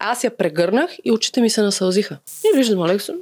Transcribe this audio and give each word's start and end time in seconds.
аз 0.00 0.24
я 0.24 0.36
прегърнах 0.36 0.90
и 1.04 1.12
очите 1.12 1.40
ми 1.40 1.50
се 1.50 1.62
насълзиха. 1.62 2.18
И 2.44 2.56
виждам 2.56 2.82
Алексо. 2.82 3.12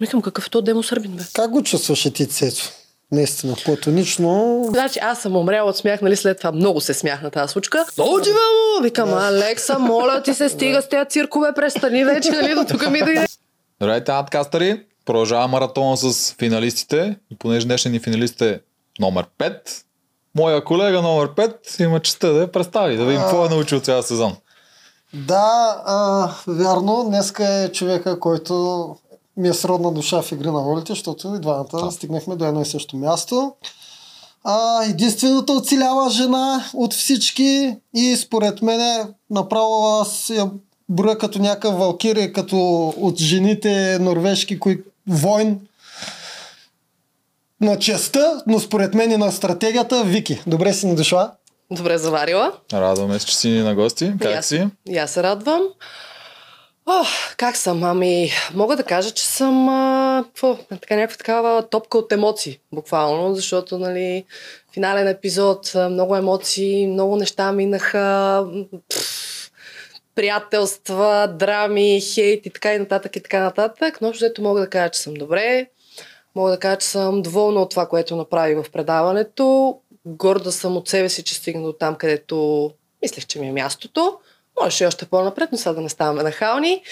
Викам, 0.00 0.22
какъв 0.22 0.46
е 0.46 0.50
то 0.50 0.62
Демо 0.62 0.82
Сърбин, 0.82 1.16
бе? 1.16 1.22
Как 1.32 1.50
го 1.50 1.62
чувстваш 1.62 2.02
ти, 2.02 2.26
Цецо? 2.26 2.70
Наистина, 3.12 3.56
платонично. 3.64 4.64
Значи 4.68 4.98
аз 5.02 5.22
съм 5.22 5.36
умряла 5.36 5.70
от 5.70 5.76
смях, 5.76 6.02
нали 6.02 6.16
след 6.16 6.38
това 6.38 6.52
много 6.52 6.80
се 6.80 6.94
смях 6.94 7.22
на 7.22 7.30
тази 7.30 7.52
случка. 7.52 7.86
Много 7.98 8.20
ти 8.20 8.30
му! 8.30 8.82
Викам, 8.82 9.14
Алекса, 9.14 9.78
моля 9.78 10.22
ти 10.22 10.34
се, 10.34 10.48
стига 10.48 10.82
с 10.82 10.88
тези 10.88 11.08
циркове, 11.08 11.52
престани 11.54 12.04
вече, 12.04 12.30
нали, 12.30 12.54
до 12.54 12.64
тук 12.64 12.90
ми 12.90 12.98
дойде. 12.98 13.26
Здравейте, 13.80 14.12
надкастъри! 14.12 14.82
Продължава 15.04 15.48
маратона 15.48 15.96
с 15.96 16.34
финалистите. 16.38 17.16
И 17.32 17.36
понеже 17.38 17.66
днешен 17.66 17.92
ни 17.92 17.98
финалист 17.98 18.40
е 18.40 18.60
номер 19.00 19.26
5, 19.38 19.82
моя 20.34 20.64
колега 20.64 21.02
номер 21.02 21.28
5 21.28 21.84
има 21.84 22.00
честа 22.00 22.32
да 22.32 22.40
я 22.40 22.52
представи, 22.52 22.96
да 22.96 23.04
видим 23.04 23.20
какво 23.20 23.46
е 23.46 23.48
научил 23.48 23.80
цял 23.80 24.02
сезон. 24.02 24.36
Да, 25.14 25.82
а, 25.86 26.28
вярно, 26.46 27.04
днеска 27.04 27.48
е 27.48 27.72
човека, 27.72 28.20
който 28.20 28.96
ми 29.36 29.48
е 29.48 29.54
сродна 29.54 29.92
душа 29.92 30.22
в 30.22 30.32
игри 30.32 30.46
на 30.46 30.60
волите, 30.60 30.92
защото 30.92 31.34
и 31.34 31.40
двамата 31.40 31.66
Да. 31.72 31.90
стигнахме 31.90 32.36
до 32.36 32.44
едно 32.44 32.60
и 32.60 32.66
също 32.66 32.96
място. 32.96 33.52
А, 34.44 34.84
единствената 34.84 35.52
оцелява 35.52 36.10
жена 36.10 36.64
от 36.74 36.94
всички 36.94 37.76
и 37.94 38.16
според 38.16 38.62
мен 38.62 39.14
направо 39.30 40.00
аз 40.00 40.30
я 40.30 40.50
броя 40.88 41.18
като 41.18 41.38
някакъв 41.38 41.78
валкирия, 41.78 42.32
като 42.32 42.88
от 42.96 43.18
жените 43.18 43.98
норвежки, 43.98 44.58
кои 44.58 44.82
войн 45.08 45.60
на 47.60 47.78
честа, 47.78 48.42
но 48.46 48.60
според 48.60 48.94
мен 48.94 49.10
и 49.10 49.16
на 49.16 49.32
стратегията 49.32 50.04
Вики. 50.04 50.42
Добре 50.46 50.72
си 50.72 50.86
ни 50.86 50.94
дошла. 50.94 51.32
Добре 51.72 51.98
заварила. 51.98 52.52
Радваме 52.72 53.18
се, 53.18 53.26
че 53.26 53.36
си 53.36 53.50
на 53.50 53.74
гости. 53.74 54.12
Как 54.20 54.36
аз- 54.36 54.46
си? 54.46 54.68
Аз 54.98 55.10
се 55.10 55.22
радвам. 55.22 55.62
О, 56.86 57.04
как 57.36 57.56
съм? 57.56 57.84
Ами, 57.84 58.30
мога 58.54 58.76
да 58.76 58.82
кажа, 58.84 59.10
че 59.10 59.26
съм 59.26 59.68
а, 59.68 60.24
какво, 60.26 60.56
така, 60.80 60.96
някаква 60.96 61.16
такава 61.16 61.68
топка 61.68 61.98
от 61.98 62.12
емоции, 62.12 62.58
буквално, 62.72 63.34
защото, 63.34 63.78
нали, 63.78 64.24
финален 64.74 65.08
епизод, 65.08 65.72
много 65.90 66.16
емоции, 66.16 66.86
много 66.86 67.16
неща 67.16 67.52
минаха, 67.52 67.98
м, 68.52 68.64
пф, 68.90 69.50
приятелства, 70.14 71.34
драми, 71.38 72.00
хейт 72.00 72.46
и 72.46 72.50
така 72.50 72.74
и 72.74 72.78
нататък 72.78 73.16
и 73.16 73.22
така 73.22 73.40
нататък, 73.40 73.98
но 74.00 74.10
взето 74.10 74.42
мога 74.42 74.60
да 74.60 74.70
кажа, 74.70 74.90
че 74.90 75.00
съм 75.00 75.14
добре, 75.14 75.66
мога 76.34 76.50
да 76.50 76.58
кажа, 76.58 76.76
че 76.78 76.86
съм 76.86 77.22
доволна 77.22 77.60
от 77.60 77.70
това, 77.70 77.86
което 77.86 78.16
направих 78.16 78.62
в 78.62 78.70
предаването, 78.70 79.78
горда 80.06 80.52
съм 80.52 80.76
от 80.76 80.88
себе 80.88 81.08
си, 81.08 81.22
че 81.22 81.34
стигна 81.34 81.62
до 81.62 81.72
там, 81.72 81.94
където 81.94 82.70
мислех, 83.02 83.26
че 83.26 83.38
ми 83.38 83.48
е 83.48 83.52
мястото. 83.52 84.18
Можеше 84.60 84.84
и 84.84 84.86
още 84.86 85.06
по-напред, 85.06 85.48
но 85.52 85.58
сега 85.58 85.72
да 85.72 85.80
не 85.80 85.88
ставаме 85.88 86.22
нахални. 86.22 86.82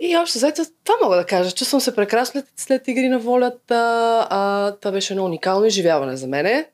И 0.00 0.16
още 0.16 0.38
заето, 0.38 0.62
това 0.84 0.94
мога 1.02 1.16
да 1.16 1.26
кажа, 1.26 1.50
съм 1.50 1.80
се 1.80 1.94
прекрасно 1.94 2.40
след, 2.40 2.48
след 2.56 2.88
игри 2.88 3.08
на 3.08 3.18
волята. 3.18 4.26
А, 4.30 4.72
това 4.80 4.92
беше 4.92 5.12
едно 5.12 5.24
уникално 5.24 5.66
изживяване 5.66 6.16
за 6.16 6.26
мене. 6.26 6.68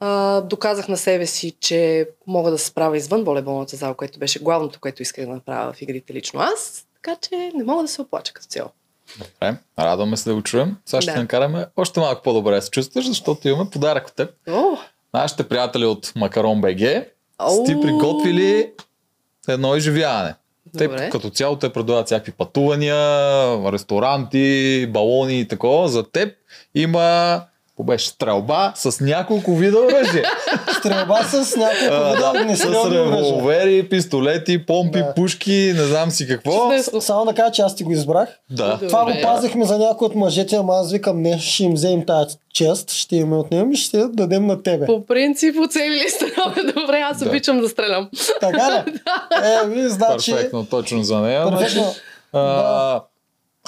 А, 0.00 0.40
доказах 0.40 0.88
на 0.88 0.96
себе 0.96 1.26
си, 1.26 1.56
че 1.60 2.08
мога 2.26 2.50
да 2.50 2.58
се 2.58 2.66
справя 2.66 2.96
извън 2.96 3.24
волейболната 3.24 3.76
зала, 3.76 3.94
което 3.94 4.18
беше 4.18 4.38
главното, 4.38 4.80
което 4.80 5.02
исках 5.02 5.26
да 5.26 5.32
направя 5.32 5.72
в 5.72 5.82
игрите 5.82 6.14
лично 6.14 6.40
аз. 6.40 6.86
Така 6.94 7.16
че 7.20 7.52
не 7.54 7.64
мога 7.64 7.82
да 7.82 7.88
се 7.88 8.02
оплача 8.02 8.32
като 8.32 8.46
цяло. 8.46 8.70
Добре, 9.18 9.56
радваме 9.78 10.16
се 10.16 10.28
да 10.28 10.34
го 10.34 10.42
чуем. 10.42 10.76
Сега 10.86 11.00
ще 11.00 11.12
Да. 11.12 11.20
накараме 11.20 11.66
още 11.76 12.00
малко 12.00 12.22
по-добре 12.22 12.54
да 12.54 12.62
се 12.62 12.70
чувстваш, 12.70 13.06
защото 13.08 13.48
имаме 13.48 13.70
подарък 13.70 14.06
от 14.08 14.14
теб. 14.14 14.30
О, 14.48 14.76
Нашите 15.14 15.48
приятели 15.48 15.84
от 15.84 16.12
Макарон 16.16 16.60
БГ 16.60 16.80
Ау. 17.38 17.64
сте 17.64 17.80
приготвили 17.80 18.72
едно 19.48 19.76
изживяване. 19.76 20.34
Те 20.78 20.88
Добре. 20.88 21.10
като 21.10 21.30
цяло 21.30 21.56
те 21.56 21.72
предлагат 21.72 22.06
всякакви 22.06 22.32
пътувания, 22.32 22.96
ресторанти, 23.72 24.86
балони 24.90 25.40
и 25.40 25.48
такова. 25.48 25.88
За 25.88 26.10
теб 26.10 26.34
има 26.74 27.40
какво 27.82 27.92
беше 27.92 28.08
стрелба 28.08 28.72
с 28.74 29.00
няколко 29.00 29.54
вида 29.54 29.78
оръжие. 29.78 30.24
Стрелба 30.78 31.22
с 31.22 31.56
няколко 31.56 32.32
вида 32.38 32.44
да, 32.44 32.56
с 32.56 32.64
револвери, 32.90 33.88
пистолети, 33.88 34.66
помпи, 34.66 34.98
Да. 34.98 35.14
пушки, 35.14 35.72
не 35.76 35.84
знам 35.84 36.10
си 36.10 36.26
какво. 36.28 36.62
чудесно. 36.62 37.00
Само 37.00 37.24
да 37.24 37.34
кажа, 37.34 37.52
че 37.52 37.62
аз 37.62 37.76
ти 37.76 37.84
го 37.84 37.92
избрах. 37.92 38.28
Да. 38.50 38.72
Добре. 38.72 38.86
Това 38.88 39.04
го 39.04 39.12
пазихме 39.22 39.64
за 39.64 39.78
някои 39.78 40.06
от 40.06 40.14
мъжете, 40.14 40.56
ама 40.56 40.74
аз 40.74 40.92
викам, 40.92 41.22
не, 41.22 41.38
ще 41.38 41.64
им 41.64 41.74
вземем 41.74 42.06
тази 42.06 42.36
чест, 42.54 42.90
ще 42.90 43.16
им 43.16 43.32
я 43.32 43.38
отнемем 43.38 43.72
и 43.72 43.76
ще 43.76 43.98
дадем 43.98 44.46
на 44.46 44.62
тебе. 44.62 44.86
По 44.86 45.06
принцип, 45.06 45.56
оцелили 45.58 46.08
сте 46.08 46.24
добре. 46.76 47.00
Аз 47.00 47.18
Да. 47.18 47.28
обичам 47.28 47.60
да 47.60 47.68
стрелям. 47.68 48.08
Така 48.40 48.84
ли? 48.86 48.92
Е, 49.64 49.68
ви, 49.68 49.88
значи... 49.88 50.32
Перфектно, 50.32 50.66
точно 50.66 51.02
за 51.02 51.20
нея. 51.20 51.50
Перфектно. 51.50 51.82
Значи, 51.82 51.98
а, 52.32 53.00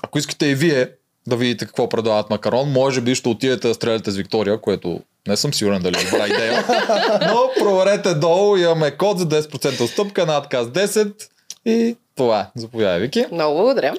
ако 0.02 0.18
искате 0.18 0.46
и 0.46 0.54
вие 0.54 0.88
да 1.26 1.36
видите 1.36 1.66
какво 1.66 1.88
предлагат 1.88 2.30
Макарон, 2.30 2.70
може 2.70 3.00
би 3.00 3.14
ще 3.14 3.28
отидете 3.28 3.68
да 3.68 3.74
стреляте 3.74 4.10
с 4.10 4.16
Виктория, 4.16 4.60
което 4.60 5.00
не 5.28 5.36
съм 5.36 5.54
сигурен 5.54 5.82
дали 5.82 5.96
е 5.98 6.04
добра 6.04 6.26
идея. 6.26 6.64
Но 7.22 7.50
проверете 7.58 8.14
долу, 8.14 8.56
имаме 8.56 8.90
код 8.90 9.18
за 9.18 9.26
10% 9.26 9.80
отстъпка, 9.80 10.26
надказ 10.26 10.66
10 10.66 11.12
и 11.66 11.96
това 12.16 12.40
е. 12.40 12.46
Заповядай, 12.56 12.98
Вики. 12.98 13.24
Много 13.32 13.56
благодаря. 13.56 13.94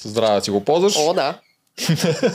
Здраве 0.00 0.40
си 0.40 0.50
го 0.50 0.60
ползваш. 0.60 0.96
О, 0.98 1.14
да. 1.14 1.34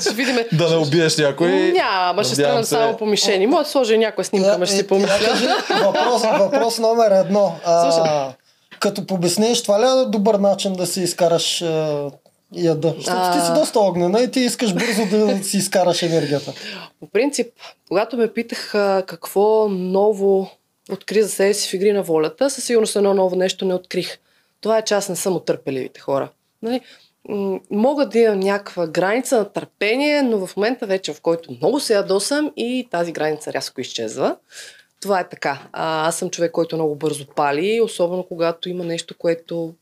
Ще 0.01 0.09
видим. 0.11 0.37
Да 0.51 0.69
не 0.69 0.75
убиеш 0.77 1.17
някой. 1.17 1.51
Няма, 1.51 2.23
ще 2.23 2.33
стрелям 2.33 2.63
се- 2.63 2.69
само 2.69 2.97
по 2.97 3.05
мишени. 3.05 3.47
Мога 3.47 3.63
да 3.63 3.69
сложа 3.69 3.93
и 3.93 3.97
някоя 3.97 4.25
снимка, 4.25 4.49
ама 4.49 4.65
ще 4.65 4.75
Е, 4.75 4.77
си 4.77 4.87
помисля. 4.87 5.13
я 5.13 5.19
кажи, 5.21 5.47
въпрос, 5.83 6.21
въпрос 6.39 6.79
номер 6.79 7.11
едно. 7.11 7.55
А, 7.65 8.31
като 8.79 9.07
побеснеш, 9.07 9.63
това 9.63 9.79
ли 9.79 10.01
е 10.01 10.05
добър 10.05 10.35
начин 10.35 10.73
да 10.73 10.87
си 10.87 11.01
изкараш 11.01 11.61
а, 11.61 12.05
яда? 12.55 12.93
Защото 12.97 13.31
ти 13.33 13.39
си 13.39 13.47
А. 13.49 13.53
доста 13.53 13.79
огнена 13.79 14.21
и 14.21 14.31
ти 14.31 14.39
искаш 14.39 14.73
бързо 14.73 15.05
да 15.17 15.43
си 15.43 15.57
изкараш 15.57 16.03
енергията. 16.03 16.53
По 16.99 17.07
принцип, 17.07 17.47
когато 17.87 18.17
ме 18.17 18.33
питаха 18.33 19.03
какво 19.07 19.69
ново 19.69 20.49
откри 20.91 21.23
за 21.23 21.29
себе 21.29 21.53
си 21.53 21.69
в 21.69 21.73
игри 21.73 21.93
на 21.93 22.03
волята, 22.03 22.49
със 22.49 22.63
сигурност 22.63 22.95
едно 22.95 23.13
ново 23.13 23.35
нещо 23.35 23.65
не 23.65 23.73
открих. 23.73 24.17
Това 24.61 24.77
е, 24.77 24.81
че 24.81 24.93
аз 24.93 25.09
не 25.09 25.15
съм 25.15 25.35
от 25.35 25.45
търпеливите 25.45 25.99
хора. 25.99 26.29
Нали? 26.61 26.81
Мога 27.71 28.09
да 28.09 28.19
имам 28.19 28.39
някаква 28.39 28.87
граница 28.87 29.37
на 29.37 29.49
търпение, 29.49 30.21
но 30.21 30.47
в 30.47 30.57
момента 30.57 30.85
вече, 30.85 31.13
в 31.13 31.21
който 31.21 31.51
много 31.51 31.79
се 31.79 31.93
ядосам 31.93 32.51
и 32.57 32.87
тази 32.91 33.11
граница 33.11 33.53
рязко 33.53 33.81
изчезва. 33.81 34.35
Това 35.01 35.19
е 35.19 35.29
така. 35.29 35.61
А, 35.71 36.07
аз 36.07 36.15
съм 36.15 36.29
човек, 36.29 36.51
който 36.51 36.75
много 36.75 36.95
бързо 36.95 37.25
пали, 37.27 37.81
особено 37.81 38.23
когато 38.23 38.69
има 38.69 38.83
нещо, 38.83 39.15
което 39.17 39.73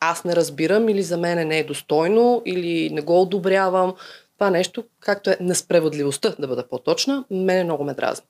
аз 0.00 0.24
не 0.24 0.36
разбирам 0.36 0.88
или 0.88 1.02
за 1.02 1.16
мен 1.16 1.48
не 1.48 1.58
е 1.58 1.64
достойно, 1.64 2.42
или 2.44 2.90
не 2.90 3.00
го 3.00 3.22
одобрявам. 3.22 3.94
Това 4.38 4.50
нещо, 4.50 4.84
както 5.00 5.30
е 5.30 5.36
несправедливостта, 5.40 6.34
да 6.38 6.48
бъда 6.48 6.68
по-точна, 6.68 7.24
мене 7.30 7.64
много 7.64 7.84
ме 7.84 7.94
дразни. 7.94 8.26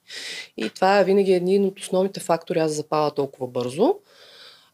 И 0.56 0.70
това 0.70 0.98
е 0.98 1.04
винаги 1.04 1.32
един 1.32 1.64
от 1.64 1.80
основните 1.80 2.20
фактори 2.20 2.58
аз 2.58 2.70
да 2.70 2.74
запаля 2.74 3.10
толкова 3.10 3.46
бързо. 3.46 3.94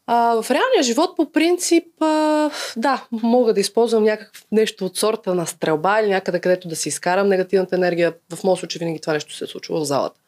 А, 0.07 0.41
в 0.41 0.51
реалния 0.51 0.83
живот, 0.83 1.15
по 1.15 1.31
принцип, 1.31 1.85
а, 1.99 2.51
да, 2.77 3.07
мога 3.11 3.53
да 3.53 3.59
използвам 3.59 4.03
някакво 4.03 4.45
нещо 4.51 4.85
от 4.85 4.97
сорта 4.97 5.35
на 5.35 5.45
стрелба 5.45 6.01
или 6.01 6.09
някъде, 6.09 6.39
където 6.39 6.67
да 6.67 6.75
си 6.75 6.89
изкарам 6.89 7.27
негативната 7.27 7.75
енергия. 7.75 8.13
В 8.33 8.43
моят 8.43 8.59
случай 8.59 8.79
винаги 8.79 9.01
това 9.01 9.13
нещо 9.13 9.35
се 9.35 9.43
е 9.43 9.47
случило 9.47 9.79
в 9.79 9.85
залата. 9.85 10.19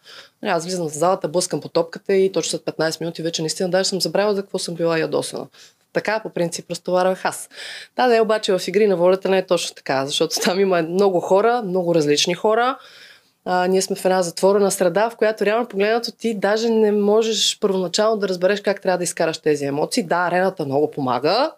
Нали, 0.42 0.52
Аз 0.52 0.64
влизам 0.66 0.90
в 0.90 0.94
залата, 0.94 1.28
блъскам 1.28 1.62
по 1.62 1.70
топката 1.70 2.14
и 2.14 2.32
точно 2.32 2.50
след 2.50 2.62
15 2.62 3.02
минути 3.02 3.22
вече 3.22 3.42
наистина 3.42 3.70
даже 3.70 3.90
съм 3.90 4.02
забравила 4.02 4.36
за 4.36 4.42
какво 4.42 4.60
съм 4.60 4.76
била 4.76 5.00
ядосана. 5.00 5.48
Така, 5.94 6.20
по 6.20 6.30
принцип, 6.30 6.72
разтоварвах 6.72 7.26
аз. 7.26 7.50
Да, 7.96 8.08
да, 8.08 8.18
е, 8.18 8.22
обаче 8.22 8.58
в 8.58 8.68
игри 8.68 8.88
на 8.88 8.96
волята 8.96 9.30
не 9.30 9.38
е 9.38 9.46
точно 9.46 9.76
така, 9.76 10.06
защото 10.06 10.40
там 10.40 10.60
има 10.60 10.82
много 10.82 11.20
хора, 11.20 11.62
много 11.66 11.96
различни 11.96 12.34
хора. 12.34 12.78
А, 13.46 13.68
ние 13.68 13.82
сме 13.82 13.96
в 13.96 14.06
една 14.06 14.22
затворена 14.22 14.72
среда, 14.72 15.10
в 15.10 15.16
която 15.16 15.46
реално 15.46 15.68
погледнато 15.68 16.12
ти 16.12 16.34
даже 16.34 16.70
не 16.70 16.92
можеш 16.92 17.60
първоначално 17.60 18.18
да 18.18 18.28
разбереш 18.28 18.62
как 18.62 18.82
трябва 18.82 18.98
да 18.98 19.04
изкараш 19.04 19.38
тези 19.38 19.66
емоции. 19.66 20.04
Да, 20.04 20.16
арената 20.16 20.66
много 20.66 20.92
помага, 20.92 21.52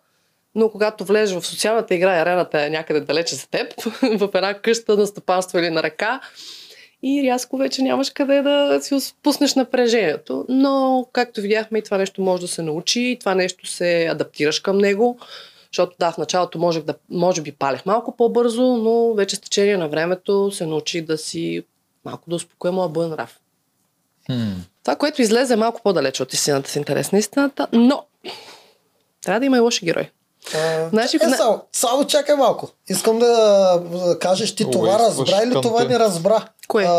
но 0.56 0.70
когато 0.70 1.06
влезеш 1.06 1.38
в 1.38 1.46
социалната 1.46 1.96
игра 1.96 2.18
и 2.18 2.20
арената 2.20 2.66
е 2.66 2.70
някъде 2.70 3.00
далече 3.00 3.36
за 3.36 3.48
теб, 3.48 3.74
в 4.02 4.30
една 4.34 4.54
къща 4.54 4.98
на 4.98 5.08
стопанство 5.08 5.60
или 5.60 5.70
на 5.70 5.84
ръка, 5.84 6.20
и 7.04 7.24
рязко 7.24 7.58
вече 7.58 7.82
нямаш 7.82 8.10
къде 8.10 8.42
да 8.42 8.80
си 8.82 9.14
пуснеш 9.24 9.56
напрежението. 9.56 10.46
Но, 10.50 11.06
както 11.14 11.42
видяхме, 11.42 11.80
и 11.80 11.82
това 11.82 11.98
нещо 11.98 12.22
може 12.22 12.42
да 12.42 12.48
се 12.48 12.62
научи, 12.62 13.02
и 13.02 13.20
това 13.20 13.36
нещо 13.36 13.68
се 13.68 14.08
адаптираш 14.12 14.60
към 14.60 14.78
него. 14.78 15.20
Защото 15.72 15.96
да, 16.00 16.12
в 16.12 16.18
началото 16.18 16.60
можех 16.60 16.84
да, 16.84 16.94
може 17.10 17.42
би 17.42 17.52
палех 17.52 17.86
малко 17.86 18.16
по-бързо, 18.18 18.64
но 18.64 19.14
вече 19.14 19.36
с 19.36 19.40
течение 19.40 19.78
на 19.78 19.90
времето 19.90 20.52
се 20.52 20.66
научих 20.66 21.06
да 21.06 21.18
си 21.18 21.64
малко 22.06 22.30
да 22.30 22.36
успокоя 22.36 22.72
моя 22.72 22.90
бъден 22.90 23.12
нрав. 23.12 23.40
Хм. 24.26 24.60
Това, 24.84 24.96
което 24.96 25.22
излезе 25.22 25.54
е 25.54 25.58
малко 25.58 25.82
по-далече 25.84 26.24
от 26.24 26.34
истината 26.34 26.70
с 26.70 26.76
интерес 26.76 27.12
на 27.12 27.20
истината, 27.20 27.68
но 27.74 28.04
трябва 29.22 29.40
да 29.40 29.46
има 29.46 29.58
и 29.58 29.60
лоши 29.60 29.86
герои. 29.86 30.10
А, 30.56 30.90
Знаеш 30.90 31.14
ли, 31.14 31.20
е, 31.22 31.28
на- 31.28 31.38
само, 31.38 31.62
само 31.74 32.06
чакай 32.06 32.36
малко. 32.36 32.70
Искам 32.90 33.20
да 33.20 34.18
кажеш 34.20 34.56
ти 34.56 34.72
това 34.72 34.88
Уействаш 34.90 35.30
разбра 35.30 35.44
или 35.44 35.54
това 35.54 35.80
те. 35.80 35.88
не 35.88 36.00
разбра 36.00 36.48
Кое? 36.68 36.86
а, 36.88 36.94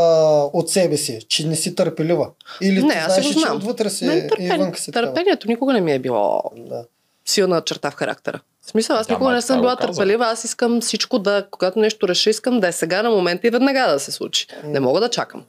от 0.52 0.70
себе 0.70 0.97
си, 0.97 1.19
че 1.29 1.47
не 1.47 1.56
си 1.56 1.75
търпелива. 1.75 2.29
Или 2.61 2.82
не, 2.82 2.91
ти 2.91 2.99
аз 2.99 3.14
си 3.14 3.20
знаеш, 3.23 3.37
че 3.37 3.52
отвътре 3.52 3.91
си 3.91 4.06
Не, 4.06 4.29
и 4.38 4.49
вънка 4.49 4.81
си 4.81 4.93
търпението 4.93 5.49
никога 5.49 5.73
не 5.73 5.81
ми 5.81 5.93
е 5.93 5.99
било 5.99 6.43
Да. 6.56 6.85
Силна 7.27 7.61
черта 7.61 7.91
в 7.91 7.95
характера. 7.95 8.41
В 8.67 8.71
смисъл, 8.71 8.97
аз 8.97 9.07
Да, 9.07 9.13
никога 9.13 9.31
не 9.31 9.43
съм 9.43 9.61
била 9.61 9.77
търпелива, 9.77 10.27
аз 10.27 10.45
искам 10.45 10.81
всичко 10.81 11.19
да, 11.19 11.47
когато 11.51 11.79
нещо 11.79 12.09
реша, 12.09 12.31
искам 12.31 12.61
да 12.61 12.69
е 12.69 12.73
сега 12.73 13.03
на 13.03 13.11
момента 13.11 13.47
и 13.47 13.51
веднага 13.51 13.93
да 13.93 14.01
се 14.01 14.13
случи. 14.13 14.47
Не 14.65 14.81
мога 14.81 15.01
да 15.01 15.11
чакам. 15.11 15.43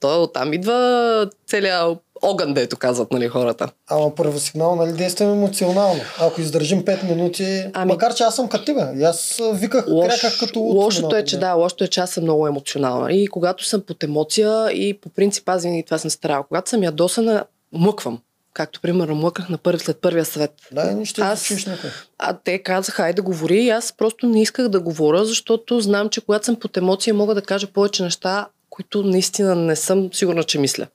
То 0.00 0.22
оттам 0.22 0.52
идва 0.52 1.30
целият 1.46 1.98
огън, 2.22 2.54
дето 2.54 2.76
казват 2.76 3.12
нали, 3.12 3.28
хората. 3.28 3.68
Ама 3.90 4.14
първосигнал, 4.14 4.76
нали, 4.76 4.92
действаме 4.92 5.32
емоционално. 5.32 6.00
Ако 6.20 6.40
издържим 6.40 6.84
5 6.84 7.02
минути, 7.02 7.64
Ами- 7.72 7.92
макар 7.92 8.14
че 8.14 8.22
аз 8.22 8.36
съм 8.36 8.48
като 8.48 8.64
тебе. 8.64 9.04
Аз 9.04 9.40
виках, 9.52 9.84
Лош, 9.88 10.08
кряках 10.08 10.38
като 10.38 10.58
луд 10.60 10.76
лошото 10.76 11.16
е, 11.16 11.24
че 11.24 11.38
да, 11.38 11.52
лошото 11.52 11.84
е, 11.84 11.88
че 11.88 12.00
аз 12.00 12.10
съм 12.10 12.24
много 12.24 12.46
емоционална. 12.46 13.12
И 13.12 13.26
когато 13.26 13.64
съм 13.64 13.82
под 13.86 14.02
емоция 14.02 14.70
и 14.70 15.00
по 15.00 15.08
принцип 15.08 15.48
аз 15.48 15.62
винаги 15.62 15.82
това 15.82 15.98
съм 15.98 16.10
старала. 16.10 16.44
Когато 16.48 16.70
съм 16.70 16.82
ядосана, 16.82 17.44
мъквам. 17.72 18.18
Както, 18.54 18.80
примерно, 18.80 19.14
мъкнах 19.14 19.48
на 19.48 19.58
първи, 19.58 19.78
след 19.78 20.00
първия 20.00 20.24
съвет. 20.24 20.50
Да, 20.72 20.84
не 20.84 21.04
ще 21.04 21.20
Аз- 21.20 21.50
никой. 21.50 21.90
А 22.18 22.38
те 22.44 22.58
казаха, 22.58 23.02
айде 23.02 23.16
да 23.16 23.22
говори 23.22 23.62
и 23.62 23.70
аз 23.70 23.92
просто 23.92 24.26
не 24.26 24.42
исках 24.42 24.68
да 24.68 24.80
говоря, 24.80 25.24
защото 25.24 25.80
знам, 25.80 26.08
че 26.08 26.20
когато 26.20 26.44
съм 26.44 26.56
под 26.56 26.76
емоция, 26.76 27.14
мога 27.14 27.34
да 27.34 27.42
кажа 27.42 27.66
повече 27.66 28.02
неща, 28.02 28.48
които 28.70 29.02
наистина 29.02 29.54
не 29.54 29.76
съм 29.76 30.10
сигурна, 30.12 30.44
че 30.44 30.58
мисля. 30.58 30.86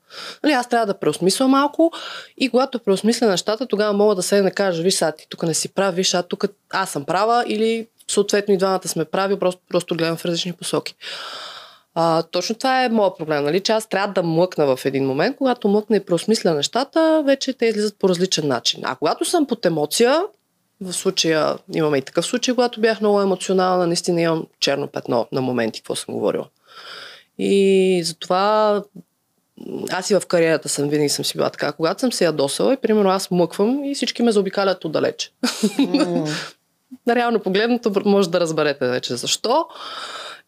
Нали, 0.43 0.53
аз 0.53 0.69
трябва 0.69 0.85
да 0.85 0.99
преосмисля 0.99 1.47
малко 1.47 1.91
и 2.37 2.49
когато 2.49 2.79
преосмисля 2.79 3.27
нещата, 3.27 3.65
тогава 3.65 3.93
мога 3.93 4.15
да 4.15 4.23
се 4.23 4.41
да 4.41 4.51
кажа, 4.51 4.83
виж 4.83 4.93
сега 4.93 5.11
ти 5.11 5.27
тук 5.29 5.43
не 5.43 5.53
си 5.53 5.69
прав, 5.69 5.95
виж 5.95 6.09
сега 6.09 6.23
тук 6.23 6.45
аз 6.69 6.91
съм 6.91 7.05
права 7.05 7.43
или 7.47 7.87
съответно 8.07 8.53
и 8.53 8.57
двамата 8.57 8.87
сме 8.87 9.05
прави, 9.05 9.39
просто, 9.39 9.61
просто 9.69 9.95
гледам 9.95 10.17
в 10.17 10.25
различни 10.25 10.53
посоки. 10.53 10.95
А, 12.01 12.23
точно 12.23 12.55
това 12.55 12.83
е 12.83 12.89
моят 12.89 13.17
проблем, 13.17 13.43
нали? 13.43 13.59
че 13.59 13.71
аз 13.71 13.87
трябва 13.87 14.13
да 14.13 14.23
млъкна 14.23 14.75
в 14.75 14.85
един 14.85 15.05
момент. 15.05 15.37
Когато 15.37 15.67
млъкна 15.67 15.97
и 15.97 16.05
преосмисля 16.05 16.53
нещата, 16.53 17.23
вече 17.25 17.53
те 17.53 17.65
излизат 17.65 17.99
по 17.99 18.09
различен 18.09 18.47
начин. 18.47 18.81
А 18.83 18.95
когато 18.95 19.25
съм 19.25 19.45
под 19.45 19.65
емоция, 19.65 20.21
в 20.81 20.93
случая 20.93 21.57
имаме 21.75 21.97
и 21.97 22.01
такъв 22.01 22.25
случай, 22.25 22.55
когато 22.55 22.81
бях 22.81 23.01
много 23.01 23.21
емоционална, 23.21 23.87
наистина 23.87 24.21
имам 24.21 24.47
черно 24.59 24.87
петно 24.87 25.27
на 25.31 25.41
моменти, 25.41 25.79
какво 25.79 25.95
съм 25.95 26.13
говорила. 26.13 26.45
И 27.37 28.01
затова 28.03 28.81
аз 29.91 30.09
и 30.09 30.15
в 30.15 30.21
кариерата 30.27 30.69
съм 30.69 30.89
винаги 30.89 31.09
съм 31.09 31.25
си 31.25 31.37
била 31.37 31.49
така. 31.49 31.71
Когато 31.71 31.99
съм 31.99 32.11
се 32.11 32.25
ядосала 32.25 32.73
и 32.73 32.77
примерно 32.77 33.09
аз 33.09 33.31
мъквам 33.31 33.83
и 33.83 33.95
всички 33.95 34.23
ме 34.23 34.31
заобикалят 34.31 34.85
отдалече. 34.85 35.31
М, 35.79 36.27
Реално 37.15 37.39
погледнато 37.39 38.01
може 38.05 38.29
да 38.29 38.39
разберете 38.39 38.87
вече 38.87 39.15
защо. 39.15 39.65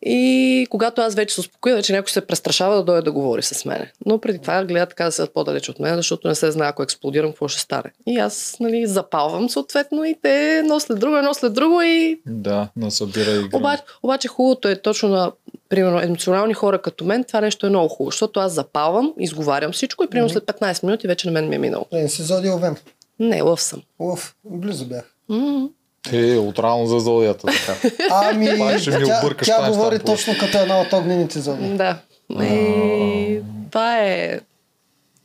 И 0.06 0.68
когато 0.69 1.01
аз 1.01 1.15
вече 1.15 1.36
се 1.36 1.42
успокоя, 1.42 1.75
вече 1.75 1.94
някой 1.94 2.09
се 2.09 2.27
престрашава 2.27 2.75
да 2.75 2.83
дойде 2.83 3.01
да 3.01 3.12
говори 3.12 3.42
с 3.42 3.65
мене. 3.65 3.92
Но 4.06 4.18
преди 4.18 4.39
това 4.39 4.65
гледа 4.65 4.86
така 4.86 5.06
да 5.06 5.12
седят 5.12 5.33
по-далеч 5.33 5.69
от 5.69 5.80
мен, 5.80 5.95
защото 5.95 6.27
не 6.27 6.36
се 6.36 6.51
знае, 6.51 6.69
ако 6.69 6.83
експлодирам, 6.83 7.31
какво 7.31 7.48
ще 7.48 7.62
стане. 7.62 7.92
И 8.07 8.18
аз 8.18 8.57
нали, 8.59 8.88
запалвам 8.88 9.50
съответно 9.50 10.03
и 10.06 10.15
те 10.21 10.57
едно 10.57 10.80
след 10.80 11.00
друго, 11.00 11.18
едно 11.18 11.33
след 11.33 11.53
друго 11.53 11.81
и 11.81 12.21
Да, 12.25 12.68
насъбира 12.77 13.31
и 13.31 13.50
обаче, 13.53 13.83
обаче 14.03 14.27
хубавото 14.27 14.68
е 14.68 14.75
точно 14.75 15.09
на 15.09 15.31
примерно, 15.69 16.01
емоционални 16.01 16.54
хора 16.54 16.81
като 16.81 17.06
мен, 17.06 17.24
това 17.24 17.42
нещо 17.42 17.65
е 17.65 17.69
много 17.69 17.89
хубаво, 17.89 18.12
защото 18.12 18.39
аз 18.39 18.54
запалвам, 18.54 19.13
изговарям 19.19 19.71
всичко 19.71 20.04
и 20.04 20.07
примерно 20.07 20.30
след 20.30 20.44
15 20.44 20.83
минути 20.83 21.07
вече 21.07 21.27
на 21.27 21.33
мен 21.33 21.50
ми 21.50 21.56
е 21.56 21.59
минало. 21.59 21.86
Не 21.92 22.09
си 22.09 22.24
зодил 22.24 22.57
вен. 22.57 22.75
Не, 23.19 23.42
лъв 23.42 23.62
съм. 23.62 23.81
Уф, 24.00 24.36
близо 24.45 24.86
бях. 24.86 25.15
М. 25.30 25.69
Е, 26.12 26.38
отрано 26.38 26.86
за 26.86 27.00
зодията. 27.00 27.48
Така. 27.48 27.89
Ами, 28.12 28.59
Пак 28.59 28.80
ще 28.80 29.00
ми 29.00 29.06
тя, 29.06 29.19
объркаш 29.19 29.48
тя 29.48 29.68
говори 29.68 30.00
там, 30.00 30.06
точно 30.06 30.33
като 30.39 30.57
една 30.57 30.81
от 30.81 30.94
огнените 30.94 31.39
зони. 31.39 31.77
Да. 31.77 31.98
И 32.42 33.42
това 33.71 34.00
е 34.00 34.39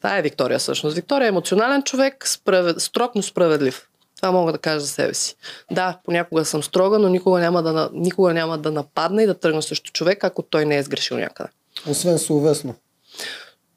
това 0.00 0.18
е 0.18 0.22
Виктория 0.22 0.58
всъщност. 0.58 0.96
Виктория 0.96 1.26
е 1.26 1.28
емоционален 1.28 1.82
човек, 1.82 2.28
справед... 2.28 2.80
строг, 2.80 3.14
но 3.14 3.22
справедлив. 3.22 3.88
Това 4.16 4.32
мога 4.32 4.52
да 4.52 4.58
кажа 4.58 4.80
за 4.80 4.88
себе 4.88 5.14
си. 5.14 5.36
Да, 5.70 5.98
понякога 6.04 6.44
съм 6.44 6.62
строга, 6.62 6.98
но 6.98 7.08
никога 7.08 7.40
няма 7.40 7.62
да, 7.62 7.90
никога 7.92 8.34
няма 8.34 8.58
да 8.58 8.70
нападна 8.70 9.22
и 9.22 9.26
да 9.26 9.34
тръгна 9.34 9.62
срещу 9.62 9.92
човек, 9.92 10.24
ако 10.24 10.42
той 10.42 10.64
не 10.64 10.76
е 10.76 10.82
сгрешил 10.82 11.18
някъде. 11.18 11.50
Освен 11.88 12.18
словесно. 12.18 12.74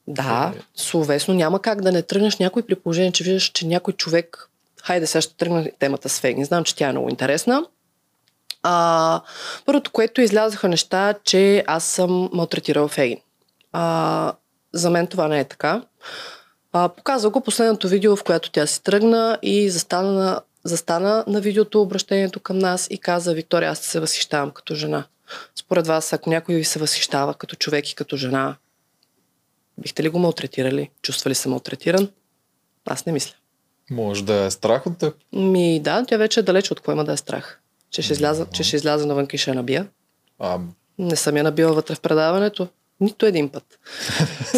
Да, 0.07 0.54
словесно 0.75 1.34
няма 1.34 1.62
как 1.62 1.81
да 1.81 1.92
не 1.92 2.02
тръгнеш 2.02 2.38
някой 2.38 2.63
при 2.63 2.75
положение, 2.75 3.12
че 3.12 3.24
виждаш, 3.24 3.44
че 3.44 3.68
някой 3.68 3.94
човек... 3.94 4.49
Хайде, 4.84 5.08
сега 5.08 5.22
ще 5.22 5.36
тръгна 5.36 5.70
темата 5.80 6.10
с 6.10 6.20
Фегин. 6.20 6.46
Знам, 6.46 6.64
че 6.64 6.76
тя 6.76 6.88
е 6.88 6.92
много 6.92 7.10
интересна. 7.10 7.66
А, 8.64 9.22
първото, 9.66 9.92
което 9.92 10.22
излязоха 10.22 10.70
неща, 10.70 11.14
че 11.24 11.64
аз 11.68 11.84
съм 11.84 12.30
малтретирал 12.34 12.88
Фегин. 12.88 13.18
А, 13.72 14.34
за 14.74 14.90
мен 14.90 15.08
това 15.08 15.28
не 15.28 15.40
е 15.40 15.44
така. 15.44 15.81
А, 16.74 16.90
показва 16.90 17.30
го 17.30 17.42
последното 17.42 17.88
видео, 17.88 18.16
в 18.16 18.24
което 18.24 18.52
тя 18.52 18.68
си 18.68 18.84
тръгна 18.84 19.38
и 19.42 19.70
застана 19.70 20.12
на, 20.12 20.42
застана 20.64 21.24
на 21.28 21.42
видеото 21.42 21.81
обращението 21.81 22.40
към 22.40 22.60
нас 22.60 22.88
и 22.90 22.98
каза, 22.98 23.34
Виктория, 23.34 23.72
аз 23.72 23.80
се 23.80 24.00
възхищавам 24.00 24.52
като 24.52 24.76
жена. 24.76 25.06
Според 25.56 25.88
вас, 25.88 26.14
ако 26.14 26.30
някой 26.30 26.56
ви 26.56 26.64
се 26.64 26.80
възхищава 26.80 27.34
като 27.34 27.56
човек 27.56 27.90
и 27.90 27.96
като 27.96 28.18
жена, 28.18 28.56
бихте 29.78 30.04
ли 30.04 30.10
го 30.10 30.20
малтретирали? 30.20 30.90
Чувства 31.02 31.30
ли 31.30 31.36
се 31.36 31.50
малтретиран? 31.50 32.10
Аз 32.86 33.06
не 33.06 33.12
мисля. 33.12 33.36
Може 33.91 34.25
да 34.25 34.45
е 34.45 34.51
страх 34.51 34.88
от 34.88 34.97
теб. 34.97 35.15
Ми 35.33 35.80
да, 35.80 36.06
тя 36.06 36.18
вече 36.18 36.39
е 36.39 36.44
далеч 36.44 36.71
от 36.71 36.80
какво 36.80 36.91
има 36.91 37.06
да 37.06 37.13
е 37.13 37.18
страх. 37.18 37.59
Че 37.91 38.01
ще, 38.01 38.13
изляза, 38.13 38.45
че 38.45 38.63
ще 38.63 38.75
изляза 38.75 39.06
навън 39.06 39.27
и 39.33 39.38
ще 39.38 39.53
набия. 39.53 39.88
А, 40.39 40.59
Не 41.00 41.15
съм 41.15 41.38
я 41.38 41.44
набила 41.44 41.74
вътре 41.74 41.95
в 41.95 42.01
предаването. 42.01 42.68
Нито 43.01 43.25
един 43.25 43.50
път. 43.50 43.63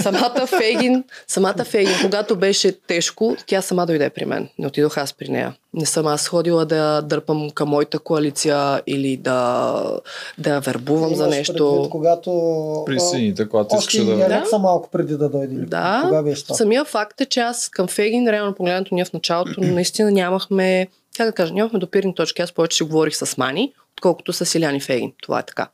Самата 0.02 0.48
Фейгин, 0.48 1.04
самата 1.28 1.64
Фейгин, 1.66 1.94
когато 2.02 2.36
беше 2.36 2.72
тежко, 2.72 3.36
тя 3.46 3.62
сама 3.62 3.86
дойде 3.86 4.10
при 4.10 4.26
мен. 4.26 4.50
Не 4.60 4.68
отидох 4.68 4.98
аз 4.98 5.14
при 5.14 5.30
нея. 5.30 5.56
Не 5.74 5.86
съм 5.86 6.08
аз 6.08 6.28
ходила 6.28 6.66
да 6.66 7.02
дърпам 7.02 7.50
към 7.50 7.70
моята 7.70 8.00
коалиция 8.00 8.82
или 8.88 9.18
да, 9.18 10.00
да 10.38 10.50
я 10.50 10.60
вербувам 10.60 11.16
за 11.16 11.28
нещо. 11.28 11.72
Предвид, 11.74 11.92
когато... 11.92 12.32
при 12.86 13.00
сините, 13.00 13.50
когато 13.50 13.76
искаш 13.76 13.94
и 13.94 14.06
да... 14.06 14.26
Алекса 14.26 14.58
малко 14.58 14.90
преди 14.92 15.18
да 15.18 15.30
дойде. 15.30 15.56
Да, 15.56 16.02
Кога 16.04 16.24
беше 16.24 16.44
това? 16.44 16.56
самия 16.56 16.86
факт 16.86 17.22
е, 17.22 17.26
че 17.26 17.40
аз 17.40 17.70
към 17.70 17.88
Фегин, 17.88 18.30
реално 18.30 18.56
погледнато, 18.56 18.96
ние 18.96 19.06
в 19.06 19.14
началото 19.14 19.54
наистина 19.62 20.12
нямахме, 20.12 20.88
как 21.18 21.26
да 21.26 21.32
кажа, 21.32 21.54
нямахме 21.54 21.80
допирни 21.80 22.16
точки. 22.16 22.42
Аз 22.42 22.52
повече 22.52 22.78
си 22.78 22.84
говорих 22.84 23.16
с 23.16 23.38
Мани, 23.38 23.74
отколкото 23.94 24.34
с 24.34 24.56
Иляни 24.56 24.80
Фегин. 24.80 25.12
Това 25.22 25.40
е 25.40 25.44
така. 25.44 25.68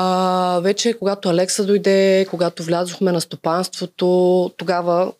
А, 0.00 0.60
вече 0.60 0.92
когато 0.98 1.28
Алекса 1.28 1.64
дойде, 1.64 2.26
когато 2.30 2.62
влязохме 2.62 3.12
на 3.12 3.20
стопанството, 3.20 4.06
тогава 4.56 5.12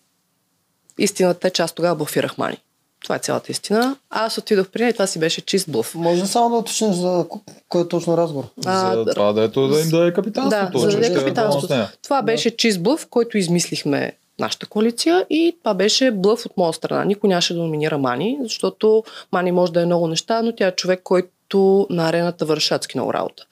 истината 0.98 1.48
е, 1.48 1.50
че 1.50 1.62
аз 1.62 1.72
тогава 1.72 1.94
блофирах 1.96 2.38
Мани. 2.38 2.56
Това 3.02 3.16
е 3.16 3.18
цялата 3.18 3.52
истина. 3.52 3.96
Аз 4.10 4.38
отидох 4.38 4.68
при 4.68 4.80
нея 4.82 4.90
и 4.90 4.92
това 4.92 5.06
си 5.06 5.18
беше 5.18 5.40
чист 5.40 5.70
блъф. 5.70 5.94
Може 5.94 6.26
само 6.26 6.50
да 6.50 6.56
уточниш 6.56 6.96
за 6.96 7.08
ко- 7.08 7.40
кой 7.68 7.82
е 7.82 7.88
точно 7.88 8.16
разговор? 8.16 8.44
А, 8.66 8.94
За 8.96 9.04
това 9.04 9.32
да 9.32 9.42
ето 9.42 9.68
да 9.68 9.80
им 9.80 9.88
даде 9.90 10.12
капитанството. 10.12 10.72
Да, 10.72 10.90
за 10.90 10.98
да 10.98 11.06
е 11.06 11.14
капитанството. 11.14 11.74
Това 12.02 12.22
беше 12.22 12.56
чист 12.56 12.82
блъв, 12.82 13.06
който 13.06 13.38
измислихме 13.38 14.12
нашата 14.38 14.66
коалиция 14.66 15.26
и 15.30 15.56
това 15.58 15.74
беше 15.74 16.10
блъв 16.10 16.46
от 16.46 16.56
моя 16.56 16.72
страна. 16.72 17.04
Никой 17.04 17.28
нямаше 17.28 17.54
да 17.54 17.60
номинира 17.60 17.98
Мани, 17.98 18.38
защото 18.42 19.04
Мани 19.32 19.52
може 19.52 19.72
да 19.72 19.82
е 19.82 19.86
много 19.86 20.06
неща, 20.08 20.42
но 20.42 20.52
тя 20.52 20.66
е 20.66 20.72
човек, 20.72 21.00
който 21.04 21.86
на 21.90 22.08
арената 22.08 22.44
върши 22.44 22.74
адски 22.74 22.98
много 22.98 23.14
работа. 23.14 23.46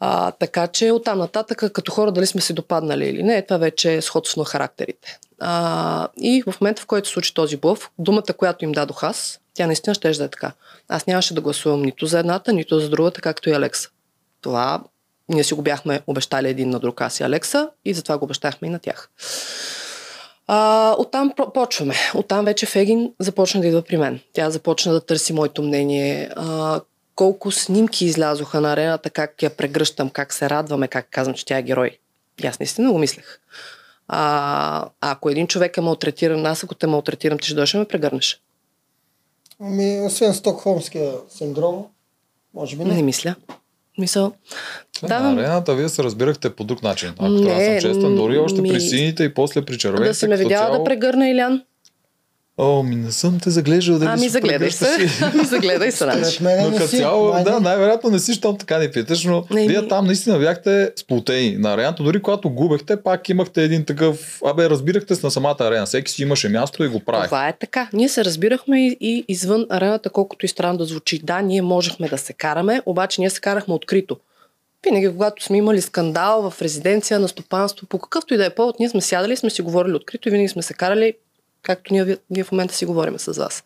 А, 0.00 0.30
така 0.30 0.66
че 0.66 0.90
оттам 0.90 1.18
нататък, 1.18 1.72
като 1.72 1.92
хора, 1.92 2.12
дали 2.12 2.26
сме 2.26 2.40
си 2.40 2.52
допаднали 2.52 3.08
или 3.08 3.22
не, 3.22 3.42
това 3.42 3.58
вече 3.58 3.94
е 3.94 4.02
сходство 4.02 4.40
на 4.40 4.44
характерите. 4.44 5.18
А, 5.40 6.08
и 6.20 6.42
в 6.42 6.60
момента, 6.60 6.82
в 6.82 6.86
който 6.86 7.08
се 7.08 7.12
случи 7.12 7.34
този 7.34 7.56
блъв, 7.56 7.90
думата, 7.98 8.22
която 8.36 8.64
им 8.64 8.72
дадох 8.72 9.02
аз, 9.02 9.40
тя 9.54 9.66
наистина 9.66 9.94
ще 9.94 10.10
да 10.10 10.24
е 10.24 10.28
така. 10.28 10.52
Аз 10.88 11.06
нямаше 11.06 11.34
да 11.34 11.40
гласувам 11.40 11.82
нито 11.82 12.06
за 12.06 12.18
едната, 12.18 12.52
нито 12.52 12.80
за 12.80 12.88
другата, 12.88 13.20
както 13.20 13.50
и 13.50 13.52
Алекса. 13.52 13.88
Това 14.40 14.82
ние 15.28 15.44
си 15.44 15.54
го 15.54 15.62
бяхме 15.62 16.00
обещали 16.06 16.48
един 16.48 16.70
на 16.70 16.78
друг, 16.78 17.00
аз 17.00 17.20
и 17.20 17.22
Алекса, 17.22 17.70
и 17.84 17.94
затова 17.94 18.18
го 18.18 18.24
обещахме 18.24 18.68
и 18.68 18.70
на 18.70 18.78
тях. 18.78 19.10
А, 20.46 20.94
оттам 20.98 21.32
почваме. 21.54 21.94
Оттам 22.14 22.44
вече 22.44 22.66
Фегин 22.66 23.12
започна 23.18 23.60
да 23.60 23.66
идва 23.66 23.82
при 23.82 23.96
мен. 23.96 24.20
Тя 24.32 24.50
започна 24.50 24.92
да 24.92 25.00
търси 25.00 25.32
моето 25.32 25.62
мнение. 25.62 26.30
А, 26.36 26.80
колко 27.16 27.52
снимки 27.52 28.04
излязоха 28.04 28.60
на 28.60 28.72
арената, 28.72 29.10
как 29.10 29.42
я 29.42 29.50
прегръщам, 29.50 30.10
как 30.10 30.32
се 30.32 30.50
радваме, 30.50 30.88
как 30.88 31.08
казвам, 31.10 31.34
че 31.34 31.44
тя 31.44 31.58
е 31.58 31.62
герой. 31.62 31.98
И 32.38 32.46
аз 32.46 32.60
наистина 32.60 32.92
го 32.92 32.98
мислех. 32.98 33.40
А, 34.08 34.88
ако 35.00 35.30
един 35.30 35.46
човек 35.46 35.76
е 35.76 35.80
малтретиран, 35.80 36.46
аз 36.46 36.64
ако 36.64 36.74
те 36.74 36.86
малтретирам, 36.86 37.38
ти 37.38 37.44
ще 37.44 37.54
дойдеш 37.54 37.72
да 37.72 37.78
ме 37.78 37.84
прегърнеш. 37.84 38.40
Ами, 39.60 40.00
освен 40.00 40.34
Стокхолмския 40.34 41.12
синдром, 41.28 41.84
може 42.54 42.76
би 42.76 42.84
Не, 42.84 42.94
не. 42.94 43.02
мисля. 43.02 43.34
Мисъл. 43.98 44.32
Да, 45.02 45.08
Да, 45.08 45.20
на 45.20 45.32
арената 45.32 45.74
вие 45.74 45.88
се 45.88 46.02
разбирахте 46.02 46.50
по 46.50 46.64
друг 46.64 46.82
начин. 46.82 47.08
Ако 47.10 47.18
трябва 47.18 47.38
да 47.38 47.54
Не, 47.60 47.80
съм 47.80 47.90
честен, 47.92 48.16
дори 48.16 48.38
още 48.38 48.60
ми- 48.60 48.68
при 48.68 48.80
сините 48.80 49.24
и 49.24 49.34
после 49.34 49.64
при 49.64 49.78
червените. 49.78 50.08
да 50.08 50.14
си 50.14 50.28
ме 50.28 50.36
видяла 50.36 50.66
цяло, 50.66 50.78
да 50.78 50.84
прегърна 50.84 51.28
Илян. 51.28 51.62
О, 52.58 52.82
ми 52.82 52.96
не 52.96 53.12
съм 53.12 53.40
те 53.40 53.50
заглеждал. 53.50 53.98
Ами 54.02 54.20
си 54.20 54.28
загледай 54.28 54.70
се. 54.70 55.08
Ами 55.22 55.44
загледай 55.44 55.92
се. 55.92 56.06
Но 56.42 56.72
като 56.76 56.88
цяло, 56.88 57.32
май 57.32 57.44
да, 57.44 57.60
най-вероятно 57.60 58.10
не 58.10 58.18
си, 58.18 58.32
щом 58.32 58.58
така 58.58 58.78
не 58.78 58.90
питаш, 58.90 59.24
но 59.24 59.44
Не, 59.50 59.68
вие 59.68 59.80
ми- 59.80 59.88
там 59.88 60.06
наистина 60.06 60.38
бяхте 60.38 60.92
сплутени. 60.96 61.56
На 61.58 61.72
арената, 61.74 62.02
дори 62.02 62.22
когато 62.22 62.50
губехте, 62.50 63.02
пак 63.02 63.28
имахте 63.28 63.62
един 63.62 63.84
такъв... 63.84 64.40
Абе, 64.44 64.70
разбирахте 64.70 65.14
се 65.14 65.26
на 65.26 65.30
самата 65.30 65.56
арена. 65.60 65.86
Всеки 65.86 66.12
си 66.12 66.22
имаше 66.22 66.48
място 66.48 66.84
и 66.84 66.88
го 66.88 67.00
прави. 67.00 67.24
Това 67.24 67.48
е 67.48 67.52
така. 67.52 67.88
Ние 67.92 68.08
се 68.08 68.24
разбирахме 68.24 68.86
и, 68.86 68.96
и 69.00 69.24
извън 69.28 69.66
арената, 69.70 70.10
колкото 70.10 70.46
и 70.46 70.48
странно 70.48 70.78
да 70.78 70.84
звучи. 70.84 71.18
Да, 71.18 71.40
ние 71.40 71.62
можехме 71.62 72.08
да 72.08 72.18
се 72.18 72.32
караме, 72.32 72.82
обаче 72.86 73.20
ние 73.20 73.30
се 73.30 73.40
карахме 73.40 73.74
открито. 73.74 74.16
Винаги, 74.84 75.08
когато 75.08 75.44
сме 75.44 75.56
имали 75.58 75.80
скандал 75.80 76.50
в 76.50 76.62
резиденция 76.62 77.20
на 77.20 77.28
стопанство, 77.28 77.86
по 77.86 77.98
какъвто 77.98 78.34
и 78.34 78.36
да 78.36 78.46
е 78.46 78.50
повод, 78.50 78.76
ние 78.80 78.88
сме 78.88 79.00
сядали 79.00 79.36
сме 79.36 79.50
си 79.50 79.62
говорили 79.62 79.94
открито 79.94 80.28
и 80.28 80.30
винаги 80.30 80.48
сме 80.48 80.62
се 80.62 80.74
карали, 80.74 81.14
както 81.66 81.94
ние, 81.94 82.16
ние 82.30 82.44
в 82.44 82.52
момента 82.52 82.74
си 82.74 82.86
говорим 82.86 83.18
с 83.18 83.32
вас. 83.32 83.64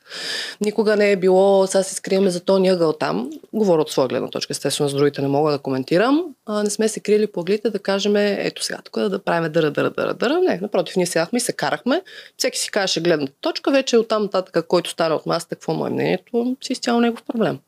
Никога 0.61 0.97
не 0.97 1.13
е 1.13 1.17
било, 1.17 1.67
сега 1.67 1.83
се 1.83 1.95
скриеме 1.95 2.31
за 2.31 2.41
този 2.41 2.69
ъгъл 2.69 2.93
там. 2.93 3.31
Говоря 3.53 3.81
от 3.81 3.91
своя 3.91 4.09
гледна 4.09 4.29
точка, 4.29 4.53
естествено, 4.53 4.91
с 4.91 4.95
другите 4.95 5.23
не 5.23 5.29
мога 5.29 5.53
да 5.53 5.59
коментирам. 5.59 6.25
А, 6.47 6.63
не 6.63 6.71
сме 6.71 6.89
се 6.89 7.01
крили 7.01 7.27
по 7.27 7.41
ъглите 7.41 7.71
да 7.71 7.79
кажем, 7.79 8.17
ето 8.17 8.65
сега, 8.65 8.79
тук 8.85 9.09
да 9.09 9.19
правим 9.19 9.53
дъра, 9.53 9.71
дъра, 9.71 9.91
дъра, 9.91 10.15
дъра. 10.15 10.39
Не, 10.39 10.59
напротив, 10.63 10.97
ние 10.97 11.07
седахме 11.07 11.37
и 11.37 11.41
се 11.41 11.53
карахме. 11.53 12.03
Всеки 12.37 12.59
си 12.59 12.71
каже 12.71 13.01
гледната 13.01 13.33
точка, 13.41 13.71
вече 13.71 13.99
оттам 13.99 14.23
нататък, 14.23 14.67
който 14.67 14.91
стане 14.91 15.15
от 15.15 15.27
масата, 15.27 15.57
какво 15.57 15.75
му 15.75 15.87
е 15.87 15.91
мнението, 15.91 16.57
си 16.63 16.73
изцяло 16.73 17.01
негов 17.01 17.23
проблем. 17.23 17.59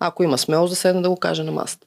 Ако 0.00 0.22
има 0.22 0.38
смелост 0.38 0.70
да 0.72 0.76
седне 0.76 1.02
да 1.02 1.10
го 1.10 1.16
каже 1.16 1.42
на 1.42 1.52
масата. 1.52 1.86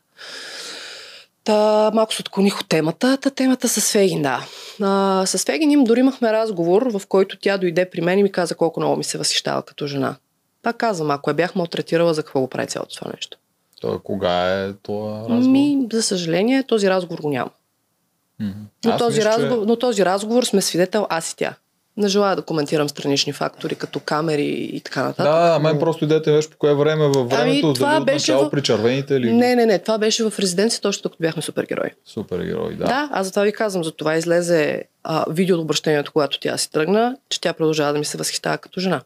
Та, 1.47 1.91
малко 1.93 2.13
се 2.13 2.21
отклоних 2.21 2.59
от 2.59 2.67
темата. 2.69 3.17
Та 3.21 3.29
темата 3.29 3.67
с 3.69 3.91
Фегин, 3.91 4.21
да. 4.21 4.45
А, 4.81 5.25
с 5.25 5.45
Фегин 5.45 5.71
им 5.71 5.83
дори 5.83 5.99
имахме 5.99 6.33
разговор, 6.33 6.99
в 6.99 7.07
който 7.07 7.37
тя 7.39 7.57
дойде 7.57 7.89
при 7.89 8.01
мен 8.01 8.19
и 8.19 8.23
ми 8.23 8.31
каза 8.31 8.55
колко 8.55 8.79
много 8.79 8.95
ми 8.95 9.03
се 9.03 9.17
възхищава 9.17 9.61
като 9.63 9.87
жена. 9.87 10.15
Пак 10.63 10.77
казвам, 10.77 11.11
ако 11.11 11.29
я 11.29 11.33
бях 11.33 11.55
малтретирала, 11.55 12.13
за 12.13 12.23
какво 12.23 12.39
го 12.41 12.47
прави 12.47 12.67
цялото 12.67 12.95
това 12.95 13.11
нещо? 13.15 13.37
То, 13.81 13.99
кога 13.99 14.63
е 14.63 14.73
това 14.73 15.19
разговор? 15.19 15.49
Ми, 15.49 15.87
за 15.93 16.03
съжаление, 16.03 16.63
този 16.63 16.89
разговор 16.89 17.19
го 17.19 17.29
няма. 17.29 17.49
Но, 18.39 18.91
Аз 18.91 18.97
този, 18.97 19.17
мисля, 19.17 19.31
че- 19.31 19.37
разговор, 19.37 19.65
но 19.67 19.75
този 19.75 20.05
разговор 20.05 20.43
сме 20.43 20.61
свидетел 20.61 21.07
аз 21.09 21.31
и 21.31 21.35
тя. 21.35 21.55
Не 21.97 22.07
желая 22.07 22.35
да 22.35 22.41
коментирам 22.41 22.89
странични 22.89 23.33
фактори, 23.33 23.75
като 23.75 23.99
камери 23.99 24.43
и 24.71 24.81
така 24.81 25.03
нататък. 25.03 25.25
Да, 25.25 25.49
да, 25.49 25.59
мен 25.59 25.79
просто 25.79 26.05
идете 26.05 26.31
беше 26.31 26.49
по 26.49 26.57
кое 26.57 26.73
време 26.73 27.07
във 27.07 27.29
времето, 27.29 27.73
това 27.73 27.93
дали 27.93 28.05
беше 28.05 28.31
начало 28.31 28.47
в- 28.47 28.51
при 28.51 28.63
червените 28.63 29.15
или 29.15 29.33
Не, 29.33 29.55
не, 29.55 29.65
не. 29.65 29.79
Това 29.79 29.97
беше 29.97 30.23
в 30.23 30.39
резиденцията, 30.39 30.81
точно 30.81 31.03
като 31.03 31.17
бяхме 31.19 31.41
супергерои. 31.41 31.89
супергерои, 32.05 32.75
да. 32.75 32.85
Да, 32.85 33.09
аз 33.11 33.25
за 33.25 33.31
това 33.31 33.43
ви 33.43 33.53
казвам. 33.53 33.83
За 33.83 33.91
това 33.91 34.15
излезе 34.15 34.83
а, 35.03 35.25
видео 35.29 35.55
от 35.55 35.61
обращението, 35.61 36.11
когато 36.11 36.39
тя 36.39 36.57
си 36.57 36.71
тръгна, 36.71 37.17
че 37.29 37.41
тя 37.41 37.53
продължава 37.53 37.93
да 37.93 37.99
ми 37.99 38.05
се 38.05 38.17
възхищава 38.17 38.57
като 38.57 38.79
жена. 38.79 39.01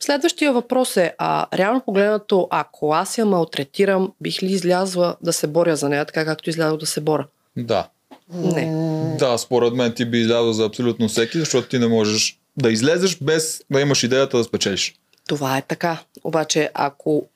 Следващия 0.00 0.52
въпрос 0.52 0.96
е, 0.96 1.14
а, 1.18 1.46
реално 1.54 1.80
погледнато, 1.80 2.48
ако 2.50 2.92
аз 2.92 3.18
я 3.18 3.26
малтретирам, 3.26 4.12
бих 4.20 4.42
ли 4.42 4.46
излязла 4.46 5.16
да 5.22 5.32
се 5.32 5.46
боря 5.46 5.76
за 5.76 5.88
нея, 5.88 6.04
така 6.04 6.24
както 6.24 6.50
излязох 6.50 6.78
да 6.78 6.86
се 6.86 7.00
боря? 7.00 7.26
Да. 7.56 7.88
Не. 8.32 9.16
Да, 9.18 9.38
според 9.38 9.74
мен 9.74 9.92
ти 9.92 10.04
би 10.04 10.18
излязъл 10.18 10.52
за 10.52 10.64
абсолютно 10.64 11.08
всеки, 11.08 11.38
защото 11.38 11.68
ти 11.68 11.78
не 11.78 11.88
можеш 11.88 12.40
да 12.56 12.70
излезеш 12.70 13.18
без 13.22 13.62
да 13.70 13.80
имаш 13.80 14.02
идеята 14.02 14.36
да 14.36 14.44
спечелиш. 14.44 14.94
Това 15.28 15.58
е 15.58 15.62
така. 15.62 15.98
Обаче, 16.24 16.70
ако 16.74 17.28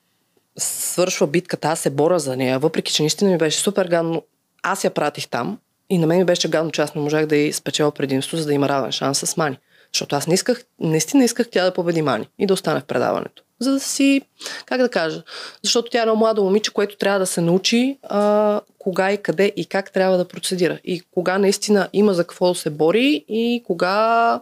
свършва 0.57 1.27
битката, 1.27 1.67
аз 1.67 1.79
се 1.79 1.89
боря 1.89 2.19
за 2.19 2.37
нея, 2.37 2.59
въпреки 2.59 2.93
че 2.93 3.03
наистина 3.03 3.31
ми 3.31 3.37
беше 3.37 3.59
супер 3.59 3.87
гадно, 3.87 4.23
аз 4.63 4.83
я 4.83 4.91
пратих 4.91 5.27
там 5.27 5.57
и 5.89 5.97
на 5.97 6.07
мен 6.07 6.17
ми 6.17 6.25
беше 6.25 6.49
гадно, 6.49 6.71
че 6.71 6.81
аз 6.81 6.95
не 6.95 7.01
можах 7.01 7.25
да 7.25 7.35
й 7.35 7.53
спечеля 7.53 7.91
предимство, 7.91 8.37
за 8.37 8.45
да 8.45 8.53
има 8.53 8.69
равен 8.69 8.91
шанс 8.91 9.19
с 9.19 9.37
Мани. 9.37 9.57
Защото 9.93 10.15
аз 10.15 10.27
не 10.27 10.33
исках, 10.33 10.63
наистина 10.79 11.23
исках 11.23 11.49
тя 11.51 11.65
да 11.65 11.73
победи 11.73 12.01
Мани 12.01 12.27
и 12.39 12.45
да 12.45 12.53
остане 12.53 12.79
в 12.79 12.85
предаването. 12.85 13.43
За 13.59 13.71
да 13.71 13.79
си, 13.79 14.21
как 14.65 14.81
да 14.81 14.89
кажа, 14.89 15.23
защото 15.63 15.89
тя 15.89 15.97
е 15.97 16.01
едно 16.01 16.15
младо 16.15 16.43
момиче, 16.43 16.71
което 16.71 16.97
трябва 16.97 17.19
да 17.19 17.25
се 17.25 17.41
научи 17.41 17.97
а, 18.03 18.61
кога 18.79 19.11
и 19.11 19.17
къде 19.17 19.53
и 19.55 19.65
как 19.65 19.91
трябва 19.91 20.17
да 20.17 20.27
процедира. 20.27 20.79
И 20.83 21.01
кога 21.01 21.37
наистина 21.37 21.89
има 21.93 22.13
за 22.13 22.23
какво 22.23 22.49
да 22.49 22.55
се 22.55 22.69
бори 22.69 23.25
и 23.27 23.63
кога 23.65 24.41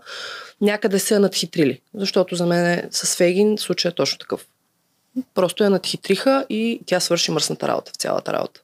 някъде 0.61 0.99
се 0.99 1.15
е 1.15 1.19
надхитрили. 1.19 1.81
Защото 1.93 2.35
за 2.35 2.45
мен 2.45 2.87
с 2.91 3.15
Фегин 3.15 3.57
случай 3.57 3.89
е 3.89 3.95
точно 3.95 4.19
такъв. 4.19 4.45
Просто 5.33 5.63
я 5.63 5.69
надхитриха 5.69 6.45
и 6.49 6.79
тя 6.85 6.99
свърши 6.99 7.31
мръсната 7.31 7.67
работа 7.67 7.91
в 7.91 7.97
цялата 7.97 8.33
работа. 8.33 8.61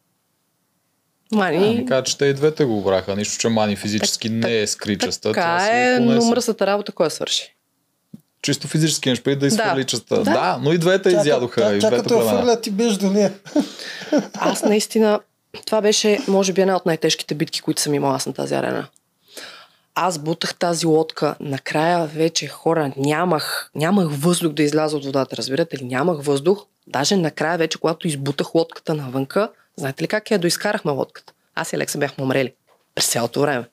Мани, 1.32 1.58
Ами 1.58 1.86
кажа, 1.86 2.04
че 2.04 2.18
те 2.18 2.26
и 2.26 2.34
двете 2.34 2.66
го 2.66 2.82
браха. 2.84 3.16
Нищо, 3.16 3.40
че 3.40 3.50
Мани 3.50 3.76
физически 3.76 4.28
Так- 4.28 4.50
не 4.50 4.62
е 4.62 4.68
скричаста. 4.68 5.32
така 5.32 5.70
е, 5.72 6.00
но 6.00 6.26
мръсната 6.26 6.68
работа 6.68 6.92
кой 6.92 7.06
я 7.06 7.10
свърши? 7.10 7.56
Чисто 8.42 8.68
физически 8.68 9.24
преди 9.24 9.40
да 9.40 9.48
изхвърли 9.48 9.84
частта. 9.84 10.16
Да. 10.16 10.24
Да. 10.24 10.60
но 10.62 10.74
и 10.74 10.78
двете 10.78 11.10
изядоха. 11.10 11.62
Тя, 11.62 11.76
и 11.76 11.80
двете 11.80 11.96
като 11.96 12.14
я 12.14 12.20
племена. 12.20 12.40
фърля, 12.40 12.62
ти 12.62 12.72
беш 12.72 12.94
до 12.94 13.10
нея. 13.10 13.34
Аз 14.34 14.64
наистина, 14.64 15.20
това 15.66 15.82
беше, 15.82 16.20
може 16.28 16.54
би, 16.54 16.62
една 16.62 16.76
от 16.76 16.86
най-тежките 16.86 17.36
битки, 17.36 17.62
които 17.62 17.82
съм 17.82 17.94
имала 17.94 18.16
аз 18.16 18.26
на 18.26 18.34
тази 18.34 18.56
арена. 18.56 18.88
Аз 19.96 20.18
бутах 20.18 20.56
тази 20.56 20.86
лодка, 20.86 21.36
накрая 21.40 22.06
вече 22.06 22.48
хора 22.48 22.92
нямах, 22.98 23.72
нямах 23.76 24.08
въздух 24.12 24.54
да 24.54 24.64
изляза 24.64 24.98
от 24.98 25.06
водата, 25.06 25.38
разбирате 25.38 25.78
ли? 25.78 25.84
Нямах 25.84 26.24
въздух. 26.24 26.66
Даже 26.88 27.16
накрая 27.16 27.58
вече, 27.58 27.78
когато 27.78 28.08
избутах 28.08 28.56
лодката 28.56 28.94
навънка, 28.94 29.50
знаете 29.78 30.04
ли 30.04 30.08
как 30.08 30.32
я 30.32 30.40
доизкарахме 30.40 30.92
лодката? 30.92 31.34
Аз 31.56 31.74
и 31.74 31.76
Алекса 31.76 31.98
бяхме 31.98 32.24
умрели 32.24 32.54
през 32.96 33.08
цялото 33.08 33.42
време. 33.42 33.66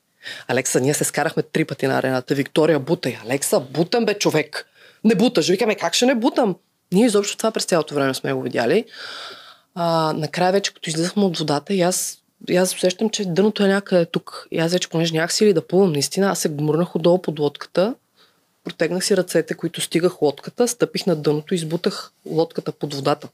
Алекса, 0.49 0.81
ние 0.81 0.95
се 0.95 1.05
скарахме 1.05 1.43
три 1.43 1.65
пъти 1.65 1.87
на 1.87 1.99
арената. 1.99 2.35
Виктория, 2.35 2.79
бутай. 2.79 3.19
Алекса, 3.25 3.61
бутам 3.61 4.05
бе, 4.05 4.15
човек. 4.15 4.67
Не 5.05 5.15
буташ. 5.15 5.49
Викаме, 5.49 5.75
как 5.75 5.95
ще 5.95 6.07
не 6.07 6.15
бутам? 6.15 6.57
Ние 6.93 7.07
изобщо 7.07 7.37
това 7.37 7.51
през 7.51 7.65
цялото 7.65 7.95
време 7.95 8.15
сме 8.15 8.33
го 8.33 8.43
видяли. 8.43 8.85
А, 9.75 10.13
накрая 10.17 10.53
вече, 10.53 10.75
като 10.75 10.91
излизахме 10.91 11.25
от 11.25 11.39
водата, 11.39 11.75
и 11.75 11.83
аз, 11.83 12.19
и 12.49 12.57
аз 12.57 12.75
усещам, 12.75 13.11
че 13.11 13.25
дъното 13.25 13.65
е 13.65 13.69
някъде 13.69 14.07
тук. 14.07 14.47
И 14.51 14.59
аз 14.59 14.73
вече, 14.73 14.89
понеже 14.89 15.15
нямах 15.15 15.33
сили 15.33 15.53
да 15.53 15.67
плувам, 15.67 15.93
наистина, 15.93 16.31
аз 16.31 16.39
се 16.39 16.49
гмурнах 16.49 16.97
отдолу 16.97 17.23
под 17.23 17.39
лодката, 17.39 17.95
протегнах 18.65 19.05
си 19.05 19.17
ръцете, 19.17 19.55
които 19.55 19.81
стигах 19.81 20.23
лодката, 20.23 20.69
стъпих 20.69 21.07
на 21.07 21.17
дъното 21.17 21.55
и 21.55 21.57
избутах 21.57 22.13
лодката 22.27 22.73
под 22.73 22.95
водата. 22.95 23.29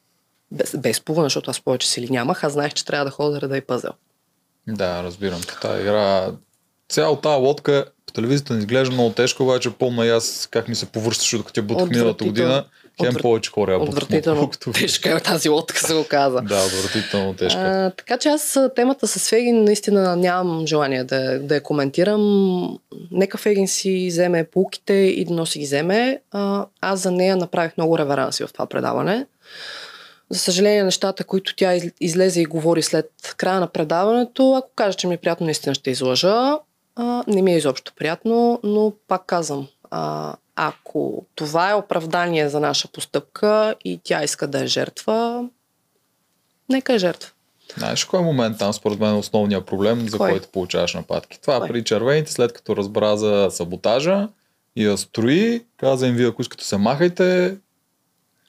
Без, 0.50 0.76
без 0.76 1.00
плуване, 1.00 1.26
защото 1.26 1.50
аз 1.50 1.60
повече 1.60 1.90
сили 1.90 2.10
нямах, 2.10 2.44
аз 2.44 2.52
знаех, 2.52 2.72
че 2.74 2.84
трябва 2.84 3.04
да 3.04 3.10
ходя 3.10 3.30
да 3.30 3.40
реда 3.40 3.56
и 3.56 3.60
пъзел. 3.60 3.92
Да, 4.66 5.02
разбирам. 5.02 5.40
Тая 5.62 5.80
игра, 5.80 6.32
цяла 6.92 7.20
тази 7.20 7.40
лодка 7.40 7.84
по 8.06 8.12
телевизията 8.12 8.52
не 8.52 8.58
изглежда 8.58 8.94
много 8.94 9.10
тежко, 9.10 9.42
обаче 9.42 9.70
помня 9.70 10.06
аз 10.06 10.48
как 10.50 10.68
ми 10.68 10.74
се 10.74 10.86
повръщаше, 10.86 11.36
докато 11.36 11.60
я 11.60 11.64
бутах 11.64 11.88
миналата 11.90 12.24
година. 12.24 12.64
Хем 13.02 13.14
повече 13.22 13.50
хора 13.50 13.72
я 13.72 13.78
бутах. 13.78 13.94
Отвратително 13.94 14.50
тежка 14.74 15.10
е 15.10 15.20
тази 15.20 15.48
лодка, 15.48 15.78
се 15.86 15.94
го 15.94 16.04
каза. 16.08 16.40
Да, 16.40 16.64
отвратително 16.64 17.34
тежка. 17.34 17.60
А, 17.60 17.90
така 17.90 18.18
че 18.18 18.28
аз 18.28 18.58
темата 18.76 19.08
с 19.08 19.28
Фегин 19.28 19.64
наистина 19.64 20.16
нямам 20.16 20.66
желание 20.66 21.04
да, 21.04 21.38
да 21.38 21.54
я 21.54 21.62
коментирам. 21.62 22.78
Нека 23.10 23.38
Фегин 23.38 23.68
си 23.68 24.06
вземе 24.10 24.44
полките 24.44 24.92
и 24.92 25.24
да 25.24 25.34
носи 25.34 25.58
ги 25.58 25.64
вземе. 25.64 26.20
А, 26.30 26.66
аз 26.80 27.00
за 27.00 27.10
нея 27.10 27.36
направих 27.36 27.76
много 27.76 27.98
реверанси 27.98 28.44
в 28.44 28.52
това 28.52 28.66
предаване. 28.66 29.26
За 30.30 30.38
съжаление, 30.38 30.84
нещата, 30.84 31.24
които 31.24 31.56
тя 31.56 31.74
из- 31.74 31.92
излезе 32.00 32.40
и 32.40 32.44
говори 32.46 32.82
след 32.82 33.10
края 33.36 33.60
на 33.60 33.66
предаването, 33.66 34.54
ако 34.54 34.70
кажа, 34.76 34.96
че 34.96 35.06
ми 35.06 35.14
е 35.14 35.18
приятно, 35.18 35.44
наистина 35.44 35.74
ще 35.74 35.90
излъжа. 35.90 36.58
А, 36.96 37.24
не 37.26 37.42
ми 37.42 37.52
е 37.52 37.56
изобщо 37.56 37.92
приятно, 37.96 38.60
но 38.62 38.92
пак 39.08 39.26
казвам, 39.26 39.68
а, 39.90 40.34
ако 40.56 41.26
това 41.34 41.70
е 41.70 41.74
оправдание 41.74 42.48
за 42.48 42.60
наша 42.60 42.88
постъпка 42.88 43.74
и 43.84 44.00
тя 44.04 44.24
иска 44.24 44.46
да 44.46 44.64
е 44.64 44.66
жертва, 44.66 45.48
нека 46.68 46.94
е 46.94 46.98
жертва. 46.98 47.30
Знаеш 47.78 48.04
кой 48.04 48.20
е 48.20 48.22
момент 48.22 48.58
там, 48.58 48.72
според 48.72 49.00
мен, 49.00 49.14
е 49.14 49.18
основният 49.18 49.66
проблем, 49.66 50.08
за 50.08 50.18
Кой? 50.18 50.30
който 50.30 50.48
получаваш 50.48 50.94
нападки? 50.94 51.40
Това 51.40 51.58
Кой? 51.58 51.68
при 51.68 51.84
червените, 51.84 52.32
след 52.32 52.52
като 52.52 52.76
разбра 52.76 53.16
за 53.16 53.48
саботажа 53.50 54.28
и 54.76 54.84
я 54.84 54.98
строи, 54.98 55.64
каза 55.76 56.06
им, 56.06 56.14
вие 56.14 56.28
ако 56.28 56.42
искате 56.42 56.64
се 56.64 56.76
махайте 56.76 57.56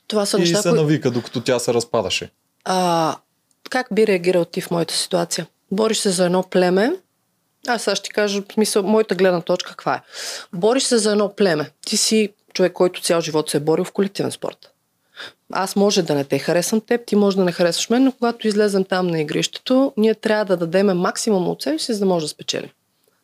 Това 0.07 0.25
са 0.25 0.37
и 0.37 0.39
неща, 0.39 0.61
се 0.61 0.69
които... 0.69 0.83
навика, 0.83 1.11
докато 1.11 1.41
тя 1.41 1.59
се 1.59 1.73
разпадаше. 1.73 2.31
А, 2.65 3.15
как 3.69 3.87
би 3.91 4.07
реагирал 4.07 4.45
ти 4.45 4.61
в 4.61 4.71
моята 4.71 4.93
ситуация? 4.93 5.47
Бориш 5.71 5.97
се 5.97 6.09
за 6.09 6.25
едно 6.25 6.43
племе. 6.43 6.95
Аз 7.67 7.83
сега 7.83 7.95
ще 7.95 8.03
ти 8.03 8.13
кажа, 8.13 8.41
в 8.41 8.53
смисъл, 8.53 8.83
моята 8.83 9.15
гледна 9.15 9.41
точка 9.41 9.69
каква 9.69 9.95
е. 9.95 10.01
Бориш 10.53 10.83
се 10.83 10.97
за 10.97 11.11
едно 11.11 11.35
племе. 11.35 11.69
Ти 11.85 11.97
си 11.97 12.33
човек, 12.53 12.73
който 12.73 13.01
цял 13.01 13.21
живот 13.21 13.49
се 13.49 13.57
е 13.57 13.59
борил 13.59 13.85
в 13.85 13.91
колективен 13.91 14.31
спорт. 14.31 14.69
Аз 15.53 15.75
може 15.75 16.01
да 16.01 16.15
не 16.15 16.23
те 16.23 16.39
харесвам 16.39 16.81
теб, 16.81 17.05
ти 17.05 17.15
може 17.15 17.37
да 17.37 17.43
не 17.43 17.51
харесваш 17.51 17.89
мен, 17.89 18.03
но 18.03 18.11
когато 18.11 18.47
излезем 18.47 18.83
там 18.83 19.07
на 19.07 19.21
игрището, 19.21 19.93
ние 19.97 20.15
трябва 20.15 20.45
да 20.45 20.57
дадем 20.57 20.97
максимум 20.97 21.47
от 21.47 21.61
себе 21.61 21.79
си, 21.79 21.93
за 21.93 21.99
да 21.99 22.05
може 22.05 22.25
да 22.25 22.29
спечелим. 22.29 22.69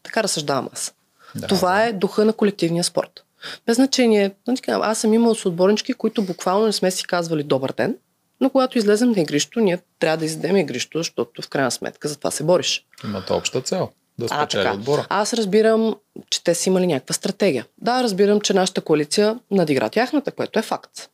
Така 0.03 0.23
разсъждавам 0.23 0.69
аз. 0.73 0.93
Да, 1.35 1.47
Това 1.47 1.83
е 1.83 1.93
духа 1.93 2.25
на 2.25 2.33
колективния 2.33 2.83
спорт. 2.83 3.23
Без 3.65 3.75
значение. 3.75 4.31
Значи, 4.45 4.61
аз 4.67 4.99
съм 4.99 5.13
имал 5.13 5.35
с 5.35 5.45
отборнички, 5.45 5.93
които 5.93 6.21
буквално 6.21 6.65
не 6.65 6.73
сме 6.73 6.91
си 6.91 7.07
казвали 7.07 7.43
добър 7.43 7.73
ден, 7.77 7.95
но 8.41 8.49
когато 8.49 8.77
излезем 8.77 9.11
на 9.11 9.21
игрището, 9.21 9.59
ние 9.59 9.79
трябва 9.99 10.17
да 10.17 10.25
изядем 10.25 10.57
игрището, 10.57 10.97
защото 10.97 11.41
в 11.41 11.49
крайна 11.49 11.71
сметка 11.71 12.07
за 12.07 12.17
това 12.17 12.31
се 12.31 12.43
бориш. 12.43 12.85
Имате 13.03 13.33
обща 13.33 13.61
цел. 13.61 13.89
Да 14.19 14.27
А, 14.31 14.41
спечели 14.41 14.63
така. 14.63 14.75
отбора. 14.75 15.05
Аз 15.09 15.33
разбирам, 15.33 15.95
че 16.29 16.43
те 16.43 16.55
са 16.55 16.69
имали 16.69 16.87
някаква 16.87 17.13
стратегия. 17.13 17.65
Да, 17.77 18.03
разбирам, 18.03 18.41
че 18.41 18.53
нашата 18.53 18.81
коалиция 18.81 19.39
надигра 19.51 19.89
тяхната, 19.89 20.31
което 20.31 20.59
е 20.59 20.61
факт. 20.61 21.09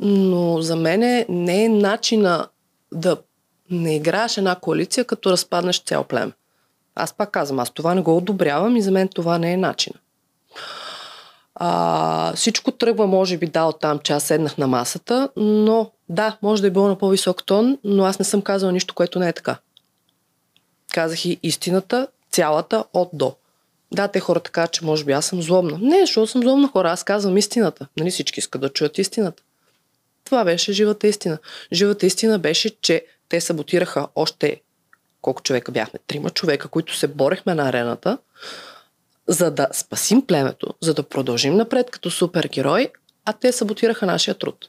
Но 0.00 0.60
за 0.62 0.76
мен 0.76 1.24
не 1.28 1.64
е 1.64 1.68
начина 1.68 2.46
да 2.92 3.16
не 3.70 3.96
играеш 3.96 4.36
една 4.36 4.54
коалиция, 4.54 5.04
като 5.04 5.30
разпаднеш 5.32 5.82
цял 5.82 6.04
племе. 6.04 6.32
Аз 6.94 7.12
пак 7.12 7.30
казвам, 7.30 7.58
аз 7.58 7.70
това 7.70 7.94
не 7.94 8.02
го 8.02 8.16
одобрявам 8.16 8.76
и 8.76 8.82
за 8.82 8.90
мен 8.90 9.08
това 9.08 9.38
не 9.38 9.52
е 9.52 9.56
начин. 9.56 9.92
А, 11.54 12.32
всичко 12.34 12.70
тръгва, 12.70 13.06
може 13.06 13.36
би, 13.36 13.46
да, 13.46 13.64
от 13.64 13.80
там, 13.80 13.98
че 13.98 14.12
аз 14.12 14.22
седнах 14.22 14.58
на 14.58 14.66
масата, 14.66 15.28
но 15.36 15.90
да, 16.08 16.36
може 16.42 16.62
да 16.62 16.68
е 16.68 16.70
било 16.70 16.88
на 16.88 16.98
по-висок 16.98 17.46
тон, 17.46 17.78
но 17.84 18.04
аз 18.04 18.18
не 18.18 18.24
съм 18.24 18.42
казала 18.42 18.72
нищо, 18.72 18.94
което 18.94 19.18
не 19.18 19.28
е 19.28 19.32
така. 19.32 19.56
Казах 20.92 21.24
и 21.24 21.40
истината, 21.42 22.06
цялата 22.32 22.84
от 22.92 23.10
до. 23.12 23.34
Да, 23.92 24.08
те 24.08 24.20
хората 24.20 24.50
казват, 24.50 24.72
че 24.72 24.84
може 24.84 25.04
би 25.04 25.12
аз 25.12 25.26
съм 25.26 25.42
злобна. 25.42 25.78
Не, 25.80 26.00
защото 26.00 26.26
съм 26.26 26.42
злобна 26.42 26.68
хора, 26.68 26.90
аз 26.90 27.04
казвам 27.04 27.36
истината. 27.36 27.86
Нали 27.96 28.10
всички 28.10 28.40
искат 28.40 28.60
да 28.60 28.68
чуят 28.68 28.98
истината. 28.98 29.42
Това 30.24 30.44
беше 30.44 30.72
живата 30.72 31.06
истина. 31.06 31.38
Живата 31.72 32.06
истина 32.06 32.38
беше, 32.38 32.80
че 32.80 33.04
те 33.28 33.40
саботираха 33.40 34.08
още 34.14 34.60
колко 35.22 35.42
човека 35.42 35.72
бяхме? 35.72 36.00
Трима 36.06 36.30
човека, 36.30 36.68
които 36.68 36.96
се 36.96 37.08
борехме 37.08 37.54
на 37.54 37.68
арената, 37.68 38.18
за 39.28 39.50
да 39.50 39.68
спасим 39.72 40.26
племето, 40.26 40.74
за 40.80 40.94
да 40.94 41.02
продължим 41.02 41.56
напред 41.56 41.90
като 41.90 42.10
супергерой, 42.10 42.88
а 43.24 43.32
те 43.32 43.52
саботираха 43.52 44.06
нашия 44.06 44.34
труд. 44.34 44.68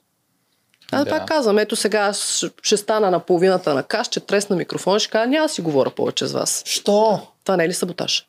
Аз 0.91 1.03
Да. 1.03 1.09
пак 1.09 1.27
казвам, 1.27 1.57
ето 1.57 1.75
сега 1.75 1.99
аз 1.99 2.45
ще 2.61 2.77
стана 2.77 3.11
на 3.11 3.19
половината 3.19 3.73
на 3.73 3.83
каш, 3.83 4.07
ще 4.07 4.19
тресна 4.19 4.55
микрофон, 4.55 4.99
ще 4.99 5.11
кажа, 5.11 5.27
няма 5.27 5.49
си 5.49 5.61
говоря 5.61 5.89
повече 5.89 6.27
с 6.27 6.31
вас. 6.33 6.63
Що? 6.65 7.27
Това 7.43 7.57
не 7.57 7.63
е 7.63 7.69
ли 7.69 7.73
саботаж? 7.73 8.27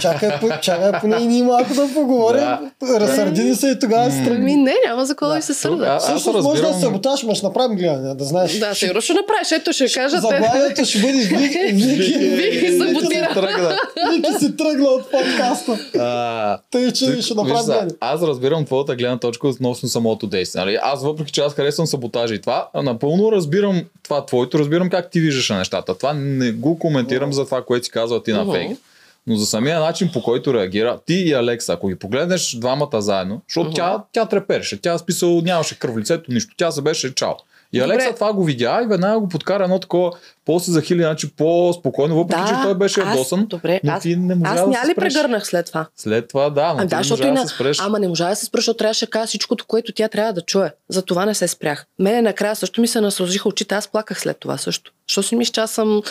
Чакай, 0.00 0.30
по- 0.40 0.60
чакай 0.60 1.00
поне 1.00 1.16
и 1.16 1.26
ние 1.26 1.42
малко 1.42 1.74
да 1.74 1.88
поговорим. 1.94 2.44
Разсърди 2.84 3.42
ни 3.42 3.54
се 3.54 3.68
и 3.68 3.78
тогава 3.78 4.10
се 4.10 4.16
Ами 4.16 4.26
тръгни. 4.26 4.56
не, 4.56 4.74
няма 4.86 5.06
за 5.06 5.12
какво 5.12 5.26
да 5.26 5.34
Да. 5.34 5.42
се 5.42 5.54
сърда. 5.54 5.86
аз 5.86 6.02
Всъщност 6.04 6.26
може 6.38 6.62
да 6.62 6.68
разбирам- 6.68 6.74
се 6.74 6.80
саботаж, 6.80 7.22
ма 7.22 7.34
ще 7.34 7.46
направим 7.46 7.76
гледане, 7.76 8.14
да 8.14 8.24
знаеш. 8.24 8.52
Да, 8.52 8.74
сигурно 8.74 9.00
ще 9.00 9.12
направиш. 9.12 9.52
Ето 9.52 9.72
ще 9.72 9.86
кажа. 9.86 10.16
Заглавието 10.16 10.84
ще 10.84 10.98
бъде 10.98 11.12
Вики, 11.30 11.58
Вики, 11.66 12.18
Вики 12.18 12.78
саботира. 12.78 13.28
Тръгна. 13.34 13.76
Вики 14.12 14.32
си 14.34 14.56
тръгна 14.56 14.88
от 14.88 15.10
подкаста. 15.10 15.78
А, 15.98 16.58
Тъй, 16.70 16.92
че 16.92 17.22
ще 17.22 17.34
направим 17.34 17.64
гледане. 17.66 17.90
Аз 18.00 18.22
разбирам 18.22 18.64
твоята 18.64 18.96
гледна 18.96 19.18
точка 19.18 19.48
относно 19.48 19.88
самото 19.88 20.26
действие. 20.26 20.60
Нали? 20.60 20.78
Аз 20.82 21.02
въпреки, 21.02 21.32
че 21.32 21.40
аз 21.40 21.54
харесвам 21.54 21.86
саботажа 21.86 22.34
и 22.34 22.40
това, 22.40 22.68
напълно 22.76 23.32
разбирам 23.32 23.82
това 24.02 24.26
твоето, 24.26 24.58
разбирам 24.58 24.90
как 24.90 25.10
ти 25.10 25.20
виждаш 25.20 25.50
нещата. 25.50 25.94
Това 25.94 26.12
не 26.12 26.52
го 26.52 26.78
коментирам 26.78 27.32
за 27.32 27.44
това, 27.44 27.62
което 27.62 27.84
си 27.84 27.90
казва 27.90 28.22
ти 28.22 28.32
на 28.32 28.52
фейк. 28.52 28.78
Но 29.26 29.36
за 29.36 29.46
самия 29.46 29.80
начин, 29.80 30.10
по 30.12 30.22
който 30.22 30.54
реагира, 30.54 30.98
ти 31.06 31.14
и 31.14 31.32
Алекса, 31.32 31.72
ако 31.72 31.88
ги 31.88 31.98
погледнеш 31.98 32.56
двамата 32.56 33.00
заедно, 33.00 33.42
защото 33.48 33.66
Мгм. 33.66 33.74
тя, 33.74 34.04
тя 34.12 34.26
трепереше, 34.26 34.80
тя 34.80 34.98
списал, 34.98 35.40
нямаше 35.40 35.78
кръв 35.78 35.94
в 35.94 35.98
лицето, 35.98 36.32
нищо, 36.32 36.54
тя 36.56 36.70
се 36.70 36.82
беше 36.82 37.14
чао. 37.14 37.32
И 37.72 37.80
Добре. 37.80 37.94
Алекса 37.94 38.14
това 38.14 38.32
го 38.32 38.44
видя 38.44 38.80
и 38.84 38.86
веднага 38.86 39.20
го 39.20 39.28
подкара 39.28 39.64
едно 39.64 39.78
такова, 39.78 40.12
по-се 40.44 40.70
захили, 40.70 41.02
значи 41.02 41.36
по-спокойно, 41.36 42.16
въпреки 42.16 42.42
че 42.48 42.54
той 42.62 42.74
беше 42.74 43.00
ядосан. 43.00 43.46
добре, 43.46 43.80
но 43.84 43.92
аз, 43.92 44.02
ти 44.02 44.16
не 44.16 44.34
можа 44.34 44.50
аз 44.52 44.60
да 44.60 44.66
няма 44.66 44.88
ли 44.88 44.92
спреш. 44.92 45.14
прегърнах 45.14 45.46
след 45.46 45.66
това? 45.66 45.86
След 45.96 46.28
това, 46.28 46.50
да, 46.50 46.74
но 46.74 46.78
А, 46.78 46.82
ти 46.82 46.86
да, 46.88 46.96
не 46.96 47.08
можа 47.10 47.28
и 47.28 47.32
да 47.34 47.48
се 47.48 47.54
спреш. 47.54 47.80
Ама 47.80 47.98
не 47.98 48.08
можа 48.08 48.28
да 48.28 48.36
се 48.36 48.44
спра, 48.44 48.58
защото 48.58 48.76
трябваше 48.76 49.06
да 49.06 49.10
кажа 49.10 49.26
всичкото, 49.26 49.64
което 49.66 49.92
тя 49.92 50.08
трябва 50.08 50.32
да 50.32 50.40
чуе. 50.40 50.72
За 50.88 51.02
това 51.02 51.26
не 51.26 51.34
се 51.34 51.48
спрях. 51.48 51.86
Мене 51.98 52.22
накрая 52.22 52.56
също 52.56 52.80
ми 52.80 52.88
се 52.88 53.00
насължиха 53.00 53.48
очите. 53.48 53.74
Аз 53.74 53.88
плаках 53.88 54.20
след 54.20 54.36
това 54.40 54.56
също. 54.56 54.92
Що 55.06 55.22
си 55.22 55.36
мисля, 55.36 55.52
че 55.52 55.60
аз 55.60 55.70
съм 55.70 56.02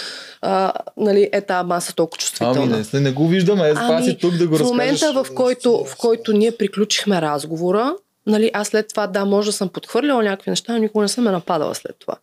а, 0.41 0.73
нали, 0.97 1.29
е 1.31 1.41
тази 1.41 1.67
маса 1.67 1.95
толкова 1.95 2.19
чувствителна. 2.19 2.75
Ами 2.75 2.85
не, 2.93 2.99
не 2.99 3.11
го 3.11 3.27
виждаме, 3.27 3.69
е, 3.69 3.73
ами, 3.75 4.05
си 4.05 4.17
тук 4.17 4.33
да 4.33 4.47
го 4.47 4.57
в 4.57 4.63
момента, 4.63 5.13
в 5.13 5.27
който, 5.35 5.85
в 5.85 5.97
който 5.97 6.33
ние 6.33 6.51
приключихме 6.51 7.21
разговора, 7.21 7.93
нали, 8.29 8.51
аз 8.53 8.67
след 8.67 8.87
това, 8.89 9.07
да, 9.07 9.25
може 9.25 9.49
да 9.49 9.53
съм 9.53 9.69
подхвърляла 9.69 10.23
някакви 10.23 10.49
неща, 10.49 10.73
но 10.73 10.79
никога 10.79 11.01
не 11.01 11.07
съм 11.07 11.23
ме 11.23 11.31
нападала 11.31 11.75
след 11.75 11.95
това. 11.99 12.15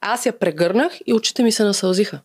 Аз 0.00 0.26
я 0.26 0.38
прегърнах 0.38 0.92
и 1.06 1.14
очите 1.14 1.42
ми 1.42 1.52
се 1.52 1.64
насълзиха. 1.64 2.20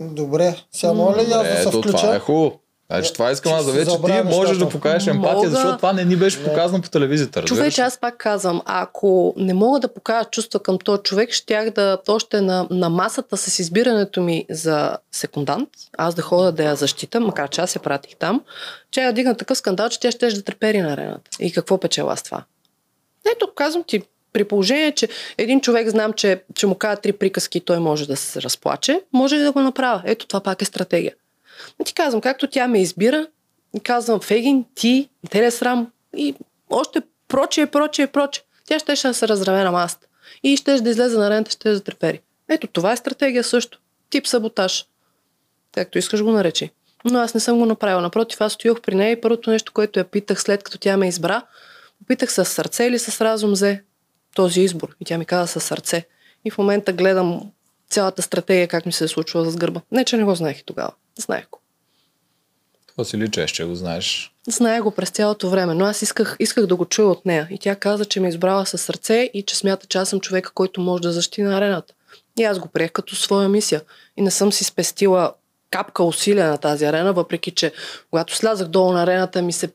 Добре, 0.00 0.56
сега 0.72 0.92
моля 0.92 1.22
ли 1.22 1.32
аз 1.32 1.48
да 1.48 1.56
се 1.56 1.68
Ето, 1.68 1.80
това 1.80 2.00
е 2.00 2.02
включа? 2.02 2.18
хубаво. 2.18 2.60
Значи, 2.90 3.12
това 3.12 3.30
искам 3.30 3.52
аз 3.52 3.66
да 3.66 3.72
вече 3.72 3.90
ти 4.04 4.22
можеш 4.24 4.58
да 4.58 4.68
покажеш 4.68 5.06
емпатия, 5.06 5.36
Мога. 5.36 5.50
защото 5.50 5.76
това 5.76 5.92
не 5.92 6.04
ни 6.04 6.16
беше 6.16 6.44
показано 6.44 6.82
по 6.82 6.90
телевизията. 6.90 7.42
ли? 7.42 7.46
аз 7.80 7.98
пак 7.98 8.16
казвам, 8.16 8.62
ако 8.64 9.34
не 9.36 9.54
мога 9.54 9.80
да 9.80 9.94
покажа 9.94 10.28
чувства 10.30 10.60
към 10.60 10.78
този 10.78 11.02
човек, 11.02 11.32
щях 11.32 11.70
да 11.70 11.98
още 12.08 12.40
на, 12.40 12.66
на 12.70 12.88
масата 12.88 13.36
с 13.36 13.58
избирането 13.58 14.20
ми 14.20 14.46
за 14.50 14.96
секундант, 15.12 15.68
аз 15.98 16.14
да 16.14 16.22
ходя 16.22 16.52
да 16.52 16.64
я 16.64 16.76
защита, 16.76 17.20
макар 17.20 17.48
че 17.48 17.60
аз 17.60 17.74
я 17.74 17.82
пратих 17.82 18.16
там, 18.16 18.42
че 18.90 19.00
я 19.00 19.12
дигна 19.12 19.36
такъв 19.36 19.58
скандал, 19.58 19.88
че 19.88 20.00
тя 20.00 20.10
ще 20.10 20.28
да 20.28 20.42
трепери 20.42 20.80
на 20.80 20.92
арената. 20.92 21.30
И 21.40 21.52
какво 21.52 21.78
печела 21.78 22.16
с 22.16 22.22
това? 22.22 22.44
Ето, 23.34 23.48
казвам 23.54 23.84
ти, 23.86 24.02
при 24.32 24.44
положение, 24.44 24.92
че 24.92 25.08
един 25.38 25.60
човек 25.60 25.88
знам, 25.88 26.12
че, 26.12 26.42
че 26.54 26.66
му 26.66 26.74
кажа 26.74 27.00
три 27.00 27.12
приказки 27.12 27.58
и 27.58 27.60
той 27.60 27.80
може 27.80 28.06
да 28.06 28.16
се 28.16 28.42
разплаче, 28.42 29.00
може 29.12 29.36
ли 29.36 29.42
да 29.42 29.52
го 29.52 29.60
направя? 29.60 30.02
Ето, 30.04 30.26
това 30.26 30.40
пак 30.40 30.62
е 30.62 30.64
стратегия. 30.64 31.12
И 31.80 31.84
ти 31.84 31.94
казвам, 31.94 32.20
както 32.20 32.46
тя 32.46 32.68
ме 32.68 32.80
избира, 32.80 33.26
казвам, 33.82 34.20
Фегин, 34.20 34.64
ти, 34.74 35.08
те 35.30 35.42
ли 35.42 35.50
срам, 35.50 35.90
и 36.16 36.34
още 36.70 37.02
прочие, 37.28 37.66
прочие, 37.66 38.06
прочие. 38.06 38.44
Тя 38.66 38.78
ще 38.78 39.08
да 39.08 39.14
се 39.14 39.28
разраве 39.28 39.64
на 39.64 39.70
масата. 39.70 40.06
И 40.42 40.56
ще 40.56 40.80
да 40.80 40.90
излезе 40.90 41.18
на 41.18 41.30
рента, 41.30 41.50
ще 41.50 41.74
затрепери. 41.74 42.20
Ето, 42.48 42.66
това 42.66 42.92
е 42.92 42.96
стратегия 42.96 43.44
също. 43.44 43.80
Тип 44.10 44.26
саботаж. 44.26 44.86
Както 45.72 45.98
искаш 45.98 46.22
го 46.22 46.30
наречи. 46.30 46.70
Но 47.04 47.18
аз 47.18 47.34
не 47.34 47.40
съм 47.40 47.58
го 47.58 47.66
направила. 47.66 48.02
Напротив, 48.02 48.40
аз 48.40 48.52
стоях 48.52 48.80
при 48.80 48.94
нея 48.94 49.10
и 49.10 49.20
първото 49.20 49.50
нещо, 49.50 49.72
което 49.72 49.98
я 49.98 50.04
питах 50.04 50.42
след 50.42 50.62
като 50.62 50.78
тя 50.78 50.96
ме 50.96 51.08
избра, 51.08 51.42
попитах 51.98 52.32
с 52.32 52.44
сърце 52.44 52.84
или 52.84 52.98
с 52.98 53.20
разум 53.20 53.52
взе 53.52 53.82
този 54.34 54.60
избор. 54.60 54.96
И 55.00 55.04
тя 55.04 55.18
ми 55.18 55.24
каза 55.24 55.46
с 55.46 55.60
сърце. 55.60 56.06
И 56.44 56.50
в 56.50 56.58
момента 56.58 56.92
гледам 56.92 57.50
цялата 57.90 58.22
стратегия 58.22 58.68
как 58.68 58.86
ми 58.86 58.92
се 58.92 59.04
е 59.04 59.08
случвала 59.08 59.50
с 59.50 59.56
гърба. 59.56 59.80
Не, 59.92 60.04
че 60.04 60.16
не 60.16 60.24
го 60.24 60.34
знаех 60.34 60.58
и 60.58 60.64
тогава. 60.64 60.92
Знаех 61.20 61.50
го. 61.50 61.60
Това 62.88 63.04
си 63.04 63.18
личеш, 63.18 63.50
че 63.50 63.64
го 63.64 63.74
знаеш. 63.74 64.32
Знае 64.48 64.80
го 64.80 64.90
през 64.90 65.10
цялото 65.10 65.50
време, 65.50 65.74
но 65.74 65.84
аз 65.84 66.02
исках, 66.02 66.36
исках 66.38 66.66
да 66.66 66.76
го 66.76 66.84
чуя 66.84 67.08
от 67.08 67.26
нея. 67.26 67.48
И 67.50 67.58
тя 67.58 67.76
каза, 67.76 68.04
че 68.04 68.20
ме 68.20 68.26
е 68.26 68.28
избрала 68.28 68.66
със 68.66 68.82
сърце 68.82 69.30
и 69.34 69.42
че 69.42 69.56
смята, 69.56 69.86
че 69.86 69.98
аз 69.98 70.08
съм 70.08 70.20
човека, 70.20 70.50
който 70.54 70.80
може 70.80 71.02
да 71.02 71.12
защити 71.12 71.42
на 71.42 71.56
арената. 71.56 71.94
И 72.38 72.44
аз 72.44 72.58
го 72.58 72.68
приех 72.68 72.92
като 72.92 73.16
своя 73.16 73.48
мисия. 73.48 73.82
И 74.16 74.22
не 74.22 74.30
съм 74.30 74.52
си 74.52 74.64
спестила 74.64 75.32
капка 75.70 76.04
усилия 76.04 76.48
на 76.48 76.58
тази 76.58 76.84
арена, 76.84 77.12
въпреки 77.12 77.50
че 77.50 77.72
когато 78.10 78.36
слязах 78.36 78.68
долу 78.68 78.92
на 78.92 79.02
арената 79.02 79.42
ми 79.42 79.52
се 79.52 79.70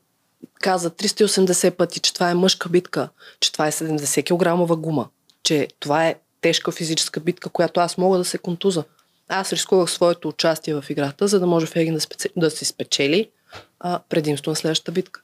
каза 0.61 0.91
380 0.91 1.71
пъти, 1.71 1.99
че 1.99 2.13
това 2.13 2.29
е 2.29 2.33
мъжка 2.33 2.69
битка, 2.69 3.09
че 3.39 3.51
това 3.51 3.67
е 3.67 3.71
70 3.71 4.67
кг 4.67 4.77
гума, 4.79 5.07
че 5.43 5.67
това 5.79 6.07
е 6.07 6.15
тежка 6.41 6.71
физическа 6.71 7.19
битка, 7.19 7.49
която 7.49 7.79
аз 7.79 7.97
мога 7.97 8.17
да 8.17 8.25
се 8.25 8.37
контуза. 8.37 8.83
Аз 9.29 9.53
рискувах 9.53 9.91
своето 9.91 10.27
участие 10.27 10.73
в 10.73 10.85
играта, 10.89 11.27
за 11.27 11.39
да 11.39 11.45
може 11.47 11.65
Фегин 11.65 11.93
да, 11.93 12.01
специ... 12.01 12.29
да 12.35 12.51
си 12.51 12.65
спечели 12.65 13.29
а, 13.79 13.99
предимство 14.09 14.49
на 14.51 14.55
следващата 14.55 14.91
битка. 14.91 15.21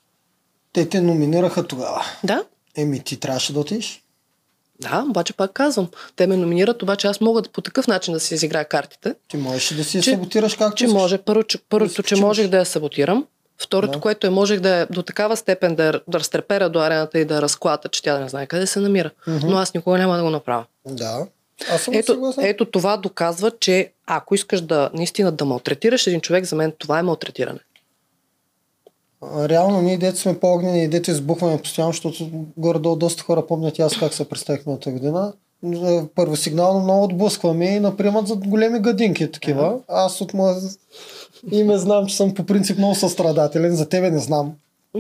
Те 0.74 0.90
те 0.90 1.02
номинираха 1.02 1.68
тогава. 1.68 2.06
Да, 2.24 2.44
Еми, 2.78 3.00
ти 3.04 3.20
трябваше 3.20 3.54
да 3.54 3.60
отидеш. 3.60 4.04
да, 4.80 5.06
обаче 5.10 5.34
пак 5.34 5.54
казвам. 5.54 5.88
Те 6.16 6.28
ме 6.28 6.38
номинират, 6.38 6.84
обаче 6.84 7.08
аз 7.08 7.22
мога 7.22 7.42
да, 7.42 7.50
по 7.50 7.62
такъв 7.62 7.88
начин 7.88 8.14
да 8.14 8.20
си 8.20 8.34
изиграя 8.34 8.68
картите, 8.68 9.16
Ти 9.28 9.38
можеш 9.38 9.74
да 9.74 9.84
си 9.84 9.98
я 9.98 10.04
саботираш 10.04 10.56
както 10.56 10.76
че 10.78 10.86
искаш. 10.86 10.94
може, 11.02 11.18
първо, 11.18 11.44
че, 11.44 11.58
първото, 11.60 12.04
че 12.04 12.16
можех 12.16 12.48
да 12.48 12.58
я 12.58 12.66
саботирам, 12.66 13.26
второто, 13.58 13.92
Да. 13.92 14.00
което 14.00 14.28
е, 14.28 14.30
можех 14.30 14.60
да 14.60 14.70
я 14.70 14.88
до 14.90 15.04
такава 15.04 15.38
степен 15.38 15.76
да, 15.76 16.02
да 16.08 16.20
разтрепера 16.20 16.70
до 16.70 16.80
арената 16.80 17.20
и 17.20 17.26
да 17.26 17.42
разклата, 17.42 17.90
че 17.90 18.04
тя 18.04 18.14
да 18.14 18.20
не 18.20 18.30
знае 18.30 18.48
къде 18.48 18.68
се 18.68 18.80
намира. 18.80 19.12
Мгм. 19.28 19.48
Но 19.48 19.58
аз 19.58 19.74
никога 19.74 19.98
няма 19.98 20.18
да 20.18 20.24
го 20.24 20.30
направя. 20.30 20.66
Да. 20.86 21.28
Аз 21.70 21.82
съм 21.82 21.94
Ето, 21.94 22.12
съгласен. 22.12 22.46
ето 22.46 22.66
това 22.66 22.98
доказва, 22.98 23.52
че 23.60 23.92
ако 24.08 24.36
искаш 24.36 24.62
да 24.62 24.90
наистина 24.94 25.32
да 25.32 25.46
малтретираш 25.46 26.08
един 26.08 26.22
човек, 26.22 26.46
за 26.46 26.56
мен 26.56 26.74
това 26.80 27.00
е 27.00 27.04
малтретиране. 27.04 27.60
Реално 29.36 29.82
ние 29.82 29.98
дете 29.98 30.18
сме 30.20 30.40
по-огнени 30.40 30.84
и 30.84 30.88
дете 30.88 31.12
избухваме 31.12 31.58
постоянно, 31.58 31.94
защото 31.94 32.30
горе-долу 32.58 32.96
доста 32.96 33.24
хора 33.24 33.48
помнят 33.48 33.80
аз 33.80 33.98
как 33.98 34.14
се 34.14 34.30
представих 34.30 34.66
миналата 34.66 34.92
година. 34.92 35.34
Е, 35.66 36.02
Първосигнално 36.16 36.80
много 36.80 37.04
отблъскваме 37.04 37.66
и 37.66 37.80
наприемат 37.80 38.28
за 38.28 38.36
големи 38.36 38.80
гадинки 38.80 39.32
такива. 39.32 39.80
Аз 39.88 40.22
от 40.22 40.34
моя 40.34 40.56
име 41.52 41.78
знам, 41.78 42.06
че 42.06 42.18
съм 42.18 42.34
по 42.34 42.46
принцип 42.46 42.78
много 42.78 42.96
състрадателен, 42.96 43.76
за 43.76 43.90
тебе 43.90 44.10
не 44.12 44.20
знам. 44.20 44.54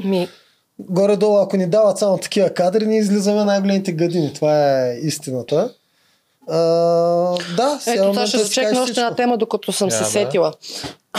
Ми, 0.03 0.27
Горе-долу, 0.79 1.37
ако 1.37 1.57
ни 1.57 1.67
дават 1.67 1.97
само 1.97 2.17
такива 2.17 2.49
кадри, 2.49 2.87
ние 2.87 2.99
излизаме 2.99 3.43
най-големите 3.43 3.91
гадини. 3.91 4.33
Това 4.33 4.81
е 4.87 4.95
истината. 4.95 5.73
А, 6.49 6.57
да, 7.55 7.77
сега 7.81 8.01
ето 8.01 8.11
това 8.11 8.27
ще 8.27 8.37
зачекна 8.37 8.81
още 8.81 8.99
една 8.99 9.15
тема, 9.15 9.37
докато 9.37 9.71
съм 9.71 9.89
Я, 9.89 9.91
се 9.91 10.03
сетила. 10.03 10.53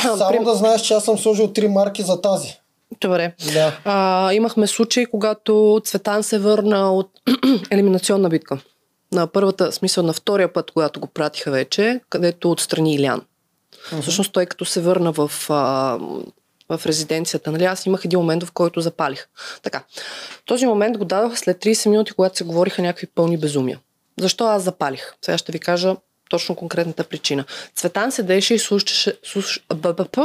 Само 0.03 0.29
Прим- 0.29 0.45
да 0.45 0.55
знаеш, 0.55 0.83
че 0.83 0.95
аз 0.95 1.05
съм 1.05 1.19
сложил 1.19 1.53
три 1.53 1.69
марки 1.69 2.03
за 2.03 2.21
тази. 2.21 2.59
Добре. 3.01 3.33
Да. 3.53 3.79
А, 3.85 4.33
имахме 4.33 4.67
случай, 4.67 5.07
когато 5.07 5.81
Цветан 5.85 6.23
се 6.23 6.39
върна 6.39 6.93
от 6.93 7.11
елиминационна 7.71 8.29
битка. 8.29 8.59
На 9.13 9.27
първата, 9.27 9.73
смисъл 9.73 10.05
на 10.05 10.13
втория 10.13 10.53
път, 10.53 10.71
когато 10.71 11.01
го 11.01 11.07
пратиха 11.07 11.51
вече, 11.51 12.01
където 12.11 12.51
отстрани 12.51 12.95
Илян. 12.95 13.23
Всъщност 14.01 14.33
той 14.33 14.47
като 14.47 14.65
се 14.65 14.81
върна 14.81 15.13
в, 15.13 15.31
а, 15.49 15.99
в 16.69 16.87
резиденцията, 16.87 17.53
нали, 17.53 17.65
аз 17.65 17.87
имах 17.87 18.05
един 18.05 18.19
момент, 18.19 18.45
в 18.45 18.53
който 18.53 18.81
запалих. 18.81 19.27
Така, 19.63 19.85
този 20.45 20.67
момент 20.67 20.99
го 20.99 21.05
дадох 21.05 21.39
след 21.39 21.65
30 21.65 21.91
минути, 21.91 22.13
когато 22.13 22.37
се 22.37 22.45
говориха 22.45 22.83
някакви 22.83 23.07
пълни 23.07 23.37
безумия. 23.37 23.79
Защо 24.21 24.45
аз 24.45 24.63
запалих? 24.63 25.15
Сега 25.23 25.39
ще 25.39 25.53
ви 25.53 25.59
кажа 25.59 25.97
точно 26.31 26.55
конкретната 26.55 27.05
причина. 27.05 27.45
Цветан 27.75 28.13
седеше 28.13 28.55
и 28.55 28.59
слушаше, 28.59 29.19
слуш, 29.25 29.61
ББП, 29.75 30.19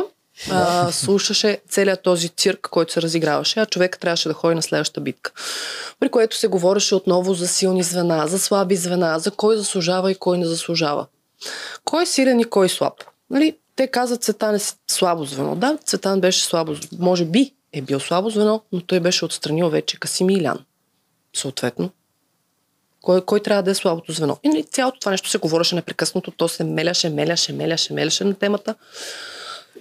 а, 0.51 0.91
слушаше 0.91 1.59
целият 1.69 2.03
този 2.03 2.29
цирк, 2.29 2.67
който 2.71 2.93
се 2.93 3.01
разиграваше, 3.01 3.59
а 3.59 3.65
човек 3.65 3.97
трябваше 3.99 4.27
да 4.27 4.33
ходи 4.33 4.55
на 4.55 4.61
следващата 4.61 5.01
битка. 5.01 5.31
При 5.99 6.09
което 6.09 6.37
се 6.37 6.47
говореше 6.47 6.95
отново 6.95 7.33
за 7.33 7.47
силни 7.47 7.83
звена, 7.83 8.27
за 8.27 8.39
слаби 8.39 8.75
звена, 8.75 9.19
за 9.19 9.31
кой 9.31 9.57
заслужава 9.57 10.11
и 10.11 10.15
кой 10.15 10.37
не 10.37 10.45
заслужава. 10.45 11.07
Кой 11.85 12.03
е 12.03 12.05
силен 12.05 12.39
и 12.39 12.45
кой 12.45 12.65
е 12.65 12.69
слаб? 12.69 12.93
Нали? 13.29 13.57
Те 13.75 13.87
казват 13.87 14.23
Цветан 14.23 14.55
е 14.55 14.59
слабо 14.87 15.25
звено. 15.25 15.55
Да, 15.55 15.77
Цветан 15.85 16.21
беше 16.21 16.43
слабо, 16.43 16.75
може 16.99 17.25
би 17.25 17.53
е 17.73 17.81
бил 17.81 17.99
слабо 17.99 18.29
звено, 18.29 18.61
но 18.71 18.81
той 18.81 18.99
беше 18.99 19.25
отстранил 19.25 19.69
вече 19.69 19.99
Касим 19.99 20.29
Илян. 20.29 20.65
Съответно, 21.35 21.89
кой, 23.01 23.21
кой 23.21 23.39
трябва 23.39 23.63
да 23.63 23.71
е 23.71 23.75
слабото 23.75 24.11
звено. 24.11 24.37
И 24.43 24.49
нали, 24.49 24.63
цялото 24.63 24.99
това 24.99 25.11
нещо 25.11 25.29
се 25.29 25.37
говореше 25.37 25.75
непрекъснато, 25.75 26.31
то 26.31 26.47
се 26.47 26.63
меляше, 26.63 27.09
меляше, 27.09 27.53
меляше, 27.53 27.93
меляше 27.93 28.23
на 28.23 28.33
темата. 28.33 28.75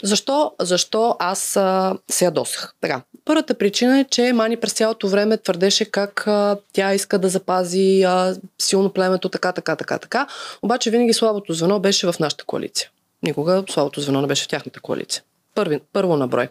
Защо, 0.02 0.52
защо 0.60 1.16
аз 1.18 1.56
а, 1.56 1.96
се 2.10 2.24
ядосах? 2.24 2.74
Така, 2.80 3.02
първата 3.24 3.54
причина 3.54 4.00
е, 4.00 4.04
че 4.04 4.32
Мани 4.32 4.56
през 4.56 4.72
цялото 4.72 5.08
време 5.08 5.36
твърдеше 5.36 5.84
как 5.84 6.26
а, 6.26 6.56
тя 6.72 6.94
иска 6.94 7.18
да 7.18 7.28
запази 7.28 8.02
а, 8.02 8.36
силно 8.58 8.92
племето, 8.92 9.28
така, 9.28 9.52
така, 9.52 9.76
така, 9.76 9.98
така. 9.98 10.26
Обаче 10.62 10.90
винаги 10.90 11.12
слабото 11.12 11.52
звено 11.52 11.80
беше 11.80 12.12
в 12.12 12.14
нашата 12.20 12.44
коалиция. 12.44 12.90
Никога 13.22 13.64
слабото 13.70 14.00
звено 14.00 14.20
не 14.20 14.26
беше 14.26 14.44
в 14.44 14.48
тяхната 14.48 14.80
коалиция. 14.80 15.22
Първи, 15.54 15.80
първо 15.92 16.16
на 16.16 16.28
брой. 16.28 16.48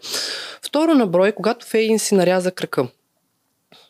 Второ 0.62 0.94
на 0.94 1.06
брой, 1.06 1.32
когато 1.32 1.66
Фейгин 1.66 1.98
си 1.98 2.14
наряза 2.14 2.50
кръка. 2.50 2.86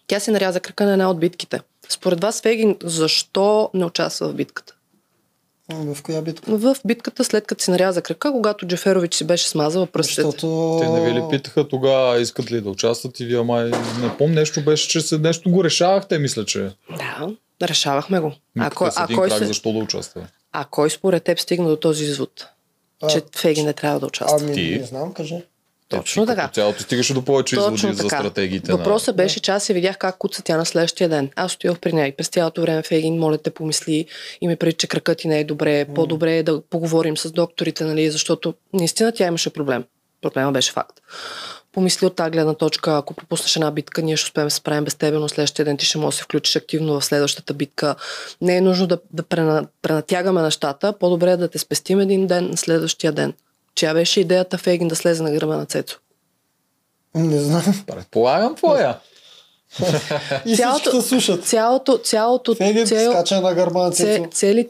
Тя 0.06 0.20
си 0.20 0.30
наряза 0.30 0.60
кръка 0.60 0.84
на 0.84 0.92
една 0.92 1.10
от 1.10 1.20
битките. 1.20 1.60
Според 1.88 2.20
вас, 2.20 2.42
Фейгин, 2.42 2.76
защо 2.82 3.70
не 3.74 3.84
участва 3.84 4.28
в 4.28 4.34
битката? 4.34 4.74
В 5.68 6.02
коя 6.02 6.22
битка? 6.22 6.58
В 6.58 6.76
битката 6.84 7.24
след 7.24 7.46
като 7.46 7.64
си 7.64 7.70
наряза 7.70 8.02
кръка, 8.02 8.32
когато 8.32 8.66
Джеферович 8.66 9.14
си 9.14 9.24
беше 9.24 9.48
смазала 9.48 9.86
пръстите. 9.86 10.22
Защото... 10.22 10.78
Те 10.82 10.88
не 10.88 11.00
ви 11.00 11.14
ли 11.14 11.22
питаха 11.30 11.68
тогава 11.68 12.20
искат 12.20 12.52
ли 12.52 12.60
да 12.60 12.70
участват 12.70 13.20
и 13.20 13.24
вие 13.24 13.42
май 13.42 13.64
не 14.00 14.16
помня 14.18 14.34
нещо 14.34 14.64
беше, 14.64 14.88
че 14.88 15.00
се 15.00 15.18
нещо 15.18 15.50
го 15.50 15.64
решавахте, 15.64 16.18
мисля, 16.18 16.44
че. 16.44 16.70
Да, 16.90 17.28
решавахме 17.62 18.20
го. 18.20 18.32
А, 18.58 18.70
кой, 18.70 18.90
а, 18.96 19.06
кой 19.06 19.28
крак, 19.28 19.38
се, 19.38 19.44
защо 19.44 19.72
да 19.72 19.78
участва? 19.78 20.26
а 20.52 20.64
кой 20.64 20.90
според 20.90 21.24
теб 21.24 21.40
стигна 21.40 21.68
до 21.68 21.76
този 21.76 22.04
извод? 22.04 22.46
А, 23.02 23.08
Че 23.08 23.22
Фейгин 23.36 23.64
не 23.64 23.72
трябва 23.72 24.00
да 24.00 24.06
участва. 24.06 24.38
Ами, 24.42 24.54
Ти? 24.54 24.78
не 24.78 24.86
знам, 24.86 25.12
кажи. 25.12 25.42
Точно 25.88 26.22
Ти 26.22 26.26
така. 26.26 26.50
Цялото 26.52 26.82
стигаше 26.82 27.14
до 27.14 27.22
повече 27.22 27.56
Точно 27.56 27.74
изводи 27.74 27.96
за 27.96 28.08
стратегиите 28.08 28.72
Въпросът 28.72 29.16
беше, 29.16 29.40
че 29.40 29.50
аз 29.50 29.64
се 29.64 29.74
видях 29.74 29.98
как 29.98 30.18
куца 30.18 30.42
тя 30.42 30.56
на 30.56 30.66
следващия 30.66 31.08
ден. 31.08 31.30
Аз 31.36 31.52
стоях 31.52 31.78
при 31.78 31.92
нея 31.92 32.06
и 32.06 32.12
през 32.12 32.28
цялото 32.28 32.60
време 32.60 32.82
Фейгин, 32.82 33.18
моля 33.18 33.38
те 33.38 33.50
помисли 33.50 34.06
и 34.40 34.48
ми 34.48 34.56
преди, 34.56 34.72
че 34.72 34.86
кракът 34.86 35.18
ти 35.18 35.28
не 35.28 35.40
е 35.40 35.44
добре. 35.44 35.86
По-добре 35.94 36.36
е 36.36 36.42
да 36.42 36.60
поговорим 36.60 37.16
с 37.16 37.32
докторите, 37.32 37.84
нали, 37.84 38.10
защото 38.10 38.54
наистина 38.72 39.12
тя 39.12 39.26
имаше 39.26 39.50
проблем. 39.50 39.84
Проблема 40.22 40.52
беше 40.52 40.72
факт. 40.72 41.00
Помисли 41.72 42.06
от 42.06 42.16
тази 42.16 42.30
гледна 42.30 42.54
точка, 42.54 42.96
ако 42.96 43.14
пропуснеш 43.14 43.56
една 43.56 43.70
битка, 43.70 44.02
ние 44.02 44.16
ще 44.16 44.26
успеем 44.26 44.46
да 44.46 44.50
се 44.50 44.56
справим 44.56 44.84
без 44.84 44.94
теб, 44.94 45.14
но 45.14 45.28
следващия 45.28 45.64
ден 45.64 45.76
ти 45.76 45.86
ще 45.86 45.98
можеш 45.98 46.16
да 46.16 46.18
се 46.18 46.24
включиш 46.24 46.56
активно 46.56 47.00
в 47.00 47.04
следващата 47.04 47.54
битка. 47.54 47.94
Не 48.40 48.56
е 48.56 48.60
нужно 48.60 48.86
да, 48.86 48.98
да 49.12 49.22
прена, 49.22 49.66
пренатягаме 49.82 50.42
нещата, 50.42 50.92
по-добре 50.92 51.30
е 51.30 51.36
да 51.36 51.48
те 51.48 51.58
спестим 51.58 52.00
един 52.00 52.26
ден 52.26 52.50
на 52.50 52.56
следващия 52.56 53.12
ден. 53.12 53.32
Чия 53.76 53.94
беше 53.94 54.20
идеята 54.20 54.58
Фейгин 54.58 54.88
да 54.88 54.96
слезе 54.96 55.22
на 55.22 55.30
гръба 55.30 55.56
на 55.56 55.66
Цецо? 55.66 55.98
Не 57.14 57.38
знам. 57.38 57.62
на... 57.66 57.74
Предполагам 57.86 58.54
твоя. 58.54 58.98
И 60.46 60.54
всички 60.54 60.90
се 60.90 61.02
слушат. 61.02 61.44
Цялото, 61.44 61.98
цялото, 61.98 62.54
Фегин 62.54 62.86
цел- 62.86 63.12
скача 63.12 63.40
на 63.40 63.54
гърба 63.54 63.82
на 63.82 63.90
Це, 63.90 64.04
Цецо. 64.04 64.30
цели, 64.30 64.68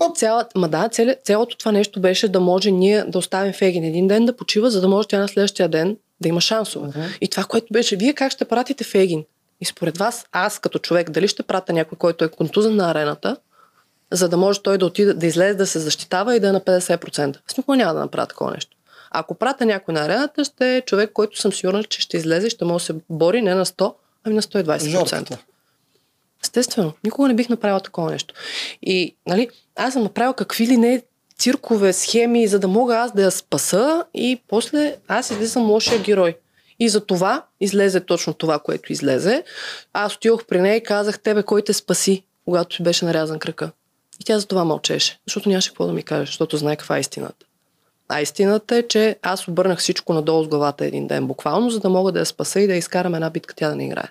ма 0.55 0.69
да, 0.69 0.88
цели, 0.88 1.16
цялото 1.25 1.57
това 1.57 1.73
нещо 1.73 2.01
беше 2.01 2.29
да 2.29 2.40
може 2.40 2.71
ние 2.71 3.05
да 3.05 3.19
оставим 3.19 3.53
Фегин 3.53 3.85
един 3.85 4.09
ден 4.09 4.27
да 4.27 4.37
почива, 4.37 4.71
за 4.71 4.81
да 4.81 4.88
може 4.88 5.09
тя 5.09 5.19
на 5.19 5.29
следващия 5.29 5.69
ден 5.69 5.97
да 6.21 6.29
има 6.29 6.40
шансове. 6.40 6.88
Мгм. 6.88 7.01
И 7.21 7.29
това, 7.29 7.45
което 7.45 7.66
беше, 7.73 7.97
вие 7.97 8.12
как 8.12 8.33
ще 8.33 8.45
пратите 8.45 8.85
Фегин? 8.85 9.25
И 9.61 9.64
според 9.64 9.99
вас, 9.99 10.27
аз 10.33 10.59
като 10.59 10.79
човек, 10.79 11.11
дали 11.11 11.29
ще 11.29 11.42
пратя 11.42 11.73
някой, 11.73 11.99
който 11.99 12.25
е 12.25 12.29
контузен 12.29 12.77
на 12.77 12.90
арената, 12.90 13.37
за 14.12 14.29
да 14.29 14.37
може 14.37 14.62
той 14.62 14.79
да 14.79 14.87
отиде, 14.87 15.14
да 15.14 15.27
излезе 15.27 15.55
да 15.55 15.66
се 15.66 15.79
защитава 15.79 16.37
и 16.37 16.40
да 16.40 16.49
е 16.49 16.53
на 16.53 16.61
50%. 16.61 17.37
Аз 17.49 17.57
никога 17.57 17.77
няма 17.77 17.95
да 17.95 18.01
направя 18.01 18.27
такова 18.27 18.51
нещо. 18.51 18.76
Ако 19.19 19.35
пратя 19.35 19.67
някой 19.67 19.95
на 19.95 20.05
арената, 20.05 20.45
ще 20.45 20.77
е 20.77 20.81
човек, 20.81 21.11
който 21.13 21.41
съм 21.41 21.53
сигурна, 21.53 21.85
че 21.85 22.01
ще 22.01 22.17
излезе 22.17 22.47
и 22.47 22.51
ще 22.51 22.65
може 22.65 22.83
да 22.83 22.87
се 22.87 22.95
бори 23.11 23.43
не 23.43 23.55
на 23.55 23.67
100, 23.67 23.95
ами 24.25 24.35
на 24.35 24.43
120%. 24.43 24.89
Жорката. 24.89 25.39
Естествено, 26.43 26.93
никога 27.05 27.29
не 27.29 27.35
бих 27.35 27.49
направила 27.49 27.81
такова 27.81 28.11
нещо. 28.11 28.35
И, 28.83 29.17
нали, 29.27 29.49
аз 29.77 29.93
съм 29.93 30.03
направила 30.03 30.35
какви 30.35 30.67
ли 30.67 30.77
не 30.77 31.03
циркове, 31.39 31.93
схеми, 31.93 32.47
за 32.47 32.59
да 32.59 32.69
мога 32.69 32.97
аз 32.97 33.13
да 33.13 33.23
я 33.23 33.31
спаса 33.31 34.05
и 34.15 34.41
после 34.49 34.97
аз 35.09 35.31
излизам 35.31 35.71
лошия 35.71 36.03
герой. 36.03 36.37
И 36.79 36.89
за 36.89 37.07
това 37.07 37.45
излезе 37.61 38.01
точно 38.01 38.35
това, 38.35 38.59
което 38.59 38.93
излезе. 38.93 39.45
Аз 39.93 40.15
отидох 40.15 40.45
при 40.45 40.61
нея 40.61 40.77
и 40.77 40.83
казах, 40.83 41.21
тебе 41.21 41.43
кой 41.43 41.63
те 41.63 41.73
спаси, 41.73 42.25
когато 42.45 42.77
си 42.77 42.83
беше 42.83 43.05
нарязан 43.05 43.39
кръка. 43.39 43.71
И 44.21 44.25
тя 44.25 44.39
за 44.39 44.47
това 44.47 44.65
мълчеше, 44.65 45.21
защото 45.27 45.49
нямаше 45.49 45.69
какво 45.69 45.87
да 45.87 45.93
ми 45.93 46.03
каже, 46.03 46.27
защото 46.27 46.57
знае 46.57 46.77
каква 46.77 46.97
е 46.97 47.01
истината. 47.01 47.46
А 48.09 48.21
истината 48.21 48.77
е, 48.77 48.83
че 48.83 49.16
аз 49.23 49.49
обърнах 49.49 49.79
всичко 49.79 50.14
надолу 50.14 50.45
с 50.45 50.49
главата 50.49 50.87
един 50.87 51.07
ден, 51.07 51.27
буквално, 51.27 51.71
за 51.71 51.81
да 51.81 51.88
мога 51.88 52.12
да 52.12 52.19
я 52.19 52.27
спаса 52.27 52.61
и 52.61 52.66
да 52.66 52.73
я 52.73 52.79
изкарам 52.79 53.14
една 53.14 53.31
битка 53.31 53.55
тя 53.55 53.69
да 53.69 53.77
не 53.77 53.87
играе 53.87 54.09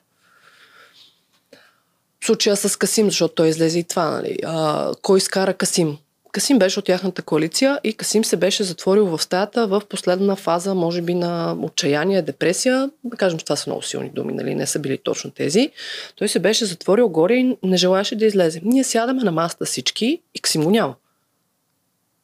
случая 2.25 2.55
с 2.55 2.75
Касим, 2.75 3.05
защото 3.05 3.35
той 3.35 3.47
излезе 3.47 3.79
и 3.79 3.83
това, 3.83 4.09
нали? 4.09 4.37
А, 4.45 4.91
кой 5.01 5.17
изкара 5.17 5.53
Касим? 5.53 5.97
Касим 6.31 6.59
беше 6.59 6.79
от 6.79 6.85
тяхната 6.85 7.21
коалиция 7.21 7.79
и 7.83 7.93
Касим 7.93 8.25
се 8.25 8.37
беше 8.37 8.63
затворил 8.63 9.05
в 9.05 9.21
стаята 9.21 9.67
в 9.67 9.81
последна 9.89 10.35
фаза, 10.35 10.75
може 10.75 11.01
би 11.01 11.13
на 11.13 11.57
отчаяние, 11.61 12.21
депресия. 12.21 12.89
Да 13.03 13.17
кажем, 13.17 13.39
че 13.39 13.45
това 13.45 13.55
са 13.55 13.69
много 13.69 13.81
силни 13.81 14.09
думи, 14.09 14.33
нали? 14.33 14.55
не 14.55 14.67
са 14.67 14.79
били 14.79 14.97
точно 14.97 15.31
тези. 15.31 15.71
Той 16.15 16.27
се 16.27 16.39
беше 16.39 16.65
затворил 16.65 17.09
горе 17.09 17.33
и 17.33 17.57
не 17.63 17.77
желаеше 17.77 18.15
да 18.15 18.25
излезе. 18.25 18.61
Ние 18.63 18.83
сядаме 18.83 19.23
на 19.23 19.31
масата 19.31 19.65
всички 19.65 20.21
и 20.35 20.39
Касим 20.39 20.63
го 20.63 20.71
няма. 20.71 20.95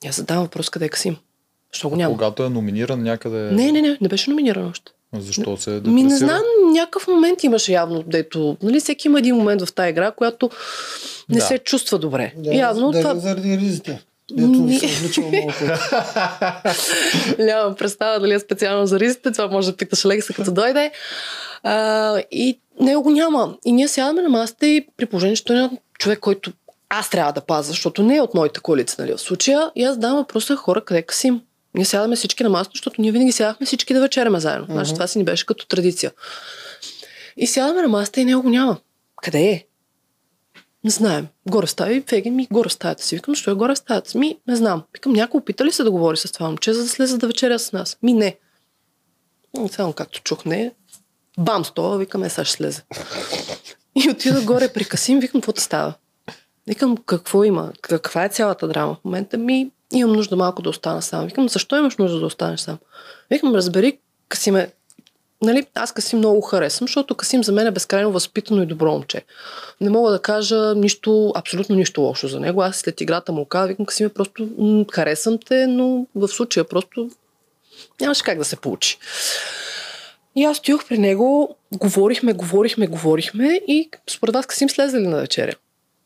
Аз 0.07 0.15
задавам 0.15 0.43
въпрос 0.43 0.69
къде 0.69 0.85
е 0.85 0.89
Касим. 0.89 1.17
Защо 1.73 1.89
го 1.89 1.95
няма? 1.95 2.13
Когато 2.13 2.43
е 2.43 2.49
номиниран 2.49 3.03
някъде, 3.03 3.37
Не, 3.37 3.71
не, 3.71 3.81
не, 3.81 3.97
не 4.01 4.07
беше 4.07 4.29
номиниран 4.29 4.67
още. 4.67 4.91
защо 5.15 5.57
се 5.57 5.69
е 5.69 5.73
Ми 5.73 5.79
депресира? 5.79 6.03
не 6.03 6.15
знам, 6.17 6.41
някакъв 6.71 7.07
момент 7.07 7.43
имаше 7.43 7.71
явно, 7.71 8.03
дето, 8.03 8.57
нали, 8.63 8.79
всеки 8.79 9.07
има 9.07 9.19
един 9.19 9.35
момент 9.35 9.61
в 9.61 9.73
тази 9.73 9.89
игра, 9.89 10.11
която 10.11 10.49
не 11.29 11.35
Да. 11.35 11.41
се 11.41 11.57
чувства 11.57 11.99
добре. 11.99 12.33
Да, 12.37 12.53
явно 12.53 12.91
да, 12.91 13.01
това... 13.01 13.15
заради 13.15 13.57
ризите. 13.57 14.01
Дето 14.31 14.49
Ми- 14.49 14.79
се 14.79 14.85
обличал 14.97 15.23
много 15.25 15.47
пъти. 15.49 15.71
Нямам 17.39 17.75
представа 17.75 18.19
дали 18.19 18.33
е 18.33 18.39
специално 18.39 18.85
за 18.87 18.99
ризите, 18.99 19.31
това 19.31 19.47
може 19.47 19.71
да 19.71 19.77
питаш 19.77 20.05
Лекса 20.05 20.33
като 20.33 20.51
дойде. 20.51 20.91
А, 21.63 22.17
и 22.31 22.59
него 22.79 23.03
го 23.03 23.09
няма. 23.09 23.55
И 23.65 23.71
ние 23.71 23.87
сядаме 23.87 24.21
на 24.21 24.29
масата 24.29 24.67
и 24.67 24.87
при 24.97 25.05
положение, 25.05 25.35
че 25.35 25.43
той 25.43 25.57
е 25.57 25.69
човек, 25.99 26.19
който 26.19 26.51
аз 26.89 27.09
трябва 27.09 27.33
да 27.33 27.41
пазя, 27.41 27.63
защото 27.63 28.03
не 28.03 28.15
е 28.15 28.21
от 28.21 28.33
моята 28.33 28.61
коалиция, 28.61 28.95
нали, 28.99 29.13
в 29.13 29.21
случая. 29.21 29.71
И 29.75 29.83
аз 29.83 29.97
давам 29.97 30.17
въпроса, 30.17 30.55
хора, 30.55 30.81
къде 30.81 30.99
е 30.99 31.03
Касим? 31.03 31.41
Ние 31.75 31.85
сядаме 31.85 32.15
всички 32.15 32.43
на 32.43 32.49
масата, 32.49 32.71
защото 32.75 33.01
ние 33.01 33.11
винаги 33.11 33.31
сядахме 33.31 33.65
всички 33.65 33.93
да 33.93 34.01
вечеряме 34.01 34.39
заедно. 34.39 34.67
Mm-hmm. 34.67 34.71
Значи 34.71 34.93
това 34.93 35.07
си 35.07 35.17
ни 35.17 35.23
беше 35.23 35.45
като 35.45 35.67
традиция. 35.67 36.11
И 37.37 37.47
сядаме 37.47 37.81
на 37.81 37.87
масата 37.87 38.21
и 38.21 38.25
него 38.25 38.41
го 38.41 38.49
няма. 38.49 38.77
Къде 39.21 39.41
е? 39.41 39.65
Не 40.83 40.89
знаем. 40.89 41.27
Горе 41.49 41.65
в 41.67 41.71
стая 41.71 41.95
и 41.95 42.01
Фегин 42.01 42.35
ми 42.35 42.47
горе 42.51 42.69
стаята 42.69 43.03
си. 43.03 43.15
Викам, 43.15 43.35
що 43.35 43.51
е 43.51 43.53
горе 43.53 43.75
стаята 43.75 44.09
си? 44.09 44.17
Ми, 44.17 44.37
не 44.47 44.55
знам. 44.55 44.83
Викам, 44.93 45.13
някой 45.13 45.37
опита 45.37 45.65
ли 45.65 45.71
се 45.71 45.83
да 45.83 45.91
говори 45.91 46.17
с 46.17 46.31
това 46.31 46.47
момче, 46.47 46.73
за 46.73 46.83
да 46.83 46.89
слезе 46.89 47.17
да 47.17 47.27
вечеря 47.27 47.59
с 47.59 47.71
нас? 47.71 47.97
Ми, 48.03 48.13
не. 48.13 48.37
Само 49.71 49.93
както 49.93 50.21
чух, 50.21 50.45
не. 50.45 50.73
Бам, 51.37 51.65
стола, 51.65 51.97
викам, 51.97 52.23
е, 52.23 52.29
сега 52.29 52.45
ще 52.45 52.55
слезе. 52.57 52.83
И 53.95 54.09
отида 54.09 54.41
горе 54.41 54.73
при 54.73 54.85
Касим, 54.85 55.19
викам, 55.19 55.41
какво 55.41 55.61
става? 55.61 55.93
Викам, 56.67 56.97
какво 56.97 57.43
има? 57.43 57.71
Каква 57.81 58.25
е 58.25 58.29
цялата 58.29 58.67
драма 58.67 58.95
в 58.95 59.05
момента? 59.05 59.37
Ми, 59.37 59.71
имам 59.91 60.15
нужда 60.15 60.35
малко 60.35 60.61
да 60.61 60.69
остана 60.69 61.01
сам. 61.01 61.25
Викам, 61.25 61.49
защо 61.49 61.77
имаш 61.77 61.97
нужда 61.97 62.19
да 62.19 62.25
останеш 62.25 62.59
сам? 62.59 62.77
Викам, 63.31 63.55
разбери, 63.55 63.97
Касим 64.29 64.55
е 64.55 64.71
Нали, 65.43 65.65
аз 65.75 65.91
Касим 65.91 66.19
много 66.19 66.41
харесвам, 66.41 66.87
защото 66.87 67.15
Касим 67.15 67.43
за 67.43 67.51
мен 67.51 67.67
е 67.67 67.71
безкрайно 67.71 68.11
възпитано 68.11 68.61
и 68.61 68.65
добро 68.65 68.91
момче. 68.91 69.21
Не 69.81 69.89
мога 69.89 70.11
да 70.11 70.19
кажа 70.19 70.75
нищо, 70.75 71.31
абсолютно 71.35 71.75
нищо 71.75 72.01
лошо 72.01 72.27
за 72.27 72.39
него. 72.39 72.61
Аз 72.61 72.77
след 72.77 73.01
играта 73.01 73.31
му 73.31 73.45
казвам, 73.45 73.67
викам, 73.67 73.85
Касим 73.85 74.05
е 74.05 74.09
просто 74.09 74.49
м- 74.57 74.85
харесвам 74.91 75.37
те, 75.45 75.67
но 75.67 76.05
в 76.15 76.27
случая 76.27 76.63
просто 76.63 77.09
нямаше 78.01 78.23
как 78.23 78.37
да 78.37 78.45
се 78.45 78.55
получи. 78.55 78.97
И 80.35 80.43
аз 80.43 80.57
стоях 80.57 80.87
при 80.87 80.97
него, 80.97 81.55
говорихме, 81.73 82.33
говорихме, 82.33 82.87
говорихме 82.87 83.61
и 83.67 83.89
според 84.09 84.35
вас 84.35 84.45
Касим 84.45 84.69
слезе 84.69 84.97
ли 84.97 85.07
на 85.07 85.17
вечеря? 85.17 85.53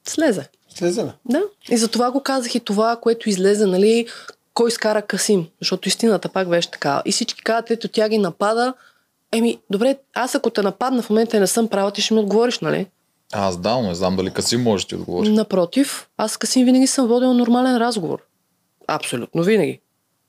Слезе. 0.07 0.47
Слезе 0.75 1.03
ли? 1.03 1.11
Да. 1.25 1.41
И 1.69 1.77
за 1.77 1.87
това 1.87 2.11
го 2.11 2.23
казах 2.23 2.55
и 2.55 2.59
това, 2.59 2.95
което 2.95 3.29
излезе, 3.29 3.65
нали, 3.65 4.07
кой 4.53 4.71
скара 4.71 5.01
Касим, 5.01 5.47
защото 5.61 5.87
истината 5.87 6.29
пак 6.29 6.49
беше 6.49 6.71
така. 6.71 7.01
И 7.05 7.11
всички 7.11 7.43
казват, 7.43 7.71
ето 7.71 7.87
тя 7.87 8.09
ги 8.09 8.17
напада. 8.17 8.73
Еми, 9.31 9.59
добре, 9.69 9.97
аз 10.13 10.35
ако 10.35 10.49
те 10.49 10.61
нападна 10.61 11.01
в 11.01 11.09
момента 11.09 11.37
и 11.37 11.39
не 11.39 11.47
съм 11.47 11.67
права, 11.67 11.91
ти 11.91 12.01
ще 12.01 12.13
ми 12.13 12.19
отговориш, 12.19 12.59
нали? 12.59 12.87
Аз 13.33 13.57
да, 13.57 13.75
но 13.75 13.81
не 13.81 13.95
знам 13.95 14.15
дали 14.15 14.31
Касим 14.31 14.63
може 14.63 14.85
да 14.85 14.89
ти 14.89 14.95
отговори. 14.95 15.29
Напротив, 15.29 16.07
аз 16.17 16.31
с 16.31 16.37
Касим 16.37 16.65
винаги 16.65 16.87
съм 16.87 17.07
водила 17.07 17.33
нормален 17.33 17.77
разговор. 17.77 18.19
Абсолютно 18.87 19.43
винаги. 19.43 19.79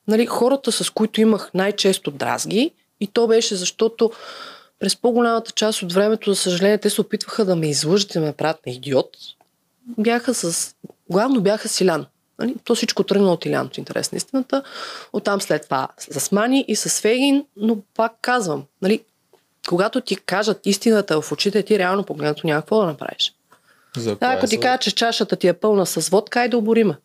Нали, 0.09 0.27
хората, 0.27 0.73
с 0.73 0.91
които 0.91 1.21
имах 1.21 1.51
най-често 1.55 2.11
дразги, 2.11 2.71
и 3.01 3.07
то 3.07 3.27
беше 3.27 3.57
защото 3.57 4.11
през 4.79 4.97
по-голямата 4.97 5.53
част 5.53 5.83
от 5.83 5.93
времето, 5.93 6.33
за 6.33 6.41
съжаление, 6.41 6.79
те 6.79 6.91
се 6.91 7.01
опитваха 7.01 7.45
да 7.45 7.57
ме 7.57 7.69
излъжат 7.69 8.11
и 8.11 8.13
да 8.13 8.21
ме 8.21 8.33
правят 8.33 8.67
на 8.67 8.73
идиот. 8.73 9.11
Бяха 9.99 10.35
с... 10.35 10.75
Главно 11.11 11.41
бяха 11.41 11.69
с 11.69 11.81
Илян. 11.81 12.07
Нали? 12.39 12.55
То 12.65 12.75
всичко 12.75 13.03
тръгна 13.05 13.33
от 13.33 13.47
Илян, 13.47 13.71
в 13.75 13.79
интерес 13.79 14.13
на 14.13 14.17
истината. 14.17 14.63
Оттам 15.13 15.41
след 15.41 15.65
това 15.65 15.89
с 15.99 16.33
Мани 16.33 16.65
и 16.69 16.77
с 16.77 17.01
Фегин, 17.01 17.45
но 17.57 17.79
пак 17.95 18.13
казвам, 18.21 18.65
нали, 18.83 19.05
когато 19.69 20.01
ти 20.01 20.17
кажат 20.17 20.67
истината 20.67 21.23
в 21.23 21.33
очите, 21.33 21.63
ти 21.63 21.79
реално 21.79 22.05
погледнато 22.05 22.47
няма 22.47 22.63
какво 22.63 22.81
да 22.81 22.87
направиш. 22.87 23.35
За 23.97 24.17
Да, 24.17 24.27
ако 24.27 24.47
ти 24.47 24.61
кажа, 24.61 24.79
че 24.79 24.95
чашата 24.95 25.37
ти 25.37 25.49
е 25.49 25.53
пълна 25.53 25.87
с 25.87 26.09
водка, 26.09 26.41
ай 26.41 26.49
да 26.49 26.59
обориме. 26.59 26.97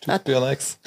Ти 0.00 0.10
пия 0.24 0.40
на 0.40 0.52
екс. 0.52 0.78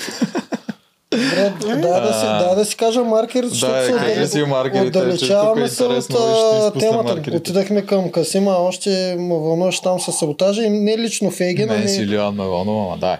Добре, 1.11 1.53
да, 1.81 2.01
да, 2.01 2.13
си, 2.13 2.25
да, 2.25 2.55
да 2.55 2.65
си 2.65 2.77
кажа 2.77 3.03
маркер, 3.03 3.45
защото 3.45 3.73
Да, 3.73 4.25
се 4.25 4.27
си 4.27 4.43
маркерите, 4.43 4.97
е 4.97 5.01
отдалечаваме 5.01 5.67
се 5.67 5.83
от 5.83 6.79
темата. 6.79 7.03
маркерите. 7.03 7.37
Отидахме 7.37 7.85
към 7.85 8.11
Касима, 8.11 8.51
още 8.51 9.15
ме 9.19 9.35
вълнуваше 9.35 9.81
там 9.81 9.99
с 9.99 10.11
саботажа 10.11 10.63
и 10.63 10.69
не 10.69 10.97
лично 10.97 11.31
Фейген, 11.31 11.69
Мен 11.69 11.89
си 11.89 11.95
ами... 11.95 12.05
Илиан 12.05 12.35
ме 12.35 12.43
вълнува, 12.43 12.85
ама 12.85 12.97
дай. 12.97 13.17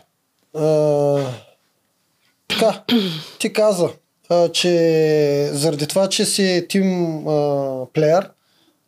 А, 0.66 1.20
така, 2.48 2.84
ти 3.40 3.54
каза, 3.54 3.90
а, 4.30 4.50
че 4.50 5.50
заради 5.54 5.88
това, 5.88 6.10
че 6.10 6.26
си 6.26 6.66
тим 6.70 7.18
а, 7.28 7.86
плеер, 7.94 8.30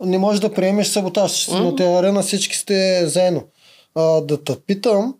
не 0.03 0.17
можеш 0.17 0.39
да 0.39 0.53
приемеш 0.53 0.87
саботаж. 0.87 1.31
Mm. 1.47 1.63
На 1.63 1.75
тези 1.75 1.89
арена 1.89 2.21
всички 2.21 2.57
сте 2.57 3.07
заедно. 3.07 3.43
А, 3.95 4.21
да 4.21 4.43
те 4.43 4.55
питам, 4.67 5.15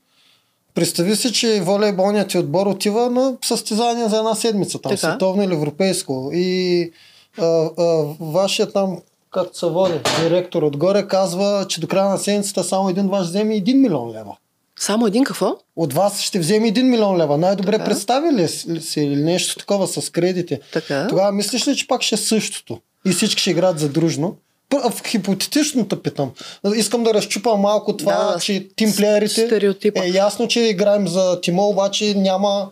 представи 0.76 1.16
си, 1.16 1.34
че 1.34 1.62
волейболният 1.62 2.30
ти 2.30 2.38
отбор 2.38 2.68
отива 2.68 3.10
на 3.10 3.34
състезание 3.46 4.10
за 4.10 4.18
една 4.18 4.36
седмица, 4.36 4.80
там 4.82 4.90
Така. 4.90 4.98
световно 4.98 5.44
или 5.44 5.54
европейско. 5.54 6.30
И 6.34 6.92
а, 7.40 7.46
а, 7.46 8.06
вашия 8.20 8.72
там, 8.72 8.98
както 9.32 9.58
се 9.58 9.66
води, 9.66 10.00
директор 10.22 10.64
отгоре, 10.64 11.08
казва, 11.08 11.66
че 11.70 11.82
до 11.82 11.88
края 11.88 12.10
на 12.10 12.18
седмицата 12.18 12.64
само 12.64 12.90
един 12.90 13.08
ваш 13.08 13.28
вземе 13.28 13.54
1 13.54 13.74
милион 13.74 14.12
лева 14.12 14.38
Само 14.80 15.08
един 15.08 15.24
какво? 15.24 15.58
от 15.76 15.94
вас 15.94 16.22
ще 16.22 16.40
вземе 16.40 16.74
1 16.74 16.82
милион 16.82 17.18
лева. 17.18 17.38
Най-добре 17.38 17.72
Така. 17.72 17.84
представи 17.86 18.34
ли 18.34 18.48
си 18.48 18.82
си 18.82 19.02
или 19.02 19.16
нещо 19.24 19.60
такова 19.60 19.88
с 19.88 20.10
кредити? 20.10 20.60
Така. 20.74 21.08
Тогава 21.08 21.32
мислиш 21.32 21.68
ли, 21.68 21.76
че 21.76 21.88
пак 21.88 22.02
ще 22.02 22.16
е 22.16 22.18
същото? 22.18 22.80
И 23.06 23.12
всички 23.12 23.42
ще 23.42 23.52
играят 23.52 23.80
задружно? 23.80 24.36
В 24.74 25.04
хипотетичното 25.06 26.02
питам. 26.02 26.32
Искам 26.76 27.04
да 27.04 27.14
разчупам 27.14 27.60
малко 27.60 27.98
това, 27.98 28.32
Да, 28.34 28.40
че 28.40 28.68
тимплеерите 28.76 29.46
стереотипа. 29.48 30.06
е 30.06 30.10
ясно, 30.10 30.48
че 30.48 30.60
играем 30.60 31.08
за 31.08 31.42
тима, 31.42 31.68
обаче 31.68 32.14
няма 32.14 32.70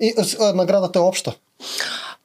и, 0.00 0.14
а, 0.40 0.52
наградата 0.52 0.98
е 0.98 1.02
обща. 1.02 1.34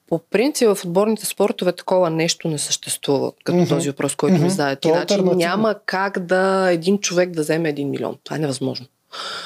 По 0.10 0.20
принцип 0.20 0.68
в 0.68 0.86
отборните 0.86 1.26
спортове 1.26 1.72
такова 1.72 2.10
нещо 2.10 2.48
не 2.48 2.58
съществува, 2.58 3.32
като 3.44 3.58
Мгм. 3.58 3.68
този 3.70 3.90
въпрос, 3.90 4.16
който 4.16 4.34
Мгм. 4.36 4.44
ми 4.44 4.50
зададете. 4.50 4.88
Значи 4.90 5.22
няма 5.22 5.76
как 5.86 6.20
да 6.20 6.70
един 6.72 7.00
човек 7.00 7.30
да 7.30 7.42
вземе 7.42 7.70
един 7.70 7.90
милион. 7.90 8.18
Това 8.24 8.36
е 8.36 8.40
невъзможно. 8.40 8.86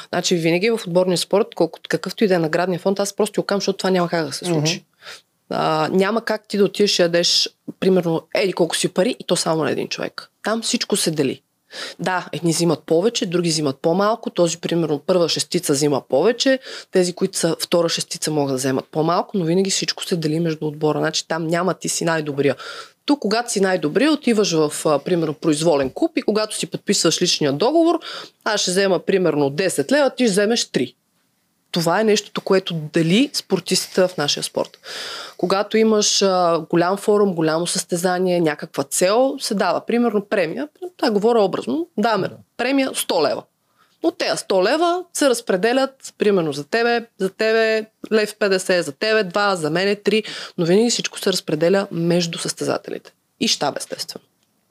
Значи 0.10 0.36
винаги 0.36 0.70
в 0.70 0.82
отборния 0.88 1.18
спорт, 1.18 1.48
колкото 1.56 1.88
какъвто 1.90 2.24
и 2.24 2.28
да 2.28 2.36
е 2.36 2.40
наградния 2.40 2.80
фонд, 2.80 3.00
аз 3.00 3.14
просто 3.14 3.42
окам, 3.42 3.58
защото 3.58 3.78
това 3.78 3.90
няма 3.90 4.10
как 4.10 4.26
да 4.26 4.32
се 4.34 4.46
случи. 4.46 4.86
А, 5.50 5.90
няма 5.92 6.22
как 6.22 6.48
ти 6.48 6.58
да 6.58 6.66
отидеш 6.66 7.00
и 7.00 7.02
ядеш, 7.02 7.50
примерно, 7.80 8.22
еди 8.36 8.54
колко 8.54 8.76
си 8.76 8.88
пари 8.88 9.16
и 9.20 9.24
то 9.24 9.36
само 9.36 9.64
на 9.64 9.72
един 9.72 9.88
човек. 9.88 10.30
Там 10.44 10.62
всичко 10.62 10.96
се 10.96 11.12
дели. 11.12 11.42
Да, 12.00 12.26
едни 12.32 12.52
взимат 12.52 12.84
повече, 12.84 13.26
други 13.26 13.50
взимат 13.50 13.78
по-малко. 13.82 14.30
Този, 14.30 14.58
примерно, 14.58 15.00
първа 15.00 15.30
шестица 15.30 15.74
взима 15.74 16.02
повече. 16.10 16.60
Тези, 16.92 17.14
които 17.14 17.38
са 17.38 17.56
втора 17.60 17.90
шестица, 17.90 18.32
могат 18.32 18.54
да 18.54 18.58
вземат 18.58 18.86
по-малко, 18.92 19.38
но 19.38 19.46
винаги 19.46 19.70
всичко 19.70 20.04
се 20.04 20.16
дели 20.16 20.40
между 20.40 20.68
отбора. 20.68 21.00
Значи 21.00 21.28
там 21.28 21.48
няма 21.48 21.74
ти 21.74 21.90
си 21.90 22.06
най-добрия. 22.06 22.56
Тук, 23.06 23.20
когато 23.20 23.52
си 23.52 23.62
най-добрия, 23.62 24.12
отиваш 24.12 24.52
в, 24.52 25.00
примерно, 25.06 25.34
произволен 25.34 25.92
клуб 25.94 26.12
и 26.18 26.22
когато 26.22 26.56
си 26.56 26.68
подписваш 26.68 27.22
личния 27.22 27.54
договор, 27.54 28.00
аз 28.44 28.62
ще 28.62 28.72
взема, 28.72 29.00
примерно, 29.00 29.52
10 29.52 29.92
лева, 29.92 30.10
ти 30.10 30.24
ще 30.24 30.32
вземеш 30.32 30.66
3. 30.66 30.94
Това 31.72 32.02
е 32.02 32.04
нещото, 32.04 32.42
което 32.42 32.74
дели 32.74 33.30
спортистите 33.34 34.08
в 34.08 34.18
нашия 34.18 34.44
спорт. 34.44 34.78
Когато 35.38 35.78
имаш 35.78 36.22
а, 36.22 36.66
голям 36.70 36.98
форум, 36.98 37.34
голямо 37.34 37.68
състезание, 37.68 38.42
някаква 38.42 38.84
цел, 38.84 39.36
се 39.40 39.56
дава, 39.56 39.86
примерно, 39.86 40.26
премия. 40.26 40.68
Да, 41.00 41.12
говоря 41.12 41.42
образно. 41.42 41.88
Даваме 41.98 42.30
премия 42.58 42.92
100 42.92 43.30
лева. 43.30 43.44
От 44.04 44.18
тези 44.18 44.32
100 44.32 44.74
лева 44.74 45.04
се 45.14 45.30
разпределят, 45.30 46.14
примерно 46.18 46.54
за 46.54 46.64
тебе, 46.64 47.06
за 47.18 47.30
тебе 47.30 47.86
лев 48.12 48.36
50, 48.36 48.80
за 48.80 48.92
тебе 48.92 49.24
2, 49.24 49.54
за 49.54 49.70
мене 49.70 49.96
3, 49.96 50.26
но 50.58 50.66
винаги 50.66 50.90
всичко 50.90 51.20
се 51.20 51.34
разпределя 51.34 51.88
между 51.92 52.38
състезателите. 52.38 53.14
И 53.40 53.48
щаб, 53.48 53.78
естествено. 53.78 54.26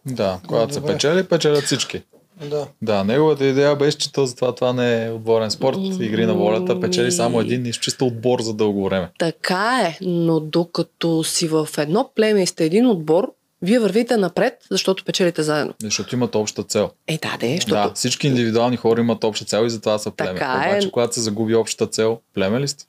Да, 0.06 0.40
когато 0.48 0.74
се 0.74 0.80
Добре. 0.80 0.92
печели, 0.92 1.24
печелят 1.24 1.64
всички. 1.64 2.02
Да. 2.44 2.66
Да, 2.82 3.04
неговата 3.04 3.46
идея 3.46 3.76
беше, 3.76 3.98
че 3.98 4.12
то 4.12 4.26
затова 4.26 4.54
това 4.54 4.72
не 4.72 5.04
е 5.04 5.10
отборен 5.10 5.50
спорт, 5.50 5.78
игри 6.00 6.26
на 6.26 6.34
волята, 6.34 6.80
печели 6.80 7.12
само 7.12 7.40
един 7.40 7.66
изчиста 7.66 8.04
отбор 8.04 8.40
за 8.40 8.54
дълго 8.54 8.84
време. 8.84 9.10
Така 9.18 9.80
е, 9.82 9.98
но 10.00 10.40
докато 10.40 11.24
си 11.24 11.48
в 11.48 11.68
едно 11.78 12.10
племе 12.14 12.42
и 12.42 12.46
сте 12.46 12.64
един 12.64 12.86
отбор, 12.86 13.32
вие 13.62 13.78
вървите 13.78 14.16
напред, 14.16 14.54
защото 14.70 15.04
печелите 15.04 15.42
заедно. 15.42 15.74
Защото 15.82 16.14
имат 16.14 16.34
обща 16.34 16.62
цел. 16.62 16.90
Е, 17.06 17.18
да, 17.18 17.36
де, 17.40 17.54
защото 17.54 17.74
Да, 17.74 17.92
всички 17.94 18.26
индивидуални 18.26 18.76
хора 18.76 19.00
имат 19.00 19.24
обща 19.24 19.44
цел 19.44 19.66
и 19.66 19.70
затова 19.70 19.98
са 19.98 20.10
племе. 20.10 20.38
Така 20.38 20.64
е. 20.66 20.70
Обаче, 20.70 20.90
когато 20.90 21.14
се 21.14 21.20
загуби 21.20 21.54
общата 21.54 21.86
цел, 21.86 22.18
племе 22.34 22.60
ли 22.60 22.68
сте? 22.68 22.84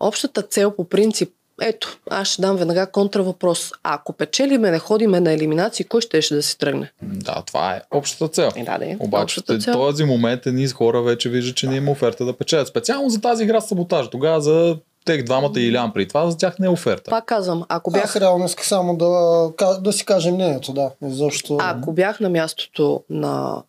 общата 0.00 0.42
цел 0.42 0.70
по 0.70 0.88
принцип, 0.88 1.30
ето, 1.62 1.98
аз 2.10 2.28
ще 2.28 2.42
дам 2.42 2.56
веднага 2.56 2.86
контравъпрос. 2.86 3.72
Ако 3.82 4.12
печелиме, 4.12 4.70
не 4.70 4.78
ходиме 4.78 5.20
на 5.20 5.32
елиминации, 5.32 5.84
кой 5.84 6.00
ще, 6.00 6.22
ще 6.22 6.34
да 6.34 6.42
си 6.42 6.58
тръгне? 6.58 6.92
Да, 7.02 7.42
това 7.46 7.74
е 7.74 7.80
общата 7.90 8.28
цел. 8.28 8.50
Е, 8.56 8.64
да, 8.64 8.78
де, 8.78 8.96
Обаче 9.00 9.22
общата 9.22 9.58
в 9.58 9.64
цел. 9.64 9.72
този 9.72 10.04
момент 10.04 10.46
едни 10.46 10.68
хора 10.68 11.02
вече 11.02 11.28
виждат, 11.28 11.56
че 11.56 11.66
не 11.66 11.76
има 11.76 11.90
оферта 11.90 12.24
да 12.24 12.32
печелят. 12.32 12.68
Специално 12.68 13.10
за 13.10 13.20
тази 13.20 13.44
игра 13.44 13.60
с 13.60 13.68
саботаж. 13.68 14.08
Тогава 14.08 14.40
за 14.40 14.76
тех 15.04 15.22
двамата 15.22 15.52
и 15.56 15.60
Илян 15.60 15.92
при 15.92 16.08
това, 16.08 16.30
за 16.30 16.36
тях 16.36 16.58
не 16.58 16.66
е 16.66 16.70
оферта. 16.70 17.10
Пак 17.10 17.24
казвам, 17.24 17.64
ако 17.68 17.90
Бях... 17.90 18.04
Аз 18.04 18.16
реално 18.16 18.44
исках 18.44 18.66
само 18.66 18.96
да, 18.96 19.76
да 19.80 19.92
си 19.92 20.04
кажем 20.04 20.34
мнението, 20.34 20.72
да. 20.72 20.90
Защото 21.02 21.56
ако 21.60 21.92
бях 21.92 22.20
на 22.20 22.28
мястото 22.28 23.02
на 23.10 23.62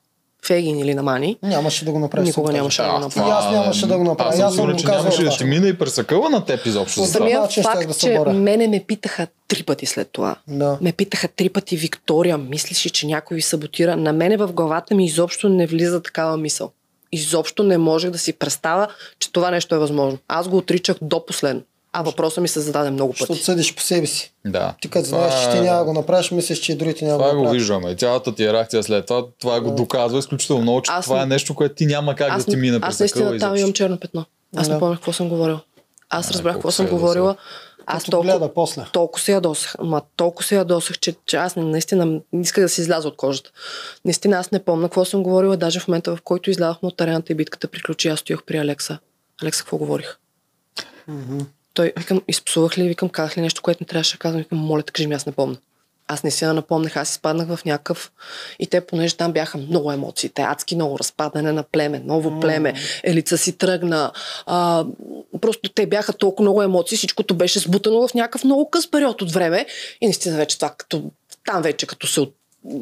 Фегин 0.46 0.80
или 0.80 0.94
на 0.94 1.04
Мани, 1.04 1.38
нямаше 1.44 1.86
да 1.86 1.92
го 1.92 2.00
направиш. 2.00 2.28
Никога 2.28 2.52
нямаше 2.54 2.82
да 2.82 2.90
го 2.90 2.96
А, 2.96 3.00
направя. 3.00 3.28
И 3.28 3.32
аз 3.32 3.52
нямаше 3.52 3.88
да 3.88 3.98
го 3.98 4.04
направя. 4.04 4.30
Аз 4.30 4.40
Аз 4.40 4.56
съм 4.56 4.78
че 4.78 4.88
нямаше 4.88 5.24
да 5.24 5.30
ти 5.30 5.44
мина 5.44 5.68
и 5.68 5.78
пресъкъла 5.78 6.30
на 6.30 6.46
теб 6.46 6.66
изобщо. 6.66 7.06
самия 7.06 7.42
начин 7.42 7.64
щях 7.64 7.74
факт, 7.74 7.88
да 7.88 7.94
че 7.94 8.16
боря. 8.16 8.34
мене 8.34 8.68
ме 8.68 8.84
питаха 8.88 9.28
три 9.48 9.64
пъти 9.64 9.86
след 9.86 10.10
това. 10.12 10.36
Да. 10.48 10.78
Ме 10.82 10.92
питаха 10.92 11.28
три 11.28 11.50
пъти 11.50 11.78
Виктория, 11.78 12.38
мислиш 12.38 12.86
ли, 12.86 12.90
че 12.90 13.08
някой 13.08 13.36
ви 13.36 13.42
саботира? 13.42 13.96
На 13.96 14.14
мене 14.14 14.38
в 14.38 14.48
главата 14.48 14.96
ми 14.96 15.06
изобщо 15.06 15.50
не 15.50 15.68
влиза 15.68 16.02
такава 16.02 16.38
мисъл. 16.38 16.72
Изобщо 17.12 17.64
не 17.64 17.78
можех 17.78 18.12
да 18.12 18.18
си 18.20 18.34
представя, 18.34 18.88
че 19.20 19.32
това 19.32 19.52
нещо 19.52 19.76
е 19.76 19.80
възможно. 19.80 20.20
Аз 20.28 20.48
го 20.48 20.58
отричах 20.58 20.98
до 21.02 21.26
последно. 21.26 21.62
А 21.94 22.02
въпросът 22.02 22.42
ми 22.42 22.48
се 22.48 22.60
зададе 22.60 22.90
много 22.90 23.12
Защото 23.12 23.28
пъти. 23.28 23.44
съдиш 23.44 23.76
по 23.76 23.82
себе 23.82 24.08
си. 24.08 24.34
Да. 24.46 24.74
Ти 24.82 24.90
като 24.90 25.06
Това 25.06 25.18
знаеш, 25.20 25.44
че 25.44 25.52
ти 25.52 25.58
е- 25.58 25.62
няма 25.62 25.80
да 25.80 25.86
го 25.86 25.94
направиш, 25.94 26.32
мислиш, 26.32 26.60
че 26.60 26.72
и 26.72 26.76
другите 26.76 27.06
няма 27.06 27.18
да 27.18 27.24
Това 27.24 27.30
го 27.30 27.36
го 27.36 27.44
направят. 27.44 27.60
виждаме. 27.60 27.90
И 27.90 27.96
цялата 27.96 28.36
ти 28.36 28.54
реакция 28.54 28.84
след 28.84 29.06
това, 29.06 29.26
това 29.40 29.62
го 29.62 29.72
доказва 29.72 30.20
изключително 30.20 30.62
много, 30.62 30.82
че 30.82 30.92
Аз 30.92 31.06
това 31.06 31.18
не- 31.18 31.24
е 31.24 31.28
нещо, 31.28 31.56
което 31.56 31.76
ти 31.76 31.86
няма 31.86 32.16
как 32.16 32.32
Аз, 32.32 32.46
да 32.46 32.52
ти 32.52 32.58
мине 32.58 32.78
аз 32.78 32.82
през 32.82 33.00
наистина 33.00 33.26
акъла 33.26 33.40
там 33.40 33.56
имам 33.56 33.74
черно 33.74 34.00
петно. 34.00 34.26
Аз 34.56 34.68
Да. 34.68 34.74
не 34.74 34.80
помня 34.80 34.96
какво 34.96 35.14
съм 35.14 35.30
говорила. 35.30 35.62
Аз 36.10 36.30
А, 36.30 36.34
разбрах 36.34 36.54
какво 36.54 36.72
се 36.72 36.78
съм 36.78 36.88
говорила. 36.88 37.36
Аз 37.86 38.04
толкова, 38.04 38.32
гледа 38.32 38.54
после. 38.54 38.86
толкова 38.94 39.24
се 39.24 39.32
ядосах. 39.32 39.76
Ама 39.80 40.02
толкова 40.16 40.48
се 40.48 40.56
ядосах, 40.56 41.00
че, 41.00 41.16
че 41.26 41.38
аз 41.38 41.56
не- 41.56 41.64
наистина 41.64 42.06
не 42.06 42.22
исках 42.34 42.64
да 42.64 42.70
си 42.70 42.82
изляза 42.82 43.08
от 43.08 43.16
кожата. 43.16 43.52
Наистина 44.06 44.38
аз 44.38 44.52
не 44.52 44.64
помня 44.64 44.88
какво 44.88 45.06
съм 45.06 45.24
говорила, 45.24 45.58
даже 45.58 45.80
в 45.80 45.88
момента 45.88 46.16
в 46.16 46.22
който 46.22 46.50
излязахме 46.50 46.88
от 46.88 47.02
арената 47.02 47.32
и 47.32 47.36
битката 47.36 47.68
приключи, 47.68 48.08
аз 48.08 48.20
стоях 48.20 48.44
при 48.44 48.58
Алекса. 48.58 49.00
Алекса, 49.42 49.64
какво 49.64 49.78
говорих? 49.78 50.18
Той, 51.74 51.94
викам, 51.98 52.22
изпсувах 52.28 52.78
ли, 52.78 52.88
викам, 52.88 53.10
казах 53.10 53.38
ли 53.38 53.42
нещо, 53.42 53.62
което 53.62 53.84
не 53.84 53.88
трябваше 53.88 54.12
да 54.14 54.18
казвам, 54.20 54.42
викам, 54.42 54.58
моля 54.58 54.84
кажи 54.84 55.08
ми, 55.08 55.16
аз 55.16 55.26
не 55.26 55.32
помня. 55.32 55.58
Аз 56.08 56.24
не 56.24 56.32
си 56.32 56.44
я 56.44 56.54
напомнях, 56.54 56.98
аз 56.98 57.12
изпаднах 57.12 57.48
в 57.48 57.66
някакъв... 57.66 58.12
И 58.60 58.68
те, 58.68 58.82
понеже 58.82 59.16
там 59.16 59.34
бяха 59.34 59.58
много 59.58 59.92
емоции, 59.92 60.30
те 60.30 60.42
адски 60.42 60.76
много 60.76 61.00
разпадане 61.00 61.52
на 61.52 61.64
племе, 61.64 62.02
ново 62.06 62.40
племе, 62.40 62.74
елица 63.04 63.38
си 63.38 63.58
тръгна. 63.58 64.12
А, 64.46 64.86
просто 65.42 65.70
те 65.70 65.86
бяха 65.86 66.14
толкова 66.14 66.44
много 66.44 66.62
емоции, 66.64 66.98
всичкото 66.98 67.36
беше 67.36 67.60
сбутано 67.60 68.08
в 68.08 68.14
някакъв 68.14 68.44
много 68.44 68.70
къс 68.70 68.92
период 68.92 69.22
от 69.22 69.32
време. 69.32 69.66
И 70.02 70.06
наистина 70.06 70.38
вече 70.38 70.58
това, 70.58 70.74
като, 70.78 71.04
там 71.46 71.62
вече 71.62 71.88
като 71.88 72.08
се... 72.08 72.20
от- 72.20 72.36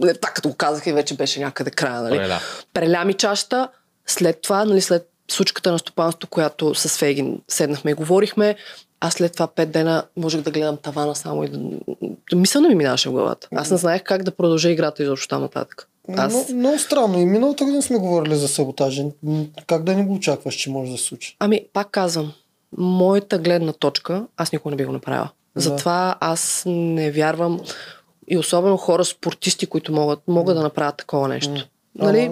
е, 0.07 0.13
Това 0.13 0.29
като 0.33 0.49
го 0.49 0.55
казах 0.55 0.87
и 0.87 0.93
вече 0.93 1.13
беше 1.13 1.39
някъде 1.39 1.71
края, 1.71 2.01
нали? 2.01 2.17
Преля. 2.17 2.39
Преля 2.73 3.05
ми 3.05 3.13
чашата, 3.13 3.69
след 4.07 4.41
това, 4.41 4.65
нали, 4.65 4.81
след 4.81 5.09
случката 5.31 5.71
на 5.71 5.79
стопанство, 5.79 6.29
която 6.29 6.75
с 6.75 6.97
Фейгин 6.97 7.41
седнахме 7.47 7.91
и 7.91 7.93
говорихме, 7.93 8.55
аз 8.99 9.13
след 9.13 9.33
това 9.33 9.47
пет 9.47 9.71
дена 9.71 10.03
можех 10.17 10.41
да 10.41 10.51
гледам 10.51 10.77
тавана 10.77 11.15
само 11.15 11.43
и 11.43 11.49
да... 11.49 11.59
Мисъл 12.35 12.61
не 12.61 12.67
ми 12.67 12.75
минаваше 12.75 13.09
в 13.09 13.11
главата. 13.11 13.47
Аз 13.55 13.71
не 13.71 13.77
знаех 13.77 14.03
как 14.03 14.23
да 14.23 14.31
продължа 14.31 14.69
играта 14.69 15.03
изобщо 15.03 15.27
там 15.27 15.41
нататък. 15.41 15.89
Аз... 16.15 16.33
Но, 16.33 16.55
много 16.55 16.79
странно. 16.79 17.19
И 17.19 17.25
миналата 17.25 17.63
година 17.63 17.81
сме 17.81 17.97
говорили 17.97 18.35
за 18.35 18.47
саботажи. 18.47 19.05
Как 19.67 19.83
да 19.83 19.95
не 19.95 20.03
го 20.03 20.13
очакваш, 20.13 20.55
че 20.55 20.69
може 20.69 20.91
да 20.91 20.97
се 20.97 21.03
случи? 21.03 21.35
Ами, 21.39 21.65
пак 21.73 21.89
казвам, 21.91 22.33
моята 22.77 23.39
гледна 23.39 23.73
точка, 23.73 24.25
аз 24.37 24.51
никога 24.51 24.71
не 24.71 24.77
би 24.77 24.85
го 24.85 24.91
направила. 24.91 25.29
Да. 25.55 25.61
Затова 25.61 26.15
аз 26.19 26.63
не 26.65 27.11
вярвам 27.11 27.59
и 28.27 28.37
особено 28.37 28.77
хора 28.77 29.05
спортисти, 29.05 29.65
които 29.65 29.93
могат, 29.93 30.19
могат 30.27 30.55
да 30.55 30.61
направят 30.61 30.97
такова 30.97 31.27
нещо. 31.27 31.67
Нали? 31.95 32.31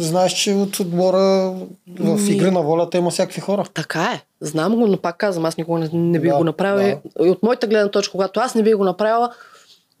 Знаеш, 0.00 0.32
че 0.32 0.52
от 0.52 0.80
отбора 0.80 1.52
в 1.98 2.20
Ми- 2.20 2.30
игри 2.30 2.50
на 2.50 2.62
волята 2.62 2.98
има 2.98 3.10
всякакви 3.10 3.40
хора. 3.40 3.64
Така 3.74 4.02
е. 4.04 4.22
Знам 4.40 4.74
го, 4.74 4.86
но 4.86 4.96
пак 4.96 5.16
казвам, 5.16 5.44
аз 5.44 5.56
никога 5.56 5.78
не, 5.78 5.88
не 5.92 6.20
бих 6.20 6.30
Да, 6.30 6.36
го 6.36 6.44
направила. 6.44 6.98
И 7.20 7.28
от 7.28 7.42
моята 7.42 7.66
гледна 7.66 7.90
точка, 7.90 8.12
когато 8.12 8.40
аз 8.40 8.54
не 8.54 8.62
бих 8.62 8.76
го 8.76 8.84
направила, 8.84 9.32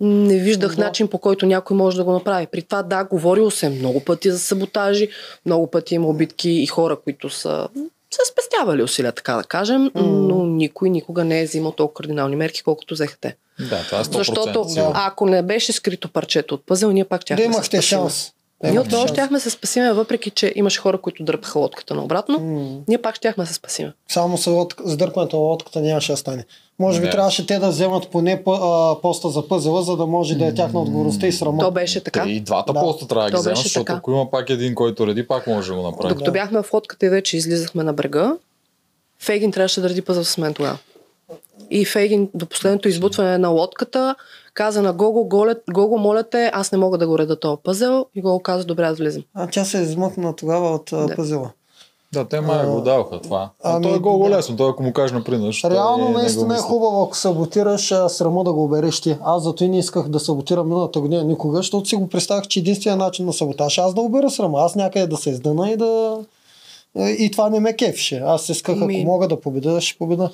не 0.00 0.38
виждах 0.38 0.76
Да. 0.76 0.84
начин 0.84 1.08
по 1.08 1.18
който 1.18 1.46
някой 1.46 1.76
може 1.76 1.96
да 1.96 2.04
го 2.04 2.12
направи. 2.12 2.46
При 2.46 2.62
това, 2.62 2.82
да, 2.82 3.04
говорил 3.04 3.50
се 3.50 3.68
много 3.68 4.00
пъти 4.00 4.30
за 4.30 4.38
саботажи, 4.38 5.08
много 5.46 5.66
пъти 5.66 5.94
има 5.94 6.08
обидки 6.08 6.50
и 6.50 6.66
хора, 6.66 6.96
които 6.96 7.30
са 7.30 7.68
са 8.10 8.22
спестявали 8.32 8.82
усилия, 8.82 9.12
така 9.12 9.34
да 9.34 9.44
кажем, 9.44 9.90
но 9.94 10.46
никой 10.46 10.90
никога 10.90 11.24
не 11.24 11.40
е 11.40 11.44
взимал 11.44 11.72
толкова 11.72 11.94
кардинални 11.96 12.36
мерки, 12.36 12.62
колкото 12.62 12.94
взеха 12.94 13.16
те. 13.20 13.36
Да, 13.60 13.82
това 13.82 14.00
е 14.00 14.04
100% 14.04 14.12
Защото 14.14 14.64
сигурно. 14.64 14.92
ако 14.96 15.26
не 15.26 15.42
беше 15.42 15.72
скрито 15.72 16.08
парчето 16.08 16.54
от 16.54 16.66
пъзел, 16.66 16.90
ние 16.90 17.04
пак 17.04 17.20
Да 17.20 17.24
щяхме 17.24 17.46
да 17.46 17.52
се 17.52 17.56
имахте 17.56 17.82
шанс. 17.82 18.32
Да 18.62 18.70
Ние 18.70 18.80
отново 18.80 19.00
шанс. 19.00 19.10
щяхме 19.10 19.36
да 19.36 19.40
се 19.40 19.50
спасиме, 19.50 19.92
въпреки 19.92 20.30
че 20.30 20.52
имаше 20.56 20.80
хора, 20.80 20.98
които 20.98 21.24
дърпаха 21.24 21.58
лодката 21.58 21.94
наобратно. 21.94 22.38
М. 22.40 22.78
Ние 22.88 22.98
пак 22.98 23.14
щяхме 23.16 23.44
да 23.44 23.48
се 23.48 23.54
спасиме. 23.54 23.92
Само 24.08 24.38
с 24.38 24.46
лодка, 24.46 24.82
сдърпването 24.86 25.36
на 25.36 25.42
лодката 25.42 25.80
нямаше 25.80 26.12
да 26.12 26.16
стане. 26.16 26.44
Може 26.78 27.00
би 27.00 27.06
Не. 27.06 27.12
трябваше 27.12 27.46
те 27.46 27.58
да 27.58 27.68
вземат 27.68 28.08
поне 28.08 28.42
по- 28.44 28.52
а, 28.52 29.00
поста 29.00 29.28
за 29.28 29.48
пъзела, 29.48 29.82
за 29.82 29.96
да 29.96 30.06
може 30.06 30.34
да 30.34 30.46
е 30.46 30.54
тяхна 30.54 30.80
отговорността 30.80 31.26
и 31.26 31.32
срама. 31.32 31.58
То 31.60 31.70
беше 31.70 32.00
така. 32.00 32.22
Те 32.22 32.30
и 32.30 32.40
двата 32.40 32.72
Да. 32.72 32.80
поста 32.80 33.08
трябва 33.08 33.24
да 33.24 33.30
ги 33.30 33.36
вземат, 33.36 33.58
защото 33.58 33.84
така. 33.84 33.92
ако 33.94 34.10
има 34.10 34.30
пак 34.30 34.50
един, 34.50 34.74
който 34.74 35.06
реди, 35.06 35.26
пак 35.26 35.46
може 35.46 35.68
да 35.68 35.76
го 35.76 35.82
направи. 35.82 36.08
Докато 36.08 36.32
бяхме 36.32 36.62
в 36.62 36.72
лодката 36.72 37.06
и 37.06 37.08
вече 37.08 37.36
излизахме 37.36 37.82
на 37.82 37.92
брега, 37.92 38.36
Фейгин 39.18 39.52
трябваше 39.52 39.80
да 39.80 39.88
реди 39.88 40.02
пъзъл 40.02 40.24
с 40.24 40.38
мен 40.38 40.54
тогава. 40.54 40.78
И 41.70 41.84
Фейгин 41.84 42.28
до 42.34 42.46
последното 42.46 42.88
избутване 42.88 43.38
на 43.38 43.48
лодката 43.48 44.14
каза 44.56 44.82
на 44.82 44.92
Гого, 44.92 45.24
Голе, 45.24 45.54
Гого, 45.72 45.98
моля 45.98 46.22
те, 46.22 46.50
аз 46.54 46.72
не 46.72 46.78
мога 46.78 46.98
да 46.98 47.06
го 47.06 47.18
реда 47.18 47.40
този 47.40 47.56
пъзел. 47.64 48.06
И 48.14 48.22
Гого 48.22 48.40
каза, 48.40 48.64
добре, 48.64 48.82
аз 48.82 48.98
влизам. 48.98 49.22
А 49.34 49.46
тя 49.46 49.64
се 49.64 49.78
е 49.78 49.82
измъкна 49.82 50.36
тогава 50.36 50.70
от 50.70 50.92
а, 50.92 51.06
Да. 51.06 51.16
пъзела. 51.16 51.50
Да, 52.12 52.24
те 52.24 52.40
май 52.40 52.66
го 52.66 52.80
даваха 52.80 53.20
това. 53.20 53.50
А, 53.64 53.72
Ами, 53.72 53.82
той 53.82 53.96
е 53.96 53.98
много 53.98 54.24
да. 54.24 54.30
лесно, 54.30 54.56
той 54.56 54.70
ако 54.70 54.82
му 54.82 54.92
каже 54.92 55.14
например. 55.14 55.54
Реално 55.64 56.06
го 56.06 56.12
наистина 56.12 56.54
е 56.54 56.58
хубаво, 56.58 57.02
ако 57.02 57.16
саботираш, 57.16 57.92
а, 57.92 58.08
срама 58.08 58.44
да 58.44 58.52
го 58.52 58.64
обереш 58.64 59.00
ти. 59.00 59.16
Аз 59.24 59.42
зато 59.42 59.64
и 59.64 59.68
не 59.68 59.78
исках 59.78 60.08
да 60.08 60.20
саботирам 60.20 60.68
миналата 60.68 61.00
година 61.00 61.24
никога, 61.24 61.56
защото 61.56 61.88
си 61.88 61.96
го 61.96 62.08
представях, 62.08 62.44
че 62.44 62.58
единственият 62.58 62.98
начин 62.98 63.26
на 63.26 63.32
саботаж 63.32 63.78
е 63.78 63.80
аз 63.80 63.94
да 63.94 64.00
обера 64.00 64.30
срама. 64.30 64.58
Аз 64.60 64.74
някъде 64.74 65.06
да 65.06 65.16
се 65.16 65.30
издъна 65.30 65.70
и 65.70 65.76
да... 65.76 66.18
И 66.98 67.30
това 67.30 67.50
не 67.50 67.60
ме 67.60 67.72
кефеше. 67.72 68.16
Аз 68.16 68.48
исках, 68.48 68.76
ако 68.76 68.84
Ми- 68.86 69.04
мога 69.04 69.28
да 69.28 69.40
победа, 69.40 69.80
ще 69.80 69.98
победа. 69.98 70.30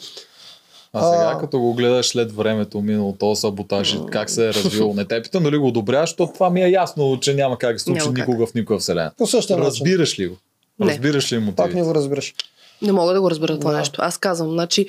А 0.93 1.13
сега 1.13 1.33
А. 1.35 1.39
като 1.39 1.59
го 1.59 1.75
гледаш 1.75 2.09
след 2.09 2.33
времето 2.33 2.81
минало 2.81 3.17
този 3.19 3.41
саботаж 3.41 3.99
как 4.11 4.31
се 4.31 4.49
е 4.49 4.55
развил, 4.55 4.95
не 4.95 5.05
те 5.05 5.23
питам 5.23 5.43
дали 5.43 5.59
го 5.59 5.69
одобряваш, 5.69 6.11
защото 6.11 6.33
това 6.33 6.51
ми 6.51 6.63
е 6.63 6.69
ясно, 6.69 7.19
че 7.21 7.35
няма 7.35 7.59
как 7.59 7.73
да 7.73 7.79
се 7.79 7.85
случи 7.85 8.09
никога 8.09 8.47
в 8.47 8.55
никаква 8.55 8.79
вселена. 8.79 9.13
По 9.19 9.27
същия 9.27 9.57
начин. 9.57 9.69
Разбираш 9.69 10.19
ли 10.19 10.27
го? 10.27 10.37
Не. 10.79 10.93
Разбираш 10.93 11.33
ли 11.33 11.53
Пак 11.57 11.75
не 11.75 11.83
го 11.83 11.95
разбираш. 11.95 12.35
Не 12.83 12.93
мога 12.93 13.13
да 13.13 13.21
го 13.21 13.31
разбера 13.31 13.59
това 13.59 13.73
Да. 13.73 13.79
нещо. 13.79 14.01
Аз 14.03 14.19
казвам, 14.19 14.51
значи, 14.51 14.87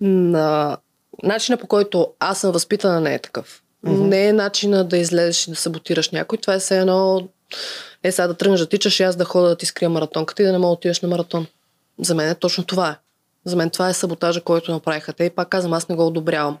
на... 0.00 0.76
начина 1.22 1.56
по 1.56 1.66
който 1.66 2.08
аз 2.20 2.40
съм 2.40 2.52
възпитана 2.52 3.00
не 3.00 3.14
е 3.14 3.18
такъв. 3.18 3.62
Мгм. 3.82 4.08
Не 4.08 4.26
е 4.26 4.32
начина 4.32 4.84
да 4.84 4.96
излезеш 4.96 5.46
и 5.46 5.50
да 5.50 5.56
саботираш 5.56 6.10
някой. 6.10 6.38
Това 6.38 6.54
е 6.54 6.58
все 6.58 6.78
едно, 6.78 7.28
е 8.02 8.12
сега 8.12 8.26
да 8.28 8.34
тръгнеш 8.34 8.60
да 8.60 8.66
тичаш 8.66 9.00
и 9.00 9.02
аз 9.02 9.16
да 9.16 9.24
хода 9.24 9.48
да 9.48 9.56
ти 9.56 9.66
скрия 9.66 9.90
маратонката 9.90 10.42
и 10.42 10.46
да 10.46 10.52
не 10.52 10.58
мога 10.58 10.68
да 10.68 10.72
отидеш 10.72 11.00
на 11.00 11.08
маратон. 11.08 11.46
За 12.00 12.14
мен 12.14 12.28
е 12.28 12.34
точно 12.34 12.64
това 12.64 12.90
е. 12.90 12.96
За 13.44 13.56
мен 13.56 13.70
това 13.70 13.88
е 13.88 13.94
саботажа, 13.94 14.40
който 14.40 14.72
направиха 14.72 15.12
те 15.12 15.24
и 15.24 15.30
пак 15.30 15.48
казвам, 15.48 15.72
аз 15.72 15.88
не 15.88 15.96
го 15.96 16.06
одобрявам. 16.06 16.58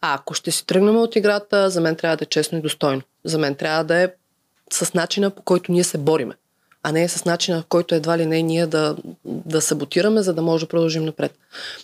А 0.00 0.14
ако 0.14 0.34
ще 0.34 0.50
си 0.50 0.66
тръгнем 0.66 0.96
от 0.96 1.16
играта, 1.16 1.70
за 1.70 1.80
мен 1.80 1.96
трябва 1.96 2.16
да 2.16 2.24
е 2.24 2.26
честно 2.26 2.58
и 2.58 2.62
достойно. 2.62 3.02
За 3.24 3.38
мен 3.38 3.54
трябва 3.54 3.84
да 3.84 3.96
е 3.96 4.08
с 4.72 4.94
начина 4.94 5.30
по 5.30 5.42
който 5.42 5.72
ние 5.72 5.84
се 5.84 5.98
бориме, 5.98 6.34
а 6.82 6.92
не 6.92 7.08
с 7.08 7.24
начина, 7.24 7.62
в 7.62 7.66
който 7.66 7.94
едва 7.94 8.18
ли 8.18 8.26
не 8.26 8.42
ние 8.42 8.66
да, 8.66 8.96
да 9.24 9.60
саботираме, 9.60 10.22
за 10.22 10.34
да 10.34 10.42
може 10.42 10.64
да 10.64 10.68
продължим 10.68 11.04
напред. 11.04 11.34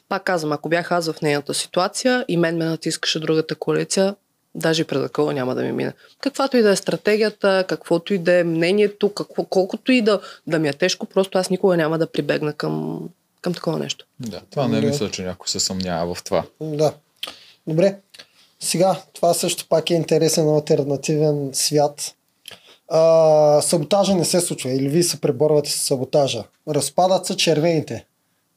Пак 0.09 0.25
казвам, 0.25 0.53
ако 0.53 0.69
бях 0.69 0.93
аз 0.93 1.13
в 1.13 1.23
нейната 1.23 1.55
ситуация 1.55 2.25
и 2.29 2.37
мен 2.37 2.57
ме 2.57 2.65
натискаше 2.65 3.21
другата 3.21 3.55
коалиция, 3.55 4.15
даже 4.55 4.83
и 4.83 4.85
пред 4.85 5.03
такова 5.03 5.35
няма 5.35 5.55
да 5.55 5.63
ми 5.63 5.73
мине. 5.73 5.93
Каквато 6.21 6.57
и 6.57 6.63
да 6.63 6.71
е 6.71 6.77
стратегията, 6.77 7.65
каквото 7.69 8.15
и 8.15 8.19
да 8.19 8.33
е 8.33 8.45
мнението, 8.45 9.13
какво, 9.13 9.45
колкото 9.45 9.93
и 9.93 10.03
да, 10.03 10.21
да 10.47 10.59
ми 10.59 10.69
е 10.69 10.73
тежко, 10.73 11.07
просто 11.07 11.39
аз 11.39 11.51
никога 11.51 11.77
няма 11.77 11.99
да 11.99 12.07
прибегна 12.07 12.53
към, 12.53 13.01
към 13.45 13.55
такова 13.55 13.79
нещо. 13.79 14.07
Да, 14.21 14.41
това 14.51 14.69
не 14.69 14.81
Да. 14.81 14.87
мисля, 14.87 15.11
че 15.11 15.23
някой 15.23 15.49
се 15.49 15.61
съмнява 15.61 16.15
в 16.15 16.25
това. 16.25 16.45
Да. 16.61 16.93
Добре. 17.67 17.97
Сега, 18.61 19.01
това 19.13 19.35
също 19.35 19.69
пак 19.69 19.91
е 19.91 19.95
интересен 19.95 20.49
альтернативен 20.49 21.51
свят. 21.53 22.15
А, 22.89 23.63
саботажа 23.63 24.15
не 24.15 24.25
се 24.25 24.41
случва 24.41 24.71
или 24.71 24.89
вие 24.89 25.03
се 25.03 25.21
преборвате 25.21 25.71
с 25.71 25.75
саботажа. 25.75 26.45
Разпадат 26.69 27.27
се 27.27 27.37
червените. 27.37 28.07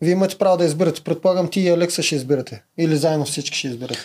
Вие 0.02 0.12
имате 0.12 0.38
право 0.38 0.58
да 0.58 0.66
избирате. 0.66 1.02
Предполагам 1.02 1.50
ти 1.50 1.60
и 1.60 1.70
Алекса 1.70 2.04
ще 2.04 2.16
избирате. 2.16 2.64
Или 2.78 2.98
заедно 2.98 3.26
всички 3.26 3.58
ще 3.58 3.68
избирате. 3.68 4.00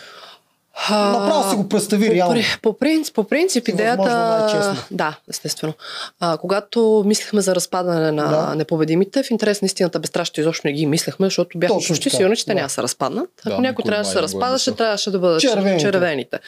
Направо 0.90 1.50
си 1.50 1.56
го 1.56 1.68
представи 1.68 2.06
по, 2.08 2.14
реално. 2.14 2.40
по, 2.62 2.72
принцип, 2.72 3.14
по 3.14 3.24
принцип 3.24 3.64
възможно 3.66 3.82
идеята... 3.82 4.86
Да, 4.90 5.18
естествено. 5.30 5.72
А, 6.20 6.36
когато 6.36 7.02
мислихме 7.06 7.40
за 7.40 7.54
разпадане 7.54 8.12
на 8.12 8.28
Да. 8.28 8.54
непобедимите, 8.54 9.22
в 9.22 9.30
интерес 9.30 9.62
на 9.62 9.66
истината 9.66 9.98
безстрашно 9.98 10.40
изобщо 10.40 10.66
не 10.66 10.72
ги 10.72 10.86
мислехме, 10.86 11.26
защото 11.26 11.58
бяхме 11.58 11.76
Точно 11.76 11.92
почти 11.92 12.10
сигурни, 12.10 12.36
че 12.36 12.44
те 12.44 12.50
да. 12.50 12.54
няма 12.54 12.66
да 12.66 12.72
се 12.72 12.82
разпаднат. 12.82 13.28
Ако 13.40 13.48
Да, 13.50 13.60
някой 13.60 13.84
трябваше 13.84 14.04
да 14.04 14.12
се 14.12 14.18
е 14.18 14.22
разпадаше, 14.22 14.52
мислил. 14.70 14.74
трябваше 14.74 15.10
да 15.10 15.18
бъдат 15.18 15.40
Червените. 15.40 15.80
червените. 15.80 16.38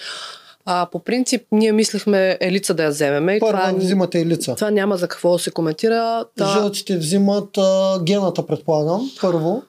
А, 0.67 0.87
по 0.87 0.99
принцип, 0.99 1.43
ние 1.53 1.73
мислехме 1.73 2.39
елица 2.41 2.75
да 2.75 2.85
я 2.85 2.91
вземеме. 2.91 3.33
и 3.33 3.41
Първо 3.41 3.59
това, 3.59 3.73
взимате 3.75 4.19
и 4.19 4.27
лица. 4.27 4.55
това 4.55 4.71
няма 4.71 4.97
за 4.97 5.09
какво 5.09 5.33
да 5.33 5.39
се 5.39 5.51
коментира. 5.51 6.25
Та, 6.39 6.47
Жълтите 6.49 6.97
взимат 6.97 7.59
а, 7.59 7.99
гената, 8.03 8.47
предполагам, 8.47 9.11
първо. 9.21 9.63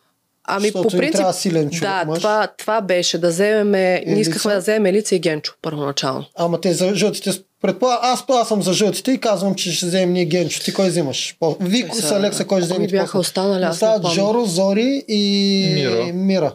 Ами, 0.48 0.68
защото 0.68 0.90
по 0.90 0.98
принцип, 0.98 1.16
трябва 1.16 1.34
силен 1.34 1.70
човек, 1.70 1.90
да, 1.90 2.06
мъж. 2.06 2.18
това, 2.20 2.48
това 2.58 2.82
беше 2.82 3.18
да 3.18 3.28
вземеме, 3.28 4.04
ние 4.08 4.20
искахме 4.20 4.54
да 4.54 4.60
вземем 4.60 4.86
Елица 4.86 5.16
и 5.16 5.20
Генчо 5.20 5.54
първоначално. 5.62 6.26
Ама 6.36 6.62
те 6.62 6.74
за 6.74 6.96
жълтите, 6.96 7.32
предполагам, 7.62 8.00
аз, 8.04 8.24
аз 8.30 8.48
съм 8.48 8.64
за 8.64 8.74
жълтите 8.74 9.12
и 9.12 9.18
казвам, 9.18 9.56
че 9.56 9.72
ще 9.72 9.86
вземем 9.86 10.14
ние 10.14 10.26
Генчо. 10.26 10.64
Ти 10.64 10.74
кой 10.74 10.88
взимаш? 10.90 11.36
Той 11.40 11.56
с 11.94 12.02
са- 12.02 12.16
Алекса 12.16 12.46
кой 12.46 12.62
ще 12.62 12.70
кои 12.70 12.76
вземете? 12.76 12.92
бяха 12.96 13.06
после? 13.06 13.20
останали, 13.20 13.64
аз 13.64 13.74
Остават. 13.76 14.14
Жоро, 14.14 14.46
Зори 14.46 15.04
и 15.08 15.72
Мира. 15.76 16.14
Мира. 16.14 16.54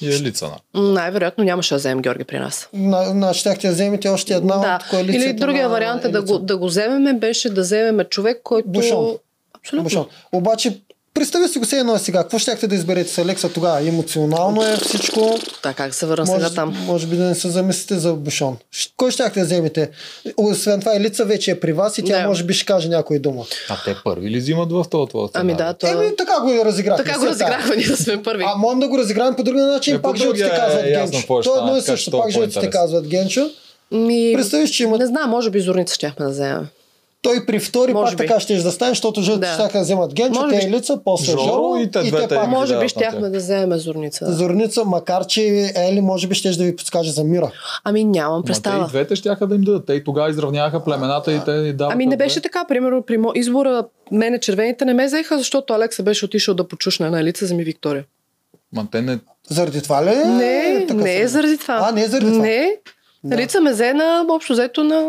И 0.00 0.14
е 0.14 0.20
лица 0.20 0.44
на. 0.44 0.56
М, 0.74 0.92
Най-вероятно 0.92 1.44
нямаше 1.44 1.74
да 1.74 1.78
вземем 1.78 2.02
Георги 2.02 2.24
при 2.24 2.38
нас. 2.38 2.68
На, 2.72 3.14
на, 3.14 3.34
щяхте 3.34 3.66
да 3.66 3.72
вземете 3.72 4.08
още 4.08 4.34
една 4.34 4.56
да. 4.58 4.78
от 4.82 4.90
коалицията 4.90 5.26
Или 5.30 5.32
другия 5.34 5.68
вариант 5.68 6.04
е 6.04 6.08
да 6.08 6.22
го, 6.22 6.38
да 6.38 6.56
го 6.56 6.66
вземеме, 6.66 7.12
беше 7.12 7.50
да 7.50 7.60
вземеме 7.60 8.04
човек, 8.04 8.40
който... 8.44 8.68
Бушон. 8.68 9.16
Абсолютно. 9.58 9.84
Бушон. 9.84 10.06
Обаче, 10.32 10.80
представи 11.14 11.48
си 11.48 11.58
го 11.58 11.64
все 11.64 11.78
едно 11.78 11.94
е 11.94 11.98
сега. 11.98 12.22
Какво 12.22 12.38
щяхте 12.38 12.66
да 12.66 12.74
изберете 12.74 13.10
с 13.10 13.18
Алекса 13.18 13.52
тогава? 13.52 13.88
Емоционално 13.88 14.62
е 14.62 14.76
всичко. 14.76 15.38
Така, 15.62 15.74
как 15.74 15.94
се 15.94 16.06
върна 16.06 16.24
Може, 16.24 16.44
сега 16.44 16.54
там. 16.54 16.76
може 16.86 17.06
би 17.06 17.16
да 17.16 17.24
не 17.24 17.34
се 17.34 17.48
замислите 17.48 17.94
за 17.98 18.12
Бушон. 18.12 18.56
Кой 18.96 19.10
щяхте 19.10 19.40
да 19.40 19.46
вземете? 19.46 19.90
Освен 20.36 20.80
това, 20.80 20.94
Елица 20.94 21.24
вече 21.24 21.50
е 21.50 21.60
при 21.60 21.72
вас 21.72 21.98
и 21.98 22.04
тя 22.04 22.20
Да. 22.22 22.28
може 22.28 22.44
би 22.44 22.54
ще 22.54 22.66
каже 22.66 22.88
някой 22.88 23.18
дума. 23.18 23.44
А 23.68 23.76
те 23.84 23.96
първи 24.04 24.30
ли 24.30 24.38
взимат 24.38 24.72
в 24.72 24.84
този 24.90 25.08
това 25.10 25.28
Ами 25.34 25.54
да, 25.54 25.74
то... 25.74 25.86
Еми, 25.86 26.16
така 26.16 26.40
го 26.40 26.64
разиграхме. 26.64 27.04
така 27.04 27.18
го 27.18 27.26
разиграхме 27.26 27.76
ние 27.76 27.86
да 27.86 27.96
сме 27.96 28.22
първи. 28.22 28.44
А 28.46 28.54
можем 28.56 28.80
да 28.80 28.88
го 28.88 28.98
разиграем 28.98 29.34
по 29.36 29.42
другия 29.42 29.66
начин, 29.66 29.94
Е, 29.94 30.02
пак 30.02 30.12
по 30.12 30.18
другия 30.18 30.46
жълтите 30.46 30.56
е 30.56 30.58
казват 30.58 30.86
ясно 30.90 31.12
Генчо. 31.12 31.42
То 31.42 31.56
е 31.56 31.58
едно 31.58 31.76
и 31.76 31.80
също, 31.80 32.10
пак 32.10 32.30
жълтите 32.30 32.70
казват 32.70 33.08
Генчо. 33.08 33.50
Ми... 33.92 34.32
Представиш, 34.36 34.70
че 34.70 34.82
имат 34.82 35.00
Не 35.00 35.06
знам, 35.06 35.30
може 35.30 35.50
би 35.50 35.60
Зорница 35.60 35.94
щяхме 35.94 36.24
да 36.24 36.30
вземем. 36.32 36.66
Той 37.22 37.46
при 37.46 37.58
втори 37.60 37.92
Може 37.92 38.10
пак 38.12 38.18
би. 38.18 38.26
така 38.26 38.40
ще 38.40 38.54
да 38.54 38.70
стане, 38.72 38.90
защото 38.90 39.22
жълтите 39.22 39.56
Да. 39.58 39.68
да 39.68 39.80
вземат 39.80 40.14
Генчо, 40.14 40.48
те 40.48 40.66
би. 40.66 40.72
лица, 40.76 41.00
после 41.04 41.32
Жоро 41.32 41.40
Жоро 41.40 41.76
и 41.76 41.90
те 41.90 41.98
и 41.98 42.12
те 42.12 42.28
пак. 42.28 42.48
Може 42.48 42.72
дават 42.72 42.84
би 42.84 42.88
щяхме 42.88 43.28
да 43.28 43.38
вземем 43.38 43.78
Зорница. 43.78 44.32
Зорница, 44.32 44.84
макар 44.84 45.26
че 45.26 45.72
Ели 45.76 46.00
може 46.00 46.26
би 46.28 46.34
ще 46.34 46.50
да 46.50 46.64
ви 46.64 46.76
подскаже 46.76 47.12
за 47.12 47.24
Мира. 47.24 47.50
Ами 47.84 48.04
нямам 48.04 48.36
Ма 48.38 48.42
те 48.42 48.46
и 48.46 48.52
представа. 48.52 48.86
двете 48.88 49.16
щяха 49.16 49.46
да 49.46 49.54
им 49.54 49.60
дадат. 49.62 49.86
Те 49.86 49.92
и 49.94 50.04
тогава 50.04 50.30
изравняваха 50.30 50.84
племената 50.84 51.32
и 51.32 51.40
те 51.44 51.52
ни 51.52 51.72
даваха. 51.72 51.94
Ами 51.94 52.06
не 52.06 52.16
беше 52.16 52.40
така. 52.40 52.64
Примерно 52.68 53.02
при 53.02 53.18
избора 53.34 53.84
мене 54.12 54.40
червените 54.40 54.84
не 54.84 54.94
ме 54.94 55.06
взеха, 55.06 55.38
защото 55.38 55.72
Алекса 55.74 56.02
беше 56.02 56.24
отишъл 56.24 56.54
да 56.54 56.68
почушне 56.68 57.10
на 57.10 57.20
Елица, 57.20 57.44
вземи 57.44 57.64
Виктория. 57.64 58.04
Ма 58.72 58.86
те 58.92 59.02
не... 59.02 59.18
Заради 59.50 59.82
това 59.82 60.04
ли? 60.04 60.16
Не, 60.26 60.84
така 60.88 61.00
не 61.02 61.20
е 61.20 61.28
заради 61.28 61.58
това. 61.58 61.78
А, 61.82 61.92
не 61.92 62.02
е 62.02 62.06
заради 62.06 62.32
това. 62.32 62.42
Не. 62.44 62.76
Да. 63.24 63.34
Елица 63.34 63.60
ме 63.60 63.72
взе 63.72 63.92
на 63.94 64.26
общо 64.30 64.52
взето 64.52 64.84
на, 64.84 65.00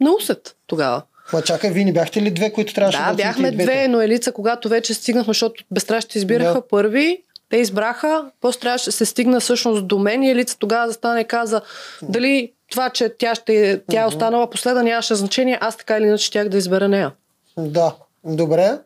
на 0.00 0.12
усет 0.18 0.56
тогава. 0.66 1.02
Ма 1.32 1.42
чакай, 1.42 1.70
вие 1.70 1.84
не 1.84 1.92
бяхте 1.92 2.22
ли 2.22 2.30
две, 2.30 2.52
които 2.52 2.74
трябваше 2.74 2.98
да 2.98 3.04
Да, 3.04 3.14
бяхме 3.14 3.50
две, 3.50 3.88
но 3.88 4.00
Елица, 4.00 4.32
когато 4.32 4.68
вече 4.68 4.94
стигнахме, 4.94 5.30
защото 5.30 5.64
безстрашните 5.70 6.18
избираха 6.18 6.54
Да. 6.54 6.68
първи, 6.68 7.22
те 7.50 7.56
избраха, 7.56 8.24
после 8.40 8.60
трябваше 8.60 8.90
се 8.90 9.04
стигна 9.04 9.40
всъщност 9.40 9.86
до 9.86 9.98
мен 9.98 10.22
и 10.22 10.30
Елица 10.30 10.58
тогава 10.58 10.86
застана 10.86 11.20
и 11.20 11.24
каза 11.24 11.60
дали 12.02 12.52
това, 12.70 12.90
че 12.90 13.08
тя, 13.18 13.34
ще, 13.34 13.80
тя 13.90 14.02
е 14.02 14.06
останала 14.06 14.50
последна, 14.50 14.82
нямаше 14.82 15.14
значение, 15.14 15.58
аз 15.60 15.76
така 15.76 15.98
или 15.98 16.04
иначе 16.04 16.24
щях 16.24 16.48
да 16.48 16.56
избера 16.58 16.88
нея. 16.88 17.12
Да, 17.56 17.94
добре. 18.24 18.78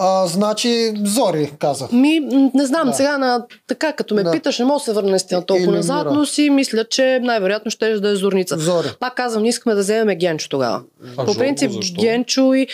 А, 0.00 0.26
значи 0.26 0.92
Зори 1.04 1.52
каза. 1.58 1.88
Ми, 1.92 2.20
не 2.54 2.66
знам, 2.66 2.86
Да. 2.88 2.92
сега 2.94 3.18
на, 3.18 3.44
така, 3.66 3.92
като 3.92 4.14
ме 4.14 4.22
Да. 4.22 4.30
питаш, 4.30 4.58
не 4.58 4.64
мога 4.64 4.78
да 4.78 4.84
се 4.84 4.92
върна 4.92 5.10
наистина 5.10 5.46
толкова 5.46 5.68
Или 5.68 5.76
назад, 5.76 6.06
Мира. 6.06 6.14
но 6.18 6.26
си 6.26 6.50
мисля, 6.50 6.84
че 6.84 7.20
най-вероятно 7.22 7.70
ще 7.70 8.00
да 8.00 8.08
е 8.10 8.16
Зорница. 8.16 8.58
Зори. 8.58 8.88
Пак 9.00 9.14
казвам, 9.14 9.42
не 9.42 9.48
искаме 9.48 9.74
да 9.74 9.80
вземем 9.80 10.18
Генчо 10.18 10.48
тогава. 10.48 10.80
А 11.16 11.24
По 11.24 11.34
принцип, 11.34 11.70
защо? 11.72 12.00
Генчо 12.02 12.54
и... 12.54 12.66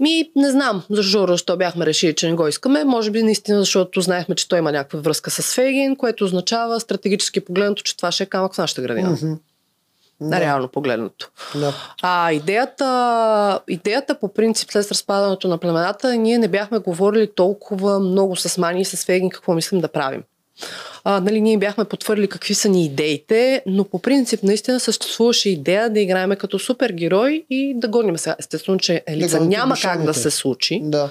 Ми, 0.00 0.30
не 0.36 0.50
знам 0.50 0.82
за 0.90 1.02
Жоро, 1.02 1.32
защо 1.32 1.56
бяхме 1.56 1.86
решили, 1.86 2.14
че 2.14 2.28
не 2.28 2.34
го 2.34 2.48
искаме. 2.48 2.84
Може 2.84 3.10
би 3.10 3.22
наистина, 3.22 3.58
защото 3.58 4.00
знаехме, 4.00 4.34
че 4.34 4.48
той 4.48 4.58
има 4.58 4.72
някаква 4.72 5.00
връзка 5.00 5.30
с 5.30 5.54
Фейгин, 5.54 5.96
което 5.96 6.24
означава 6.24 6.80
стратегически 6.80 7.40
погледнато, 7.40 7.82
че 7.82 7.96
това 7.96 8.12
ще 8.12 8.22
е 8.22 8.26
камък 8.26 8.54
в 8.54 8.58
нашата 8.58 8.82
градина. 8.82 9.10
Мгм. 9.10 9.32
Да. 10.30 10.40
Реално 10.40 10.68
погледнато. 10.68 11.30
Да. 11.54 11.72
А 12.02 12.32
идеята, 12.32 13.60
идеята 13.68 14.14
по 14.14 14.28
принцип 14.28 14.70
след 14.70 14.90
разпадането 14.90 15.48
на 15.48 15.58
племената, 15.58 16.16
ние 16.16 16.38
не 16.38 16.48
бяхме 16.48 16.78
говорили 16.78 17.30
толкова 17.34 18.00
много 18.00 18.36
с 18.36 18.58
Мани 18.58 18.80
и 18.80 18.84
с 18.84 19.04
Фейгин 19.04 19.30
какво 19.30 19.54
мислим 19.54 19.80
да 19.80 19.88
правим. 19.88 20.22
А, 21.04 21.20
нали, 21.20 21.40
ние 21.40 21.58
бяхме 21.58 21.84
потвърли 21.84 22.28
какви 22.28 22.54
са 22.54 22.68
ни 22.68 22.84
идеите, 22.84 23.62
но 23.66 23.84
по 23.84 23.98
принцип 23.98 24.42
наистина 24.42 24.80
съществуваше 24.80 25.48
идея 25.48 25.90
да 25.90 26.00
играем 26.00 26.36
като 26.38 26.58
супергерой 26.58 27.44
и 27.50 27.74
да 27.76 27.88
гоним 27.88 28.18
сега. 28.18 28.36
Естествено, 28.38 28.78
че 28.78 29.02
Елица 29.06 29.38
гоните 29.38 29.56
няма 29.56 29.74
как 29.82 30.04
да 30.04 30.14
се 30.14 30.30
случи, 30.30 30.80
Да. 30.84 31.10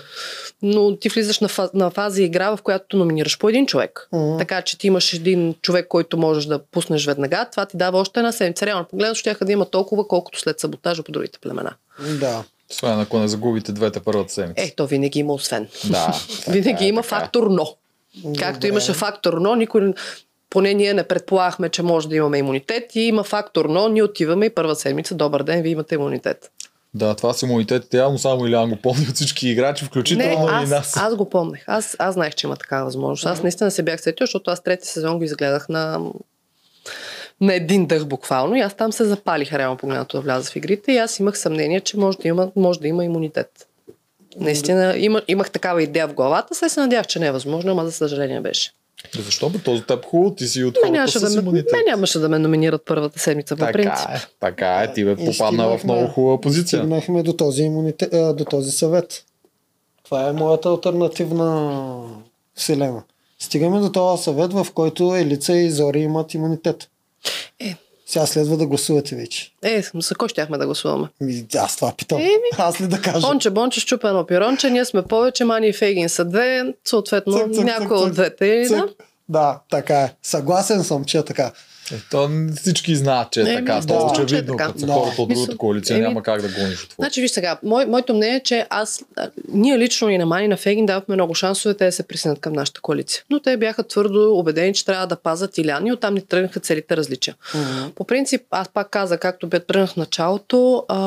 но 0.62 0.96
ти 0.96 1.10
влизаш 1.10 1.40
на, 1.40 1.48
фаз, 1.48 1.70
на 1.74 1.90
фаза 1.90 2.24
игра, 2.24 2.56
в 2.56 2.62
която 2.62 2.98
номинираш 2.98 3.38
по 3.38 3.50
един 3.50 3.66
човек. 3.66 4.08
Мгм. 4.14 4.38
Така 4.38 4.62
че 4.62 4.78
ти 4.78 4.88
имаш 4.88 5.14
един 5.14 5.56
човек, 5.62 5.88
който 5.88 6.18
можеш 6.18 6.46
да 6.46 6.60
пуснеш 6.60 7.06
веднага. 7.06 7.48
Това 7.52 7.66
ти 7.66 7.78
дава 7.78 8.00
още 8.00 8.20
една 8.20 8.32
седмица. 8.32 8.66
Реално 8.66 8.86
погледно, 8.86 9.16
ще 9.16 9.36
да 9.42 9.52
има 9.52 9.66
толкова, 9.66 10.08
колкото 10.08 10.40
след 10.40 10.60
саботажа 10.60 11.04
по 11.04 11.12
другите 11.12 11.40
племена. 11.40 11.74
Да. 12.20 12.44
Освен 12.72 13.00
ако 13.00 13.20
не 13.20 13.28
загубите 13.28 13.72
двете 13.72 14.00
първата 14.00 14.34
седмица. 14.34 14.64
Е, 14.64 14.72
то 14.76 14.88
винаги 14.88 15.20
има 15.20 15.34
освен. 15.34 15.68
Да. 15.90 16.14
Винаги 16.48 16.70
така 16.72 16.84
е, 16.84 16.88
има 16.88 17.02
така 17.02 17.16
е. 17.16 17.20
фактор 17.20 17.48
но. 17.48 17.76
Както 18.40 18.68
имаше 18.68 18.94
фактор 18.94 19.34
но, 19.34 19.56
никой 19.56 19.94
поне 20.50 20.74
ние 20.74 20.94
не 20.94 21.04
предполагахме, 21.04 21.70
че 21.70 21.84
може 21.84 22.10
да 22.10 22.16
имаме 22.16 22.38
имунитет 22.38 22.96
и 22.96 23.02
има 23.02 23.24
фактор 23.24 23.66
но, 23.66 23.88
ние 23.88 24.04
отиваме 24.04 24.46
и 24.46 24.50
първа 24.50 24.76
седмица, 24.76 25.16
добър 25.16 25.44
ден, 25.44 25.62
вие 25.62 25.72
имате 25.72 25.96
имунитет. 25.96 26.52
Да, 26.94 27.16
това 27.16 27.34
с 27.34 27.42
имунитетите 27.42 27.98
явно 27.98 28.18
само 28.18 28.48
Илян 28.48 28.70
го 28.70 28.76
помни 28.76 29.06
от 29.10 29.16
всички 29.16 29.50
играчи, 29.50 29.84
Не, 29.84 29.88
включително 29.88 30.48
и 30.48 30.64
аз, 30.64 30.70
нас. 30.70 30.98
аз 30.98 31.16
го 31.16 31.30
помнех. 31.30 31.64
Аз, 31.68 31.96
аз 32.00 32.14
знаех, 32.14 32.36
че 32.36 32.48
има 32.48 32.56
такава 32.56 32.86
възможност. 32.86 33.26
Аз 33.26 33.44
наистина 33.44 33.72
се 33.72 33.84
бях 33.84 34.02
сетил, 34.02 34.26
защото 34.26 34.52
аз 34.52 34.64
трети 34.64 34.88
сезон 34.88 35.18
го 35.18 35.24
изгледах 35.24 35.70
на, 35.70 36.00
на 37.42 37.54
един 37.54 37.86
дъх 37.86 38.06
буквално 38.06 38.56
и 38.56 38.60
аз 38.60 38.74
там 38.74 38.92
се 38.92 39.06
запалих 39.06 39.54
реално 39.54 39.78
погледнато 39.78 40.18
да 40.18 40.22
вляза 40.22 40.52
в 40.52 40.56
игрите 40.56 40.92
и 40.92 40.98
аз 40.98 41.20
имах 41.20 41.40
съмнение, 41.40 41.80
че 41.80 41.98
може 41.98 42.18
да 42.18 42.28
има, 42.28 42.52
може 42.56 42.80
да 42.80 42.88
има 42.88 43.06
имунитет. 43.06 43.68
Наистина 44.38 44.98
има, 44.98 45.22
имах 45.28 45.52
такава 45.52 45.84
идея 45.84 46.08
в 46.08 46.14
главата, 46.14 46.56
сега 46.56 46.70
се 46.70 46.80
надях, 46.80 47.08
че 47.08 47.20
не 47.20 47.28
е 47.28 47.32
възможно, 47.32 47.72
ама 47.72 47.86
за 47.86 47.92
съжаление 47.92 48.42
беше. 48.42 48.72
Да, 49.16 49.22
Защо 49.22 49.50
бе? 49.50 49.60
Този 49.60 49.82
теб 49.82 50.06
хубаво, 50.06 50.36
ти 50.36 50.48
си 50.48 50.64
от 50.64 50.76
Ме 50.76 50.80
хората 50.80 50.92
нямаше, 50.92 51.20
да 51.20 51.30
ме, 51.30 51.36
имунитет. 51.36 51.72
ме 51.72 51.92
нямаше 51.92 52.20
да 52.20 52.30
ме 52.30 52.40
номинират 52.40 52.82
първата 52.86 53.20
седмица 53.20 53.56
по 53.56 53.66
принцип. 53.66 53.94
Така 53.94 54.14
е, 54.14 54.22
така 54.40 54.82
е, 54.84 54.94
ти 54.94 55.06
бе 55.06 55.16
попадна 55.16 55.78
в 55.78 55.84
много 55.84 56.08
хубава 56.08 56.42
позиция. 56.42 56.80
Стигнахме 56.80 57.24
до 57.24 57.34
този, 57.34 57.64
имунитет, 57.64 58.14
а, 58.14 58.34
до 58.34 58.46
този 58.46 58.72
съвет. 58.72 59.26
Това 60.04 60.28
е 60.28 60.32
моята 60.32 60.70
альтернативна 60.70 62.02
вселена. 62.56 63.04
Стигаме 63.40 63.80
до 63.80 63.92
този 63.92 64.24
съвет, 64.24 64.54
в 64.54 64.68
който 64.74 65.16
Елица 65.16 65.54
и 65.54 65.72
Зори 65.72 66.00
имат 66.00 66.34
имунитет. 66.34 66.90
Е. 67.60 67.76
Сега 68.12 68.26
следва 68.26 68.58
да 68.58 68.68
гласувате 68.68 69.16
вече. 69.16 69.52
Е, 69.64 69.84
за 69.96 70.16
кой 70.16 70.30
щяхме 70.30 70.58
да 70.58 70.66
гласуваме? 70.66 71.08
Аз 71.56 71.76
това 71.76 71.94
питам. 71.98 72.20
Еми. 72.20 72.32
Аз 72.58 72.82
ли 72.82 72.88
да 72.88 73.02
кажа? 73.02 73.28
Онче, 73.28 73.50
бонче, 73.50 73.80
щупено 73.80 74.26
пиронче, 74.26 74.70
ние 74.70 74.86
сме 74.86 75.02
повече, 75.02 75.46
Мани 75.46 75.68
и 75.68 75.74
Фейгин 75.74 76.10
са 76.10 76.26
две, 76.26 76.74
съответно 76.86 77.34
Цък, 77.34 77.54
цък, 77.54 77.64
някой 77.64 77.98
цък, 77.98 78.08
от 78.08 78.14
двете. 78.14 78.66
Цък. 78.68 78.78
Да? 78.78 78.88
Да, 79.30 79.60
така 79.70 80.02
е. 80.02 80.14
Съгласен 80.24 80.84
съм, 80.84 81.06
че 81.06 81.18
е 81.18 81.26
така. 81.26 81.52
Е, 81.92 81.96
то 82.12 82.30
всички 82.56 82.96
знаят, 82.96 83.32
че 83.32 83.40
е 83.42 83.44
Еми, 83.44 83.56
така. 83.56 83.76
да, 83.76 83.82
Става 83.82 84.02
е 84.02 84.24
очевидно, 84.24 84.58
като 84.58 84.80
са 84.80 84.86
Да. 84.86 84.94
хората 84.94 85.22
от 85.22 85.30
другата 85.30 85.58
коалиция, 85.58 85.96
еми, 85.98 86.08
няма 86.08 86.24
как 86.24 86.42
да 86.42 86.48
гониш 86.48 86.84
от. 86.84 86.96
Значи, 87.00 87.22
виж 87.22 87.32
сега, 87.32 87.60
мой, 87.64 87.86
моето 87.86 88.14
мнение 88.14 88.36
е, 88.36 88.40
че 88.40 88.66
аз, 88.70 89.04
а, 89.18 89.30
ние 89.54 89.78
лично 89.78 90.10
и 90.10 90.18
на 90.18 90.26
Мани 90.26 90.48
на 90.48 90.58
Фейгин 90.58 90.86
давахме 90.86 91.16
много 91.16 91.36
шансове 91.36 91.74
те 91.74 91.86
да 91.86 91.92
се 91.92 92.04
присъединят 92.04 92.40
към 92.40 92.54
нашата 92.54 92.82
коалиция. 92.82 93.24
Но 93.30 93.40
те 93.40 93.58
бяха 93.58 93.84
твърдо 93.84 94.38
убедени, 94.38 94.74
че 94.74 94.86
трябва 94.86 95.08
да 95.08 95.16
пазят 95.16 95.58
Илян 95.58 95.88
и 95.88 95.94
оттам 95.94 96.14
ни 96.14 96.22
тръгнаха 96.22 96.60
целите 96.60 96.98
различия. 96.98 97.36
Мгм. 97.56 97.92
По 97.96 98.04
принцип, 98.04 98.42
аз 98.52 98.70
пак 98.70 98.90
каза, 98.90 99.18
както 99.18 99.48
бе 99.48 99.60
тръгнах 99.60 99.90
в 99.90 99.96
началото, 99.98 100.86
а, 100.88 100.98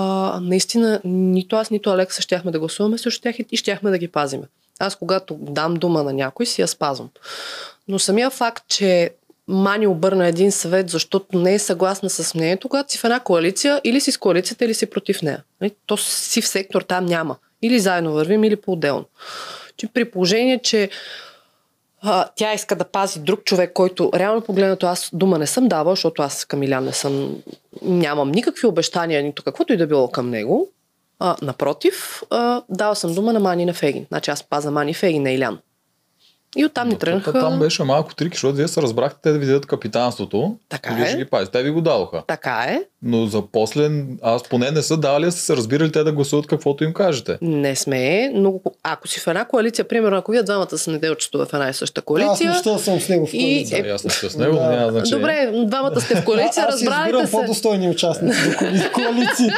наистина 0.42 1.00
нито 1.04 1.56
аз, 1.56 1.70
нито 1.70 1.90
Алекса 1.90 2.22
щяхме 2.22 2.50
да 2.50 2.58
гласуваме 2.58 2.98
срещу 2.98 3.22
тях 3.22 3.34
и 3.50 3.56
щяхме 3.56 3.90
да 3.90 3.98
ги 3.98 4.08
пазиме. 4.08 4.44
Аз 4.78 4.96
когато 4.96 5.34
дам 5.40 5.74
дума 5.74 6.02
на 6.02 6.12
някой, 6.12 6.46
си 6.46 6.60
я 6.60 6.68
спазвам. 6.68 7.08
Но 7.88 7.98
самия 7.98 8.30
факт, 8.30 8.64
че 8.68 9.10
Мани 9.48 9.86
обърна 9.86 10.26
един 10.28 10.52
съвет, 10.52 10.90
защото 10.90 11.38
не 11.38 11.54
е 11.54 11.58
съгласна 11.58 12.10
с 12.10 12.34
мнението, 12.34 12.68
когато 12.68 12.92
си 12.92 12.98
в 12.98 13.04
една 13.04 13.20
коалиция, 13.20 13.80
или 13.84 14.00
си 14.00 14.12
с 14.12 14.18
коалицията, 14.18 14.64
или 14.64 14.74
си 14.74 14.86
против 14.86 15.22
нея. 15.22 15.42
Нали? 15.60 15.72
То 15.86 15.96
си 15.96 16.40
в 16.40 16.48
сектор 16.48 16.82
там 16.82 17.06
няма. 17.06 17.36
Или 17.62 17.80
заедно 17.80 18.12
вървим, 18.12 18.44
или 18.44 18.56
по-отделно. 18.56 19.04
Че 19.76 19.86
при 19.86 20.10
положение, 20.10 20.58
че 20.58 20.90
а, 22.02 22.28
тя 22.36 22.54
иска 22.54 22.76
да 22.76 22.84
пази 22.84 23.20
друг 23.20 23.44
човек, 23.44 23.72
който 23.72 24.10
реално 24.14 24.40
погледнато 24.40 24.86
аз 24.86 25.10
дума 25.12 25.38
не 25.38 25.46
съм 25.46 25.68
давал, 25.68 25.92
защото 25.92 26.22
аз 26.22 26.44
към 26.44 26.62
Илян 26.62 26.84
не 26.84 26.92
съм, 26.92 27.36
нямам 27.82 28.30
никакви 28.30 28.66
обещания, 28.66 29.22
нито 29.22 29.42
каквото 29.42 29.72
и 29.72 29.76
да 29.76 29.86
било 29.86 30.10
към 30.10 30.30
него. 30.30 30.68
А, 31.18 31.36
напротив, 31.42 32.22
а, 32.30 32.62
дала 32.68 32.94
съм 32.94 33.14
дума 33.14 33.32
на 33.32 33.40
Мани 33.40 33.64
на 33.64 33.74
Фегин. 33.74 34.06
Значи 34.08 34.30
аз 34.30 34.42
паза 34.42 34.70
Мани 34.70 34.94
Фегин 34.94 35.22
на 35.22 35.30
Илян. 35.30 35.58
И 36.56 36.64
оттам 36.64 36.88
ни 36.88 36.98
тръгнаха. 36.98 37.32
Там 37.32 37.58
беше 37.58 37.84
малко 37.84 38.14
трик, 38.14 38.32
защото 38.32 38.56
вие 38.56 38.68
се 38.68 38.82
разбрахте 38.82 39.18
те 39.22 39.32
да 39.32 39.38
ви 39.38 39.46
дадат 39.46 39.66
капитанството. 39.66 40.58
Така 40.68 40.94
вие 40.94 41.04
е. 41.04 41.08
ще 41.08 41.18
ги 41.18 41.24
пазите. 41.24 41.52
Те 41.52 41.62
ви 41.62 41.70
го 41.70 41.80
дадоха. 41.80 42.22
Така 42.26 42.64
е. 42.68 42.82
Но 43.04 43.26
за 43.26 43.42
после, 43.42 43.90
аз 44.22 44.42
поне 44.42 44.70
не 44.70 44.82
са 44.82 44.96
дали, 44.96 45.24
а 45.24 45.30
сте 45.30 45.40
се 45.40 45.56
разбирали 45.56 45.92
те 45.92 46.04
да 46.04 46.12
гласуват 46.12 46.46
каквото 46.46 46.84
им 46.84 46.92
кажете. 46.92 47.38
Не 47.42 47.76
сме, 47.76 48.30
но 48.30 48.54
ако 48.82 49.08
си 49.08 49.20
в 49.20 49.26
една 49.26 49.44
коалиция, 49.44 49.84
примерно, 49.84 50.16
ако 50.16 50.32
вие 50.32 50.42
двамата 50.42 50.78
са 50.78 50.90
неделчето 50.90 51.38
в 51.38 51.52
една 51.52 51.68
и 51.68 51.74
съща 51.74 52.00
Аз 52.00 52.04
коалиция, 52.04 52.50
нищо 52.50 52.78
съм 52.78 53.00
с 53.00 53.08
него 53.08 53.26
в 53.26 53.34
И- 53.34 53.38
коалиция. 53.38 53.82
Да, 53.82 53.88
аз 53.88 54.04
не 54.04 54.10
ще 54.10 54.30
с 54.30 54.36
него, 54.36 54.54
Да. 54.54 54.70
няма 54.70 54.90
значение. 54.92 55.18
Добре, 55.18 55.66
двамата 55.66 56.00
сте 56.00 56.14
в 56.14 56.24
коалиция, 56.24 56.64
А- 56.64 56.68
аз 56.68 56.80
се. 57.24 57.32
по-достойни 57.32 57.88
участници 57.88 58.38
коали- 58.58 58.90
коалиции. 58.92 59.50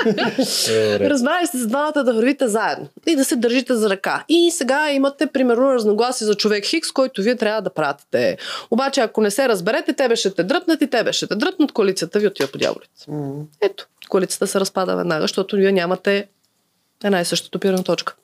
Разбрали 1.01 1.47
сте 1.47 1.59
с 1.59 1.67
двамата 1.67 1.93
да 1.97 2.15
вървите 2.15 2.49
заедно 2.49 2.87
и 3.07 3.17
да 3.17 3.25
се 3.25 3.37
държите 3.37 3.75
за 3.75 3.91
ръка. 3.91 4.25
И 4.29 4.51
сега 4.51 4.91
имате, 4.91 5.27
примерно, 5.27 5.75
разногласие 5.75 6.27
за 6.27 6.35
човек 6.35 6.65
Хикс, 6.65 6.93
който 6.93 7.23
вие 7.23 7.37
трябва 7.37 7.63
да 7.63 7.71
пратите. 7.71 8.37
Обаче, 8.71 9.01
ако 9.01 9.21
не 9.21 9.31
се 9.31 9.49
разберете, 9.49 9.93
тебе 9.93 10.17
ще 10.17 10.31
те 10.31 10.43
дръпнат 10.45 10.83
и 10.83 10.87
тебе 10.87 11.13
ще 11.13 11.27
те 11.27 11.35
дръпнат, 11.35 11.73
коалицията 11.73 12.19
ви 12.19 12.27
отива 12.27 12.49
по 12.49 12.59
дяволите. 12.59 12.91
Ето, 13.61 13.87
коалицията 14.09 14.47
се 14.47 14.61
разпада 14.61 14.97
веднага, 14.97 15.21
защото 15.21 15.57
вие 15.57 15.73
нямате 15.73 16.29
една 17.05 17.21
и 17.21 17.25
съща 17.25 17.51
топирана 17.51 17.85
точка. 17.85 18.15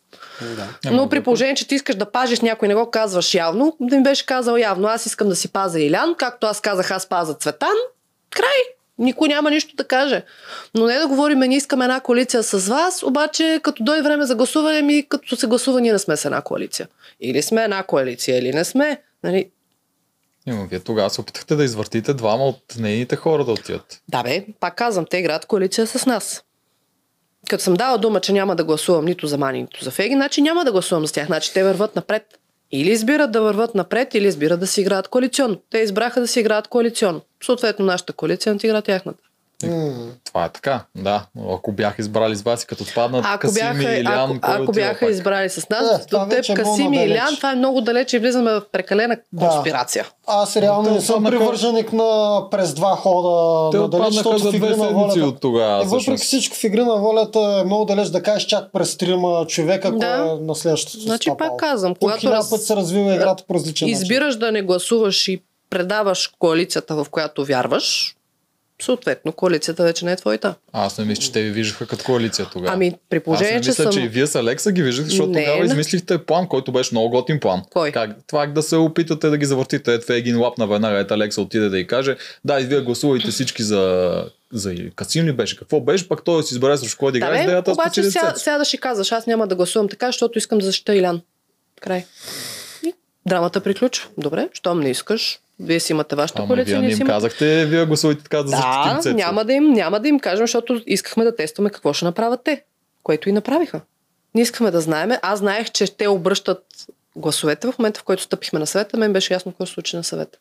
Да. 0.40 0.90
Но 0.90 1.08
при 1.08 1.22
положение, 1.22 1.54
че 1.54 1.68
ти 1.68 1.74
искаш 1.74 1.96
да 1.96 2.10
пазиш 2.10 2.40
някой, 2.40 2.68
не 2.68 2.74
го 2.74 2.90
казваш 2.90 3.34
явно, 3.34 3.76
да 3.80 3.96
ми 3.96 4.02
беше 4.02 4.26
казал 4.26 4.56
явно, 4.56 4.88
аз 4.88 5.06
искам 5.06 5.28
да 5.28 5.36
си 5.36 5.48
пазя 5.48 5.80
Илян, 5.80 6.14
както 6.18 6.46
аз 6.46 6.60
казах, 6.60 6.90
аз 6.90 7.08
пазя 7.08 7.34
Цветан, 7.34 7.76
край. 8.30 8.62
Никой 8.98 9.28
няма 9.28 9.50
нищо 9.50 9.76
да 9.76 9.84
каже. 9.84 10.24
Но 10.74 10.86
не 10.86 10.98
да 10.98 11.08
говорим, 11.08 11.38
ние 11.38 11.56
искаме 11.56 11.84
една 11.84 12.00
коалиция 12.00 12.42
с 12.42 12.68
вас, 12.68 13.02
обаче 13.02 13.60
като 13.62 13.84
дойде 13.84 14.02
време 14.02 14.26
за 14.26 14.34
гласуване, 14.34 14.82
ми 14.82 15.06
като 15.08 15.36
се 15.36 15.46
гласува, 15.46 15.80
ние 15.80 15.92
не 15.92 15.98
сме 15.98 16.16
с 16.16 16.24
една 16.24 16.42
коалиция. 16.42 16.88
Или 17.20 17.42
сме 17.42 17.64
една 17.64 17.82
коалиция, 17.82 18.38
или 18.38 18.52
не 18.52 18.64
сме. 18.64 19.02
Нали? 19.24 19.50
Има, 20.46 20.66
вие 20.70 20.80
тогава 20.80 21.10
се 21.10 21.20
опитахте 21.20 21.56
да 21.56 21.64
извъртите 21.64 22.14
двама 22.14 22.44
от 22.44 22.76
нейните 22.78 23.16
хора 23.16 23.44
да 23.44 23.52
отидат. 23.52 24.02
Да 24.08 24.22
бе, 24.22 24.46
пак 24.60 24.76
казвам, 24.76 25.06
те 25.10 25.18
играят 25.18 25.46
коалиция 25.46 25.86
с 25.86 26.06
нас. 26.06 26.44
Като 27.48 27.62
съм 27.62 27.74
дала 27.74 27.98
дума, 27.98 28.20
че 28.20 28.32
няма 28.32 28.56
да 28.56 28.64
гласувам 28.64 29.04
нито 29.04 29.26
за 29.26 29.38
Мани, 29.38 29.60
нито 29.62 29.84
за 29.84 29.90
Феги, 29.90 30.14
значи 30.14 30.42
няма 30.42 30.64
да 30.64 30.72
гласувам 30.72 31.06
с 31.06 31.12
тях. 31.12 31.26
Значи 31.26 31.52
те 31.52 31.64
върват 31.64 31.96
напред. 31.96 32.38
Или 32.72 32.90
избират 32.90 33.32
да 33.32 33.42
върват 33.42 33.74
напред, 33.74 34.14
или 34.14 34.26
избират 34.26 34.60
да 34.60 34.66
си 34.66 34.80
играят 34.80 35.08
коалиционно. 35.08 35.56
Те 35.70 35.78
избраха 35.78 36.20
да 36.20 36.28
си 36.28 36.40
играят 36.40 36.68
коалиционно. 36.68 37.20
Съответно, 37.44 37.84
нашата 37.84 38.12
коалиция 38.12 38.54
не 38.54 38.60
игра 38.64 38.82
тяхната. 38.82 39.22
М. 39.62 39.92
Това 40.24 40.44
е 40.44 40.48
така, 40.48 40.80
да. 40.94 41.26
Но 41.34 41.52
Ако 41.52 41.72
бяха 41.72 41.96
избрали 41.98 42.36
с 42.36 42.42
вас 42.42 42.62
и 42.62 42.66
като 42.66 42.84
паднат 42.94 43.24
Ако 43.26 43.40
Касим 43.40 43.54
бяха, 43.56 43.92
и 43.92 44.00
Илян, 44.00 44.30
ако, 44.32 44.38
ако 44.42 44.62
отива 44.62 44.72
бяха 44.74 45.00
пак? 45.00 45.10
избрали 45.10 45.48
с 45.50 45.58
Е, 45.58 45.66
нас, 45.70 46.06
това 46.06 46.24
до 46.24 46.30
теб, 46.30 46.44
е 46.48 46.52
много 46.52 46.70
Касим 46.70 46.92
и. 46.92 46.96
Илян, 46.98 47.36
това 47.36 47.52
е 47.52 47.56
много 47.56 47.80
далече 47.80 48.16
и 48.16 48.20
влизаме 48.20 48.50
в 48.50 48.62
прекалена 48.72 49.16
Да. 49.32 49.48
конспирация. 49.48 50.06
Аз 50.26 50.56
реално 50.56 50.90
не 50.90 51.00
съм 51.00 51.24
привърженик 51.24 51.92
на 51.92 52.10
през 52.50 52.74
два 52.74 52.90
хода 52.90 53.28
Те 53.70 53.78
отпаднаха 53.78 54.12
защото 54.12 54.38
за 54.40 54.50
две 54.50 54.68
на 54.68 54.76
седмици 54.76 55.20
от 55.20 55.40
тогава. 55.40 55.82
Е, 55.82 55.86
въпреки 55.86 56.16
всичко 56.16 56.56
в 56.56 56.64
игри 56.64 56.80
на 56.80 56.94
волята 56.94 57.58
е 57.60 57.64
много 57.64 57.84
далеч 57.84 58.08
да 58.08 58.22
кажеш 58.22 58.44
чак 58.44 58.72
през 58.72 58.96
трима 58.96 59.46
човека, 59.46 59.90
Да. 59.90 59.98
кой 60.18 60.28
е 60.28 60.40
на 60.40 60.54
следващото 60.54 60.98
Значи 60.98 61.22
стъпало. 61.22 61.50
пак 61.50 61.58
казвам, 61.60 61.94
когато 61.94 62.26
раз- 62.28 62.50
път 62.50 62.62
се 62.62 62.76
развива 62.76 63.14
играта 63.14 63.44
по 63.44 63.54
различен 63.54 63.86
начин. 63.86 63.88
избираш 63.94 64.36
да 64.36 64.52
не 64.52 64.62
гласуваш 64.62 65.28
и 65.28 65.42
предаваш 65.70 66.32
коалицията, 66.38 66.94
в 66.94 67.06
която 67.06 67.44
вярваш, 67.44 68.16
съответно 68.82 69.32
коалицията 69.32 69.82
вече 69.82 70.04
не 70.04 70.12
е 70.12 70.16
твоята. 70.16 70.54
Аз 70.72 70.98
не 70.98 71.04
мисля, 71.04 71.22
че 71.22 71.32
те 71.32 71.42
ви 71.42 71.50
виждаха 71.50 71.86
като 71.86 72.04
коалиция 72.04 72.46
тогава. 72.52 72.74
Ами, 72.74 72.92
при 73.08 73.16
Аз 73.16 73.22
положение, 73.22 73.54
не 73.54 73.60
че 73.60 73.70
мисля, 73.70 73.82
съм... 73.82 73.92
че 73.92 74.00
и 74.00 74.08
вие 74.08 74.26
с 74.26 74.34
Алекса 74.34 74.72
ги 74.72 74.82
виждахте, 74.82 75.10
защото 75.10 75.30
Не, 75.30 75.44
тогава 75.44 75.58
не. 75.58 75.66
измислихте 75.66 76.18
план, 76.18 76.48
който 76.48 76.72
беше 76.72 76.94
много 76.94 77.10
готин 77.10 77.40
план. 77.40 77.62
Кой? 77.70 77.92
Как, 77.92 78.10
това 78.26 78.46
да 78.46 78.62
се 78.62 78.76
опитате 78.76 79.28
да 79.28 79.36
ги 79.38 79.46
завъртите. 79.46 79.94
Ето 79.94 80.12
един 80.12 80.40
лап 80.40 80.58
на 80.58 80.66
веднага. 80.66 80.98
Ето 80.98 81.14
Алекса 81.14 81.42
отиде 81.42 81.68
да 81.68 81.78
й 81.78 81.86
каже, 81.86 82.16
да, 82.44 82.60
и 82.60 82.64
вие 82.64 82.80
гласувайте 82.80 83.30
всички 83.30 83.62
за, 83.62 84.12
за 84.52 84.74
Касим 84.96 85.26
ли 85.26 85.32
беше? 85.32 85.58
Какво 85.58 85.80
беше? 85.80 86.08
Пак 86.08 86.24
той 86.24 86.42
си 86.42 86.54
избере 86.54 86.76
срещу 86.76 86.98
кой 86.98 87.12
да 87.12 87.18
Да, 87.18 87.26
играе, 87.26 87.46
бе, 87.46 87.52
да 87.52 87.72
обаче 87.72 87.90
спечели 87.90 88.10
сега, 88.10 88.34
сега 88.36 88.58
да 88.58 88.64
ще 88.64 88.76
казваш, 88.76 89.12
аз 89.12 89.26
няма 89.26 89.46
да 89.46 89.54
гласувам 89.54 89.88
така, 89.88 90.06
защото 90.06 90.38
искам 90.38 90.58
да 90.58 90.64
защита 90.64 90.96
Илян. 90.96 91.20
Край. 91.80 92.04
И 92.86 92.94
драмата 93.26 93.60
приключва. 93.60 94.08
Добре, 94.18 94.48
щом 94.52 94.80
не 94.80 94.90
искаш, 94.90 95.38
вие 95.60 95.80
си 95.80 95.92
имате 95.92 96.16
вашата 96.16 96.38
Ама 96.42 96.46
коалиция, 96.46 96.78
вие 96.78 96.86
не 96.86 96.92
им 96.92 96.96
си 96.96 97.04
казахте, 97.04 97.66
вие 97.66 97.86
гласувайте 97.86 98.22
така 98.22 98.42
да 98.42 98.48
защитим 98.48 98.94
Да, 98.94 98.98
Цецо. 99.02 99.16
няма 99.16 99.44
да, 99.44 99.52
им, 99.52 99.72
няма 99.72 100.00
да 100.00 100.08
им 100.08 100.20
кажем, 100.20 100.46
защото 100.46 100.82
искахме 100.86 101.24
да 101.24 101.36
тестваме 101.36 101.70
какво 101.70 101.92
ще 101.92 102.04
направят 102.04 102.40
те, 102.44 102.64
което 103.02 103.28
и 103.28 103.32
направиха. 103.32 103.80
Ние 104.34 104.42
искаме 104.42 104.70
да 104.70 104.80
знаем. 104.80 105.10
Аз 105.22 105.38
знаех, 105.38 105.70
че 105.70 105.96
те 105.96 106.08
обръщат 106.08 106.64
гласовете 107.16 107.72
в 107.72 107.78
момента, 107.78 108.00
в 108.00 108.04
който 108.04 108.22
стъпихме 108.22 108.58
на 108.58 108.66
съвета. 108.66 108.96
Мен 108.96 109.12
беше 109.12 109.34
ясно 109.34 109.52
какво 109.52 109.66
се 109.66 109.72
случи 109.72 109.96
на 109.96 110.04
съвета. 110.04 110.38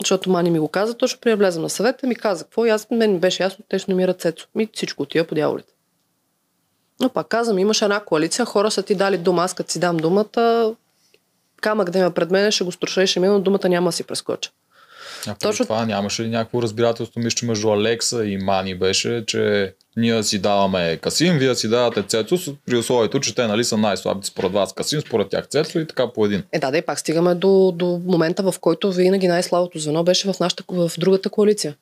Защото 0.00 0.30
Мани 0.30 0.50
ми 0.50 0.58
го 0.58 0.68
каза, 0.68 0.94
точно 0.94 1.20
при 1.20 1.34
влезам 1.34 1.62
на 1.62 1.70
съвета, 1.70 2.06
ми 2.06 2.14
каза 2.16 2.44
какво 2.44 2.66
и 2.66 2.68
аз, 2.68 2.86
мен 2.90 3.12
ми 3.12 3.18
беше 3.18 3.42
ясно, 3.42 3.64
те 3.68 3.78
ще 3.78 3.90
номират 3.90 4.20
Цецо. 4.20 4.46
Ми 4.54 4.68
всичко 4.74 5.02
отива 5.02 5.26
по 5.26 5.34
дяволите. 5.34 5.72
Но 7.00 7.08
пак 7.08 7.28
казвам, 7.28 7.58
имаш 7.58 7.82
една 7.82 8.00
коалиция, 8.00 8.44
хора 8.44 8.70
са 8.70 8.82
ти 8.82 8.94
дали 8.94 9.18
дума, 9.18 9.42
аз 9.42 9.54
като 9.54 9.72
си 9.72 9.80
дам 9.80 9.96
думата, 9.96 10.74
камък 11.60 11.90
да 11.90 11.98
има 11.98 12.10
пред 12.10 12.30
мен, 12.30 12.50
ще 12.50 12.64
го 12.64 12.72
струша 12.72 13.02
и 13.02 13.06
ще 13.06 13.20
мина, 13.20 13.32
но 13.32 13.40
думата 13.40 13.68
няма 13.68 13.88
да 13.88 13.92
си 13.92 14.04
прескоча. 14.04 14.50
А 15.26 15.34
Точно- 15.34 15.64
това 15.64 15.86
нямаше 15.86 16.22
ли 16.22 16.28
някакво 16.28 16.62
разбирателство, 16.62 17.20
мисля, 17.20 17.46
между 17.46 17.70
Алекса 17.70 18.24
и 18.24 18.36
Мани 18.36 18.74
беше, 18.74 19.24
че 19.26 19.74
ние 19.96 20.22
си 20.22 20.38
даваме 20.38 20.96
Касим, 20.96 21.38
вие 21.38 21.54
си 21.54 21.68
давате 21.68 22.02
Цецо, 22.02 22.56
при 22.66 22.76
условието, 22.76 23.20
че 23.20 23.34
те 23.34 23.46
нали, 23.46 23.64
са 23.64 23.76
най-слабите 23.76 24.26
според 24.26 24.52
вас 24.52 24.72
Касим, 24.72 25.00
според 25.00 25.28
тях 25.28 25.48
Цецо 25.48 25.78
и 25.78 25.86
така 25.86 26.12
по 26.12 26.26
един. 26.26 26.42
Е, 26.52 26.58
да, 26.58 26.70
да, 26.70 26.78
и 26.78 26.82
пак 26.82 26.98
стигаме 26.98 27.34
до, 27.34 27.72
до 27.76 28.00
момента, 28.06 28.42
в 28.42 28.54
който 28.60 28.92
винаги 28.92 29.28
най-слабото 29.28 29.78
звено 29.78 30.04
беше 30.04 30.32
в, 30.32 30.40
нашата, 30.40 30.64
в 30.68 30.90
другата 30.98 31.30
коалиция. 31.30 31.74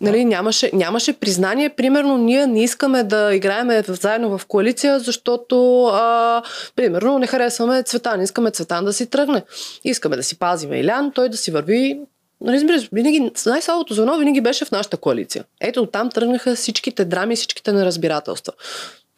Нали, 0.00 0.24
нямаше, 0.24 0.70
нямаше 0.72 1.12
признание. 1.12 1.68
Примерно, 1.68 2.18
ние 2.18 2.46
не 2.46 2.62
искаме 2.62 3.02
да 3.02 3.34
играем 3.34 3.82
заедно 3.88 4.38
в 4.38 4.46
коалиция, 4.46 5.00
защото, 5.00 5.84
а, 5.84 6.42
примерно, 6.76 7.18
не 7.18 7.26
харесваме 7.26 7.82
Цветан. 7.82 8.22
Искаме 8.22 8.50
Цветан 8.50 8.84
да 8.84 8.92
си 8.92 9.06
тръгне. 9.06 9.42
Искаме 9.84 10.16
да 10.16 10.22
си 10.22 10.38
пазиме 10.38 10.80
Илян, 10.80 11.12
той 11.14 11.28
да 11.28 11.36
си 11.36 11.50
върви. 11.50 12.00
Нали, 12.40 12.88
винаги, 12.92 13.30
най-слабото 13.46 13.94
звено 13.94 14.18
винаги 14.18 14.40
беше 14.40 14.64
в 14.64 14.70
нашата 14.70 14.96
коалиция. 14.96 15.44
Ето, 15.60 15.86
там 15.86 16.10
тръгнаха 16.10 16.54
всичките 16.54 17.04
драми, 17.04 17.36
всичките 17.36 17.72
неразбирателства. 17.72 18.52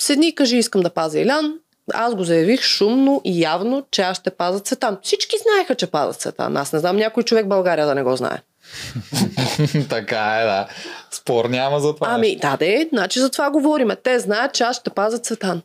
Седни 0.02 0.28
и 0.28 0.34
кажи, 0.34 0.56
искам 0.56 0.80
да 0.80 0.90
пазя 0.90 1.20
Илян. 1.20 1.58
Аз 1.94 2.14
го 2.14 2.24
заявих 2.24 2.62
шумно 2.62 3.20
и 3.24 3.42
явно, 3.42 3.84
че 3.90 4.02
аз 4.02 4.16
ще 4.16 4.30
пазя 4.30 4.60
Цветан. 4.60 4.98
Всички 5.02 5.36
знаеха, 5.42 5.74
че 5.74 5.86
пазят 5.86 6.20
Цветан. 6.20 6.56
Аз 6.56 6.72
не 6.72 6.78
знам 6.78 6.96
някой 6.96 7.22
човек 7.22 7.44
в 7.44 7.48
България 7.48 7.86
да 7.86 7.94
не 7.94 8.02
го 8.02 8.16
знае. 8.16 8.38
така 9.88 10.40
е, 10.40 10.44
да. 10.44 10.68
Спор 11.10 11.44
няма 11.44 11.80
за 11.80 11.94
това. 11.94 12.06
Ами, 12.10 12.36
да, 12.36 12.56
де, 12.56 12.88
значи 12.92 13.20
за 13.20 13.30
това 13.30 13.50
говорим. 13.50 13.90
Те 14.02 14.18
знаят, 14.18 14.54
че 14.54 14.64
аз 14.64 14.76
ще 14.76 14.90
пазя 14.90 15.18
Цветан. 15.18 15.62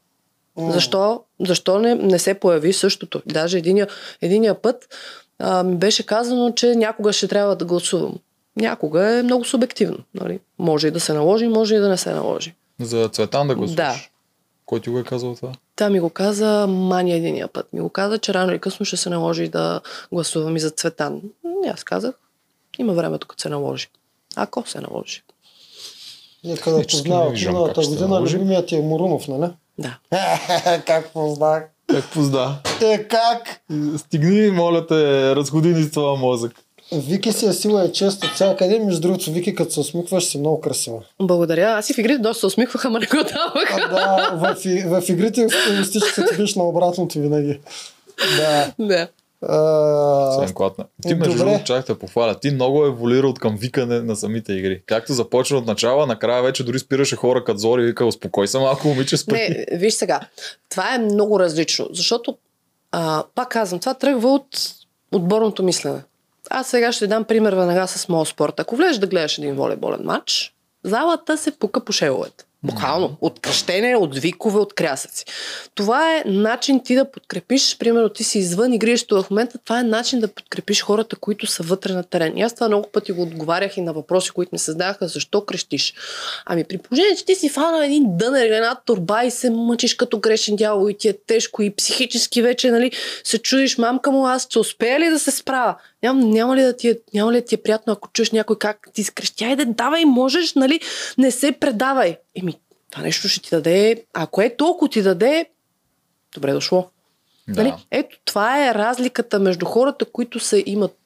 Защо, 0.57 1.24
защо 1.39 1.80
не, 1.80 1.95
не 1.95 2.20
се 2.20 2.34
появи 2.34 2.74
същото? 2.74 3.22
Даже 3.26 3.57
единия, 3.57 3.88
единия 4.22 4.62
път 4.62 4.88
а, 5.39 5.64
ми 5.64 5.76
беше 5.76 6.05
казано, 6.05 6.51
че 6.51 6.76
някога 6.76 7.14
ще 7.14 7.28
трябва 7.28 7.55
да 7.55 7.66
гласувам. 7.66 8.16
Някога 8.55 9.10
е 9.12 9.24
много 9.24 9.45
субективно. 9.45 9.97
Нали? 10.16 10.39
Може 10.60 10.88
и 10.88 10.91
да 10.91 10.99
се 10.99 11.14
наложи, 11.14 11.47
може 11.47 11.76
и 11.76 11.80
да 11.80 11.89
не 11.89 11.97
се 11.97 12.14
наложи. 12.14 12.55
За 12.80 13.10
Цветан 13.10 13.47
да 13.47 13.55
гласуваш. 13.55 13.76
Да. 13.76 13.95
Кой 14.66 14.80
ти 14.80 14.89
го 14.89 14.99
е 14.99 15.03
казал 15.03 15.36
това? 15.36 15.51
Та 15.76 15.89
ми 15.89 15.99
го 15.99 16.10
каза 16.10 16.68
Мани 16.68 17.14
единия 17.14 17.47
път. 17.47 17.74
Ми 17.74 17.82
го 17.82 17.89
каза, 17.89 18.18
че 18.18 18.34
рано 18.34 18.51
или 18.51 18.60
късно 18.60 18.86
ще 18.86 18.97
се 18.97 19.10
наложи 19.10 19.47
да 19.47 19.82
гласувам 20.12 20.55
и 20.55 20.60
за 20.60 20.70
Цветан. 20.70 21.22
И 21.66 21.68
аз 21.68 21.84
казах, 21.84 22.16
има 22.80 22.93
времето, 22.93 23.27
като 23.27 23.41
се 23.41 23.49
наложи. 23.49 23.88
Ако 24.36 24.69
се 24.69 24.82
наложи. 24.82 25.23
Нека 26.43 26.69
да 26.71 26.77
Технически 26.77 27.09
не 27.09 27.15
познава 27.15 27.32
миналата 27.32 27.82
година 27.82 28.21
любимият 28.21 28.65
ти 28.67 28.75
е 28.75 28.82
Мурунов, 28.82 29.27
нали? 29.27 29.51
Да. 29.77 29.97
как 30.86 31.13
познах? 31.13 31.63
Как 31.88 32.05
позда? 32.05 32.59
Е, 32.82 33.03
как? 33.03 33.61
Стигни, 33.97 34.51
моля 34.51 34.88
те, 34.88 34.95
разходи 35.36 35.67
ни 35.67 35.84
с 35.84 35.91
това 35.91 36.15
мозък. 36.15 36.51
Вики 36.91 37.32
си 37.32 37.45
е 37.45 37.53
сила 37.53 37.86
и 37.86 37.93
чест 37.93 38.23
от 38.23 38.32
всякъде. 38.32 38.80
Между 38.80 39.01
другото, 39.01 39.32
Вики, 39.32 39.55
като 39.55 39.71
се 39.71 39.80
усмихваш, 39.80 40.25
си 40.25 40.38
много 40.39 40.61
красива. 40.61 40.99
Благодаря. 41.21 41.65
Аз 41.77 41.89
и 41.89 41.93
в 41.93 41.97
игрите 41.97 42.17
доста 42.19 42.39
се 42.39 42.45
усмихваха, 42.45 42.88
ама 42.88 42.99
не 42.99 43.05
го 43.05 43.15
даваха. 43.15 43.89
А, 43.91 44.36
да, 44.36 44.53
в, 44.55 44.65
и- 44.65 44.84
в 44.84 45.03
игрите 45.09 45.47
статистиката 45.49 46.36
ти 46.36 46.41
биш 46.41 46.55
на 46.55 46.63
обратното 46.63 47.19
винаги. 47.19 47.59
Да. 48.38 48.73
Да. 48.80 49.07
А, 49.41 50.53
клатна. 50.53 50.85
Ти 51.07 51.15
между 51.15 51.37
другото 51.37 51.63
чак 51.63 51.85
те 51.85 51.99
похваля. 51.99 52.39
Ти 52.39 52.51
много 52.51 52.85
еволюира 52.85 53.27
от 53.27 53.39
към 53.39 53.57
викане 53.57 53.99
на 53.99 54.15
самите 54.15 54.53
игри. 54.53 54.81
Както 54.85 55.13
започна 55.13 55.57
от 55.57 55.65
начала, 55.65 56.05
накрая 56.05 56.43
вече 56.43 56.63
дори 56.63 56.79
спираше 56.79 57.15
хора 57.15 57.43
като 57.43 57.59
Зори 57.59 57.81
и 57.81 57.85
вика, 57.85 58.05
успокой 58.05 58.47
се 58.47 58.59
малко, 58.59 58.87
момиче, 58.87 59.17
спри. 59.17 59.65
Не, 59.71 59.77
виж 59.77 59.93
сега. 59.93 60.19
Това 60.69 60.95
е 60.95 60.97
много 60.97 61.39
различно, 61.39 61.87
защото, 61.91 62.37
а, 62.91 63.23
пак 63.35 63.49
казвам, 63.49 63.79
това 63.79 63.93
тръгва 63.93 64.29
от 64.29 64.47
отборното 65.11 65.63
мислене. 65.63 66.01
Аз 66.49 66.67
сега 66.67 66.91
ще 66.91 67.07
дам 67.07 67.23
пример 67.23 67.53
веднага 67.53 67.87
с 67.87 68.09
моят 68.09 68.27
спорт. 68.27 68.59
Ако 68.59 68.75
влезеш 68.75 68.97
да 68.97 69.07
гледаш 69.07 69.37
един 69.37 69.55
волейболен 69.55 70.01
матч, 70.03 70.53
залата 70.83 71.37
се 71.37 71.51
пука 71.51 71.85
по 71.85 71.91
шеловете. 71.91 72.45
Буквално. 72.64 73.18
От 73.22 73.39
кръщение, 73.39 73.95
от 73.95 74.18
викове, 74.18 74.60
от 74.60 74.74
крясъци. 74.74 75.26
Това 75.76 76.16
е 76.16 76.24
начин 76.26 76.84
ти 76.84 76.95
да 76.95 77.12
подкрепиш, 77.12 77.78
примерно 77.78 78.10
ти 78.10 78.24
си 78.24 78.39
извън 78.39 78.74
игрището 78.74 79.24
в 79.24 79.30
момента, 79.30 79.57
това 79.57 79.80
е 79.80 79.84
начин 79.84 80.20
да 80.20 80.28
подкрепиш 80.28 80.82
хората, 80.82 81.16
които 81.16 81.47
са 81.47 81.64
вътре 81.64 81.93
на 81.93 82.03
терен. 82.03 82.38
И 82.38 82.41
аз 82.41 82.53
това 82.53 82.68
много 82.68 82.89
пъти 82.93 83.12
го 83.12 83.22
отговарях 83.22 83.78
и 83.78 83.82
на 83.82 83.93
въпроси, 83.93 84.32
които 84.32 84.49
ми 84.51 84.60
се 84.60 84.72
зададаха, 84.72 85.07
защо 85.07 85.45
крещиш. 85.45 85.93
Ами 86.45 86.64
при 86.64 86.78
положение, 86.78 87.16
че 87.16 87.26
ти 87.26 87.36
си 87.36 87.49
фанал 87.49 87.82
един 87.82 88.18
дънер 88.18 88.45
една 88.45 88.76
турба 88.86 89.24
и 89.24 89.32
се 89.32 89.49
мъчиш 89.49 89.95
като 89.95 90.20
грешен 90.20 90.55
дявол 90.55 90.89
и 90.89 90.97
ти 90.97 91.07
е 91.07 91.18
тежко 91.28 91.62
и 91.62 91.76
психически 91.76 92.41
вече, 92.41 92.72
нали, 92.72 92.91
се 93.24 93.38
чудиш, 93.38 93.78
мамка 93.78 94.12
му, 94.12 94.28
аз 94.28 94.43
ще 94.43 94.60
успея 94.60 94.99
ли 94.99 95.10
да 95.10 95.20
се 95.20 95.32
справя? 95.32 95.76
Ням, 96.04 96.20
няма, 96.20 96.56
ли 96.56 96.62
да 96.62 96.76
ти 96.76 96.89
е, 96.89 97.00
няма 97.14 97.32
ли 97.34 97.36
да 97.36 97.45
ти 97.45 97.56
е 97.56 97.62
приятно, 97.62 97.93
ако 97.93 98.10
чуеш 98.14 98.32
някой 98.32 98.58
как 98.58 98.89
ти 98.93 99.04
скрещи? 99.04 99.43
Айде, 99.43 99.66
давай, 99.66 100.06
можеш, 100.06 100.54
нали, 100.54 100.80
не 101.18 101.32
се 101.32 101.52
предавай. 101.52 102.18
Еми, 102.36 102.60
това 102.91 103.04
нещо 103.04 103.28
ще 103.28 103.41
ти 103.41 103.50
даде, 103.50 104.04
ако 104.14 104.41
е 104.41 104.56
толкова 104.58 104.89
ти 104.89 105.02
даде, 105.02 105.45
добре 106.34 106.54
дошло. 106.54 106.89
Да. 107.47 107.64
Нали? 107.64 107.74
Ето, 107.91 108.18
това 108.26 108.68
е 108.68 108.74
разликата 108.74 109.39
между 109.39 109.66
хората, 109.66 110.06
които 110.06 110.39
са, 110.39 110.64
имат, 110.66 110.97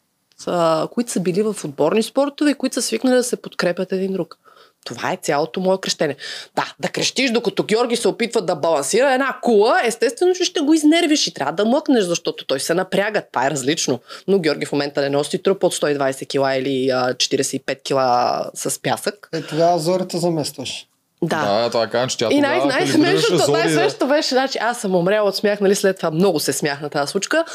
а, 0.47 0.87
които 0.91 1.11
са 1.11 1.19
били 1.19 1.41
в 1.43 1.55
отборни 1.63 2.03
спортове 2.03 2.51
и 2.51 2.55
които 2.55 2.73
са 2.73 2.81
свикнали 2.81 3.15
да 3.15 3.23
се 3.23 3.41
подкрепят 3.41 3.91
един 3.91 4.13
друг. 4.13 4.39
Това 4.83 5.11
е 5.11 5.17
цялото 5.21 5.59
мое 5.59 5.77
крещене. 5.81 6.15
Да, 6.55 6.73
да 6.79 6.87
крещиш, 6.87 7.31
докато 7.31 7.63
Георги 7.63 7.95
се 7.95 8.07
опитва 8.07 8.41
да 8.41 8.55
балансира 8.55 9.13
една 9.13 9.37
кула, 9.41 9.81
естествено, 9.85 10.35
че 10.35 10.43
ще 10.43 10.59
го 10.59 10.73
изнервиш 10.73 11.27
и 11.27 11.33
трябва 11.33 11.53
да 11.53 11.65
мъкнеш, 11.65 12.03
защото 12.03 12.45
той 12.45 12.59
се 12.59 12.73
напряга. 12.73 13.21
Това 13.31 13.47
е 13.47 13.51
различно. 13.51 13.99
Но 14.27 14.39
Георги 14.39 14.65
в 14.65 14.71
момента 14.71 15.01
не 15.01 15.09
носи 15.09 15.43
труп 15.43 15.63
от 15.63 15.75
120 15.75 16.27
кила 16.27 16.55
или 16.55 16.89
а, 16.89 17.13
45 17.13 17.83
кила 17.83 18.43
с 18.53 18.81
пясък. 18.81 19.29
Е, 19.33 19.41
тогава 19.41 19.79
зорите 19.79 20.17
заместваш. 20.17 20.87
Да. 21.23 21.61
Да, 21.61 21.69
това 21.69 21.87
казвам, 21.87 22.09
че 22.09 22.17
тя 22.17 22.27
И 22.31 22.41
най- 22.41 22.61
тогава 22.61 22.79
най-смешното, 22.79 23.51
да. 23.99 24.05
беше, 24.05 24.29
значи 24.29 24.57
аз 24.61 24.81
съм 24.81 24.95
умряла 24.95 25.29
от 25.29 25.35
смях, 25.35 25.59
нали 25.59 25.75
след 25.75 25.97
това 25.97 26.11
много 26.11 26.39
се 26.39 26.53
смях 26.53 26.81
на 26.81 26.89
тази 26.89 27.11
случка. 27.11 27.45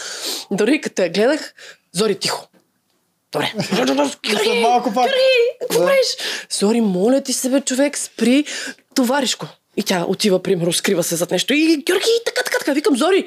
Дори 0.51 0.81
като 0.81 1.03
я 1.03 1.09
гледах, 1.09 1.55
Зори 1.93 2.15
тихо. 2.15 2.48
Добре. 3.33 3.53
Георги, 4.27 4.61
малко 4.61 4.95
пак. 4.95 5.11
Да. 5.71 5.79
правиш? 5.79 6.07
Зори, 6.51 6.81
моля 6.81 7.21
ти 7.21 7.33
се, 7.33 7.51
бе, 7.51 7.61
човек, 7.61 7.99
спри, 7.99 8.45
товаришко. 8.95 9.47
И 9.77 9.83
тя 9.83 10.05
отива, 10.09 10.43
примерно, 10.43 10.73
скрива 10.73 11.03
се 11.03 11.17
зад 11.17 11.31
нещо. 11.31 11.55
И 11.55 11.77
Георги, 11.87 12.21
така, 12.25 12.43
така, 12.43 12.59
така. 12.59 12.73
Викам, 12.73 12.97
Зори, 12.97 13.25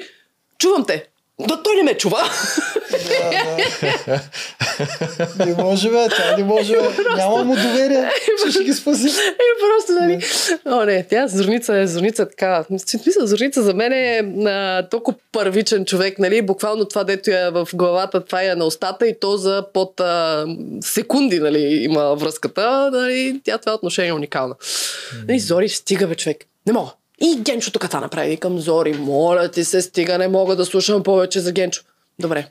чувам 0.58 0.84
те. 0.86 1.04
Да, 1.40 1.62
той 1.62 1.76
не 1.76 1.82
ме 1.82 1.98
чува. 1.98 2.22
Не 5.38 5.54
може, 5.54 5.90
бе, 5.90 6.08
тя 6.08 6.36
не 6.36 6.44
може, 6.44 6.72
бе. 6.72 6.88
Няма 7.16 7.44
му 7.44 7.56
доверие, 7.56 8.10
че 8.44 8.52
ще 8.52 8.64
ги 8.64 8.72
спаси. 8.72 9.06
И 9.06 9.60
просто, 9.60 9.92
нали? 10.00 10.24
О, 10.66 10.84
не, 10.84 11.06
тя 11.06 11.28
Зорница 11.28 11.76
е 11.76 11.86
Зорница 11.86 12.28
така. 12.28 12.64
Смисъл, 12.86 13.26
Зорница 13.26 13.62
за 13.62 13.74
мен 13.74 13.92
е 13.92 14.18
а, 14.48 14.88
толкова 14.88 15.18
първичен 15.32 15.84
човек, 15.84 16.18
нали? 16.18 16.42
Буквално 16.42 16.84
това, 16.84 17.04
дето 17.04 17.30
е 17.30 17.50
в 17.50 17.68
главата, 17.74 18.24
това 18.24 18.42
е 18.42 18.54
на 18.54 18.64
устата 18.64 19.06
и 19.06 19.20
то 19.20 19.36
за 19.36 19.66
под 19.74 20.00
а, 20.00 20.46
секунди, 20.80 21.38
нали, 21.38 21.58
има 21.58 22.14
връзката. 22.14 22.90
Нали? 22.92 23.40
Тя 23.44 23.58
това 23.58 23.74
отношение 23.74 24.10
е 24.10 24.14
уникална. 24.14 24.54
Нали, 25.28 25.38
Зори, 25.38 25.68
стига 25.68 26.06
бе, 26.06 26.14
човек. 26.14 26.38
Не 26.66 26.72
мога. 26.72 26.90
И 27.22 27.36
Генчо 27.40 27.72
тук 27.72 27.92
направи. 27.92 28.36
Към 28.36 28.58
Зори, 28.58 28.92
моля 28.92 29.48
ти 29.48 29.64
се, 29.64 29.82
стига, 29.82 30.18
не 30.18 30.28
мога 30.28 30.56
да 30.56 30.64
слушам 30.64 31.02
повече 31.02 31.40
за 31.40 31.52
Генчо. 31.52 31.82
Добре. 32.18 32.46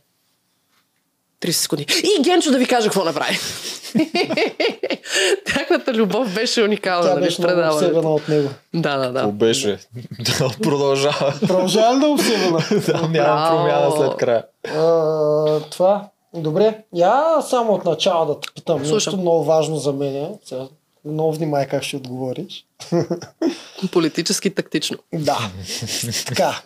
30 1.41 1.51
секунди. 1.51 1.85
И 2.03 2.21
Генчо 2.23 2.51
да 2.51 2.57
ви 2.57 2.65
кажа 2.65 2.87
какво 2.87 3.03
направи. 3.03 3.37
Тяхната 5.45 5.93
любов 5.93 6.33
беше 6.33 6.63
уникална. 6.63 7.07
Тя 7.07 7.13
нали, 7.13 7.23
беше 7.23 7.41
много 7.41 7.55
предаването. 7.55 7.85
обсебена 7.85 8.13
от 8.13 8.27
него. 8.27 8.49
Да, 8.73 8.97
да, 8.97 9.13
Какво 9.13 9.27
да. 9.27 9.31
беше? 9.33 9.77
Да, 10.19 10.49
продължава. 10.63 11.33
Продължава 11.39 11.95
ли 11.95 11.99
да 11.99 12.05
е 12.05 12.09
обсебена? 12.09 12.59
да, 12.87 13.07
няма 13.07 13.49
промяна 13.49 13.91
след 13.97 14.17
края. 14.17 14.43
А, 14.67 15.59
това. 15.59 16.07
Добре. 16.33 16.77
Я 16.95 17.41
само 17.49 17.73
от 17.73 17.85
начало 17.85 18.25
да 18.25 18.39
те 18.39 18.47
питам 18.55 18.79
Слушам. 18.79 18.95
нещо 18.95 19.17
много 19.17 19.43
важно 19.43 19.75
за 19.75 19.93
мен. 19.93 20.27
Сега, 20.45 20.61
много 21.05 21.33
внимай 21.33 21.67
как 21.67 21.83
ще 21.83 21.97
отговориш. 21.97 22.65
Политически 23.91 24.49
тактично. 24.49 24.97
Да. 25.13 25.51
така. 26.27 26.61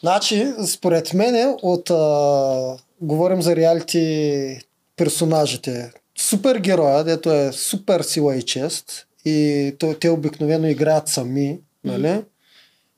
Значи, 0.00 0.52
според 0.66 1.14
мен, 1.14 1.56
от 1.62 1.90
а, 1.90 2.76
говорим 3.00 3.42
за 3.42 3.56
реалити 3.56 4.60
персонажите. 4.96 5.92
Супергероя, 6.18 7.04
дето 7.04 7.32
е 7.32 7.52
супер 7.52 8.00
сила 8.02 8.36
и 8.36 8.42
чест, 8.42 9.06
и 9.24 9.76
то, 9.78 9.94
те 9.94 10.10
обикновено 10.10 10.68
играят 10.68 11.08
сами, 11.08 11.58
нали? 11.84 12.22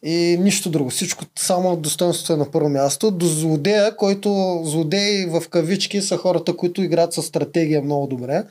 И 0.05 0.37
нищо 0.41 0.71
друго. 0.71 0.91
Всичко 0.91 1.25
само 1.39 1.77
достоинството 1.77 2.33
е 2.33 2.37
на 2.37 2.51
първо 2.51 2.69
място. 2.69 3.11
До 3.11 3.27
злодея, 3.27 3.97
който 3.97 4.61
злодеи 4.65 5.27
в 5.27 5.43
кавички 5.51 6.03
са 6.03 6.17
хората, 6.17 6.57
които 6.57 6.83
играят 6.83 7.13
с 7.13 7.23
стратегия 7.23 7.83
много 7.83 8.07
добре. 8.07 8.45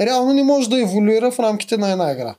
Реално 0.00 0.32
не 0.32 0.42
може 0.42 0.70
да 0.70 0.80
еволюира 0.80 1.30
в 1.30 1.38
рамките 1.38 1.76
на 1.76 1.92
една 1.92 2.12
игра. 2.12 2.34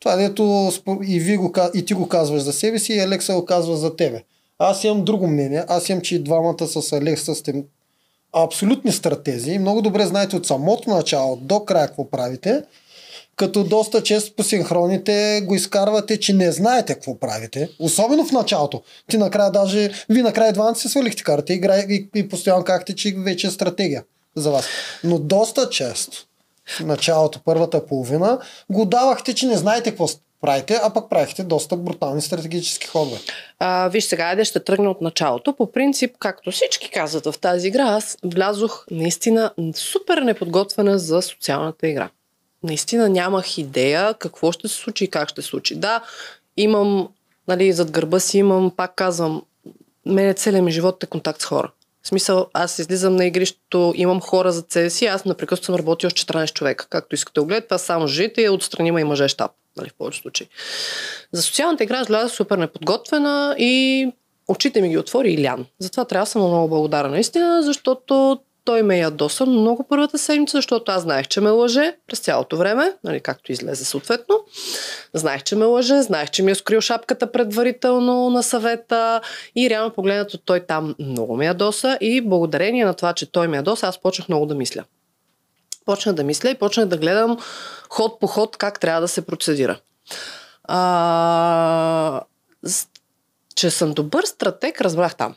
Това 0.00 0.16
дето 0.16 0.72
и, 1.06 1.20
ви 1.20 1.36
го, 1.36 1.52
и 1.74 1.84
ти 1.84 1.94
го 1.94 2.08
казваш 2.08 2.42
за 2.42 2.52
себе 2.52 2.78
си 2.78 2.92
и 2.92 3.00
Алекса 3.00 3.34
го 3.34 3.44
казва 3.44 3.76
за 3.76 3.96
тебе. 3.96 4.22
Аз 4.58 4.84
имам 4.84 5.04
друго 5.04 5.26
мнение. 5.26 5.64
Аз 5.68 5.88
имам, 5.88 6.02
че 6.02 6.14
и 6.14 6.18
двамата 6.18 6.66
с 6.66 6.92
Алекса 6.92 7.34
сте 7.34 7.64
абсолютни 8.32 8.92
стратези. 8.92 9.58
Много 9.58 9.82
добре 9.82 10.06
знаете 10.06 10.36
от 10.36 10.46
самото 10.46 10.90
начало 10.90 11.36
до 11.36 11.60
края 11.60 11.86
какво 11.86 12.10
правите. 12.10 12.62
Като 13.38 13.64
доста 13.64 14.02
често 14.02 14.36
по 14.36 14.42
синхроните 14.42 15.42
го 15.44 15.54
изкарвате, 15.54 16.20
че 16.20 16.32
не 16.32 16.52
знаете 16.52 16.94
какво 16.94 17.18
правите. 17.18 17.68
Особено 17.78 18.24
в 18.24 18.32
началото. 18.32 18.82
Ти 19.10 19.18
накрая 19.18 19.50
даже, 19.50 19.90
ви 20.08 20.22
накрая 20.22 20.52
двамата 20.52 20.74
си 20.74 20.88
свалихте 20.88 21.22
карта 21.22 21.52
и, 21.52 21.60
и, 21.88 22.08
и 22.14 22.28
постоянно 22.28 22.64
казахте, 22.64 22.94
че 22.94 23.14
вече 23.16 23.46
е 23.46 23.50
стратегия 23.50 24.04
за 24.36 24.50
вас. 24.50 24.66
Но 25.04 25.18
доста 25.18 25.70
често 25.70 26.26
в 26.66 26.80
началото, 26.80 27.40
първата 27.44 27.86
половина, 27.86 28.38
го 28.70 28.84
давахте, 28.84 29.34
че 29.34 29.46
не 29.46 29.56
знаете 29.56 29.90
какво 29.90 30.06
правите, 30.40 30.80
а 30.82 30.90
пък 30.90 31.10
правихте 31.10 31.42
доста 31.42 31.76
брутални 31.76 32.22
стратегически 32.22 32.86
ходове. 32.86 33.18
А, 33.58 33.88
виж 33.88 34.04
сега, 34.04 34.24
айде 34.24 34.44
ще 34.44 34.64
тръгна 34.64 34.90
от 34.90 35.00
началото. 35.00 35.56
По 35.56 35.72
принцип, 35.72 36.16
както 36.18 36.50
всички 36.50 36.90
казват 36.90 37.26
в 37.26 37.34
тази 37.40 37.68
игра, 37.68 37.82
аз 37.82 38.16
влязох 38.24 38.86
наистина 38.90 39.50
супер 39.74 40.18
неподготвена 40.18 40.98
за 40.98 41.22
социалната 41.22 41.88
игра. 41.88 42.08
Наистина 42.62 43.08
нямах 43.08 43.58
идея 43.58 44.14
какво 44.14 44.52
ще 44.52 44.68
се 44.68 44.74
случи 44.74 45.04
и 45.04 45.10
как 45.10 45.28
ще 45.28 45.42
се 45.42 45.48
случи. 45.48 45.74
Да, 45.74 46.02
имам, 46.56 47.08
нали, 47.48 47.72
зад 47.72 47.90
гърба 47.90 48.20
си 48.20 48.38
имам, 48.38 48.70
пак 48.76 48.94
казвам, 48.94 49.42
мене 50.06 50.34
целият 50.34 50.64
ми 50.64 50.72
живот 50.72 51.02
е 51.02 51.06
контакт 51.06 51.42
с 51.42 51.44
хора. 51.44 51.70
В 52.02 52.08
смисъл, 52.08 52.46
аз 52.52 52.78
излизам 52.78 53.16
на 53.16 53.26
игрището, 53.26 53.92
имам 53.96 54.20
хора 54.20 54.52
за 54.52 54.64
себе 54.68 54.90
си, 54.90 55.06
аз 55.06 55.24
напрекъснато 55.24 55.64
съм 55.64 55.74
работил 55.74 56.10
с 56.10 56.12
14 56.12 56.52
човека. 56.52 56.86
Както 56.90 57.14
искате 57.14 57.40
гледате, 57.40 57.66
това 57.66 57.78
само 57.78 58.06
жените 58.06 58.42
и 58.42 58.48
отстрани 58.48 58.88
има 58.88 59.00
и 59.00 59.04
мъже 59.04 59.28
щаб, 59.28 59.50
нали, 59.76 59.88
в 59.88 59.94
повечето 59.98 60.22
случаи. 60.22 60.48
За 61.32 61.42
социалната 61.42 61.84
игра 61.84 62.00
изляза 62.00 62.28
супер 62.28 62.58
неподготвена 62.58 63.56
и 63.58 64.06
очите 64.48 64.80
ми 64.80 64.88
ги 64.88 64.98
отвори 64.98 65.32
Илян. 65.32 65.66
Затова 65.78 66.04
трябва 66.04 66.24
да 66.24 66.30
съм 66.30 66.42
много 66.42 66.68
благодарна 66.68 67.10
наистина, 67.10 67.62
защото 67.62 68.40
той 68.68 68.82
ме 68.82 68.98
ядоса 68.98 69.46
много 69.46 69.86
първата 69.88 70.18
седмица, 70.18 70.56
защото 70.56 70.92
аз 70.92 71.02
знаех, 71.02 71.28
че 71.28 71.40
ме 71.40 71.50
лъже 71.50 71.96
през 72.06 72.18
цялото 72.18 72.56
време, 72.56 72.92
нали, 73.04 73.20
както 73.20 73.52
излезе 73.52 73.84
съответно. 73.84 74.40
Знаех, 75.14 75.42
че 75.42 75.56
ме 75.56 75.64
лъже, 75.64 76.02
знаех, 76.02 76.30
че 76.30 76.42
ми 76.42 76.50
е 76.50 76.54
скрил 76.54 76.80
шапката 76.80 77.32
предварително 77.32 78.30
на 78.30 78.42
съвета 78.42 79.20
и 79.56 79.70
реално 79.70 79.90
погледнато 79.90 80.38
той 80.38 80.60
там 80.60 80.94
много 80.98 81.36
ме 81.36 81.46
ядоса 81.46 81.98
и 82.00 82.20
благодарение 82.20 82.84
на 82.84 82.94
това, 82.94 83.12
че 83.12 83.32
той 83.32 83.48
ме 83.48 83.56
ядоса, 83.56 83.86
аз 83.86 84.02
почнах 84.02 84.28
много 84.28 84.46
да 84.46 84.54
мисля. 84.54 84.84
Почнах 85.84 86.14
да 86.14 86.24
мисля 86.24 86.50
и 86.50 86.58
почнах 86.58 86.86
да 86.86 86.96
гледам 86.96 87.38
ход 87.88 88.20
по 88.20 88.26
ход 88.26 88.56
как 88.56 88.80
трябва 88.80 89.00
да 89.00 89.08
се 89.08 89.26
процедира. 89.26 89.80
А, 90.64 92.20
че 93.54 93.70
съм 93.70 93.92
добър 93.92 94.24
стратег, 94.24 94.80
разбрах 94.80 95.16
там. 95.16 95.34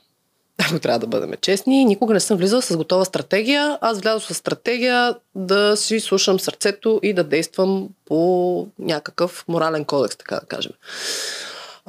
Ако 0.70 0.80
трябва 0.80 1.00
да 1.00 1.08
бъдем 1.08 1.34
честни, 1.42 1.86
никога 1.86 2.14
не 2.14 2.20
съм 2.20 2.38
влизала 2.38 2.62
с 2.62 2.78
готова 2.78 3.06
стратегия. 3.06 3.78
Аз 3.82 4.00
влязох 4.00 4.28
с 4.28 4.34
стратегия 4.34 5.16
да 5.36 5.78
си 5.78 6.00
слушам 6.00 6.40
сърцето 6.40 7.00
и 7.04 7.14
да 7.14 7.24
действам 7.24 7.90
по 8.06 8.68
някакъв 8.80 9.46
морален 9.48 9.86
кодекс, 9.86 10.16
така 10.16 10.36
да 10.36 10.46
кажем. 10.46 10.72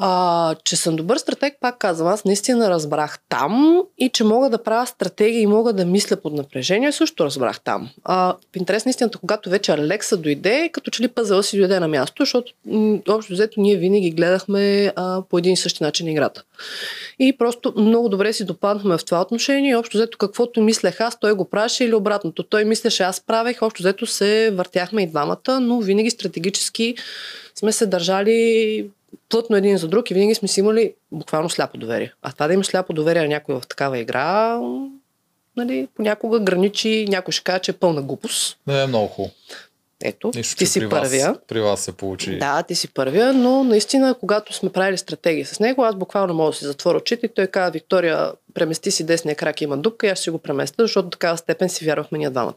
А, 0.04 0.54
че 0.64 0.76
съм 0.76 0.96
добър 0.96 1.16
стратег, 1.16 1.54
пак 1.60 1.78
казвам, 1.78 2.08
аз 2.08 2.24
наистина 2.24 2.70
разбрах 2.70 3.18
там 3.28 3.82
и 3.98 4.08
че 4.08 4.24
мога 4.24 4.50
да 4.50 4.62
правя 4.62 4.86
стратегия 4.86 5.40
и 5.40 5.46
мога 5.46 5.72
да 5.72 5.84
мисля 5.84 6.16
под 6.16 6.32
напрежение, 6.32 6.92
също 6.92 7.24
разбрах 7.24 7.60
там. 7.60 7.90
А, 8.04 8.34
в 8.52 8.56
интерес 8.56 8.84
на 8.84 8.90
истината, 8.90 9.18
когато 9.18 9.50
вече 9.50 9.72
Алекса 9.72 10.16
дойде, 10.16 10.70
като 10.72 10.90
че 10.90 11.02
ли 11.02 11.08
пъзела 11.08 11.42
си 11.42 11.58
дойде 11.58 11.80
на 11.80 11.88
място, 11.88 12.22
защото 12.22 12.52
общо 13.08 13.32
взето 13.32 13.60
ние 13.60 13.76
винаги 13.76 14.10
гледахме 14.10 14.92
а, 14.96 15.22
по 15.30 15.38
един 15.38 15.52
и 15.52 15.56
същи 15.56 15.84
начин 15.84 16.08
играта. 16.08 16.42
И 17.18 17.36
просто 17.38 17.72
много 17.76 18.08
добре 18.08 18.32
си 18.32 18.44
допаднахме 18.44 18.98
в 18.98 19.04
това 19.04 19.20
отношение. 19.20 19.70
И 19.70 19.74
Общо 19.74 19.96
взето 19.96 20.18
каквото 20.18 20.62
мислех 20.62 21.00
аз, 21.00 21.20
той 21.20 21.32
го 21.32 21.44
правеше 21.44 21.84
или 21.84 21.94
обратното. 21.94 22.42
Той 22.42 22.64
мислеше, 22.64 23.02
аз 23.02 23.20
правех. 23.20 23.62
Общо 23.62 23.82
взето 23.82 24.06
се 24.06 24.50
въртяхме 24.54 25.02
и 25.02 25.06
двамата, 25.06 25.60
но 25.60 25.80
винаги 25.80 26.10
стратегически 26.10 26.94
сме 27.54 27.72
се 27.72 27.86
държали 27.86 28.90
плътно 29.32 29.56
един 29.56 29.78
за 29.78 29.88
друг 29.88 30.10
и 30.10 30.14
винаги 30.14 30.34
сме 30.34 30.48
си 30.48 30.60
имали 30.60 30.94
буквално 31.12 31.50
сляпо 31.50 31.78
доверие. 31.78 32.12
А 32.22 32.32
това 32.32 32.46
да 32.46 32.54
имаш 32.54 32.66
сляпо 32.66 32.92
доверие 32.92 33.22
на 33.22 33.28
някой 33.28 33.54
в 33.54 33.62
такава 33.68 33.98
игра, 33.98 34.60
нали, 35.56 35.88
понякога 35.96 36.40
граничи, 36.40 37.06
някой 37.08 37.32
ще 37.32 37.44
каже, 37.44 37.60
че 37.60 37.70
е 37.70 37.74
пълна 37.74 38.02
глупост. 38.02 38.58
Не 38.66 38.82
е 38.82 38.86
много 38.86 39.06
хубаво. 39.06 39.34
Ето, 40.04 40.30
Нищо, 40.34 40.56
ти 40.56 40.66
си 40.66 40.80
при 40.80 40.88
първия. 40.88 41.28
Вас, 41.28 41.38
при 41.48 41.60
вас 41.60 41.80
се 41.80 41.92
получи. 41.92 42.38
Да, 42.38 42.62
ти 42.62 42.74
си 42.74 42.88
първия, 42.88 43.32
но 43.32 43.64
наистина, 43.64 44.14
когато 44.20 44.52
сме 44.52 44.70
правили 44.72 44.98
стратегии 44.98 45.44
с 45.44 45.60
него, 45.60 45.84
аз 45.84 45.94
буквално 45.94 46.34
мога 46.34 46.50
да 46.50 46.56
си 46.56 46.64
затворя 46.64 46.96
очите 46.96 47.26
и 47.26 47.28
той 47.28 47.46
каза, 47.46 47.70
Виктория, 47.70 48.32
премести 48.54 48.90
си 48.90 49.06
десния 49.06 49.36
крак, 49.36 49.60
има 49.60 49.76
дупка 49.78 50.06
и 50.06 50.10
аз 50.10 50.18
ще 50.18 50.30
го 50.30 50.38
преместя, 50.38 50.82
защото 50.82 51.02
до 51.02 51.10
такава 51.10 51.38
степен 51.38 51.68
си 51.68 51.84
вярвахме 51.84 52.18
ние 52.18 52.30
двамата. 52.30 52.54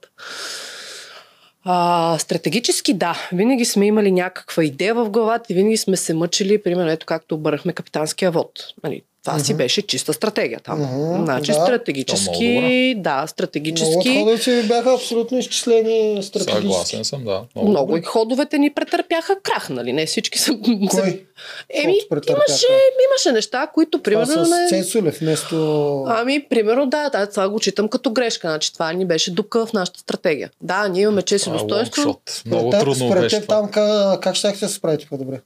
А, 1.67 2.17
стратегически 2.19 2.93
да, 2.93 3.27
винаги 3.33 3.65
сме 3.65 3.85
имали 3.85 4.11
някаква 4.11 4.63
идея 4.63 4.95
в 4.95 5.09
главата 5.09 5.53
и 5.53 5.55
винаги 5.55 5.77
сме 5.77 5.97
се 5.97 6.13
мъчили, 6.13 6.63
примерно 6.63 6.91
ето 6.91 7.05
както 7.05 7.35
обърнахме 7.35 7.73
капитанския 7.73 8.31
вод. 8.31 8.51
Нали, 8.83 9.01
това 9.25 9.39
си 9.39 9.53
Мгм. 9.53 9.57
беше 9.57 9.81
чиста 9.81 10.13
стратегия 10.13 10.59
там. 10.59 10.79
Мгм, 10.81 11.23
Значи 11.25 11.51
да. 11.51 11.61
стратегически, 11.61 12.53
да, 12.97 13.09
Много 13.09 13.23
от 13.23 13.29
стратегически. 13.29 14.09
ходовете 14.09 14.51
ви 14.51 14.63
бяха 14.63 14.93
абсолютно 14.93 15.37
изчислени 15.37 16.23
стратегически. 16.23 16.61
Съгласен 16.63 17.05
съм, 17.05 17.23
да. 17.23 17.41
Много, 17.55 17.69
Много 17.69 17.97
и 17.97 18.01
ходовете 18.01 18.57
ни 18.57 18.69
претърпяха 18.69 19.35
крах, 19.43 19.69
нали? 19.69 19.93
Не 19.93 20.05
всички 20.05 20.39
са... 20.39 20.51
Кой? 20.91 21.25
Еми, 21.73 21.97
имаше, 22.29 22.67
имаше 23.05 23.31
неща, 23.31 23.67
които 23.67 23.91
Това 23.93 24.03
примерно... 24.03 24.45
с. 24.45 24.69
Цецулев 24.69 25.19
вместо... 25.19 26.03
Ами, 26.07 26.45
примерно, 26.49 26.85
да, 26.85 27.09
да, 27.09 27.27
това 27.27 27.49
го 27.49 27.59
читам 27.59 27.87
като 27.87 28.11
грешка. 28.11 28.47
Значи, 28.47 28.73
това 28.73 28.93
ни 28.93 29.05
беше 29.05 29.31
дупка 29.31 29.65
в 29.65 29.73
нашата 29.73 29.99
стратегия. 29.99 30.51
Да, 30.61 30.87
ние 30.87 31.01
имаме 31.01 31.21
чест 31.21 31.45
и 31.45 31.49
е 31.49 31.51
достоинство. 31.51 32.01
Много 32.01 32.19
Според 32.27 32.73
теб- 32.73 32.79
трудно 32.79 33.05
Според 33.07 33.23
беше 33.23 33.35
теб 33.35 33.43
това. 33.43 33.55
там 33.55 33.71
как, 33.71 34.21
как 34.21 34.35
ще 34.35 34.55
се 34.55 34.67
справите 34.67 35.05
по-добре? 35.05 35.41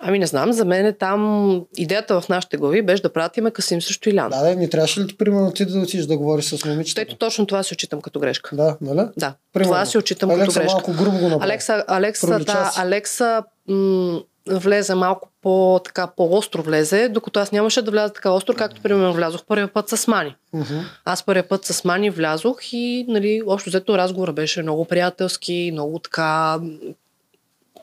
Ами, 0.00 0.18
не 0.18 0.26
знам, 0.26 0.52
за 0.52 0.64
мен 0.64 0.86
е 0.86 0.92
там 0.92 1.60
идеята 1.76 2.20
в 2.20 2.28
нашите 2.28 2.56
глави 2.56 2.82
беше 2.82 3.02
да 3.02 3.12
пратиме 3.12 3.50
Касим 3.50 3.82
срещу 3.82 4.08
Илян. 4.08 4.30
Да, 4.30 4.42
да, 4.42 4.56
не 4.56 4.70
трябваше 4.70 5.00
ли 5.00 5.06
ти, 5.06 5.16
примерно 5.16 5.52
ти 5.52 5.64
да 5.66 5.78
отидеш 5.78 6.06
да 6.06 6.16
говориш 6.16 6.44
с 6.44 6.64
момичета? 6.64 7.00
Ето 7.00 7.16
точно 7.16 7.46
това 7.46 7.62
си 7.62 7.74
очитам 7.74 8.00
като 8.00 8.20
грешка. 8.20 8.56
Да, 8.56 8.76
нали? 8.80 9.08
Да, 9.16 9.34
Примерно. 9.52 9.72
това 9.72 9.86
си 9.86 9.98
очитам 9.98 10.28
като 10.28 10.40
Алекса 10.40 10.60
грешка. 10.60 10.72
малко 10.72 10.92
грубо 10.92 11.18
го 11.18 11.28
направи. 11.28 11.44
Алекса, 11.44 11.84
Алекса, 11.88 12.26
Пролича 12.26 12.52
да, 12.52 12.70
си. 12.70 12.80
Алекса 12.80 13.42
м- 13.68 14.20
влезе 14.46 14.94
малко 14.94 15.28
по, 15.42 15.80
така, 15.84 16.06
по-остро 16.16 16.62
влезе, 16.62 17.08
докато 17.08 17.40
аз 17.40 17.52
нямаше 17.52 17.82
да 17.82 17.90
вляза 17.90 18.12
така 18.12 18.30
остро, 18.30 18.54
както 18.54 18.80
примерно 18.82 19.12
влязох 19.12 19.44
първия 19.44 19.68
път 19.68 19.88
с 19.88 20.06
Мани. 20.08 20.34
Мгм. 20.52 20.78
Аз 21.04 21.22
първия 21.22 21.48
път 21.48 21.64
с 21.64 21.84
Мани 21.84 22.10
влязох 22.10 22.72
и, 22.72 23.04
нали, 23.08 23.42
общо 23.46 23.70
взето 23.70 23.98
разговора 23.98 24.32
беше 24.32 24.62
много 24.62 24.84
приятелски, 24.84 25.70
много 25.72 25.98
така... 25.98 26.58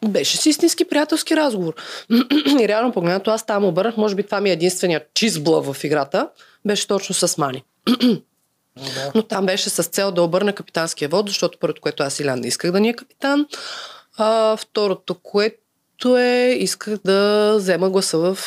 Беше 0.06 0.38
си 0.38 0.50
истински 0.50 0.86
приятелски 0.86 1.36
разговор. 1.36 1.74
и 2.62 2.68
реално 2.68 2.92
погледнато 2.92 3.32
аз 3.32 3.46
там 3.46 3.66
обърнах, 3.66 3.98
може 3.98 4.16
би 4.16 4.24
това 4.24 4.42
ми 4.42 4.50
е 4.50 4.54
единственият 4.54 5.04
чизбла 5.14 5.74
в 5.74 5.84
играта, 5.84 6.30
беше 6.66 6.88
точно 6.88 7.16
с 7.16 7.38
Мани. 7.38 7.64
Да. 8.78 9.12
Но 9.16 9.24
там 9.24 9.46
беше 9.46 9.70
с 9.70 9.84
цел 9.84 10.12
да 10.12 10.22
обърна 10.22 10.54
капитанския 10.54 11.10
вод, 11.10 11.28
защото 11.28 11.58
първото, 11.60 11.82
което 11.82 12.04
аз 12.04 12.20
Илян 12.20 12.40
не 12.40 12.48
исках 12.48 12.72
да 12.72 12.80
ни 12.80 12.90
е 12.90 12.94
капитан. 12.94 13.46
А, 14.18 14.58
второто, 14.58 15.16
което 15.16 16.18
е, 16.18 16.56
исках 16.60 16.98
да 17.06 17.54
взема 17.58 17.90
гласа 17.90 18.18
в, 18.18 18.38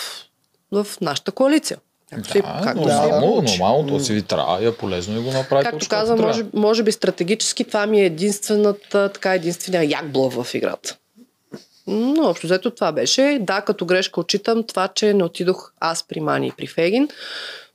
в 0.72 0.86
нашата 1.00 1.32
коалиция. 1.32 1.78
Както 2.10 2.32
си- 2.32 2.40
Да, 2.40 2.60
както 2.64 2.82
да, 2.82 2.90
си- 2.90 3.00
нормално, 3.00 3.42
нормално, 3.42 3.88
то 3.88 4.00
си 4.00 4.12
ви 4.12 4.22
трябва, 4.22 4.66
е 4.66 4.72
полезно 4.72 5.20
и 5.20 5.22
го 5.22 5.30
направи 5.30 5.64
Както 5.64 5.86
както 5.88 6.16
може, 6.16 6.44
може 6.54 6.82
би 6.82 6.92
стратегически 6.92 7.64
това 7.64 7.86
ми 7.86 8.00
е 8.00 8.04
единствената, 8.04 9.10
така 9.14 9.34
единствения 9.34 9.84
ягбла 9.90 10.30
в 10.30 10.54
играта. 10.54 10.96
Но 11.86 12.28
общо 12.28 12.46
взето 12.46 12.70
това 12.70 12.92
беше. 12.92 13.38
Да, 13.40 13.60
като 13.60 13.86
грешка 13.86 14.20
отчитам 14.20 14.62
това, 14.62 14.88
че 14.88 15.14
не 15.14 15.24
отидох 15.24 15.72
аз 15.80 16.02
при 16.08 16.20
Мани 16.20 16.46
и 16.46 16.52
при 16.56 16.66
Фегин, 16.66 17.08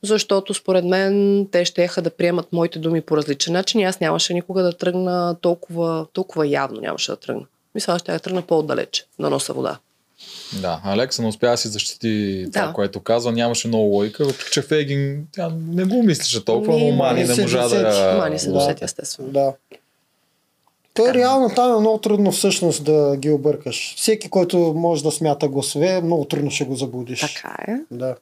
защото 0.04 0.54
според 0.54 0.86
мен 0.86 1.48
те 1.52 1.66
ще 1.66 1.90
да 1.98 2.10
приемат 2.10 2.54
моите 2.54 2.80
думи 2.80 3.02
по 3.02 3.18
различен 3.18 3.54
начин 3.54 3.80
и 3.80 3.84
аз 3.84 4.00
нямаше 4.00 4.34
никога 4.34 4.64
да 4.64 4.74
тръгна 4.74 5.36
толкова, 5.42 6.06
толкова 6.14 6.48
явно 6.48 6.82
нямаше 6.82 7.12
да 7.12 7.18
тръгна. 7.18 7.46
Мисля, 7.76 7.94
аз 7.94 8.02
ще 8.02 8.12
да 8.12 8.20
тръгна 8.20 8.42
по-отдалече, 8.42 9.06
да 9.20 9.30
носа 9.30 9.54
вода. 9.54 9.78
Да, 10.62 10.82
Алекса 10.84 11.22
не 11.22 11.28
успя 11.28 11.50
да 11.50 11.58
си 11.58 11.68
защити 11.68 12.46
това, 12.54 12.68
Да. 12.68 12.74
което 12.74 13.00
казва. 13.00 13.32
Нямаше 13.32 13.68
много 13.68 13.84
лойка, 13.96 14.26
въпреки 14.26 14.52
че 14.52 14.62
Фегин 14.62 15.28
тя 15.32 15.52
не 15.68 15.86
го 15.86 16.04
мислеше 16.04 16.46
толкова, 16.46 16.74
Ми, 16.78 16.92
но 16.92 16.96
Мани 16.96 17.24
не 17.24 17.42
можа 17.42 17.68
да... 17.68 18.16
Мани 18.18 18.40
се 18.40 18.48
да. 18.48 18.54
досети, 18.54 18.84
естествено. 18.84 19.30
Да. 19.30 19.54
Той 21.00 21.14
реално 21.14 21.50
там 21.50 21.78
е 21.78 21.80
много 21.80 21.98
трудно 21.98 22.32
всъщност 22.32 22.84
да 22.84 23.18
ги 23.18 23.32
объркаш. 23.32 23.94
Всеки, 23.98 24.30
който 24.30 24.58
може 24.58 25.04
да 25.04 25.12
смята 25.12 25.48
гласове, 25.48 26.02
много 26.02 26.26
трудно 26.26 26.52
ще 26.52 26.66
го 26.66 26.76
заблудиш. 26.76 27.20
Така 27.20 27.56
е. 27.68 27.78
Да. 27.92 28.16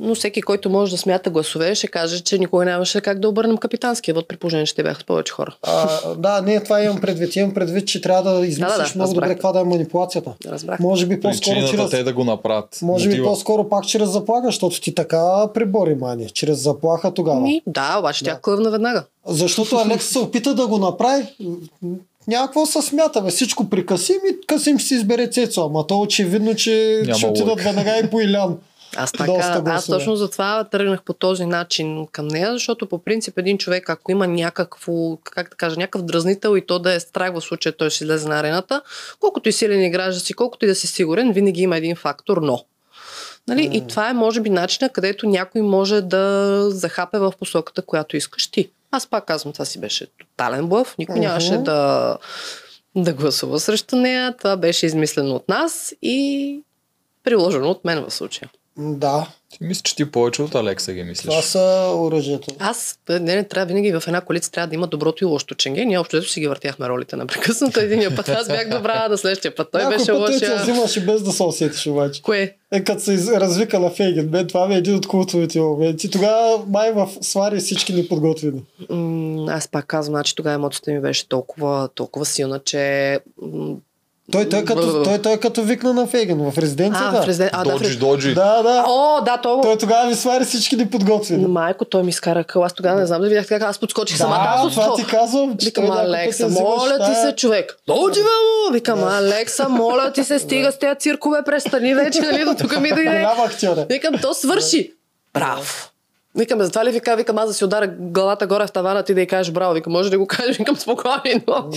Но 0.00 0.14
всеки, 0.14 0.42
който 0.42 0.70
може 0.70 0.90
да 0.90 0.98
смята 0.98 1.30
гласове, 1.30 1.74
ще 1.74 1.88
каже, 1.88 2.20
че 2.20 2.38
никога 2.38 2.64
нямаше 2.64 3.00
как 3.00 3.18
да 3.20 3.28
обърнем 3.28 3.56
капитанския 3.56 4.14
вод, 4.14 4.28
при 4.28 4.36
положение, 4.36 4.66
че 4.66 4.74
те 4.74 4.82
бяха 4.82 5.00
с 5.00 5.04
повече 5.04 5.32
хора. 5.32 5.56
А, 5.62 5.88
да, 6.14 6.40
не, 6.40 6.60
това 6.64 6.82
имам 6.82 7.00
предвид. 7.00 7.36
Имам 7.36 7.54
предвид, 7.54 7.86
че 7.88 8.00
трябва 8.00 8.30
да 8.30 8.46
измислиш 8.46 8.58
Да, 8.76 8.78
да, 8.78 8.84
да, 8.84 8.92
много 8.94 9.14
добре 9.14 9.28
каква 9.28 9.52
да 9.52 9.60
е 9.60 9.64
манипулацията. 9.64 10.32
Разбрах. 10.46 10.80
Може 10.80 11.06
би 11.06 11.20
по-скоро 11.20 11.54
Причината 11.54 11.76
чрез... 11.76 11.90
те 11.90 12.02
да 12.02 12.12
го 12.12 12.24
направят. 12.24 12.78
Може 12.82 13.04
би 13.08 13.14
Мотива. 13.14 13.28
по-скоро 13.28 13.68
пак 13.68 13.86
чрез 13.86 14.08
заплаха, 14.10 14.46
защото 14.46 14.80
ти 14.80 14.94
така 14.94 15.48
прибори 15.54 15.94
мани. 15.94 16.30
Чрез 16.30 16.58
заплаха 16.58 17.14
тогава. 17.14 17.40
Ми, 17.40 17.62
да, 17.66 17.96
обаче 17.98 18.24
Да. 18.24 18.30
тя 18.30 18.38
клъвна 18.42 18.70
веднага. 18.70 19.04
Защото 19.26 19.76
Алекс 19.76 20.06
се 20.06 20.18
опита 20.18 20.54
да 20.54 20.66
го 20.66 20.78
направи. 20.78 21.26
Няма 22.28 22.46
какво 22.46 22.66
се 22.66 22.82
смята, 22.82 23.20
бе. 23.22 23.30
Всичко 23.30 23.70
при 23.70 23.86
Касим 23.86 24.16
и 24.32 24.46
Касим 24.46 24.78
ще 24.78 24.88
си 24.88 24.94
избере 24.94 25.26
Цецо. 25.26 25.64
Ама 25.64 25.86
то 25.86 26.00
очевидно, 26.00 26.54
че 26.54 27.02
Няма 27.04 27.18
ще 27.18 27.26
отидат 27.26 27.60
веднага 27.60 27.98
и 28.04 28.10
по 28.10 28.20
Илян. 28.20 28.56
Аз 28.96 29.12
Доста 29.12 29.26
така, 29.26 29.46
аз 29.56 29.62
гласове. 29.62 29.98
точно 29.98 30.16
затова 30.16 30.64
тръгнах 30.64 31.02
по 31.02 31.12
този 31.12 31.46
начин 31.46 32.06
към 32.12 32.28
нея, 32.28 32.52
защото 32.52 32.86
по 32.86 32.98
принцип 32.98 33.38
един 33.38 33.58
човек, 33.58 33.90
ако 33.90 34.12
има 34.12 34.26
някакво, 34.26 35.16
как 35.16 35.50
да 35.50 35.56
кажа, 35.56 35.76
някакъв 35.76 36.02
дразнител 36.02 36.56
и 36.56 36.66
то 36.66 36.78
да 36.78 36.92
е 36.92 37.00
страх 37.00 37.34
в 37.34 37.40
случая 37.40 37.76
той 37.76 37.90
ще 37.90 38.04
излезе 38.04 38.28
на 38.28 38.38
арената, 38.38 38.82
колкото 39.20 39.48
и 39.48 39.52
силен 39.52 39.84
играч 39.84 40.14
да 40.14 40.20
си, 40.20 40.34
колкото 40.34 40.64
и 40.64 40.68
да 40.68 40.74
си 40.74 40.86
сигурен, 40.86 41.32
винаги 41.32 41.62
има 41.62 41.76
един 41.76 41.96
фактор 41.96 42.36
но. 42.36 42.64
Нали? 43.48 43.70
И 43.72 43.86
това 43.86 44.10
е, 44.10 44.12
може 44.12 44.40
би, 44.40 44.50
начина, 44.50 44.88
където 44.88 45.28
някой 45.28 45.62
може 45.62 46.00
да 46.00 46.66
захапе 46.70 47.18
в 47.18 47.32
посоката, 47.38 47.82
която 47.82 48.16
искаш 48.16 48.50
ти. 48.50 48.70
Аз 48.90 49.06
пак 49.06 49.24
казвам, 49.24 49.52
това 49.52 49.64
си 49.64 49.80
беше 49.80 50.06
тотален 50.06 50.66
блъв. 50.68 50.94
Никой 50.98 51.14
Мгм. 51.14 51.24
нямаше 51.24 51.56
да, 51.56 52.18
да 52.96 53.12
гласува 53.12 53.60
срещу 53.60 53.96
нея. 53.96 54.36
Това 54.36 54.56
беше 54.56 54.86
измислено 54.86 55.34
от 55.34 55.48
нас 55.48 55.94
и 56.02 56.60
приложено 57.24 57.70
от 57.70 57.84
мен 57.84 58.04
в 58.04 58.10
случая. 58.10 58.50
Да, 58.78 59.26
Ти 59.50 59.58
мисля, 59.60 59.82
че 59.82 59.96
ти 59.96 60.10
повече 60.10 60.42
от 60.42 60.54
Алекса 60.54 60.92
ги 60.92 61.02
мислиш. 61.02 61.30
това 61.30 61.42
са 61.42 61.92
оръжието. 61.94 62.54
Аз 62.58 62.98
не, 63.10 63.18
не 63.20 63.44
трябва 63.44 63.66
винаги 63.66 63.92
в 63.92 64.02
една 64.06 64.20
коалиция 64.20 64.52
трябва 64.52 64.68
да 64.68 64.74
има 64.74 64.86
доброто 64.86 65.24
и 65.24 65.26
лошото 65.26 65.54
ченге. 65.54 65.84
Ние 65.84 65.98
общо 65.98 66.22
си 66.22 66.40
ги 66.40 66.48
въртяхме 66.48 66.88
ролите 66.88 67.16
непрекъснато. 67.16 67.80
Единия 67.80 68.16
път 68.16 68.28
аз 68.28 68.48
бях 68.48 68.68
добра, 68.68 69.08
на 69.10 69.18
следващия 69.18 69.54
път 69.54 69.68
той 69.72 69.80
Някой 69.80 69.96
беше 69.96 70.06
те 70.06 70.12
лоша. 70.12 70.62
взимаш 70.62 70.96
и 70.96 71.00
без 71.00 71.22
да 71.22 71.32
се 71.32 71.42
усетиш 71.42 71.86
обаче. 71.86 72.22
Кое? 72.22 72.56
Е, 72.72 72.84
като 72.84 73.02
се 73.02 73.40
развика 73.40 73.80
на 73.80 73.90
Фейген, 73.90 74.28
бе, 74.28 74.46
това 74.46 74.68
ми 74.68 74.74
е 74.74 74.78
един 74.78 74.94
от 74.94 75.06
култовите 75.06 75.60
моменти. 75.60 76.10
Тогава 76.10 76.64
май 76.68 76.92
в 76.92 77.08
свари 77.20 77.58
всички 77.58 77.92
ни 77.92 78.08
подготвени. 78.08 78.62
М, 78.90 79.46
аз 79.48 79.68
пак 79.68 79.86
казвам, 79.86 80.12
значи 80.12 80.34
тогава 80.34 80.54
емоцията 80.54 80.90
ми 80.90 81.00
беше 81.00 81.28
толкова, 81.28 81.88
толкова 81.94 82.26
силна, 82.26 82.58
че... 82.58 83.18
м, 83.42 83.74
Той, 84.32 84.48
той, 84.48 84.64
като, 84.64 85.02
той, 85.02 85.18
той 85.18 85.36
като 85.36 85.62
викна 85.62 85.94
на 85.94 86.06
Фейген 86.06 86.50
в 86.50 86.58
резиденцията. 86.58 87.18
А, 87.18 87.22
в 87.22 87.26
резиден... 87.26 87.50
а, 87.52 87.64
да, 87.64 87.70
Доджи, 87.72 87.84
рез... 87.84 87.96
доджи. 87.96 88.34
Да, 88.34 88.62
да. 88.62 88.84
О, 88.88 89.20
да, 89.24 89.36
то... 89.36 89.60
Той 89.60 89.78
тогава 89.78 90.08
ви 90.08 90.14
свари 90.14 90.44
всички 90.44 90.76
ни 90.76 90.90
подготвени. 90.90 91.46
Майко, 91.46 91.84
той 91.84 92.02
ми 92.02 92.08
изкара 92.08 92.44
къл. 92.44 92.64
Аз 92.64 92.72
тогава 92.72 93.00
не 93.00 93.06
знам 93.06 93.20
да 93.20 93.28
видях 93.28 93.48
как 93.48 93.62
аз 93.62 93.78
подскочих 93.78 94.16
самата. 94.16 94.38
Аз 94.40 94.60
Да, 94.60 94.66
от 94.66 94.72
това 94.72 94.94
ти 94.96 95.06
казвам, 95.06 95.56
че 95.56 95.66
Викам, 95.66 95.90
Алекса, 95.90 96.48
моля 96.48 96.98
ти 97.08 97.14
се, 97.14 97.36
човек. 97.36 97.76
Доджи, 97.86 98.20
бе, 98.20 98.28
му! 98.68 98.72
Викам, 98.72 99.04
Алекса, 99.04 99.68
моля 99.68 100.12
ти 100.12 100.24
се, 100.24 100.38
стига 100.38 100.72
с 100.72 100.78
тези 100.78 100.98
циркове, 100.98 101.38
престани 101.44 101.94
вече, 101.94 102.20
нали, 102.20 102.44
до 102.44 102.54
тук 102.54 102.80
ми 102.80 102.88
дойде. 102.88 103.26
Е. 103.62 103.86
Викам, 103.90 104.14
то 104.22 104.34
свърши. 104.34 104.92
Браво. 105.34 105.93
Викам, 106.38 106.62
затова 106.62 106.84
ли 106.84 106.90
вика, 106.90 107.16
викам, 107.16 107.38
аз 107.38 107.48
да 107.48 107.54
си 107.54 107.64
ударя 107.64 107.86
главата 107.98 108.46
горе 108.46 108.66
в 108.66 108.72
тавана, 108.72 109.02
ти 109.02 109.14
да 109.14 109.20
й 109.20 109.26
кажеш 109.26 109.52
браво. 109.52 109.74
Викам, 109.74 109.92
може 109.92 110.10
да 110.10 110.18
го 110.18 110.26
кажеш, 110.28 110.56
викам, 110.56 110.76
спокойно. 110.76 111.70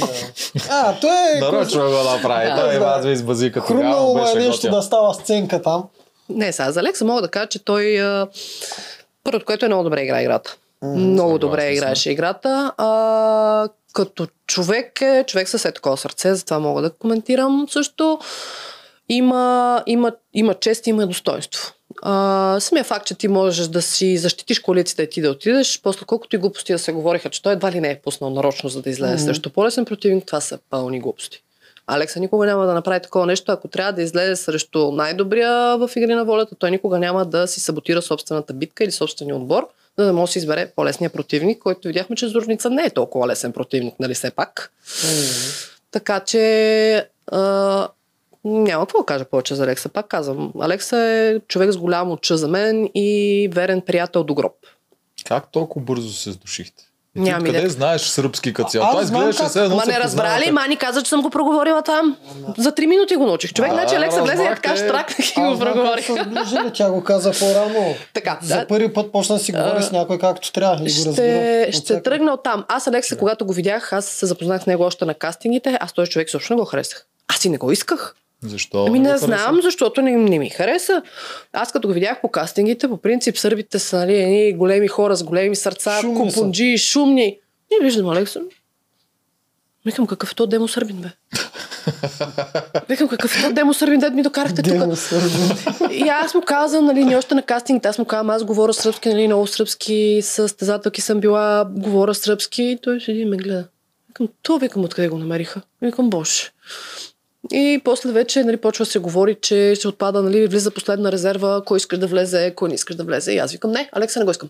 А, 0.70 1.00
той 1.00 1.38
е... 1.38 1.40
Нарочно 1.40 1.82
го 1.82 2.04
направи. 2.04 2.62
Той 2.62 2.74
да. 2.74 2.80
вас 2.80 3.06
ви 3.06 3.12
избази 3.12 3.52
като 3.52 3.66
Хрумнало 3.66 4.14
му 4.14 4.28
е 4.28 4.34
нещо 4.34 4.70
да 4.70 4.82
става 4.82 5.14
сценка 5.14 5.62
там. 5.62 5.84
Не, 6.30 6.52
сега 6.52 6.72
за 6.72 6.84
Лекса 6.84 7.06
мога 7.06 7.22
да 7.22 7.28
кажа, 7.28 7.48
че 7.48 7.66
той 7.66 7.98
първото, 9.24 9.46
което 9.46 9.66
е 9.66 9.68
много 9.68 9.84
добре 9.84 10.02
игра 10.02 10.22
играта. 10.22 10.56
много 10.84 11.38
добре 11.38 11.72
играеше 11.72 12.12
играта. 12.12 12.74
А, 12.78 13.68
като 13.94 14.28
човек 14.48 15.02
е 15.02 15.24
човек 15.28 15.50
със 15.50 15.66
е 15.66 15.72
такова 15.72 15.98
сърце, 15.98 16.36
затова 16.36 16.60
мога 16.60 16.82
да 16.82 16.90
коментирам 16.90 17.68
също. 17.70 18.20
Има, 19.10 19.84
има, 19.86 20.12
има 20.34 20.54
чест, 20.54 20.88
има 20.88 21.08
достоинство. 21.08 21.74
А, 22.02 22.58
самия 22.60 22.84
факт, 22.84 23.06
че 23.08 23.16
ти 23.16 23.28
можеш 23.28 23.68
да 23.68 23.82
си 23.82 24.18
защитиш 24.18 24.60
коалицията 24.60 25.04
и 25.04 25.10
ти 25.10 25.22
да 25.22 25.30
отидеш, 25.32 25.80
после 25.84 26.06
колкото 26.06 26.36
и 26.36 26.40
глупости 26.40 26.74
да 26.74 26.80
се 26.80 26.92
говориха, 26.92 27.30
че 27.30 27.42
той 27.42 27.54
едва 27.54 27.72
ли 27.72 27.80
не 27.80 27.92
е 27.92 28.00
пуснал 28.00 28.30
нарочно, 28.30 28.70
за 28.70 28.82
да 28.82 28.90
излезе 28.90 29.14
Мгм. 29.14 29.24
срещу 29.24 29.50
по-лесен 29.50 29.86
противник, 29.86 30.26
това 30.26 30.42
са 30.42 30.60
пълни 30.70 31.00
глупости. 31.00 31.44
Алекса 31.88 32.20
никога 32.20 32.46
няма 32.46 32.66
да 32.66 32.74
направи 32.74 33.00
такова 33.02 33.26
нещо, 33.26 33.52
ако 33.52 33.68
трябва 33.68 33.94
да 33.94 34.02
излезе 34.02 34.36
срещу 34.36 34.92
най-добрия 34.92 35.78
в 35.78 35.90
игри 35.96 36.14
на 36.16 36.26
волята, 36.26 36.56
той 36.56 36.72
никога 36.72 37.00
няма 37.00 37.26
да 37.26 37.48
си 37.48 37.60
саботира 37.60 38.02
собствената 38.02 38.54
битка 38.54 38.84
или 38.84 38.92
собствения 38.92 39.36
отбор, 39.36 39.68
за 39.98 40.06
да 40.06 40.14
може 40.14 40.30
да 40.30 40.34
си 40.34 40.40
избере 40.40 40.72
по-лесния 40.76 41.10
противник, 41.10 41.60
който 41.60 41.88
видяхме, 41.88 42.16
че 42.16 42.28
Зорница 42.28 42.70
не 42.70 42.84
е 42.84 42.90
толкова 42.90 43.28
лесен 43.28 43.52
противник, 43.54 43.96
нали 44.00 44.14
все 44.14 44.32
пак. 44.32 44.72
Така 45.92 46.20
че 46.20 47.10
а, 47.32 47.88
няма 48.48 48.86
какво 48.86 48.98
да 49.00 49.06
кажа 49.06 49.26
повече 49.26 49.56
за 49.56 49.64
Алекса. 49.64 49.90
Пак 49.90 50.08
казвам, 50.08 50.54
Алекса 50.62 50.98
е 50.98 51.40
човек 51.48 51.72
с 51.72 51.78
голямо 51.78 52.14
оча 52.14 52.38
за 52.38 52.48
мен 52.48 52.90
и 52.96 53.50
верен 53.52 53.82
приятел 53.82 54.24
до 54.24 54.34
гроб. 54.34 54.54
Как 55.26 55.52
толкова 55.52 55.86
бързо 55.86 56.10
се 56.14 56.32
сдушихте? 56.32 56.84
Ти 57.14 57.22
Нямам 57.22 57.42
откъде 57.42 57.58
идея. 57.58 57.70
знаеш 57.70 58.02
сръбски 58.02 58.54
като 58.54 58.70
цяло? 58.70 58.92
знам 58.92 59.04
изглеждаше 59.04 59.40
как. 59.40 59.52
се 59.52 59.64
едно 59.64 59.76
Ма 59.76 59.84
не 59.88 60.00
разбрали, 60.00 60.30
познавате. 60.30 60.52
Мани 60.52 60.78
каза, 60.78 61.04
че 61.04 61.10
съм 61.10 61.22
го 61.22 61.30
проговорила 61.30 61.82
там. 61.82 62.18
За 62.58 62.76
три 62.76 62.88
минути 62.88 63.16
го 63.16 63.26
научих. 63.26 63.54
Човек, 63.54 63.72
значи 63.72 63.96
Алекса 63.96 64.22
влезе 64.24 64.44
и 64.44 64.48
така 64.48 64.76
штракнах 64.76 65.30
и 65.32 65.42
го 65.42 65.60
как 65.60 65.60
проговорих. 65.60 66.06
сближили, 66.06 66.72
тя 66.74 66.92
го 66.92 67.04
каза 67.04 67.32
по-рано. 67.32 67.96
Така, 68.14 68.40
За 68.42 68.56
да. 68.56 68.68
първи 68.68 68.94
път 68.94 69.12
почна 69.12 69.36
да 69.36 69.44
си 69.44 69.52
говори 69.52 69.84
с 69.84 69.92
някой 69.92 70.20
както 70.20 70.52
трябва 70.54 70.76
и 70.76 70.80
го 70.80 70.84
разбира. 71.06 71.14
Ще, 71.14 71.70
ще 71.74 72.04
тръгна 72.04 72.34
от 72.34 72.44
там. 72.44 72.66
Аз 72.68 72.88
Алекса, 72.88 73.18
когато 73.18 73.46
го 73.46 73.54
видях, 73.54 73.94
аз 73.94 74.06
се 74.06 74.26
запознах 74.26 74.64
с 74.64 74.66
него 74.66 74.84
още 74.84 75.06
на 75.06 75.14
кастингите. 75.14 75.78
Аз 75.82 75.94
този 75.94 76.12
човек 76.12 76.30
също 76.30 76.54
не 76.54 76.60
го 76.60 76.66
харесах. 76.66 77.06
Аз 77.28 77.46
и 77.46 77.50
не 77.50 77.58
го 77.58 77.72
исках. 77.72 78.16
Защо? 78.44 78.86
Ами 78.88 79.00
не 79.00 79.14
го 79.14 79.20
хареса? 79.20 79.26
знам, 79.26 79.60
защото 79.62 80.02
не, 80.02 80.12
не 80.12 80.40
ми 80.40 80.50
хареса. 80.50 81.02
Аз 81.54 81.72
като 81.72 81.88
го 81.88 81.94
видях 81.94 82.22
по 82.22 82.30
кастингите, 82.30 82.88
по 82.88 82.98
принцип 82.98 83.38
сърбите 83.38 83.80
са 83.80 83.98
нали, 83.98 84.16
едни 84.16 84.54
големи 84.54 84.88
хора 84.88 85.16
с 85.16 85.24
големи 85.24 85.56
сърца, 85.56 86.02
Шумни 86.02 86.16
купунджи, 86.16 86.78
шумни. 86.78 87.40
И 87.72 87.84
виждам 87.84 88.10
Алекса. 88.10 88.42
Викам, 89.86 90.08
какъв 90.08 90.32
е 90.32 90.36
то 90.36 90.48
демо 90.48 90.68
сърбин, 90.68 91.02
бе? 91.02 91.08
Викам, 92.90 93.08
какъв 93.08 93.40
е 93.40 93.42
то 93.42 93.54
демо 93.54 93.74
сърбин, 93.74 94.00
дед 94.00 94.14
ми 94.14 94.24
докарахте 94.24 94.64
тук. 94.64 94.74
И 95.92 96.02
аз 96.02 96.34
му 96.34 96.42
казвам, 96.42 96.86
нали, 96.86 97.06
ние 97.06 97.18
още 97.18 97.36
на 97.36 97.42
кастингите, 97.42 97.88
аз 97.88 97.98
му 97.98 98.06
казвам, 98.06 98.30
аз 98.30 98.44
говоря 98.44 98.74
сръбски, 98.74 99.10
нали, 99.10 99.28
много 99.28 99.48
сръбски, 99.48 100.20
с 100.24 100.48
стезателки 100.48 101.02
съм 101.02 101.20
била, 101.20 101.66
говоря 101.70 102.14
сръбски, 102.14 102.64
и 102.64 102.78
той 102.82 103.02
седи 103.02 103.20
и 103.20 103.26
ме 103.26 103.38
гледа. 103.38 103.68
Викам, 104.08 104.28
то 104.42 104.58
викам, 104.58 104.84
откъде 104.84 105.08
го 105.08 105.18
намериха? 105.18 105.62
Викам, 105.82 106.10
боже. 106.10 106.52
И 107.52 107.82
после 107.84 108.12
вече 108.12 108.44
нали, 108.44 108.58
почва 108.58 108.86
да 108.86 108.92
се 108.92 109.00
говори, 109.00 109.36
че 109.42 109.74
ще 109.76 109.88
отпада, 109.88 110.22
нали, 110.22 110.48
влиза 110.48 110.72
последна 110.72 111.12
резерва, 111.12 111.62
кой 111.66 111.78
искаш 111.78 112.00
да 112.00 112.08
влезе, 112.08 112.54
кой 112.56 112.70
не 112.70 112.76
искаш 112.76 112.96
да 112.96 113.04
влезе. 113.04 113.32
И 113.34 113.38
аз 113.38 113.52
викам, 113.52 113.72
не, 113.72 113.90
Алекса 113.92 114.20
не 114.20 114.26
го 114.26 114.32
искам. 114.32 114.50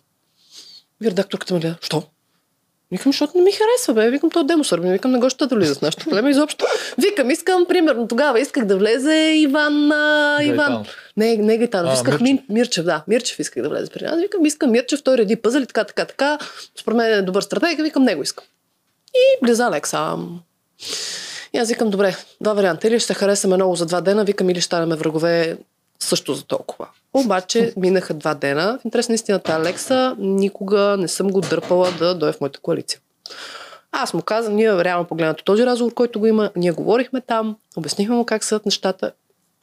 И 1.03 1.09
редакторката 1.09 1.53
ме 1.53 1.59
гледа, 1.59 1.75
що? 1.81 2.03
Викам, 2.91 3.11
защото 3.11 3.37
не 3.37 3.43
ми 3.43 3.51
харесва, 3.51 3.93
бе. 3.93 4.09
Викам, 4.09 4.29
то 4.29 4.39
е 4.39 4.43
демосърбен. 4.43 4.91
Викам, 4.91 5.11
не 5.11 5.19
го 5.19 5.29
ще 5.29 5.45
да 5.45 5.55
влиза 5.55 5.75
с 5.75 5.81
нашото 5.81 6.09
племе 6.09 6.29
изобщо. 6.29 6.65
Викам, 6.97 7.29
искам, 7.29 7.65
примерно, 7.65 8.07
тогава 8.07 8.39
исках 8.39 8.65
да 8.65 8.77
влезе 8.77 9.33
Иван, 9.35 9.91
а, 9.91 10.39
Иван. 10.43 10.57
Гайтанов. 10.57 10.95
Не, 11.17 11.37
не 11.37 11.57
Гайтанов, 11.57 11.91
А, 11.91 11.93
исках 11.93 12.21
Мирчев. 12.21 12.21
Мир, 12.21 12.39
Мирчев, 12.49 12.85
да. 12.85 13.03
Мирчев 13.07 13.39
исках 13.39 13.63
да 13.63 13.69
влезе 13.69 13.91
при 13.91 14.05
нас. 14.05 14.21
Викам, 14.21 14.45
искам 14.45 14.71
Мирчев, 14.71 15.03
той 15.03 15.17
реди 15.17 15.35
пъзели, 15.35 15.65
така, 15.65 15.83
така, 15.83 16.05
така. 16.05 16.37
Според 16.79 16.97
мен 16.97 17.13
е 17.13 17.21
добър 17.21 17.41
стратег, 17.41 17.81
викам, 17.81 18.03
него 18.03 18.23
искам. 18.23 18.45
И 19.15 19.45
влиза 19.45 19.65
Алекса. 19.65 20.17
И 21.53 21.57
аз 21.57 21.69
викам, 21.69 21.89
добре, 21.89 22.15
два 22.41 22.53
варианта. 22.53 22.87
Или 22.87 22.99
ще 22.99 23.07
се 23.07 23.13
харесаме 23.13 23.55
много 23.55 23.75
за 23.75 23.85
два 23.85 24.01
дена, 24.01 24.23
викам, 24.23 24.49
или 24.49 24.61
ще 24.61 24.65
станем 24.65 24.97
врагове 24.97 25.57
също 25.99 26.33
за 26.33 26.43
толкова. 26.43 26.87
Обаче 27.13 27.73
минаха 27.77 28.13
два 28.13 28.33
дена. 28.33 28.79
В 28.81 28.85
интерес 28.85 29.09
на 29.09 29.15
истината, 29.15 29.53
Алекса 29.53 30.15
никога 30.19 30.95
не 30.99 31.07
съм 31.07 31.29
го 31.29 31.41
дърпала 31.41 31.91
да 31.99 32.15
дойде 32.15 32.37
в 32.37 32.41
моята 32.41 32.59
коалиция. 32.59 32.99
Аз 33.91 34.13
му 34.13 34.21
казвам, 34.21 34.55
ние 34.55 34.83
реално 34.83 35.05
погледнато 35.05 35.43
този 35.43 35.65
разговор, 35.65 35.93
който 35.93 36.19
го 36.19 36.25
има, 36.25 36.51
ние 36.55 36.71
говорихме 36.71 37.21
там, 37.21 37.57
обяснихме 37.77 38.15
му 38.15 38.25
как 38.25 38.43
са 38.43 38.59
нещата 38.65 39.11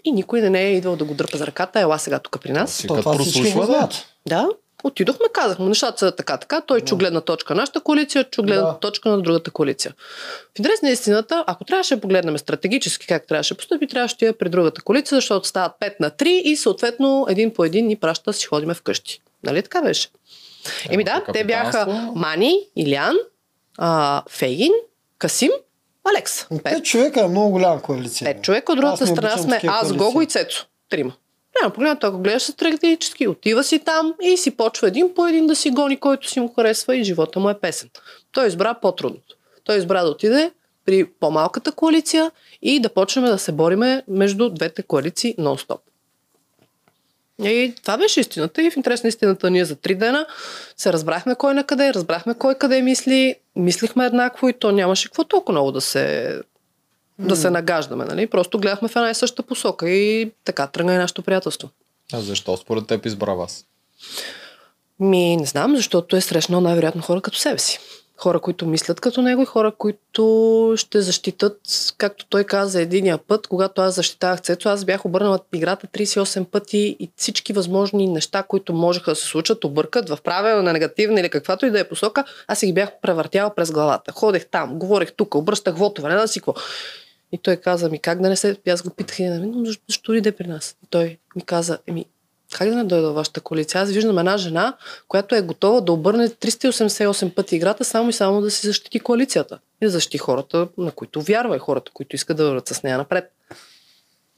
и 0.05 0.13
никой 0.13 0.41
не 0.41 0.63
е 0.63 0.73
идвал 0.73 0.97
да 0.97 1.05
го 1.05 1.15
дърпа 1.15 1.39
за 1.39 1.47
ръката. 1.47 1.81
Ела 1.81 1.99
сега 1.99 2.19
тук 2.19 2.41
при 2.43 2.53
нас. 2.53 2.73
Си 2.73 2.87
То, 2.87 2.95
като 2.95 3.03
това 3.13 3.25
всички 3.25 3.53
го 3.53 3.63
знаят. 3.63 4.05
Да, 4.29 4.49
отидохме, 4.85 5.27
казахме, 5.33 5.67
нещата 5.67 5.99
са 5.99 6.13
така, 6.13 6.37
така. 6.37 6.61
Той 6.61 6.81
чу 6.81 6.97
гледна 6.97 7.21
точка 7.21 7.55
на 7.55 7.61
нашата 7.61 7.81
коалиция, 7.81 8.25
чу 8.25 8.43
гледна 8.43 8.63
Да. 8.63 8.79
точка 8.79 9.09
на 9.09 9.23
другата 9.23 9.51
коалиция. 9.51 9.95
В 10.47 10.59
интерес 10.59 10.83
на 10.83 10.91
истината, 10.91 11.45
ако 11.47 11.65
трябваше 11.65 11.95
да 11.95 12.01
погледнем 12.01 12.39
стратегически 12.39 13.07
как 13.07 13.27
трябваше 13.27 13.55
да 13.55 13.59
поступи, 13.59 13.87
трябваше 13.87 14.17
да 14.17 14.29
е 14.29 14.33
при 14.33 14.49
другата 14.49 14.83
коалиция, 14.83 15.17
защото 15.17 15.49
стават 15.49 15.73
5 15.81 15.93
на 16.01 16.11
3 16.11 16.25
и 16.25 16.57
съответно 16.57 17.27
един 17.29 17.55
по 17.55 17.65
един 17.65 17.87
ни 17.87 17.97
праща 17.97 18.23
да 18.25 18.35
си 18.35 18.47
ходиме 18.47 18.75
вкъщи. 18.75 19.21
Нали 19.43 19.63
така 19.63 19.83
беше? 19.83 20.09
Еми 20.91 21.05
да, 21.05 21.25
те 21.33 21.45
бяха. 21.45 21.87
Мани, 22.15 22.61
Илян, 22.77 23.17
а, 23.79 24.23
Фейгин, 24.31 24.73
Касим, 25.19 25.51
Алекс. 26.05 26.47
Пет, 26.49 26.63
Пет 26.65 26.85
човека 26.85 27.21
е 27.21 27.29
много 27.29 27.51
голяма 27.51 27.83
коалиция. 27.83 28.25
пет 28.25 28.43
човека, 28.45 28.73
от 28.73 28.79
другата 28.79 29.07
страна 29.07 29.37
сме 29.39 29.61
аз. 29.67 29.93
Гого 29.93 30.23
и 30.23 30.27
Цецо. 30.27 30.67
Трима. 30.91 31.13
Няма 31.63 31.75
погледнато, 31.75 32.07
ако 32.07 32.19
гледаш 32.19 32.43
стратегически, 32.43 33.29
отива 33.29 33.65
си 33.65 33.79
там 33.79 34.15
и 34.23 34.37
си 34.37 34.51
почва 34.51 34.89
един 34.89 35.15
по 35.15 35.27
един 35.27 35.47
да 35.47 35.57
си 35.57 35.71
гони, 35.71 35.97
който 35.97 36.29
си 36.29 36.41
му 36.41 36.53
харесва 36.57 36.97
и 36.97 37.05
живота 37.05 37.41
му 37.41 37.51
е 37.51 37.61
песен. 37.61 37.91
Той 38.33 38.47
избра 38.47 38.75
по-трудното. 38.75 39.37
Той 39.65 39.77
избра 39.77 40.03
да 40.03 40.11
отиде 40.11 40.51
при 40.87 41.05
по-малката 41.05 41.73
коалиция 41.73 42.31
и 42.63 42.81
да 42.81 42.89
почнем 42.89 43.25
да 43.25 43.39
се 43.39 43.53
бориме 43.53 44.03
между 44.09 44.51
двете 44.51 44.83
коалиции 44.83 45.37
нон-стоп. 45.39 45.79
И 47.43 47.75
това 47.83 47.97
беше 47.97 48.21
истината. 48.21 48.63
И 48.63 48.71
в 48.71 48.77
интерес 48.77 49.03
на 49.03 49.09
истината 49.09 49.51
ние 49.51 49.65
за 49.65 49.77
три 49.77 49.95
дена 49.95 50.27
се 50.77 50.93
разбрахме 50.93 51.35
кой 51.35 51.55
на 51.55 51.65
къде, 51.65 51.95
разбрахме 51.95 52.35
кой 52.35 52.55
къде 52.55 52.83
мисли, 52.83 53.35
мислихме 53.57 54.07
еднакво 54.07 54.49
и 54.49 54.53
то 54.53 54.73
нямаше 54.73 55.09
какво 55.09 55.25
толкова 55.25 55.53
много 55.53 55.73
да 55.73 55.81
се, 55.81 56.41
да 57.19 57.37
се 57.37 57.51
нагаждаме. 57.51 58.05
Нали? 58.05 58.27
Просто 58.27 58.59
гледахме 58.59 58.89
в 58.89 58.97
една 58.97 59.11
и 59.11 59.15
съща 59.15 59.43
посока 59.43 59.91
и 59.91 60.33
така 60.45 60.67
тръгна 60.67 60.95
и 60.95 60.99
нашето 60.99 61.23
приятелство. 61.23 61.71
А 62.13 62.21
защо 62.21 62.57
според 62.57 62.87
теб 62.87 63.07
избра 63.07 63.33
вас? 63.33 63.65
Ми, 65.01 65.37
не 65.37 65.47
знам, 65.47 65.77
защото 65.77 66.17
е 66.17 66.21
срещнал 66.21 66.61
най-вероятно 66.61 67.03
хора 67.03 67.21
като 67.21 67.39
себе 67.39 67.59
си. 67.59 67.79
Хора, 68.17 68.41
които 68.41 68.67
мислят 68.67 69.01
като 69.01 69.23
него 69.23 69.43
и 69.43 69.47
хора, 69.47 69.73
които 69.79 70.75
ще 70.77 71.01
защитат, 71.01 71.61
както 71.99 72.27
той 72.27 72.45
каза 72.45 72.81
единия 72.81 73.19
път, 73.19 73.47
когато 73.47 73.81
аз 73.83 73.95
защитавах 73.95 74.41
Цецо, 74.41 74.69
аз 74.69 74.85
бях 74.85 75.05
обърнала 75.05 75.39
играта 75.55 75.87
38 75.87 76.45
пъти 76.45 76.97
и 77.01 77.11
всички 77.17 77.53
възможни 77.53 78.07
неща, 78.07 78.43
които 78.43 78.73
можеха 78.73 79.11
да 79.11 79.17
се 79.17 79.27
случат, 79.27 79.65
объркат 79.65 80.09
в 80.09 80.19
правилна, 80.25 80.73
негативна 80.73 81.21
или 81.21 81.31
каквато 81.31 81.67
и 81.67 81.71
да 81.71 81.81
е 81.81 81.89
посока, 81.89 82.25
аз 82.49 82.59
си 82.59 82.67
ги 82.67 82.73
бях 82.73 82.91
превъртяла 83.03 83.55
през 83.55 83.71
главата. 83.71 84.13
Ходех 84.13 84.47
там, 84.51 84.79
говорех 84.79 85.13
тук, 85.13 85.35
обръщах 85.35 85.77
вотове, 85.77 86.09
не 86.09 86.15
да 86.15 86.29
си 86.29 86.41
какво. 86.41 86.55
И 87.35 87.39
той 87.39 87.57
каза 87.57 87.91
ми, 87.91 87.99
как 87.99 88.23
да 88.23 88.29
не 88.29 88.37
се... 88.37 88.57
Аз 88.69 88.83
го 88.83 88.91
питах, 88.91 89.19
и, 89.19 89.25
«Ами, 89.25 89.67
защо, 89.67 89.83
защо 89.89 90.15
иде 90.15 90.33
при 90.33 90.47
нас? 90.47 90.77
И 90.85 90.87
той 90.91 91.19
ми 91.37 91.43
каза, 91.43 91.79
еми, 91.87 92.07
как 92.53 92.69
да 92.69 92.77
не 92.77 92.85
дойда 92.85 93.07
във 93.07 93.15
вашата 93.15 93.41
коалиция? 93.41 93.81
Аз 93.81 93.91
виждам 93.91 94.19
една 94.19 94.37
жена, 94.37 94.77
която 95.09 95.35
е 95.35 95.43
готова 95.43 95.81
да 95.81 95.93
обърне 95.93 96.29
388 96.29 97.35
пъти 97.35 97.57
играта, 97.57 97.85
само 97.85 98.11
и 98.11 98.13
само 98.13 98.41
да 98.41 98.51
си 98.51 98.67
защити 98.67 99.01
коалицията. 99.01 99.59
И 99.83 99.85
да 99.85 99.91
защити 99.91 100.19
хората, 100.19 100.69
на 100.79 100.91
които 100.91 101.23
вярва 101.23 101.57
и 101.57 101.59
хората, 101.59 101.91
които 101.95 102.17
искат 102.17 102.37
да 102.37 102.45
върват 102.45 102.69
с 102.69 102.83
нея 102.83 102.99
напред. 102.99 103.33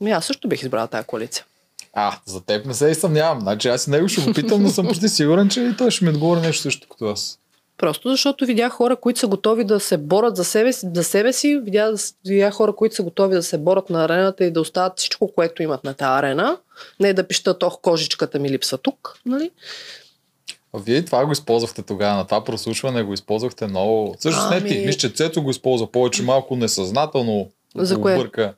Ми 0.01 0.11
аз 0.11 0.27
също 0.27 0.49
бих 0.49 0.63
избрала 0.63 0.87
тази 0.87 1.07
коалиция. 1.07 1.45
А, 1.93 2.19
за 2.27 2.41
теб 2.41 2.67
не 2.67 2.75
се 2.75 2.89
и 2.89 2.95
съмнявам. 2.95 3.41
Значи 3.41 3.69
аз 3.69 3.87
и 3.87 3.91
него 3.91 4.09
ще 4.09 4.21
го 4.21 4.33
питам, 4.33 4.63
но 4.63 4.69
съм 4.69 4.87
почти 4.87 5.09
сигурен, 5.09 5.49
че 5.49 5.61
и 5.61 5.77
той 5.77 5.91
ще 5.91 6.05
ми 6.05 6.11
отговори 6.11 6.41
нещо 6.41 6.63
също 6.63 6.89
като 6.89 7.07
аз. 7.07 7.39
Просто 7.79 8.11
защото 8.11 8.47
видях 8.47 8.73
хора, 8.73 8.97
които 8.97 9.21
са 9.21 9.27
готови 9.27 9.65
да 9.65 9.81
се 9.81 9.97
борят 9.97 10.37
за 10.37 10.45
себе 10.45 10.73
си, 10.73 10.89
за 10.95 11.05
себе 11.05 11.33
си 11.33 11.59
видях, 11.59 11.95
видях 12.27 12.55
хора, 12.55 12.73
които 12.73 12.95
са 12.95 13.03
готови 13.03 13.35
да 13.35 13.43
се 13.43 13.59
борят 13.59 13.91
на 13.91 14.05
арената 14.05 14.45
и 14.45 14.51
да 14.51 14.61
остават 14.61 14.93
всичко, 14.97 15.33
което 15.35 15.63
имат 15.63 15.85
на 15.85 15.95
тази 15.95 16.09
арена. 16.09 16.59
Не 17.01 17.13
да 17.13 17.29
пищат, 17.29 17.63
ох, 17.63 17.81
кожичката 17.81 18.39
ми 18.39 18.51
липсва 18.51 18.79
тук. 18.79 19.21
Нали? 19.27 19.51
А 20.75 20.79
вие 20.79 21.05
това 21.05 21.27
го 21.27 21.33
използвахте 21.33 21.83
тогава, 21.83 22.17
на 22.17 22.25
това 22.25 22.45
прослушване 22.45 23.03
го 23.03 23.13
използвахте 23.13 23.67
много. 23.67 24.17
Също 24.19 24.51
не 24.51 24.65
ти, 24.65 24.75
Ами- 24.75 24.87
мисля, 24.87 24.99
че 24.99 25.11
Цето 25.11 25.43
го 25.43 25.51
използва 25.51 25.93
повече, 25.93 26.23
малко 26.23 26.57
несъзнателно. 26.57 27.51
За 27.77 28.01
кое? 28.01 28.15
Обърка. 28.15 28.55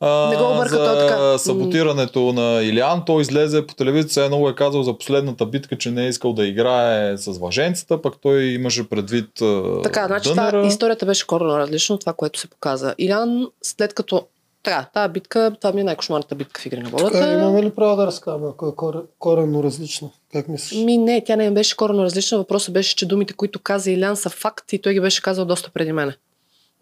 А, 0.00 0.30
Не 0.30 0.36
го 0.36 0.44
обърка, 0.44 0.68
за 0.68 0.98
така. 0.98 1.38
саботирането 1.38 2.32
на 2.32 2.62
Илян, 2.62 3.02
той 3.06 3.22
излезе 3.22 3.66
по 3.66 3.74
телевизията, 3.74 4.22
едно 4.24 4.48
е 4.48 4.54
казал 4.54 4.82
за 4.82 4.94
последната 4.94 5.46
битка, 5.46 5.78
че 5.78 5.90
не 5.90 6.04
е 6.04 6.08
искал 6.08 6.32
да 6.32 6.46
играе 6.46 7.16
с 7.16 7.38
въженцата, 7.38 8.02
пък 8.02 8.14
той 8.22 8.42
имаше 8.44 8.88
предвид 8.88 9.40
а, 9.42 9.82
Така, 9.82 10.06
значи 10.06 10.28
дънера. 10.28 10.50
това, 10.50 10.66
историята 10.66 11.06
беше 11.06 11.26
коренно 11.26 11.58
различно 11.58 11.94
от 11.94 12.00
това, 12.00 12.12
което 12.12 12.40
се 12.40 12.48
показа. 12.48 12.94
Илян, 12.98 13.46
след 13.62 13.94
като 13.94 14.26
така, 14.62 14.86
тази 14.94 15.12
битка, 15.12 15.52
това 15.60 15.72
ми 15.72 15.80
е 15.80 15.84
най-кошмарната 15.84 16.34
битка 16.34 16.60
в 16.60 16.66
Игри 16.66 16.80
на 16.80 16.88
волята. 16.90 17.32
имаме 17.32 17.62
ли 17.62 17.70
право 17.70 17.96
да 17.96 18.06
разказваме, 18.06 18.46
ако 18.50 18.66
е 18.66 18.70
кор- 18.70 19.04
коренно 19.18 19.62
различно? 19.62 20.12
Как 20.32 20.48
мислиш? 20.48 20.78
Ми 20.78 20.98
не, 20.98 21.24
тя 21.24 21.36
не 21.36 21.50
беше 21.50 21.76
коренно 21.76 22.02
различна. 22.02 22.38
Въпросът 22.38 22.72
беше, 22.74 22.96
че 22.96 23.06
думите, 23.06 23.32
които 23.32 23.58
каза 23.58 23.90
Илян 23.90 24.16
са 24.16 24.30
факт 24.30 24.72
и 24.72 24.78
той 24.78 24.92
ги 24.92 25.00
беше 25.00 25.22
казал 25.22 25.44
доста 25.44 25.70
преди 25.70 25.92
мене. 25.92 26.16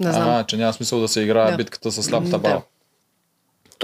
Не 0.00 0.12
знам. 0.12 0.28
А, 0.30 0.44
че 0.44 0.56
няма 0.56 0.72
смисъл 0.72 1.00
да 1.00 1.08
се 1.08 1.20
играе 1.20 1.50
Да. 1.50 1.56
битката 1.56 1.92
с 1.92 2.02
сляпата 2.02 2.38
Да. 2.38 2.62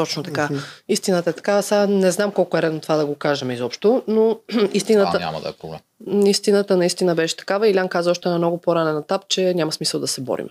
Точно 0.00 0.22
така. 0.22 0.48
Истината 0.88 1.30
е 1.30 1.32
така. 1.32 1.62
Сега 1.62 1.86
не 1.86 2.10
знам 2.10 2.32
колко 2.32 2.58
е 2.58 2.62
редно 2.62 2.80
това 2.80 2.96
да 2.96 3.06
го 3.06 3.14
кажем 3.14 3.50
изобщо, 3.50 4.02
но 4.08 4.38
истината, 4.72 5.16
А, 5.16 5.20
няма 5.20 5.40
да 5.40 5.48
е 5.48 5.52
проблем. 5.52 5.80
истината 6.26 6.76
наистина 6.76 7.14
беше 7.14 7.36
такава. 7.36 7.68
Илян 7.68 7.88
каза 7.88 8.10
още 8.10 8.28
на 8.28 8.38
много 8.38 8.58
по-ранен 8.58 8.98
етап, 8.98 9.22
че 9.28 9.54
няма 9.54 9.72
смисъл 9.72 10.00
да 10.00 10.06
се 10.06 10.20
бориме. 10.20 10.50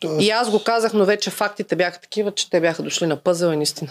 Тоест, 0.00 0.22
И 0.22 0.30
аз 0.30 0.50
го 0.50 0.64
казах, 0.64 0.92
но 0.92 1.04
вече 1.04 1.30
фактите 1.30 1.76
бяха 1.76 2.00
такива, 2.00 2.30
че 2.30 2.50
те 2.50 2.60
бяха 2.60 2.82
дошли 2.82 3.06
на 3.06 3.16
пъзел 3.16 3.52
и 3.52 3.56
наистина. 3.56 3.90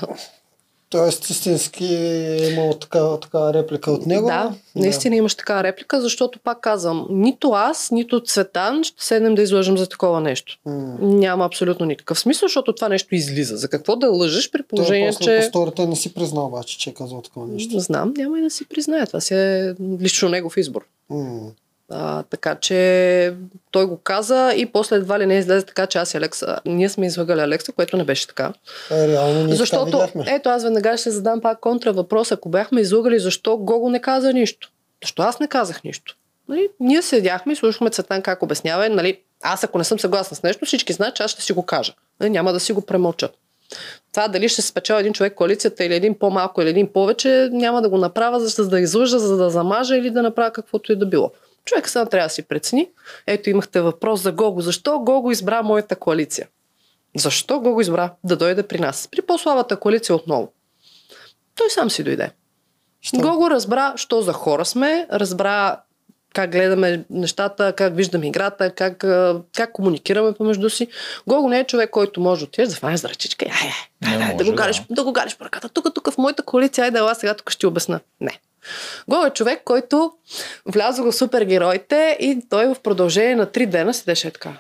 Тоест 0.93 1.29
истински 1.29 1.85
е 1.85 2.49
имало 2.51 2.73
такава, 2.73 3.19
такава 3.19 3.53
реплика 3.53 3.91
от 3.91 4.05
него. 4.05 4.27
Да, 4.27 4.53
наистина 4.75 5.15
имаш 5.15 5.35
такава 5.35 5.63
реплика, 5.63 6.01
защото 6.01 6.39
пак 6.39 6.61
казвам, 6.61 7.07
нито 7.09 7.51
аз, 7.51 7.91
нито 7.91 8.23
Цветан 8.23 8.83
ще 8.83 9.05
седнем 9.05 9.35
да 9.35 9.41
излъжем 9.41 9.77
за 9.77 9.89
такова 9.89 10.21
нещо. 10.21 10.59
М. 10.65 10.97
Няма 11.01 11.45
абсолютно 11.45 11.85
никакъв 11.85 12.19
смисъл, 12.19 12.47
защото 12.47 12.75
това 12.75 12.89
нещо 12.89 13.15
излиза. 13.15 13.57
За 13.57 13.67
какво 13.67 13.95
да 13.95 14.07
лъжеш 14.07 14.51
при 14.51 14.59
Той 14.59 14.67
положение, 14.67 15.09
после 15.09 15.25
че... 15.25 15.39
по 15.45 15.49
сторите 15.49 15.85
не 15.85 15.95
си 15.95 16.13
признал 16.13 16.45
обаче, 16.45 16.77
че 16.77 16.89
е 16.89 16.93
казал 16.93 17.21
такова 17.21 17.47
нещо. 17.47 17.79
Знам, 17.79 18.13
няма 18.17 18.39
и 18.39 18.41
да 18.41 18.49
си 18.49 18.65
признае. 18.65 19.05
Това 19.05 19.21
си 19.21 19.33
е 19.33 19.75
лично 20.01 20.29
негов 20.29 20.57
избор. 20.57 20.81
М. 21.09 21.51
А, 21.91 22.23
така 22.23 22.55
че 22.55 23.33
той 23.71 23.85
го 23.85 23.97
каза 23.97 24.53
и 24.55 24.65
после 24.65 24.95
едва 24.95 25.19
ли 25.19 25.25
не 25.25 25.37
излезе 25.37 25.65
така, 25.65 25.87
че 25.87 25.97
аз 25.97 26.13
и 26.13 26.17
Алекса, 26.17 26.59
ние 26.65 26.89
сме 26.89 27.05
излагали 27.05 27.41
Алекса, 27.41 27.71
което 27.71 27.97
не 27.97 28.03
беше 28.03 28.27
така. 28.27 28.53
Е, 28.91 29.07
реално 29.07 29.43
ние 29.43 29.55
Защото, 29.55 30.07
ето 30.27 30.49
аз 30.49 30.63
веднага 30.63 30.97
ще 30.97 31.11
задам 31.11 31.41
пак 31.41 31.59
контра 31.59 31.93
въпрос, 31.93 32.31
ако 32.31 32.49
бяхме 32.49 32.81
излагали, 32.81 33.19
защо 33.19 33.57
Гого 33.57 33.89
не 33.89 34.01
каза 34.01 34.33
нищо? 34.33 34.71
Защо 35.03 35.21
аз 35.21 35.39
не 35.39 35.47
казах 35.47 35.83
нищо? 35.83 36.15
Нали? 36.49 36.69
Ние 36.79 37.01
седяхме 37.01 37.53
и 37.53 37.55
слушахме 37.55 37.89
Цветан 37.89 38.21
как 38.21 38.43
обяснява. 38.43 38.89
Нали? 38.89 39.19
Аз 39.41 39.63
ако 39.63 39.77
не 39.77 39.83
съм 39.83 39.99
съгласна 39.99 40.37
с 40.37 40.43
нещо, 40.43 40.65
всички 40.65 40.93
знаят, 40.93 41.15
че 41.15 41.23
аз 41.23 41.31
ще 41.31 41.41
си 41.41 41.53
го 41.53 41.65
кажа. 41.65 41.93
Нали? 42.19 42.29
Няма 42.29 42.53
да 42.53 42.59
си 42.59 42.73
го 42.73 42.81
премълча. 42.81 43.29
Това 44.11 44.27
дали 44.27 44.49
ще 44.49 44.61
се 44.61 44.67
спечела 44.67 44.99
един 44.99 45.13
човек 45.13 45.33
коалицията 45.33 45.83
или 45.83 45.95
един 45.95 46.19
по-малко 46.19 46.61
или 46.61 46.69
един 46.69 46.87
повече, 46.93 47.49
няма 47.51 47.81
да 47.81 47.89
го 47.89 47.97
направя, 47.97 48.39
за 48.39 48.69
да 48.69 48.79
излъжа, 48.79 49.19
за 49.19 49.37
да 49.37 49.49
замажа 49.49 49.97
или 49.97 50.09
да 50.09 50.21
направя 50.21 50.51
каквото 50.51 50.91
и 50.91 50.95
да 50.95 51.05
било. 51.05 51.31
Човек 51.65 51.89
сам 51.89 52.07
трябва 52.07 52.25
да 52.25 52.33
си 52.33 52.43
прецени. 52.43 52.89
Ето 53.27 53.49
имахте 53.49 53.81
въпрос 53.81 54.21
за 54.21 54.31
Гого. 54.31 54.61
Защо 54.61 54.99
Гого 54.99 55.31
избра 55.31 55.63
моята 55.63 55.95
коалиция? 55.95 56.47
Защо 57.17 57.59
Гого 57.59 57.81
избра 57.81 58.13
да 58.23 58.37
дойде 58.37 58.63
при 58.63 58.79
нас? 58.79 59.07
При 59.11 59.21
по-слабата 59.21 59.79
коалиция 59.79 60.15
отново. 60.15 60.51
Той 61.55 61.69
сам 61.69 61.89
си 61.89 62.03
дойде. 62.03 62.31
Що? 63.01 63.17
Гого 63.17 63.49
разбра, 63.49 63.93
що 63.95 64.21
за 64.21 64.33
хора 64.33 64.65
сме, 64.65 65.07
разбра 65.11 65.81
как 66.33 66.51
гледаме 66.51 67.03
нещата, 67.09 67.73
как 67.73 67.95
виждаме 67.95 68.27
играта, 68.27 68.71
как, 68.71 68.97
как 69.55 69.71
комуникираме 69.71 70.33
помежду 70.33 70.69
си. 70.69 70.87
Гого 71.27 71.49
не 71.49 71.59
е 71.59 71.63
човек, 71.63 71.89
който 71.89 72.21
може 72.21 72.39
да 72.39 72.45
отидеш, 72.45 72.79
фанеш 72.79 72.99
за 72.99 73.09
ръчичка, 73.09 73.45
ай, 73.45 73.71
Не 74.01 74.25
ай, 74.25 74.35
да, 74.35 74.45
го 74.45 74.55
галиш, 74.55 74.81
да. 74.89 74.95
да 74.95 75.03
го 75.03 75.13
галиш 75.13 75.37
по 75.37 75.45
ръката. 75.45 75.69
Тук, 75.69 75.93
тук 75.95 76.11
в 76.11 76.17
моята 76.17 76.43
коалиция, 76.43 76.83
айде, 76.85 76.97
ела 76.97 77.15
сега 77.15 77.33
тук 77.33 77.51
ще 77.51 77.59
ти 77.59 77.65
обясна. 77.65 77.99
Не. 78.21 78.39
Гого 79.09 79.25
е 79.25 79.29
човек, 79.29 79.61
който 79.65 80.11
влязо 80.65 81.03
в 81.03 81.13
супергероите 81.13 82.17
и 82.19 82.37
той 82.49 82.65
в 82.65 82.75
продължение 82.83 83.35
на 83.35 83.45
три 83.45 83.65
дена 83.65 83.93
седеше 83.93 84.31
така. 84.31 84.53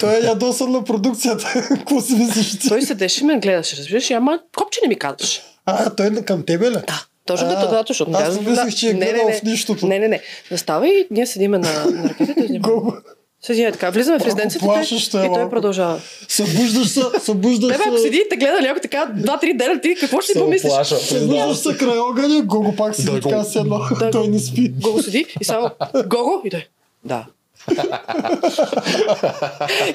Той 0.00 0.14
е 0.14 0.26
ядосан 0.26 0.72
на 0.72 0.84
продукцията. 0.84 1.64
Какво 1.68 2.00
си 2.00 2.14
мислиш 2.14 2.58
ти? 2.58 2.68
Той 2.68 2.82
седеше 2.82 3.20
и 3.20 3.26
ме 3.26 3.38
гледаше, 3.38 3.76
разбираш, 3.76 4.10
ама 4.10 4.38
копче 4.56 4.80
не 4.82 4.88
ми 4.88 4.98
казваш. 4.98 5.42
А, 5.66 5.90
той 5.90 6.06
е 6.06 6.22
към 6.24 6.44
тебе 6.44 6.70
ли? 6.70 6.74
Да. 6.74 7.04
Точно 7.26 7.48
като 7.48 7.70
да, 7.70 7.84
защото 7.88 8.10
аз 8.10 8.24
казвам, 8.24 8.44
помислих, 8.44 8.74
че 8.74 8.90
е 8.90 8.92
не, 8.92 8.98
не, 8.98 9.12
гледал 9.12 9.28
не, 9.28 9.34
в 9.34 9.42
нищото. 9.42 9.86
Не, 9.86 9.98
не, 9.98 10.08
не. 10.08 10.20
Настава 10.50 10.88
и 10.88 11.06
ние 11.10 11.26
седиме 11.26 11.58
на, 11.58 11.84
на 11.84 12.08
ръките. 12.08 12.60
Седи 13.46 13.62
е 13.62 13.72
така, 13.72 13.90
влизаме 13.90 14.18
в 14.18 14.22
резиденцията 14.22 14.66
и 14.90 14.94
и 14.94 15.10
той 15.10 15.28
малко. 15.28 15.50
продължава. 15.50 16.00
Събуждаш 16.28 16.88
се, 16.88 17.00
събуждаш 17.20 17.72
Тебе, 17.72 17.84
ако 17.86 17.96
се. 17.96 18.02
седи 18.02 18.16
и 18.16 18.28
те 18.30 18.36
гледа 18.36 18.60
някой 18.60 18.80
така, 18.80 19.10
два-три 19.16 19.54
дена, 19.54 19.80
ти 19.80 19.94
какво 20.00 20.20
ще 20.20 20.26
си 20.26 20.32
Се 20.32 20.38
помислиш? 20.38 20.72
Събуждаш 20.84 21.56
се 21.56 21.76
край 21.76 21.98
огъня, 21.98 22.42
Гого 22.42 22.76
пак 22.76 22.94
седи 22.94 23.10
Да, 23.10 23.20
така 23.20 23.44
седно. 23.44 23.80
Да, 23.98 24.10
Той 24.10 24.28
не 24.28 24.38
спи. 24.38 24.68
Гого 24.68 25.02
седи 25.02 25.26
и 25.40 25.44
само 25.44 25.70
Гого 26.06 26.42
и 26.44 26.50
той. 26.50 26.66
Да. 27.04 27.26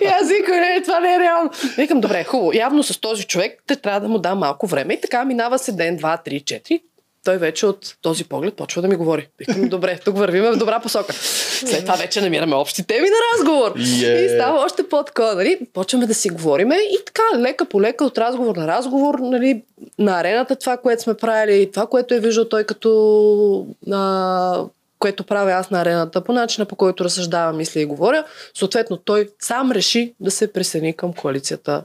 и 0.01 0.05
аз 0.05 0.29
викам, 0.29 0.55
не, 0.55 0.81
това 0.83 0.99
не 0.99 1.15
е 1.15 1.19
реално. 1.19 1.49
Викам, 1.77 2.01
добре, 2.01 2.23
хубаво. 2.23 2.51
Явно 2.53 2.83
с 2.83 2.99
този 3.01 3.23
човек 3.23 3.63
те 3.67 3.75
трябва 3.75 3.99
да 3.99 4.07
му 4.07 4.19
дам 4.19 4.39
малко 4.39 4.67
време. 4.67 4.93
И 4.93 5.01
така 5.01 5.25
минава 5.25 5.59
се 5.59 5.71
ден, 5.71 5.97
два, 5.97 6.17
три, 6.17 6.41
четири. 6.41 6.81
Той 7.27 7.37
вече 7.37 7.65
от 7.65 7.95
този 8.01 8.23
поглед 8.23 8.53
почва 8.55 8.81
да 8.81 8.87
ми 8.87 8.95
говори. 8.95 9.27
Викам, 9.39 9.69
добре, 9.69 9.99
тук 10.05 10.17
вървиме 10.17 10.51
в 10.51 10.57
добра 10.57 10.79
посока. 10.79 11.13
След 11.13 11.81
това 11.81 11.95
вече 11.95 12.21
намираме 12.21 12.55
общи 12.55 12.83
теми 12.83 13.07
на 13.09 13.15
разговор. 13.33 13.73
Yeah. 13.73 14.25
И 14.25 14.29
става 14.29 14.65
още 14.65 14.89
по-такова, 14.89 15.35
нали? 15.35 15.59
Почваме 15.73 16.05
да 16.05 16.13
си 16.13 16.29
говориме 16.29 16.75
и 16.75 16.97
така, 17.05 17.21
лека 17.35 17.65
по 17.65 17.81
лека, 17.81 18.05
от 18.05 18.17
разговор 18.17 18.55
на 18.55 18.67
разговор, 18.67 19.19
нали, 19.19 19.63
на 19.99 20.19
арената 20.19 20.55
това, 20.55 20.77
което 20.77 21.03
сме 21.03 21.13
правили, 21.13 21.71
това, 21.71 21.87
което 21.87 22.13
е 22.13 22.19
виждал 22.19 22.45
той 22.45 22.63
като 22.63 23.67
а, 23.91 24.63
което 24.99 25.23
правя 25.23 25.51
аз 25.51 25.71
на 25.71 25.81
арената, 25.81 26.21
по 26.21 26.33
начина 26.33 26.65
по 26.65 26.75
който 26.75 27.03
разсъждавам, 27.03 27.57
мисля 27.57 27.79
и 27.79 27.85
говоря, 27.85 28.23
съответно 28.53 28.97
той 28.97 29.29
сам 29.39 29.71
реши 29.71 30.13
да 30.19 30.31
се 30.31 30.53
присъедини 30.53 30.93
към 30.93 31.13
коалицията. 31.13 31.83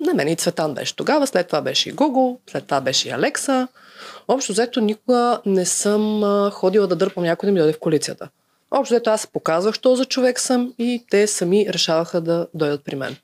На 0.00 0.14
мен 0.14 0.28
и 0.28 0.36
Цветан 0.36 0.74
беше 0.74 0.96
тогава, 0.96 1.26
след 1.26 1.46
това 1.46 1.60
беше 1.60 1.88
и 1.88 1.92
Гого, 1.92 2.38
след 2.50 2.64
това 2.64 2.80
беше 2.80 3.08
и 3.08 3.10
Алекса. 3.10 3.68
Общо 4.28 4.52
взето 4.52 4.80
никога 4.80 5.40
не 5.46 5.66
съм 5.66 6.24
а, 6.24 6.50
ходила 6.50 6.86
да 6.86 6.96
дърпам 6.96 7.24
някой 7.24 7.46
да 7.46 7.52
ми 7.52 7.58
дойде 7.58 7.72
в 7.72 7.78
коалицията. 7.78 8.28
Общо 8.70 8.94
взето 8.94 9.10
аз 9.10 9.20
се 9.20 9.26
показвах, 9.28 9.74
що 9.74 9.96
за 9.96 10.04
човек 10.04 10.40
съм 10.40 10.72
и 10.78 11.04
те 11.10 11.26
сами 11.26 11.66
решаваха 11.68 12.20
да 12.20 12.46
дойдат 12.54 12.80
при 12.84 12.96
мен. 12.96 13.16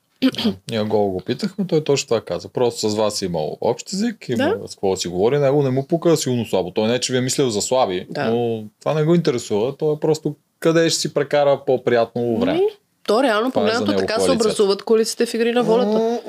Ние 0.70 0.82
го 0.82 1.10
го 1.10 1.20
питахме, 1.20 1.66
той 1.66 1.84
точно 1.84 2.06
това 2.08 2.20
каза. 2.20 2.48
Просто 2.48 2.88
с 2.88 2.94
вас 2.94 3.22
е 3.22 3.24
имал 3.24 3.56
общ 3.60 3.92
език, 3.92 4.28
има 4.28 4.56
Да. 4.58 4.68
с 4.68 4.74
какво 4.74 4.90
да 4.90 4.96
си 4.96 5.08
говори. 5.08 5.38
Него 5.38 5.62
не 5.62 5.70
му 5.70 5.86
пука 5.86 6.16
силно 6.16 6.44
слабо. 6.44 6.70
Той 6.70 6.88
не 6.88 6.94
е, 6.94 7.00
че 7.00 7.12
ви 7.12 7.18
е 7.18 7.22
мислил 7.22 7.50
за 7.50 7.62
слаби, 7.62 8.06
Да. 8.10 8.30
но 8.30 8.64
това 8.80 8.94
не 8.94 9.04
го 9.04 9.14
интересува. 9.14 9.76
Той 9.76 9.94
е 9.94 10.00
просто 10.00 10.34
къде 10.60 10.90
ще 10.90 11.00
си 11.00 11.14
прекара 11.14 11.60
по-приятно 11.66 12.38
време. 12.38 12.58
Ами, 12.58 12.68
то 13.06 13.22
реално 13.22 13.48
е 13.48 13.52
погледнато 13.52 13.86
него 13.86 13.98
така 14.00 14.20
се 14.20 14.30
образуват 14.30 14.82
коалициите 14.82 15.26
в 15.26 15.34
игри 15.34 15.52
на 15.52 15.62
волята. 15.62 16.20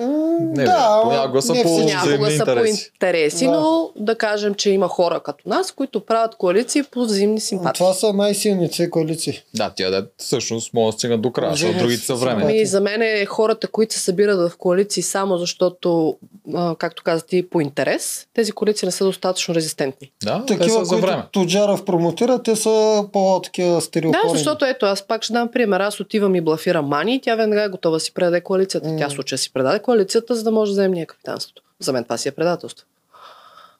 Не, 0.43 0.63
да, 0.63 0.99
понякога 1.03 1.41
са 1.41 1.53
не 1.53 1.63
по- 1.63 1.69
взаимни 1.69 1.91
Някога 1.93 2.31
са 2.31 2.45
по 2.45 2.51
интереси. 2.51 2.89
интереси, 2.93 3.45
Да. 3.45 3.51
но 3.51 3.89
да 3.95 4.15
кажем, 4.15 4.53
че 4.53 4.69
има 4.69 4.87
хора 4.87 5.19
като 5.19 5.49
нас, 5.49 5.71
които 5.71 5.99
правят 5.99 6.35
коалиции 6.35 6.83
по 6.83 7.01
взаимни 7.01 7.39
симпатии. 7.39 7.73
Това 7.75 7.93
са 7.93 8.13
най-силните 8.13 8.89
коалиции. 8.89 9.39
Да, 9.53 9.71
тя 9.75 9.89
да 9.89 10.07
всъщност 10.17 10.73
могат 10.73 10.87
да 10.87 10.99
стигнат 10.99 11.21
до 11.21 11.31
края, 11.31 11.51
защото 11.51 11.77
другите 11.77 12.01
са 12.01 12.15
време. 12.15 12.31
симпатии. 12.33 12.57
Ами, 12.57 12.65
за 12.65 12.81
мен 12.81 13.01
е 13.01 13.25
хората, 13.25 13.67
които 13.67 13.93
се 13.93 13.99
събират 13.99 14.39
в 14.41 14.57
коалиции 14.57 15.03
само 15.03 15.37
защото, 15.37 16.15
а, 16.53 16.75
както 16.75 17.03
каза 17.03 17.25
ти, 17.25 17.49
по 17.49 17.61
интерес, 17.61 18.27
тези 18.33 18.51
коалиции 18.51 18.85
не 18.85 18.91
са 18.91 19.05
достатъчно 19.05 19.55
резистентни. 19.55 20.11
Да, 20.23 20.43
те 20.47 20.57
Такива, 20.57 20.79
са 20.79 20.85
за 20.85 20.95
време. 20.97 21.15
които 21.15 21.29
Тоджаров 21.31 21.85
промотира, 21.85 22.39
те 22.39 22.55
са 22.55 22.71
по-такива 23.13 23.81
стереотипни. 23.81 24.21
Да, 24.23 24.29
защото 24.29 24.65
ето, 24.65 24.85
аз 24.85 25.01
пак 25.01 25.23
ще 25.23 25.33
дам 25.33 25.49
пример. 25.49 25.79
Аз 25.79 25.99
отивам 25.99 26.35
и 26.35 26.41
блафирам 26.41 26.85
Мани 26.85 27.15
и 27.15 27.21
тя 27.21 27.35
веднага 27.35 27.63
е 27.63 27.69
готова 27.69 27.93
да 27.93 27.99
си 27.99 28.13
предаде 28.13 28.41
коалицията. 28.41 28.89
М. 28.89 28.97
Тя 28.97 29.09
случая 29.09 29.39
си 29.39 29.53
предаде 29.53 29.79
коалицията, 29.79 30.30
за 30.35 30.43
да 30.43 30.51
може 30.51 30.71
да 30.71 30.73
вземе 30.73 30.95
ние 30.95 31.05
капитанството. 31.05 31.61
За 31.79 31.93
мен 31.93 32.03
това 32.03 32.17
си 32.17 32.27
е 32.29 32.31
предателство. 32.31 32.87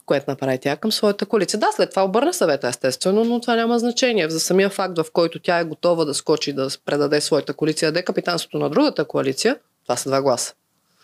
Което 0.05 0.25
направи 0.27 0.59
тя 0.59 0.75
към 0.75 0.91
своята 0.91 1.25
коалиция. 1.25 1.59
Да, 1.59 1.67
след 1.75 1.89
това 1.89 2.05
обърна 2.05 2.33
съвета, 2.33 2.67
естествено, 2.67 3.23
но 3.23 3.41
това 3.41 3.55
няма 3.55 3.79
значение. 3.79 4.29
За 4.29 4.39
самия 4.39 4.69
факт, 4.69 4.97
в 4.97 5.05
който 5.13 5.39
тя 5.39 5.59
е 5.59 5.63
готова 5.63 6.05
да 6.05 6.13
скочи 6.13 6.53
да 6.53 6.69
предаде 6.85 7.21
своята 7.21 7.53
коалиция, 7.53 7.91
даде 7.91 8.03
капитанството 8.03 8.59
на 8.59 8.69
другата 8.69 9.05
коалиция, 9.05 9.57
това 9.83 9.95
са 9.95 10.09
два 10.09 10.21
гласа. 10.21 10.53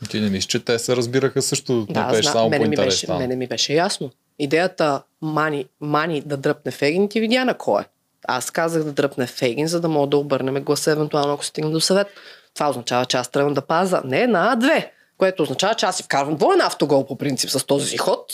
Ти 0.10 0.20
не 0.20 0.30
мислиш, 0.30 0.46
че 0.46 0.60
те 0.60 0.80
се 0.80 0.96
разбираха 0.96 1.42
също, 1.42 1.86
Да, 1.90 2.06
не 2.06 2.12
беше 2.12 2.22
зна... 2.22 2.32
само 2.32 2.46
по 2.46 2.50
мене, 2.50 2.68
ми 2.68 2.76
беше, 2.76 3.14
мене 3.14 3.36
ми 3.36 3.48
беше 3.48 3.74
ясно. 3.74 4.12
Идеята 4.40 5.02
Мани, 5.22 5.66
Мани 5.82 6.22
да 6.22 6.38
дръпне 6.38 6.72
Фегин 6.72 7.10
ти 7.10 7.20
видя 7.20 7.46
на 7.46 7.54
кой 7.54 7.82
е. 7.82 7.86
Аз 8.28 8.52
казах 8.52 8.84
да 8.84 8.92
дръпне 8.92 9.28
Фегин, 9.28 9.68
за 9.68 9.82
да 9.82 9.88
мога 9.88 10.08
да 10.08 10.18
обърнем 10.18 10.64
гласа, 10.64 10.92
евентуално 10.92 11.34
ако 11.34 11.46
стигна 11.46 11.72
до 11.72 11.80
съвет. 11.80 12.08
Това 12.54 12.70
означава, 12.70 13.06
че 13.06 13.18
аз 13.18 13.32
тръгвам 13.32 13.54
да 13.54 13.62
паза 13.62 14.02
не 14.06 14.22
една, 14.22 14.50
а 14.52 14.56
две. 14.56 14.92
Което 15.18 15.44
означава, 15.44 15.76
че 15.76 15.86
аз 15.86 15.98
си 15.98 16.04
вкарвам 16.04 16.36
двоен 16.36 16.62
автогол 16.62 17.06
по 17.06 17.18
принцип 17.18 17.50
с 17.50 17.66
този 17.66 17.98
ход. 17.98 18.26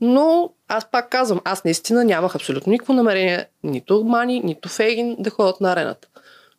Но 0.00 0.50
аз 0.68 0.90
пак 0.90 1.10
казвам, 1.10 1.40
аз 1.44 1.64
наистина 1.64 2.04
нямах 2.04 2.34
абсолютно 2.34 2.70
никакво 2.70 2.92
намерение 2.92 3.48
нито 3.62 4.04
Мани, 4.04 4.40
нито 4.40 4.68
Фейгин 4.68 5.16
да 5.18 5.30
ходят 5.30 5.60
на 5.60 5.72
арената. 5.72 6.08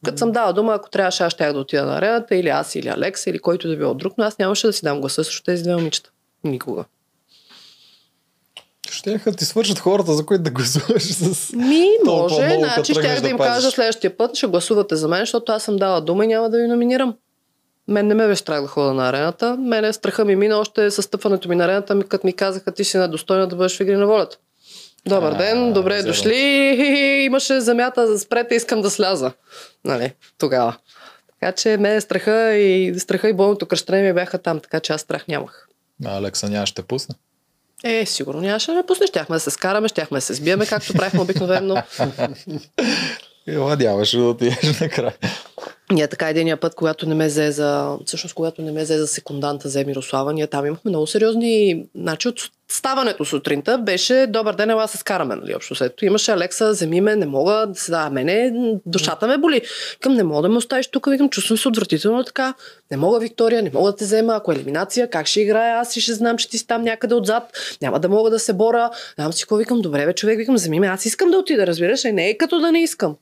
Като 0.05 0.17
съм 0.17 0.31
дала 0.31 0.53
дума, 0.53 0.73
ако 0.73 0.89
трябваше, 0.89 1.23
аз 1.23 1.33
щях 1.33 1.53
да 1.53 1.59
отида 1.59 1.85
на 1.85 1.97
арената, 1.97 2.35
или 2.35 2.49
аз, 2.49 2.75
или 2.75 2.87
Алекс, 2.87 3.27
или 3.27 3.39
който 3.39 3.67
да 3.67 3.77
било 3.77 3.93
друг, 3.93 4.13
но 4.17 4.23
аз 4.23 4.37
нямаше 4.37 4.67
да 4.67 4.73
си 4.73 4.81
дам 4.83 5.01
гласа 5.01 5.23
срещу 5.23 5.43
тези 5.43 5.63
две 5.63 5.75
момичета. 5.75 6.09
Никога. 6.43 6.85
Ще 8.89 9.19
ти 9.37 9.45
свършат 9.45 9.79
хората, 9.79 10.13
за 10.13 10.25
които 10.25 10.43
да 10.43 10.49
гласуваш 10.49 11.03
с... 11.03 11.53
Ми, 11.53 11.87
може, 12.05 12.57
значи 12.59 12.93
щях 12.93 13.15
да 13.15 13.21
да 13.21 13.29
им 13.29 13.37
пазиш. 13.37 13.53
кажа 13.53 13.71
следващия 13.71 14.17
път, 14.17 14.35
ще 14.35 14.47
гласувате 14.47 14.95
за 14.95 15.07
мен, 15.07 15.19
защото 15.19 15.51
аз 15.51 15.63
съм 15.63 15.77
дала 15.77 16.01
дума 16.01 16.25
и 16.25 16.27
няма 16.27 16.49
да 16.49 16.57
ви 16.57 16.67
номинирам. 16.67 17.15
Мен 17.87 18.07
не 18.07 18.13
ме 18.13 18.27
беше 18.27 18.41
страх 18.41 18.61
да 18.61 18.67
хода 18.67 18.93
на 18.93 19.09
арената. 19.09 19.57
Мене 19.59 19.93
страха 19.93 20.25
ми 20.25 20.35
мина 20.35 20.57
още 20.57 20.91
с 20.91 21.01
стъпването 21.01 21.49
ми 21.49 21.55
на 21.55 21.65
арената, 21.65 21.99
като 22.09 22.27
ми 22.27 22.33
казаха, 22.33 22.71
ти 22.71 22.83
си 22.83 22.97
недостойна 22.97 23.47
да 23.47 23.55
бъдеш 23.55 23.77
в 23.77 23.79
игри 23.79 23.95
на 23.95 24.07
волята. 24.07 24.37
Добър 25.05 25.33
ден, 25.33 25.73
добре 25.73 26.03
дошли. 26.03 26.35
Имаше 27.25 27.59
земята, 27.59 28.19
спрете, 28.19 28.55
искам 28.55 28.81
да 28.81 28.89
сляза. 28.89 29.31
Нали, 29.85 30.13
тогава. 30.37 30.77
Така 31.39 31.51
че 31.51 31.77
мен 31.77 32.01
страха 32.01 32.53
и, 32.53 32.99
страха 32.99 33.29
и 33.29 33.33
болното 33.33 33.65
кръщение 33.65 34.03
ми 34.03 34.13
бяха 34.13 34.37
там, 34.37 34.59
така 34.59 34.79
че 34.79 34.93
аз 34.93 35.01
страх 35.01 35.27
нямах. 35.27 35.67
А, 36.05 36.17
Алекса 36.17 36.49
няма 36.49 36.65
ще 36.65 36.81
пусне. 36.81 37.15
Е, 37.83 38.05
сигурно 38.05 38.41
нямаше 38.41 38.71
да 38.71 38.77
ме 38.77 38.85
пусне. 38.85 39.07
Щяхме 39.07 39.35
да 39.35 39.39
се 39.39 39.51
скараме, 39.51 39.87
щяхме 39.87 40.17
да 40.17 40.21
се 40.21 40.33
сбиеме, 40.33 40.65
както 40.65 40.93
правихме 40.93 41.21
обикновено. 41.21 41.83
И 43.47 43.51
надяваше 43.51 44.17
да 44.17 44.23
отидеш 44.23 44.79
накрая. 44.81 45.13
Ние 45.91 46.07
така 46.07 46.29
единия 46.29 46.57
път, 46.57 46.75
когато 46.75 47.09
не 47.09 47.15
ме 47.15 47.27
взе 47.27 47.51
за... 47.51 47.97
Всъщност, 48.05 48.35
когато 48.35 48.61
не 48.61 48.71
ме 48.71 48.83
взе 48.83 48.97
за 48.97 49.07
секунданта 49.07 49.69
за 49.69 49.83
Мирослава, 49.83 50.33
ние 50.33 50.47
там 50.47 50.65
имахме 50.65 50.89
много 50.89 51.07
сериозни... 51.07 51.85
Значи 51.95 52.27
от 52.27 52.41
ставането 52.71 53.25
сутринта 53.25 53.77
беше 53.77 54.27
добър 54.29 54.55
ден, 54.55 54.69
ела 54.69 54.87
се 54.87 54.97
скараме, 54.97 55.35
нали, 55.35 55.55
общо 55.55 55.75
след. 55.75 56.01
Имаше 56.01 56.31
Алекса, 56.31 56.69
вземи 56.69 57.01
ме, 57.01 57.15
не 57.15 57.25
мога 57.25 57.67
да 57.67 57.79
се 57.79 57.91
да, 57.91 58.09
мене, 58.09 58.53
душата 58.85 59.27
ме 59.27 59.37
боли. 59.37 59.61
Към 59.99 60.13
не 60.13 60.23
мога 60.23 60.41
да 60.41 60.49
ме 60.49 60.57
оставиш 60.57 60.87
тук, 60.87 61.09
викам, 61.09 61.29
чувствам 61.29 61.57
се 61.57 61.67
отвратително 61.67 62.23
така. 62.23 62.53
Не 62.91 62.97
мога, 62.97 63.19
Виктория, 63.19 63.63
не 63.63 63.71
мога 63.73 63.91
да 63.91 63.97
те 63.97 64.03
взема, 64.03 64.35
ако 64.35 64.51
е 64.51 64.55
елиминация, 64.55 65.09
как 65.09 65.27
ще 65.27 65.41
играя, 65.41 65.79
аз 65.79 65.95
и 65.95 66.01
ще 66.01 66.13
знам, 66.13 66.37
че 66.37 66.49
ти 66.49 66.57
си 66.57 66.67
там 66.67 66.83
някъде 66.83 67.15
отзад, 67.15 67.43
няма 67.81 67.99
да 67.99 68.09
мога 68.09 68.29
да 68.29 68.39
се 68.39 68.53
боря. 68.53 68.89
Нямам 69.17 69.33
си 69.33 69.43
какво, 69.43 69.55
викам, 69.55 69.81
добре, 69.81 70.05
бе, 70.05 70.13
човек, 70.13 70.37
викам, 70.37 70.55
вземи 70.55 70.79
ме, 70.79 70.87
аз 70.87 71.05
искам 71.05 71.31
да 71.31 71.37
отида, 71.37 71.67
разбираш, 71.67 72.03
не 72.03 72.29
е 72.29 72.37
като 72.37 72.59
да 72.59 72.71
не 72.71 72.83
искам. 72.83 73.15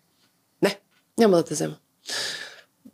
Не, 0.61 0.79
няма 1.17 1.37
да 1.37 1.43
те 1.43 1.53
взема. 1.53 1.75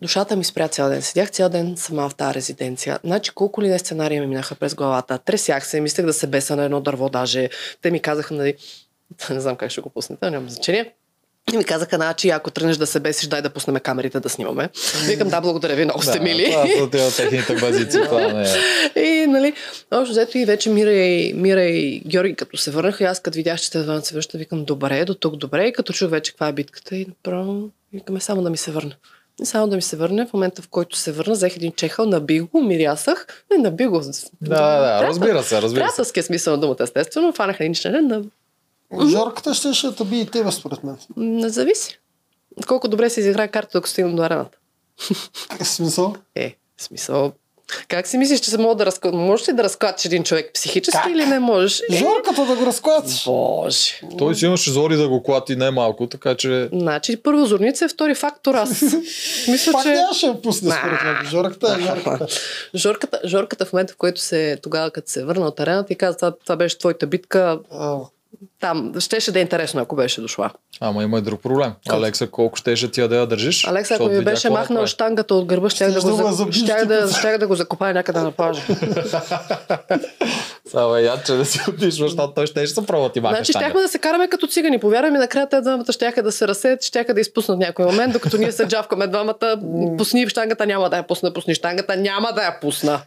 Душата 0.02 0.36
ми 0.36 0.44
спря 0.44 0.68
цял 0.68 0.90
ден. 0.90 1.02
Седях 1.02 1.32
цял 1.32 1.50
ден 1.50 1.74
сама 1.78 2.10
в 2.10 2.16
тази 2.16 2.34
резиденция. 2.34 3.00
Значи 3.04 3.32
колко 3.32 3.62
ли 3.62 3.68
не 3.68 3.80
сценария 3.80 4.22
ми 4.22 4.28
минаха 4.28 4.56
през 4.56 4.76
главата. 4.76 5.18
Тресях 5.18 5.68
се, 5.68 5.82
мислех 5.82 6.06
да 6.06 6.14
се 6.14 6.28
беса 6.28 6.56
на 6.56 6.64
едно 6.64 6.82
дърво 6.82 7.10
даже. 7.10 7.50
Те 7.82 7.92
ми 7.92 8.00
казаха, 8.00 8.34
нали, 8.34 8.56
не 9.30 9.40
знам 9.40 9.56
как 9.56 9.72
ще 9.72 9.82
го 9.82 9.90
пуснете, 9.90 10.30
няма 10.30 10.50
значение. 10.50 10.94
И 11.54 11.58
ми 11.58 11.64
казаха, 11.64 11.96
значи, 11.96 12.30
ако 12.30 12.52
тръгнеш 12.52 12.78
да 12.78 12.88
се 12.88 13.00
бесиш, 13.00 13.28
дай 13.28 13.42
да 13.42 13.50
пуснем 13.50 13.76
камерите 13.76 14.20
да 14.20 14.30
снимаме. 14.30 14.70
Викам, 15.06 15.30
да, 15.30 15.42
благодаря 15.42 15.76
ви, 15.76 15.86
много 15.86 16.02
сте 16.02 16.18
Да, 16.18 16.24
мили. 16.24 16.46
Това 16.46 16.66
са 16.66 16.90
тия 16.90 17.12
техните 17.12 17.56
базици. 17.56 18.02
Това 18.06 18.34
не 18.34 18.44
е. 18.96 19.04
И, 19.24 19.28
нали, 19.28 19.54
общо 19.92 20.12
взето 20.12 20.38
и 20.38 20.46
вече 20.46 20.70
Мира 20.70 20.94
и, 20.94 21.34
Мира 21.34 21.64
и 21.64 22.02
Георги, 22.08 22.36
като 22.36 22.58
се 22.58 22.72
върнаха, 22.72 23.04
и 23.04 23.08
аз 23.08 23.20
като 23.20 23.36
видях, 23.36 23.60
че 23.60 23.72
те 23.72 23.80
двамата 23.80 24.02
се 24.02 24.14
връщат, 24.14 24.40
викам, 24.40 24.66
добре, 24.66 25.06
до 25.06 25.14
тук 25.14 25.36
добре. 25.36 25.68
И 25.68 25.74
като 25.74 25.94
чух 25.94 26.10
вече 26.10 26.32
каква 26.32 26.48
е 26.48 26.54
битката, 26.54 26.96
и 26.96 27.06
направо 27.06 27.70
викаме 27.94 28.20
само 28.20 28.42
да 28.42 28.50
ми 28.50 28.58
се 28.58 28.72
върне. 28.72 28.96
И 29.42 29.46
само 29.46 29.68
да 29.68 29.76
ми 29.76 29.82
се 29.82 29.96
върне, 29.96 30.26
в 30.28 30.34
момента 30.34 30.62
в 30.62 30.68
който 30.68 30.98
се 30.98 31.12
върна, 31.12 31.34
взех 31.34 31.56
един 31.56 31.72
чехъл, 31.72 32.06
набих 32.06 32.44
го, 32.44 32.62
мирясах, 32.62 33.46
и 33.56 33.58
набих 33.58 33.90
го. 33.90 34.00
Да, 34.00 34.10
да, 34.42 35.08
разбира 35.08 35.44
се, 35.44 35.62
разбира 35.62 35.70
се. 35.70 35.76
Приятелския 35.76 36.24
смисъл 36.24 36.56
на 36.56 36.60
думата, 36.62 36.76
естествено. 36.80 37.34
Фанах 37.34 37.60
един 37.60 37.74
член, 37.74 38.08
на... 38.08 38.24
Жорката 39.08 39.54
ще 39.54 39.74
ще 39.74 39.96
таби 39.96 40.20
и 40.20 40.26
тебе, 40.26 40.52
според 40.52 40.84
мен. 40.84 40.98
Не 41.18 41.50
зависи. 41.50 42.00
Колко 42.68 42.88
добре 42.88 43.10
се 43.10 43.20
изиграе 43.20 43.48
карта, 43.48 43.78
ако 43.78 43.88
стигнем 43.88 44.16
до 44.16 44.24
арената. 44.24 44.58
Какъв 45.50 45.68
смисъл? 45.68 46.16
Е, 46.36 46.56
смисъл. 46.78 47.34
Как 47.88 48.08
си 48.08 48.18
мислиш, 48.18 48.40
че 48.40 48.50
се 48.50 48.58
мога 48.58 48.76
да 48.76 48.86
разклад... 48.86 49.14
Можеш 49.14 49.50
ли 49.50 49.54
да 49.54 49.64
разклатиш 49.64 50.06
един 50.06 50.24
човек 50.24 50.52
психически 50.54 51.00
Как? 51.04 51.12
или 51.12 51.26
не 51.26 51.40
можеш? 51.40 51.82
Е, 51.90 51.96
Жорката 51.96 52.46
да 52.46 52.56
го 52.56 52.66
разклатиш. 52.66 53.24
Боже. 53.26 54.02
Той 54.18 54.36
си 54.36 54.46
имаше 54.46 54.72
зори 54.72 54.96
да 54.96 55.10
го 55.10 55.24
клати 55.24 55.56
не 55.56 55.72
малко, 55.72 56.08
така 56.08 56.36
че 56.36 56.70
Значи, 56.74 57.18
първо 57.18 57.46
зорница 57.46 57.86
е 57.86 57.88
втори 57.88 58.16
фактор 58.16 58.56
аз. 58.56 58.82
Мисля, 59.48 59.72
Пак 59.72 59.84
че... 59.84 59.90
нямаше 59.90 60.28
да 60.28 60.42
пусне, 60.42 60.72
според 60.72 61.04
мен. 61.04 61.16
Жорката 61.30 61.78
е 61.80 61.82
жорката. 61.86 62.28
Жорката, 62.76 63.20
Жорката 63.26 63.66
в 63.66 63.74
момента, 63.74 63.94
в 63.94 63.98
който 63.98 64.22
се, 64.22 64.58
тогава, 64.64 64.92
като 64.92 65.12
се 65.12 65.26
върна 65.26 65.48
от 65.48 65.60
арената 65.60 65.94
и 65.94 65.96
каза, 65.96 66.18
това, 66.18 66.34
това 66.44 66.56
беше 66.56 66.78
твоята 66.78 67.08
битка, 67.08 67.60
там, 68.62 68.94
щеше 69.00 69.32
да 69.32 69.40
е 69.40 69.42
интересно, 69.42 69.82
ако 69.82 69.96
беше 69.96 70.22
дошла. 70.22 70.52
Ама 70.80 71.04
има 71.04 71.18
и 71.18 71.22
друг 71.22 71.42
проблем. 71.42 71.72
Алекса, 71.90 72.28
колко 72.28 72.58
щеше 72.58 72.92
тя 72.92 73.08
да 73.08 73.16
я 73.16 73.28
държиш? 73.28 73.68
Алекса, 73.68 73.96
ако 73.96 74.10
ми 74.10 74.24
беше 74.24 74.42
какво 74.42 74.60
махнал 74.60 74.88
штангата 74.88 75.36
от 75.36 75.46
гърба, 75.46 75.70
щях 75.70 75.92
да, 75.92 76.02
го, 76.02 76.32
за... 76.32 76.52
щях 76.52 76.82
ти 76.82 76.88
да, 76.88 77.14
щях 77.14 77.38
да 77.38 77.48
го 77.48 77.56
закопая 77.56 77.94
някъде 77.94 78.20
на 78.20 78.32
плажа. 78.32 78.62
Само 80.72 80.96
е 80.96 81.02
яд, 81.02 81.26
че 81.26 81.34
да 81.34 81.46
си 81.46 81.60
отиш, 81.70 81.94
защото 81.94 82.34
той 82.34 82.48
ще 82.48 82.68
се 82.68 82.86
пробва 82.86 83.12
ти 83.12 83.20
маха 83.20 83.36
Значи 83.36 83.52
щяхме 83.52 83.82
да 83.82 83.88
се 83.88 84.00
караме 84.00 84.28
като 84.28 84.48
цигани. 84.48 84.80
Повярвай 84.80 85.12
ми, 85.12 85.18
накрая 85.18 85.50
те 85.50 85.62
двамата 85.62 85.92
щяха 85.92 86.24
да 86.24 86.32
се 86.32 86.48
разсеят, 86.48 86.84
щяха 86.84 87.14
да 87.14 87.22
изпуснат 87.22 87.60
някой 87.60 87.86
момент, 87.86 88.14
докато 88.14 88.38
ние 88.38 88.52
се 88.52 88.68
джавкаме 88.68 89.08
двамата. 89.08 89.62
Пусни 89.98 90.30
штангата, 90.30 90.66
няма 90.66 90.90
да 90.90 90.98
я 90.98 91.08
пусна, 91.08 91.34
пусни 91.34 91.56
штангата, 91.56 91.96
няма 91.96 92.34
да 92.36 92.44
я 92.44 92.60
пусна. 92.60 93.02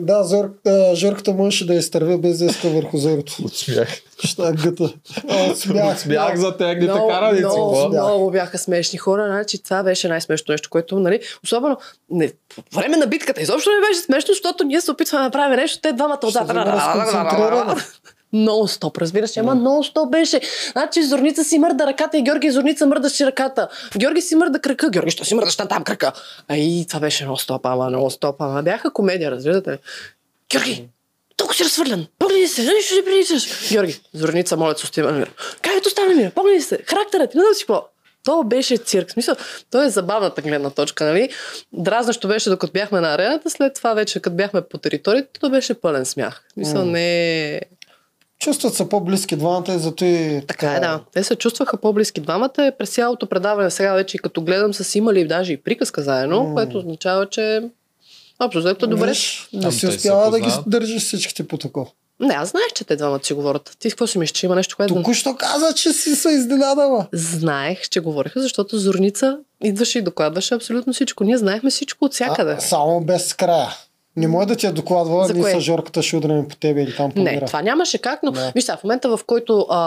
Да, 0.00 0.24
зор, 0.24 0.50
а, 0.66 0.94
Жорката 0.94 1.32
можеше 1.32 1.66
да 1.66 1.74
изтърве 1.74 2.16
без 2.16 2.38
да 2.38 2.44
иска 2.44 2.68
върху 2.68 2.98
зорото. 2.98 3.36
От 3.44 3.56
смях. 3.56 3.88
Штангата. 4.24 4.92
А, 5.28 5.54
Смях, 5.54 6.00
Смях 6.00 6.36
за 6.36 6.56
техните 6.56 6.92
Много, 6.92 7.08
караници. 7.08 7.44
много, 7.44 7.88
много 7.88 8.30
бяха 8.30 8.58
смешни 8.58 8.98
хора. 8.98 9.26
Значи, 9.26 9.62
това 9.62 9.82
беше 9.82 10.08
най-смешното 10.08 10.52
нещо, 10.52 10.70
което, 10.70 10.98
нали, 10.98 11.20
особено 11.44 11.76
не, 12.10 12.32
по 12.48 12.76
време 12.80 12.96
на 12.96 13.06
битката 13.06 13.40
изобщо 13.42 13.70
не 13.70 13.88
беше 13.88 14.00
смешно, 14.00 14.28
защото 14.34 14.64
ние 14.64 14.80
се 14.80 14.90
опитваме 14.90 15.20
да 15.22 15.24
направим 15.24 15.56
нещо, 15.56 15.80
те 15.82 15.92
двамата 15.92 16.18
отзад. 16.22 16.48
Нон-стоп, 18.34 18.98
разбираш, 18.98 19.36
ама 19.36 19.56
нон-стоп 19.56 20.10
беше. 20.10 20.40
Значи 20.72 21.02
Зорница 21.02 21.44
си 21.44 21.58
мърда 21.58 21.86
ръката 21.86 22.18
и 22.18 22.22
Георги 22.22 22.50
Зорница 22.50 22.86
мърдаше 22.86 23.26
ръката. 23.26 23.68
Георги 23.96 24.20
си 24.20 24.34
мърда 24.34 24.58
крака, 24.58 24.90
Георги, 24.90 25.10
що 25.10 25.24
си 25.24 25.34
мърдаш 25.34 25.58
на 25.58 25.68
там 25.68 25.84
крака? 25.84 26.12
Ай, 26.48 26.84
това 26.88 27.00
беше 27.00 27.26
нон-стоп, 27.26 27.60
ама 27.64 27.84
нон-стоп, 27.84 28.36
ама 28.38 28.62
бяха 28.62 28.92
комедия, 28.92 29.30
разбирате 29.30 29.70
ли? 29.70 29.78
Георги, 30.50 30.88
толкова 31.36 31.56
си 31.56 31.64
разсвърлян. 31.64 32.06
Погледни 32.18 32.46
се, 32.46 32.62
нали 32.62 32.82
ще 32.82 33.04
приличаш? 33.04 33.70
Георги, 33.72 34.00
Зорница, 34.14 34.56
моля 34.56 34.78
се, 34.78 34.84
остави 34.84 35.12
мира. 35.12 35.30
Как 35.62 35.72
ето 35.78 35.90
стана 35.90 36.14
мира? 36.14 36.30
Погледни 36.34 36.60
се, 36.60 36.78
характерът 36.86 37.34
не 37.34 37.42
да 37.42 37.54
си 37.54 37.66
какво. 37.66 37.86
То 38.24 38.44
беше 38.44 38.76
цирк. 38.76 39.08
В 39.08 39.12
Смисъл, 39.12 39.36
то 39.70 39.82
е 39.82 39.90
забавната 39.90 40.42
гледна 40.42 40.70
точка, 40.70 41.04
нали? 41.04 41.30
Дразнащо 41.72 42.28
беше 42.28 42.50
докато 42.50 42.72
бяхме 42.72 43.00
на 43.00 43.14
арената, 43.14 43.50
след 43.50 43.74
това 43.74 43.94
вече, 43.94 44.20
като 44.20 44.36
бяхме 44.36 44.60
по 44.60 44.78
територията, 44.78 45.40
то 45.40 45.50
беше 45.50 45.74
пълен 45.74 46.04
смях. 46.06 46.44
Мисъл, 46.56 46.84
не 46.84 47.60
Чувстват 48.40 48.74
се 48.74 48.88
по-близки 48.88 49.36
двамата 49.36 49.74
и 49.74 49.78
зато 49.78 50.04
и 50.04 50.42
така 50.48 50.72
е, 50.72 50.80
да. 50.80 51.00
Те 51.12 51.24
се 51.24 51.36
чувстваха 51.36 51.76
по-близки 51.76 52.20
двамата. 52.20 52.72
През 52.78 52.90
цялото 52.90 53.26
предаване 53.26 53.70
сега 53.70 53.94
вече, 53.94 54.16
и 54.16 54.20
като 54.20 54.42
гледам, 54.42 54.74
са 54.74 54.84
си 54.84 54.98
имали 54.98 55.26
даже 55.26 55.52
и 55.52 55.56
приказка 55.62 56.02
заедно, 56.02 56.42
М. 56.42 56.54
което 56.54 56.78
означава, 56.78 57.26
че 57.26 57.62
общо 58.40 58.58
взето 58.58 58.86
добре. 58.86 59.08
Виж, 59.08 59.48
не 59.52 59.66
Ам, 59.66 59.72
си 59.72 59.86
успява 59.86 60.30
да 60.30 60.40
ги 60.40 60.50
държиш 60.66 61.02
всичките 61.02 61.48
по 61.48 61.58
тако. 61.58 61.92
Не, 62.20 62.34
аз 62.34 62.48
знаех, 62.50 62.72
че 62.74 62.84
те 62.84 62.96
двамата 62.96 63.20
си 63.22 63.32
говорят. 63.32 63.76
Ти 63.78 63.90
какво 63.90 64.06
си 64.06 64.18
мислиш, 64.18 64.38
че 64.38 64.46
има 64.46 64.54
нещо, 64.54 64.76
което... 64.76 64.94
Току-що 64.94 65.36
каза, 65.36 65.74
че 65.74 65.92
си 65.92 66.16
се 66.16 66.30
изненадала. 66.30 67.06
Знаех, 67.12 67.88
че 67.88 68.00
говориха, 68.00 68.40
защото 68.42 68.78
Зорница 68.78 69.38
идваше 69.64 69.98
и 69.98 70.02
докладваше 70.02 70.54
абсолютно 70.54 70.92
всичко. 70.92 71.24
Ние 71.24 71.38
знаехме 71.38 71.70
всичко 71.70 72.04
от 72.04 72.12
всякъде. 72.12 72.52
А, 72.52 72.60
само 72.60 73.00
без 73.00 73.34
края. 73.34 73.68
Не 74.16 74.28
може 74.28 74.48
да 74.48 74.56
ти 74.56 74.66
я 74.66 74.72
докладва, 74.72 75.26
За 75.26 75.34
ние 75.34 75.42
кое? 75.42 75.60
Жорката 75.60 76.02
ще 76.02 76.16
удряме 76.16 76.48
по 76.48 76.56
тебе 76.56 76.82
или 76.82 76.96
там 76.96 77.12
по 77.12 77.20
Не, 77.20 77.40
това 77.40 77.62
нямаше 77.62 77.98
как, 77.98 78.22
но 78.22 78.30
Да. 78.30 78.52
виж 78.54 78.64
сега, 78.64 78.76
в 78.76 78.84
момента 78.84 79.16
в 79.16 79.24
който 79.24 79.66
а, 79.70 79.78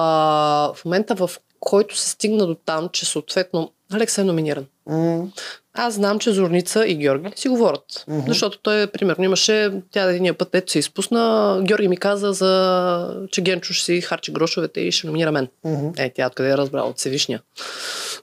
в 0.76 0.86
момента 0.86 1.16
в 1.16 1.30
който 1.60 1.98
се 1.98 2.10
стигна 2.10 2.48
до 2.48 2.56
там, 2.56 2.90
че 2.90 3.06
съответно 3.06 3.72
Алекс 3.94 4.18
е 4.18 4.24
номиниран. 4.24 4.66
М, 4.88 5.28
Аз 5.74 5.94
знам, 5.94 6.20
че 6.20 6.32
Зорница 6.32 6.88
и 6.88 6.96
Георги 6.96 7.30
си 7.36 7.48
говорят. 7.50 8.06
Мгм. 8.08 8.22
Защото 8.28 8.58
той, 8.58 8.88
примерно, 8.88 9.24
имаше, 9.24 9.72
тя 9.92 10.04
единия 10.04 10.34
път, 10.34 10.56
ето 10.56 10.72
се 10.72 10.80
изпусна, 10.80 11.60
Георги 11.64 11.88
ми 11.88 11.98
каза, 11.98 12.34
за, 12.34 13.24
че 13.32 13.42
Генчо 13.42 13.74
ще 13.74 13.86
си 13.86 14.02
харчи 14.02 14.32
грошовете 14.32 14.80
и 14.82 14.92
ще 14.92 15.08
номинира 15.08 15.32
мен. 15.32 15.48
мгм. 15.66 15.88
Е, 15.98 16.12
тя 16.16 16.28
откъде 16.28 16.50
е 16.50 16.58
разбрала? 16.58 16.90
От 16.90 16.98
Всевишния. 16.98 17.42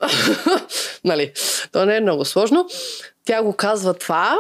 нали? 1.05 1.33
То 1.73 1.87
не 1.87 1.97
е 1.97 2.01
много 2.01 2.25
сложно. 2.25 2.67
Тя 3.25 3.43
го 3.43 3.53
казва 3.53 3.95
това, 3.95 4.37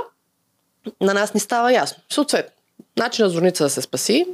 на 1.01 1.15
нас 1.15 1.35
ни 1.35 1.41
става 1.41 1.73
ясно. 1.73 2.03
Съответно, 2.13 2.53
начин 2.97 3.25
на 3.25 3.31
Зорница 3.31 3.65
да 3.65 3.71
се 3.71 3.83
спаси, 3.83 4.27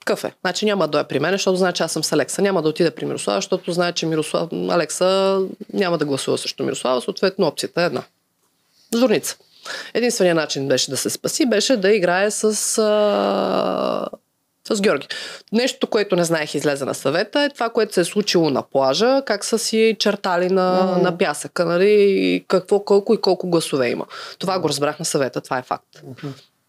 какъв 0.00 0.24
е? 0.24 0.32
Значи 0.40 0.64
няма 0.64 0.84
да 0.84 0.90
дойде 0.90 1.08
при 1.08 1.18
мен, 1.18 1.32
защото 1.32 1.56
знае, 1.56 1.72
че 1.72 1.82
аз 1.82 1.92
съм 1.92 2.04
с 2.04 2.12
Алекса. 2.12 2.42
Няма 2.42 2.62
да 2.62 2.68
отиде 2.68 2.90
при 2.90 3.04
Мирослава, 3.04 3.38
защото 3.38 3.72
знае, 3.72 3.92
че 3.92 4.06
Мирослав... 4.06 4.48
Алекса 4.52 5.40
няма 5.72 5.98
да 5.98 6.04
гласува 6.04 6.38
срещу 6.38 6.64
Мирослава. 6.64 7.02
Съответно, 7.02 7.46
опцията 7.46 7.82
е 7.82 7.86
една. 7.86 8.02
Зорница. 8.92 9.36
Единственият 9.94 10.36
начин 10.36 10.68
беше 10.68 10.90
да 10.90 10.96
се 10.96 11.10
спаси, 11.10 11.46
беше 11.46 11.76
да 11.76 11.92
играе 11.92 12.30
с, 12.30 12.78
а... 12.78 14.06
с 14.66 14.80
Георги. 14.80 15.06
Нещо, 15.52 15.86
което 15.86 16.16
не 16.16 16.24
знаех 16.24 16.54
излезе 16.54 16.84
на 16.84 16.94
съвета 16.94 17.40
е 17.40 17.48
това, 17.48 17.68
което 17.70 17.94
се 17.94 18.00
е 18.00 18.04
случило 18.04 18.50
на 18.50 18.62
плажа, 18.62 19.22
как 19.26 19.44
са 19.44 19.58
си 19.58 19.96
чертали 19.98 20.48
на, 20.48 20.90
Мгм. 20.92 21.02
на 21.02 21.18
пясъка, 21.18 21.64
нали, 21.64 21.90
и 22.08 22.44
какво, 22.48 22.80
колко 22.80 23.14
и 23.14 23.20
колко 23.20 23.48
гласове 23.48 23.88
има. 23.88 24.06
Това 24.38 24.58
го 24.58 24.68
разбрах 24.68 24.98
на 24.98 25.04
съвета, 25.04 25.40
това 25.40 25.58
е 25.58 25.62
факт. 25.62 26.02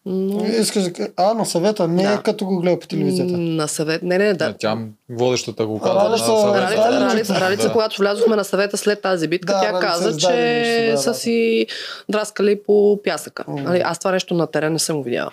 Но... 0.06 0.44
Искаш 0.46 0.82
да 0.82 1.08
А, 1.16 1.34
на 1.34 1.46
съвета, 1.46 1.88
не 1.88 2.02
Да. 2.02 2.12
е 2.12 2.18
като 2.18 2.44
го 2.46 2.58
гледа 2.58 2.80
по 2.80 2.86
телевизията. 2.86 3.32
На 3.32 3.68
съвет. 3.68 4.02
Не, 4.02 4.18
не, 4.18 4.34
да. 4.34 4.48
Не, 4.48 4.54
Тя 4.54 4.78
водещата 5.10 5.66
го 5.66 5.80
каза 5.80 5.94
Ралица- 5.94 6.10
на 6.28 6.40
съвета. 6.40 6.60
Ралица, 6.62 6.82
Ралица- 6.82 7.10
Ралица, 7.10 7.34
Ралица, 7.36 7.62
Да. 7.62 7.72
когато 7.72 7.96
влязохме 7.98 8.36
на 8.36 8.44
съвета 8.44 8.76
след 8.76 9.02
тази 9.02 9.28
битка, 9.28 9.52
Да, 9.52 9.60
тя 9.60 9.68
Ралица 9.68 9.80
каза, 9.82 10.16
че 10.18 10.88
да, 10.90 10.98
са 10.98 11.14
си 11.14 11.66
драскали 12.08 12.62
по 12.62 13.00
пясъка. 13.04 13.44
М. 13.48 13.56
Нали, 13.56 13.80
аз 13.80 13.98
това 13.98 14.10
нещо 14.10 14.34
на 14.34 14.46
терен 14.46 14.72
не 14.72 14.78
съм 14.78 14.96
го 14.96 15.02
видяла. 15.02 15.30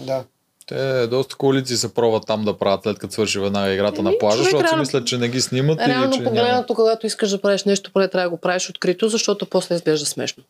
Да. 0.00 0.22
Те 0.68 1.06
доста 1.06 1.36
коалиции 1.36 1.76
се 1.76 1.94
пробват 1.94 2.26
там 2.26 2.44
да 2.44 2.52
правят 2.54 2.82
след 2.82 2.98
като 2.98 3.12
свърши 3.12 3.38
веднага 3.38 3.72
играта 3.72 4.02
на 4.02 4.10
Еми, 4.10 4.18
плажа, 4.18 4.36
защото 4.38 4.58
си 4.58 4.64
реално- 4.64 4.80
мислят, 4.80 5.06
че 5.06 5.18
не 5.18 5.28
ги 5.28 5.40
снимат 5.40 5.78
или 5.80 5.88
Реално 5.88 6.12
че 6.12 6.18
няма. 6.18 6.30
погледнато, 6.30 6.74
когато 6.74 7.06
искаш 7.06 7.30
да 7.30 7.40
правиш 7.40 7.64
нещо, 7.64 7.90
поне 7.92 8.08
трябва 8.08 8.24
да 8.24 8.30
го 8.30 8.36
правиш 8.36 8.70
открито, 8.70 9.08
защото 9.08 9.46
после 9.46 9.74
изглежда 9.74 10.06
смешно. 10.06 10.42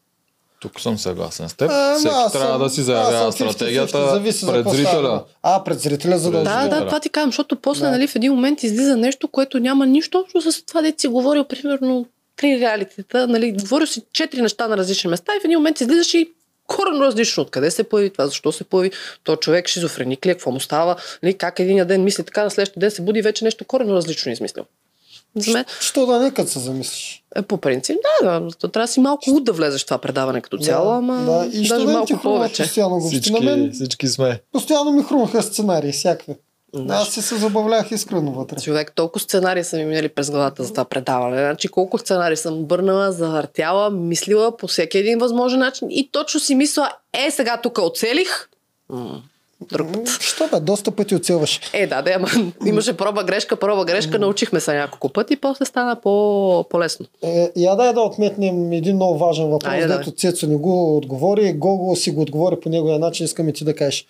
Тук 0.61 0.81
съм 0.81 0.99
съгласен 0.99 1.49
с 1.49 1.55
теб. 1.55 1.71
А, 1.73 1.95
Всеки 1.95 2.15
аз 2.15 2.33
трябва 2.33 2.49
съм- 2.49 2.59
да 2.59 2.71
си 2.71 2.83
заявява 2.83 3.33
съм 3.33 3.47
50-50, 3.47 3.53
стратегията 3.53 4.07
зависи 4.07 4.45
за 4.45 4.53
пред 4.53 4.61
става 4.61 4.77
зрителя. 4.77 5.25
А, 5.43 5.65
пред 5.65 5.81
зрителя, 5.81 6.19
за 6.19 6.31
да 6.31 6.43
Да, 6.43 6.69
да, 6.69 6.87
това 6.87 7.01
ти 7.01 7.09
казвам, 7.09 7.29
защото 7.29 7.57
после, 7.57 7.85
Да. 7.85 7.91
нали, 7.91 8.07
в 8.07 8.17
един 8.17 8.33
момент 8.33 8.63
излиза 8.63 8.97
нещо, 8.97 9.29
което 9.29 9.59
няма 9.59 9.87
нищо 9.87 10.19
общо 10.19 10.53
с 10.53 10.63
това, 10.63 10.83
дете 10.83 11.01
си 11.01 11.09
говорил, 11.09 11.45
примерно, 11.45 12.07
три 12.37 12.61
реалитета, 12.61 13.27
нали, 13.27 13.53
говорил 13.53 13.87
си 13.87 14.03
четири 14.13 14.43
неща 14.43 14.69
на 14.69 14.77
различни 14.77 15.11
места 15.11 15.33
и 15.33 15.41
в 15.41 15.45
един 15.45 15.59
момент 15.59 15.81
излизаш 15.81 16.15
и 16.15 16.31
коренно 16.69 17.01
различно. 17.01 17.43
Откъде 17.43 17.71
се 17.71 17.85
появи 17.85 18.11
това? 18.11 18.27
Защо 18.27 18.53
се 18.53 18.65
появи? 18.65 18.91
То 19.25 19.37
човек 19.37 19.69
шизофреник 19.69 20.27
ли 20.27 20.31
е? 20.31 20.35
Какво 20.35 20.51
му 20.51 20.61
става? 20.61 20.97
Нали, 21.23 21.35
как 21.35 21.59
един 21.59 21.87
ден 21.87 22.05
мисли 22.05 22.25
така, 22.25 22.45
на 22.45 22.51
следващия 22.51 22.81
ден 22.81 22.91
се 22.91 23.03
буди 23.03 23.23
вече 23.23 23.45
нещо 23.45 23.65
коренно 23.65 23.95
различно 23.95 24.33
измислил. 24.33 24.65
За 25.37 25.53
мен, 25.53 25.65
Що 25.81 26.07
да 26.07 26.19
не, 26.19 26.31
като 26.31 26.51
се 26.51 26.59
замислиш. 26.59 27.23
е, 27.37 27.43
по 27.43 27.59
принцип, 27.59 27.97
да, 28.23 28.41
да, 28.41 28.51
то 28.51 28.69
трябва 28.69 28.85
да 28.85 28.93
си 28.93 29.01
малко 29.01 29.31
луд 29.31 29.45
да 29.45 29.53
влезеш 29.53 29.83
в 29.83 29.87
това 29.87 29.99
предаване 29.99 30.41
като 30.41 30.59
цяло, 30.59 30.91
да, 30.91 30.97
ама 30.97 31.17
да. 31.17 31.51
И 31.53 31.69
даже 31.69 31.87
малко 31.87 32.21
повече. 32.23 32.63
постоянно 32.63 32.99
глупости. 32.99 33.33
На 33.33 33.39
Всички, 33.41 33.71
всички 33.75 34.09
сме. 34.09 34.41
постоянно 34.53 34.93
ми 34.93 35.03
хрумаха 35.03 35.43
сценарии, 35.43 35.93
всякакви. 35.93 36.35
Да. 36.75 36.95
Аз 36.95 37.09
си 37.09 37.23
се 37.23 37.37
забавлях 37.37 37.91
искрено 37.91 38.33
вътре. 38.33 38.57
Човек, 38.57 38.93
толкова 38.95 39.21
сценарии 39.21 39.65
са 39.65 39.77
ми 39.77 39.85
минали 39.85 40.09
през 40.09 40.31
главата 40.31 40.65
за 40.65 40.71
това 40.71 40.85
предаване. 40.85 41.37
Значи 41.37 41.69
колко 41.69 41.99
сценарии 41.99 42.37
съм 42.37 42.59
обърнала, 42.59 43.13
завъртяла, 43.13 43.91
мислила 43.91 44.57
по 44.57 44.67
всеки 44.67 44.99
един 44.99 45.19
възможен 45.19 45.59
начин 45.59 45.89
и 45.91 46.09
точно 46.13 46.41
си 46.41 46.55
мисля, 46.55 46.93
е 47.27 47.31
сега 47.31 47.61
тук 47.63 47.79
оцелих. 47.79 48.49
Друг 49.73 49.93
път. 49.93 50.09
Що 50.21 50.49
бе, 50.53 50.61
доста 50.61 50.91
пъти 50.91 51.15
оцелваш. 51.15 51.61
Е, 51.73 51.87
да, 51.87 52.03
да, 52.03 52.11
ама 52.11 52.29
имаше 52.67 52.97
проба 52.97 53.25
грешка, 53.25 53.57
проба 53.57 53.85
грешка, 53.85 54.19
научихме 54.19 54.61
се 54.61 54.75
няколко 54.75 55.09
пъти 55.09 55.35
и 55.35 55.37
после 55.37 55.65
стана 55.65 55.97
по, 56.01 56.65
по-лесно. 56.71 57.07
Е, 57.23 57.51
я 57.57 57.77
дай 57.77 57.93
да 57.93 58.01
отметнем 58.01 58.73
един 58.73 58.97
много 58.97 59.19
важен 59.19 59.51
въпрос, 59.51 59.73
Айде, 59.73 59.87
дето 59.87 60.11
Цецо 60.11 60.47
не 60.47 60.57
го 60.57 60.97
отговори. 60.97 61.53
Гого 61.53 61.97
си 61.97 62.11
го 62.11 62.23
отговори 62.23 62.57
по 62.61 62.69
неговия 62.69 62.99
начин, 62.99 63.25
искаме 63.25 63.53
ти 63.53 63.65
да 63.65 63.75
кажеш. 63.75 64.07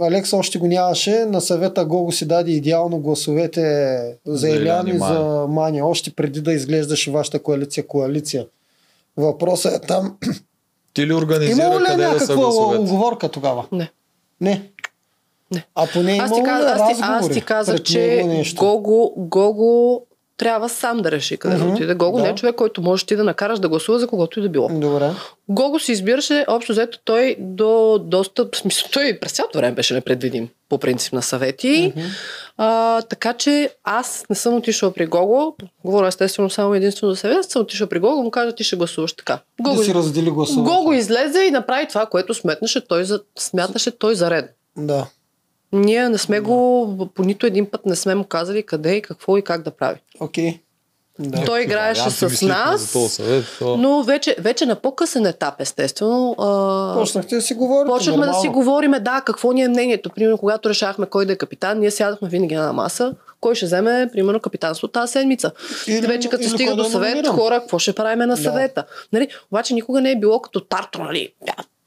Алекса 0.00 0.36
още 0.36 0.58
го 0.58 0.66
нямаше. 0.66 1.24
На 1.24 1.40
съвета 1.40 1.84
Гого 1.84 2.12
си 2.12 2.26
даде 2.26 2.50
идеално 2.50 2.98
гласовете 2.98 3.62
за 4.26 4.36
За 4.36 4.48
Илян 4.48 4.88
и 4.88 4.98
за 4.98 5.46
Мани, 5.48 5.82
още 5.82 6.10
преди 6.10 6.40
да 6.40 6.52
изглеждаше 6.52 7.10
вашата 7.10 7.42
коалиция 7.42 7.86
коалиция. 7.86 8.46
Въпросът 9.16 9.72
е 9.84 9.86
там. 9.86 10.16
Ти 10.94 11.02
ли 11.02 11.06
Имало 11.06 11.22
организира 11.22 11.70
ли 11.70 11.84
е 11.84 11.86
къде 11.86 12.02
да 12.04 12.08
са 12.08 12.12
някаква 12.12 12.34
гласовете? 12.34 12.82
оговорка 12.82 13.28
тогава? 13.28 13.66
Не. 13.72 13.90
Не. 14.40 14.70
А 15.74 15.86
поне 15.92 16.18
Аз 16.22 16.32
ти, 16.32 16.38
имало 16.38 16.60
ли 16.60 16.64
казах, 16.64 16.80
аз, 16.80 16.96
ти, 16.96 17.02
аз 17.02 17.28
ти 17.28 17.40
казах, 17.40 17.82
че? 17.82 18.24
Гого, 18.56 19.12
Гого 19.16 20.02
трябва 20.42 20.68
сам 20.68 20.98
да 20.98 21.10
реши 21.10 21.36
къде 21.36 21.56
да 21.56 21.64
Мгм, 21.64 21.74
отиде. 21.74 21.94
Гого 21.94 22.16
да. 22.16 22.22
не 22.22 22.28
е 22.28 22.34
човек, 22.34 22.54
който 22.54 22.82
можеш 22.82 23.04
ти 23.04 23.16
да 23.16 23.24
накараш 23.24 23.58
да 23.58 23.68
гласува 23.68 23.98
за 23.98 24.06
когото 24.06 24.38
и 24.38 24.42
да 24.42 24.48
било. 24.48 24.68
Добре. 24.68 25.10
Гого 25.48 25.78
си 25.78 25.92
избираше, 25.92 26.44
общо 26.48 26.72
взето 26.72 26.98
той 27.04 27.36
до 27.38 27.98
доста, 28.04 28.48
в 28.52 28.56
смисъл, 28.56 28.88
той 28.92 29.18
през 29.20 29.32
цялото 29.32 29.58
време 29.58 29.74
беше 29.74 29.94
непредвидим 29.94 30.48
по 30.68 30.78
принцип 30.78 31.12
на 31.12 31.22
съвети. 31.22 31.92
Мгм. 31.96 32.06
А, 32.56 33.02
така 33.02 33.32
че 33.32 33.70
аз 33.84 34.24
не 34.30 34.36
съм 34.36 34.54
отишла 34.54 34.92
при 34.92 35.06
Гого, 35.06 35.56
говоря 35.84 36.06
естествено 36.06 36.50
само 36.50 36.74
единствено 36.74 37.12
за 37.12 37.16
себе, 37.16 37.34
аз 37.34 37.46
съм 37.46 37.62
отишла 37.62 37.86
при 37.86 37.98
Гого, 37.98 38.22
му 38.22 38.30
каза 38.30 38.54
ти 38.54 38.64
ще 38.64 38.76
гласуваш 38.76 39.12
така. 39.12 39.38
Гого, 39.60 39.76
Да 39.76 39.84
си 39.84 39.94
раздели 39.94 40.30
гласовете. 40.30 40.74
Гого 40.74 40.92
излезе 40.92 41.40
и 41.40 41.50
направи 41.50 41.88
това, 41.88 42.06
което 42.06 42.34
сметнаше 42.34 42.86
той 42.86 43.04
за, 43.04 43.20
смяташе 43.38 43.90
той 43.90 44.14
за 44.14 44.30
ред. 44.30 44.56
Да. 44.76 45.06
Ние 45.72 46.08
не 46.08 46.18
сме 46.18 46.40
го, 46.40 47.08
по 47.14 47.22
нито 47.22 47.46
един 47.46 47.66
път 47.70 47.86
не 47.86 47.96
сме 47.96 48.14
му 48.14 48.24
казали 48.24 48.62
къде 48.62 48.94
и 48.94 49.02
какво 49.02 49.36
и 49.38 49.42
как 49.42 49.62
да 49.62 49.70
прави. 49.70 49.98
Окей. 50.20 50.60
Да. 51.18 51.44
Той 51.44 51.62
играеше 51.62 52.00
Варианти 52.00 52.36
с 52.36 52.42
нас, 52.42 52.96
съвет, 53.08 53.44
то... 53.58 53.76
но 53.76 54.02
вече, 54.02 54.36
вече 54.38 54.66
на 54.66 54.76
по-късен 54.76 55.26
етап, 55.26 55.54
естествено. 55.58 56.34
А... 56.38 56.94
Почнахте 56.98 57.34
да 57.34 57.42
си 57.42 57.54
говорите. 57.54 57.90
Почнахме 57.90 58.26
да 58.26 58.32
си 58.32 58.36
нормално. 58.38 58.52
говориме, 58.52 59.00
да, 59.00 59.22
какво 59.26 59.52
ни 59.52 59.62
е 59.62 59.68
мнението. 59.68 60.10
Примерно, 60.10 60.38
когато 60.38 60.68
решахме 60.68 61.06
кой 61.06 61.26
да 61.26 61.32
е 61.32 61.36
капитан, 61.36 61.78
ние 61.78 61.90
сядахме 61.90 62.28
винаги 62.28 62.54
на 62.54 62.72
маса, 62.72 63.14
кой 63.40 63.54
ще 63.54 63.66
вземе, 63.66 64.08
примерно, 64.12 64.40
капитанство 64.40 64.88
тази 64.88 65.12
седмица. 65.12 65.50
Или- 65.86 66.06
вече 66.06 66.28
като 66.28 66.42
или 66.42 66.50
стига 66.50 66.70
до 66.70 66.82
да 66.82 66.90
съвет, 66.90 67.08
номиниран. 67.08 67.36
хора, 67.36 67.60
какво 67.60 67.78
ще 67.78 67.92
правим 67.92 68.18
на 68.18 68.26
Да. 68.26 68.42
съвета? 68.42 68.84
Нали? 69.12 69.28
Обаче 69.50 69.74
никога 69.74 70.00
не 70.00 70.10
е 70.10 70.18
било 70.18 70.40
като 70.40 70.60
тарто, 70.60 71.02
нали? 71.02 71.32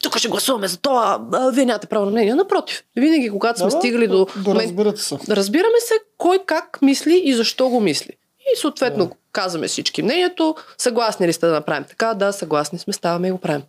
«Я, 0.06 0.10
Тук 0.10 0.18
ще 0.18 0.28
гласуваме 0.28 0.68
за 0.68 0.78
това, 0.78 1.20
а, 1.34 1.52
вие 1.52 1.66
нямате 1.66 1.88
право 1.88 2.06
на 2.06 2.12
мнение. 2.12 2.36
Напротив, 2.36 2.84
винаги, 2.96 3.30
когато 3.30 3.60
сме 3.60 3.70
Да, 3.70 3.76
да, 3.76 3.80
стигали 3.80 4.08
до 4.08 4.28
Да 4.36 4.56
разбирате 4.56 5.02
се. 5.02 5.18
разбираме 5.30 5.80
се 5.80 5.94
кой 6.18 6.40
как 6.46 6.80
мисли 6.82 7.22
и 7.26 7.34
защо 7.34 7.70
го 7.70 7.80
мисли. 7.80 8.12
И 8.54 8.58
съответно 8.58 9.12
казваме 9.32 9.68
всички 9.68 10.04
мнението. 10.04 10.56
Съгласни 10.78 11.28
ли 11.28 11.34
сте 11.34 11.46
да 11.46 11.52
направим 11.52 11.84
така? 11.90 12.14
Да, 12.14 12.32
съгласни 12.32 12.80
сме, 12.80 12.94
ставаме 12.94 13.28
и 13.28 13.32
го 13.32 13.38
правим. 13.38 13.62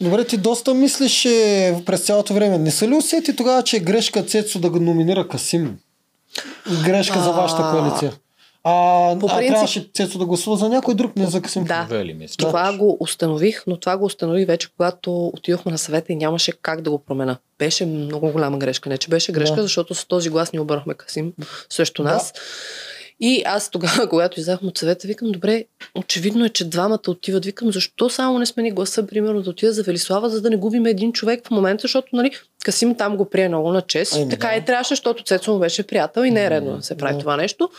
Добре, 0.00 0.24
ти 0.24 0.36
доста 0.36 0.74
мислиш 0.74 1.24
е, 1.24 1.82
през 1.86 2.00
цялото 2.00 2.34
време. 2.34 2.58
Не 2.58 2.70
са 2.70 2.88
ли 2.88 2.94
усети 2.94 3.36
тогава, 3.36 3.62
че 3.62 3.76
е 3.76 3.80
грешка 3.80 4.22
Цецо 4.22 4.58
да 4.58 4.70
го 4.70 4.80
номинира 4.80 5.28
Касим? 5.28 5.78
Грешка 6.84 7.20
за 7.20 7.28
А, 7.30 7.32
вашата 7.32 7.62
коалиция. 7.62 8.12
А, 8.66 8.70
по 9.20 9.26
а 9.26 9.36
принцип- 9.36 9.48
трябваше 9.48 9.90
Цецо 9.94 10.18
да 10.18 10.26
гласува 10.26 10.56
за 10.56 10.68
някой 10.68 10.94
друг, 10.94 11.16
не 11.16 11.26
за 11.26 11.42
Касим. 11.42 11.64
Да. 11.64 11.86
Вели, 11.90 12.14
мисля. 12.14 12.36
Това 12.36 12.76
го 12.76 12.96
установих, 13.00 13.62
но 13.66 13.76
това 13.76 13.96
го 13.96 14.04
установих 14.04 14.46
вече, 14.46 14.68
когато 14.76 15.26
отидохме 15.26 15.72
на 15.72 15.78
съвета 15.78 16.12
и 16.12 16.16
нямаше 16.16 16.52
как 16.52 16.80
да 16.80 16.90
го 16.90 16.98
променя. 16.98 17.36
Беше 17.58 17.86
много 17.86 18.30
голяма 18.30 18.58
грешка. 18.58 18.88
Не, 18.88 18.98
че 18.98 19.08
беше 19.08 19.32
грешка, 19.32 19.56
Да. 19.56 19.62
защото 19.62 19.94
с 19.94 20.04
този 20.04 20.30
глас 20.30 20.52
ни 20.52 20.58
обърнахме 20.58 20.94
Касим 20.94 21.32
срещу 21.70 22.02
Да. 22.02 22.20
И 23.20 23.42
аз 23.46 23.70
тогава, 23.70 24.08
когато 24.10 24.40
излязахме 24.40 24.68
от 24.68 24.78
съвета, 24.78 25.08
викам, 25.08 25.32
добре, 25.32 25.64
очевидно 25.94 26.44
е, 26.44 26.48
че 26.48 26.68
двамата 26.68 27.00
отиват. 27.08 27.44
Викам, 27.44 27.72
защо 27.72 28.10
само 28.10 28.38
не 28.38 28.46
смени 28.46 28.70
гласа, 28.70 29.06
примерно, 29.06 29.42
да 29.42 29.50
отида 29.50 29.72
за 29.72 29.82
Велислава, 29.82 30.30
за 30.30 30.40
да 30.40 30.50
не 30.50 30.56
губим 30.56 30.86
един 30.86 31.12
човек 31.12 31.46
в 31.46 31.50
момента, 31.50 31.82
защото, 31.82 32.08
нали, 32.12 32.30
Касим 32.64 32.94
там 32.94 33.16
го 33.16 33.30
прие 33.30 33.48
много 33.48 33.72
на 33.72 33.82
чест. 33.82 34.14
Ами, 34.16 34.28
така 34.28 34.48
да. 34.48 34.54
и 34.54 34.64
трябваше, 34.64 34.88
защото 34.88 35.24
Цецо 35.24 35.52
му 35.52 35.58
беше 35.58 35.82
приятел 35.82 36.22
и 36.22 36.30
не 36.30 36.44
е 36.44 36.50
редно 36.50 36.76
да 36.76 36.82
се 36.82 36.96
прави 36.96 37.14
да. 37.14 37.20
това 37.20 37.36
нещо. 37.36 37.70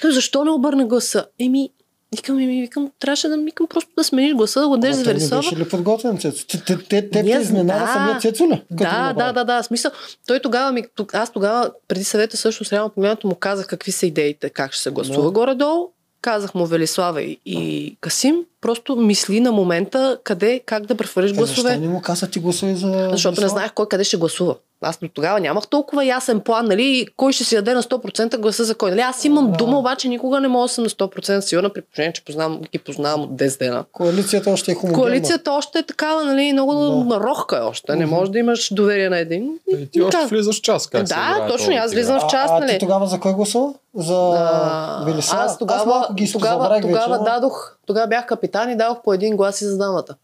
Той, 0.00 0.12
защо 0.12 0.44
не 0.44 0.50
обърна 0.50 0.86
гласа? 0.86 1.26
Еми, 1.38 1.70
Викам, 2.16 2.38
еми, 2.38 2.60
викам, 2.60 2.90
трябваше 3.00 3.28
да 3.28 3.36
викам 3.36 3.66
просто 3.66 3.90
да 3.98 4.04
смениш 4.04 4.34
гласа, 4.34 4.60
да 4.60 4.68
го 4.68 4.76
дадеш 4.76 4.96
за 4.96 5.04
Велислава. 5.04 5.42
беше 5.42 5.56
ли 5.56 5.68
подготвен 5.68 6.18
Цецо? 6.18 6.46
Те, 6.46 6.64
те, 6.64 6.78
те, 6.78 7.10
те, 7.10 7.22
Ние- 7.22 7.40
изненада 7.40 7.80
да. 7.80 7.92
самия 7.92 8.18
Цецо 8.18 8.44
ли? 8.44 8.62
Да, 8.70 9.12
да, 9.12 9.32
да, 9.32 9.44
да. 9.44 9.62
Смисъл, 9.62 9.90
той 10.26 10.40
тогава 10.40 10.72
ми, 10.72 10.84
аз 11.12 11.32
тогава, 11.32 11.70
преди 11.88 12.04
съвета 12.04 12.36
също 12.36 12.64
с 12.64 12.72
реално 12.72 12.90
погледнато 12.90 13.26
му 13.26 13.34
казах 13.34 13.66
какви 13.66 13.92
са 13.92 14.06
идеите, 14.06 14.50
как 14.50 14.72
ще 14.72 14.82
се 14.82 14.90
гласува 14.90 15.22
Да. 15.22 15.30
горе-долу. 15.30 15.88
Казах 16.22 16.54
му 16.54 16.66
Велислава 16.66 17.22
и, 17.22 17.40
и 17.46 17.96
Касим, 18.00 18.36
просто 18.60 18.96
мисли 18.96 19.40
на 19.40 19.52
момента 19.52 20.18
къде, 20.24 20.60
как 20.66 20.86
да 20.86 20.94
прехвърлиш 20.94 21.30
Е, 21.30 21.34
защо 21.34 21.62
гласове. 21.62 21.78
не 21.78 21.88
му 21.88 22.00
каза 22.00 22.30
ти 22.30 22.38
гласове 22.38 22.74
за... 22.74 23.08
Защото 23.10 23.40
не 23.40 23.48
знаех 23.48 23.72
кой 23.72 23.88
къде 23.88 24.04
ще 24.04 24.16
гласува. 24.16 24.54
Аз 24.82 24.98
до 24.98 25.08
тогава 25.08 25.40
нямах 25.40 25.66
толкова 25.66 26.04
ясен 26.04 26.40
план, 26.40 26.66
нали, 26.66 27.06
кой 27.16 27.32
ще 27.32 27.44
си 27.44 27.54
даде 27.54 27.74
на 27.74 27.82
100% 27.82 28.38
гласа 28.38 28.64
за 28.64 28.74
кой. 28.74 28.90
Нали, 28.90 29.00
аз 29.00 29.24
имам 29.24 29.50
Да. 29.50 29.56
дума, 29.56 29.78
обаче 29.78 30.08
никога 30.08 30.40
не 30.40 30.48
мога 30.48 30.64
да 30.64 30.68
съм 30.68 30.84
на 30.84 30.90
100% 30.90 31.40
сигурна, 31.40 31.70
при 31.70 31.82
положение, 31.82 32.12
че 32.12 32.24
познавам, 32.24 32.60
ги 32.72 32.78
познавам 32.78 33.20
от 33.20 33.30
10 33.30 33.58
дена. 33.58 33.84
Коалицията 33.92 34.50
още 34.50 34.70
е 34.70 34.74
хомогенна. 34.74 35.02
Коалицията 35.02 35.52
още 35.52 35.78
е 35.78 35.82
такава, 35.82 36.24
нали, 36.24 36.52
много 36.52 37.04
Да. 37.08 37.20
рохка 37.20 37.56
е 37.56 37.60
още. 37.60 37.96
Не 37.96 38.06
можеш 38.06 38.28
да 38.28 38.38
имаш 38.38 38.74
доверие 38.74 39.08
на 39.08 39.18
един. 39.18 39.50
И 39.68 39.90
ти 39.90 40.02
още 40.02 40.16
Да. 40.20 40.26
влизаш 40.26 40.58
в 40.58 40.62
час. 40.62 40.86
Как 40.86 41.04
Да, 41.04 41.46
точно, 41.48 41.74
аз 41.74 41.92
влизам 41.92 42.20
в 42.20 42.26
час, 42.26 42.50
а, 42.50 42.56
а 42.56 42.60
нали? 42.60 42.72
ти 42.72 42.78
тогава 42.78 43.06
за 43.06 43.20
кой 43.20 43.32
гласува? 43.34 43.72
За 43.94 44.14
А, 44.36 45.04
Велислава? 45.06 45.44
Аз 45.44 45.58
тогава, 45.58 45.86
малко 45.86 46.14
ги 46.14 46.32
тогава, 46.32 46.54
тогава 46.54 46.98
вече, 46.98 47.08
но- 47.08 47.24
дадох, 47.24 47.76
тогава 47.86 48.06
бях 48.06 48.26
капитан 48.26 48.70
и 48.70 48.76
дадох 48.76 49.02
по 49.04 49.12
един 49.12 49.36
глас 49.36 49.60
и 49.60 49.64
за 49.64 49.78
дамата. 49.78 50.14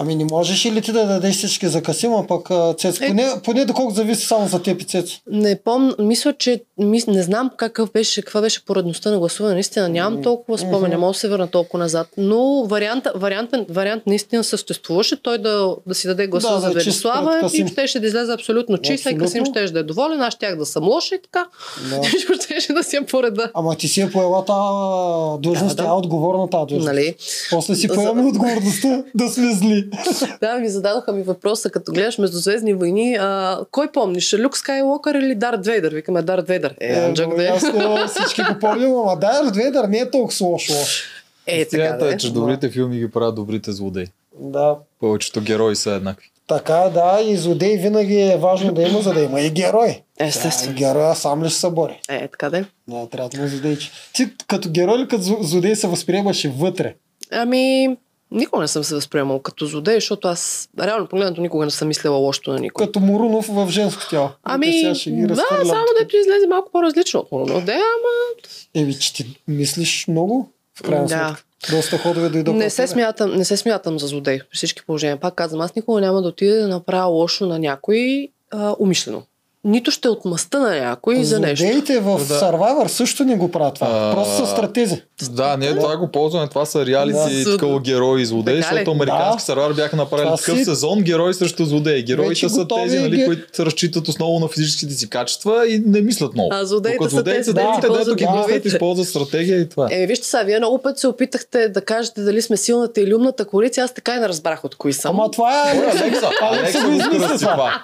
Ами 0.00 0.14
не 0.14 0.24
можеш 0.24 0.66
ли 0.66 0.82
ти 0.82 0.92
да 0.92 1.06
дадеш 1.06 1.36
всички 1.36 1.68
за 1.68 1.82
а 2.04 2.26
пък 2.28 2.48
Цец? 2.78 3.00
Е. 3.00 3.06
Поне, 3.08 3.32
поне 3.44 3.64
доколко 3.64 3.94
зависи 3.94 4.26
само 4.26 4.48
за 4.48 4.62
теб 4.62 4.80
и 4.80 4.84
Цец. 4.84 5.10
Не 5.30 5.60
помня, 5.62 5.94
мисля, 5.98 6.32
че 6.38 6.62
мис, 6.78 7.06
не 7.06 7.22
знам 7.22 7.50
какъв 7.56 7.92
беше, 7.92 8.22
каква 8.22 8.40
беше 8.40 8.64
поредността 8.64 9.10
на 9.10 9.18
гласуване. 9.18 9.54
Наистина 9.54 9.88
нямам 9.88 10.22
толкова 10.22 10.58
спомен, 10.58 10.90
не 10.90 10.96
мога 10.96 11.12
да 11.12 11.18
се 11.18 11.28
върна 11.28 11.46
толкова 11.46 11.78
назад. 11.78 12.08
Но 12.16 12.64
вариант, 12.64 13.04
вариант, 13.14 13.50
вариант 13.68 14.02
наистина 14.06 14.44
съществуваше 14.44 15.22
той 15.22 15.38
да, 15.38 15.76
да 15.86 15.94
си 15.94 16.06
даде 16.06 16.26
гласа 16.26 16.54
Да, 16.54 16.60
за 16.60 16.70
Велислава 16.70 17.50
и 17.52 17.66
щеше 17.68 18.00
да 18.00 18.06
излезе 18.06 18.32
абсолютно 18.32 18.78
чист, 18.78 19.06
и. 19.06 19.18
Касим 19.18 19.44
щеше 19.44 19.72
да 19.72 19.78
е 19.78 19.82
доволен, 19.82 20.20
аз 20.20 20.34
щях 20.34 20.56
да 20.56 20.66
съм 20.66 20.88
лоша 20.88 21.14
и 21.14 21.22
така. 21.22 21.46
Да. 21.90 22.08
Щеше 22.44 22.72
да 22.72 22.82
си 22.82 22.96
е 22.96 23.00
по 23.00 23.22
реда. 23.22 23.50
Ама 23.54 23.74
ти 23.74 23.88
си 23.88 24.00
е 24.00 24.10
поела 24.10 24.44
тази 24.44 25.42
длъжност, 25.42 25.76
Да, 25.76 25.82
да. 25.82 25.88
тя 25.88 25.94
е 25.94 25.94
отговорна 25.94 26.50
тази 26.50 26.66
длъжност. 26.66 26.86
Нали? 26.86 27.14
После 27.50 27.74
си 27.74 27.86
За- 27.86 27.94
поемаме 27.94 28.28
отговорността 28.28 29.02
да 29.14 29.28
сме 29.28 29.54
зли. 29.54 29.87
Да, 30.40 30.58
ми 30.58 30.68
зададоха 30.68 31.12
ми 31.12 31.22
въпроса, 31.22 31.70
като 31.70 31.92
гледаш 31.92 32.18
Междузвездни 32.18 32.74
войни, 32.74 33.16
а, 33.20 33.58
кой 33.70 33.92
помниш, 33.92 34.34
Люк 34.38 34.56
Скайлокър 34.56 35.14
или 35.14 35.34
Дарт 35.34 35.66
Вейдър? 35.66 35.94
Викаме 35.94 36.22
Дарт 36.22 36.48
Вейдър. 36.48 36.74
Е, 36.80 37.12
да 37.12 37.42
е. 37.42 37.44
ясно, 37.44 37.96
всички 38.08 38.42
го 38.42 38.58
помним, 38.60 38.90
ама 38.94 39.16
Дарт 39.16 39.56
Вейдър 39.56 39.84
не 39.84 39.98
е 39.98 40.10
толкова 40.10 40.46
лош. 40.46 40.70
лош. 40.70 41.04
Е, 41.46 41.64
така 41.64 41.92
да 41.92 42.10
е, 42.10 42.12
е. 42.12 42.16
че 42.16 42.32
добрите 42.32 42.70
филми 42.70 42.98
ги 42.98 43.10
правят 43.10 43.34
добрите 43.34 43.72
злодеи. 43.72 44.06
Да. 44.40 44.76
Повечето 45.00 45.40
герои 45.40 45.76
са 45.76 45.90
еднакви. 45.90 46.30
Така, 46.46 46.74
да, 46.74 47.20
и 47.24 47.36
злодей 47.36 47.76
винаги 47.76 48.20
е 48.20 48.36
важно 48.36 48.72
да 48.72 48.82
има, 48.82 49.02
за 49.02 49.12
да 49.14 49.20
има 49.20 49.40
и 49.40 49.50
герой. 49.50 50.02
Естествено. 50.20 50.76
Тя, 50.76 50.78
героя 50.78 51.14
сам 51.14 51.44
ли 51.44 51.48
ще 51.48 51.58
се 51.58 51.70
бори? 51.70 52.00
Е, 52.08 52.28
така 52.28 52.50
да 52.50 52.58
е. 52.58 52.64
Да, 52.88 53.06
трябва 53.08 53.28
да 53.28 53.40
му 53.42 53.48
злодейче. 53.48 53.90
Ти 54.12 54.28
като 54.46 54.70
герой 54.70 54.98
или 54.98 55.08
като 55.08 55.22
зло- 55.22 55.42
злодей 55.42 55.76
се 55.76 55.86
възприемаше 55.86 56.48
вътре? 56.58 56.94
Ами, 57.30 57.96
никога 58.30 58.62
не 58.62 58.68
съм 58.68 58.84
се 58.84 58.94
възприемал 58.94 59.38
като 59.38 59.66
злодей, 59.66 59.94
защото 59.94 60.28
аз 60.28 60.68
реално 60.80 61.06
погледнато 61.06 61.40
никога 61.40 61.64
не 61.64 61.70
съм 61.70 61.88
мислила 61.88 62.16
лошото 62.16 62.52
на 62.52 62.58
никой. 62.58 62.86
Като 62.86 63.00
Мурунов 63.00 63.46
в 63.46 63.68
женско 63.70 64.02
тяло. 64.10 64.30
Ами, 64.44 64.66
Те 64.66 64.72
сега 64.72 64.94
ще 64.94 65.10
ги 65.10 65.26
да, 65.26 65.36
само 65.36 65.84
дето 66.00 66.16
излезе 66.16 66.46
малко 66.46 66.70
по-различно 66.72 67.20
от 67.20 67.32
Мурунов. 67.32 67.64
Да, 67.64 67.72
ама 67.72 68.42
Еви, 68.74 68.98
че 68.98 69.14
ти 69.14 69.40
мислиш 69.48 70.04
много, 70.08 70.50
в 70.78 70.82
крайна 70.82 71.06
Да. 71.06 71.08
сметка. 71.08 71.44
Доста 71.70 71.98
ходове 71.98 72.28
дойдоха. 72.28 72.58
не 72.58 72.70
се, 72.70 72.86
смятам, 72.86 73.36
не 73.36 73.44
се 73.44 73.56
смятам 73.56 73.98
за 73.98 74.06
злодей 74.06 74.38
при 74.38 74.56
всички 74.56 74.86
положения. 74.86 75.16
Пак 75.16 75.34
казвам, 75.34 75.60
аз 75.60 75.74
никога 75.74 76.00
няма 76.00 76.22
да 76.22 76.28
отида 76.28 76.60
да 76.60 76.68
направя 76.68 77.06
лошо 77.06 77.46
на 77.46 77.58
някой 77.58 78.28
а, 78.50 78.74
умишлено. 78.78 79.22
Нито 79.68 79.90
ще 79.90 80.08
отмъста 80.08 80.58
на 80.60 80.76
някой 80.78 81.24
за 81.24 81.40
нещо. 81.40 81.62
Злодеите 81.62 81.98
в 81.98 82.04
Да. 82.18 82.34
Survivor 82.34 82.86
също 82.86 83.24
не 83.24 83.36
го 83.36 83.50
правят 83.50 83.74
това. 83.74 83.88
А, 83.90 84.14
Просто 84.14 84.36
са 84.36 84.46
стратези. 84.46 85.02
Да, 85.22 85.56
ние 85.56 85.70
това 85.70 85.96
го 85.96 86.08
ползваме. 86.08 86.48
Това 86.48 86.64
са 86.64 86.86
реалити 86.86 87.18
Да. 87.36 87.52
такова 87.52 87.80
герои 87.80 88.22
и 88.22 88.26
злодеи, 88.26 88.56
защото 88.56 88.90
американски 88.90 89.36
Да. 89.36 89.44
сървър 89.44 89.72
бяха 89.72 89.96
направили 89.96 90.26
Това 90.26 90.36
такъв 90.36 90.58
си- 90.58 90.64
сезон 90.64 91.00
герои 91.00 91.34
срещу 91.34 91.64
злодеи. 91.64 92.02
Героите 92.02 92.28
Вече 92.28 92.48
са 92.48 92.56
готови 92.56 92.82
тези, 92.82 92.98
нали, 92.98 93.16
ги- 93.16 93.26
които 93.26 93.66
разчитат 93.66 94.08
основно 94.08 94.38
на 94.38 94.48
физическите 94.48 94.94
си 94.94 95.10
качества 95.10 95.68
и 95.68 95.82
не 95.86 96.00
мислят 96.00 96.34
много. 96.34 96.48
А 96.52 96.64
злодеите 96.64 96.98
Докато 96.98 97.16
са 97.16 97.24
тези, 97.24 97.44
са 97.44 97.50
използват 97.50 97.98
дето 97.98 98.14
ги 98.16 98.26
мислят, 98.38 98.64
използват 98.64 99.08
стратегия 99.08 99.58
и 99.58 99.68
това. 99.68 99.88
Е, 99.90 100.06
вижте 100.06 100.26
сега, 100.26 100.42
вие 100.42 100.58
много 100.58 100.78
пъти 100.78 101.00
се 101.00 101.06
опитахте 101.08 101.68
да 101.68 101.80
кажете 101.80 102.22
дали 102.22 102.42
сме 102.42 102.56
силната 102.56 103.00
или 103.00 103.14
умната 103.14 103.44
коалиция, 103.44 103.84
аз 103.84 103.94
така 103.94 104.14
и 104.14 104.20
не 104.20 104.28
разбрах 104.28 104.64
от 104.64 104.74
кои 104.74 104.92
съм. 104.92 105.10
Ама 105.10 105.30
това 105.30 105.62
е... 105.64 105.76
Е 105.76 105.80
Алекса? 105.80 106.30
Алекса 106.42 106.80
го 106.80 106.92
измисля 106.92 107.38
това. 107.38 107.82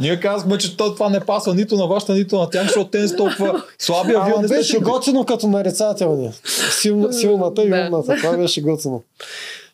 Ние 0.00 0.20
казахме, 0.20 0.58
че 0.58 0.76
то, 0.76 0.94
това 0.94 1.08
не 1.08 1.19
пасва 1.20 1.54
нито 1.54 1.76
на 1.76 1.86
вашата, 1.86 2.12
нито 2.12 2.36
на 2.36 2.50
тях, 2.50 2.62
защото 2.62 2.90
те 2.90 2.98
не 3.00 3.08
са 3.08 3.16
толкова 3.16 3.62
слаби, 3.78 4.12
а 4.12 4.20
вие 4.20 4.32
Ама 4.32 4.42
не 4.42 4.48
сте 4.48 4.56
беше 4.56 4.70
сигурни. 4.70 4.92
готино 4.92 5.24
като 5.24 5.48
нарицателни. 5.48 6.30
Силна, 6.72 7.12
силната 7.12 7.62
и 7.62 7.68
Да. 7.68 7.86
умната. 7.86 8.16
Това 8.16 8.36
беше 8.36 8.62
готино. 8.62 9.02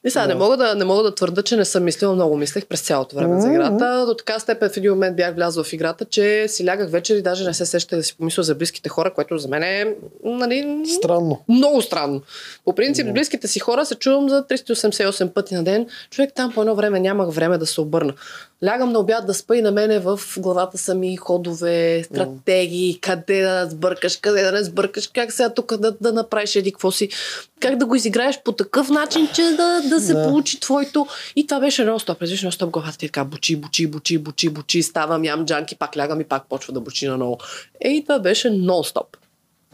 И 0.04 0.10
сега, 0.10 0.26
не, 0.26 0.34
мога 0.34 0.56
да, 0.56 0.74
не 0.74 0.84
мога 0.84 1.02
да 1.02 1.14
твърда, 1.14 1.42
че 1.42 1.56
не 1.56 1.64
съм 1.64 1.84
мислила 1.84 2.14
много. 2.14 2.36
Мислех 2.36 2.66
през 2.66 2.80
цялото 2.80 3.16
време 3.16 3.40
за 3.40 3.46
Мгм. 3.46 3.54
играта. 3.54 4.04
До 4.06 4.14
така 4.14 4.38
степен 4.38 4.70
в 4.70 4.76
един 4.76 4.90
момент 4.90 5.16
бях 5.16 5.34
влязла 5.34 5.64
в 5.64 5.72
играта, 5.72 6.04
че 6.04 6.48
си 6.48 6.66
лягах 6.66 6.90
вечер 6.90 7.16
и 7.16 7.22
даже 7.22 7.44
не 7.44 7.54
се 7.54 7.66
сещах 7.66 7.98
да 7.98 8.04
си 8.04 8.16
помисля 8.16 8.42
за 8.42 8.54
близките 8.54 8.88
хора, 8.88 9.14
което 9.14 9.38
за 9.38 9.48
мен 9.48 9.62
е 9.62 9.94
нали, 10.24 10.82
Странно. 10.96 11.38
много 11.48 11.82
странно. 11.82 12.20
По 12.64 12.74
принцип, 12.74 13.06
с 13.06 13.12
близките 13.12 13.48
си 13.48 13.58
хора 13.60 13.86
се 13.86 13.94
чувам 13.94 14.28
за 14.28 14.44
388 14.44 15.28
пъти 15.28 15.54
на 15.54 15.64
ден. 15.64 15.86
Човек 16.10 16.30
там 16.34 16.52
по 16.52 16.60
едно 16.60 16.74
време 16.74 17.00
нямах 17.00 17.30
време 17.30 17.58
да 17.58 17.66
се 17.66 17.80
обърна. 17.80 18.12
Лягам 18.64 18.92
на 18.92 18.98
обяд 18.98 19.26
да 19.26 19.34
спа 19.34 19.56
и 19.56 19.62
на 19.62 19.70
мене 19.70 19.98
в 19.98 20.20
главата 20.38 20.78
са 20.78 20.94
ми 20.94 21.16
ходове, 21.16 22.02
стратегии, 22.04 22.98
къде 23.00 23.42
да 23.42 23.66
сбъркаш, 23.70 24.16
къде 24.16 24.42
да 24.42 24.52
не 24.52 24.64
сбъркаш, 24.64 25.08
как 25.14 25.32
сега 25.32 25.54
тук 25.54 25.76
да, 25.76 25.92
да 26.00 26.12
направиш 26.12 26.56
еди 26.56 26.72
какво 26.72 26.90
си, 26.90 27.08
как 27.60 27.76
да 27.76 27.86
го 27.86 27.94
изиграеш 27.94 28.42
по 28.42 28.52
такъв 28.52 28.88
начин, 28.88 29.28
че 29.34 29.42
да, 29.42 29.80
да 29.88 30.00
се 30.00 30.14
Да. 30.14 30.28
получи 30.28 30.60
твоето. 30.60 31.06
И 31.36 31.46
това 31.46 31.60
беше 31.60 31.82
едно 31.82 31.98
стоп. 31.98 32.22
Разбираш, 32.22 32.42
едно 32.42 32.52
стоп 32.52 32.70
главата 32.70 32.98
ти 32.98 33.06
е 33.06 33.08
така 33.08 33.24
бучи, 33.24 33.56
бучи, 33.56 33.86
бучи, 33.86 34.18
бучи, 34.18 34.48
бучи, 34.48 34.82
ставам, 34.82 35.24
ям 35.24 35.46
джанки, 35.46 35.76
пак 35.76 35.96
лягам 35.96 36.20
и 36.20 36.24
пак 36.24 36.48
почва 36.48 36.72
да 36.72 36.80
бучи 36.80 37.08
наново. 37.08 37.38
Ей, 37.80 38.02
това 38.02 38.18
беше 38.18 38.48
нон-стоп. 38.48 39.06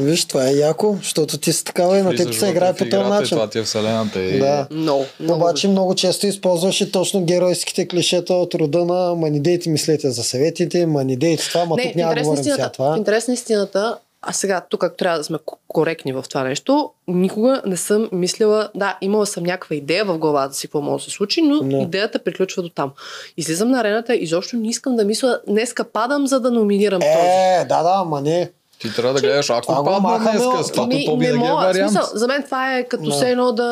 Виж, 0.03 0.25
това 0.25 0.49
е 0.49 0.53
яко, 0.53 0.97
защото 1.03 1.39
ти 1.39 1.53
си 1.53 1.65
такава 1.65 1.99
и 1.99 2.03
на 2.03 2.17
теб 2.17 2.35
се 2.35 2.49
играе 2.49 2.75
по 2.75 2.85
този 2.85 3.03
начин. 3.03 3.37
Това 3.37 3.51
ти 3.51 3.59
е 3.59 3.63
вселената. 3.63 4.23
И... 4.23 4.39
Да. 4.39 4.67
Много, 4.71 5.05
много. 5.21 5.41
Обаче 5.41 5.69
много 5.69 5.95
често 5.95 6.27
използваш 6.27 6.81
и 6.81 6.93
точно 6.93 7.25
геройските 7.25 7.89
клишета 7.89 8.35
от 8.35 8.55
рода 8.55 8.85
на 8.85 9.15
ма 9.15 9.31
не 9.31 9.41
дейте 9.41 9.71
мислете 9.71 10.11
за 10.11 10.23
съветите, 10.23 10.87
ма 10.87 11.05
не 11.05 11.17
дейте 11.17 11.49
това, 11.49 11.65
ма 11.65 11.77
не, 11.77 11.83
тук 11.83 11.95
няма 11.95 12.15
да 12.15 12.23
говорим 12.23 12.45
сега 12.45 12.69
това. 12.69 12.95
интерес 12.99 13.29
на 13.29 13.35
истината, 13.35 13.99
а 14.23 14.33
сега 14.33 14.61
тук 14.71 14.81
как 14.81 14.97
трябва 14.97 15.19
да 15.19 15.25
сме 15.25 15.39
коректни 15.69 16.13
в 16.13 16.25
това 16.29 16.45
нещо, 16.45 16.91
никога 17.09 17.63
не 17.67 17.77
съм 17.77 18.09
мислила, 18.13 18.69
да, 18.75 18.99
имала 19.01 19.27
съм 19.27 19.45
някаква 19.45 19.77
идея 19.77 20.05
в 20.05 20.19
главата 20.19 20.55
си 20.55 20.67
какво 20.67 20.81
може 20.81 21.05
да 21.05 21.11
се 21.11 21.17
случи, 21.17 21.43
но 21.43 21.63
Не. 21.63 21.83
идеята 21.83 22.19
приключва 22.19 22.63
до 22.63 22.69
там. 22.69 22.93
Излизам 23.37 23.71
на 23.71 23.81
арената 23.81 24.15
и 24.15 24.23
изобщо 24.23 24.57
не 24.57 24.69
искам 24.69 24.97
да 24.97 25.05
мисля, 25.05 25.41
днеска 25.49 25.85
падам, 25.85 26.27
за 26.27 26.41
да 26.41 26.51
номинирам 26.51 27.01
този. 27.01 27.29
Е, 27.61 27.65
да, 27.69 27.83
да, 27.83 28.05
ма 28.05 28.21
не. 28.21 28.51
Ти 28.83 28.95
трябва 28.95 29.15
да 29.15 29.21
гледаш, 29.21 29.51
ако 29.51 29.61
Това 29.63 29.85
падна 30.03 30.31
от- 30.39 30.67
с 30.67 30.73
това 30.73 30.87
Ми, 30.87 31.05
то 31.07 31.17
не 31.17 31.27
винаги 31.27 31.47
е 31.47 31.53
вариант. 31.53 31.91
смисъл, 31.91 32.11
за 32.15 32.27
мен 32.27 32.43
това 32.43 32.77
е 32.77 32.85
като 32.85 33.05
Да. 33.05 33.11
все 33.11 33.31
едно 33.31 33.53
да, 33.53 33.63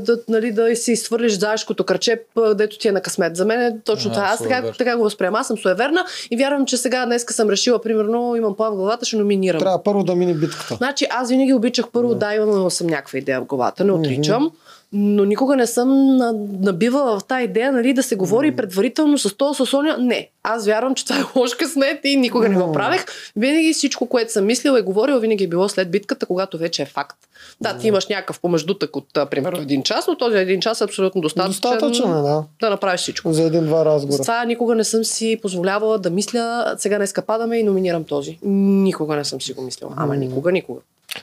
да, 0.00 0.18
нали, 0.28 0.52
да 0.52 0.76
си 0.76 0.96
свърлиш 0.96 1.32
заешкото 1.32 1.84
кръче, 1.84 2.20
дето 2.54 2.78
ти 2.78 2.88
е 2.88 2.92
на 2.92 3.00
късмет. 3.00 3.36
За 3.36 3.44
мен 3.44 3.60
е 3.62 3.76
точно 3.80 4.10
А, 4.10 4.14
това. 4.14 4.24
Аз 4.24 4.38
така, 4.38 4.62
така 4.72 4.96
го 4.96 5.02
възприемам. 5.02 5.34
Аз 5.34 5.46
съм 5.46 5.58
суеверна 5.58 6.00
и 6.30 6.36
вярвам, 6.36 6.66
че 6.66 6.76
сега 6.76 7.06
днеска 7.06 7.32
съм 7.32 7.50
решила, 7.50 7.82
примерно, 7.82 8.36
имам 8.36 8.56
план 8.56 8.72
в 8.72 8.76
главата, 8.76 9.04
ще 9.04 9.16
номинирам. 9.16 9.58
Трябва 9.58 9.82
първо 9.82 10.02
да 10.02 10.14
мине 10.14 10.34
битката. 10.34 10.74
Значи 10.74 11.06
аз 11.10 11.28
винаги 11.28 11.52
обичах 11.52 11.86
първо, 11.88 12.14
да, 12.14 12.34
имам 12.34 12.70
съм 12.70 12.86
някаква 12.86 13.18
идея 13.18 13.40
в 13.40 13.44
главата, 13.44 13.84
не 13.84 13.92
отричам. 13.92 14.50
Но 14.92 15.24
никога 15.24 15.56
не 15.56 15.66
съм 15.66 16.16
на- 16.16 16.34
набивала 16.60 17.20
в 17.20 17.24
тази 17.24 17.44
идея, 17.44 17.72
нали, 17.72 17.92
да 17.94 18.02
се 18.02 18.16
говори 18.16 18.56
предварително 18.56 19.18
с 19.18 19.36
това, 19.36 19.54
с 19.54 19.66
Соня. 19.66 19.96
Не. 19.98 20.28
Аз 20.42 20.66
вярвам, 20.66 20.94
че 20.94 21.04
това 21.04 21.20
е 21.20 21.38
лош 21.38 21.54
късмет 21.54 22.00
и 22.04 22.16
никога 22.16 22.48
не 22.48 22.56
го 22.56 22.72
правех. 22.72 23.04
Винаги 23.36 23.72
всичко, 23.72 24.06
което 24.06 24.32
съм 24.32 24.46
мислила 24.46 24.78
и 24.78 24.82
говорила, 24.82 25.20
винаги 25.20 25.44
е 25.44 25.48
било 25.48 25.68
след 25.68 25.90
битката, 25.90 26.26
когато 26.26 26.58
вече 26.58 26.82
е 26.82 26.86
факт. 26.86 27.16
Да, 27.60 27.78
ти 27.78 27.88
имаш 27.88 28.06
някакъв 28.06 28.40
помеждутък 28.40 28.96
от, 28.96 29.06
примерно, 29.30 29.60
един 29.60 29.82
час, 29.82 30.06
но 30.08 30.16
този 30.16 30.36
един 30.36 30.60
час 30.60 30.80
е 30.80 30.84
абсолютно 30.84 31.20
достатъчен, 31.20 31.50
Достатъчно 31.70 32.18
е, 32.18 32.22
да. 32.22 32.44
да 32.60 32.70
направиш 32.70 33.00
всичко. 33.00 33.32
За 33.32 33.42
един-два 33.42 33.84
разговора. 33.84 34.16
Затова 34.16 34.44
никога 34.44 34.74
не 34.74 34.84
съм 34.84 35.04
си 35.04 35.38
позволявала 35.42 35.98
да 35.98 36.10
мисля, 36.10 36.74
сега 36.78 36.96
днес 36.96 37.14
падаме 37.26 37.56
и 37.56 37.62
номинирам 37.62 38.04
този. 38.04 38.38
Никога 38.42 39.16
не 39.16 39.24
съм 39.24 39.40
си 39.40 39.52
го 39.52 39.62
мислила. 39.62 39.92
Ама 39.96 40.16
никога, 40.16 40.52
никога. 40.52 40.80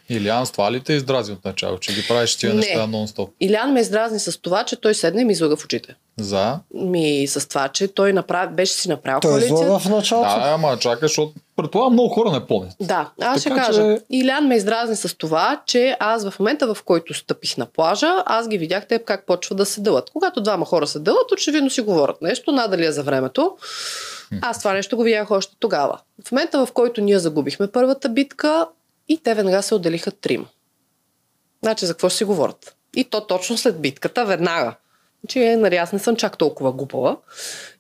Илиан 0.10 0.46
с 0.46 0.52
това 0.52 0.72
ли 0.72 0.80
те 0.80 0.94
издрази 0.94 1.32
от 1.32 1.46
начало, 1.46 1.78
че 1.78 1.94
ги 1.94 2.08
правиш 2.08 2.36
тия 2.36 2.50
Не. 2.50 2.56
неща 2.56 2.80
нон-стоп? 2.80 3.30
Илян 3.40 3.74
ме 3.74 3.80
издразни 3.80 4.20
с 4.20 4.42
това, 4.42 4.64
че 4.64 4.76
той 4.76 4.96
седне 4.96 5.22
и 5.22 5.26
ми 5.26 5.32
излага 5.34 5.56
в 5.56 5.66
очите. 5.66 5.96
За? 6.18 6.60
Ми 6.74 7.28
с 7.28 7.48
това, 7.48 7.68
че 7.68 7.88
той 7.88 8.14
направи, 8.14 8.54
беше 8.54 8.74
си 8.74 8.90
направил 8.90 9.20
Той 9.20 9.32
коалиция. 9.32 9.54
излага 9.54 9.80
в 9.80 9.86
началото. 9.86 10.30
Да, 10.32 10.48
ама 10.48 10.78
чакай, 10.78 11.00
защото 11.02 11.34
предполагам 11.56 11.94
много 11.94 12.10
хора 12.10 12.32
не 12.32 12.46
помнят. 12.48 12.74
Да, 12.80 13.10
аз 13.22 13.40
ще 13.40 13.50
Така 13.50 13.62
кажа. 13.62 13.82
че- 13.82 14.02
Илян 14.12 14.48
ме 14.48 14.56
издразни 14.56 14.96
с 14.96 15.16
това, 15.16 15.62
че 15.66 15.98
аз 16.00 16.30
в 16.30 16.40
момента, 16.40 16.74
в 16.74 16.84
който 16.84 17.14
стъпих 17.14 17.58
на 17.58 17.66
плажа, 17.66 18.24
аз 18.26 18.48
ги 18.48 18.58
видях 18.58 18.88
те 18.88 19.00
как 19.00 19.26
почва 19.26 19.56
да 19.56 19.66
се 19.66 19.82
дълът. 19.82 20.10
Когато 20.10 20.42
двама 20.42 20.66
хора 20.66 20.88
се 20.88 21.00
дълът, 21.00 21.32
очевидно 21.32 21.70
си 21.70 21.82
говорят 21.82 22.22
нещо, 22.22 22.52
надали 22.52 22.86
е 22.86 22.92
за 22.92 23.04
времето. 23.04 23.58
Аз 24.42 24.60
това 24.60 24.74
нещо 24.74 24.98
го 24.98 25.04
видях 25.04 25.32
още 25.32 25.56
тогава. 25.60 26.00
В 26.26 26.32
момента, 26.32 26.66
в 26.66 26.72
който 26.72 27.02
ние 27.02 27.20
загубихме 27.20 27.68
първата 27.68 28.10
битка, 28.10 28.68
и 29.10 29.18
те 29.18 29.34
веднага 29.34 29.64
се 29.64 29.76
отделиха 29.76 30.12
трима. 30.12 30.46
Значи, 31.64 31.86
за 31.86 31.94
какво 31.94 32.10
ще 32.10 32.18
си 32.18 32.24
говорят? 32.24 32.76
И 32.96 33.04
то 33.04 33.28
точно 33.28 33.58
след 33.58 33.82
битката, 33.82 34.26
веднага. 34.26 34.76
Значи, 35.24 35.40
нали, 35.40 35.76
аз 35.76 35.94
не 35.94 36.00
съм 36.00 36.16
чак 36.16 36.38
толкова 36.38 36.72
глупава. 36.72 37.18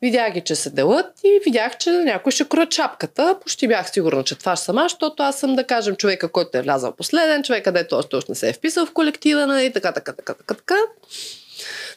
Видях 0.01 0.33
ги, 0.33 0.41
че 0.41 0.55
се 0.55 0.69
делят 0.69 1.05
и 1.23 1.39
видях, 1.45 1.77
че 1.77 1.91
някой 1.91 2.31
ще 2.31 2.49
кроят 2.49 2.73
шапката. 2.73 3.37
Почти 3.41 3.67
бях 3.67 3.91
сигурна, 3.91 4.23
че 4.23 4.35
това 4.35 4.55
ще 4.55 4.65
съм 4.65 4.77
аз, 4.77 4.91
защото 4.91 5.23
аз 5.23 5.39
съм, 5.39 5.55
да 5.55 5.63
кажем, 5.63 5.95
човека, 5.95 6.31
който 6.31 6.57
е 6.57 6.61
влязал 6.61 6.95
последен, 6.95 7.43
човек, 7.43 7.63
където 7.63 7.95
още, 7.95 8.15
още 8.15 8.31
не 8.31 8.35
се 8.35 8.49
е 8.49 8.53
вписал 8.53 8.85
в 8.85 8.93
колектива, 8.93 9.47
нали, 9.47 9.73
така, 9.73 9.91
така, 9.91 10.13
така, 10.13 10.33
така, 10.33 10.53
така. 10.53 10.75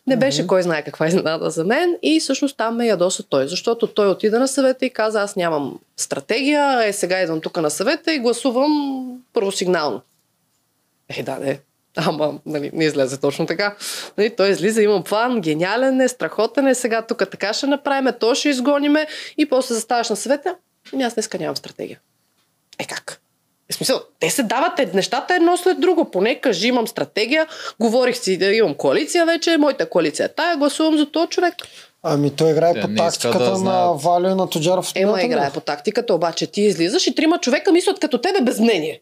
Не 0.07 0.17
беше 0.17 0.47
кой 0.47 0.63
знае 0.63 0.85
каква 0.85 1.07
изненада 1.07 1.51
за 1.51 1.65
мен 1.65 1.97
и 2.03 2.21
всъщност 2.21 2.57
там 2.57 2.77
ме 2.77 2.87
ядоса 2.87 3.23
той, 3.23 3.49
защото 3.49 3.87
той 3.87 4.09
отида 4.09 4.39
на 4.39 4.49
съвета 4.49 4.87
и 4.87 4.91
каза, 4.91 5.23
аз 5.23 5.37
нямам 5.37 5.79
стратегия, 5.97 6.89
е 6.89 6.93
сега 6.93 7.21
идвам 7.21 7.41
тук 7.41 7.57
на 7.57 7.71
съвета 7.71 8.15
и 8.15 8.19
гласувам 8.19 9.05
първосигнално. 9.33 10.03
Е, 11.09 11.23
да, 11.23 11.39
не. 11.39 11.61
Ама, 11.97 12.41
нали, 12.47 12.71
не 12.75 12.85
излезе 12.85 13.21
точно 13.21 13.47
така. 13.47 13.77
Нали, 14.19 14.37
той 14.37 14.49
излиза, 14.49 14.83
има 14.83 15.05
план, 15.05 15.41
гениален 15.41 16.01
е, 16.01 16.09
страхотен 16.09 16.67
е, 16.67 16.75
сега 16.75 17.03
тук 17.03 17.31
така 17.31 17.53
ще 17.53 17.67
направим, 17.67 18.13
то 18.21 18.35
ще 18.35 18.49
изгониме 18.49 19.07
и 19.39 19.49
после 19.49 19.75
заставаш 19.75 20.11
на 20.11 20.17
съвета. 20.17 20.57
Ами 20.93 21.03
аз 21.03 21.15
днеска 21.15 21.39
нямам 21.39 21.57
стратегия. 21.57 22.01
Е 22.79 22.87
как? 22.87 23.22
В 23.73 23.75
смисъл, 23.75 24.01
те 24.21 24.31
се 24.31 24.43
дават 24.43 24.79
е- 24.79 24.91
нещата 24.95 25.35
едно 25.35 25.57
след 25.57 25.81
друго. 25.81 26.11
Поне 26.11 26.41
кажи, 26.41 26.69
имам 26.69 26.89
стратегия, 26.89 27.47
говорих 27.81 28.17
си 28.17 28.37
да 28.37 28.47
имам 28.47 28.75
коалиция 28.75 29.27
вече, 29.27 29.57
моята 29.59 29.89
коалиция 29.89 30.27
е 30.27 30.29
тая, 30.29 30.57
гласувам 30.57 30.99
за 30.99 31.07
този 31.07 31.29
човек. 31.29 31.55
Ами 32.03 32.31
той 32.31 32.51
играе 32.51 32.75
Те 32.75 32.81
по 32.81 32.89
тактиката 32.97 33.39
да 33.39 33.51
на 33.51 33.57
знаят. 33.57 34.03
Валио 34.03 34.31
и 34.31 34.35
на 34.35 34.49
Тоджаров. 34.51 34.93
Ема 34.95 35.07
миналата 35.07 35.27
играе 35.27 35.51
по 35.51 35.61
тактиката, 35.61 36.15
обаче 36.15 36.47
ти 36.47 36.63
излизаш 36.63 37.07
и 37.07 37.15
трима 37.15 37.39
човека 37.39 37.73
мислят 37.73 37.99
като 37.99 38.19
тебе 38.19 38.41
без 38.41 38.61
мнение. 38.61 39.01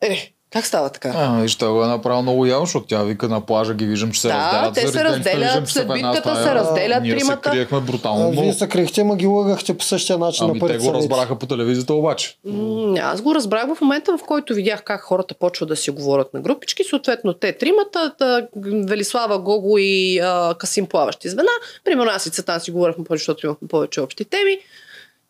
Е, 0.00 0.32
как 0.50 0.66
става 0.66 0.88
така? 0.88 1.12
А, 1.16 1.40
виж, 1.40 1.56
той 1.56 1.68
го 1.68 1.84
е 1.84 1.86
направил 1.86 2.22
много 2.22 2.46
явно, 2.46 2.66
защото 2.66 2.86
тя 2.86 3.02
вика 3.02 3.28
на 3.28 3.40
плажа, 3.40 3.74
ги 3.74 3.86
виждам, 3.86 4.12
че 4.12 4.20
се 4.20 4.28
Да, 4.28 4.34
разделят. 4.34 4.74
те 4.74 4.88
се 4.88 5.04
разделят, 5.04 5.68
след 5.68 5.88
битката 5.88 6.18
стая. 6.20 6.44
се 6.44 6.54
разделят 6.54 7.02
Ние 7.02 7.16
тримата. 7.16 7.40
се 7.44 7.52
криехме 7.52 7.80
брутално. 7.80 8.28
А, 8.28 8.30
Вие 8.32 8.52
се 8.52 8.68
крихте, 8.68 9.04
ма 9.04 9.16
ги 9.16 9.26
лъгахте 9.26 9.76
по 9.76 9.84
същия 9.84 10.18
начин 10.18 10.46
на 10.46 10.50
Ами 10.50 10.60
те 10.62 10.78
го 10.78 10.94
разбраха 10.94 11.36
по 11.36 11.46
телевизията 11.46 11.94
обаче. 11.94 12.36
М, 12.44 12.94
Аз 13.02 13.22
го 13.22 13.34
разбрах 13.34 13.66
в 13.68 13.80
момента, 13.80 14.18
в 14.18 14.24
който 14.24 14.54
видях 14.54 14.82
как 14.82 15.00
хората 15.00 15.34
почват 15.34 15.68
да 15.68 15.76
си 15.76 15.90
говорят 15.90 16.34
на 16.34 16.40
групички. 16.40 16.84
Съответно, 16.84 17.34
те 17.34 17.52
тримата, 17.52 18.14
та, 18.18 18.46
Велислава, 18.88 19.38
Гого 19.38 19.78
и 19.78 20.18
а, 20.18 20.54
Касим 20.54 20.86
плаващи 20.86 21.28
звена. 21.28 21.48
Примерно 21.84 22.10
аз 22.10 22.26
и 22.26 22.30
Цветан 22.30 22.60
си 22.60 22.70
говорихме 22.70 23.04
повече, 23.04 23.20
защото 23.20 23.46
имахме 23.46 23.68
повече 23.68 24.00
общи 24.00 24.24
теми. 24.24 24.58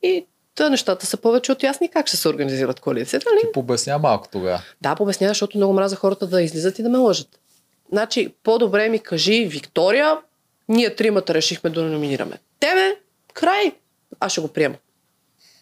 И 0.02 0.26
та 0.58 0.70
нещата 0.70 1.06
са 1.06 1.16
повече 1.16 1.52
от 1.52 1.62
ясни 1.62 1.88
как 1.88 2.06
ще 2.06 2.16
се 2.16 2.28
организират 2.28 2.80
коалицията. 2.80 3.26
Нали? 3.30 3.40
Ти 3.40 3.52
пообясня 3.52 3.98
малко 3.98 4.28
тогава. 4.32 4.62
Да, 4.80 4.94
пояснява, 4.94 5.30
защото 5.30 5.58
много 5.58 5.72
мраза 5.72 5.96
хората 5.96 6.26
да 6.26 6.42
излизат 6.42 6.78
и 6.78 6.82
да 6.82 6.88
ме 6.88 6.98
лъжат. 6.98 7.28
Значи, 7.92 8.34
по-добре 8.42 8.88
ми 8.88 8.98
кажи, 8.98 9.44
Виктория, 9.44 10.18
ние 10.68 10.94
тримата 10.94 11.34
решихме 11.34 11.70
да 11.70 11.82
номинираме. 11.82 12.38
Тебе, 12.60 12.96
край, 13.34 13.72
аз 14.20 14.32
ще 14.32 14.40
го 14.40 14.48
приема. 14.48 14.74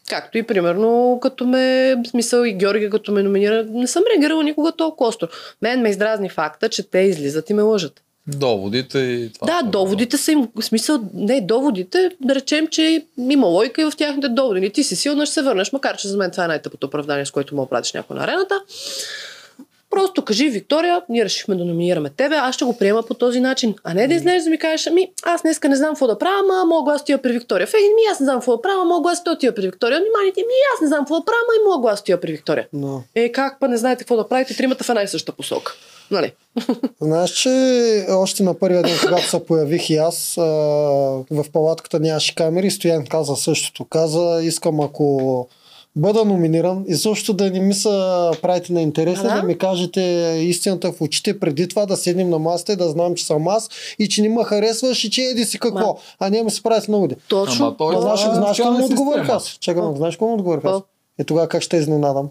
Както 0.09 0.39
и 0.39 0.43
примерно, 0.43 1.18
като 1.23 1.47
ме, 1.47 1.97
в 2.05 2.09
смисъл 2.09 2.44
и 2.44 2.52
Георги, 2.52 2.90
като 2.90 3.12
ме 3.12 3.23
номинира, 3.23 3.64
не 3.64 3.86
съм 3.86 4.02
реагирала 4.14 4.44
никога 4.44 4.73
толкова 4.73 5.09
остро. 5.09 5.28
Мен 5.62 5.81
ме 5.81 5.89
издразни 5.89 6.28
факта, 6.28 6.68
че 6.68 6.90
те 6.90 6.98
излизат 6.98 7.51
и 7.51 7.55
ме 7.55 7.62
лъжат. 7.62 8.02
Доводите 8.28 8.98
и 8.98 9.32
това. 9.32 9.47
Да, 9.47 9.69
доводите 9.70 10.16
са 10.16 10.32
им, 10.32 10.48
в 10.55 10.62
смисъл, 10.62 11.01
не 11.15 11.40
доводите, 11.40 12.11
да 12.20 12.35
речем, 12.35 12.66
че 12.66 13.05
има 13.19 13.47
лойка 13.47 13.82
и 13.82 13.85
в 13.85 13.93
тяхните 13.97 14.28
доводи. 14.28 14.70
Ти 14.70 14.85
си 14.85 14.97
силна, 14.97 15.27
ще 15.27 15.35
се 15.35 15.43
върнеш, 15.43 15.73
макар 15.73 15.97
че 15.97 16.09
за 16.09 16.16
мен 16.16 16.31
това 16.31 16.44
е 16.44 16.48
най-тъпото 16.48 16.86
оправдание, 16.86 17.27
с 17.27 17.31
което 17.31 17.55
мога 17.55 17.66
да 17.66 17.70
пратиш 17.70 17.93
някой 17.93 18.16
на 18.16 18.24
арената. 18.24 18.62
Просто 19.97 20.24
кажи, 20.24 20.48
Виктория, 20.48 21.02
ние 21.09 21.24
решихме 21.24 21.55
да 21.55 21.64
номинираме 21.64 22.10
тебе, 22.10 22.36
аз 22.36 22.55
ще 22.55 22.64
го 22.64 22.77
приема 22.78 23.02
по 23.02 23.14
този 23.14 23.40
начин. 23.40 23.74
А 23.85 23.94
не 23.94 24.09
да 24.09 24.14
излезеш 24.14 24.44
да 24.44 24.51
ми 24.51 24.59
кажеш, 24.59 24.86
ами 24.86 25.12
аз 25.23 25.43
днеска 25.43 25.68
не 25.68 25.77
знам 25.77 25.90
какво 25.90 26.06
да 26.06 26.18
правя, 26.18 26.40
ама 26.40 26.64
мога 26.64 26.93
аз 26.93 27.01
отива 27.01 27.23
при 27.23 27.32
Виктория. 27.32 27.66
Фейгин, 27.66 27.90
ми 27.94 28.02
аз 28.12 28.20
не 28.20 28.24
знам 28.24 28.36
какво 28.36 28.56
да 28.56 28.62
правя, 28.62 28.85
мога 28.85 29.10
аз 29.10 29.23
отива 29.27 29.55
при 29.55 29.66
Виктория. 29.66 30.01
Вниманите, 30.01 30.40
ми 30.40 30.55
аз 30.74 30.81
не 30.81 30.86
знам 30.86 31.01
какво 31.01 31.14
да 31.14 31.24
правя, 31.24 31.39
ама 31.44 31.52
и 31.62 31.77
мога 31.77 31.93
аз 31.93 32.01
отива 32.01 32.20
при 32.20 32.32
Виктория. 32.32 32.68
Но. 32.73 33.02
Е, 33.14 33.32
как 33.32 33.56
па 33.60 33.68
не 33.68 33.77
знаете 33.77 33.98
какво 33.98 34.16
да 34.16 34.28
правите, 34.28 34.56
тримата 34.56 34.85
в 34.85 34.89
една 34.89 35.02
и 35.02 35.09
съща 35.09 35.32
посока. 35.32 35.73
Нали? 36.10 36.32
Знаеш, 37.01 37.31
че 37.31 37.51
още 38.09 38.43
на 38.43 38.55
първия 38.55 38.82
ден, 38.82 38.97
когато 39.05 39.31
се 39.31 39.44
появих 39.44 39.90
и 39.90 39.97
аз, 39.97 40.35
в 41.31 41.44
палатката 41.52 42.01
нямаше 42.01 42.35
камери, 42.35 42.70
Стоян 42.70 43.06
каза 43.06 43.36
същото. 43.36 43.85
Каза, 43.85 44.40
искам 44.43 44.81
ако 44.81 45.48
бъда 45.97 46.24
номиниран 46.24 46.85
и 46.89 46.94
също 46.94 47.32
да 47.32 47.51
не 47.51 47.60
ми 47.60 47.74
се 47.74 47.89
правите 48.43 48.73
на 48.73 48.82
интересни, 48.82 49.28
А, 49.28 49.36
да? 49.36 49.43
ми 49.43 49.59
кажете 49.59 50.01
истината 50.40 50.93
в 50.93 51.01
очите 51.01 51.40
преди 51.40 51.68
това, 51.68 51.86
да 51.86 51.97
седнем 51.97 52.31
на 52.31 52.39
масата 52.39 52.73
и 52.73 52.77
да 52.77 52.89
знам, 52.89 53.14
че 53.14 53.27
съм 53.27 53.48
аз 53.48 53.68
и 53.98 54.09
че 54.09 54.23
не 54.23 54.28
ме 54.28 54.44
харесваш 54.44 55.05
и 55.05 55.10
че 55.10 55.23
еди 55.23 55.44
си 55.44 55.59
какво. 55.59 55.78
Ма. 55.78 55.94
А 56.18 56.31
не 56.31 56.43
ми 56.43 56.51
се 56.51 56.62
правите 56.62 56.90
на 56.90 56.98
уди. 56.98 57.14
Точно. 57.28 57.66
Ама 57.66 57.77
той- 57.77 57.94
Това 57.94 58.16
Знаеш, 58.16 58.32
е 58.32 58.35
знаеш? 58.35 58.56
Чакай, 59.60 59.82
ма, 59.82 59.97
знаеш 59.97 60.16
какво 60.16 60.27
му 60.27 60.35
отговорих 60.35 60.64
аз? 60.64 60.73
Какво? 60.73 60.85
И 61.20 61.24
тогава 61.24 61.48
как 61.48 61.62
ще 61.62 61.77
изненадам? 61.77 62.28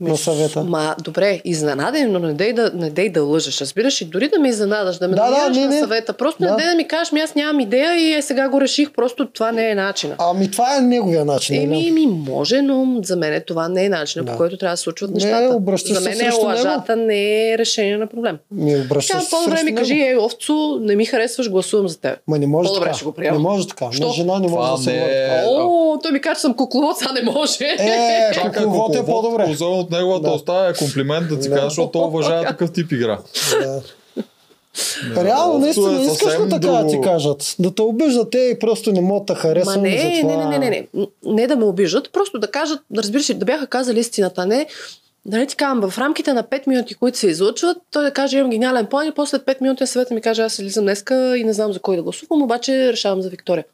На 0.00 0.16
съвета. 0.16 0.62
Ма, 0.62 0.94
добре, 1.00 1.40
изненаден, 1.44 2.12
но 2.12 2.18
не 2.18 2.32
дей 2.34 2.52
да, 2.52 2.70
не 2.74 2.90
дей 2.90 3.08
да 3.08 3.22
лъжеш. 3.22 3.60
Разбираш, 3.60 4.00
и 4.00 4.04
дори 4.04 4.28
да 4.28 4.38
ме 4.38 4.48
изненадаш, 4.48 4.96
да 4.98 5.08
ме 5.08 5.14
Да, 5.16 5.30
да, 5.30 5.50
не, 5.50 5.60
на 5.60 5.68
не. 5.68 5.80
съвета. 5.80 6.12
Просто 6.12 6.42
Да. 6.42 6.50
не 6.50 6.56
дей 6.56 6.66
да 6.66 6.74
ми 6.74 6.88
кажеш, 6.88 7.12
ми 7.12 7.20
аз 7.20 7.34
нямам 7.34 7.60
идея 7.60 7.94
и 7.94 8.12
е, 8.12 8.22
сега 8.22 8.48
го 8.48 8.60
реших. 8.60 8.90
Просто 8.92 9.26
това 9.26 9.52
не 9.52 9.70
е 9.70 9.74
начина. 9.74 10.14
Ами 10.20 10.50
това 10.50 10.76
е 10.76 10.80
неговия 10.80 11.24
начин. 11.24 11.56
Еми, 11.56 11.66
нали? 11.76 11.90
ми 11.90 12.06
може, 12.06 12.62
но 12.62 13.00
за 13.02 13.16
мен 13.16 13.42
това 13.46 13.68
не 13.68 13.84
е 13.84 13.88
начинът, 13.88 14.26
Да. 14.26 14.32
по 14.32 14.38
който 14.38 14.56
трябва 14.56 14.72
да 14.72 14.76
случват 14.76 15.10
Не, 15.10 15.14
нещата. 15.14 15.54
обръщаш 15.54 15.92
за 15.92 16.00
мен 16.00 16.20
е 16.20 16.30
лъжата 16.34 16.96
не 16.96 17.50
е 17.50 17.58
решение 17.58 17.96
на 17.96 18.06
проблем. 18.06 18.38
Ми 18.50 18.76
обръщаш 18.76 19.22
се 19.22 19.30
по-добре 19.30 19.62
ми 19.62 19.74
кажи, 19.74 19.94
ей, 19.94 20.16
овцо, 20.16 20.78
не 20.80 20.96
ми 20.96 21.04
харесваш, 21.04 21.50
гласувам 21.50 21.88
за 21.88 21.98
теб. 21.98 22.18
Ма 22.28 22.38
не 22.38 22.46
може 22.46 22.68
По-добре 22.68 22.84
така. 22.84 22.96
ще 22.96 23.04
го 23.04 23.12
приема. 23.12 23.36
Не 23.36 23.42
може 23.42 23.68
така. 23.68 23.88
Що? 23.92 24.06
На 24.06 24.12
жена 24.12 24.34
не 24.34 24.40
може 24.40 24.52
Това 24.52 24.70
да 24.70 24.78
се 24.78 24.90
не 24.90 24.96
е- 24.98 25.28
така. 25.28 25.42
О, 25.48 25.98
той 26.02 26.12
ми 26.12 26.20
каже, 26.20 26.34
че 26.34 26.40
съм 26.40 26.54
кукловод, 26.54 26.96
а 27.02 27.12
не 27.12 27.22
може. 27.22 27.64
Е, 27.64 28.30
кукловод 28.44 28.94
е 28.94 29.04
по-добре. 29.06 29.46
От 29.86 29.92
неговата 29.92 30.22
Да. 30.28 30.34
уста 30.34 30.72
е 30.74 30.78
комплимент 30.78 31.28
да 31.28 31.40
ти 31.40 31.48
Да. 31.48 31.54
кажа, 31.54 31.68
защото 31.68 31.90
той 31.90 32.02
уважава 32.02 32.44
такъв 32.44 32.72
тип 32.72 32.92
игра. 32.92 33.18
Да. 33.62 33.82
Реално, 35.24 35.54
Овцо 35.54 35.58
наистина, 35.58 36.02
е 36.02 36.04
искаш 36.12 36.34
ли 36.34 36.48
така 36.48 36.66
да 36.66 36.86
ти 36.86 37.00
кажат? 37.00 37.56
Да 37.58 37.74
те 37.74 37.82
обиждат 37.82 38.30
те 38.30 38.38
и 38.38 38.58
просто 38.58 38.92
не 38.92 39.00
могат 39.00 39.26
да 39.26 39.34
харесват. 39.34 39.82
не, 39.82 40.22
не, 40.22 40.36
не, 40.36 40.46
не, 40.46 40.58
не, 40.58 40.70
не, 40.94 41.06
не 41.24 41.46
да 41.46 41.56
ме 41.56 41.64
обижат, 41.64 42.12
просто 42.12 42.38
да 42.38 42.46
кажат, 42.46 42.80
разбираш, 42.96 43.34
да 43.34 43.44
бяха 43.44 43.66
казали 43.66 44.00
истината, 44.00 44.46
не 44.46 44.66
да 45.24 45.38
не 45.38 45.46
ти 45.46 45.56
казвам, 45.56 45.90
в 45.90 45.98
рамките 45.98 46.32
на 46.32 46.44
5 46.44 46.66
минути, 46.68 46.94
които 46.94 47.18
се 47.18 47.26
излъчват, 47.26 47.76
той 47.92 48.04
да 48.04 48.10
каже, 48.10 48.38
имам 48.38 48.50
гениален 48.50 48.86
план 48.86 49.08
и 49.08 49.12
после 49.12 49.30
след 49.30 49.42
5 49.42 49.60
минути 49.60 49.82
на 49.82 49.86
съвета 49.86 50.14
ми 50.14 50.20
каже, 50.20 50.42
аз 50.42 50.52
слизам 50.52 50.84
днеска 50.84 51.36
и 51.38 51.44
не 51.44 51.52
знам 51.52 51.72
за 51.72 51.78
кой 51.78 51.96
да 51.96 52.02
гласувам, 52.02 52.42
обаче 52.42 52.92
решавам 52.92 53.22
за 53.22 53.28
Виктория. 53.28 53.64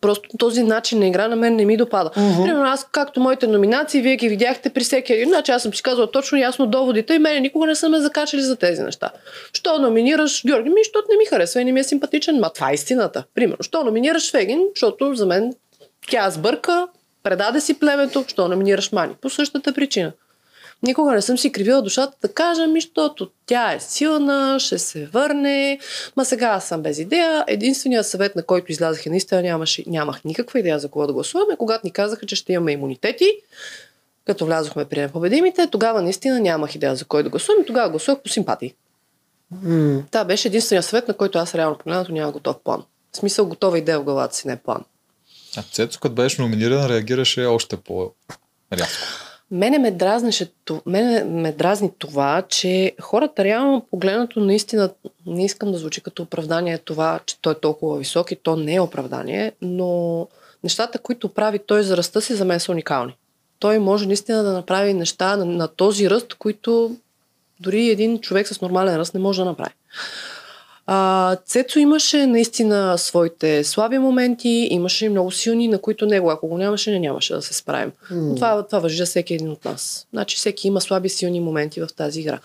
Просто 0.00 0.28
този 0.38 0.62
начин 0.62 0.98
на 0.98 1.06
игра 1.06 1.28
на 1.28 1.36
мен 1.36 1.56
не 1.56 1.64
ми 1.64 1.76
допада. 1.76 2.10
Мгм. 2.16 2.42
Примерно 2.42 2.64
аз, 2.64 2.88
както 2.92 3.20
моите 3.20 3.46
номинации, 3.46 4.02
вие 4.02 4.16
ги 4.16 4.28
видяхте 4.28 4.70
при 4.70 4.84
всеки 4.84 5.12
един, 5.12 5.28
значи 5.28 5.52
аз 5.52 5.62
съм 5.62 5.74
си 5.74 5.82
казала 5.82 6.10
точно 6.10 6.38
ясно 6.38 6.66
доводите 6.66 7.14
и 7.14 7.18
мене 7.18 7.40
никога 7.40 7.66
не 7.66 7.74
са 7.74 7.88
ме 7.88 8.00
закачали 8.00 8.42
за 8.42 8.56
тези 8.56 8.82
неща. 8.82 9.10
Що 9.52 9.78
номинираш 9.78 10.46
Георги? 10.46 10.68
Ми, 10.68 10.80
защото 10.84 11.06
не 11.10 11.16
ми 11.16 11.24
харесва 11.24 11.60
и 11.60 11.64
не 11.64 11.72
ми 11.72 11.80
е 11.80 11.84
симпатичен. 11.84 12.40
Ма 12.40 12.50
това 12.50 12.70
е 12.70 12.74
истината. 12.74 13.24
Примерно, 13.34 13.62
що 13.62 13.84
номинираш 13.84 14.30
Фегин? 14.30 14.62
Защото 14.74 15.14
за 15.14 15.26
мен 15.26 15.52
тя 16.10 16.30
сбърка, 16.30 16.88
предаде 17.22 17.60
си 17.60 17.78
племето, 17.78 18.24
що 18.26 18.48
номинираш 18.48 18.92
Мани? 18.92 19.14
По 19.20 19.30
същата 19.30 19.72
причина. 19.72 20.12
Никога 20.84 21.12
не 21.12 21.22
съм 21.22 21.38
си 21.38 21.52
кривила 21.52 21.82
душата 21.82 22.16
да 22.22 22.32
кажа 22.32 22.66
ми, 22.66 22.80
защото 22.80 23.30
тя 23.46 23.72
е 23.72 23.80
силна, 23.80 24.60
ще 24.60 24.78
се 24.78 25.06
върне. 25.06 25.78
Ма 26.16 26.24
сега 26.24 26.46
аз 26.46 26.68
съм 26.68 26.82
без 26.82 26.98
идея. 26.98 27.44
Единственият 27.46 28.06
съвет, 28.06 28.36
на 28.36 28.42
който 28.42 28.72
излязах 28.72 29.06
и 29.06 29.10
наистина 29.10 29.42
нямаше, 29.42 29.84
нямах 29.86 30.24
никаква 30.24 30.58
идея 30.58 30.78
за 30.78 30.88
кого 30.88 31.06
да 31.06 31.12
гласуваме, 31.12 31.56
когато 31.58 31.86
ни 31.86 31.90
казаха, 31.92 32.26
че 32.26 32.36
ще 32.36 32.52
имаме 32.52 32.72
имунитети. 32.72 33.30
Като 34.26 34.46
влязохме 34.46 34.84
при 34.84 35.00
непобедимите, 35.00 35.66
тогава 35.66 36.02
наистина 36.02 36.40
нямах 36.40 36.74
идея 36.74 36.96
за 36.96 37.04
кой 37.04 37.22
да 37.22 37.28
гласувам 37.28 37.62
и 37.62 37.66
тогава 37.66 37.90
гласувах 37.90 38.22
по 38.22 38.28
симпатии. 38.28 38.74
М, 39.62 40.02
Това 40.10 40.24
беше 40.24 40.48
единствения 40.48 40.82
съвет, 40.82 41.08
на 41.08 41.14
който 41.14 41.38
аз 41.38 41.54
реално 41.54 41.78
погледнато 41.78 42.12
нямах 42.12 42.32
готов 42.32 42.56
план. 42.64 42.84
В 43.12 43.16
смисъл 43.16 43.46
готова 43.46 43.78
идея 43.78 44.00
в 44.00 44.04
главата 44.04 44.36
си, 44.36 44.48
не 44.48 44.56
план. 44.56 44.84
А 45.56 45.62
Цецо, 45.62 46.00
като 46.00 46.14
беше 46.14 46.42
номиниран, 46.42 46.86
реагираше 46.86 47.44
още 47.44 47.76
по-рязко. 47.76 49.33
Мене 49.54 49.78
ме, 49.78 49.90
дразнеше, 49.90 50.50
мене 50.86 51.24
ме 51.24 51.52
дразни 51.52 51.90
това, 51.98 52.42
че 52.48 52.92
хората 53.00 53.44
реално 53.44 53.86
погледнато 53.90 54.40
наистина 54.40 54.90
не 55.26 55.44
искам 55.44 55.72
да 55.72 55.78
звучи 55.78 56.00
като 56.00 56.22
оправдание 56.22 56.78
това, 56.78 57.20
че 57.26 57.40
той 57.40 57.52
е 57.52 57.60
толкова 57.60 57.98
висок 57.98 58.30
и 58.30 58.36
то 58.36 58.56
не 58.56 58.74
е 58.74 58.80
оправдание, 58.80 59.52
но 59.62 60.28
нещата, 60.64 60.98
които 60.98 61.28
прави 61.28 61.58
той 61.58 61.82
за 61.82 61.96
ръста 61.96 62.20
си, 62.20 62.34
за 62.34 62.44
мен 62.44 62.60
са 62.60 62.72
уникални. 62.72 63.16
Той 63.58 63.78
може 63.78 64.06
наистина 64.06 64.42
да 64.42 64.52
направи 64.52 64.94
неща 64.94 65.36
на, 65.36 65.44
на 65.44 65.68
този 65.68 66.10
ръст, 66.10 66.34
които 66.34 66.96
дори 67.60 67.88
един 67.88 68.20
човек 68.20 68.48
с 68.48 68.60
нормален 68.60 68.96
ръст 68.96 69.14
не 69.14 69.20
може 69.20 69.40
да 69.40 69.44
направи. 69.44 69.74
А, 70.86 71.36
Цецо 71.36 71.78
имаше 71.78 72.26
наистина 72.26 72.98
своите 72.98 73.64
слаби 73.64 73.98
моменти, 73.98 74.68
имаше 74.70 75.06
и 75.06 75.08
много 75.08 75.30
силни, 75.30 75.68
на 75.68 75.78
които 75.78 76.06
него, 76.06 76.30
ако 76.30 76.48
го 76.48 76.58
нямаше, 76.58 76.90
не 76.90 76.98
нямаше 76.98 77.34
да 77.34 77.42
се 77.42 77.54
справим. 77.54 77.92
Но 78.10 78.34
това, 78.34 78.66
това 78.66 78.78
въжи 78.78 78.96
за 78.96 79.06
всеки 79.06 79.34
един 79.34 79.50
от 79.50 79.64
нас. 79.64 80.06
Значи 80.12 80.36
всеки 80.36 80.68
има 80.68 80.80
слаби 80.80 81.08
силни 81.08 81.40
моменти 81.40 81.80
в 81.80 81.88
тази 81.96 82.20
игра. 82.20 82.38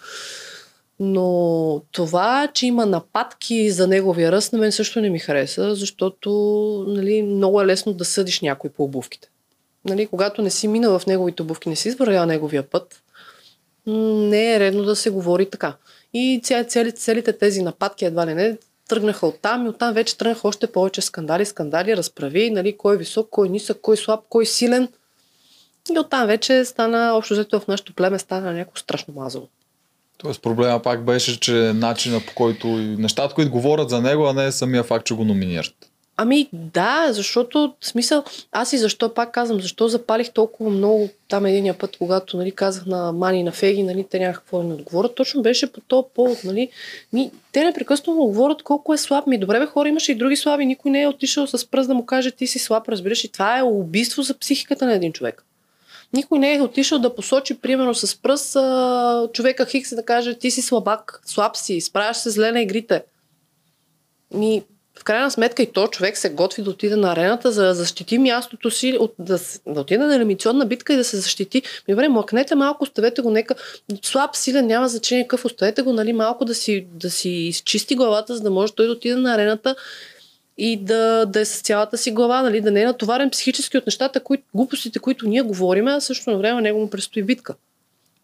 Но 0.99 1.82
това, 1.91 2.48
че 2.53 2.66
има 2.66 2.86
нападки 2.86 3.72
за 3.72 3.88
неговия 3.88 4.32
ръст, 4.32 4.53
на 4.53 4.60
мен 4.60 4.72
също 4.72 5.02
не 5.02 5.10
ми 5.10 5.20
хареса, 5.20 5.76
защото 5.76 6.30
нали, 6.88 7.22
много 7.22 7.61
е 7.61 7.66
лесно 7.66 7.94
да 7.94 8.06
съдиш 8.06 8.41
някой 8.41 8.70
по 8.70 8.84
обувките. 8.84 9.30
Нали, 9.86 10.07
когато 10.07 10.41
не 10.41 10.49
си 10.49 10.68
минал 10.68 10.99
в 10.99 11.06
неговите 11.06 11.41
обувки, 11.41 11.70
не 11.70 11.76
си 11.76 11.88
извървял 11.88 12.26
неговия 12.26 12.64
път, 12.64 13.03
не 13.88 14.56
е 14.56 14.60
редно 14.60 14.84
да 14.84 14.95
се 14.95 15.10
говори 15.10 15.49
така. 15.49 15.76
И 16.14 16.41
цели, 16.44 16.91
целите 16.91 17.34
тези 17.34 17.61
нападки 17.61 18.06
едва 18.06 18.27
ли 18.27 18.34
не 18.34 18.57
тръгнаха 18.88 19.27
оттам 19.27 19.65
и 19.65 19.69
оттам 19.69 19.94
вече 19.94 20.18
тръгнаха 20.18 20.48
още 20.48 20.68
повече 20.68 21.02
скандали, 21.02 21.45
скандали, 21.45 21.98
разправи, 21.98 22.52
нали, 22.52 22.77
кой 22.77 22.95
е 22.95 22.98
висок, 22.98 23.27
кой 23.31 23.48
е 23.48 23.52
нисък, 23.52 23.77
кой 23.81 23.94
е 23.94 23.98
слаб, 23.98 24.19
кой 24.30 24.44
е 24.44 24.45
силен. 24.45 24.88
И 25.95 25.99
оттам 25.99 26.27
вече 26.27 26.65
стана, 26.65 27.14
общо 27.14 27.34
взето 27.34 27.60
в 27.60 27.68
нашото 27.68 27.94
племе 27.94 28.19
стана 28.19 28.53
някакво 28.53 28.77
страшно 28.77 29.14
мазало. 29.14 29.48
Тоест 30.18 30.41
проблема 30.41 30.81
пак 30.81 31.06
беше, 31.06 31.40
че 31.40 31.53
начина 31.53 32.22
по 32.27 32.34
който 32.36 32.68
нещата, 32.77 33.36
които 33.36 33.52
говорят 33.52 33.90
за 33.90 34.02
него, 34.02 34.26
а 34.26 34.34
не 34.34 34.52
самия 34.52 34.84
факт, 34.84 35.06
че 35.06 35.14
го 35.14 35.26
номинират. 35.26 35.90
Ами 36.22 36.50
да, 36.54 37.08
защото 37.14 37.74
смисъл, 37.82 38.24
аз 38.52 38.74
и 38.74 38.78
защо 38.78 39.14
пак 39.14 39.32
казвам, 39.32 39.62
защо 39.62 39.88
запалих 39.88 40.32
толкова 40.32 40.70
много 40.70 41.10
там 41.28 41.46
единия 41.46 41.78
път, 41.78 41.98
когато 41.98 42.38
нали, 42.38 42.52
казах 42.52 42.86
на 42.86 43.12
Мани 43.12 43.40
и 43.40 43.44
на 43.44 43.52
Феги, 43.52 43.84
нали, 43.84 44.06
те 44.10 44.20
нямаха 44.20 44.40
какво 44.40 44.58
да 44.58 44.64
ми 44.64 44.74
отговорят, 44.74 45.16
точно 45.16 45.41
беше 45.41 45.72
по 45.72 45.82
този 45.82 46.08
повод, 46.16 46.44
нали, 46.44 46.70
ми, 47.14 47.32
те 47.52 47.64
непрекъснато 47.64 48.12
му 48.12 48.26
говорят 48.26 48.64
колко 48.64 48.94
е 48.94 48.98
слаб. 48.98 49.28
Ми 49.28 49.38
добре 49.38 49.60
бе 49.60 49.66
хора, 49.66 49.90
имаше 49.90 50.12
и 50.12 50.16
други 50.16 50.36
слаби, 50.36 50.66
никой 50.66 50.91
не 50.91 51.02
е 51.02 51.08
отишъл 51.08 51.48
с 51.48 51.72
пръст 51.72 51.88
да 51.88 51.94
му 51.94 52.06
каже 52.06 52.32
ти 52.32 52.48
си 52.48 52.60
слаб, 52.60 52.90
разбираш, 52.90 53.24
и 53.24 53.32
това 53.32 53.60
е 53.60 53.64
убийство 53.64 54.22
за 54.22 54.38
психиката 54.38 54.86
на 54.86 54.94
един 54.94 55.14
човек. 55.14 55.46
Никой 56.14 56.40
не 56.40 56.56
е 56.56 56.62
отишъл 56.62 57.00
да 57.00 57.16
посочи, 57.16 57.62
примерно, 57.62 57.96
с 57.96 58.22
пръст 58.22 58.58
човека 59.34 59.66
Хикс 59.66 59.91
и 59.91 59.96
да 59.96 60.06
каже 60.06 60.34
ти 60.34 60.52
си 60.52 60.62
слабак, 60.62 61.22
слаб 61.26 61.58
си, 61.58 61.82
справяш 61.82 62.18
се 62.18 62.30
зле 62.30 62.52
на 62.52 62.62
игрите. 62.62 63.04
Ми, 64.34 64.64
в 65.00 65.04
крайна 65.04 65.32
сметка 65.32 65.64
и 65.64 65.72
то 65.72 65.88
човек 65.88 66.18
се 66.18 66.30
готви 66.30 66.64
да 66.64 66.70
отиде 66.70 66.96
на 66.96 67.12
арената, 67.12 67.52
за 67.52 67.64
да 67.66 67.74
защити 67.74 68.18
мястото 68.18 68.72
си, 68.72 68.98
от, 69.00 69.14
да, 69.20 69.40
да 69.68 69.82
отиде 69.82 70.04
на 70.04 70.16
елиминационна 70.16 70.66
битка 70.66 70.94
и 70.94 70.98
да 70.98 71.04
се 71.04 71.18
защити. 71.18 71.62
Ми, 71.88 71.94
добре, 71.94 72.08
млъкнете 72.08 72.56
малко, 72.56 72.84
оставете 72.84 73.22
го, 73.22 73.32
нека 73.32 73.56
слаб, 74.04 74.36
силен, 74.36 74.66
няма 74.66 74.90
значение 74.90 75.24
какъв, 75.24 75.46
оставете 75.46 75.82
го, 75.82 75.94
нали, 75.94 76.14
малко 76.14 76.46
да 76.46 76.56
си, 76.56 76.88
да 76.94 77.10
си 77.10 77.30
изчисти 77.30 77.96
главата, 77.96 78.36
за 78.36 78.44
да 78.44 78.50
може 78.50 78.74
той 78.74 78.86
да 78.86 78.92
отиде 78.92 79.16
на 79.16 79.34
арената 79.34 79.76
и 80.58 80.78
да, 80.78 81.26
да 81.26 81.40
е 81.40 81.46
с 81.46 81.62
цялата 81.62 81.98
си 81.98 82.12
глава, 82.12 82.42
нали, 82.42 82.62
да 82.62 82.72
не 82.72 82.82
е 82.82 82.86
натоварен 82.86 83.30
психически 83.30 83.78
от 83.78 83.86
нещата, 83.86 84.20
които, 84.20 84.44
глупостите, 84.54 85.00
които 85.00 85.28
ние 85.28 85.42
говорим, 85.42 85.88
а 85.88 86.02
също 86.02 86.32
на 86.32 86.38
време 86.38 86.62
него 86.62 86.80
му 86.80 86.90
предстои 86.90 87.24
битка. 87.24 87.56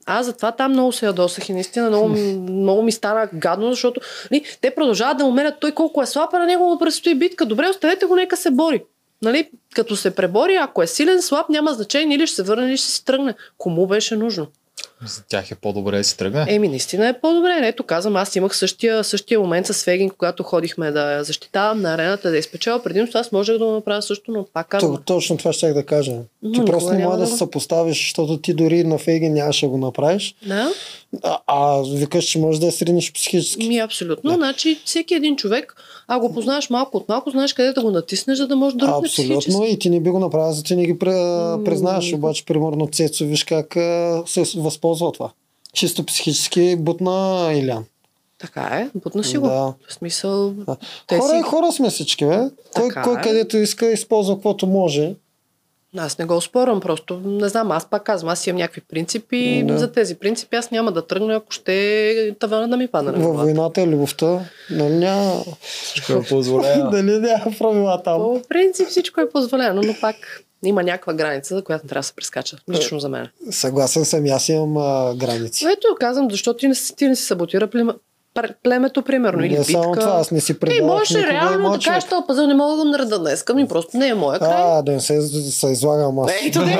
Аз 0.05 0.25
затова 0.25 0.51
там 0.51 0.71
много 0.71 0.91
се 0.91 1.05
ядосах 1.05 1.49
и 1.49 1.53
наистина 1.53 1.89
много, 1.89 2.09
много 2.09 2.81
ми 2.81 2.91
стана 2.91 3.29
гадно, 3.33 3.69
защото 3.69 4.01
нали, 4.31 4.45
те 4.61 4.75
продължават 4.75 5.17
да 5.17 5.25
му 5.25 5.31
мерят 5.31 5.55
той 5.59 5.71
колко 5.71 6.01
е 6.01 6.05
слаб, 6.05 6.33
а 6.33 6.39
на 6.39 6.45
него 6.45 6.77
предстои 6.79 7.15
битка. 7.15 7.45
Добре, 7.45 7.69
оставете 7.69 8.05
го, 8.05 8.15
нека 8.15 8.37
се 8.37 8.51
бори. 8.51 8.83
Нали, 9.21 9.49
като 9.75 9.95
се 9.95 10.15
пребори, 10.15 10.55
ако 10.55 10.83
е 10.83 10.87
силен, 10.87 11.21
слаб, 11.21 11.49
няма 11.49 11.73
значение, 11.73 12.17
или 12.17 12.27
ще 12.27 12.35
се 12.35 12.43
върне, 12.43 12.67
или 12.67 12.77
ще 12.77 12.87
си 12.87 13.05
тръгне. 13.05 13.33
Кому 13.57 13.87
беше 13.87 14.15
нужно? 14.15 14.47
За 15.05 15.23
тях 15.29 15.51
е 15.51 15.55
по-добре 15.55 15.97
да 15.97 16.03
си 16.03 16.17
тръгне. 16.17 16.45
Еми, 16.47 16.67
наистина 16.67 17.07
е 17.07 17.19
по-добре. 17.19 17.59
Ето 17.63 17.83
казвам, 17.83 18.15
аз 18.15 18.35
имах 18.35 18.57
същия, 18.57 19.03
същия 19.03 19.39
момент 19.39 19.67
с 19.67 19.83
Фегин, 19.83 20.09
когато 20.09 20.43
ходихме 20.43 20.91
да 20.91 21.11
я 21.11 21.23
защитавам 21.23 21.81
на 21.81 21.93
арената, 21.93 22.31
да 22.31 22.37
изпечела 22.37 22.83
предимство. 22.83 23.19
Аз 23.19 23.31
можех 23.31 23.57
да 23.57 23.65
го 23.65 23.71
направя 23.71 24.01
също, 24.01 24.31
но 24.31 24.45
пак 24.53 24.67
казвам. 24.67 24.95
То, 24.95 25.01
точно 25.01 25.37
това 25.37 25.53
ще 25.53 25.73
да 25.73 25.85
кажа. 25.85 26.11
Ти 26.11 26.21
никога 26.41 26.71
просто 26.71 26.93
не 26.93 27.05
може 27.05 27.19
да 27.19 27.27
се 27.27 27.37
съпоставиш, 27.37 27.97
защото 27.97 28.41
ти 28.41 28.53
дори 28.53 28.83
на 28.83 28.97
Фейген 28.97 29.33
нямаше 29.33 29.65
да 29.65 29.69
го 29.69 29.77
направиш. 29.77 30.35
Да? 30.47 30.69
А, 31.23 31.39
а 31.47 31.83
викаш, 31.83 32.25
че 32.25 32.39
можеш 32.39 32.59
да 32.59 32.65
я 32.65 32.71
сринеш 32.71 33.13
психически. 33.13 33.67
Ми, 33.67 33.77
абсолютно. 33.77 34.33
Значи, 34.33 34.79
всеки 34.85 35.13
един 35.13 35.35
човек, 35.35 35.75
а 36.07 36.19
го 36.19 36.33
познаваш 36.33 36.69
малко 36.69 36.97
от 36.97 37.09
малко, 37.09 37.29
знаеш 37.29 37.53
къде 37.53 37.73
да 37.73 37.81
го 37.81 37.91
натиснеш, 37.91 38.37
за 38.37 38.47
да 38.47 38.55
можеш 38.55 38.77
да 38.77 38.87
рухне 38.87 39.07
психически. 39.07 39.49
Абсолютно. 39.49 39.73
И 39.73 39.79
ти 39.79 39.89
не 39.89 39.99
би 39.99 40.09
го 40.09 40.19
направил, 40.19 40.53
за 40.53 40.63
ти 40.63 40.75
не 40.75 40.85
ги 40.85 40.99
признаваш. 40.99 42.13
Обаче, 42.13 42.45
примерно, 42.45 42.87
Цецо, 42.87 43.25
виж 43.25 43.43
как 43.43 43.73
се 44.25 44.43
възползва 44.55 45.11
това. 45.11 45.31
Чисто 45.73 46.05
психически 46.05 46.75
бутна 46.75 47.49
Илян. 47.53 47.85
Така 48.37 48.61
е, 48.61 48.89
бутна 48.99 49.23
си 49.23 49.37
го. 49.37 49.47
Да. 49.47 49.73
В 49.87 49.93
смисъл, 49.93 50.49
Да. 50.51 50.77
Хора 51.09 51.37
си... 51.37 51.41
хора 51.43 51.71
сме 51.71 51.89
всички, 51.89 52.25
бе. 52.25 52.39
Кой, 52.75 52.89
кой 53.03 53.19
е. 53.19 53.21
където 53.21 53.57
иска, 53.57 53.91
използва 53.91 54.35
каквото 54.35 54.67
може. 54.67 55.15
Аз 55.97 56.17
не 56.17 56.25
го 56.25 56.41
спорам, 56.41 56.79
просто 56.79 57.21
не 57.25 57.49
знам, 57.49 57.71
аз 57.71 57.89
пак 57.89 58.03
казвам, 58.03 58.31
аз 58.31 58.47
имам 58.47 58.57
някакви 58.57 58.81
принципи. 58.81 59.63
Да. 59.67 59.77
За 59.77 59.91
тези 59.91 60.15
принципи 60.15 60.55
аз 60.55 60.71
няма 60.71 60.91
да 60.91 61.07
тръгна, 61.07 61.35
ако 61.35 61.51
ще 61.51 62.35
тавана 62.39 62.67
да 62.69 62.77
ми 62.77 62.87
падне 62.87 63.11
Във 63.11 63.35
войната 63.37 63.81
и 63.81 63.87
любовта, 63.87 64.39
нали 64.69 64.93
няма... 64.93 65.43
Всичко 65.61 66.13
е 66.13 66.21
позволено. 66.21 66.89
Дали 66.89 67.19
няма 67.19 67.51
правила 67.59 68.03
там? 68.03 68.17
По 68.17 68.41
принцип 68.49 68.87
всичко 68.87 69.21
е 69.21 69.29
позволено, 69.29 69.81
но 69.81 69.95
пак 70.01 70.15
има 70.65 70.83
някаква 70.83 71.13
граница, 71.13 71.55
за 71.55 71.63
която 71.63 71.87
трябва 71.87 71.99
да 71.99 72.07
се 72.07 72.13
прескача. 72.13 72.57
Лично 72.69 72.99
за 72.99 73.09
мен. 73.09 73.27
Съгласен 73.51 74.05
съм, 74.05 74.25
аз 74.25 74.49
имам 74.49 74.77
а, 74.77 75.15
граници. 75.15 75.65
Ето, 75.65 75.87
казвам, 75.99 76.31
защото 76.31 76.59
ти 76.59 76.67
не, 76.67 76.75
си- 76.75 76.95
ти 76.95 77.07
не 77.07 77.15
си 77.15 77.23
саботира 77.23 77.67
племето, 78.63 79.01
примерно, 79.01 79.39
или 79.39 79.53
не 79.53 79.59
битка. 79.59 79.71
само 79.71 79.93
това, 79.93 80.11
аз 80.11 80.31
не 80.31 80.39
си 80.41 80.51
Ей, 80.51 80.57
предавах 80.59 80.85
можеш 80.85 81.15
реално 81.15 81.69
да 81.69 81.79
кажеш, 81.79 82.09
този 82.09 82.23
пазъл 82.27 82.47
не 82.47 82.53
мога 82.53 82.71
да 82.71 82.77
го 82.77 82.89
нареда 82.89 83.19
днес, 83.19 83.43
ми 83.55 83.67
просто 83.67 83.97
не 83.97 84.07
е 84.07 84.13
моя 84.13 84.39
край. 84.39 84.53
А, 84.55 84.81
да 84.81 84.91
не 84.91 84.99
се, 84.99 85.21
се 85.51 85.67
излагам 85.67 86.19
аз. 86.19 86.31
Ето 86.45 86.61
не. 86.61 86.77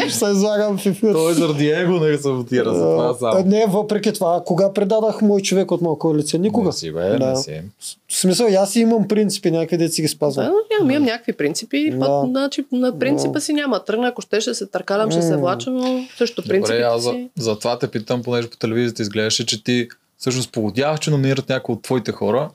Ще 0.08 0.18
се 0.18 0.24
излагам 0.24 0.78
в 0.78 0.86
ефир. 0.86 1.12
Той 1.12 1.34
заради 1.34 1.68
его 1.68 1.92
не 1.92 2.18
саботира, 2.18 2.74
за 2.74 2.80
това 2.80 3.14
само. 3.14 3.44
Не, 3.46 3.66
въпреки 3.68 4.12
това, 4.12 4.42
кога 4.46 4.72
предадах 4.72 5.22
мой 5.22 5.40
човек 5.40 5.70
от 5.70 5.80
моя 5.80 5.98
коалиция? 5.98 6.40
Никога. 6.40 6.66
Не 6.66 6.72
си, 6.72 6.92
бе, 6.92 7.18
Да. 7.18 7.26
не 7.26 7.36
си. 7.36 7.60
В 8.08 8.16
смисъл, 8.16 8.46
аз 8.58 8.76
имам 8.76 9.08
принципи, 9.08 9.50
някъде 9.50 9.88
си 9.88 10.02
ги 10.02 10.08
Да, 10.08 10.12
спазвам. 10.12 10.46
но 10.46 10.52
нямам, 10.70 10.90
имам 10.90 11.02
някакви 11.04 11.32
принципи. 11.32 11.90
Да. 11.90 11.98
Да. 11.98 12.22
Значи, 12.26 12.64
на 12.72 12.98
принципа 12.98 13.32
Да. 13.32 13.40
си 13.40 13.52
няма. 13.52 13.84
Тръгна, 13.84 14.08
ако 14.08 14.22
ще, 14.22 14.40
ще 14.40 14.54
се 14.54 14.66
търкалям, 14.66 15.10
ще 15.10 15.22
се 15.22 15.36
влача, 15.36 15.70
но 15.70 16.04
също 16.18 16.42
принципите 16.42 16.82
Добре, 16.82 16.94
аз 16.96 17.02
за, 17.02 17.14
за 17.38 17.58
това 17.58 17.78
те 17.78 17.88
питам, 17.88 18.22
понеже 18.22 18.50
по 18.50 18.56
телевизията 18.56 19.02
изглеждаше, 19.02 19.46
че 19.46 19.64
ти 19.64 19.88
всъщност 20.20 20.52
погодяваш, 20.52 21.00
че 21.00 21.10
номинират 21.10 21.48
някои 21.48 21.72
от 21.72 21.82
твоите 21.82 22.12
хора, 22.12 22.50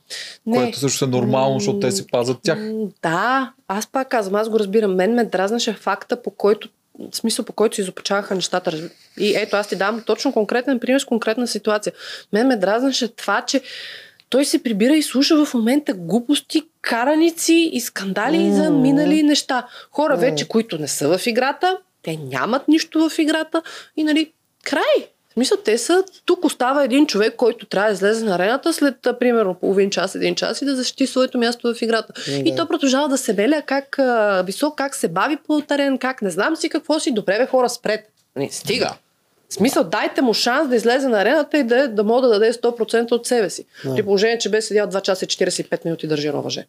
Не. 0.45 0.57
което 0.57 0.79
също 0.79 1.05
е 1.05 1.07
нормално, 1.07 1.59
защото 1.59 1.79
те 1.79 1.91
си 1.91 2.07
пазят 2.07 2.37
тях. 2.43 2.59
Да, 3.01 3.53
аз 3.67 3.87
пак 3.87 4.09
казвам, 4.09 4.35
аз 4.35 4.49
го 4.49 4.59
разбирам. 4.59 4.95
Мен 4.95 5.13
ме 5.13 5.23
дразнаше 5.23 5.73
факта, 5.73 6.21
по 6.21 6.31
който 6.31 6.69
смисъл 7.13 7.45
по 7.45 7.53
който 7.53 7.75
се 7.75 7.81
изопачаваха 7.81 8.35
нещата. 8.35 8.89
И 9.19 9.35
ето 9.35 9.55
аз 9.55 9.67
ти 9.67 9.75
дам 9.75 10.03
точно 10.05 10.33
конкретен 10.33 10.79
пример 10.79 10.99
с 10.99 11.05
конкретна 11.05 11.47
ситуация. 11.47 11.93
Мен 12.33 12.47
ме 12.47 12.55
дразнаше 12.55 13.07
това, 13.07 13.41
че 13.41 13.61
той 14.29 14.45
се 14.45 14.63
прибира 14.63 14.95
и 14.95 15.03
слуша 15.03 15.45
в 15.45 15.53
момента 15.53 15.93
глупости, 15.93 16.61
караници 16.81 17.69
и 17.73 17.81
скандали 17.81 18.37
М. 18.37 18.55
за 18.55 18.69
минали 18.69 19.23
неща. 19.23 19.67
Хора 19.91 20.13
М. 20.13 20.19
вече, 20.19 20.47
които 20.47 20.77
не 20.77 20.87
са 20.87 21.17
в 21.17 21.27
играта, 21.27 21.77
те 22.01 22.17
нямат 22.17 22.67
нищо 22.67 23.09
в 23.09 23.19
играта 23.19 23.61
и 23.97 24.03
нали, 24.03 24.31
край. 24.63 25.07
Смисъл, 25.37 25.57
те 25.57 25.77
са, 25.77 26.03
тук 26.25 26.45
остава 26.45 26.83
един 26.83 27.07
човек, 27.07 27.35
който 27.35 27.65
трябва 27.65 27.89
да 27.89 27.93
излезе 27.93 28.25
на 28.25 28.35
арената 28.35 28.73
след, 28.73 28.95
примерно, 29.19 29.53
половин 29.53 29.89
час, 29.89 30.15
един 30.15 30.35
час 30.35 30.61
и 30.61 30.65
да 30.65 30.75
защити 30.75 31.07
своето 31.07 31.37
място 31.37 31.73
в 31.73 31.81
играта. 31.81 32.13
Да. 32.27 32.35
И 32.35 32.55
той 32.55 32.67
продължава 32.67 33.09
да 33.09 33.17
се 33.17 33.33
беля 33.33 33.61
как 33.65 33.99
а, 33.99 34.43
висок, 34.45 34.77
как 34.77 34.95
се 34.95 35.07
бави 35.07 35.37
по 35.47 35.61
терен, 35.61 35.97
как 35.97 36.21
не 36.21 36.29
знам 36.29 36.55
си 36.55 36.69
какво 36.69 36.99
си. 36.99 37.11
Добре, 37.11 37.37
бе, 37.37 37.45
хора, 37.45 37.69
спрет. 37.69 38.09
Не, 38.35 38.49
стига. 38.51 38.85
Да. 38.85 38.97
В 39.49 39.53
смисъл, 39.53 39.83
дайте 39.83 40.21
му 40.21 40.33
шанс 40.33 40.69
да 40.69 40.75
излезе 40.75 41.07
на 41.07 41.21
арената 41.21 41.57
и 41.57 41.63
да, 41.63 41.87
да 41.87 42.03
може 42.03 42.21
да 42.21 42.29
даде 42.29 42.53
100% 42.53 43.11
от 43.11 43.27
себе 43.27 43.49
си. 43.49 43.65
Да. 43.85 43.95
При 43.95 44.03
положение, 44.03 44.37
че 44.37 44.49
бе 44.49 44.61
седял 44.61 44.87
2 44.87 45.01
часа 45.01 45.25
и 45.25 45.27
45 45.27 45.85
минути 45.85 46.07
държи 46.07 46.27
едно 46.27 46.41
въже. 46.41 46.67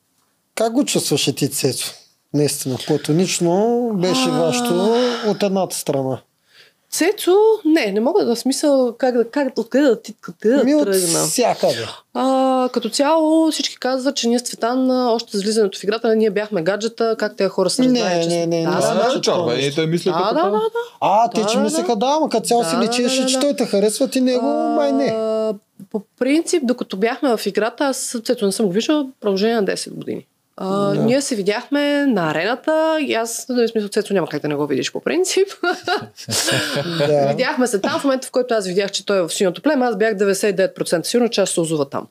Как 0.54 0.72
го 0.72 0.84
чувстваше 0.84 1.34
ти, 1.34 1.50
Цецо? 1.50 1.94
Наистина, 2.34 2.76
платонично 2.86 3.90
беше 3.94 4.30
вашето 4.30 4.96
от 5.26 5.42
едната 5.42 5.76
страна. 5.76 6.18
Цецо, 6.90 7.36
не, 7.64 7.86
не 7.86 8.00
мога 8.00 8.24
да 8.24 8.36
смисъл 8.36 8.94
как 8.98 9.14
да, 9.14 9.30
как, 9.30 9.52
откъде 9.58 9.84
да, 9.84 10.02
ти- 10.02 10.14
да 10.44 10.76
от 10.76 10.84
тръгна. 10.84 10.96
всякъде. 11.20 11.86
А, 12.14 12.68
като 12.72 12.88
цяло 12.88 13.50
всички 13.50 13.76
казват, 13.76 14.16
че 14.16 14.28
ние 14.28 14.38
с 14.38 14.42
Цветан 14.42 14.90
а, 14.90 15.12
още 15.12 15.38
с 15.38 15.42
влизането 15.42 15.78
в 15.78 15.84
играта 15.84 16.16
ние 16.16 16.30
бяхме 16.30 16.62
гаджета, 16.62 17.16
как 17.18 17.36
тези 17.36 17.48
хора 17.48 17.70
се 17.70 17.82
Не, 17.82 17.88
разбрали. 18.00 18.22
че 18.22 18.28
не, 18.28 18.46
не, 18.46 18.62
да, 18.62 18.70
не, 18.70 18.76
да, 18.76 18.94
не, 18.94 19.00
да, 19.00 19.14
не 19.14 19.20
че 19.60 19.66
е 19.66 19.74
той 19.74 19.86
мисли 19.86 20.10
да, 20.10 20.32
да, 20.34 20.42
да, 20.42 20.50
да. 20.50 20.60
А, 21.00 21.30
те, 21.30 21.40
Да, 21.40 21.46
че 21.46 21.56
да, 21.56 21.62
мислеха, 21.62 21.96
да, 21.96 22.14
ама 22.16 22.28
като 22.28 22.46
цяло 22.46 22.64
си 22.64 22.70
Да, 22.70 22.76
да, 22.76 22.82
личеше, 22.84 23.20
да, 23.22 23.26
че 23.26 23.34
да. 23.34 23.40
той 23.40 23.54
те 23.54 23.66
харесват 23.66 24.16
и 24.16 24.20
него, 24.20 24.46
май 24.46 24.92
не. 24.92 25.04
А, 25.06 25.54
По 25.90 26.02
принцип, 26.18 26.62
докато 26.66 26.96
бяхме 26.96 27.36
в 27.36 27.46
играта, 27.46 27.84
аз 27.84 28.16
Цето 28.24 28.46
не 28.46 28.52
съм 28.52 28.66
го 28.66 28.72
виждал 28.72 29.02
в 29.02 29.20
продължение 29.20 29.56
на 29.56 29.64
10 29.64 29.90
години. 29.90 30.26
А, 30.56 30.94
Да. 30.94 31.02
Ние 31.02 31.20
се 31.20 31.34
видяхме 31.34 32.06
на 32.06 32.30
арената 32.30 32.98
и 33.00 33.14
аз, 33.14 33.46
в 33.48 33.68
смисъл, 33.68 33.88
Цето 33.88 34.14
няма 34.14 34.28
как 34.28 34.42
да 34.42 34.48
не 34.48 34.54
го 34.54 34.66
видиш 34.66 34.92
по 34.92 35.00
принцип. 35.00 35.48
Да. 36.98 37.26
Видяхме 37.28 37.66
се 37.66 37.80
там 37.80 38.00
в 38.00 38.04
момента, 38.04 38.26
в 38.26 38.30
който 38.30 38.54
аз 38.54 38.66
видях, 38.66 38.90
че 38.90 39.06
той 39.06 39.18
е 39.18 39.22
в 39.22 39.30
синьото 39.30 39.62
племе. 39.62 39.86
Аз 39.86 39.96
бях 39.96 40.14
99% 40.14 41.02
сигурно, 41.02 41.28
че 41.28 41.40
аз 41.40 41.50
се 41.50 41.60
озова 41.60 41.88
там. 41.88 42.06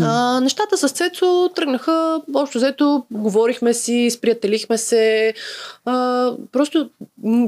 А, 0.00 0.40
нещата 0.40 0.76
с 0.76 0.88
Цецо 0.88 1.50
тръгнаха, 1.56 2.20
общо 2.34 2.58
взето, 2.58 3.04
говорихме 3.10 3.74
си, 3.74 4.10
сприятелихме 4.10 4.78
се. 4.78 5.34
А, 5.84 6.32
просто 6.52 6.90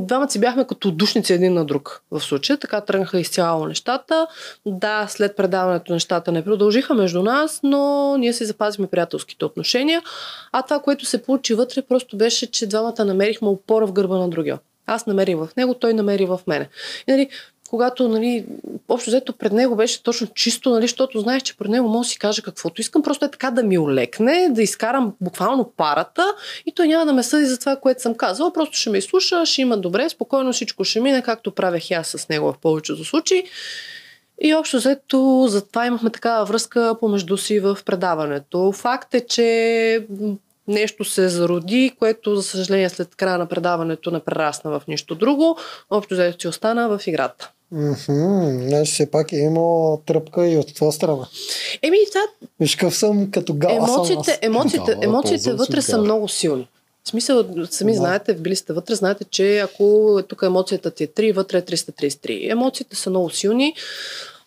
двамата 0.01 0.31
си 0.31 0.41
бяхме 0.41 0.67
като 0.67 0.91
душници 0.91 1.33
един 1.33 1.55
на 1.55 1.65
друг 1.65 2.03
в 2.11 2.21
случая. 2.21 2.59
Така 2.59 2.81
тръгнаха 2.81 3.21
изцяло 3.21 3.67
нещата. 3.67 4.27
Да, 4.67 5.07
след 5.09 5.37
предаването 5.37 5.93
нещата 5.93 6.33
не 6.33 6.45
продължиха 6.45 6.95
между 6.95 7.23
нас, 7.23 7.61
но 7.63 8.17
ние 8.19 8.33
си 8.33 8.45
запазихме 8.45 8.87
приятелските 8.87 9.45
отношения. 9.45 10.03
А 10.53 10.63
това, 10.63 10.81
което 10.81 11.07
се 11.07 11.23
получи 11.23 11.55
вътре, 11.55 11.83
просто 11.83 12.17
беше, 12.17 12.51
че 12.51 12.67
двамата 12.67 13.05
намерихме 13.05 13.49
опора 13.49 13.87
в 13.87 13.93
гърба 13.93 14.19
на 14.19 14.29
другия. 14.29 14.59
Аз 14.87 15.07
намерих 15.07 15.37
в 15.37 15.49
него, 15.57 15.75
той 15.75 15.95
намери 15.95 16.27
в 16.27 16.41
мене. 16.47 16.69
И, 17.09 17.13
нали, 17.13 17.29
когато, 17.73 18.09
нали, 18.09 18.45
общо 18.89 19.11
взето 19.11 19.33
пред 19.33 19.53
него 19.53 19.77
беше 19.77 20.03
точно 20.03 20.27
чисто, 20.27 20.71
нали, 20.71 20.83
защото 20.83 21.21
знаеш, 21.21 21.43
че 21.43 21.57
пред 21.57 21.69
него 21.69 21.89
мога 21.89 21.99
да 21.99 22.09
си 22.09 22.19
кажа 22.19 22.43
каквото 22.43 22.81
искам, 22.81 23.03
просто 23.03 23.25
е 23.25 23.31
така 23.31 23.51
да 23.51 23.63
ми 23.63 23.79
олекне, 23.79 24.49
да 24.51 24.63
изкарам 24.63 25.13
буквално 25.21 25.73
парата 25.77 26.35
и 26.67 26.73
той 26.73 26.89
няма 26.89 27.07
да 27.07 27.13
ме 27.13 27.23
съди 27.23 27.47
за 27.47 27.59
това, 27.59 27.77
което 27.77 28.03
съм 28.03 28.15
казала, 28.15 28.53
просто 28.53 28.79
ще 28.79 28.91
ме 28.91 28.99
изслуша, 28.99 29.47
ще 29.47 29.63
има 29.63 29.77
добре, 29.77 30.09
спокойно 30.09 30.53
всичко 30.53 30.85
ще 30.85 31.01
мине, 31.01 31.23
както 31.23 31.55
правех 31.55 31.91
и 31.91 31.95
аз 31.95 32.09
с 32.09 32.29
него 32.29 32.53
в 32.53 32.59
повечето 32.59 33.05
случаи. 33.05 33.45
И 34.41 34.55
общо 34.55 34.77
взето, 34.77 35.47
затова 35.49 35.87
имахме 35.87 36.11
такава 36.11 36.45
връзка 36.45 36.97
помежду 37.01 37.37
си 37.37 37.61
в 37.61 37.79
предаването. 37.85 38.73
Факт 38.73 39.15
е, 39.15 39.27
че 39.27 40.07
нещо 40.69 41.05
се 41.05 41.29
зароди, 41.29 41.93
което, 41.99 42.37
за 42.37 42.43
съжаление, 42.43 42.89
след 42.89 43.15
края 43.17 43.39
на 43.39 43.47
предаването 43.47 44.11
не 44.11 44.21
прерасна 44.21 44.71
в 44.71 44.83
нищо 44.89 45.15
друго. 45.15 45.59
Общо 45.91 46.15
взето 46.15 46.41
си 46.41 46.49
остана 46.49 46.89
в 46.89 47.07
играта. 47.07 47.51
Мгм, 47.73 48.69
Значи 48.69 48.93
все 48.93 49.11
пак 49.11 49.33
е 49.33 49.37
имал 49.37 50.03
тръпка 50.07 50.49
и 50.49 50.57
от 50.57 50.75
това 50.75 50.93
страна. 50.93 51.27
Еми, 51.83 51.97
това, 52.13 52.21
Виж 52.61 52.77
какъв 52.77 52.97
съм 52.97 53.31
като 53.31 53.55
гала 53.55 53.87
съм 53.87 53.95
емоциите, 53.95 54.31
аз. 54.33 54.39
емоциите, 54.43 54.95
Да, 54.95 55.05
емоциите 55.05 55.43
си 55.43 55.53
вътре 55.53 55.83
са 55.83 55.99
много 55.99 56.29
силни. 56.29 56.69
В 57.05 57.09
смисъл, 57.09 57.45
сами 57.71 57.93
Да. 57.93 57.99
знаете, 57.99 58.35
били 58.35 58.57
сте 58.57 58.73
вътре, 58.73 58.95
знаете, 58.95 59.25
че 59.25 59.59
ако 59.59 60.19
тук 60.29 60.43
емоцията 60.43 60.91
ти 60.91 61.05
е 61.05 61.07
3, 61.07 61.33
вътре 61.33 61.59
е 61.59 61.63
333. 61.63 62.51
Емоциите 62.51 62.97
са 62.97 63.11
много 63.11 63.31
силни. 63.31 63.75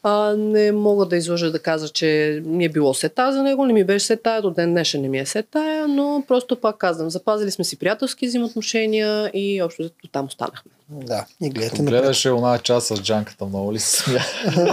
А, 0.08 0.36
не 0.38 0.72
мога 0.72 1.06
да 1.06 1.18
излъжа 1.18 1.52
да 1.52 1.60
кажа, 1.60 1.90
че 1.90 2.42
ми 2.46 2.66
е 2.66 2.70
било 2.70 2.94
сета 2.94 3.34
за 3.34 3.44
него, 3.44 3.66
не 3.66 3.74
ми 3.74 3.84
беше 3.84 4.06
сета, 4.06 4.42
до 4.42 4.52
ден 4.52 4.72
днешен 4.72 5.02
не 5.02 5.10
ми 5.10 5.20
е 5.20 5.26
сета, 5.26 5.86
но 5.90 6.24
просто 6.28 6.62
пак 6.62 6.78
казвам, 6.78 7.10
запазили 7.10 7.52
сме 7.52 7.66
си 7.66 7.80
приятелски 7.80 8.28
взаимоотношения 8.28 9.32
и 9.34 9.62
общо 9.62 9.82
взето 9.82 10.08
там 10.12 10.26
останахме. 10.26 10.72
Да, 10.90 11.26
и 11.42 11.50
гледайте 11.50 11.70
Като 11.70 11.84
напред. 11.84 12.02
гледаше 12.02 12.30
една 12.30 12.58
част 12.58 12.88
с 12.88 13.02
джанката, 13.02 13.46
много 13.46 13.74
ли 13.74 13.80
се 13.80 14.04
смя? 14.04 14.20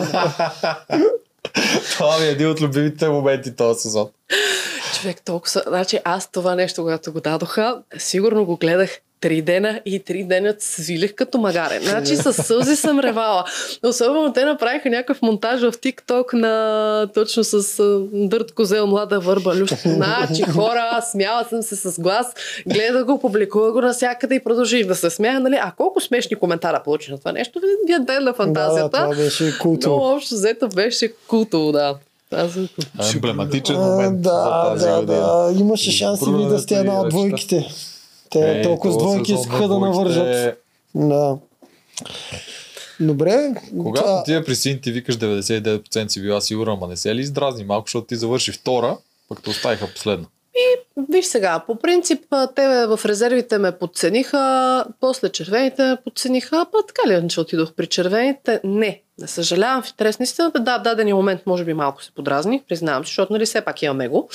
Това 1.92 2.18
ми 2.18 2.26
е 2.26 2.30
един 2.30 2.50
от 2.50 2.60
любимите 2.60 3.08
моменти 3.08 3.56
този 3.56 3.80
сезон. 3.80 4.08
Човек, 5.00 5.22
толкова. 5.24 5.62
Значи 5.66 5.98
аз 6.04 6.30
това 6.30 6.54
нещо, 6.54 6.82
когато 6.82 7.12
го 7.12 7.20
дадоха, 7.20 7.82
сигурно 7.98 8.44
го 8.44 8.56
гледах 8.56 8.98
три 9.22 9.42
дена 9.42 9.80
и 9.86 10.00
три 10.00 10.24
дена 10.24 10.54
свилих 10.58 11.14
като 11.14 11.38
магарен. 11.38 11.82
Значи 11.82 12.16
с 12.16 12.32
сълзи 12.32 12.76
съм 12.76 13.00
ревала. 13.00 13.44
Особено 13.84 14.32
те 14.32 14.44
направиха 14.44 14.90
някакъв 14.90 15.22
монтаж 15.22 15.60
в 15.60 15.72
TikTok 15.72 16.34
на 16.34 17.08
точно 17.14 17.44
с 17.44 17.54
а, 17.80 18.00
Дърт 18.12 18.52
Козел, 18.52 18.86
млада 18.86 19.20
върба, 19.20 19.54
люш. 19.54 19.70
Значи 19.84 20.42
хора, 20.52 21.00
смяла 21.10 21.44
съм 21.44 21.62
се 21.62 21.76
с 21.76 22.00
глас, 22.00 22.26
гледах 22.66 23.04
го, 23.04 23.20
публикува 23.20 23.72
го 23.72 23.80
навсякъде 23.80 24.34
и 24.34 24.44
продължих 24.44 24.86
да 24.86 24.94
се 24.94 25.10
смея. 25.10 25.40
Нали? 25.40 25.58
А 25.62 25.72
колко 25.76 26.00
смешни 26.00 26.36
коментара 26.36 26.82
получи 26.84 27.10
на 27.10 27.18
това 27.18 27.32
нещо, 27.32 27.60
вие 27.86 27.98
ден 27.98 28.04
на 28.06 28.24
Да, 28.24 28.24
да, 28.24 28.34
фантазията. 28.34 28.90
това 28.90 29.16
беше 29.16 29.44
но 29.44 29.52
култово. 29.60 30.14
общо 30.14 30.34
взето 30.34 30.68
беше 30.68 31.12
култово, 31.28 31.72
да. 31.72 31.94
Аз 32.34 32.52
съм 32.52 32.68
Емблематичен 33.14 33.76
А, 33.76 33.78
момент 33.78 34.22
да, 34.22 34.30
за 34.30 34.70
тази 34.70 34.86
да, 34.86 35.00
година. 35.00 35.18
да. 35.18 35.54
Имаше 35.60 35.90
шанси 35.90 36.24
ви 36.28 36.44
да 36.44 36.58
сте 36.58 36.74
една 36.74 37.00
от 37.00 37.06
и 37.06 37.08
двойките. 37.08 37.68
Те 38.32 38.60
Е, 38.60 38.62
толкова 38.62 38.92
с 38.92 38.98
двойки 38.98 39.32
искаха 39.32 39.68
да 39.68 39.78
навържат. 39.78 40.58
Да. 40.94 41.38
Добре. 43.00 43.54
Когато 43.82 44.06
това- 44.06 44.22
ти 44.22 44.44
при 44.46 44.56
син 44.56 44.80
ти 44.80 44.92
викаш 44.92 45.16
99% 45.16 46.08
си 46.08 46.22
била 46.22 46.40
сигурна, 46.40 46.72
ама 46.72 46.88
не 46.88 46.96
се 46.96 47.14
ли 47.14 47.20
издразни 47.20 47.64
малко, 47.64 47.86
защото 47.88 48.06
ти 48.06 48.16
завърши 48.16 48.52
втора, 48.52 48.98
пък 49.28 49.42
те 49.42 49.50
оставиха 49.50 49.86
последна. 49.86 50.26
Виж 51.08 51.24
сега, 51.26 51.60
по 51.66 51.76
принцип 51.76 52.24
те 52.54 52.86
в 52.86 53.00
резервите 53.04 53.58
ме 53.58 53.72
подцениха, 53.72 54.84
после 55.00 55.28
червените 55.28 55.82
ме 55.82 55.96
подцениха, 56.04 56.66
па 56.72 56.78
така 56.86 57.08
ли, 57.08 57.28
че 57.28 57.40
отидох 57.40 57.72
при 57.72 57.86
червените? 57.86 58.60
Не, 58.64 59.02
не 59.18 59.26
съжалявам 59.26 59.82
в 59.82 59.88
интерес 59.88 60.18
на 60.18 60.22
истината. 60.22 60.60
Да, 60.60 60.78
в 60.78 60.82
дадения 60.82 61.16
момент 61.16 61.40
може 61.46 61.64
би 61.64 61.74
малко 61.74 62.02
се 62.02 62.12
подразних, 62.14 62.62
признавам 62.62 63.04
си, 63.04 63.08
защото 63.08 63.32
нали 63.32 63.46
все 63.46 63.60
пак 63.60 63.82
имаме 63.82 64.08
го. 64.08 64.28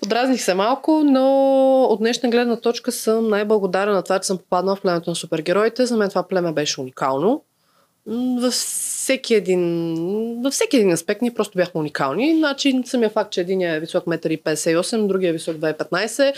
Подразних 0.00 0.42
се 0.42 0.54
малко, 0.54 1.02
но 1.04 1.82
от 1.82 1.98
днешна 1.98 2.30
гледна 2.30 2.56
точка 2.56 2.92
съм 2.92 3.28
най-благодарен 3.28 3.94
на 3.94 4.02
това, 4.02 4.18
че 4.18 4.26
съм 4.26 4.38
попаднала 4.38 4.76
в 4.76 4.80
племето 4.80 5.10
на 5.10 5.16
супергероите. 5.16 5.86
За 5.86 5.96
мен 5.96 6.08
това 6.08 6.22
племе 6.22 6.52
беше 6.52 6.80
уникално. 6.80 7.42
Във 8.40 8.54
всеки 9.08 9.34
един, 9.34 9.94
във 10.42 10.52
всеки 10.52 10.76
един 10.76 10.92
аспект 10.92 11.22
ние 11.22 11.30
просто 11.30 11.58
бяхме 11.58 11.80
уникални. 11.80 12.36
Значи, 12.38 12.80
самия 12.84 13.10
факт, 13.10 13.32
че 13.32 13.40
един 13.40 13.62
е 13.62 13.80
висок 13.80 14.04
1,58 14.04 15.00
м, 15.00 15.08
другия 15.08 15.30
е 15.30 15.32
висок 15.32 15.56
2,15 15.56 16.32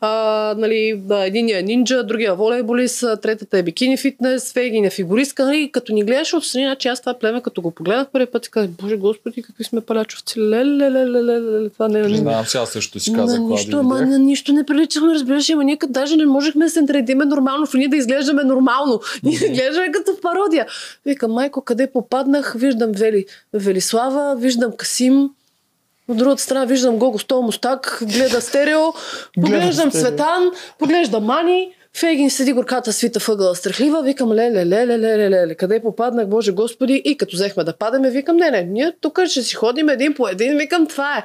а, 0.00 0.54
нали, 0.58 1.02
единия 1.10 1.58
е 1.58 1.62
нинджа, 1.62 2.04
другия 2.04 2.30
е 2.30 2.34
волейболист, 2.34 3.04
третата 3.22 3.58
е 3.58 3.62
бикини 3.62 3.96
фитнес, 3.96 4.52
Фейгин 4.52 4.84
е 4.84 4.90
фигуристка. 4.90 5.44
Нали, 5.44 5.70
като 5.72 5.92
ни 5.92 6.04
гледаш 6.04 6.34
отстрани, 6.34 6.64
значи 6.64 6.88
аз 6.88 7.00
това 7.00 7.14
племе, 7.14 7.42
като 7.42 7.62
го 7.62 7.70
погледнах 7.70 8.08
първи 8.12 8.26
път, 8.26 8.48
казах, 8.48 8.70
боже 8.70 8.96
господи, 8.96 9.42
какви 9.42 9.64
сме 9.64 9.80
палячовци. 9.80 10.40
Леле, 10.40 11.70
това 11.70 11.88
не 11.88 12.00
е. 12.00 12.02
Признавам 12.02 12.46
сега 12.46 12.66
също 12.66 13.00
си 13.00 13.12
казах, 13.12 13.40
на 13.40 13.48
нищо, 13.48 13.78
ама 13.78 14.00
на 14.00 14.18
нищо 14.18 14.52
не 14.52 14.66
приличахме, 14.66 15.14
разбираш, 15.14 15.50
ама 15.50 15.64
ние 15.64 15.78
даже 15.88 16.16
не 16.16 16.26
можехме 16.26 16.64
да 16.64 16.70
се 16.70 16.82
наредиме 16.82 17.24
нормално, 17.24 17.66
в 17.66 17.74
ние 17.74 17.88
да 17.88 17.96
изглеждаме 17.96 18.44
нормално. 18.44 19.00
Ние 19.22 19.34
изглеждаме 19.34 19.92
като 19.92 20.12
в 20.12 20.20
пародия. 20.20 20.66
Викам, 21.16 21.32
майко, 21.32 21.60
къде 21.60 21.86
попаднах? 21.86 22.54
Виждам 22.56 22.92
Вели, 22.92 23.26
Велислава, 23.54 24.36
виждам 24.36 24.72
Касим, 24.76 25.30
от 26.08 26.16
другата 26.16 26.42
страна 26.42 26.64
виждам 26.64 26.98
Гого 26.98 27.18
Стол 27.18 27.42
Мустак, 27.42 27.98
гледа 28.02 28.40
стерео, 28.40 28.80
поглеждам 29.40 29.90
стерео. 29.90 30.06
Цветан, 30.06 30.50
поглеждам 30.78 31.24
Мани, 31.24 31.74
Фейгин 31.94 32.30
седи 32.30 32.52
горката 32.52 32.92
свита 32.92 33.18
въгъла 33.28 33.54
страхлива, 33.54 34.02
викам 34.02 34.32
леле, 34.32 34.66
леле, 34.66 34.98
леле, 34.98 35.30
леле, 35.30 35.54
къде 35.54 35.82
попаднах, 35.82 36.28
Боже 36.28 36.52
Господи, 36.52 37.02
и 37.04 37.16
като 37.16 37.36
взехме 37.36 37.64
да 37.64 37.76
падаме, 37.76 38.10
викам, 38.10 38.36
не, 38.36 38.50
не, 38.50 38.62
ние 38.62 38.92
тук 39.00 39.20
ще 39.26 39.42
си 39.42 39.54
ходим 39.54 39.88
един 39.88 40.14
по 40.14 40.28
един, 40.28 40.58
викам, 40.58 40.86
това 40.86 41.18
е. 41.18 41.24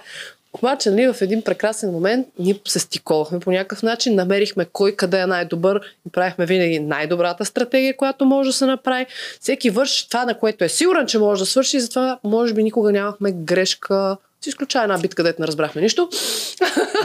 Обаче, 0.53 0.91
нали, 0.91 1.13
в 1.13 1.21
един 1.21 1.41
прекрасен 1.41 1.91
момент 1.91 2.27
ние 2.39 2.59
се 2.67 2.79
стиковахме 2.79 3.39
по 3.39 3.51
някакъв 3.51 3.83
начин, 3.83 4.15
намерихме 4.15 4.65
кой 4.65 4.95
къде 4.95 5.19
е 5.19 5.25
най-добър 5.25 5.81
и 6.07 6.11
правихме 6.11 6.45
винаги 6.45 6.79
най-добрата 6.79 7.45
стратегия, 7.45 7.97
която 7.97 8.25
може 8.25 8.49
да 8.49 8.53
се 8.53 8.65
направи. 8.65 9.05
Всеки 9.39 9.69
върши 9.69 10.09
това, 10.09 10.25
на 10.25 10.37
което 10.37 10.63
е 10.63 10.69
сигурен, 10.69 11.07
че 11.07 11.19
може 11.19 11.39
да 11.39 11.45
свърши 11.45 11.77
и 11.77 11.79
затова 11.79 12.19
може 12.23 12.53
би 12.53 12.63
никога 12.63 12.91
нямахме 12.91 13.31
грешка. 13.31 14.17
С 14.41 14.47
изключая 14.47 14.83
една 14.83 14.97
битка, 14.97 15.15
където 15.15 15.41
не 15.41 15.47
разбрахме 15.47 15.81
нищо. 15.81 16.09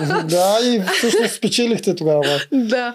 да, 0.25 0.59
и 0.65 0.83
всъщност 0.99 1.35
спечелихте 1.35 1.95
тогава. 1.95 2.41
да. 2.53 2.95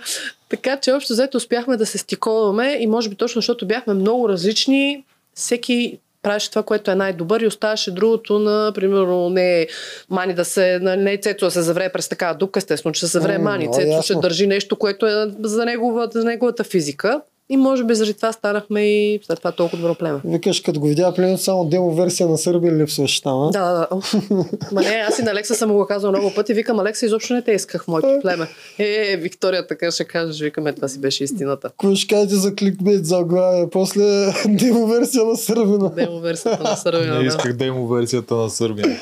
Така 0.49 0.77
че 0.77 0.91
общо 0.91 1.13
взето 1.13 1.37
успяхме 1.37 1.77
да 1.77 1.85
се 1.85 1.97
стиковаме 1.97 2.77
и 2.79 2.87
може 2.87 3.09
би 3.09 3.15
точно 3.15 3.39
защото 3.39 3.67
бяхме 3.67 3.93
много 3.93 4.29
различни, 4.29 5.03
всеки 5.33 5.99
правеше 6.21 6.49
това, 6.49 6.63
което 6.63 6.91
е 6.91 6.95
най-добър 6.95 7.41
и 7.41 7.47
оставаше 7.47 7.91
другото 7.91 8.39
на, 8.39 8.71
примерно, 8.75 9.29
не 9.29 9.67
Мани 10.09 10.33
да 10.33 10.45
се, 10.45 10.79
не 10.79 11.17
Цецо 11.17 11.45
да 11.45 11.51
се 11.51 11.61
завре 11.61 11.89
през 11.89 12.09
такава 12.09 12.35
дупка, 12.35 12.57
естествено, 12.57 12.93
че 12.93 12.99
се 12.99 13.07
завре 13.07 13.37
М, 13.37 13.43
Мани. 13.43 13.65
ясно. 13.65 14.03
ще 14.03 14.15
държи 14.15 14.47
нещо, 14.47 14.75
което 14.75 15.07
е 15.07 15.27
за, 15.43 15.65
негова, 15.65 16.09
за 16.13 16.23
неговата 16.23 16.63
физика. 16.63 17.21
И 17.51 17.57
може 17.57 17.83
би 17.83 17.95
заради 17.95 18.13
това 18.13 18.31
станахме 18.31 18.81
и 18.81 19.19
след 19.23 19.37
това 19.37 19.51
толкова 19.51 19.81
добро 19.81 19.95
племе. 19.95 20.19
Викаш, 20.25 20.59
като 20.59 20.79
го 20.79 20.87
видя 20.87 21.13
племето, 21.13 21.41
само 21.41 21.65
демо 21.65 21.95
версия 21.95 22.29
на 22.29 22.37
Сърбия 22.37 22.73
липсваше 22.73 23.21
там, 23.21 23.41
а? 23.41 23.51
Да, 23.51 23.71
да, 23.71 23.87
да. 23.91 24.45
Ма 24.71 24.81
не, 24.81 25.05
аз 25.07 25.19
и 25.19 25.21
на 25.21 25.31
Алекса 25.31 25.55
съм 25.55 25.69
му 25.69 25.75
го 25.75 25.85
казал 25.85 26.11
много 26.11 26.33
пъти. 26.35 26.53
Викам, 26.53 26.79
Алекса, 26.79 27.05
изобщо 27.05 27.33
не 27.33 27.41
те 27.41 27.51
исках 27.51 27.83
в 27.83 27.87
моето 27.87 28.19
племе. 28.21 28.47
Е, 28.79 29.17
Виктория 29.17 29.67
така 29.67 29.91
ще 29.91 30.03
кажеш, 30.03 30.41
викаме, 30.41 30.73
това 30.73 30.87
си 30.87 30.99
беше 30.99 31.23
истината. 31.23 31.69
Кой 31.77 31.95
ще 31.95 32.15
кажете 32.15 32.35
за 32.35 32.55
кликбейт 32.55 33.05
за 33.05 33.17
оглавие? 33.17 33.69
После 33.69 34.33
демо 34.47 34.87
версия 34.87 35.25
на 35.25 35.35
Сърбина. 35.35 35.89
Демо 35.95 36.19
версията 36.19 36.63
на 36.63 36.75
Сърбина. 36.75 37.19
Не 37.19 37.27
исках 37.27 37.55
има 37.61 37.95
версията 37.95 38.35
на 38.35 38.49
Сърбия. 38.49 38.99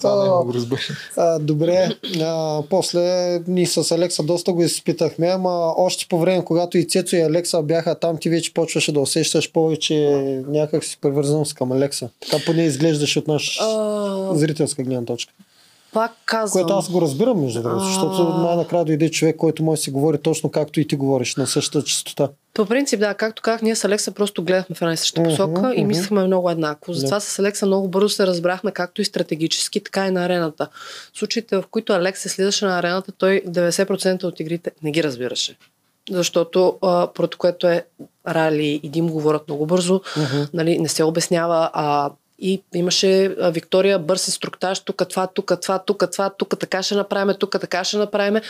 Това 0.00 0.22
не 0.22 0.44
го 0.44 0.54
разбира. 0.54 0.80
А, 1.16 1.38
добре, 1.38 1.88
а, 2.20 2.62
после 2.70 3.00
ние 3.48 3.66
с 3.66 3.92
Алекса 3.92 4.22
доста 4.22 4.52
го 4.52 4.62
изпитахме, 4.62 5.26
ама 5.26 5.74
още 5.76 6.06
по 6.08 6.18
време, 6.18 6.44
когато 6.44 6.78
и 6.78 6.84
Цецо 6.84 7.16
и 7.16 7.20
Алекса 7.20 7.62
бяха 7.62 7.94
там, 7.94 8.16
ти 8.20 8.30
вече 8.30 8.54
почваше 8.54 8.92
да 8.92 9.00
усещаш 9.00 9.52
повече 9.52 9.94
някак 10.48 10.84
си 10.84 10.98
привързаност 11.00 11.54
към 11.54 11.72
Алекса. 11.72 12.08
Така 12.20 12.44
поне 12.46 12.62
изглеждаш 12.62 13.16
от 13.16 13.28
наша 13.28 13.62
зрителска 14.34 14.82
гледна 14.82 15.04
точка. 15.04 15.32
Пак 15.92 16.12
казвам. 16.24 16.62
Което 16.62 16.74
аз 16.74 16.90
го 16.90 17.00
разбирам, 17.00 17.40
между 17.40 17.62
другото, 17.62 17.84
защото 17.84 18.24
най-накрая 18.24 18.84
дойде 18.84 19.10
човек, 19.10 19.36
който 19.36 19.62
може 19.62 19.78
да 19.78 19.82
си 19.82 19.90
говори 19.90 20.18
точно 20.18 20.50
както 20.50 20.80
и 20.80 20.86
ти 20.88 20.96
говориш, 20.96 21.36
на 21.36 21.46
същата 21.46 21.84
частота. 21.84 22.28
По 22.54 22.66
принцип, 22.66 23.00
да, 23.00 23.14
както 23.14 23.42
казах, 23.42 23.62
ние 23.62 23.76
с 23.76 23.84
Алекса 23.84 24.10
просто 24.10 24.44
гледахме 24.44 24.76
в 24.76 24.82
една 24.82 24.92
и 24.92 24.96
съща 24.96 25.22
посока 25.22 25.74
и 25.74 25.80
мгм. 25.80 25.88
мислихме 25.88 26.24
много 26.24 26.50
еднакво. 26.50 26.92
Затова 26.92 27.20
с 27.20 27.38
Алекса 27.38 27.66
много 27.66 27.88
бързо 27.88 28.08
се 28.08 28.26
разбрахме 28.26 28.70
както 28.70 29.00
и 29.02 29.04
стратегически, 29.04 29.84
така 29.84 30.06
и 30.06 30.10
на 30.10 30.24
арената. 30.24 30.68
В 31.14 31.18
случаите, 31.18 31.56
в 31.56 31.64
които 31.70 31.92
Алекс 31.92 32.20
се 32.20 32.28
слизаше 32.28 32.64
на 32.64 32.78
арената, 32.78 33.12
той 33.12 33.42
90% 33.46 34.24
от 34.24 34.40
игрите 34.40 34.70
не 34.82 34.90
ги 34.90 35.02
разбираше. 35.02 35.56
Защото, 36.10 36.78
а, 36.82 37.06
поради 37.14 37.36
което 37.36 37.68
е 37.68 37.84
Рали 38.28 38.80
и 38.82 38.88
Дим 38.88 39.08
говорят 39.08 39.48
много 39.48 39.66
бързо, 39.66 40.00
нали, 40.54 40.78
не 40.78 40.88
се 40.88 41.04
обяснява, 41.04 41.70
а 41.72 42.10
и 42.38 42.62
имаше 42.74 43.36
Виктория 43.52 43.98
бърз 43.98 44.26
инструктаж, 44.26 44.80
тук 44.80 45.02
това, 45.08 45.26
тук 45.26 45.52
това, 45.62 45.78
тук 45.78 46.04
това, 46.12 46.30
тук 46.30 46.58
така 46.58 46.82
ще 46.82 46.94
направим, 46.94 47.34
тук 47.38 47.60
така 47.60 47.84
ще 47.84 47.96
направим. 47.96 48.42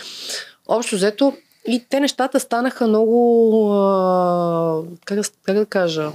Общо 0.68 0.96
взето, 0.96 1.32
и 1.68 1.84
те 1.88 2.00
нещата 2.00 2.40
станаха 2.40 2.86
много, 2.86 3.74
как, 5.04 5.18
как 5.42 5.56
да 5.56 5.66
кажа, 5.66 6.10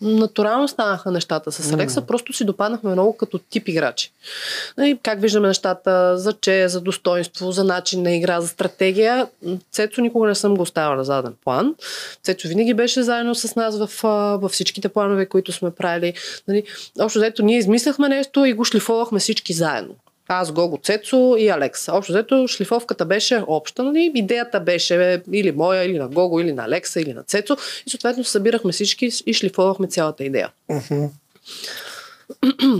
натурално 0.00 0.68
станаха 0.68 1.10
нещата 1.10 1.52
с 1.52 1.72
Алекса, 1.72 2.00
М. 2.00 2.06
просто 2.06 2.32
си 2.32 2.44
допаднахме 2.44 2.90
много 2.90 3.16
като 3.16 3.38
тип 3.38 3.68
играчи. 3.68 4.12
Нали, 4.78 4.98
как 5.02 5.20
виждаме 5.20 5.48
нещата 5.48 6.18
за 6.18 6.32
че, 6.32 6.68
за 6.68 6.80
достоинство, 6.80 7.52
за 7.52 7.64
начин 7.64 8.02
на 8.02 8.14
игра, 8.14 8.40
за 8.40 8.48
стратегия. 8.48 9.28
Цецо 9.72 10.00
никога 10.00 10.28
не 10.28 10.34
съм 10.34 10.54
го 10.56 10.62
оставила 10.62 10.96
на 10.96 11.04
заден 11.04 11.34
план. 11.44 11.74
Цецо 12.22 12.48
винаги 12.48 12.74
беше 12.74 13.02
заедно 13.02 13.34
с 13.34 13.56
нас 13.56 13.78
в, 13.78 14.02
във 14.42 14.52
всичките 14.52 14.88
планове, 14.88 15.26
които 15.26 15.52
сме 15.52 15.70
правили. 15.70 16.14
Нали, 16.48 16.62
общо 17.00 17.18
взето 17.18 17.42
ние 17.44 17.58
измисляхме 17.58 18.08
нещо 18.08 18.44
и 18.44 18.52
го 18.52 18.64
шлифовахме 18.64 19.18
всички 19.18 19.52
заедно. 19.52 19.94
Аз, 20.28 20.52
Гого, 20.52 20.78
Цецо 20.82 21.36
и 21.38 21.48
Алекс. 21.48 21.88
Общо 21.88 22.12
взето 22.12 22.48
шлифовката 22.48 23.04
беше 23.04 23.44
обща, 23.46 23.82
нали? 23.82 24.12
идеята 24.14 24.60
беше 24.60 25.22
или 25.32 25.52
моя, 25.52 25.84
или 25.84 25.98
на 25.98 26.08
Гого, 26.08 26.40
или 26.40 26.52
на 26.52 26.64
Алекса, 26.64 27.00
или 27.00 27.12
на 27.12 27.22
Цецо 27.22 27.56
и 27.86 27.90
съответно 27.90 28.24
събирахме 28.24 28.72
всички 28.72 29.10
и 29.26 29.34
шлифовахме 29.34 29.86
цялата 29.86 30.24
идея. 30.24 30.48
Мгм. 30.70 31.04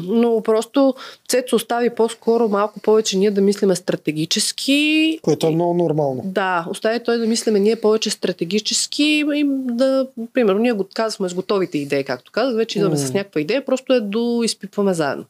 Но 0.05 0.43
просто 0.43 0.95
Цецо 1.29 1.57
остави 1.57 1.91
по-скоро 1.91 2.49
малко 2.49 2.81
повече 2.81 3.19
ние 3.19 3.31
да 3.31 3.41
мислиме 3.41 3.77
стратегически. 3.77 5.19
Което 5.23 5.47
е 5.47 5.51
много 5.51 5.75
нормално. 5.75 6.23
Да, 6.25 6.67
остави 6.71 7.05
той 7.05 7.19
да 7.19 7.27
мислиме 7.27 7.61
ние 7.61 7.77
повече 7.77 8.11
стратегически 8.11 9.25
и 9.35 9.45
да, 9.49 10.07
примерно, 10.33 10.61
ние 10.61 10.73
го 10.73 10.87
казахме 10.95 11.29
с 11.29 11.35
готовите 11.35 11.79
идеи, 11.79 12.05
както 12.05 12.33
казах, 12.33 12.57
вече 12.57 12.79
идваме 12.79 12.95
М. 12.95 12.99
с 12.99 13.13
някаква 13.13 13.41
идея, 13.41 13.65
просто 13.65 13.93
е 13.93 14.01
до 14.01 14.43
изпипваме 14.45 14.95
заедно. 14.95 15.25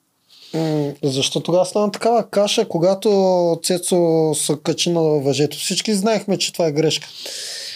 Защо 1.02 1.40
тогава 1.40 1.66
стана 1.66 1.90
такава 1.90 2.31
каша, 2.31 2.68
когато 2.68 3.59
Цецо 3.62 4.31
се 4.35 4.55
качи 4.62 4.90
на 4.90 5.01
въжето? 5.01 5.56
Всички 5.56 5.94
знаехме, 5.94 6.39
че 6.39 6.52
това 6.52 6.66
е 6.66 6.72
грешка. 6.72 7.09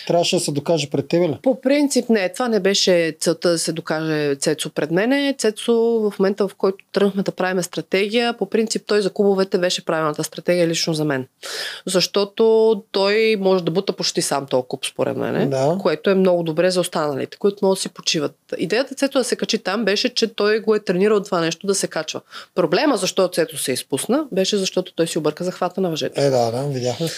Трябваше 0.08 0.36
да 0.36 0.40
се 0.40 0.52
докаже 0.52 0.90
пред 0.90 1.08
тебе 1.08 1.28
ли? 1.28 1.38
По 1.42 1.60
принцип 1.60 2.08
не, 2.08 2.28
това 2.28 2.48
не 2.48 2.60
беше 2.60 3.16
целта 3.20 3.50
да 3.50 3.58
се 3.58 3.72
докаже 3.72 4.34
Цецо 4.34 4.70
пред 4.70 4.90
мене. 4.90 5.34
Цецо 5.38 5.74
в 5.74 6.14
момента, 6.18 6.48
в 6.48 6.54
който 6.54 6.84
тръгнахме 6.92 7.22
да 7.22 7.32
правим 7.32 7.62
стратегия, 7.62 8.36
по 8.38 8.46
принцип 8.46 8.82
той 8.86 9.02
за 9.02 9.10
клубовете 9.10 9.58
беше 9.58 9.84
правилната 9.84 10.24
стратегия 10.24 10.68
лично 10.68 10.94
за 10.94 11.04
мен. 11.04 11.26
Защото 11.86 12.82
той 12.92 13.36
може 13.40 13.64
да 13.64 13.70
бута 13.70 13.92
почти 13.92 14.22
сам 14.22 14.46
толкова 14.46 14.68
куп, 14.68 14.86
според 14.86 15.16
мен, 15.16 15.50
Да. 15.50 15.76
което 15.80 16.10
е 16.10 16.14
много 16.14 16.42
добре 16.42 16.70
за 16.70 16.80
останалите, 16.80 17.36
които 17.38 17.58
могат 17.62 17.76
да 17.76 17.80
си 17.80 17.88
почиват. 17.88 18.34
Идеята 18.58 18.94
Цецо 18.94 19.18
да 19.18 19.24
се 19.24 19.36
качи 19.36 19.58
там 19.58 19.84
беше, 19.84 20.08
че 20.08 20.26
той 20.26 20.60
го 20.60 20.74
е 20.74 20.80
тренирал 20.80 21.22
това 21.22 21.40
нещо 21.40 21.66
да 21.66 21.74
се 21.74 21.86
качва. 21.86 22.20
Проблема 22.54 22.96
защо 22.96 23.28
Цецо 23.28 23.58
се 23.58 23.72
изпусна, 23.72 24.24
беше 24.32 24.56
защото 24.56 24.92
той 24.92 25.06
си 25.06 25.18
обърка 25.18 25.44
захвата 25.44 25.80
на 25.80 25.90
въжето. 25.90 26.20
Е, 26.20 26.30
да, 26.30 26.50
да, 26.50 26.62
видяхме. 26.62 27.08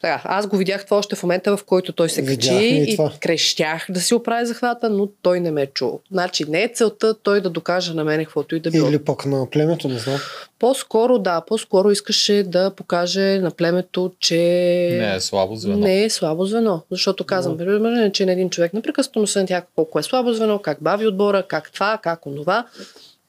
Така, 0.00 0.20
аз 0.24 0.46
го 0.46 0.56
видях 0.56 0.84
това 0.84 0.96
още 0.96 1.16
в 1.16 1.22
момента, 1.22 1.56
в 1.56 1.64
който 1.64 1.92
той 1.92 2.08
се 2.08 2.24
качи 2.26 2.54
и 2.54 2.92
и, 2.92 2.96
това. 2.96 3.12
крещях 3.20 3.86
да 3.88 4.00
си 4.00 4.14
оправи 4.14 4.46
захвата, 4.46 4.90
но 4.90 5.08
той 5.22 5.40
не 5.40 5.50
ме 5.50 5.62
е 5.62 5.66
чул. 5.66 6.00
Значи 6.12 6.44
не 6.48 6.62
е 6.62 6.68
целта 6.74 7.14
той 7.14 7.40
да 7.40 7.50
докаже 7.50 7.94
на 7.94 8.04
мене 8.04 8.24
каквото 8.24 8.56
и 8.56 8.60
да 8.60 8.70
било. 8.70 8.88
Или 8.88 8.98
пък 8.98 9.26
на 9.26 9.50
племето, 9.50 9.88
не 9.88 9.98
знам. 9.98 10.18
По-скоро, 10.58 11.18
да, 11.18 11.40
по-скоро 11.40 11.90
искаше 11.90 12.42
да 12.46 12.70
покаже 12.70 13.38
на 13.38 13.50
племето, 13.50 14.12
че 14.20 14.36
Не 15.00 15.14
е 15.14 15.20
слабо 15.20 15.56
звено. 15.56 15.78
не 15.78 16.04
е 16.04 16.10
слабо 16.10 16.44
звено. 16.44 16.82
Защото 16.90 17.24
казвам, 17.24 17.58
примерно, 17.58 18.12
че 18.12 18.26
на 18.26 18.32
един 18.32 18.50
човек 18.50 18.74
непрекъснато 18.74 19.26
се 19.26 19.40
натяга 19.40 19.66
колко 19.76 19.98
е 19.98 20.02
слабо 20.02 20.32
звено, 20.32 20.58
как 20.58 20.78
бави 20.82 21.06
отбора, 21.06 21.42
как 21.48 21.72
това, 21.72 21.98
как 22.02 22.26
онова. 22.26 22.66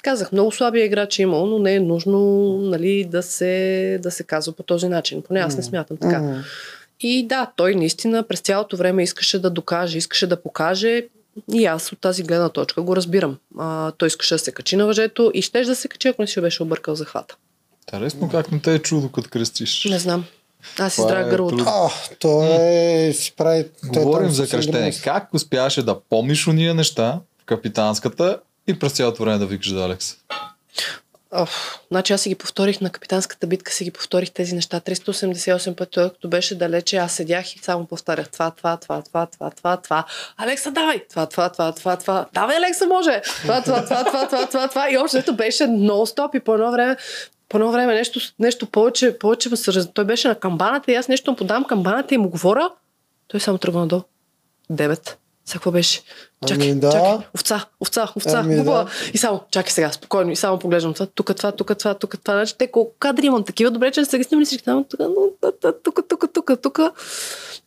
Казах, 0.04 0.32
много 0.32 0.52
слаби 0.52 0.80
играчи 0.80 1.22
е 1.22 1.24
имало, 1.24 1.46
но 1.46 1.60
не 1.60 1.76
е 1.76 1.80
нужно 1.80 2.20
нали, 2.62 3.06
да, 3.06 3.24
се, 3.24 4.00
да 4.04 4.12
се 4.12 4.24
казва 4.24 4.54
по 4.54 4.64
този 4.64 4.88
начин. 4.88 5.22
Поне 5.22 5.40
аз 5.40 5.58
не 5.58 5.64
смятам 5.64 5.98
така. 5.98 6.44
И 7.00 7.28
да, 7.28 7.52
той 7.56 7.76
наистина 7.76 8.24
през 8.24 8.40
цялото 8.40 8.78
време 8.78 9.04
искаше 9.04 9.40
да 9.40 9.50
докаже, 9.50 9.98
искаше 9.98 10.28
да 10.28 10.42
покаже 10.42 11.08
и 11.54 11.66
аз 11.66 11.92
от 11.92 12.00
тази 12.00 12.24
гледна 12.24 12.50
точка 12.50 12.82
го 12.82 12.96
разбирам. 12.96 13.38
А, 13.60 13.92
той 13.92 14.08
искаше 14.08 14.36
да 14.36 14.40
се 14.40 14.52
качи 14.52 14.76
на 14.76 14.86
въжето 14.86 15.32
и 15.34 15.42
щеше 15.42 15.70
да 15.70 15.76
се 15.76 15.88
качи, 15.88 16.08
ако 16.08 16.22
не 16.22 16.28
си 16.28 16.42
беше 16.42 16.64
объркал 16.64 16.96
захвата. 16.96 17.36
Интересно 17.88 18.30
как 18.30 18.52
не 18.52 18.60
те 18.60 18.74
е 18.76 18.80
чудо, 18.80 19.10
като 19.12 19.30
кръстиш. 19.30 19.86
Не 19.86 20.00
знам. 20.00 20.26
Аз 20.80 20.96
Това 20.96 21.08
издрах 21.08 21.28
е 21.28 21.30
гърлото. 21.30 21.56
трудно. 21.56 21.72
А, 21.72 21.90
той 22.20 22.48
е, 22.48 23.14
си 23.14 23.34
прави... 23.38 23.66
той 23.94 24.02
е 24.02 24.06
Говорим 24.06 24.28
там 24.28 24.34
за 24.34 24.48
друго. 24.60 24.92
Как 25.04 25.34
успяваше 25.34 25.84
да 25.84 26.00
помниш 26.00 26.48
уния 26.48 26.74
неща 26.74 27.20
в 27.42 27.46
капитанската 27.46 28.40
И 28.70 28.80
през 28.80 28.92
цялото 28.92 29.24
време 29.24 29.38
да 29.38 29.46
викаш 29.46 29.74
за 29.74 29.86
Алекс. 29.86 30.16
Оф, 31.32 31.80
значи 31.92 32.14
аз 32.14 32.22
си 32.22 32.30
ги 32.30 32.36
повторих 32.36 32.82
на 32.82 32.90
капитанската 32.90 33.48
битка, 33.48 33.72
си 33.72 33.84
ги 33.84 33.92
повторих 33.92 34.32
тези 34.32 34.56
неща 34.56 34.80
388 34.80 35.76
пъти, 35.76 35.92
той 35.92 36.10
като 36.10 36.28
беше 36.28 36.58
далече, 36.58 36.98
аз 36.98 37.14
седях 37.14 37.56
и 37.56 37.60
само 37.60 37.86
повтарях 37.86 38.30
това, 38.30 38.52
това, 38.52 38.78
това, 38.78 39.02
това, 39.02 39.26
това, 39.26 39.50
това, 39.50 39.78
това. 39.78 40.06
Алекса, 40.38 40.72
давай! 40.72 41.08
Това, 41.10 41.26
това, 41.26 41.50
това, 41.50 41.72
това, 41.72 41.98
това. 41.98 42.26
Давай, 42.34 42.58
Алекса, 42.58 42.86
може! 42.86 43.22
Това, 43.42 43.62
това, 43.62 43.84
това, 43.84 44.04
това, 44.04 44.28
това, 44.28 44.48
това, 44.48 44.68
това. 44.68 44.92
И 44.92 44.98
общото 44.98 45.36
беше 45.36 45.64
нон-стоп 45.64 46.36
и 46.36 46.40
по 46.40 46.54
едно 46.54 46.72
време 46.72 46.98
по 47.50 47.58
едно 47.58 47.72
време 47.72 47.94
нещо, 47.94 48.20
нещо 48.40 48.66
повече, 48.66 49.20
повече 49.20 49.50
раз... 49.50 49.94
Той 49.94 50.06
беше 50.06 50.28
на 50.28 50.36
камбаната 50.36 50.92
и 50.92 50.96
аз 50.96 51.08
нещо 51.08 51.32
му 51.32 51.38
подам 51.38 51.64
камбаната 51.64 52.16
и 52.16 52.18
му 52.18 52.30
говоря. 52.30 52.70
Той 53.28 53.40
само 53.40 53.58
тръгва 53.58 53.80
надолу. 53.80 54.02
Девет. 54.70 55.18
Сега 55.50 55.54
какво 55.60 55.72
беше? 55.72 56.02
Чакай, 56.48 56.72
Ами 56.72 56.80
да. 56.80 56.92
чакай. 56.92 57.18
Овца, 57.36 57.66
овца, 57.82 58.12
овца. 58.16 58.40
Ами 58.40 58.58
губа. 58.58 58.72
да. 58.72 58.88
И 59.14 59.18
само, 59.18 59.42
чакай 59.52 59.72
сега, 59.72 59.92
спокойно. 59.92 60.32
И 60.32 60.36
само 60.36 60.60
поглеждам 60.60 60.94
това, 60.94 61.06
тук 61.06 61.36
това, 61.36 61.52
тук 61.52 61.78
това, 61.78 61.94
тук 61.94 62.16
това. 62.24 62.34
Значи 62.34 62.58
те 62.58 62.68
колко 62.68 62.94
кадри 63.00 63.26
имам 63.26 63.44
такива, 63.44 63.72
добре, 63.72 63.92
че 63.92 64.00
не 64.00 64.06
са 64.06 64.18
ги 64.18 64.24
снимали 64.24 64.46
всички 64.46 64.66
там, 64.66 64.86
тук, 64.90 65.00
тук, 65.84 66.00
тук, 66.10 66.34
тук, 66.34 66.52
тук. 66.62 66.80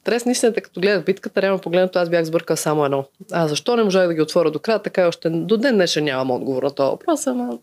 Трес 0.05 0.25
наистина, 0.25 0.53
като 0.53 0.81
гледах 0.81 1.05
битката, 1.05 1.43
реално 1.43 1.59
погледнато, 1.59 1.99
аз 1.99 2.09
бях 2.09 2.25
сбъркал 2.25 2.57
само 2.57 2.85
едно. 2.85 3.05
А 3.33 3.49
защо 3.49 3.77
не 3.77 3.85
можах 3.85 4.07
да 4.09 4.15
ги 4.15 4.23
отворя 4.23 4.51
до 4.51 4.59
края, 4.59 4.83
така 4.83 5.03
и 5.03 5.07
още 5.07 5.31
до 5.31 5.57
ден 5.57 5.75
днешен 5.75 6.05
нямам 6.05 6.31
отговор 6.31 6.63
на 6.63 6.71
този 6.71 6.91
въпрос, 6.91 7.27
ама... 7.27 7.59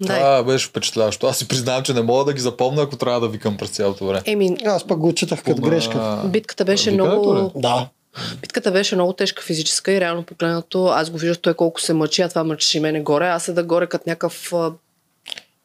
Да, 0.00 0.14
Това 0.14 0.42
беше 0.42 0.68
впечатляващо. 0.68 1.26
Аз 1.26 1.38
си 1.38 1.48
признавам, 1.48 1.82
че 1.82 1.94
не 1.94 2.02
мога 2.02 2.24
да 2.24 2.32
ги 2.32 2.40
запомня, 2.40 2.82
ако 2.82 2.96
трябва 2.96 3.20
да 3.20 3.28
викам 3.28 3.56
през 3.56 3.70
цялото 3.70 4.06
време. 4.06 4.22
Еми, 4.26 4.56
Аз 4.66 4.86
пък 4.86 4.98
го 4.98 5.12
читах 5.12 5.42
като 5.42 5.62
грешка. 5.62 6.22
битката 6.26 6.64
беше 6.64 6.90
Викането 6.90 7.16
много... 7.22 7.34
ли? 7.36 7.60
Да. 7.60 7.88
Битката 8.40 8.70
беше 8.72 8.94
много 8.94 9.12
тежка 9.12 9.42
физическа 9.42 9.92
и 9.92 10.00
реално 10.00 10.22
погледнато, 10.22 10.86
аз 10.86 11.10
го 11.10 11.18
виждах 11.18 11.38
той 11.38 11.54
колко 11.54 11.80
се 11.80 11.94
мъчи, 11.94 12.22
а 12.22 12.28
това 12.28 12.44
мъчи 12.44 12.78
и 12.78 12.80
мене 12.80 13.00
горе. 13.00 13.28
Аз 13.28 13.42
седа 13.42 13.62
горе 13.62 13.86
като 13.86 14.04
някакъв... 14.06 14.52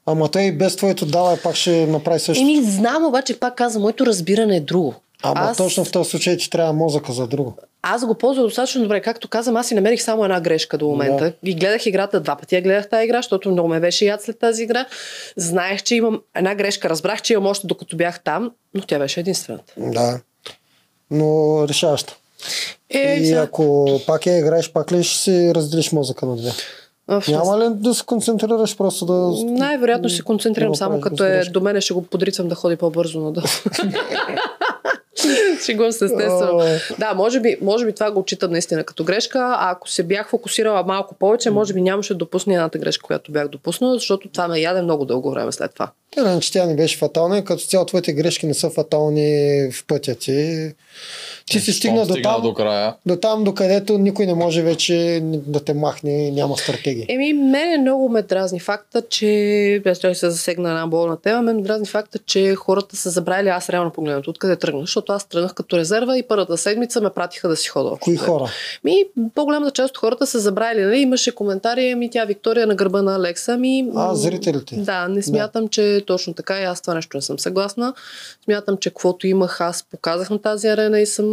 Ама 0.05 0.31
той 0.31 0.41
и 0.41 0.51
без 0.51 0.75
твоето 0.75 1.05
давай 1.05 1.37
пак 1.37 1.55
ще 1.55 1.87
направи 1.87 2.19
също. 2.19 2.43
Еми, 2.43 2.63
знам, 2.63 3.05
обаче 3.05 3.39
пак 3.39 3.55
казвам, 3.55 3.81
моето 3.81 4.05
разбиране 4.05 4.57
е 4.57 4.59
друго. 4.59 4.95
Ама 5.23 5.39
аз, 5.39 5.57
точно 5.57 5.85
в 5.85 5.91
този 5.91 6.09
случай 6.09 6.37
ти 6.37 6.49
трябва 6.49 6.73
мозъка 6.73 7.13
за 7.13 7.27
друго. 7.27 7.57
аз 7.81 8.05
го 8.05 8.15
ползвам 8.15 8.45
достатъчно 8.45 8.81
добре. 8.81 9.01
Както 9.01 9.27
казвам, 9.27 9.55
аз 9.55 9.67
си 9.67 9.75
намерих 9.75 10.01
само 10.01 10.23
една 10.23 10.41
грешка 10.41 10.77
до 10.77 10.87
момента. 10.87 11.33
И 11.43 11.55
гледах 11.55 11.85
играта 11.85 12.19
два 12.19 12.35
пъти. 12.35 12.55
Я 12.55 12.61
гледах 12.61 12.89
тази 12.89 13.05
игра, 13.05 13.17
защото 13.17 13.51
много 13.51 13.69
ме 13.69 13.79
беше 13.79 14.05
яд 14.05 14.21
след 14.21 14.39
тази 14.39 14.63
игра. 14.63 14.85
Знаех, 15.37 15.83
че 15.83 15.95
имам 15.95 16.21
една 16.35 16.55
грешка. 16.55 16.89
Разбрах, 16.89 17.21
че 17.21 17.33
имам 17.33 17.45
още 17.45 17.67
докато 17.67 17.97
бях 17.97 18.23
там, 18.23 18.51
но 18.73 18.81
тя 18.81 18.99
беше 18.99 19.19
единствената. 19.19 19.73
Да. 19.77 20.19
Но 21.11 21.65
решаващо. 21.67 22.15
Е, 22.89 23.13
и 23.13 23.25
сега- 23.25 23.41
ако 23.41 23.85
пак 24.07 24.25
я 24.25 24.37
играеш, 24.37 24.71
пак 24.71 24.91
ли 24.91 25.03
ще 25.03 25.17
си 25.19 25.51
разделиш 25.55 25.91
мозъка 25.91 26.25
на 26.25 26.35
две? 26.35 26.51
в- 27.09 27.23
Няма 27.27 27.59
ли 27.59 27.65
да 27.69 27.93
се 27.93 28.03
концентрираш 28.05 28.77
просто 28.77 29.05
да... 29.05 29.13
Най-вероятно 29.43 30.09
ще 30.09 30.17
се 30.17 30.23
концентрирам 30.23 30.71
Да, 30.71 30.77
само 30.77 31.01
като 31.01 31.23
е 31.23 31.43
до 31.43 31.61
мене 31.61 31.81
ще 31.81 31.93
го 31.93 32.01
подрицам 32.01 32.47
да 32.47 32.55
ходи 32.55 32.75
по-бързо 32.75 33.19
надолу. 33.19 33.45
Шегувам 35.65 35.91
се, 35.91 36.05
естествено. 36.05 36.61
Да, 36.99 37.13
може 37.13 37.39
би, 37.39 37.57
може 37.61 37.85
би 37.85 37.93
това 37.93 38.11
го 38.11 38.19
отчитам 38.19 38.51
наистина 38.51 38.83
като 38.83 39.03
грешка, 39.03 39.55
а 39.59 39.71
ако 39.71 39.89
се 39.89 40.03
бях 40.03 40.29
фокусирала 40.29 40.83
малко 40.83 41.15
повече, 41.15 41.49
може 41.49 41.73
би 41.73 41.81
нямаше 41.81 42.13
да 42.13 42.17
допусна 42.17 42.53
едната 42.53 42.77
грешка, 42.77 43.07
която 43.07 43.31
бях 43.31 43.47
допуснала, 43.47 43.93
защото 43.93 44.29
това 44.29 44.47
ме 44.47 44.59
яде 44.59 44.81
много 44.81 45.05
дълго 45.05 45.31
време 45.31 45.51
след 45.51 45.73
това. 45.73 45.91
Иначе 46.17 46.51
тя 46.51 46.65
не 46.65 46.75
беше 46.75 46.97
фатална 46.97 47.37
и 47.37 47.43
като 47.43 47.63
цяло 47.63 47.85
твоите 47.85 48.13
грешки 48.13 48.47
не 48.47 48.53
са 48.53 48.69
фатални 48.69 49.69
в 49.71 49.85
пътя 49.87 50.15
ти. 50.15 50.71
Ти 51.45 51.59
си 51.59 51.73
стигна 51.73 52.05
до 52.05 52.15
там, 52.23 52.41
до 52.41 52.53
края. 52.53 52.93
до 53.05 53.15
там, 53.15 53.43
до 53.43 53.53
където 53.53 53.97
никой 53.97 54.25
не 54.25 54.33
може 54.33 54.61
вече 54.61 55.19
да 55.23 55.63
те 55.63 55.73
махне 55.73 56.27
и 56.27 56.31
няма 56.31 56.57
стратегия. 56.57 57.05
Еми, 57.09 57.33
мене 57.33 57.77
много 57.77 58.09
ме 58.09 58.21
дразни 58.21 58.59
факта, 58.59 59.01
че 59.09 59.81
аз 59.85 59.99
той 59.99 60.15
се 60.15 60.29
засегна 60.29 60.69
една 60.69 60.87
болна 60.87 61.21
тема, 61.21 61.41
мен 61.41 61.55
ме 61.55 61.61
дразни 61.61 61.87
факта, 61.87 62.19
че 62.25 62.55
хората 62.55 62.95
са 62.95 63.09
забравили 63.09 63.49
аз 63.49 63.69
реално 63.69 63.91
погледнато 63.91 64.29
откъде 64.29 64.55
тръгнах, 64.55 64.81
защото 64.81 65.04
аз 65.13 65.25
тръгнах 65.25 65.53
като 65.53 65.77
резерва 65.77 66.17
и 66.17 66.23
първата 66.23 66.57
седмица 66.57 67.01
ме 67.01 67.09
пратиха 67.09 67.47
да 67.47 67.55
си 67.55 67.69
хода. 67.69 67.97
Кои 68.01 68.17
хора? 68.17 68.45
Ми, 68.83 69.03
по-голямата 69.35 69.71
част 69.71 69.89
от 69.89 69.97
хората 69.97 70.27
са 70.27 70.39
забравили, 70.39 70.81
нали? 70.83 70.97
Имаше 70.97 71.35
коментари, 71.35 71.95
ми 71.95 72.09
тя 72.09 72.25
Виктория 72.25 72.67
на 72.67 72.75
гърба 72.75 73.01
на 73.01 73.15
Алекса. 73.15 73.57
Ми, 73.57 73.89
А, 73.95 74.15
зрителите. 74.15 74.75
Да, 74.75 75.07
не 75.07 75.21
смятам, 75.21 75.67
че 75.67 75.95
е 75.95 76.01
точно 76.01 76.33
така 76.33 76.61
и 76.61 76.63
аз 76.63 76.81
това 76.81 76.93
нещо 76.93 77.17
не 77.17 77.21
съм 77.21 77.39
съгласна. 77.39 77.93
Смятам, 78.45 78.77
че 78.77 78.89
каквото 78.89 79.27
имах, 79.27 79.61
аз 79.61 79.83
показах 79.83 80.29
на 80.29 80.39
тази 80.39 80.67
арена 80.67 80.99
и 80.99 81.05
съм 81.05 81.25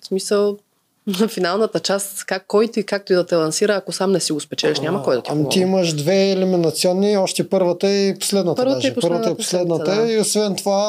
в 0.00 0.06
смисъл 0.06 0.56
на 1.06 1.28
финалната 1.28 1.80
част, 1.80 2.24
как 2.24 2.46
който 2.46 2.80
и 2.80 2.86
както 2.86 3.12
и 3.12 3.16
да 3.16 3.26
те 3.26 3.34
лансира, 3.34 3.74
ако 3.74 3.92
сам 3.92 4.12
не 4.12 4.20
си 4.20 4.32
го 4.32 4.40
спечелиш, 4.40 4.80
няма 4.80 5.02
кой 5.02 5.16
да 5.16 5.22
ти 5.22 5.30
Ами 5.32 5.48
ти 5.48 5.60
имаш 5.60 5.92
две 5.92 6.30
елиминационни, 6.30 7.16
още 7.16 7.48
първата 7.48 7.90
и 7.90 8.18
последната. 8.18 8.62
Първата 8.62 8.76
даже. 8.76 8.88
и 8.88 8.94
последната 8.94 9.22
първата 9.22 9.42
и 9.42 9.44
последната. 9.44 9.96
да. 9.96 10.12
И 10.12 10.18
освен 10.18 10.56
това, 10.56 10.82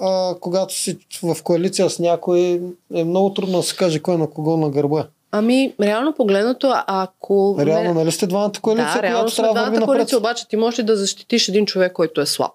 а, 0.00 0.34
когато 0.40 0.74
си 0.74 0.98
в 1.22 1.36
коалиция 1.42 1.90
с 1.90 1.98
някой, 1.98 2.60
е 2.94 3.04
много 3.04 3.34
трудно 3.34 3.58
да 3.58 3.62
се 3.62 3.76
каже 3.76 3.98
кой 3.98 4.16
на 4.16 4.30
кого 4.30 4.56
на 4.56 4.70
гърба. 4.70 5.06
Ами, 5.32 5.74
реално 5.80 6.12
погледнато, 6.12 6.74
ако... 6.86 7.56
Реално, 7.60 7.94
нали 7.94 8.12
сте 8.12 8.26
двамата 8.26 8.52
коалиция, 8.62 8.94
да, 8.94 9.02
реално 9.02 9.30
сме 9.30 9.48
двамата 9.52 9.80
коалиция, 9.84 10.18
обаче 10.18 10.48
ти 10.48 10.56
можеш 10.56 10.84
да 10.84 10.96
защитиш 10.96 11.48
един 11.48 11.66
човек, 11.66 11.92
който 11.92 12.20
е 12.20 12.26
слаб. 12.26 12.52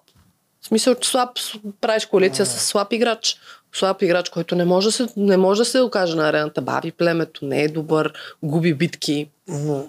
В 0.62 0.66
смисъл, 0.66 0.94
че 0.94 1.10
слаб, 1.10 1.30
правиш 1.80 2.06
коалиция 2.06 2.46
с 2.46 2.60
слаб 2.60 2.92
играч. 2.92 3.36
Слаб 3.74 4.02
играч, 4.02 4.28
който 4.28 4.56
не 4.56 4.64
може 4.64 4.86
да 4.88 4.92
се, 4.92 5.06
не 5.16 5.36
може 5.36 5.58
да 5.58 5.64
се 5.64 5.80
окаже 5.80 6.16
на 6.16 6.28
арената, 6.28 6.62
бави 6.62 6.92
племето, 6.92 7.46
не 7.46 7.62
е 7.62 7.68
добър, 7.68 8.12
губи 8.42 8.74
битки. 8.74 9.28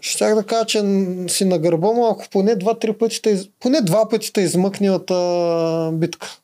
Щях 0.01 0.35
да 0.35 0.43
кажа, 0.43 0.65
че 0.65 0.79
си 1.27 1.45
на 1.45 1.59
гърба 1.59 1.87
му, 1.87 2.07
ако 2.07 2.29
поне 2.29 2.55
два-три 2.55 2.93
пъти, 2.93 3.49
поне 3.59 3.81
два 3.81 4.09
пъти 4.09 4.33
те 4.33 4.41
измъкни 4.41 4.89
от 4.89 5.11
а, 5.11 5.91
битка, 5.93 6.37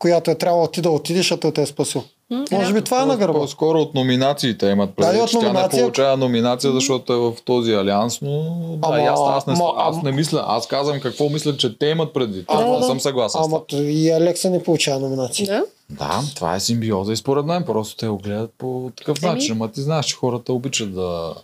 която 0.00 0.30
е 0.30 0.34
трябвало 0.34 0.66
ти 0.66 0.80
да 0.80 0.90
отидеш, 0.90 1.32
а 1.32 1.36
той 1.36 1.52
те 1.52 1.62
е 1.62 1.66
спасил. 1.66 2.02
М, 2.30 2.44
Може 2.52 2.72
би 2.72 2.82
това 2.82 3.02
е 3.02 3.06
на 3.06 3.16
гърба. 3.16 3.38
По-скоро 3.38 3.78
от 3.78 3.94
номинациите 3.94 4.66
имат 4.66 4.90
Да, 4.90 4.92
и 4.92 4.96
предвид, 5.04 5.22
от 5.22 5.28
че 5.28 5.38
тя 5.38 5.52
не 5.52 5.68
получава 5.70 6.16
номинация, 6.16 6.72
защото 6.72 7.12
е 7.12 7.16
в 7.16 7.32
този 7.44 7.72
алианс, 7.72 8.20
но 8.20 8.42
да, 8.72 8.88
Ама- 8.88 8.98
аз, 8.98 9.20
аз, 9.22 9.46
не, 9.46 9.52
ама- 9.52 9.72
аз 9.76 10.02
не 10.02 10.12
мисля. 10.12 10.44
Аз 10.46 10.66
казвам 10.66 11.00
какво 11.00 11.28
мисля, 11.28 11.56
че 11.56 11.78
те 11.78 11.86
имат 11.86 12.12
предвид. 12.12 12.44
Аз 12.48 12.62
Ама- 12.62 12.78
не 12.78 12.82
съм 12.82 13.00
съгласен 13.00 13.40
с 13.40 13.44
това. 13.44 13.60
Ама 13.72 13.82
и 13.82 14.10
Алекса 14.10 14.50
не 14.50 14.62
получава 14.62 15.00
номинация. 15.00 15.46
Да? 15.48 15.64
Да, 15.90 16.20
това 16.34 16.54
е 16.54 16.60
симбиоза 16.60 17.12
и 17.12 17.16
според 17.16 17.44
мен 17.44 17.64
просто 17.64 17.96
те 17.96 18.08
го 18.08 18.18
гледат 18.18 18.50
по 18.58 18.90
такъв 18.96 19.22
Еми. 19.22 19.32
начин. 19.32 19.52
Ама 19.52 19.70
ти 19.70 19.80
знаеш, 19.80 20.06
че 20.06 20.16
хората 20.16 20.52
обичат 20.52 20.94
да 20.94 21.34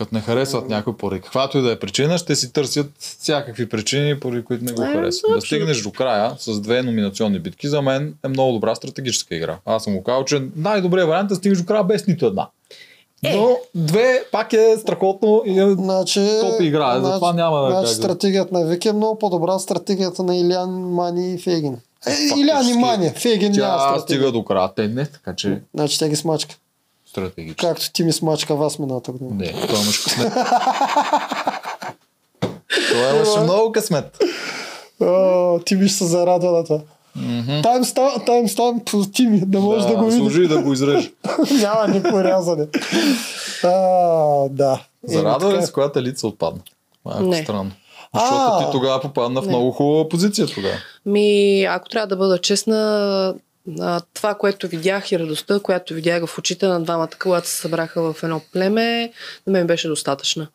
като 0.00 0.14
не 0.14 0.20
харесват 0.20 0.68
някой 0.68 0.96
поради 0.96 1.20
каквато 1.20 1.58
и 1.58 1.62
да 1.62 1.72
е 1.72 1.78
причина, 1.78 2.18
ще 2.18 2.36
си 2.36 2.52
търсят 2.52 2.90
всякакви 2.98 3.68
причини, 3.68 4.20
поради 4.20 4.44
които 4.44 4.64
не 4.64 4.72
го 4.72 4.82
Е, 4.82 4.86
харесват. 4.86 5.34
Да 5.34 5.40
стигнеш 5.40 5.82
до 5.82 5.92
края 5.92 6.34
с 6.38 6.60
две 6.60 6.82
номинационни 6.82 7.38
битки, 7.38 7.68
за 7.68 7.82
мен 7.82 8.14
е 8.24 8.28
много 8.28 8.52
добра 8.52 8.74
стратегическа 8.74 9.34
игра. 9.34 9.58
Аз 9.66 9.84
съм 9.84 9.96
го 9.96 10.02
казал, 10.02 10.24
че 10.24 10.42
най-добрият 10.56 11.08
вариант 11.08 11.30
е 11.30 11.34
да 11.34 11.34
стигнеш 11.34 11.58
до 11.58 11.66
края 11.66 11.84
без 11.84 12.06
нито 12.06 12.26
една. 12.26 12.48
Е. 13.24 13.36
Но 13.36 13.58
две 13.74 14.24
пак 14.32 14.52
е 14.52 14.76
страхотно 14.78 15.42
и 15.46 15.60
е 15.60 15.70
Значи, 15.70 16.28
Топ 16.40 16.60
игра 16.60 16.96
е, 16.96 17.00
затова 17.00 17.32
няма 17.32 17.60
да 17.60 17.70
значи 17.70 17.94
стратегията 17.94 18.54
на 18.54 18.66
Вики 18.66 18.88
е 18.88 18.92
много 18.92 19.18
по-добра 19.18 19.58
стратегията 19.58 20.22
на 20.22 20.36
Илян, 20.36 20.70
Мани 20.70 21.34
и 21.34 21.38
Фейгин. 21.38 21.78
Е, 22.06 22.40
Илян 22.40 22.68
и 22.68 22.72
Мани, 22.72 23.10
Фейгин 23.10 23.52
няма 23.52 23.76
тя 23.76 23.78
стратегия. 23.78 24.00
стига 24.00 24.32
до 24.32 24.44
края. 24.44 24.70
Те 24.76 24.88
не, 24.88 25.06
така 25.06 25.34
че 25.36 25.60
Значи 25.74 25.98
те 25.98 26.08
ги 26.08 26.16
смачка. 26.16 26.56
Стратегически. 27.10 27.66
Както 27.66 27.92
ти 27.92 28.04
ми 28.04 28.12
смачка 28.12 28.54
вас 28.54 28.78
миналата 28.78 29.12
година. 29.12 29.30
Не, 29.34 29.52
той 29.66 29.80
имаш 29.82 29.98
късмет. 29.98 30.32
той 32.92 33.16
имаше 33.16 33.40
много 33.40 33.72
късмет. 33.72 34.18
О, 35.02 35.60
ти 35.66 35.74
ще 35.78 35.88
се 35.88 36.06
зарадва 36.06 36.52
на 36.52 36.64
това. 36.64 36.80
Таймстамп, 37.62 38.26
таймстамп 38.26 38.84
по 38.84 39.04
Тими, 39.04 39.40
да 39.46 39.60
можеш 39.60 39.86
да, 39.86 39.96
го 39.96 40.04
видиш. 40.04 40.18
служи 40.18 40.48
да 40.48 40.62
го 40.62 40.72
изрежеш. 40.72 41.10
Няма 41.60 41.88
никакво 41.88 42.24
рязане. 42.24 42.66
А, 43.64 43.68
да. 44.48 44.80
Зарадва 45.04 45.46
Еми, 45.46 45.52
ли 45.52 45.56
така. 45.56 45.66
се, 45.66 45.72
когато 45.72 46.02
лица 46.02 46.26
отпадна? 46.26 46.60
Малко 47.04 47.22
Не. 47.22 47.42
странно. 47.42 47.70
Защото 48.14 48.34
А. 48.42 48.58
ти 48.66 48.72
тогава 48.72 49.00
попадна 49.00 49.42
в 49.42 49.46
Не. 49.46 49.48
много 49.52 49.70
хубава 49.70 50.08
позиция 50.08 50.46
тогава. 50.46 50.74
Ми, 51.06 51.64
ако 51.64 51.88
трябва 51.88 52.06
да 52.06 52.16
бъда 52.16 52.38
честна, 52.38 53.34
а, 53.80 54.00
това, 54.14 54.34
което 54.34 54.68
видях 54.68 55.12
и 55.12 55.18
радостта, 55.18 55.60
която 55.60 55.94
видях 55.94 56.26
в 56.26 56.38
очите 56.38 56.66
на 56.66 56.80
двамата, 56.80 57.10
когато 57.22 57.48
се 57.48 57.56
събраха 57.56 58.12
в 58.12 58.22
едно 58.22 58.40
племе, 58.52 59.12
на 59.46 59.52
мен 59.52 59.66
беше 59.66 59.88
достатъчна. 59.88 60.48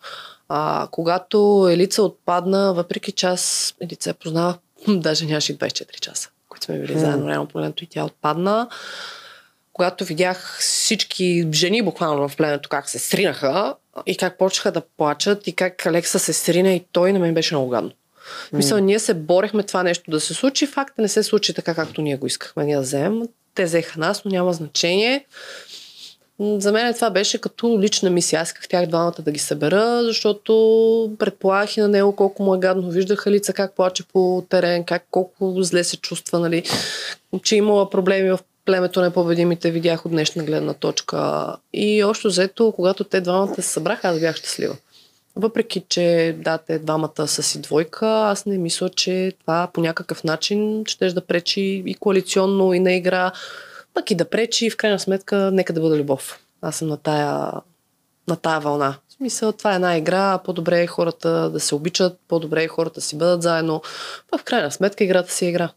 А, 0.50 0.88
когато 0.92 1.68
Елица 1.72 2.04
отпадна, 2.04 2.74
въпреки 2.74 3.12
че 3.12 3.26
аз 3.26 3.76
Елица 3.82 4.14
познавах, 4.14 4.56
даже 4.88 5.26
нямаше 5.26 5.52
и 5.52 5.58
24 5.58 6.00
часа, 6.00 6.30
които 6.50 6.66
сме 6.66 6.80
били 6.80 7.00
заедно, 7.00 7.30
реално 7.30 7.48
погледнато 7.48 7.84
и 7.84 7.88
тя 7.88 8.06
отпадна. 8.06 8.70
Когато 9.74 10.06
видях 10.06 10.58
всички 10.60 11.48
жени 11.54 11.82
буквално 11.82 12.30
в 12.30 12.36
племето 12.36 12.70
как 12.70 12.90
се 12.90 13.00
сринаха 13.00 13.76
и 14.06 14.18
как 14.18 14.38
почнаха 14.38 14.72
да 14.72 14.82
плачат 14.98 15.48
и 15.48 15.54
как 15.54 15.86
Алекса 15.86 16.20
се 16.20 16.34
срина 16.34 16.74
и 16.74 16.86
той 16.92 17.14
на 17.14 17.20
мен 17.20 17.34
беше 17.34 17.56
много 17.56 17.70
гадно. 17.70 17.92
Мисля, 18.54 18.82
ние 18.82 19.00
се 19.00 19.14
борехме 19.14 19.64
това 19.64 19.84
нещо 19.84 20.12
да 20.12 20.20
се 20.20 20.34
случи. 20.34 20.68
Факта 20.68 21.02
не 21.02 21.08
се 21.08 21.24
случи 21.24 21.54
така, 21.54 21.76
както 21.76 22.02
ние 22.02 22.18
го 22.18 22.28
искахме 22.28 22.66
ние 22.66 22.76
да 22.76 22.82
вземем. 22.82 23.22
Те 23.56 23.66
взеха 23.66 24.00
нас, 24.00 24.26
но 24.26 24.32
няма 24.32 24.54
значение. 24.54 25.26
За 26.40 26.72
мен 26.72 26.94
това 26.94 27.10
беше 27.10 27.42
като 27.42 27.80
лична 27.80 28.10
мисия. 28.10 28.42
Аз 28.42 28.48
исках 28.48 28.68
тях 28.68 28.86
двамата 28.86 29.16
да 29.20 29.32
ги 29.32 29.40
събера, 29.40 30.04
защото 30.04 31.16
предполагах 31.20 31.78
и 31.78 31.82
на 31.82 31.88
него 31.88 32.16
колко 32.16 32.44
му 32.44 32.56
е 32.56 32.60
гадно. 32.60 32.90
Виждаха 32.90 33.32
лица 33.32 33.54
как 33.54 33.76
плаче 33.76 34.04
по 34.14 34.44
терен, 34.50 34.84
как 34.84 35.08
колко 35.12 35.64
зле 35.64 35.84
се 35.84 35.98
чувства, 35.98 36.40
нали? 36.40 36.64
че 37.44 37.56
имала 37.56 37.90
проблеми 37.90 38.30
в 38.30 38.40
племето 38.66 39.00
на 39.00 39.06
непобедимите, 39.06 39.72
видях 39.72 40.06
от 40.06 40.12
днешна 40.12 40.44
гледна 40.44 40.74
точка. 40.74 41.48
И 41.74 42.04
още 42.04 42.28
взето, 42.28 42.74
когато 42.76 43.04
те 43.04 43.22
двамата 43.22 43.56
се 43.56 43.62
събраха, 43.62 44.08
аз 44.08 44.20
бях 44.20 44.36
щастлива. 44.36 44.76
Въпреки, 45.36 45.86
че 45.90 46.36
да, 46.40 46.58
те 46.58 46.80
двамата 46.80 47.28
са 47.28 47.44
си 47.44 47.62
двойка, 47.62 48.08
аз 48.08 48.46
не 48.46 48.58
мисля, 48.58 48.90
че 48.90 49.34
това 49.42 49.70
по 49.74 49.82
някакъв 49.82 50.24
начин 50.24 50.84
ще 50.88 51.14
да 51.14 51.26
пречи 51.26 51.84
и 51.86 51.96
коалиционно, 51.96 52.74
и 52.74 52.80
на 52.80 52.94
игра, 52.94 53.32
пък 53.94 54.12
и 54.12 54.16
да 54.16 54.30
пречи, 54.30 54.70
в 54.70 54.78
крайна 54.78 55.00
сметка, 55.00 55.52
нека 55.54 55.74
да 55.74 55.82
бъде 55.82 56.00
любов. 56.00 56.40
Аз 56.62 56.76
съм 56.76 56.88
на 56.88 56.98
тая, 56.98 57.52
на 58.28 58.36
тая 58.36 58.60
вълна. 58.60 58.96
В 59.10 59.14
смисъл, 59.14 59.52
това 59.52 59.72
е 59.72 59.76
една 59.76 59.98
игра, 59.98 60.38
по-добре 60.38 60.82
е 60.82 60.88
хората 60.88 61.50
да 61.50 61.60
се 61.60 61.76
обичат, 61.76 62.20
по-добре 62.28 62.64
е 62.64 62.68
хората 62.68 62.96
да 62.96 63.02
си 63.02 63.18
бъдат 63.18 63.42
заедно. 63.42 63.82
Пък 64.32 64.42
в 64.42 64.44
крайна 64.44 64.72
сметка 64.72 65.04
играта 65.04 65.32
си 65.32 65.46
е 65.46 65.50
игра. 65.50 65.70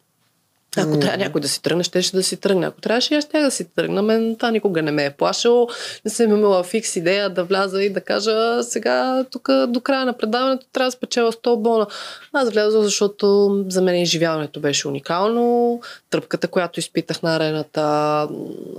Ако 0.77 0.99
трябва 0.99 1.17
някой 1.19 1.41
да 1.41 1.49
си 1.49 1.63
тръгне, 1.63 1.85
ще, 1.85 2.03
ще 2.03 2.17
да 2.17 2.23
си 2.23 2.37
тръгне. 2.37 2.67
Ако 2.67 2.81
трябваше, 2.81 3.15
аз 3.15 3.25
ще 3.25 3.41
да 3.41 3.51
си 3.51 3.65
тръгна. 3.65 4.03
Мен 4.03 4.37
това 4.37 4.51
никога 4.51 4.83
не 4.83 4.91
ме 4.91 5.05
е 5.05 5.11
плашило. 5.11 5.69
Не 6.05 6.11
съм 6.11 6.31
имала 6.31 6.65
фикс 6.65 6.97
идея 6.97 7.31
да 7.31 7.45
вляза 7.45 7.83
и 7.83 7.91
да 7.91 8.01
кажа 8.01 8.63
сега 8.63 9.25
тук 9.31 9.49
до 9.69 9.81
края 9.81 10.07
на 10.07 10.13
предаването 10.13 10.67
трябва 10.73 10.89
да 10.89 10.93
спечеля 10.93 11.33
100 11.33 11.57
бона. 11.57 11.87
Аз 12.33 12.51
влязох, 12.51 12.83
защото 12.83 13.57
за 13.69 13.83
мен 13.83 14.03
изживяването 14.03 14.61
беше 14.61 14.89
уникално. 14.89 15.81
Тръпката, 16.11 16.49
която 16.49 16.81
изпитах 16.81 17.23
на 17.23 17.37
арената, 17.37 18.29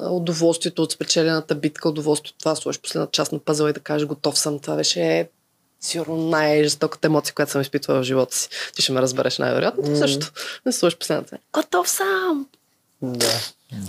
удоволствието 0.09 0.83
от 0.83 0.91
спечелената 0.91 1.55
битка, 1.55 1.89
удоволствието 1.89 2.35
от 2.35 2.39
това, 2.39 2.55
сложиш 2.55 2.81
последната 2.81 3.11
част 3.11 3.31
на 3.31 3.39
пъзела 3.39 3.69
и 3.69 3.73
да 3.73 3.79
кажеш 3.79 4.07
готов 4.07 4.39
съм. 4.39 4.59
Това 4.59 4.75
беше 4.75 5.29
сигурно 5.81 6.17
най-жестоката 6.17 7.07
емоция, 7.07 7.33
която 7.33 7.51
съм 7.51 7.61
изпитвала 7.61 7.99
в 7.99 8.03
живота 8.03 8.35
си. 8.35 8.49
Ти 8.75 8.81
ще 8.81 8.91
ме 8.91 9.01
разбереш 9.01 9.37
най-вероятно. 9.37 9.89
М. 9.89 9.97
Също. 9.97 10.31
Не 10.65 10.71
слушаш 10.71 10.97
последната. 10.97 11.37
Готов 11.53 11.89
съм! 11.89 12.47
Да. 13.01 13.31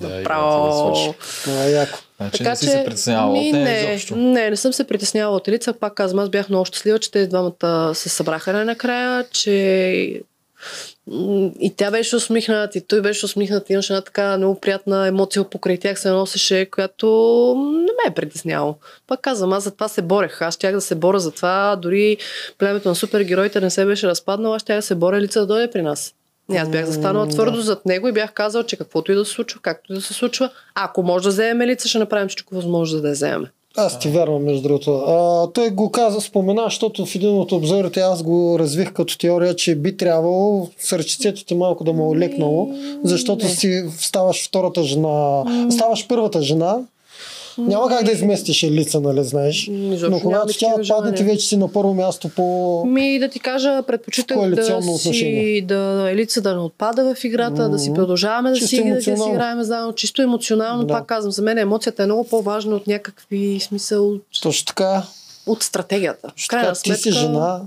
Да, 0.01 0.21
играта 0.21 1.15
да. 1.47 1.53
А, 1.53 1.65
яко. 1.69 1.99
Значи 2.17 2.43
не 2.43 2.57
си 2.57 2.67
се 2.67 2.85
притеснявала 2.87 3.33
от 3.33 3.39
ми, 3.39 3.53
нея 3.53 3.89
не, 3.89 3.95
изобщо. 3.95 4.17
не, 4.17 4.51
не 4.51 4.57
съм 4.57 4.73
се 4.73 4.87
притеснявала 4.87 5.37
от 5.37 5.49
Елица. 5.49 5.73
Пак 5.73 5.95
казвам, 5.95 6.25
аз 6.25 6.29
бях 6.29 6.49
много 6.49 6.65
щастлива, 6.65 6.99
че 6.99 7.11
те 7.11 7.27
двамата 7.27 7.93
се 7.95 8.09
събраха 8.09 8.53
най-накрая, 8.53 9.25
че 9.31 10.23
и 11.61 11.75
тя 11.77 11.91
беше 11.91 12.17
усмихнат, 12.17 12.75
и 12.75 12.81
той 12.81 13.01
беше 13.01 13.25
усмихнат. 13.25 13.71
Имаше 13.71 13.93
една 13.93 14.01
така 14.01 14.37
много 14.37 14.61
приятна 14.61 15.07
емоция 15.07 15.45
покрай 15.45 15.79
тях 15.79 16.01
се 16.01 16.11
носеше, 16.11 16.67
която 16.71 17.07
не 17.73 17.93
ме 17.93 18.11
е 18.11 18.15
притесняло. 18.15 18.75
Пак 19.07 19.21
казвам, 19.21 19.53
аз 19.53 19.65
за 19.65 19.71
това 19.71 19.89
се 19.89 20.03
борех. 20.03 20.43
Аз 20.43 20.55
щях 20.55 20.75
да 20.75 20.81
се 20.81 20.95
боря 20.95 21.21
за 21.21 21.31
това. 21.31 21.77
Дори 21.77 22.17
племето 22.59 22.89
на 22.89 22.95
супергероите 22.95 23.61
не 23.61 23.71
се 23.71 23.87
беше 23.87 24.07
разпаднало, 24.07 24.55
аз 24.55 24.63
щях 24.63 24.79
да 24.79 24.83
се 24.83 24.95
боря 24.95 25.21
лица 25.21 25.41
да 25.41 25.47
дойде 25.47 25.71
при 25.71 25.83
нас. 25.83 26.15
И 26.53 26.57
аз 26.57 26.71
бях 26.71 26.87
застанала 26.87 27.29
твърдо 27.29 27.57
да. 27.57 27.63
зад 27.63 27.87
него 27.87 28.09
и 28.09 28.13
бях 28.13 28.33
казал, 28.33 28.63
че 28.63 28.77
каквото 28.77 29.13
и 29.13 29.15
да 29.15 29.25
се 29.25 29.33
случва, 29.33 29.61
както 29.63 29.93
и 29.93 29.95
да 29.95 30.01
се 30.01 30.15
случва, 30.15 30.51
ако 30.75 31.03
може 31.03 31.23
да 31.23 31.29
вземем 31.29 31.69
лица, 31.69 31.89
ще 31.89 31.99
направим 31.99 32.29
всичко 32.29 32.55
възможно 32.55 33.01
да 33.01 33.09
я 33.09 33.15
вземем. 33.15 33.47
Аз 33.77 33.99
ти 33.99 34.09
вярвам, 34.09 34.45
между 34.45 34.63
другото. 34.63 34.95
А, 34.95 35.47
той 35.53 35.71
го 35.71 35.91
каза, 35.91 36.21
спомена, 36.21 36.63
защото 36.65 37.07
в 37.07 37.15
един 37.15 37.39
от 37.39 37.53
обзорите 37.53 38.01
аз 38.01 38.23
го 38.23 38.59
развих 38.59 38.93
като 38.93 39.19
теория, 39.19 39.57
че 39.57 39.75
би 39.75 39.97
трябвало 39.97 40.69
сърчицето 40.79 41.45
ти 41.45 41.55
малко 41.55 41.85
да 41.85 41.93
му 41.93 42.15
е 42.15 42.19
лекнало, 42.19 42.69
защото 43.05 43.45
не. 43.45 43.51
си 43.51 43.85
ставаш 43.99 44.49
втората 44.49 44.83
жена, 44.83 45.45
ставаш 45.71 46.07
първата 46.09 46.43
жена. 46.43 46.79
Няма 47.69 47.89
как 47.89 48.05
да 48.05 48.13
изместиш 48.13 48.65
лица, 48.65 49.01
нали, 49.01 49.25
знаеш. 49.25 49.69
Изобщо 49.69 50.11
Но 50.11 50.21
когато 50.21 50.59
тя 50.59 50.67
отпадне, 50.81 51.15
ти 51.15 51.25
вече 51.25 51.47
си 51.47 51.57
на 51.57 51.73
първо 51.73 51.95
място 51.95 52.29
по... 52.29 52.85
Ми 52.87 53.19
да 53.19 53.29
ти 53.29 53.41
кажа, 53.41 53.83
предпочитах 53.83 54.51
да 54.51 54.83
си, 54.83 55.65
да 55.69 56.09
елица 56.11 56.41
да 56.41 56.55
не 56.55 56.61
отпада 56.61 57.15
в 57.15 57.25
играта, 57.25 57.69
да 57.69 57.79
си 57.79 57.93
продължаваме 57.95 58.51
да 58.51 58.57
Чисто 58.57 58.69
си, 58.69 58.91
да 58.91 59.03
си 59.03 59.11
играем 59.11 59.63
заедно, 59.63 59.93
чисто 59.93 60.23
емоционално. 60.23 60.85
Да. 60.85 60.95
Пак 60.95 61.07
казвам, 61.07 61.33
за 61.33 61.43
мен 61.43 61.59
емоцията 61.59 62.03
е 62.03 62.07
много 62.07 62.25
по-важна 62.25 62.77
от 62.77 62.87
някакви 62.87 63.61
смисъл 63.61 64.13
Точно 64.43 64.67
така. 64.67 65.03
от 65.47 65.63
стратегията. 65.63 66.33
В 66.37 66.49
Така, 66.49 66.73
ти 66.73 66.79
сметка, 66.79 67.03
си 67.03 67.13
жена, 67.13 67.61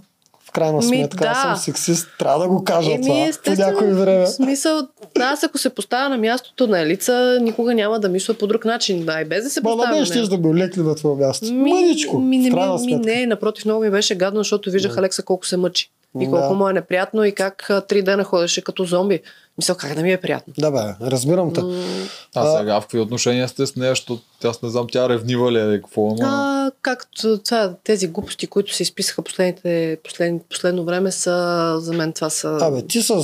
крайна 0.54 0.78
Ми, 0.78 0.84
сметка, 0.84 1.26
аз 1.28 1.38
да. 1.38 1.42
съм 1.42 1.56
сексист, 1.56 2.08
трябва 2.20 2.40
да 2.40 2.48
го 2.48 2.64
кажа 2.64 2.92
Еми, 2.92 3.04
това. 3.04 3.56
По 3.56 3.62
някое 3.62 3.94
време. 3.94 4.26
В 4.26 4.30
смисъл, 4.30 4.88
аз 5.20 5.44
ако 5.44 5.58
се 5.58 5.70
поставя 5.70 6.10
на 6.10 6.18
мястото 6.18 6.68
на 6.68 6.80
Елица, 6.80 7.40
никога 7.42 7.74
няма 7.74 8.00
да 8.00 8.10
мисля 8.10 8.34
по 8.34 8.48
друг 8.48 8.66
начин. 8.66 9.06
Да, 9.06 9.22
и 9.22 9.26
без 9.26 9.44
да 9.44 9.50
се 9.50 9.62
Ма 9.62 9.70
поставя 9.70 10.00
на 10.00 10.06
ще 10.06 10.22
да 10.22 10.38
ме 10.38 10.48
олекли 10.48 10.82
на 10.82 10.96
това 10.96 11.28
място. 11.28 11.54
Ми, 11.54 11.74
Мъничко, 11.74 12.20
ми, 12.20 12.38
ми, 12.38 12.50
ми, 12.50 12.80
сметка. 12.80 13.10
не, 13.10 13.26
напротив, 13.26 13.66
много 13.66 13.84
ми 13.84 13.90
беше 13.90 14.16
гадно, 14.16 14.40
защото 14.40 14.72
виждах 14.72 14.94
Да. 14.94 15.00
Алекса 15.00 15.24
колко 15.24 15.46
се 15.46 15.58
мъчи. 15.58 15.90
И 16.20 16.26
Да. 16.26 16.32
колко 16.32 16.56
му 16.56 16.70
е 16.70 16.74
неприятно 16.74 17.24
и 17.24 17.32
как 17.32 17.70
три 17.88 18.02
дена 18.02 18.24
ходеше 18.24 18.62
като 18.62 18.86
зомби. 18.86 19.20
Мисля, 19.58 19.76
как 19.76 19.96
да 19.96 20.02
ми 20.02 20.12
е 20.12 20.18
приятно. 20.18 20.54
Да, 20.58 20.72
бе, 20.72 21.12
разбирам 21.12 21.54
те. 21.54 21.62
М, 21.62 21.84
А 22.36 22.42
А- 22.42 22.58
сега 22.60 22.80
в 22.80 22.84
какви 22.84 23.00
отношения 23.00 23.48
сте 23.48 23.66
с 23.66 23.76
нея, 23.76 23.92
защото 23.92 24.20
аз 24.44 24.62
не 24.62 24.70
знам 24.70 24.88
тя 24.92 25.10
ревнива 25.10 25.52
ли 25.52 25.60
е 25.60 25.64
или 25.64 25.82
какво, 25.82 26.08
ама... 26.08 26.18
А, 26.22 26.72
както 26.82 27.38
това, 27.38 27.74
тези 27.84 28.08
глупости, 28.08 28.48
които 28.48 28.74
се 28.76 28.84
изписаха 28.84 29.22
последните, 29.22 29.98
послед, 30.04 30.42
последно 30.50 30.86
време, 30.86 31.12
са, 31.12 31.76
за 31.80 31.94
мен 31.94 32.14
това 32.14 32.30
са... 32.30 32.58
Абе, 32.62 32.82
ти 32.82 33.02
с 33.02 33.24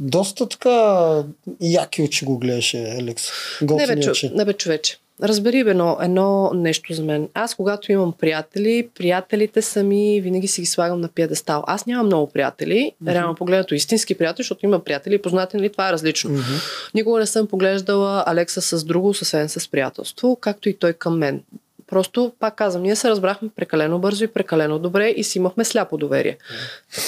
доста 0.00 0.48
така 0.48 1.14
яки 1.60 2.02
очи 2.02 2.24
го 2.24 2.38
гледаше, 2.38 2.78
Елекс. 2.98 3.24
не, 3.62 3.86
бе, 3.86 4.00
чу, 4.00 4.12
не 4.34 4.44
бе, 4.44 4.52
човече. 4.52 4.98
Разбери 5.22 5.64
бе, 5.64 5.70
едно, 5.70 5.96
едно 6.02 6.50
нещо 6.54 6.92
за 6.94 7.02
мен. 7.04 7.28
Аз, 7.34 7.54
когато 7.54 7.92
имам 7.92 8.12
приятели, 8.12 8.88
приятелите 8.94 9.62
са 9.62 9.82
ми, 9.82 10.20
винаги 10.20 10.48
си 10.48 10.60
ги 10.60 10.66
слагам 10.66 11.00
на 11.00 11.08
пиедестал. 11.08 11.64
Аз 11.66 11.86
нямам 11.86 12.06
много 12.06 12.26
приятели, 12.26 12.92
Мгм. 13.00 13.10
реално 13.10 13.34
погледнато 13.34 13.74
истински 13.74 14.14
приятели, 14.14 14.42
защото 14.42 14.66
има 14.66 14.84
приятели 14.84 15.14
и 15.14 15.22
познати, 15.22 15.56
нали, 15.56 15.68
това 15.68 15.88
е 15.88 15.92
различно. 15.92 16.30
Мгм. 16.30 16.40
Никога 16.94 17.20
не 17.20 17.26
съм 17.26 17.46
поглеждала 17.46 18.24
Алекса 18.26 18.62
с 18.62 18.84
друго, 18.84 19.08
освен 19.08 19.48
с 19.48 19.70
приятелство, 19.70 20.36
както 20.36 20.68
и 20.68 20.74
той 20.74 20.92
към 20.92 21.18
мен. 21.18 21.42
Просто, 21.86 22.32
пак 22.40 22.54
казвам, 22.54 22.82
ние 22.82 22.96
се 22.96 23.08
разбрахме 23.10 23.48
прекалено 23.56 23.98
бързо 23.98 24.24
и 24.24 24.28
прекалено 24.28 24.78
добре 24.78 25.08
и 25.08 25.24
си 25.24 25.38
имахме 25.38 25.64
сляпо 25.64 25.96
доверие. 25.96 26.36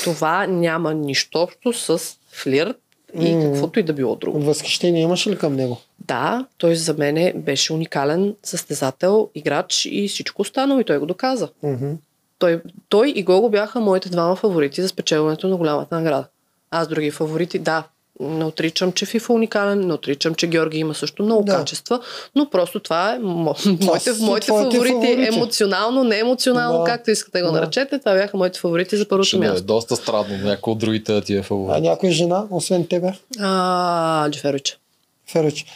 Това 0.05 0.47
няма 0.47 0.95
нищо 0.95 1.39
общо 1.39 1.73
с 1.73 2.01
флирт 2.33 2.77
и 3.21 3.35
М. 3.35 3.43
каквото 3.43 3.81
и 3.81 3.83
да 3.83 3.93
било 3.93 4.17
друго. 4.17 4.41
Възхищение 4.41 5.03
имаш 5.03 5.27
ли 5.27 5.39
към 5.39 5.57
него? 5.57 5.79
Да, 6.03 6.47
той 6.59 6.75
за 6.75 6.95
мен 6.95 7.33
беше 7.37 7.73
уникален 7.73 8.35
състезател, 8.43 9.29
играч 9.35 9.87
и 9.87 10.09
всичко 10.09 10.43
останало 10.43 10.81
и 10.81 10.85
той 10.85 10.99
го 10.99 11.07
доказа. 11.07 11.49
Мгм. 11.63 11.91
Той, 12.39 12.61
той 12.89 13.09
и 13.09 13.23
Гого 13.23 13.49
бяха 13.49 13.81
моите 13.81 14.09
двама 14.09 14.37
фаворити 14.37 14.83
за 14.83 14.89
спечелването 14.89 15.49
на 15.49 15.57
голямата 15.57 15.95
награда. 15.95 16.25
Аз 16.71 16.89
други 16.89 17.11
фаворити, 17.11 17.59
да, 17.59 17.85
не 18.21 18.45
отричам, 18.45 18.93
че 18.93 19.07
Фифа 19.07 19.33
е 19.33 19.37
уникален, 19.37 19.81
не 19.81 19.93
отричам, 19.93 20.35
че 20.35 20.47
Георги 20.47 20.79
има 20.79 20.95
също 20.95 21.23
много 21.23 21.45
Да. 21.45 21.57
качества, 21.57 22.01
но 22.35 22.51
просто 22.51 22.81
това 22.81 23.15
е 23.15 23.19
мо, 23.19 23.55
моите, 23.81 24.13
моите 24.21 24.47
фаворити, 24.47 24.47
фаворити. 24.47 25.27
емоционално, 25.27 26.05
не 26.05 26.19
емоционално, 26.19 26.79
Да. 26.79 26.85
както 26.85 27.11
искате 27.11 27.39
да 27.39 27.45
го 27.45 27.53
Да. 27.53 27.61
наречете. 27.61 27.99
Това 27.99 28.15
бяха 28.15 28.37
моите 28.37 28.61
фаворити 28.61 28.97
за 28.97 29.09
първото 29.09 29.27
Ще 29.27 29.39
да 29.39 29.47
е 29.47 29.49
място. 29.49 29.67
доста 29.67 29.97
странно, 29.97 30.37
някой 30.39 30.73
от 30.73 30.79
другите 30.79 31.13
да 31.13 31.21
ти 31.21 31.35
е 31.35 31.39
А 31.39 31.43
фаворит. 31.43 31.83
някой 31.83 32.11
жена, 32.11 32.45
освен 32.51 32.87
тебе? 32.87 33.13
А, 33.41 34.31
Джеферич. 34.31 34.79
Ферич. 35.27 35.67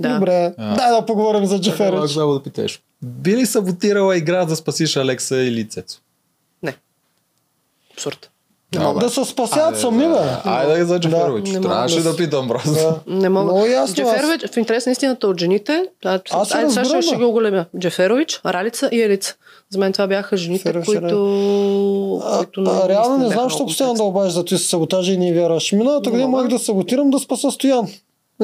Да. 0.00 0.14
Добре, 0.14 0.54
А. 0.58 0.76
дай 0.76 0.90
да 0.90 1.06
поговорим 1.06 1.46
за 1.46 1.60
Джеферич. 1.60 2.10
само 2.10 2.32
да 2.32 2.42
питаш. 2.42 2.80
Би 3.02 3.36
ли 3.36 3.46
саботирала 3.46 4.16
игра 4.16 4.44
да 4.44 4.56
спасиш 4.56 4.96
Алекса 4.96 5.36
или 5.36 5.64
Цецо? 5.64 5.98
Не. 6.62 6.74
Абсурд. 7.92 8.30
Не 8.74 8.78
Да, 8.78 8.84
мога. 8.84 9.00
Да 9.00 9.10
се 9.10 9.24
спасяват 9.24 9.80
сами, 9.80 10.08
бе. 10.08 10.18
Айде 10.44 10.84
за 10.84 11.00
Джеферович. 11.00 11.50
Не 11.50 11.60
Трябваше 11.60 11.96
мога. 11.96 12.10
да 12.10 12.16
питам 12.16 12.48
просто. 12.48 12.70
Да. 12.72 13.00
Не 13.08 13.28
мога. 13.28 13.44
Много 13.44 13.66
ясно, 13.66 13.94
Джеферович, 13.94 14.42
в 14.46 14.56
интерес 14.56 14.86
на 14.86 14.92
истината 14.92 15.28
от 15.28 15.40
жените, 15.40 15.84
а, 16.04 16.20
Аз 16.30 16.48
се 16.48 16.56
айде 16.56 16.70
сега 16.70 16.84
ще, 16.84 17.02
ще 17.02 17.16
ги 17.16 17.24
оголемя. 17.24 17.66
Джеферович, 17.78 18.40
Ралица 18.46 18.88
и 18.92 19.02
Елица. 19.02 19.34
За 19.70 19.78
мен 19.78 19.92
това 19.92 20.06
бяха 20.06 20.36
жените, 20.36 20.62
Ферович, 20.62 20.86
които... 20.86 22.22
А, 22.24 22.38
които 22.38 22.62
а, 22.62 22.88
реално 22.88 23.18
не 23.18 23.24
знам, 23.24 23.36
бяха 23.36 23.50
що 23.50 23.56
много 23.56 23.68
постоянно 23.68 23.94
да 23.94 23.98
комплексни. 23.98 24.20
обажда 24.22 24.44
ти 24.46 24.58
с 24.58 24.64
саботажа 24.64 25.12
и 25.12 25.16
не 25.16 25.32
вярваш. 25.32 25.72
Миналата 25.72 26.10
година 26.10 26.28
мога. 26.28 26.42
можех 26.42 26.58
да 26.58 26.64
саботирам 26.64 27.10
да 27.10 27.18
спаса 27.18 27.50
Стоян. 27.50 27.88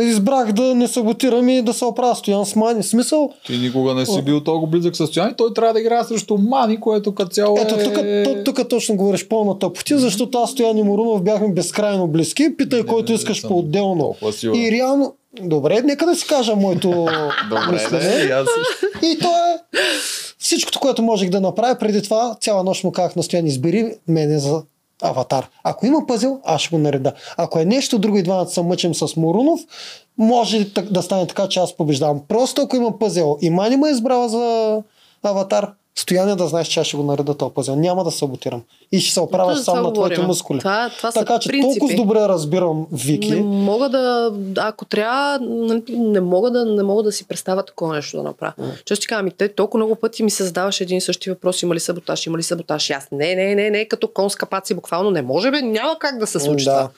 Избрах 0.01 0.53
да 0.53 0.75
не 0.75 0.89
саботирам 0.89 1.49
и 1.49 1.63
да 1.63 1.73
се 1.73 1.85
оправя 1.85 2.15
Стоян 2.15 2.47
с 2.47 2.57
Мани. 2.57 2.83
Смисъл, 2.83 3.33
Ти 3.47 3.59
никога 3.59 3.95
не 3.95 4.07
си 4.07 4.23
бил 4.23 4.41
толкова 4.41 4.71
близък 4.71 4.97
състояние. 4.97 5.35
Той 5.37 5.55
трябва 5.55 5.73
да 5.73 5.81
играе 5.81 6.05
срещу 6.05 6.39
Мани, 6.39 6.81
което 6.81 7.15
като 7.15 7.31
цяло 7.31 7.59
ето 7.61 7.75
е... 7.75 7.85
тук, 8.25 8.45
тук 8.45 8.69
точно 8.69 8.97
говориш 8.97 9.29
пълна 9.29 9.59
тъпоти, 9.59 9.99
защото 9.99 10.39
аз 10.39 10.51
Стоян 10.51 10.79
и 10.79 10.83
Морунов 10.83 11.23
бяхме 11.23 11.49
безкрайно 11.49 12.09
близки. 12.09 12.57
Питай 12.57 12.81
Не, 12.81 12.87
който 12.87 13.13
не 13.13 13.17
искаш 13.17 13.41
съм 13.41 13.49
по-отделно. 13.49 14.17
И 14.55 14.73
реално, 14.73 15.15
добре, 15.43 15.83
нека 15.83 16.07
да 16.07 16.17
си 16.17 16.27
кажа 16.27 16.57
моето 16.57 16.89
Добре, 17.51 17.73
мислене. 17.73 18.25
и 18.25 18.31
аз... 18.31 18.47
И 19.03 19.19
то 19.19 19.29
е 19.29 19.79
всичкото, 20.39 20.81
което 20.81 21.03
можех 21.03 21.31
да 21.31 21.41
направя 21.41 21.79
преди 21.79 22.03
това. 22.03 22.37
Цяла 22.41 22.65
нощ 22.65 22.85
му 22.85 22.93
казах 22.93 23.17
на 23.17 23.23
Стоян, 23.23 23.47
избери 23.47 23.95
мене 24.09 24.39
за 24.39 24.63
аватар. 25.03 25.49
Ако 25.63 25.87
има 25.87 26.07
пъзел, 26.07 26.41
аз 26.45 26.61
ще 26.61 26.77
го 26.77 26.83
нареда. 26.83 27.13
Ако 27.37 27.59
е 27.59 27.65
нещо 27.65 27.99
друго 27.99 28.19
и 28.19 28.23
двамата 28.23 28.47
се 28.47 28.63
мъчим 28.63 28.95
с 28.95 29.17
Морунов, 29.17 29.61
може 30.19 30.65
да 30.91 31.03
стане 31.03 31.27
така, 31.27 31.49
че 31.49 31.61
аз 31.61 31.77
побеждавам. 31.77 32.21
Просто 32.29 32.63
ако 32.63 32.77
има 32.77 32.99
пъзел 32.99 33.39
и 33.41 33.51
Мани 33.51 33.77
ме 33.77 33.89
е 33.89 33.93
избрала 33.93 34.29
за 34.29 34.83
аватар, 35.23 35.73
стояне 35.97 36.37
да 36.37 36.47
знаеш, 36.47 36.69
че 36.69 36.81
аз 36.81 36.87
ще 36.87 36.97
го 36.97 37.03
нареда 37.03 37.35
този 37.35 37.55
пъзел. 37.55 37.77
Няма 37.77 38.05
да 38.05 38.11
саботирам. 38.11 38.63
И 38.93 39.01
ще 39.01 39.15
се 39.15 39.21
оправяш 39.21 39.57
за 39.57 39.65
сам 39.65 39.83
на 39.83 39.93
твоите 39.93 40.15
говорим. 40.15 40.27
мускули. 40.27 40.59
Това, 40.59 40.91
това 40.97 41.13
така 41.13 41.39
че 41.39 41.49
принципи. 41.49 41.79
толкова 41.79 41.97
добре 41.97 42.29
разбирам 42.29 42.87
Вики. 42.93 43.31
Не 43.31 43.41
мога 43.43 43.89
да, 43.89 44.33
ако 44.57 44.85
трябва, 44.85 45.39
нали, 45.43 45.83
не 45.89 46.21
мога 46.21 46.51
да, 46.51 46.65
не 46.65 46.83
мога 46.83 47.03
да 47.03 47.13
си 47.13 47.29
представя 47.29 47.63
такова 47.63 47.95
нещо 47.95 48.17
да 48.17 48.23
направя. 48.23 48.53
Mm. 48.61 48.85
Често 48.85 49.03
ти 49.03 49.07
казвам, 49.07 49.31
те 49.39 49.49
толкова 49.49 49.79
много 49.79 49.95
пъти 49.95 50.23
ми 50.23 50.31
се 50.31 50.45
задаваш 50.45 50.81
един 50.81 50.97
и 50.99 51.01
същи 51.01 51.31
въпрос, 51.31 51.63
има 51.63 51.75
ли 51.75 51.81
саботаж, 51.81 52.27
има 52.27 52.39
ли 52.39 52.43
саботаж. 52.43 52.91
И 52.91 52.93
Аз 52.93 53.09
не, 53.13 53.35
не, 53.35 53.55
не, 53.55 53.71
не, 53.71 53.89
като 53.89 54.09
кон 54.09 54.31
с 54.31 54.37
капаци, 54.37 54.75
буквално 54.75 55.11
не 55.11 55.23
може, 55.23 55.51
бе, 55.51 55.63
няма 55.63 55.97
как 55.99 56.19
да 56.19 56.27
се 56.27 56.41
случи 56.41 56.65
Да. 56.65 56.71
това. 56.77 56.91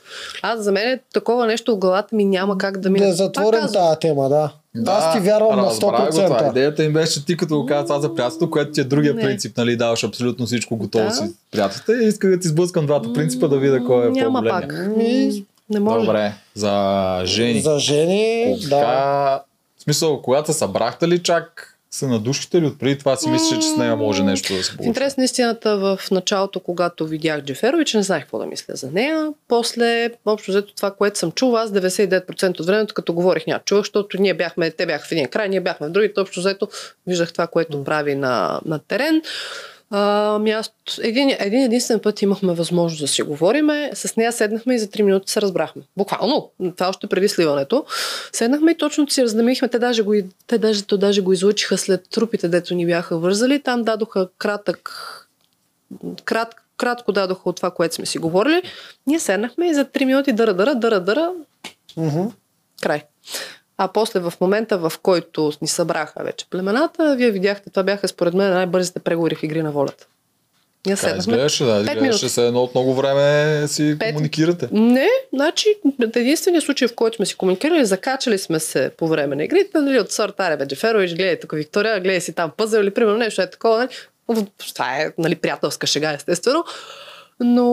Аз 0.43 0.61
за 0.61 0.73
мен 0.73 1.01
такова 1.15 1.47
нещо 1.47 1.75
в 1.75 1.79
главата 1.79 2.17
ми 2.17 2.25
няма 2.25 2.59
как 2.59 2.79
да 2.79 2.91
ми... 2.91 3.01
Да 3.01 3.13
затворим 3.13 3.61
тази 3.73 3.99
тема, 4.01 4.29
да. 4.29 4.51
Аз 4.87 5.13
ти 5.15 5.21
вярвам 5.21 5.57
на 5.57 5.63
разбрах 5.63 6.11
го 6.11 6.17
това. 6.17 6.39
100%. 6.41 6.51
Идеята 6.51 6.85
им 6.85 6.93
беше, 6.93 7.13
че 7.13 7.27
ти 7.27 7.37
като 7.37 7.57
го 7.57 7.67
каза 7.67 7.85
това 7.85 8.01
за 8.01 8.15
приятелството, 8.15 8.51
което 8.51 8.73
ти 8.73 8.81
е 8.81 8.85
другия 8.85 9.15
Не. 9.15 9.23
принцип, 9.23 9.57
нали, 9.57 9.77
даваш 9.77 10.05
абсолютно 10.05 10.47
всичко 10.47 10.77
готово 10.77 11.05
Да. 11.05 11.11
си 11.11 11.23
приятелите 11.51 11.93
и 11.93 12.09
исках 12.09 12.31
да 12.31 12.39
ти 12.39 12.49
сблъскам 12.49 12.87
двата 12.87 13.13
принципа 13.13 13.49
да 13.49 13.59
видя 13.59 13.85
кой 13.85 14.07
е 14.07 14.11
Няма 14.11 14.39
по-големия. 14.39 14.69
пак. 14.69 14.97
Ми, 14.97 15.45
Не 15.71 15.81
може. 15.81 16.07
Добре, 16.07 16.33
за 16.55 17.23
жени. 17.25 17.61
За 17.61 17.79
жени, 17.79 18.57
да. 18.61 18.69
Кога... 18.71 19.41
В 19.79 19.83
смисъл, 19.83 20.23
когато 20.23 20.53
се 20.53 20.59
събрахте 20.59 21.09
ли 21.09 21.23
чак 21.23 21.74
се 21.95 22.07
надушите 22.07 22.61
ли 22.61 22.67
отпреди 22.67 22.99
това 22.99 23.17
си 23.17 23.31
мислиш, 23.31 23.59
че 23.59 23.69
с 23.69 23.77
нея 23.77 23.97
може 23.97 24.23
нещо 24.23 24.55
да 24.55 24.63
се 24.63 24.77
получи? 24.77 24.89
интерес 24.89 25.17
на 25.17 25.25
истината, 25.25 25.77
в 25.79 26.11
началото, 26.11 26.61
когато 26.61 27.07
видях 27.07 27.41
Джеферович, 27.41 27.95
не 27.95 28.03
знаех 28.03 28.23
какво 28.23 28.39
да 28.39 28.47
мисля 28.47 28.75
за 28.77 28.91
нея. 28.91 29.33
После, 29.49 30.11
общо 30.27 30.51
взето 30.51 30.75
това, 30.75 30.91
което 30.91 31.19
съм 31.19 31.33
чула, 31.33 31.63
аз 31.63 31.71
99% 31.71 32.61
от 32.61 32.67
времето, 32.67 32.95
като 32.95 33.13
говорих, 33.13 33.47
няма 33.47 33.61
чувах, 33.65 33.83
защото 33.83 34.23
ние 34.23 34.35
бяхме, 34.35 34.71
те 34.71 34.87
бяха 34.87 35.07
в 35.09 35.13
един 35.13 35.29
край, 35.29 35.49
ние 35.49 35.61
бяхме 35.61 35.87
в 35.87 35.91
другите, 35.91 36.21
общо 36.21 36.41
взето 36.41 36.69
виждах 37.07 37.33
това, 37.33 37.47
което 37.47 37.85
прави 37.85 38.15
на, 38.15 38.61
на 38.65 38.79
терен. 38.79 39.23
А, 39.97 40.39
място, 40.39 40.75
един, 41.03 41.37
един 41.39 41.63
единствен 41.63 42.01
път 42.01 42.23
имахме 42.23 42.55
възможност 42.55 43.01
да 43.01 43.09
си 43.09 43.23
говориме. 43.23 43.91
С 43.95 44.17
нея 44.17 44.33
седнахме 44.33 44.75
и 44.75 44.79
за 44.79 44.87
3 44.87 45.03
минути 45.03 45.33
се 45.33 45.43
разбрахме. 45.43 45.83
Буквално. 45.97 46.51
Това 46.77 46.89
още 46.89 47.07
преди 47.07 47.29
сливането. 47.29 47.85
Седнахме 48.33 48.71
и 48.71 48.77
точно 48.77 49.11
си 49.11 49.23
раздамихме. 49.23 49.69
Те 49.69 49.79
даже 49.79 50.03
го, 50.03 50.15
те 50.47 50.59
даже, 50.59 50.83
то 50.83 50.97
даже 50.97 51.21
го 51.21 51.33
излучиха 51.33 51.79
след 51.79 52.09
трупите, 52.11 52.49
дето 52.49 52.75
ни 52.75 52.87
бяха 52.87 53.19
вързали. 53.19 53.63
Там 53.63 53.83
дадоха 53.83 54.29
кратък 54.39 54.91
крат, 56.25 56.55
кратко 56.77 57.13
дадоха 57.13 57.49
от 57.49 57.57
това, 57.57 57.71
което 57.71 57.95
сме 57.95 58.07
си 58.07 58.19
говорили. 58.19 58.63
Ние 59.07 59.21
седнахме 59.21 59.67
и 59.67 59.75
за 59.75 59.85
3 59.85 60.05
минути 60.05 60.33
дъра, 60.33 60.55
дъра, 60.55 60.75
дъра, 60.75 61.01
дъра, 61.01 61.33
Мгм. 61.97 62.27
край. 62.83 63.03
А 63.79 63.89
после 63.89 64.21
в 64.21 64.33
момента, 64.41 64.79
в 64.79 64.93
който 65.03 65.53
ни 65.63 65.69
събраха 65.69 66.25
вече 66.25 66.47
племената, 66.51 67.15
вие 67.17 67.31
видяхте, 67.31 67.71
това 67.71 67.83
бяха 67.83 68.09
според 68.09 68.35
мен 68.35 68.51
най-бързите 68.53 69.01
преговори 69.01 69.35
в 69.35 69.43
игри 69.43 69.63
на 69.63 69.73
волята. 69.73 70.07
Ние 70.87 70.97
седнахме. 70.97 71.21
изглеждаше, 71.21 71.65
да. 71.65 71.81
Изглеждаше 71.81 72.29
се 72.29 72.47
едно 72.47 72.63
от 72.63 72.75
много 72.75 72.95
време 72.95 73.69
си 73.69 73.97
Пет- 73.99 74.13
комуникирате. 74.13 74.69
Не, 74.73 75.09
значи 75.33 75.69
единственият 76.17 76.65
случай, 76.65 76.89
в 76.89 76.95
който 76.95 77.17
сме 77.17 77.27
си 77.27 77.37
комуникирали, 77.37 77.85
закачали 77.85 78.39
сме 78.39 78.61
се 78.61 78.91
по 78.97 79.09
време 79.09 79.37
на 79.37 79.45
игрите, 79.45 79.79
нали, 79.79 80.01
от 80.01 80.13
сорт 80.13 80.41
Аре 80.41 80.57
Беджеферович, 80.57 81.15
гледай 81.15 81.41
тук 81.41 81.53
Виктория, 81.55 82.01
гледай 82.01 82.21
си 82.21 82.33
там 82.33 82.51
пъзел 82.57 82.81
или 82.81 82.91
примерно 82.91 83.19
нещо 83.19 83.43
е 83.43 83.51
такова. 83.51 83.79
Нали. 84.29 84.47
Това 84.75 84.97
е 84.97 85.13
нали, 85.19 85.35
приятелска 85.35 85.87
шега, 85.87 86.13
естествено. 86.13 86.65
Но 87.41 87.67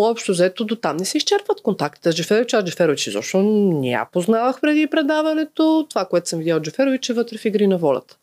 общо 0.00 0.32
взето 0.32 0.64
до 0.64 0.76
там 0.76 0.96
не 0.96 1.04
се 1.04 1.16
изчерпват 1.16 1.60
контактите 1.60 2.12
с 2.12 2.14
Джеферович. 2.14 2.54
Аз 2.54 2.64
Джеферович 2.64 3.06
изобщо 3.06 3.42
не 3.42 3.90
я 3.90 4.06
познавах 4.12 4.60
преди 4.60 4.86
предаването. 4.86 5.86
Това, 5.90 6.04
което 6.04 6.28
съм 6.28 6.38
видял 6.38 6.56
от 6.56 6.62
Джеферович 6.62 7.08
е 7.08 7.12
вътре 7.12 7.38
в 7.38 7.44
игри 7.44 7.66
на 7.66 7.78
волята. 7.78 8.16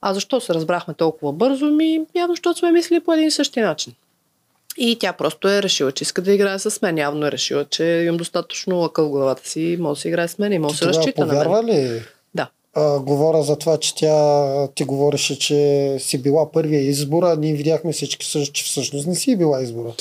А 0.00 0.14
защо 0.14 0.40
се 0.40 0.54
разбрахме 0.54 0.94
толкова 0.94 1.32
бързо? 1.32 1.66
Ми, 1.66 2.00
явно, 2.14 2.32
защото 2.34 2.58
сме 2.58 2.72
мислили 2.72 3.00
по 3.00 3.12
един 3.12 3.26
и 3.26 3.30
същи 3.30 3.60
начин. 3.60 3.92
И 4.78 4.96
тя 5.00 5.12
просто 5.12 5.48
е 5.48 5.62
решила, 5.62 5.92
че 5.92 6.02
иска 6.02 6.22
да 6.22 6.32
играе 6.32 6.58
с 6.58 6.82
мен. 6.82 6.98
Явно 6.98 7.26
е 7.26 7.32
решила, 7.32 7.64
че 7.64 7.84
имам 7.84 8.16
достатъчно 8.16 8.76
лъка 8.76 9.04
в 9.04 9.10
главата 9.10 9.48
си, 9.48 9.76
може 9.80 9.98
да 9.98 10.00
си 10.00 10.08
играе 10.08 10.28
с 10.28 10.38
мен 10.38 10.52
и 10.52 10.58
може 10.58 10.72
да 10.72 10.78
се 10.78 10.86
разчита 10.86 11.26
на 11.26 11.48
мен. 11.48 11.66
ли? 11.66 12.02
А, 12.78 13.00
говоря 13.00 13.42
за 13.42 13.58
това, 13.58 13.78
че 13.78 13.94
тя 13.94 14.68
ти 14.74 14.84
говореше, 14.84 15.38
че 15.38 15.96
си 16.00 16.22
била 16.22 16.52
първия 16.52 16.80
избор, 16.80 17.22
а 17.22 17.36
ние 17.36 17.54
видяхме 17.54 17.92
всички, 17.92 18.26
че 18.52 18.64
всъщност 18.64 19.06
не 19.06 19.14
си 19.14 19.36
била 19.36 19.62
избора. 19.62 19.94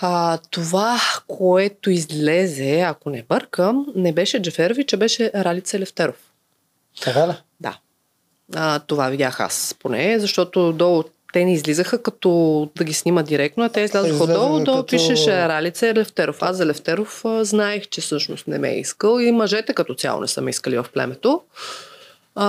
А, 0.00 0.38
това, 0.50 1.00
което 1.26 1.90
излезе, 1.90 2.80
ако 2.80 3.10
не 3.10 3.22
бъркам, 3.22 3.86
не 3.94 4.12
беше 4.12 4.42
Джеферович, 4.42 4.92
а 4.92 4.96
беше 4.96 5.30
Ралица 5.34 5.78
Левтеров. 5.78 6.32
Така 7.02 7.28
ли? 7.28 7.32
Да. 7.60 7.78
А, 8.54 8.78
това 8.78 9.08
видях 9.08 9.40
аз 9.40 9.76
поне, 9.78 10.18
защото 10.18 10.72
долу 10.72 11.02
те 11.32 11.44
не 11.44 11.52
излизаха 11.52 11.98
като 11.98 12.30
да 12.76 12.84
ги 12.84 12.92
снима 12.92 13.22
директно, 13.22 13.64
а 13.64 13.68
те 13.68 13.80
излязоха 13.80 14.24
отдолу, 14.24 14.38
долу 14.54 14.76
като- 14.76 14.86
пишеше 14.86 15.48
Ралица 15.48 15.94
Левтеров. 15.94 16.38
Аз 16.40 16.56
за 16.56 16.66
Левтеров 16.66 17.24
а, 17.24 17.44
знаех, 17.44 17.88
че 17.88 18.00
всъщност 18.00 18.46
не 18.46 18.58
ме 18.58 18.70
е 18.70 18.74
искал 18.74 19.20
и 19.20 19.32
мъжете 19.32 19.74
като 19.74 19.94
цяло 19.94 20.20
не 20.20 20.28
са 20.28 20.40
ме 20.40 20.50
искали 20.50 20.76
в 20.76 20.86
племето. 20.94 21.40
А, 22.34 22.44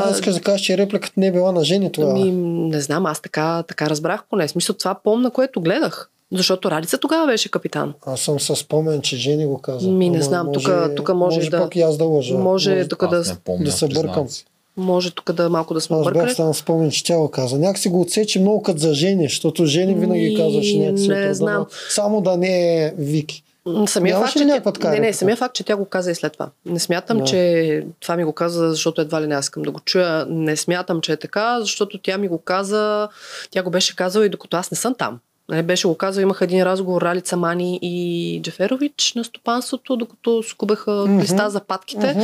А, 0.00 0.10
искаш 0.10 0.34
да 0.34 0.40
кажеш, 0.40 0.60
че 0.60 0.78
репликата 0.78 1.12
не 1.16 1.26
е 1.26 1.32
била 1.32 1.52
на 1.52 1.64
жени 1.64 1.92
тогава. 1.92 2.12
Ами, 2.12 2.30
не 2.68 2.80
знам, 2.80 3.06
аз 3.06 3.20
така, 3.20 3.62
така 3.62 3.90
разбрах 3.90 4.24
поне. 4.30 4.48
Смисъл 4.48 4.74
това 4.74 4.94
помна, 4.94 5.30
което 5.30 5.60
гледах. 5.60 6.10
Защото 6.32 6.70
Ралица 6.70 6.98
тогава 6.98 7.26
беше 7.26 7.50
капитан. 7.50 7.94
Аз 8.06 8.20
съм 8.20 8.40
със 8.40 8.58
спомен, 8.58 9.00
че 9.00 9.16
жени 9.16 9.46
го 9.46 9.58
каза. 9.58 9.88
Ми, 9.88 10.10
не 10.10 10.22
знам, 10.22 10.52
тука- 10.52 10.94
тука 10.96 11.14
може 11.14 11.36
може 11.36 11.50
да- 11.50 11.58
пък 11.58 11.76
и 11.76 11.80
аз 11.80 11.96
да 11.96 12.04
лъжа. 12.04 12.34
може 12.34 12.88
тук 12.88 13.08
да, 13.08 13.16
Аз 13.16 13.38
помня, 13.38 13.64
да 13.64 13.72
се 13.72 13.88
бъркам. 13.88 14.28
Може 14.76 15.10
тук 15.10 15.32
да 15.32 15.50
малко 15.50 15.74
да 15.74 15.80
сме 15.80 15.96
Аз 15.96 16.04
бъркали. 16.04 16.22
бях 16.22 16.32
станал 16.32 16.54
спомен, 16.54 16.90
че 16.90 17.04
тя 17.04 17.18
го 17.18 17.30
каза. 17.30 17.58
Някак 17.58 17.78
си 17.78 17.88
го 17.88 18.00
отсече 18.00 18.40
много 18.40 18.62
като 18.62 18.78
за 18.78 18.94
жени, 18.94 19.24
защото 19.24 19.66
жени 19.66 19.94
винаги 19.94 20.28
Ми, 20.28 20.36
казваше 20.36 20.78
някакси. 20.78 21.08
не 21.08 21.34
знам. 21.34 21.66
Само 21.90 22.20
да 22.20 22.36
не 22.36 22.84
е 22.84 22.94
Вики. 22.98 23.42
Самия 23.86 24.18
факт, 24.18 24.32
че 24.32 24.46
тя... 24.46 24.60
така 24.62 24.90
Не, 24.90 24.98
не, 25.00 25.12
самия 25.12 25.36
факт, 25.36 25.54
че 25.54 25.64
тя 25.64 25.76
го 25.76 25.84
каза 25.84 26.10
и 26.10 26.14
след 26.14 26.32
това. 26.32 26.48
Не 26.66 26.78
смятам, 26.78 27.18
Да. 27.18 27.24
че 27.24 27.82
това 28.00 28.16
ми 28.16 28.24
го 28.24 28.32
каза, 28.32 28.70
защото 28.70 29.00
едва 29.00 29.22
ли 29.22 29.26
не 29.26 29.34
аз 29.34 29.44
искам 29.44 29.62
да 29.62 29.70
го 29.70 29.80
чуя. 29.80 30.26
Не 30.28 30.56
смятам, 30.56 31.00
че 31.00 31.12
е 31.12 31.16
така, 31.16 31.60
защото 31.60 31.98
тя 31.98 32.18
ми 32.18 32.28
го 32.28 32.38
каза, 32.38 33.08
тя 33.50 33.62
го 33.62 33.70
беше 33.70 33.96
казала 33.96 34.26
и 34.26 34.28
докато 34.28 34.56
аз 34.56 34.70
не 34.70 34.76
съм 34.76 34.94
там. 34.94 35.18
Нали, 35.48 35.62
беше 35.62 35.88
го 35.88 35.94
казал, 35.96 36.22
имах 36.22 36.38
един 36.40 36.62
разговор 36.62 37.02
Ралица 37.02 37.36
Мани 37.36 37.78
и 37.82 38.40
Джеферович 38.42 39.12
на 39.16 39.24
стопанството, 39.24 39.96
докато 39.96 40.42
скубеха 40.42 41.04
Мгм. 41.08 41.20
листа 41.20 41.50
за 41.50 41.60
патките. 41.60 42.06
Мгм. 42.10 42.20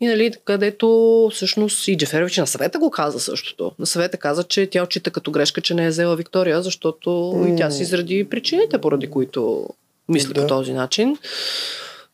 И 0.00 0.06
нали, 0.06 0.32
където 0.44 0.88
всъщност 1.34 1.88
и 1.88 1.96
Джеферович 1.96 2.36
на 2.36 2.46
съвета 2.46 2.78
го 2.78 2.90
каза 2.90 3.20
същото. 3.20 3.72
На 3.78 3.86
съвета 3.86 4.16
каза, 4.16 4.44
че 4.44 4.66
тя 4.66 4.82
отчита 4.82 5.10
като 5.10 5.30
грешка, 5.30 5.60
че 5.60 5.74
не 5.74 5.84
е 5.84 5.88
взела 5.88 6.16
Виктория, 6.16 6.62
защото 6.62 7.10
и 7.48 7.56
тя 7.56 7.70
си 7.70 7.82
изради 7.82 8.26
причините, 8.30 8.78
поради 8.78 9.10
които 9.10 9.66
мисли 10.08 10.32
Да. 10.32 10.40
по 10.40 10.46
този 10.46 10.72
начин. 10.72 11.16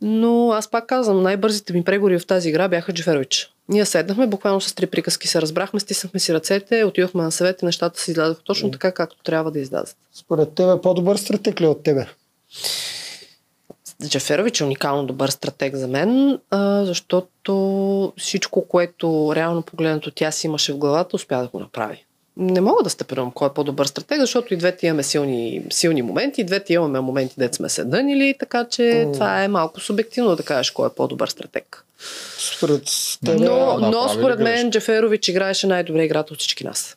Но 0.00 0.50
аз 0.52 0.70
пак 0.70 0.86
казвам, 0.86 1.22
най-бързите 1.22 1.72
ми 1.72 1.84
преговори 1.84 2.18
в 2.18 2.26
тази 2.26 2.48
игра 2.48 2.68
бяха 2.68 2.92
Джеферович. 2.92 3.50
Ние 3.68 3.84
седнахме, 3.84 4.26
буквално 4.26 4.60
с 4.60 4.74
три 4.74 4.86
приказки 4.86 5.28
се 5.28 5.42
разбрахме, 5.42 5.80
стиснахме 5.80 6.20
си 6.20 6.34
ръцете, 6.34 6.84
отидохме 6.84 7.22
на 7.22 7.32
съвет 7.32 7.62
и 7.62 7.64
нещата 7.64 8.00
се 8.00 8.10
излязоха 8.10 8.42
точно 8.42 8.70
така, 8.70 8.92
както 8.92 9.22
трябва 9.22 9.50
да 9.50 9.60
излязат. 9.60 9.96
Според 10.12 10.52
тебе 10.52 10.80
по-добър 10.82 11.16
стратег 11.16 11.60
ли 11.60 11.66
от 11.66 11.82
тебе? 11.82 12.06
Джеферович 14.06 14.60
е 14.60 14.64
уникално 14.64 15.06
добър 15.06 15.28
стратег 15.28 15.74
за 15.74 15.88
мен, 15.88 16.38
защото 16.82 18.12
всичко, 18.18 18.68
което 18.68 19.32
реално 19.36 19.62
погледнато 19.62 20.10
тя 20.10 20.30
си 20.30 20.46
имаше 20.46 20.72
в 20.72 20.78
главата, 20.78 21.16
успя 21.16 21.38
да 21.38 21.48
го 21.48 21.60
направи. 21.60 22.04
Не 22.36 22.60
мога 22.60 22.82
да 22.82 22.90
степенувам 22.90 23.30
кой 23.30 23.48
е 23.48 23.52
по-добър 23.52 23.86
стратег, 23.86 24.20
защото 24.20 24.54
и 24.54 24.56
двете 24.56 24.86
имаме 24.86 25.02
силни, 25.02 25.64
силни 25.70 26.02
моменти, 26.02 26.40
и 26.40 26.44
двете 26.44 26.72
имаме 26.72 27.00
моменти, 27.00 27.34
дет 27.38 27.54
сме 27.54 27.68
се 27.68 27.84
дънили, 27.84 28.36
така 28.40 28.64
че 28.64 29.04
М. 29.06 29.12
това 29.12 29.44
е 29.44 29.48
малко 29.48 29.80
субективно 29.80 30.36
да 30.36 30.42
кажеш 30.42 30.70
кой 30.70 30.86
е 30.86 30.94
по-добър 30.96 31.28
стратег. 31.28 31.83
Според 32.38 32.82
тебе... 33.24 33.38
Да, 33.38 33.50
Но, 33.50 33.90
но 33.90 34.08
според 34.08 34.40
мен? 34.40 34.70
Джеферович 34.70 35.28
играеше 35.28 35.66
най-добре 35.66 36.04
играта 36.04 36.32
от 36.32 36.38
всички 36.38 36.64
нас. 36.64 36.96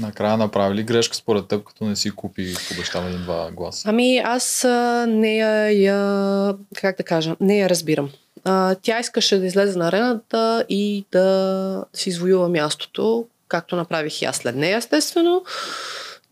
Накрая 0.00 0.36
направи 0.36 0.74
ли 0.74 0.82
грешка 0.82 1.16
според 1.16 1.48
теб, 1.48 1.64
като 1.64 1.84
не 1.84 1.96
си 1.96 2.10
купи 2.10 2.54
обещава 2.72 3.08
един-два 3.08 3.50
гласа? 3.50 3.88
Ами 3.88 4.18
аз 4.18 4.64
а, 4.64 5.06
нея 5.08 5.70
я, 5.70 6.54
как 6.74 6.96
да 6.96 7.02
кажа, 7.02 7.36
не 7.40 7.58
я 7.58 7.68
разбирам. 7.68 8.10
А, 8.44 8.74
тя 8.82 9.00
искаше 9.00 9.38
да 9.38 9.46
излезе 9.46 9.78
на 9.78 9.88
арената 9.88 10.64
и 10.68 11.04
да 11.12 11.84
си 11.94 12.08
извоюва 12.08 12.48
мястото, 12.48 13.26
както 13.48 13.76
направих 13.76 14.22
и 14.22 14.24
аз 14.24 14.36
след 14.36 14.56
нея, 14.56 14.78
естествено. 14.78 15.44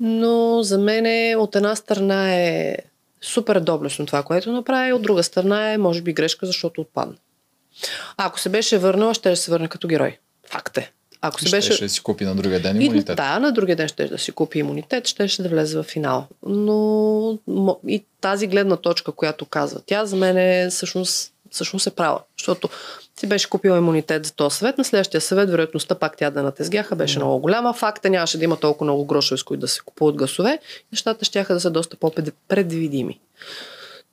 Но 0.01 0.63
за 0.63 0.79
мен 0.79 1.37
от 1.39 1.57
една 1.57 1.77
страна 1.77 2.35
е 2.35 2.77
супер 3.23 3.61
доблестно 3.61 4.07
това, 4.07 4.23
което 4.23 4.53
направи, 4.53 4.93
от 4.93 5.03
друга 5.03 5.23
страна 5.23 5.73
е, 5.73 5.79
може 5.79 6.03
би, 6.03 6.13
грешка, 6.13 6.47
защото 6.47 6.81
отпадна. 6.81 7.15
Ако 8.17 8.41
се 8.41 8.49
беше 8.49 8.79
върнала, 8.79 9.15
ще 9.15 9.37
се 9.37 9.51
върне 9.51 9.69
като 9.69 9.89
герой. 9.89 10.19
Факт 10.51 10.77
е. 10.79 10.93
Ако 11.21 11.41
се 11.41 11.47
Ще, 11.47 11.57
беше... 11.57 11.73
ще 11.73 11.89
си 11.89 12.01
купи 12.01 12.25
на 12.25 12.35
другия 12.35 12.61
ден 12.63 12.81
И, 12.81 12.85
имунитет. 12.85 13.17
да, 13.17 13.39
на 13.39 13.53
другия 13.53 13.77
ден 13.77 13.89
ще 13.89 14.09
да 14.09 14.19
си 14.19 14.33
купи 14.33 14.59
имунитет, 14.59 15.07
ще, 15.07 15.29
ще 15.29 15.43
да 15.43 15.49
влезе 15.49 15.79
в 15.79 15.83
финал. 15.83 16.27
Но 16.47 17.79
и 17.89 18.05
тази 18.21 18.47
гледна 18.47 18.77
точка, 18.77 19.13
която 19.13 19.45
казва 19.47 19.81
тя, 19.87 20.07
за 20.07 20.17
мен 20.17 20.39
е 20.39 20.69
всъщност, 20.71 21.33
всъщност 21.51 21.87
е 21.87 21.91
права. 21.91 22.21
Защото 22.39 22.69
си 23.21 23.27
беше 23.27 23.51
купила 23.51 23.79
имунитет 23.79 24.27
за 24.27 24.33
този 24.33 24.57
съвет, 24.57 24.79
на 24.79 24.85
следващия 24.85 25.21
съвет 25.21 25.51
вероятността 25.51 25.95
пак 25.95 26.17
тя 26.17 26.31
да 26.31 26.43
натезгяха 26.43 26.97
беше 26.97 27.19
много 27.19 27.39
голяма. 27.39 27.73
Факта 27.73 28.11
нямаше 28.11 28.39
да 28.39 28.45
има 28.45 28.57
толкова 28.57 28.85
много 28.85 29.05
грошове, 29.05 29.39
с 29.39 29.43
които 29.43 29.61
да 29.61 29.69
се 29.69 29.81
купуват 29.81 30.17
гласове. 30.17 30.59
Нещата 30.93 31.25
ще 31.25 31.43
да 31.43 31.61
са 31.61 31.71
доста 31.71 31.97
по-предвидими. 31.97 33.21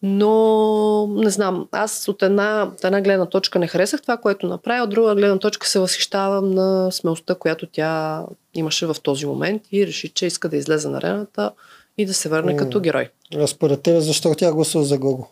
Но 0.06 1.08
не 1.08 1.30
знам, 1.30 1.68
аз 1.72 2.08
от 2.08 2.24
една, 2.24 2.72
от 2.74 2.84
една 2.84 3.02
гледна 3.02 3.26
точка 3.26 3.60
не 3.60 3.68
харесах 3.68 4.02
това, 4.02 4.18
което 4.18 4.48
направи, 4.48 4.82
от 4.82 4.90
друга 4.90 5.16
гледна 5.16 5.40
точка 5.40 5.68
се 5.68 5.80
възхищавам 5.80 6.52
на 6.52 6.92
смелостта, 6.92 7.36
която 7.36 7.68
тя 7.72 8.24
имаше 8.54 8.86
в 8.86 8.96
този 9.04 9.26
момент 9.26 9.62
и 9.72 9.88
реши, 9.88 10.10
че 10.10 10.26
иска 10.26 10.50
да 10.50 10.58
излезе 10.58 10.90
на 10.90 10.98
арената 10.98 11.52
и 11.98 12.06
да 12.06 12.14
се 12.14 12.30
върне 12.30 12.52
М. 12.52 12.58
като 12.58 12.80
герой. 12.80 13.10
А 13.36 13.48
според 13.48 13.82
тебе, 13.82 14.02
защо 14.02 14.36
тя 14.38 14.54
гласува 14.54 14.86
за 14.86 14.98
Гого? 14.98 15.28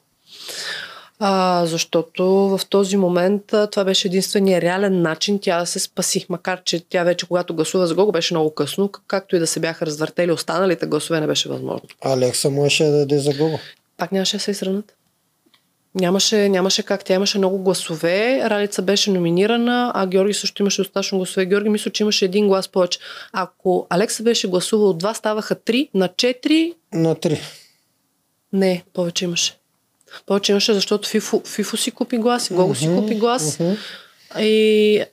А, 1.24 1.66
защото 1.66 2.26
в 2.26 2.62
този 2.70 2.98
момент 2.98 3.54
а, 3.54 3.68
това 3.68 3.84
беше 3.84 4.08
единствения 4.08 4.62
реален 4.62 5.02
начин 5.02 5.40
тя 5.42 5.60
да 5.60 5.66
се 5.66 5.80
спаси. 5.80 6.26
Макар, 6.30 6.64
че 6.64 6.90
тя 6.90 7.04
вече, 7.04 7.28
когато 7.28 7.56
гласува 7.56 7.88
за 7.88 7.96
Гого, 7.96 8.12
беше 8.12 8.34
много 8.34 8.54
късно, 8.54 8.90
както 9.08 9.36
и 9.36 9.40
да 9.40 9.48
се 9.48 9.60
бяха 9.60 9.86
развъртели 9.86 10.32
останалите 10.32 10.86
гласове, 10.86 11.20
не 11.20 11.28
беше 11.28 11.50
възможно. 11.50 11.88
Алекса 12.02 12.50
можеше 12.50 12.84
да 12.84 12.92
даде 12.92 13.18
за 13.18 13.34
Гого. 13.34 13.60
Пак 14.02 14.12
нямаше 14.12 14.38
да 14.38 14.44
се 14.44 14.52
изравнат. 14.52 14.94
Нямаше, 15.96 16.50
нямаше 16.50 16.84
как. 16.84 17.06
Тя 17.06 17.14
имаше 17.14 17.38
много 17.38 17.58
гласове. 17.58 18.50
Ралица 18.50 18.82
беше 18.82 19.12
номинирана, 19.12 19.92
а 19.96 20.08
Георги 20.08 20.34
също 20.34 20.64
имаше 20.64 20.82
достатъчно 20.82 21.18
гласове. 21.18 21.46
Георги 21.46 21.70
мисля, 21.70 21.92
че 21.92 22.04
имаше 22.04 22.26
един 22.26 22.48
глас 22.48 22.68
повече. 22.68 23.00
Ако 23.34 23.88
Алекса 23.90 24.24
беше 24.24 24.48
гласувал 24.48 24.90
от 24.90 24.98
два, 24.98 25.14
ставаха 25.14 25.56
три 25.56 25.90
на 25.94 26.08
четири. 26.08 26.74
На 26.94 27.16
три. 27.16 27.42
Не, 28.54 28.84
повече 28.94 29.26
имаше. 29.26 29.58
Повече 30.26 30.52
имаше, 30.52 30.74
защото 30.74 31.10
Фифо, 31.10 31.42
Фифо 31.46 31.78
си 31.78 31.92
купи 31.92 32.18
глас, 32.18 32.50
Гого 32.54 32.76
си 32.76 32.88
купи 32.88 33.16
глас. 33.16 33.60
мгм. 33.60 33.74
И 34.40 35.04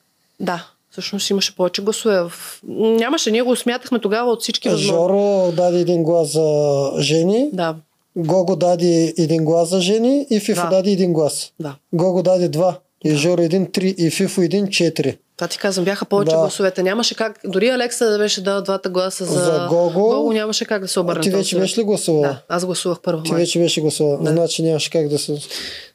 да, 0.41 0.67
всъщност 0.91 1.31
имаше 1.31 1.57
повече 1.57 1.83
гласове. 1.83 2.23
Нямаше, 2.69 3.31
ние 3.31 3.43
го 3.43 3.57
смятахме 3.57 3.99
тогава 3.99 4.31
от 4.33 4.43
всички 4.43 4.69
възможни. 4.69 4.91
Жоро 4.91 5.53
даде 5.53 5.81
един 5.81 6.03
глас 6.03 6.33
за 6.33 6.91
Жени, 7.01 7.51
Да, 7.53 7.77
Гого 8.19 8.57
даде 8.57 9.15
един 9.19 9.45
глас 9.45 9.69
за 9.69 9.81
Жени 9.81 10.27
и 10.31 10.41
Фифо 10.41 10.63
Да. 10.63 10.69
даде 10.69 10.91
един 10.91 11.13
глас. 11.13 11.53
да. 11.61 11.75
Гого 11.93 12.23
даде 12.23 12.49
два. 12.49 12.79
И 13.05 13.15
Жоро 13.15 13.43
един 13.43 13.73
три 13.73 13.95
и 13.99 14.11
Фифо 14.11 14.41
един 14.41 14.69
четири. 14.69 15.19
Това 15.37 15.49
ти 15.49 15.59
казвам, 15.59 15.85
бяха 15.85 16.05
повече 16.05 16.31
Да. 16.31 16.37
гласовете. 16.37 16.83
Нямаше 16.83 17.15
как, 17.15 17.41
дори 17.45 17.69
Алекса 17.69 18.11
да 18.11 18.19
беше 18.19 18.43
дал 18.43 18.63
двата 18.63 18.91
гласа 18.91 19.25
за, 19.25 19.33
За 19.35 19.67
Гого. 19.71 20.01
Гого 20.01 20.33
нямаше 20.33 20.65
как 20.65 20.83
да 20.83 20.89
се 20.89 21.01
обърне. 21.01 21.21
Ти 21.23 21.31
вече 21.31 21.59
беше 21.59 21.81
ли 21.81 21.85
гласувал? 21.85 22.23
Да, 22.23 22.43
аз 22.49 22.65
гласувах 22.67 22.99
първо. 23.03 23.23
Ти 23.23 23.33
май. 23.33 23.41
вече 23.41 23.59
беше 23.59 23.81
гласувал. 23.81 24.19
Да. 24.19 24.31
Значи 24.31 24.63
нямаше 24.63 24.91
как 24.91 25.09
да 25.09 25.19
се... 25.19 25.39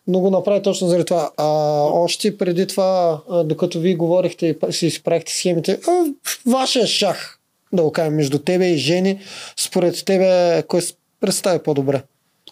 Но 0.07 0.19
го 0.19 0.29
направи 0.29 0.61
точно 0.61 0.87
заради 0.87 1.05
това. 1.05 1.31
А, 1.37 1.47
още 1.83 2.37
преди 2.37 2.67
това, 2.67 3.19
докато 3.45 3.79
вие 3.79 3.95
говорихте 3.95 4.47
и 4.69 4.73
си 4.73 4.87
изправихте 4.87 5.33
схемите, 5.33 5.79
а, 5.87 6.03
вашия 6.45 6.87
шах, 6.87 7.39
да 7.73 7.83
го 7.83 7.91
кажем, 7.91 8.15
между 8.15 8.39
тебе 8.39 8.65
и 8.65 8.77
Жени, 8.77 9.19
според 9.57 10.05
тебе, 10.05 10.63
кой 10.67 10.81
се 10.81 10.93
представи 11.21 11.59
по-добре? 11.59 12.01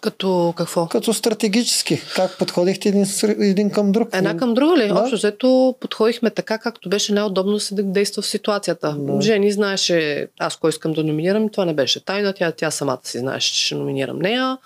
Като 0.02 0.54
какво? 0.56 0.86
Като 0.86 1.14
стратегически, 1.14 2.00
как 2.16 2.38
подходихте 2.38 2.88
един, 2.88 3.06
един 3.40 3.70
към 3.70 3.92
друг? 3.92 4.08
Една 4.12 4.36
към 4.36 4.54
друга 4.54 4.76
ли? 4.76 4.88
Да. 4.88 4.94
Общо 4.94 5.16
взето 5.16 5.74
подходихме 5.80 6.30
така, 6.30 6.58
както 6.58 6.88
беше 6.88 7.12
най-удобно 7.12 7.52
да 7.52 7.60
се 7.60 7.74
действа 7.74 8.22
в 8.22 8.26
ситуацията. 8.26 8.96
Да. 8.98 9.20
Жени 9.20 9.52
знаеше 9.52 10.28
аз 10.38 10.56
кой 10.56 10.70
искам 10.70 10.92
да 10.92 11.04
номинирам. 11.04 11.48
Това 11.48 11.64
не 11.64 11.74
беше 11.74 12.04
тайна. 12.04 12.32
Тя, 12.32 12.52
тя 12.52 12.70
самата 12.70 13.00
си 13.04 13.18
знаеше, 13.18 13.54
че 13.54 13.66
ще 13.66 13.74
номинирам 13.74 14.18
нея. 14.18 14.58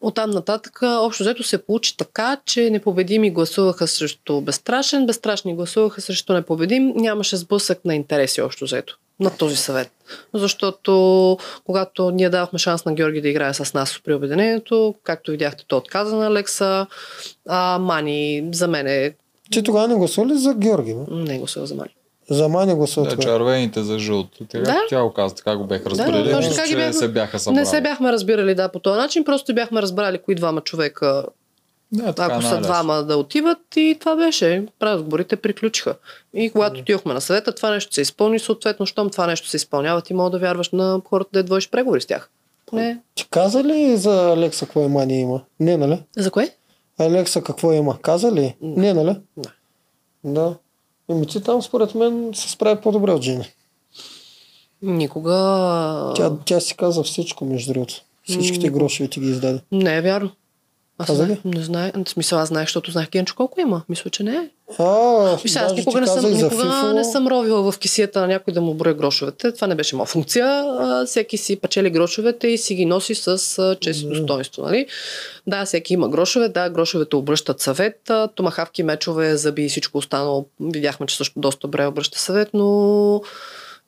Оттам 0.00 0.30
нататък, 0.30 0.78
общо 0.82 1.22
взето 1.22 1.42
се 1.42 1.58
получи 1.58 1.96
така, 1.96 2.36
че 2.44 2.70
непобедими 2.70 3.30
гласуваха 3.30 3.86
срещу 3.86 4.40
безстрашен, 4.40 5.06
безстрашни 5.06 5.54
гласуваха 5.54 6.00
срещу 6.00 6.32
непобедим. 6.32 6.92
Нямаше 6.96 7.36
сблъсък 7.36 7.84
на 7.84 7.94
интереси 7.94 8.42
общо 8.42 8.64
взето 8.64 8.98
на 9.20 9.30
този 9.30 9.56
съвет. 9.56 9.90
Защото 10.34 10.92
когато 11.64 12.10
ние 12.10 12.30
давахме 12.30 12.58
шанс 12.58 12.84
на 12.84 12.94
Георги 12.94 13.20
да 13.20 13.28
играе 13.28 13.54
с 13.54 13.74
нас 13.74 14.00
при 14.04 14.14
обединението, 14.14 14.94
както 15.04 15.30
видяхте, 15.30 15.64
той 15.68 15.78
отказа 15.78 16.16
на 16.16 16.26
Алекса. 16.26 16.86
А, 17.48 17.78
Мани 17.78 18.48
за 18.52 18.68
мен 18.68 18.86
е... 18.86 19.14
Ти 19.50 19.62
тогава 19.62 19.88
не 19.88 19.94
гласува 19.94 20.26
ли 20.26 20.34
за 20.34 20.54
Георги? 20.54 20.94
Бе? 20.94 21.14
Не 21.14 21.38
гласува 21.38 21.66
за 21.66 21.74
Мани. 21.74 21.90
За 22.30 22.48
Мани 22.48 22.74
гласува 22.74 23.08
Да, 23.08 23.16
червените 23.16 23.82
за 23.82 23.98
жълто. 23.98 24.44
Тя, 24.46 24.60
Да. 24.60 24.80
тя 24.88 25.02
го 25.02 25.12
каза, 25.12 25.34
така 25.34 25.56
го 25.56 25.64
беха 25.64 25.90
разбрали. 25.90 26.24
да, 26.24 26.30
точно 26.32 26.50
така 26.50 26.64
ги 26.64 26.70
че 26.70 26.76
бяхме- 26.76 26.92
се 26.92 27.08
бяха 27.08 27.38
събрали. 27.38 27.60
Не 27.60 27.66
се 27.66 27.80
бяхме 27.80 28.12
разбирали 28.12 28.54
да 28.54 28.68
по 28.68 28.78
този 28.78 28.98
начин, 28.98 29.24
просто 29.24 29.54
бяхме 29.54 29.82
разбрали 29.82 30.18
кои 30.18 30.34
двама 30.34 30.60
човека, 30.60 31.24
Да, 31.92 32.12
така 32.12 32.34
ако 32.34 32.42
са 32.42 32.60
двама 32.60 32.94
да 32.94 33.16
отиват 33.16 33.76
и 33.76 33.96
това 34.00 34.16
беше. 34.16 34.66
Разговорите 34.82 35.36
приключиха. 35.36 35.96
И 36.34 36.50
когато 36.50 36.80
отидохме 36.80 37.14
на 37.14 37.20
съвета, 37.20 37.54
това 37.54 37.70
нещо 37.70 37.94
се 37.94 38.00
изпълни, 38.00 38.38
съответно, 38.38 38.86
щом 38.86 39.10
това 39.10 39.26
нещо 39.26 39.48
се 39.48 39.56
изпълнява, 39.56 40.02
ти 40.02 40.14
мога 40.14 40.30
да 40.30 40.38
вярваш 40.38 40.70
на 40.70 41.00
хората 41.08 41.42
да 41.42 41.48
водиш 41.48 41.70
преговори 41.70 42.00
с 42.00 42.06
тях. 42.06 42.30
Не. 42.72 42.98
Ти 43.14 43.26
каза 43.30 43.64
ли 43.64 43.96
за 43.96 44.32
Алекса 44.32 44.66
какво 44.66 44.84
е 44.84 44.88
Мани 44.88 45.20
има? 45.20 45.42
Не, 45.60 45.76
нали? 45.76 46.02
За 46.16 46.30
кое? 46.30 46.54
Алекса 46.98 47.42
какво 47.42 47.72
има? 47.72 47.98
Каза 48.02 48.32
ли? 48.32 48.56
Не, 48.60 48.94
нали? 48.94 49.16
Не. 49.36 49.44
Да. 50.24 50.54
Еми 51.10 51.26
ти 51.26 51.42
там 51.42 51.62
според 51.62 51.94
мен 51.94 52.30
се 52.34 52.50
справи 52.50 52.80
по-добре 52.80 53.12
от 53.12 53.22
Жени. 53.22 53.52
Никога. 54.82 55.32
Тя, 56.16 56.32
тя 56.44 56.60
си 56.60 56.76
каза 56.76 57.02
всичко, 57.02 57.44
между 57.44 57.72
другото. 57.72 57.94
Всичките 58.28 58.70
грошове 58.70 59.08
ти 59.08 59.20
ги 59.20 59.30
издаде. 59.30 59.60
Не 59.72 59.96
е 59.96 60.00
вярно. 60.00 60.30
Аз 60.98 61.06
Каза 61.06 61.26
не, 61.26 61.32
ли? 61.32 61.38
не 61.44 61.62
знае. 61.62 61.92
В 62.06 62.10
смисъл, 62.10 62.38
аз 62.38 62.48
знаех, 62.48 62.66
защото 62.66 62.90
знаех 62.90 63.10
Генчо 63.10 63.34
колко 63.36 63.60
има. 63.60 63.82
Мисля, 63.88 64.10
че 64.10 64.22
не 64.22 64.34
е. 64.34 64.48
А, 64.78 65.36
Виж, 65.42 65.56
аз 65.56 65.74
никога, 65.74 66.00
не 66.00 66.06
съм, 66.06 66.32
никога 66.32 66.50
Фифо. 66.50 66.92
не 66.92 67.04
съм 67.04 67.28
ровила 67.28 67.72
в 67.72 67.78
кисията 67.78 68.20
на 68.20 68.26
някой 68.26 68.54
да 68.54 68.60
му 68.60 68.74
броя 68.74 68.94
грошовете. 68.94 69.52
Това 69.52 69.66
не 69.66 69.74
беше 69.74 69.96
моя 69.96 70.06
функция. 70.06 70.46
А, 70.78 71.06
всеки 71.06 71.36
си 71.36 71.56
печели 71.56 71.90
грошовете 71.90 72.48
и 72.48 72.58
си 72.58 72.74
ги 72.74 72.84
носи 72.86 73.14
с 73.14 73.76
чест 73.80 74.02
и 74.02 74.08
достоинство. 74.08 74.62
Нали? 74.62 74.86
Да, 75.46 75.64
всеки 75.64 75.94
има 75.94 76.08
грошове. 76.08 76.48
Да, 76.48 76.70
грошовете 76.70 77.16
обръщат 77.16 77.60
съвет. 77.60 78.10
Томахавки, 78.34 78.82
мечове, 78.82 79.36
зъби 79.36 79.64
и 79.64 79.68
всичко 79.68 79.98
останало. 79.98 80.46
Видяхме, 80.60 81.06
че 81.06 81.16
също 81.16 81.40
доста 81.40 81.60
добре 81.60 81.86
обръща 81.86 82.18
съвет, 82.18 82.48
но 82.54 83.22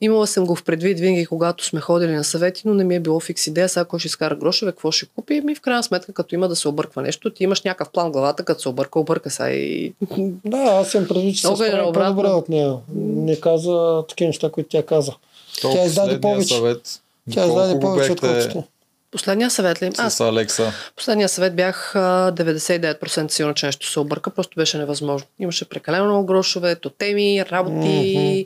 Имала 0.01 0.27
съм 0.27 0.45
го 0.45 0.55
в 0.55 0.63
предвид 0.63 0.99
винаги, 0.99 1.25
когато 1.25 1.65
сме 1.65 1.79
ходили 1.81 2.11
на 2.11 2.23
съвети, 2.23 2.61
но 2.65 2.73
не 2.73 2.83
ми 2.83 2.95
е 2.95 2.99
било 2.99 3.19
фикс 3.19 3.47
идея, 3.47 3.69
сега 3.69 3.85
кой 3.85 3.99
ще 3.99 4.07
изкара 4.07 4.35
грошове, 4.35 4.71
какво 4.71 4.91
ще 4.91 5.05
купи. 5.05 5.41
Ми 5.41 5.55
в 5.55 5.61
крайна 5.61 5.83
сметка, 5.83 6.13
като 6.13 6.35
има 6.35 6.47
да 6.47 6.55
се 6.55 6.67
обърква 6.67 7.01
нещо, 7.01 7.29
ти 7.29 7.43
имаш 7.43 7.61
някакъв 7.61 7.89
план 7.89 8.07
в 8.07 8.11
главата, 8.11 8.45
като 8.45 8.61
се 8.61 8.69
обърка, 8.69 8.99
обърка 8.99 9.29
се 9.29 9.43
и 9.43 9.93
Да, 10.45 10.57
аз 10.57 10.91
съм 10.91 11.07
предвид, 11.07 11.35
че 11.35 11.41
се 11.41 11.47
е 11.47 11.81
по-добре 11.93 12.27
от 12.27 12.49
нея. 12.49 12.73
Не 12.95 13.39
каза 13.39 14.03
такива 14.09 14.27
неща, 14.27 14.49
които 14.51 14.69
тя 14.69 14.85
каза. 14.85 15.13
То 15.61 15.73
Тя 15.73 15.85
издаде 15.85 16.21
повече. 16.21 16.55
Съвет, 16.55 16.81
Тя 17.31 17.45
издаде 17.45 17.79
повече, 17.79 18.11
отколкото. 18.11 18.63
Последния 19.11 19.49
съвет 19.49 19.81
ли? 19.81 19.91
Аз 19.97 20.13
С 20.15 20.19
Алекса. 20.21 20.71
последния 20.95 21.29
съвет 21.29 21.55
бях 21.55 21.95
а, 21.95 22.31
99% 22.35 23.31
сигурна, 23.31 23.53
че 23.53 23.65
нещо 23.65 23.91
се 23.91 23.99
обърка, 23.99 24.29
просто 24.29 24.55
беше 24.55 24.77
невъзможно. 24.77 25.27
Имаше 25.39 25.69
прекалено 25.69 26.05
много 26.05 26.25
грошове, 26.25 26.75
тотеми, 26.75 27.45
работи. 27.51 28.45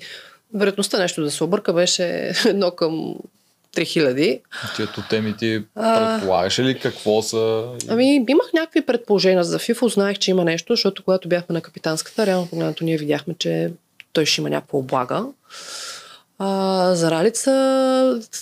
Вероятността 0.55 0.99
нещо 0.99 1.23
да 1.23 1.31
се 1.31 1.43
обърка 1.43 1.73
беше 1.73 2.33
едно 2.45 2.71
към 2.71 3.15
3000. 3.75 4.41
Тия 4.75 4.87
теми 5.09 5.37
ти 5.37 5.63
А. 5.75 6.17
предполагаш 6.17 6.59
ли 6.59 6.79
какво 6.79 7.21
са? 7.21 7.63
Ами, 7.87 8.25
имах 8.29 8.53
някакви 8.53 8.85
предположения 8.85 9.43
за 9.43 9.59
FIFO, 9.59 9.93
знаех, 9.93 10.17
че 10.17 10.31
има 10.31 10.43
нещо, 10.43 10.73
защото 10.73 11.03
когато 11.03 11.29
бяхме 11.29 11.53
на 11.53 11.61
капитанската, 11.61 12.25
реално 12.25 12.47
погледнато 12.47 12.83
ние 12.83 12.97
видяхме, 12.97 13.35
че 13.39 13.71
той 14.13 14.25
ще 14.25 14.41
има 14.41 14.49
някаква 14.49 14.79
облага. 14.79 15.25
А, 16.39 16.95
за 16.95 17.11
Ралица, 17.11 17.51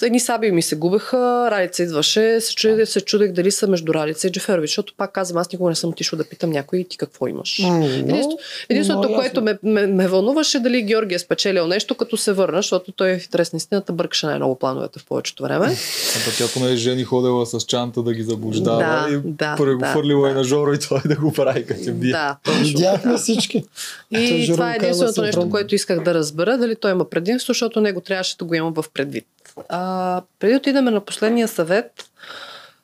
едни 0.01 0.19
саби 0.19 0.51
ми 0.51 0.61
се 0.61 0.75
губеха, 0.75 1.47
Ралица 1.51 1.83
идваше, 1.83 2.41
се 2.41 2.55
чудех, 2.55 2.89
се 2.89 3.01
чудех 3.01 3.31
дали 3.31 3.51
са 3.51 3.67
между 3.67 3.93
Ралица 3.93 4.27
и 4.27 4.31
Джеферович, 4.31 4.69
защото 4.69 4.93
пак 4.97 5.11
казвам, 5.11 5.41
аз 5.41 5.51
никога 5.51 5.69
не 5.69 5.75
съм 5.75 5.89
отишла 5.89 6.17
да 6.17 6.23
питам 6.23 6.49
някой 6.49 6.85
ти 6.89 6.97
какво 6.97 7.27
имаш. 7.27 7.59
Но- 7.59 7.85
Единствено, 7.85 8.37
единственото, 8.69 9.13
което 9.13 9.41
ме, 9.41 9.57
ме, 9.63 9.87
ме 9.87 10.07
вълнуваше, 10.07 10.59
дали 10.59 10.81
Георги 10.81 11.15
е 11.15 11.19
спечелил 11.19 11.67
нещо, 11.67 11.95
като 11.95 12.17
се 12.17 12.33
върна, 12.33 12.57
защото 12.57 12.91
той 12.91 13.19
в 13.19 13.25
интерес 13.25 13.53
на 13.53 13.57
истината 13.57 13.93
бъркаше 13.93 14.25
най-много 14.25 14.59
плановете 14.59 14.99
в 14.99 15.05
повечето 15.05 15.43
време. 15.43 15.65
А 15.65 16.37
тя 16.37 16.45
поне 16.53 16.75
жени 16.75 17.03
ходила 17.03 17.45
с 17.45 17.59
чанта 17.59 18.03
да 18.03 18.13
ги 18.13 18.23
заблуждава 18.23 18.79
Да, 18.79 19.07
и 19.09 19.19
да, 19.25 19.55
прехвърлила 19.57 20.27
да, 20.27 20.31
и 20.31 20.33
на 20.33 20.43
Жоро 20.43 20.73
и 20.73 20.79
той 20.79 21.01
да 21.05 21.15
го 21.15 21.33
прави 21.33 21.65
като 21.65 21.93
бие. 21.93 22.11
Да. 22.11 22.37
Видяхме 22.61 23.17
всички. 23.17 23.63
И 24.11 24.49
това 24.51 24.73
е 24.73 24.75
единственото 24.75 25.21
нещо, 25.21 25.49
което 25.49 25.75
исках 25.75 26.03
да 26.03 26.13
разбера, 26.13 26.57
дали 26.57 26.75
той 26.75 26.91
има 26.91 27.09
предимство, 27.09 27.53
защото 27.53 27.82
него 27.83 28.01
трябваше 28.01 28.37
да 28.37 28.45
го 28.45 28.53
имам 28.53 28.73
в 28.73 28.85
предвид. 28.93 29.27
А, 29.69 30.21
преди 30.39 30.53
да 30.53 30.57
отидем 30.57 30.85
на 30.85 31.01
последния 31.01 31.47
съвет, 31.47 32.09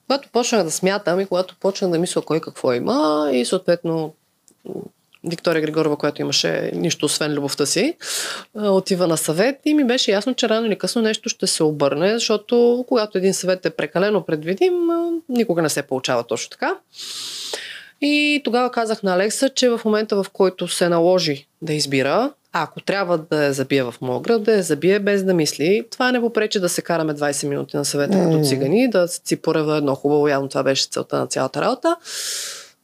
когато 0.07 0.29
почнах 0.29 0.63
да 0.63 0.71
смятам 0.71 1.19
и 1.19 1.25
когато 1.25 1.55
почнах 1.59 1.91
да 1.91 1.99
мисля 1.99 2.21
кой 2.21 2.41
какво 2.41 2.73
има 2.73 3.29
и 3.33 3.45
съответно 3.45 4.13
Виктория 5.23 5.61
Григорова, 5.61 5.97
която 5.97 6.21
имаше 6.21 6.71
нищо 6.75 7.05
освен 7.05 7.33
любовта 7.33 7.65
си, 7.65 7.95
отива 8.55 9.07
на 9.07 9.17
съвет 9.17 9.59
и 9.65 9.73
ми 9.73 9.83
беше 9.83 10.11
ясно, 10.11 10.33
че 10.33 10.49
рано 10.49 10.67
или 10.67 10.77
късно 10.77 11.01
нещо 11.01 11.29
ще 11.29 11.47
се 11.47 11.63
обърне, 11.63 12.13
защото 12.13 12.85
когато 12.87 13.17
един 13.17 13.33
съвет 13.33 13.65
е 13.65 13.69
прекалено 13.69 14.25
предвидим, 14.25 14.73
никога 15.29 15.61
не 15.61 15.69
се 15.69 15.81
получава 15.81 16.23
точно 16.23 16.49
така. 16.49 16.75
И 18.01 18.41
тогава 18.43 18.71
казах 18.71 19.03
на 19.03 19.13
Алекса, 19.13 19.49
че 19.49 19.69
в 19.69 19.81
момента, 19.85 20.23
в 20.23 20.29
който 20.33 20.67
се 20.67 20.89
наложи 20.89 21.47
да 21.61 21.73
избира, 21.73 22.31
ако 22.53 22.81
трябва 22.81 23.17
да 23.17 23.45
я 23.45 23.53
забие 23.53 23.83
в 23.83 23.95
моя 24.01 24.21
град, 24.21 24.43
да 24.43 24.53
я 24.53 24.63
забие 24.63 24.99
без 24.99 25.23
да 25.23 25.33
мисли. 25.33 25.87
Това 25.91 26.11
не 26.11 26.21
попречи 26.21 26.59
да 26.59 26.69
се 26.69 26.81
караме 26.81 27.13
20 27.13 27.47
минути 27.47 27.77
на 27.77 27.85
съвета 27.85 28.17
mm. 28.17 28.31
като 28.31 28.45
цигани, 28.45 28.89
да 28.89 29.07
си 29.07 29.35
порева 29.35 29.77
едно 29.77 29.95
хубаво, 29.95 30.27
явно 30.27 30.49
това 30.49 30.63
беше 30.63 30.87
целта 30.89 31.19
на 31.19 31.27
цялата 31.27 31.61
работа. 31.61 31.95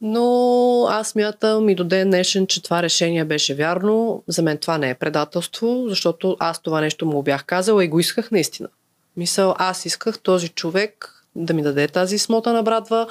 Но 0.00 0.86
аз 0.90 1.14
мятам 1.14 1.68
и 1.68 1.74
до 1.74 1.84
ден 1.84 2.10
днешен, 2.10 2.46
че 2.46 2.62
това 2.62 2.82
решение 2.82 3.24
беше 3.24 3.54
вярно. 3.54 4.22
За 4.28 4.42
мен 4.42 4.58
това 4.58 4.78
не 4.78 4.90
е 4.90 4.94
предателство, 4.94 5.84
защото 5.88 6.36
аз 6.40 6.62
това 6.62 6.80
нещо 6.80 7.06
му 7.06 7.22
бях 7.22 7.44
казала 7.44 7.84
и 7.84 7.88
го 7.88 8.00
исках 8.00 8.30
наистина. 8.30 8.68
Мисъл, 9.16 9.54
аз 9.58 9.86
исках 9.86 10.18
този 10.18 10.48
човек 10.48 11.12
да 11.36 11.54
ми 11.54 11.62
даде 11.62 11.88
тази 11.88 12.18
смота 12.18 12.52
на 12.52 12.62
братва 12.62 13.06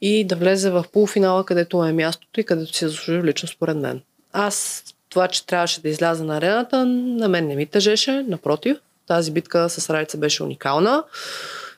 и 0.00 0.24
да 0.24 0.36
влезе 0.36 0.70
в 0.70 0.84
полуфинала, 0.92 1.44
където 1.44 1.84
е 1.84 1.92
мястото 1.92 2.40
и 2.40 2.44
където 2.44 2.76
си 2.76 2.88
заслужи 2.88 3.22
лично 3.22 3.48
според 3.48 3.76
мен. 3.76 4.00
Аз 4.32 4.84
това, 5.14 5.28
че 5.28 5.46
трябваше 5.46 5.80
да 5.80 5.88
изляза 5.88 6.24
на 6.24 6.36
арената, 6.36 6.84
на 6.86 7.28
мен 7.28 7.46
не 7.46 7.56
ми 7.56 7.66
тежеше, 7.66 8.24
напротив. 8.28 8.76
Тази 9.06 9.30
битка 9.30 9.70
с 9.70 9.90
Райца 9.90 10.18
беше 10.18 10.42
уникална. 10.42 11.04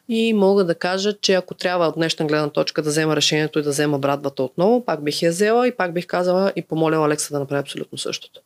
И 0.08 0.32
мога 0.32 0.64
да 0.64 0.74
кажа, 0.74 1.12
че 1.20 1.34
ако 1.34 1.54
трябва 1.54 1.86
от 1.86 1.94
днешна 1.94 2.26
гледна 2.26 2.48
точка 2.48 2.82
да 2.82 2.90
взема 2.90 3.16
решението 3.16 3.58
и 3.58 3.62
да 3.62 3.70
взема 3.70 3.98
братвата 3.98 4.42
отново, 4.42 4.84
пак 4.84 5.04
бих 5.04 5.22
я 5.22 5.30
взела 5.30 5.68
и 5.68 5.76
пак 5.76 5.92
бих 5.92 6.06
казала 6.06 6.52
и 6.56 6.62
помоляла 6.62 7.06
Алекса 7.06 7.34
да 7.34 7.40
направи 7.40 7.60
абсолютно 7.60 7.98
същото. 7.98 8.40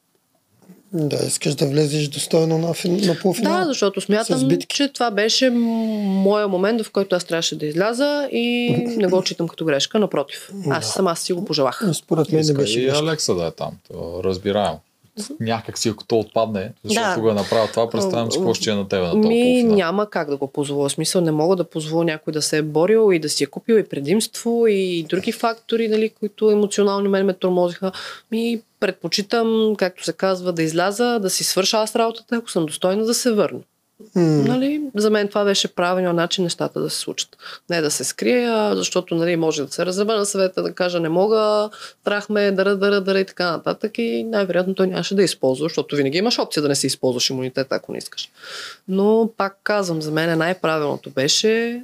Да, 0.92 1.26
искаш 1.26 1.54
да 1.54 1.66
влезеш 1.66 2.08
достойно 2.08 2.58
на, 2.58 2.74
на 2.84 3.14
полуфинал. 3.22 3.58
Да, 3.58 3.64
защото 3.64 4.00
смятам, 4.00 4.58
че 4.68 4.92
това 4.92 5.10
беше 5.10 5.50
моя 5.50 6.48
момент, 6.48 6.82
в 6.82 6.90
който 6.90 7.16
аз 7.16 7.24
трябваше 7.24 7.58
да 7.58 7.66
изляза 7.66 8.28
и 8.32 8.70
не 8.96 9.06
го 9.06 9.18
отчитам 9.18 9.48
като 9.48 9.64
грешка, 9.64 9.98
напротив. 9.98 10.50
Аз 10.70 10.92
сама 10.92 11.16
си 11.16 11.32
го 11.32 11.44
пожелах. 11.44 11.82
Според 11.92 12.32
мен 12.32 12.46
не 12.46 12.52
беше 12.54 12.80
и 12.80 12.88
Алекса 12.88 13.34
да 13.34 13.46
е 13.46 13.50
там. 13.50 13.72
То 13.88 14.20
разбираемо 14.24 14.80
някак 15.40 15.78
си, 15.78 15.88
ако 15.88 16.04
то 16.04 16.18
отпадне, 16.18 16.72
защото 16.84 17.08
Да. 17.08 17.14
кога 17.14 17.34
направя 17.34 17.68
това, 17.68 17.90
представям 17.90 18.32
си 18.32 18.38
какво 18.38 18.54
ще 18.54 18.70
е 18.70 18.74
на 18.74 18.88
тебе 18.88 19.02
на 19.02 19.10
толкова 19.10 19.28
Ми 19.28 19.62
няма 19.62 20.10
как 20.10 20.30
да 20.30 20.36
го 20.36 20.46
позволя. 20.46 20.88
В 20.88 20.92
Смисъл 20.92 21.20
не 21.20 21.30
мога 21.30 21.56
да 21.56 21.64
позволя 21.64 22.04
някой 22.04 22.32
да 22.32 22.42
се 22.42 22.56
е 22.56 22.62
борил 22.62 23.12
и 23.12 23.18
да 23.18 23.28
си 23.28 23.44
е 23.44 23.46
купил 23.46 23.74
и 23.74 23.84
предимство 23.84 24.66
и 24.66 25.06
други 25.08 25.32
фактори, 25.32 25.88
нали, 25.88 26.08
които 26.08 26.50
емоционално 26.50 27.10
мен 27.10 27.26
ме 27.26 27.34
тормозиха. 27.34 27.92
Ми 28.30 28.60
предпочитам, 28.80 29.74
както 29.78 30.04
се 30.04 30.12
казва, 30.12 30.52
да 30.52 30.62
изляза, 30.62 31.18
да 31.22 31.30
си 31.30 31.44
свърша 31.44 31.78
аз 31.78 31.96
работата, 31.96 32.36
ако 32.36 32.50
съм 32.50 32.66
достойна 32.66 33.04
да 33.04 33.14
се 33.14 33.32
върна. 33.32 33.60
М, 34.14 34.22
Нали, 34.44 34.82
за 34.96 35.10
мен 35.10 35.28
това 35.28 35.44
беше 35.44 35.74
правилният 35.74 36.16
начин 36.16 36.44
нещата 36.44 36.80
да 36.80 36.90
се 36.90 36.98
случат. 36.98 37.36
Не 37.70 37.80
да 37.80 37.90
се 37.90 38.04
скрия, 38.04 38.76
защото 38.76 39.14
нали, 39.14 39.36
може 39.36 39.64
да 39.64 39.72
се 39.72 39.86
разрева 39.86 40.14
на 40.16 40.26
съвета, 40.26 40.62
да 40.62 40.72
кажа 40.74 41.00
не 41.00 41.08
мога, 41.08 41.70
страх 42.00 42.28
ме, 42.28 42.50
дара, 42.50 42.76
дара, 42.76 43.00
дара 43.00 43.20
и 43.20 43.26
така 43.26 43.50
нататък. 43.50 43.98
И 43.98 44.24
най-вероятно 44.24 44.74
той 44.74 44.86
нямаше 44.86 45.14
да 45.14 45.22
използва, 45.22 45.64
защото 45.64 45.96
винаги 45.96 46.18
имаш 46.18 46.38
опция 46.38 46.62
да 46.62 46.68
не 46.68 46.74
си 46.74 46.86
използваш 46.86 47.30
имунитет, 47.30 47.66
ако 47.70 47.92
не 47.92 47.98
искаш. 47.98 48.30
Но 48.88 49.30
пак 49.36 49.58
казвам, 49.62 50.02
за 50.02 50.10
мен 50.10 50.38
най-правилното 50.38 51.10
беше 51.10 51.82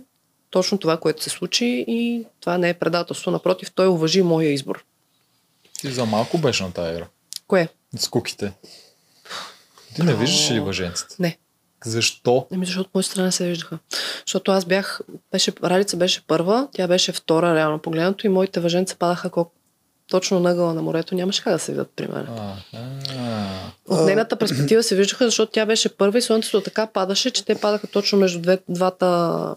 точно 0.50 0.78
това, 0.78 0.96
което 0.96 1.22
се 1.22 1.30
случи 1.30 1.84
и 1.88 2.24
това 2.40 2.58
не 2.58 2.68
е 2.68 2.74
предателство. 2.74 3.30
Напротив, 3.30 3.72
той 3.74 3.86
уважи 3.86 4.22
моя 4.22 4.52
избор. 4.52 4.84
Ти 5.80 5.90
за 5.92 6.04
малко 6.04 6.38
беше 6.38 6.62
на 6.62 6.72
тази 6.72 6.92
игра. 6.92 7.06
Кое? 7.48 7.68
С 7.98 8.08
куките. 8.08 8.52
Ти 9.94 10.02
не 10.02 10.14
виждаш 10.14 10.50
ли 10.50 10.60
въженците? 10.60 11.16
Не. 11.18 11.38
Защо? 11.84 12.46
Еми, 12.52 12.66
защото 12.66 12.88
от 12.88 12.94
моя 12.94 13.04
страна 13.04 13.30
се 13.30 13.48
виждаха. 13.48 13.78
Защото 14.26 14.52
аз 14.52 14.64
бях, 14.64 15.00
беше, 15.32 15.52
Ралица 15.64 15.96
беше 15.96 16.26
първа, 16.26 16.68
тя 16.72 16.88
беше 16.88 17.12
втора, 17.12 17.54
реално 17.54 17.78
погледнато, 17.78 18.26
и 18.26 18.30
моите 18.30 18.60
въженца 18.60 18.96
падаха 18.98 19.30
колко 19.30 19.52
точно 20.10 20.40
на 20.40 20.50
ъгъла 20.50 20.74
на 20.74 20.82
морето. 20.82 21.14
Нямаше 21.14 21.42
как 21.42 21.52
да 21.52 21.58
се 21.58 21.72
видят 21.72 21.92
при 21.96 22.06
мен. 22.06 22.26
От 23.88 24.06
нейната 24.06 24.36
перспектива 24.36 24.82
се 24.82 24.96
виждаха, 24.96 25.24
защото 25.24 25.52
тя 25.52 25.66
беше 25.66 25.96
първа 25.96 26.18
и 26.18 26.22
слънцето 26.22 26.60
така 26.60 26.86
падаше, 26.86 27.30
че 27.30 27.44
те 27.44 27.54
падаха 27.54 27.86
точно 27.86 28.18
между 28.18 28.40
две, 28.40 28.58
двата... 28.68 29.54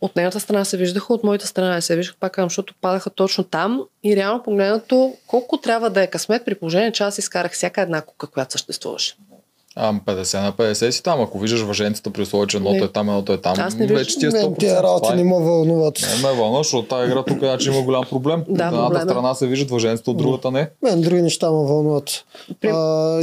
От 0.00 0.16
нейната 0.16 0.40
страна 0.40 0.64
се 0.64 0.76
виждаха, 0.76 1.14
от 1.14 1.24
моята 1.24 1.46
страна 1.46 1.74
не 1.74 1.82
се 1.82 1.96
виждаха, 1.96 2.18
пак 2.20 2.32
казвам, 2.32 2.50
защото 2.50 2.74
падаха 2.80 3.10
точно 3.10 3.44
там 3.44 3.82
и 4.04 4.16
реално 4.16 4.42
погледнато 4.42 5.14
колко 5.26 5.60
трябва 5.60 5.90
да 5.90 6.02
е 6.02 6.06
късмет 6.06 6.44
при 6.44 6.54
положение, 6.54 6.92
че 6.92 7.02
аз 7.02 7.18
изкарах 7.18 7.52
всяка 7.52 7.80
една 7.80 8.02
кука, 8.02 8.26
която 8.26 8.52
съществуваше. 8.52 9.16
А, 9.76 9.92
50 9.96 10.42
на 10.42 10.52
50 10.52 10.90
си 10.90 11.02
там. 11.02 11.20
Ако 11.20 11.38
виждаш 11.38 11.60
въженцата 11.60 12.10
при 12.10 12.22
условие, 12.22 12.46
че 12.46 12.56
едното 12.56 12.84
е 12.84 12.88
там, 12.88 13.08
едното 13.08 13.32
е 13.32 13.38
там, 13.38 13.54
Аз 13.58 13.74
не 13.74 13.86
вече 13.86 14.18
ти 14.18 14.26
е 14.26 14.30
100%. 14.30 14.32
Мен 14.34 14.54
тия 14.54 14.82
работи 14.82 15.08
е- 15.12 15.16
не 15.16 15.24
ме 15.24 15.34
вълнуват. 15.34 15.98
Не 16.16 16.28
ме 16.28 16.34
вълна, 16.34 16.58
защото 16.58 16.88
тази 16.88 17.10
игра 17.10 17.22
тук 17.22 17.38
значи 17.38 17.68
има 17.68 17.82
голям 17.82 18.04
проблем. 18.04 18.40
От 18.40 18.46
Да, 18.48 18.64
едната 18.64 18.84
проблем 18.84 18.98
е. 18.98 19.04
страна 19.04 19.34
се 19.34 19.46
виждат 19.46 19.70
въженцата, 19.70 20.10
от 20.10 20.16
другата 20.16 20.50
не. 20.50 20.68
Мен 20.82 21.00
други 21.00 21.22
неща 21.22 21.46
ме 21.46 21.56
вълнуват. 21.58 22.24
При- 22.60 22.68
А, 22.68 23.20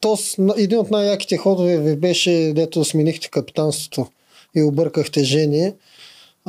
то, 0.00 0.16
един 0.56 0.78
от 0.78 0.90
най-яките 0.90 1.36
ходове 1.36 1.78
ви 1.78 1.96
беше, 1.96 2.52
дето 2.54 2.84
сменихте 2.84 3.28
капитанството 3.28 4.06
и 4.54 4.62
объркахте 4.62 5.24
жени. 5.24 5.72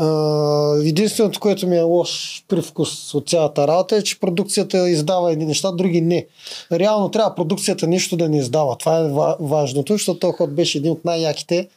А, 0.02 0.80
единственото, 0.86 1.40
което 1.40 1.68
ми 1.68 1.78
е 1.78 1.82
лош 1.82 2.44
привкус 2.48 3.14
от 3.14 3.30
цялата 3.30 3.68
работа 3.68 3.96
е, 3.96 4.02
че 4.02 4.20
продукцията 4.20 4.90
издава 4.90 5.32
едни 5.32 5.46
неща, 5.46 5.72
други 5.72 6.02
не. 6.02 6.26
Реално 6.72 7.12
трябва 7.12 7.36
продукцията 7.36 7.88
нищо 7.88 8.18
да 8.18 8.30
не 8.30 8.38
издава. 8.38 8.76
Това 8.78 9.00
е 9.00 9.04
ва- 9.04 9.38
важното, 9.40 9.94
защото 9.94 10.20
този 10.20 10.34
ход 10.34 10.56
беше 10.56 10.78
един 10.78 10.92
от 10.92 11.06
най-яките. 11.06 11.68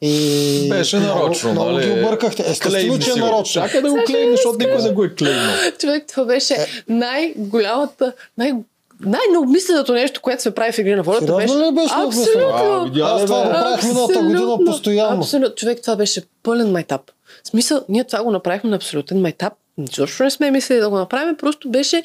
И 0.00 0.68
Беше 0.68 0.98
нарочно, 0.98 1.52
много, 1.52 1.68
много 1.68 1.80
нали? 1.80 1.94
ги 1.94 2.00
объркахте. 2.00 2.42
Естествено, 2.42 2.70
Клейми 2.88 3.00
че 3.00 3.10
е 3.10 3.14
нарочно. 3.14 3.62
Чакай 3.62 3.82
да 3.82 3.90
го 3.90 3.98
клейм, 4.06 4.30
защото 4.30 4.58
никой 4.58 4.82
не 4.82 4.90
го 4.90 5.04
е 5.04 5.14
клеймнал. 5.14 5.54
Човек, 5.78 6.04
това 6.08 6.24
беше 6.24 6.56
най-голямата, 6.88 8.12
най- 8.38 8.52
най-необмисленото 9.00 9.92
нещо, 9.92 10.20
което 10.20 10.42
се 10.42 10.54
прави 10.54 10.72
в 10.72 10.78
игри 10.78 10.94
на 10.94 11.02
волята. 11.02 11.26
Сериозно 11.26 11.46
беше... 11.46 11.70
ли 11.70 11.74
беше 11.74 11.96
необмислено? 11.98 12.46
А, 12.46 12.50
Абсолютно! 12.52 12.84
видя 12.84 13.04
Аз 13.04 13.24
това 13.24 13.42
го 13.42 13.48
правих 13.50 13.84
миналата 13.84 14.18
година 14.20 14.58
постоянно. 14.66 15.18
Абсолютно. 15.18 15.54
Човек, 15.54 15.80
това 15.82 15.96
беше 15.96 16.22
пълен 16.42 16.72
майтап. 16.72 17.00
В 17.44 17.48
смисъл, 17.48 17.84
ние 17.88 18.04
това 18.04 18.22
го 18.22 18.30
направихме 18.30 18.70
на 18.70 18.76
абсолютен 18.76 19.20
майтап. 19.20 19.52
Изобщо 19.78 20.22
не 20.22 20.30
сме 20.30 20.50
мислили 20.50 20.78
да 20.78 20.90
го 20.90 20.96
направим, 20.96 21.36
просто 21.36 21.70
беше 21.70 22.02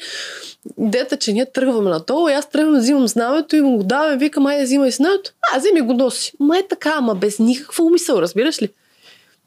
идеята, 0.80 1.16
че 1.16 1.32
ние 1.32 1.46
тръгваме 1.52 1.90
надолу 1.90 2.28
и 2.28 2.32
аз 2.32 2.50
тръгвам, 2.50 2.78
взимам 2.78 3.08
знамето 3.08 3.56
и 3.56 3.60
му 3.60 3.76
го 3.76 3.82
давам, 3.82 4.18
викам, 4.18 4.46
айде 4.46 4.64
взимай 4.64 4.90
знамето. 4.90 5.32
А, 5.52 5.58
вземи 5.58 5.80
го 5.80 5.92
носи. 5.92 6.32
Ма 6.40 6.58
е 6.58 6.68
така, 6.68 6.94
ама 6.96 7.14
без 7.14 7.38
никаква 7.38 7.84
умисъл, 7.84 8.18
разбираш 8.18 8.62
ли? 8.62 8.68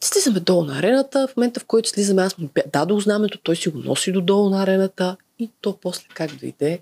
Слизаме 0.01 0.39
долу 0.39 0.63
на 0.63 0.79
арената, 0.79 1.27
в 1.27 1.37
момента 1.37 1.59
в 1.59 1.65
който 1.65 1.89
слизаме, 1.89 2.21
аз 2.21 2.37
му 2.37 2.49
дадох 2.73 2.99
знамето, 2.99 3.37
той 3.43 3.55
си 3.55 3.69
го 3.69 3.77
носи 3.77 4.11
додолу 4.11 4.49
на 4.49 4.63
арената 4.63 5.15
и 5.39 5.49
то 5.61 5.77
после 5.81 6.03
как 6.13 6.35
дойде. 6.35 6.79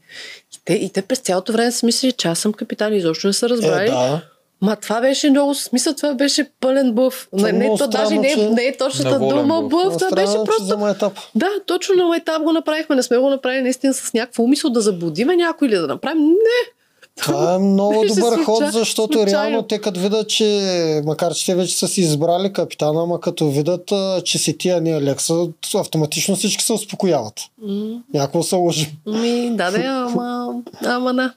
И 0.54 0.60
те, 0.66 0.74
и 0.74 0.90
те 0.90 1.02
през 1.02 1.20
цялото 1.20 1.52
време 1.52 1.72
са 1.72 1.86
мислили, 1.86 2.12
че 2.12 2.28
аз 2.28 2.40
съм 2.40 2.54
капитан 2.54 2.94
изобщо 2.94 3.28
не 3.28 3.34
са 3.34 3.50
разбрали. 3.50 3.88
Е, 3.88 3.92
да. 3.92 4.22
Ма 4.62 4.76
това 4.76 5.02
беше 5.02 5.30
много, 5.30 5.56
смисъл 5.56 5.94
това 5.94 6.14
беше 6.14 6.50
пълен 6.60 6.92
бъв. 6.94 7.28
Това 7.38 7.50
е 7.50 7.52
Не, 7.52 7.70
не, 7.70 7.78
то 7.78 7.88
даже 7.88 8.18
не, 8.18 8.32
е- 8.32 8.50
не 8.50 8.64
е 8.64 8.78
точната 8.78 9.20
дума 9.20 9.62
бъв. 9.62 9.70
бъв, 9.70 9.98
това 9.98 10.10
беше 10.16 10.34
просто... 10.46 10.64
за 10.64 10.78
майтап. 10.78 11.14
Да, 11.36 11.48
точно 11.66 11.96
на 11.96 12.06
майтап 12.06 12.44
го 12.44 12.52
направихме. 12.54 12.96
Не 12.96 13.04
сме 13.04 13.18
го 13.18 13.30
направили 13.30 13.62
наистина 13.62 13.94
с 13.94 14.14
някаква 14.14 14.44
умисъл 14.44 14.70
да 14.70 14.82
заблудиме 14.82 15.36
някой 15.36 15.68
или 15.68 15.76
да 15.76 15.88
направим. 15.88 16.24
Не. 16.28 16.72
Това 17.20 17.54
е 17.56 17.58
много 17.60 18.06
добър 18.08 18.44
ход, 18.44 18.64
защото 18.72 19.14
случайно. 19.14 19.32
реално 19.32 19.64
те 19.64 19.82
като 19.82 20.00
видят, 20.00 20.30
че 20.30 21.02
макар 21.06 21.34
че 21.34 21.46
те 21.46 21.56
вече 21.56 21.76
са 21.78 21.88
си 21.88 22.02
избрали 22.02 22.54
капитана, 22.54 23.04
ама 23.04 23.22
като 23.22 23.50
видят, 23.50 23.92
че 24.24 24.38
си 24.38 24.58
тия 24.58 24.82
не 24.82 24.92
Алекса, 24.92 25.48
автоматично 25.76 26.36
всички 26.36 26.64
се 26.64 26.74
успокояват. 26.74 27.34
М, 27.62 28.02
Някакво 28.14 28.44
се 28.44 28.56
лъжи. 28.56 28.96
Ми, 29.08 29.50
да, 29.56 29.72
да, 29.72 30.08
ама, 30.12 30.62
ама 30.86 31.14
на. 31.14 31.34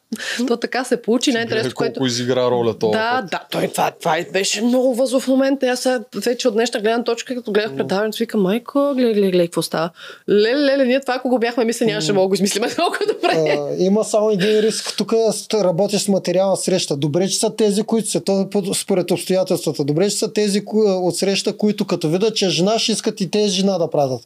То 0.49 0.57
така 0.57 0.85
се 0.85 1.03
получи. 1.03 1.33
Най-интересното, 1.33 1.75
което... 1.75 1.93
колко 1.93 2.07
изигра 2.07 2.51
роля 2.51 2.79
това. 2.79 2.93
Да, 2.93 3.23
да, 3.31 3.41
той, 3.51 3.69
това, 3.69 3.91
това 3.91 4.17
беше 4.33 4.63
много 4.63 4.95
възлов 4.95 5.29
момент. 5.29 5.63
Аз 5.63 5.81
сега 5.81 6.01
вече 6.25 6.49
от 6.49 6.55
днешна 6.55 6.81
гледна 6.81 7.05
точка, 7.05 7.35
като 7.35 7.53
гледах 7.53 7.77
предаването, 7.77 8.17
викам, 8.21 8.43
майко, 8.43 8.93
гледай, 8.95 9.13
гледай, 9.13 9.31
гледай, 9.31 9.47
какво 9.47 9.63
става. 9.63 9.91
Леле, 10.31 10.59
леле, 10.59 10.85
ние 10.85 11.01
това, 11.01 11.15
ако 11.15 11.29
го 11.29 11.39
бяхме 11.39 11.65
мисли, 11.65 11.87
нямаше 11.87 12.07
да 12.07 12.15
мога 12.15 12.25
да 12.25 12.29
го 12.29 12.35
измислим 12.35 12.63
толкова 12.77 13.07
добре. 13.15 13.57
А, 13.59 13.85
има 13.85 14.05
само 14.05 14.31
един 14.31 14.61
риск. 14.61 14.95
Тук 14.97 15.13
работиш 15.65 16.03
с 16.03 16.09
материала 16.09 16.57
среща. 16.57 16.97
Добре, 16.97 17.29
че 17.29 17.37
са 17.37 17.51
тези, 17.51 17.83
които 17.83 18.11
са 18.11 18.21
по- 18.51 18.75
според 18.75 19.11
обстоятелствата. 19.11 19.85
Добре, 19.85 20.11
че 20.11 20.17
са 20.17 20.33
тези 20.33 20.65
кои, 20.65 20.83
от 20.83 21.17
среща, 21.17 21.57
които 21.57 21.85
като 21.85 22.09
видят, 22.09 22.37
че 22.37 22.47
е 22.47 22.51
жена, 22.51 22.79
ще 22.79 22.93
искат 22.93 23.21
и 23.21 23.31
тези 23.31 23.49
жена 23.49 23.79
да 23.79 23.91
пратят. 23.91 24.21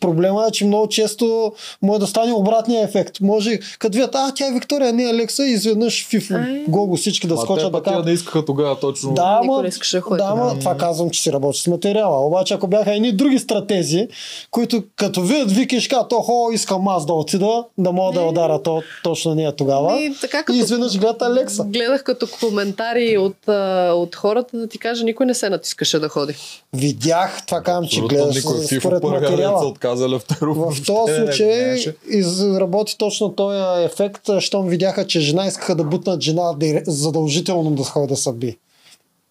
Проблема 0.00 0.46
е, 0.48 0.52
че 0.52 0.64
много 0.64 0.88
често 0.88 1.52
може 1.82 2.00
да 2.00 2.06
стане 2.06 2.32
обратния 2.32 2.84
ефект. 2.84 3.20
Може, 3.20 3.58
като 3.78 3.96
видят, 3.96 4.14
а, 4.14 4.32
тя 4.34 4.46
е 4.46 4.52
Виктория, 4.52 4.92
не 4.92 5.02
е 5.02 5.10
Алекса, 5.10 5.44
и 5.44 5.50
изведнъж 5.50 6.06
фиф, 6.08 6.30
гого 6.68 6.96
всички 6.96 7.26
да 7.26 7.34
Ма 7.34 7.40
скочат 7.40 7.66
те 7.66 7.70
да 7.72 7.82
кажат. 7.82 8.04
не 8.04 8.12
искаха 8.12 8.44
тогава 8.44 8.78
точно. 8.80 9.12
Да, 9.12 9.40
не 9.62 9.68
искаше 9.68 10.00
да 10.10 10.24
ама 10.24 10.58
това 10.58 10.76
казвам, 10.76 11.10
че 11.10 11.22
си 11.22 11.32
работи 11.32 11.58
с 11.60 11.66
материала. 11.66 12.26
Обаче, 12.26 12.54
ако 12.54 12.66
бяха 12.66 12.94
едни 12.94 13.12
други 13.12 13.38
стратези, 13.38 14.08
които 14.50 14.82
като 14.96 15.22
видят 15.22 15.52
Вики, 15.52 15.80
ще 15.80 15.88
кажат, 15.88 16.12
охо, 16.12 16.50
искам 16.52 16.88
аз 16.88 17.06
да 17.06 17.12
отида, 17.12 17.64
да 17.78 17.92
мога 17.92 18.12
да 18.12 18.20
я 18.20 18.28
удара 18.28 18.62
то, 18.62 18.82
точно 19.02 19.34
нея 19.34 19.52
тогава. 19.52 20.00
И 20.00 20.14
така 20.20 20.44
И 20.52 20.62
изведнъж 20.86 20.98
гледат 20.98 21.22
Алекса. 21.22 21.64
гледах 21.64 22.02
като 22.04 22.26
коментари 22.40 23.18
от, 23.18 23.48
от 23.94 24.16
хората 24.16 24.56
да 24.58 24.66
ти 24.66 24.78
кажа, 24.78 25.04
никой 25.04 25.26
не 25.26 25.34
се 25.34 25.50
натискаше 25.50 25.98
да 25.98 26.08
ходи. 26.08 26.34
Видях, 26.72 27.46
това 27.46 27.62
казвам, 27.62 27.88
че 27.88 28.00
гледаш 28.00 28.36
никой 28.36 28.80
според 28.80 29.02
материала. 29.02 29.66
отказа 29.66 30.08
Левтеров. 30.08 30.56
В 30.56 30.86
този 30.86 31.14
случай 31.14 31.84
изработи 32.08 32.98
точно 32.98 33.32
този 33.32 33.84
ефект, 33.84 34.28
щом 34.38 34.68
видяха, 34.68 35.06
че 35.06 35.20
жена 35.20 35.46
искаха 35.46 35.74
да 35.74 35.84
бутнат 35.84 36.20
жена 36.20 36.54
задължително 36.86 37.70
да 37.70 37.84
ходи 37.84 38.06
да 38.06 38.16
се 38.16 38.32
би. 38.32 38.58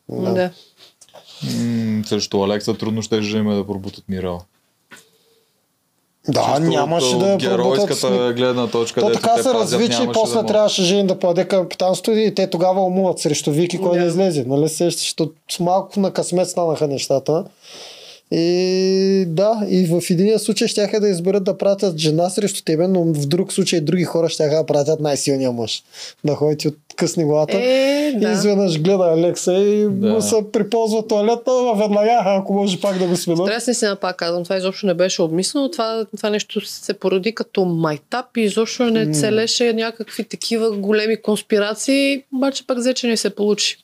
Да. 0.10 0.34
да. 0.34 0.50
М, 1.44 2.04
Срещу 2.06 2.44
Алекса 2.44 2.74
трудно 2.74 3.02
ще 3.02 3.20
да 3.20 3.38
има 3.38 3.56
да 3.56 3.68
пробутат 3.68 4.04
Мирал. 4.10 4.42
Да, 6.28 6.46
Чисто 6.46 6.60
нямаше 6.62 7.16
от 7.16 7.20
да 7.20 7.30
я 7.30 7.38
Геройската 7.38 8.34
гледна 8.34 8.68
точка, 8.68 9.02
То 9.02 9.12
така 9.12 9.30
се 9.30 9.44
пазят, 9.44 9.54
разви, 9.54 9.90
че 9.90 10.00
нямаше 10.00 10.20
после 10.20 10.42
да 10.42 10.46
трябваше 10.46 10.84
Жени 10.84 11.08
да 11.08 11.20
подаде 11.20 11.48
капитанството 11.48 12.12
и 12.12 12.36
те 12.36 12.50
тогава 12.50 12.86
умуват 12.86 13.20
срещу 13.20 13.52
Вики, 13.52 13.78
кой 13.78 13.98
да, 13.98 14.04
Да. 14.04 14.08
излезе. 14.08 14.44
Нали 14.48 14.70
сещаш, 14.70 15.02
защото 15.02 15.34
с 15.52 15.60
малко 15.60 16.00
на 16.00 16.12
късмет 16.12 16.50
станаха 16.50 16.88
нещата. 16.88 17.44
И 18.32 19.26
да, 19.28 19.66
и 19.70 19.86
в 19.86 20.02
единия 20.10 20.40
случай 20.40 20.68
ще 20.68 21.00
да 21.00 21.10
изберат 21.10 21.44
да 21.44 21.58
пратят 21.58 21.98
жена 21.98 22.30
срещу 22.30 22.64
тебе, 22.64 22.88
но 22.88 23.04
в 23.04 23.28
друг 23.28 23.54
случай 23.54 23.82
други 23.82 24.04
хора 24.04 24.30
ще 24.30 24.48
да 24.48 24.66
пратят 24.66 25.00
най-силния 25.00 25.52
мъж. 25.52 25.84
Да 26.24 26.36
ходите 26.36 26.68
от 26.68 26.76
късни 26.96 27.24
главата. 27.24 27.58
Е, 27.58 28.14
И 28.16 28.20
да. 28.20 28.32
изведнъж 28.32 28.82
гледа 28.82 29.04
Алекса 29.04 29.54
и 29.54 29.84
Да. 29.84 30.08
му 30.08 30.22
се 30.22 30.36
приползва 30.54 31.08
туалета, 31.08 31.52
веднага, 31.78 32.22
ако 32.26 32.54
може 32.54 32.82
пак 32.82 33.00
да 33.00 33.08
го 33.08 33.18
сменят. 33.18 33.46
Трябва 33.46 33.62
си 33.62 33.74
пак 34.02 34.16
казвам, 34.16 34.44
това 34.44 34.58
изобщо 34.58 34.86
не 34.86 34.94
беше 34.94 35.22
обмислено. 35.22 35.72
Това, 35.72 36.06
това 36.18 36.30
нещо 36.30 36.66
се 36.66 36.94
породи 36.94 37.36
като 37.36 37.66
майтап 37.66 38.38
и 38.38 38.42
изобщо 38.42 38.84
не 38.84 39.14
целеше 39.14 39.74
някакви 39.74 40.24
такива 40.24 40.72
големи 40.72 41.22
конспирации, 41.22 42.24
обаче 42.36 42.68
пък 42.68 42.78
взе, 42.78 42.94
че 42.94 43.08
не 43.08 43.18
се 43.18 43.30
получи. 43.30 43.78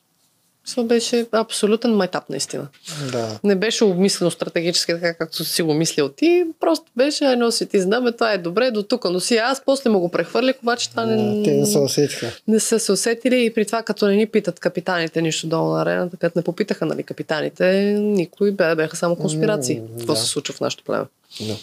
Това 0.70 0.84
беше 0.84 1.26
абсолютен 1.32 1.94
майтап, 1.96 2.30
наистина. 2.30 2.66
Да. 3.12 3.38
Не 3.44 3.54
беше 3.54 3.84
обмислено 3.84 4.30
стратегически, 4.30 4.92
така 4.92 5.14
както 5.14 5.44
си 5.44 5.62
го 5.62 5.74
мислил 5.74 6.08
ти. 6.08 6.44
Просто 6.60 6.84
беше 6.96 7.24
едно 7.24 7.50
си 7.50 7.66
ти 7.66 7.80
знаме, 7.80 8.12
това 8.12 8.32
е 8.32 8.38
добре, 8.38 8.70
до 8.70 8.82
тук 8.82 9.04
носи. 9.04 9.36
Аз 9.36 9.62
после 9.64 9.90
му 9.90 10.00
го 10.00 10.08
прехвърлих, 10.08 10.54
обаче 10.62 10.90
това 10.90 11.06
не, 11.06 11.42
Те 11.42 11.50
не 11.50 11.66
се 11.66 11.78
усетиха. 11.78 12.32
не 12.48 12.60
са 12.60 12.78
се 12.78 12.92
усетили 12.92 13.44
и 13.44 13.54
при 13.54 13.64
това, 13.66 13.82
като 13.82 14.06
не 14.06 14.16
ни 14.16 14.26
питат 14.26 14.60
капитаните 14.60 15.22
нищо 15.22 15.46
долу 15.46 15.72
на 15.72 15.82
арената, 15.82 16.16
като 16.16 16.38
не 16.38 16.42
попитаха 16.42 16.86
нали, 16.86 17.02
капитаните, 17.02 17.72
никой 18.00 18.52
бе, 18.52 18.74
беха 18.74 18.96
само 18.96 19.16
конспирации. 19.16 19.80
Какво 19.98 20.12
да. 20.12 20.18
се 20.20 20.26
случва 20.26 20.54
в 20.54 20.60
нашото 20.60 20.84
племе? 20.84 21.04
Да. 21.40 21.56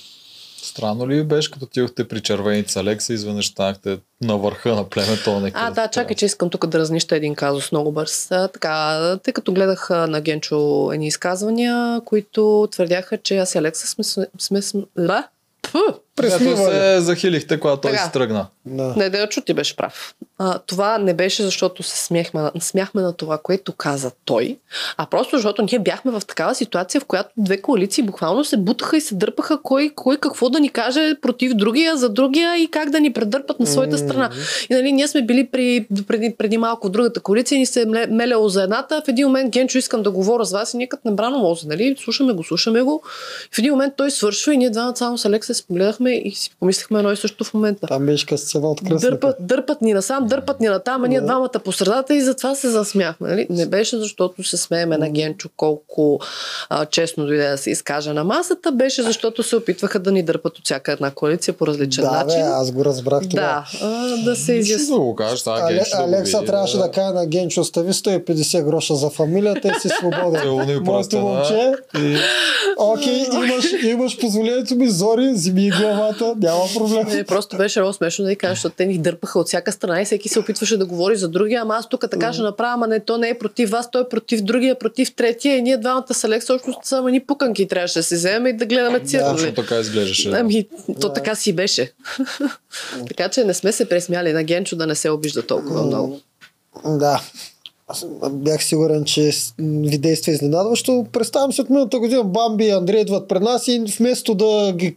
Странно 0.63 1.09
ли 1.09 1.23
беше, 1.23 1.51
като 1.51 1.65
отидохте 1.65 2.07
при 2.07 2.21
червените 2.21 2.71
с 2.71 2.75
Алекса, 2.75 3.13
изведнъж 3.13 3.47
станахте 3.47 3.99
на 4.21 4.37
върха 4.37 4.75
на 4.75 4.89
племето? 4.89 5.51
А, 5.53 5.71
да, 5.71 5.87
чакай, 5.87 6.15
че 6.15 6.25
искам 6.25 6.49
тук 6.49 6.67
да 6.67 6.79
разнища 6.79 7.15
един 7.15 7.35
казус 7.35 7.71
много 7.71 7.91
бърз. 7.91 8.31
А, 8.31 8.47
така, 8.47 9.17
тъй 9.23 9.33
като 9.33 9.53
гледах 9.53 9.89
на 9.89 10.21
Генчо 10.21 10.91
едни 10.93 11.07
изказвания, 11.07 12.01
които 12.05 12.67
твърдяха, 12.71 13.17
че 13.17 13.37
аз 13.37 13.55
и 13.55 13.57
Алекса 13.57 13.87
сме... 13.87 14.03
сме, 14.03 14.27
сме, 14.39 14.61
сме 14.61 14.83
да? 14.97 15.27
Където 16.15 16.37
Пресмивали. 16.37 16.75
се 16.75 16.99
захилихте, 17.01 17.59
когато 17.59 17.81
той 17.81 17.97
се 17.97 18.11
тръгна. 18.11 18.47
Да. 18.65 18.93
Не, 18.97 19.27
чу 19.29 19.41
ти 19.41 19.53
беше 19.53 19.75
прав. 19.75 20.15
А, 20.37 20.59
това 20.59 20.97
не 20.97 21.13
беше 21.13 21.43
защото 21.43 21.83
се 21.83 22.05
смяхме, 22.05 22.41
на- 22.41 22.51
смяхме 22.59 23.01
на 23.01 23.13
това, 23.13 23.37
което 23.37 23.73
каза 23.73 24.11
той, 24.25 24.57
а 24.97 25.05
просто 25.05 25.35
защото 25.35 25.61
ние 25.71 25.79
бяхме 25.79 26.11
в 26.11 26.21
такава 26.27 26.55
ситуация, 26.55 27.01
в 27.01 27.05
която 27.05 27.29
две 27.37 27.61
коалиции 27.61 28.03
буквално 28.03 28.45
се 28.45 28.57
бутаха 28.57 28.97
и 28.97 29.01
се 29.01 29.15
дърпаха 29.15 29.61
кой, 29.63 29.91
кой 29.95 30.17
какво 30.17 30.49
да 30.49 30.59
ни 30.59 30.69
каже 30.69 31.15
против 31.21 31.53
другия, 31.53 31.97
за 31.97 32.09
другия 32.09 32.57
и 32.57 32.67
как 32.71 32.89
да 32.89 32.99
ни 32.99 33.13
предърпат 33.13 33.59
на 33.59 33.67
своята 33.67 33.97
страна. 33.97 34.29
И 34.69 34.73
нали, 34.73 34.91
ние 34.91 35.07
сме 35.07 35.21
били 35.21 35.47
при, 35.51 35.87
преди, 36.07 36.35
преди 36.37 36.57
малко 36.57 36.87
в 36.87 36.91
другата 36.91 37.19
коалиция 37.19 37.55
и 37.55 37.59
ни 37.59 37.65
се 37.65 37.81
е 37.81 37.85
меляло 38.09 38.49
за 38.49 38.63
едната. 38.63 39.01
В 39.05 39.07
един 39.07 39.27
момент 39.27 39.51
Генчо 39.53 39.77
искам 39.77 40.03
да 40.03 40.11
говоря 40.11 40.45
с 40.45 40.51
вас 40.51 40.73
и 40.73 40.77
ние 40.77 40.87
като 40.87 41.07
небрано 41.09 41.37
мозе, 41.37 41.67
нали? 41.67 41.95
Слушаме 41.99 42.33
го, 42.33 42.43
слушаме 42.43 42.81
го. 42.81 43.03
В 43.51 43.57
един 43.59 43.71
момент 43.71 43.93
той 43.97 44.11
свършва 44.11 44.53
и 44.53 44.57
ние 44.57 44.69
двамата 44.69 44.95
само 44.95 45.17
с 45.17 45.25
Алекса 45.25 45.53
се 45.53 45.67
погледахме 45.67 46.10
и 46.15 46.31
си 46.31 46.51
помислихме 46.59 46.99
едно 46.99 47.11
и 47.11 47.17
също 47.17 47.43
в 47.43 47.53
момента. 47.53 47.87
Там 47.87 48.05
беше 48.05 48.25
като 48.25 48.41
сцена 48.41 48.67
от 48.67 48.81
кръсника. 48.81 48.99
Дърпат, 49.01 49.35
дърпат 49.39 49.81
ни 49.81 49.93
насам, 49.93 50.27
дърпат 50.27 50.59
ни 50.59 50.67
натам, 50.67 51.03
а 51.03 51.07
ние 51.07 51.19
Да. 51.19 51.25
двамата 51.25 51.49
по 51.65 51.71
средата 51.71 52.15
и 52.15 52.21
затова 52.21 52.55
се 52.55 52.69
засмяхме. 52.69 53.29
Нали? 53.29 53.47
Не 53.49 53.65
беше 53.65 53.97
защото 53.97 54.43
се 54.43 54.57
смееме 54.57 54.97
на 54.97 55.09
Генчо 55.09 55.49
колко 55.57 56.19
а, 56.69 56.85
честно 56.85 57.25
дойде 57.25 57.47
да 57.47 57.57
се 57.57 57.69
изкаже 57.71 58.13
на 58.13 58.23
масата, 58.23 58.71
беше 58.71 59.03
защото 59.03 59.43
се 59.43 59.55
опитваха 59.55 59.99
да 59.99 60.11
ни 60.11 60.23
дърпат 60.23 60.57
от 60.57 60.65
всяка 60.65 60.91
една 60.91 61.11
коалиция 61.11 61.53
по 61.53 61.67
различен 61.67 62.03
Да, 62.03 62.11
начин. 62.11 62.39
бе, 62.39 62.47
аз 62.47 62.71
го 62.71 62.85
разбрах 62.85 63.21
това. 63.21 63.41
да, 63.41 63.65
а, 63.81 64.17
да 64.17 64.35
се 64.35 64.53
изясни. 64.53 64.87
да 64.87 64.99
го 64.99 65.15
кажеш, 65.15 65.39
това 65.39 65.53
Але, 65.53 65.73
да 65.73 65.79
го 65.97 66.03
Алекса 66.07 66.37
види, 66.37 66.47
трябваше 66.47 66.77
да 66.77 66.91
каже 66.91 67.13
на 67.13 67.25
Генчо, 67.25 67.61
остави 67.61 67.93
150 67.93 68.63
гроша 68.63 68.95
за 68.95 69.09
фамилията 69.09 69.67
и 69.67 69.79
си 69.79 69.89
свободен. 69.89 70.41
Моето 70.83 71.17
момче, 71.19 71.73
окей, 72.77 73.23
имаш, 73.35 73.65
имаш 73.83 74.19
позволението 74.19 74.75
ми, 74.75 74.89
Зори, 74.89 75.31
вземи 75.31 75.71
главата, 75.95 76.35
няма 76.37 76.63
проблем. 76.75 77.07
Не, 77.07 77.23
просто 77.23 77.57
беше 77.57 77.79
много 77.79 77.93
смешно 77.93 78.23
да 78.23 78.29
ви 78.29 78.35
кажа, 78.35 78.53
защото 78.53 78.75
те 78.75 78.85
ни 78.85 78.97
дърпаха 78.97 79.39
от 79.39 79.47
всяка 79.47 79.71
страна 79.71 80.01
и 80.01 80.05
всеки 80.05 80.29
се 80.29 80.39
опитваше 80.39 80.77
да 80.77 80.85
говори 80.85 81.15
за 81.15 81.27
другия, 81.27 81.61
ама 81.61 81.75
аз 81.75 81.89
тук 81.89 82.05
така 82.11 82.33
ще 82.33 82.41
направя, 82.41 82.73
ама 82.73 82.87
не, 82.87 82.99
то 82.99 83.17
не 83.17 83.29
е 83.29 83.37
против 83.37 83.69
вас, 83.69 83.91
той 83.91 84.01
е 84.01 84.09
против 84.09 84.41
другия, 84.41 84.79
против 84.79 85.15
третия 85.15 85.57
и 85.57 85.61
ние 85.61 85.77
двамата 85.77 86.13
с 86.13 86.23
Алекс 86.23 86.45
също 86.45 86.73
само 86.83 87.07
ни 87.07 87.19
пуканки 87.19 87.67
трябваше 87.67 87.99
да 87.99 88.03
се 88.03 88.15
вземем 88.15 88.47
и 88.47 88.57
да 88.57 88.65
гледаме 88.65 88.99
цирк. 88.99 89.21
точно 89.21 89.45
нали? 89.45 89.55
така 89.55 89.79
изглеждаше. 89.79 90.29
да. 90.29 90.37
Ами, 90.39 90.67
то 91.01 91.07
Да. 91.07 91.13
така 91.13 91.35
си 91.35 91.53
беше. 91.53 91.93
така 93.07 93.29
че 93.29 93.43
не 93.43 93.53
сме 93.53 93.71
се 93.71 93.89
пресмяли 93.89 94.33
на 94.33 94.43
Генчо 94.43 94.75
да 94.75 94.87
не 94.87 94.95
се 94.95 95.09
обижда 95.09 95.41
толкова 95.41 95.83
много. 95.85 96.19
Да. 96.85 97.21
Аз 97.91 98.05
бях 98.31 98.63
сигурен, 98.63 99.05
че 99.05 99.31
ви 99.59 99.97
действа 99.97 100.31
изненадващо. 100.31 101.05
Представям 101.11 101.53
се 101.53 101.61
от 101.61 101.69
миналата 101.69 101.99
година, 101.99 102.23
Бамби 102.23 102.65
и 102.65 102.69
Андрей 102.69 103.01
идват 103.01 103.27
пред 103.27 103.41
нас 103.41 103.67
и 103.67 103.83
вместо 103.97 104.35
да 104.35 104.73
ги, 104.75 104.95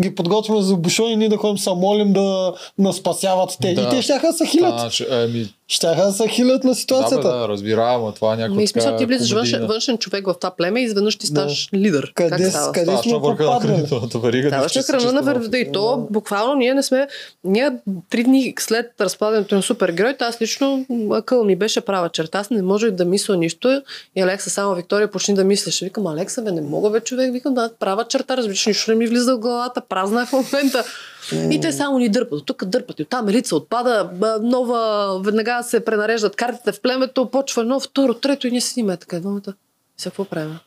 ги 0.00 0.14
подготвим 0.14 0.62
за 0.62 0.76
бушони, 0.76 1.16
ние 1.16 1.28
да 1.28 1.36
ходим 1.36 1.58
са 1.58 1.74
молим 1.74 2.12
да 2.12 2.54
нас 2.78 2.96
спасяват 2.96 3.56
те. 3.60 3.74
Да. 3.74 3.82
И 3.82 3.84
те 3.84 4.18
да 4.20 4.32
се 4.32 4.46
хилят. 4.46 4.80
Значи, 4.80 5.06
еми, 5.10 5.48
Щяха 5.72 6.06
да 6.06 6.12
се 6.12 6.28
хилят 6.28 6.64
на 6.64 6.70
да, 6.70 6.74
бе, 6.74 6.80
ситуацията. 6.80 7.28
да, 7.28 7.48
разбирам, 7.48 8.04
а 8.04 8.12
това 8.12 8.34
е 8.34 8.36
някаква 8.36 8.56
Ми, 8.56 8.66
смисъл, 8.66 8.96
ти 8.96 9.06
влизаш 9.06 9.32
външен, 9.32 9.66
външен 9.66 9.98
човек 9.98 10.26
в 10.26 10.34
това 10.40 10.50
племе 10.50 10.80
и 10.80 10.84
изведнъж 10.84 11.16
ти 11.16 11.26
ставаш 11.26 11.68
лидер. 11.74 12.12
Къде 12.14 12.30
как 12.30 12.50
става? 12.50 12.72
къде 12.72 12.84
Ставаш 12.84 13.02
сме 13.02 13.12
на 13.12 13.18
върха 13.18 13.44
на 13.44 13.52
попаднали? 13.52 13.86
верига. 14.14 14.62
Нищо 14.62 14.78
на 14.78 15.00
храна 15.00 15.12
на 15.12 15.22
вървда 15.22 15.58
и 15.58 15.72
то 15.72 16.06
буквално 16.10 16.54
ние 16.54 16.74
не 16.74 16.82
сме... 16.82 17.08
Ние 17.44 17.70
три 18.10 18.24
дни 18.24 18.54
след 18.58 18.86
разпадането 19.00 19.54
на 19.54 19.62
супергероите, 19.62 20.24
аз 20.24 20.40
лично 20.42 20.86
акъл 21.12 21.44
ми 21.44 21.56
беше 21.56 21.80
права 21.80 22.08
черта. 22.08 22.38
Аз 22.38 22.50
не 22.50 22.62
можех 22.62 22.90
да 22.90 23.04
мисля 23.04 23.36
нищо 23.36 23.82
и 24.16 24.20
Алекса 24.20 24.50
само 24.50 24.74
Виктория 24.74 25.10
почни 25.10 25.34
да 25.34 25.44
мислеше. 25.44 25.84
Викам, 25.84 26.06
Алекса, 26.06 26.42
бе, 26.42 26.52
не 26.52 26.60
мога 26.60 26.90
бе 26.90 27.00
човек. 27.00 27.32
Викам, 27.32 27.54
да, 27.54 27.70
права 27.80 28.04
черта, 28.04 28.36
разбираш, 28.36 28.66
нищо 28.66 28.90
не 28.90 28.96
ми 28.96 29.06
влиза 29.06 29.36
в 29.36 29.38
главата, 29.38 29.80
празна 29.88 30.22
е 30.22 30.26
в 30.26 30.32
момента. 30.32 30.84
И 31.32 31.60
те 31.60 31.72
само 31.72 31.98
ни 31.98 32.08
дърпат. 32.08 32.38
От 32.38 32.46
тук 32.46 32.64
дърпат. 32.64 32.98
И 32.98 33.02
оттам 33.02 33.28
елица 33.28 33.56
отпада, 33.56 34.10
нова, 34.42 35.20
веднага 35.24 35.62
се 35.62 35.84
пренареждат 35.84 36.36
картите 36.36 36.72
в 36.72 36.80
племето, 36.80 37.30
почва 37.30 37.62
едно, 37.62 37.80
второ, 37.80 38.14
трето 38.14 38.46
и 38.46 38.50
ние 38.50 38.60
седиме 38.60 38.96
така. 38.96 39.20
Двамата. 39.20 39.54
Сега 39.96 40.10
какво 40.10 40.24
правим? 40.24 40.58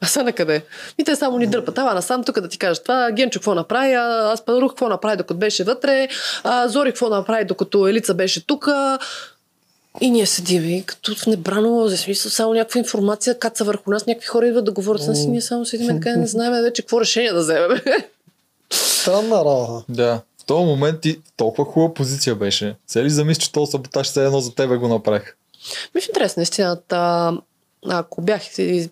А 0.00 0.06
са 0.06 0.22
на 0.22 0.32
къде? 0.32 0.64
И 0.98 1.04
те 1.04 1.16
само 1.16 1.38
ни 1.38 1.46
дърпат. 1.46 1.78
Ава 1.78 1.94
насам 1.94 2.24
тук 2.24 2.40
да 2.40 2.48
ти 2.48 2.58
кажа 2.58 2.82
това. 2.82 3.10
Генчо 3.12 3.38
какво 3.38 3.54
направи, 3.54 3.92
а 3.92 4.32
Аспарух 4.32 4.72
какво 4.72 4.88
направи 4.88 5.16
докато 5.16 5.38
беше 5.38 5.64
вътре, 5.64 6.08
а 6.44 6.68
Зори 6.68 6.90
какво 6.90 7.08
направи 7.08 7.44
докато 7.44 7.88
Елица 7.88 8.14
беше 8.14 8.46
тук. 8.46 8.68
И 10.00 10.10
ние 10.10 10.26
седим 10.26 10.64
и 10.64 10.82
като 10.86 11.14
в 11.14 11.26
небрано 11.26 11.68
лозе, 11.68 11.96
смисъл 11.96 12.30
само 12.30 12.54
някаква 12.54 12.78
информация 12.78 13.38
каца 13.38 13.64
върху 13.64 13.90
нас, 13.90 14.06
някакви 14.06 14.26
хора 14.26 14.46
идват 14.46 14.64
да 14.64 14.72
говорят 14.72 15.02
с 15.02 15.06
нас 15.06 15.24
и 15.24 15.26
ние 15.26 15.40
само 15.40 15.64
седим 15.64 15.86
така 15.86 16.16
не 16.16 16.26
знаем 16.26 16.62
вече 16.62 16.82
какво 16.82 17.00
решение 17.00 17.32
да 17.32 17.40
вземем. 17.40 17.80
Странна 18.72 19.36
работа. 19.36 19.84
Да. 19.88 20.22
В 20.42 20.44
този 20.44 20.64
момент 20.64 21.00
ти 21.00 21.20
толкова 21.36 21.72
хубава 21.72 21.94
позиция 21.94 22.34
беше. 22.34 22.76
Се 22.86 23.04
ли 23.04 23.10
замисли, 23.10 23.42
че 23.42 23.52
този 23.52 23.70
саботаж 23.70 24.06
все 24.06 24.24
едно 24.24 24.40
за 24.40 24.54
тебе 24.54 24.76
го 24.76 24.88
направих? 24.88 25.36
Ми 25.94 26.00
в 26.00 26.08
интерес 26.08 26.36
на 26.36 26.42
истината, 26.42 27.32
ако 27.88 28.22
бях, 28.22 28.42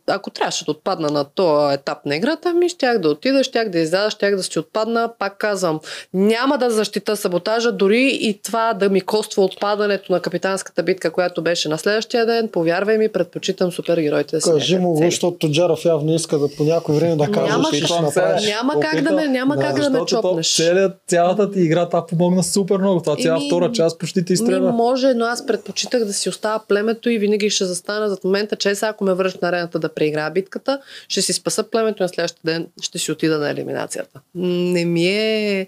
ако 0.06 0.30
трябваше 0.30 0.64
да 0.64 0.70
отпадна 0.70 1.10
на 1.10 1.24
този 1.24 1.74
етап 1.74 1.98
на 2.06 2.16
играта, 2.16 2.54
ми 2.54 2.68
щях 2.68 2.98
да 2.98 3.08
отида, 3.08 3.44
щях 3.44 3.68
да 3.68 3.78
изляза, 3.78 4.10
щях 4.10 4.36
да 4.36 4.42
си 4.42 4.58
отпадна. 4.58 5.10
Пак 5.18 5.38
казвам, 5.38 5.80
няма 6.14 6.58
да 6.58 6.70
защита 6.70 7.16
саботажа, 7.16 7.72
дори 7.72 8.18
и 8.20 8.40
това 8.42 8.74
да 8.74 8.88
ми 8.88 9.00
коства 9.00 9.44
отпадането 9.44 10.12
на 10.12 10.20
капитанската 10.20 10.82
битка, 10.82 11.10
която 11.10 11.42
беше 11.42 11.68
на 11.68 11.78
следващия 11.78 12.26
ден. 12.26 12.48
Повярвай 12.48 12.98
ми, 12.98 13.08
предпочитам 13.08 13.72
супергероите 13.72 14.36
да 14.36 14.40
си 14.40 14.50
Кажи 14.50 14.78
му, 14.78 14.96
защото 14.96 15.38
Тоджаров 15.38 15.84
явно 15.84 16.14
иска 16.14 16.38
да 16.38 16.48
по 16.48 16.64
някое 16.64 16.94
време 16.94 17.16
да 17.16 17.30
каже, 17.30 17.52
Няма, 17.52 17.70
че 17.70 17.76
ще 17.76 17.86
как- 17.88 18.02
направиш. 18.02 18.46
няма 18.46 18.80
как 18.80 19.00
да 19.00 19.12
ме, 19.12 19.28
няма 19.28 19.56
Да, 19.56 19.62
как 19.62 19.80
да 19.80 19.90
ме 19.90 20.00
чопнеш. 20.06 20.56
целият, 20.56 20.92
цялата 21.06 21.50
ти 21.50 21.60
игра 21.60 21.86
това 21.86 22.06
помогна 22.06 22.42
супер 22.44 22.76
много. 22.76 23.00
Това 23.00 23.16
цяла 23.16 23.36
Еми, 23.38 23.48
втора 23.48 23.72
част 23.72 23.98
почти 23.98 24.24
ти 24.24 24.32
Ми, 24.32 24.34
изстреля. 24.34 24.72
може, 24.72 25.14
но 25.14 25.24
аз 25.24 25.46
предпочитах 25.46 26.04
да 26.04 26.12
си 26.12 26.28
оставя 26.28 26.60
племето 26.68 27.10
и 27.10 27.18
винаги 27.18 27.50
ще 27.50 27.64
застана 27.64 28.08
зад 28.08 28.24
момента, 28.24 28.56
че 28.56 28.68
сега 28.78 28.90
ако 28.90 29.04
ме 29.04 29.14
връща 29.14 29.38
на 29.42 29.48
арената 29.48 29.78
да 29.78 29.94
преиграя 29.94 30.30
битката, 30.30 30.80
ще 31.08 31.22
си 31.22 31.32
спаса 31.32 31.62
племето 31.62 32.02
и 32.02 32.04
на 32.04 32.08
следващия 32.08 32.40
ден 32.44 32.66
ще 32.82 32.98
си 32.98 33.12
отида 33.12 33.38
на 33.38 33.50
елиминацията. 33.50 34.20
Не 34.34 34.84
ми 34.84 35.08
е, 35.08 35.66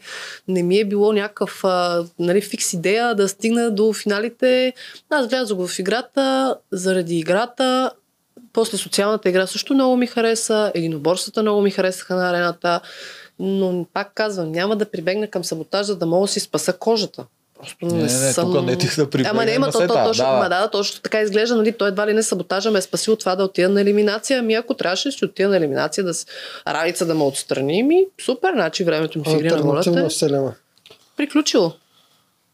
не 0.48 0.62
ми 0.62 0.78
е 0.78 0.84
било 0.84 1.12
някакъв 1.12 1.64
а, 1.64 2.04
нали, 2.18 2.40
фикс 2.40 2.72
идея 2.72 3.14
да 3.14 3.28
стигна 3.28 3.70
до 3.70 3.92
финалите. 3.92 4.72
Аз 5.10 5.28
влязох 5.28 5.66
в 5.66 5.78
играта 5.78 6.56
заради 6.72 7.18
играта, 7.18 7.90
после 8.52 8.78
социалната 8.78 9.28
игра 9.28 9.46
също 9.46 9.74
много 9.74 9.96
ми 9.96 10.06
хареса, 10.06 10.72
единоборствата 10.74 11.42
много 11.42 11.60
ми 11.60 11.70
харесаха 11.70 12.14
на 12.14 12.30
арената, 12.30 12.80
но 13.38 13.86
пак 13.92 14.14
казвам, 14.14 14.52
няма 14.52 14.76
да 14.76 14.90
прибегна 14.90 15.26
към 15.26 15.44
саботаж, 15.44 15.86
за 15.86 15.96
да 15.96 16.06
мога 16.06 16.26
да 16.26 16.32
си 16.32 16.40
спаса 16.40 16.72
кожата. 16.72 17.24
Просто 17.60 17.86
не, 17.86 17.92
Не, 17.92 18.02
не, 18.02 18.08
съм... 18.08 18.52
тук 18.52 18.64
не 18.64 18.76
ти 18.76 18.86
да 18.96 19.10
прибегнем 19.10 19.36
Ама 19.36 19.44
не, 19.44 19.52
има 19.52 19.70
то, 19.70 19.78
то, 19.78 20.04
точно, 20.04 20.24
да, 20.24 20.48
да, 20.48 20.60
да. 20.60 20.70
точно 20.70 21.02
така 21.02 21.20
изглежда, 21.20 21.56
нали, 21.56 21.72
той 21.72 21.88
едва 21.88 22.06
ли 22.06 22.12
не 22.12 22.22
саботажа 22.22 22.70
ме 22.70 22.78
е 22.78 22.82
спасил 22.82 23.12
от 23.12 23.20
това 23.20 23.36
да 23.36 23.44
отида 23.44 23.68
на 23.68 23.80
елиминация. 23.80 24.38
Ами 24.38 24.54
ако 24.54 24.74
трябваше 24.74 25.08
да 25.08 25.12
си 25.12 25.24
отида 25.24 25.48
на 25.48 25.56
елиминация, 25.56 26.04
да 26.04 26.14
с... 26.14 26.26
раница 26.68 27.06
да 27.06 27.14
ме 27.14 27.24
отстрани, 27.24 27.82
ми 27.82 28.04
супер, 28.24 28.52
значи 28.52 28.84
времето 28.84 29.18
ми 29.18 29.24
в 29.24 29.32
игри 29.32 29.48
на 29.48 29.62
волята 29.62 30.08
вселена, 30.08 30.54
приключило. 31.16 31.72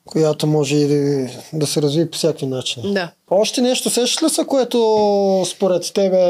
която 0.05 0.47
може 0.47 0.77
и 0.77 0.89
да, 0.89 1.29
да 1.53 1.67
се 1.67 1.83
развие 1.83 2.11
по 2.11 2.17
всякакви 2.17 2.47
начини. 2.47 2.95
Да. 2.95 3.11
Още 3.31 3.61
нещо 3.61 3.91
сещаш 3.91 4.23
ли 4.23 4.29
са, 4.31 4.45
което 4.45 5.45
според 5.47 5.93
тебе 5.95 6.23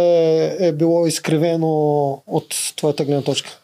е 0.60 0.72
било 0.72 1.06
изкривено 1.06 1.68
от 2.26 2.54
твоята 2.76 3.04
гледна 3.04 3.22
точка? 3.22 3.58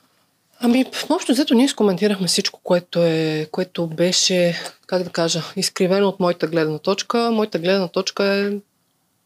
Ами, 0.65 0.87
общо 1.11 1.33
взето 1.33 1.55
ние 1.55 1.69
скоментирахме 1.69 2.27
всичко, 2.27 2.61
което, 2.63 3.03
е, 3.03 3.47
което 3.51 3.87
беше, 3.87 4.57
как 4.87 5.03
да 5.03 5.11
кажа, 5.11 5.43
изкривено 5.57 6.09
от 6.09 6.21
моята 6.21 6.47
гледна 6.47 6.79
точка. 6.79 7.31
Моята 7.33 7.59
гледна 7.59 7.89
точка 7.89 8.25
е 8.25 8.51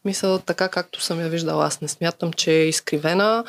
мисля 0.05 0.39
така, 0.39 0.69
както 0.69 1.01
съм 1.01 1.19
я 1.19 1.29
виждала. 1.29 1.65
Аз 1.65 1.81
не 1.81 1.87
смятам, 1.87 2.33
че 2.33 2.51
е 2.51 2.67
изкривена. 2.67 3.43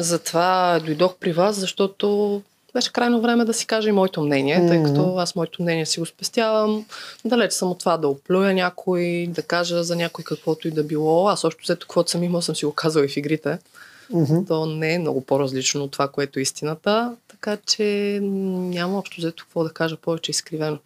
Затова 0.00 0.80
дойдох 0.86 1.14
при 1.20 1.32
вас, 1.32 1.56
защото 1.56 2.42
беше 2.74 2.92
крайно 2.92 3.20
време 3.20 3.44
да 3.44 3.54
си 3.54 3.66
кажа 3.66 3.88
и 3.88 3.92
моето 3.92 4.22
мнение, 4.22 4.66
тъй 4.68 4.82
като 4.82 5.16
аз 5.16 5.34
моето 5.34 5.62
мнение 5.62 5.86
си 5.86 6.00
го 6.00 6.06
спестявам. 6.06 6.86
Далеч 7.24 7.52
съм 7.52 7.70
от 7.70 7.78
това 7.78 7.96
да 7.96 8.08
оплюя 8.08 8.54
някой, 8.54 9.26
да 9.28 9.42
кажа 9.42 9.84
за 9.84 9.96
някой 9.96 10.24
каквото 10.24 10.68
и 10.68 10.70
да 10.70 10.84
било. 10.84 11.28
Аз 11.28 11.44
още 11.44 11.60
взето 11.62 11.86
каквото 11.86 12.10
съм 12.10 12.22
имал, 12.22 12.42
съм 12.42 12.56
си 12.56 12.64
го 12.64 12.72
казала 12.72 13.04
и 13.04 13.08
в 13.08 13.16
игрите 13.16 13.58
Мгм. 14.12 14.44
то 14.48 14.66
не 14.66 14.94
е 14.94 14.98
много 14.98 15.20
по-различно 15.20 15.84
от 15.84 15.90
това, 15.90 16.08
което 16.08 16.38
е 16.38 16.42
истината, 16.42 17.16
така 17.28 17.56
че 17.66 18.18
няма 18.22 18.98
общо 18.98 19.16
взето 19.18 19.44
какво 19.44 19.64
да 19.64 19.70
кажа 19.70 19.96
повече 19.96 20.30
изкривено. 20.30 20.78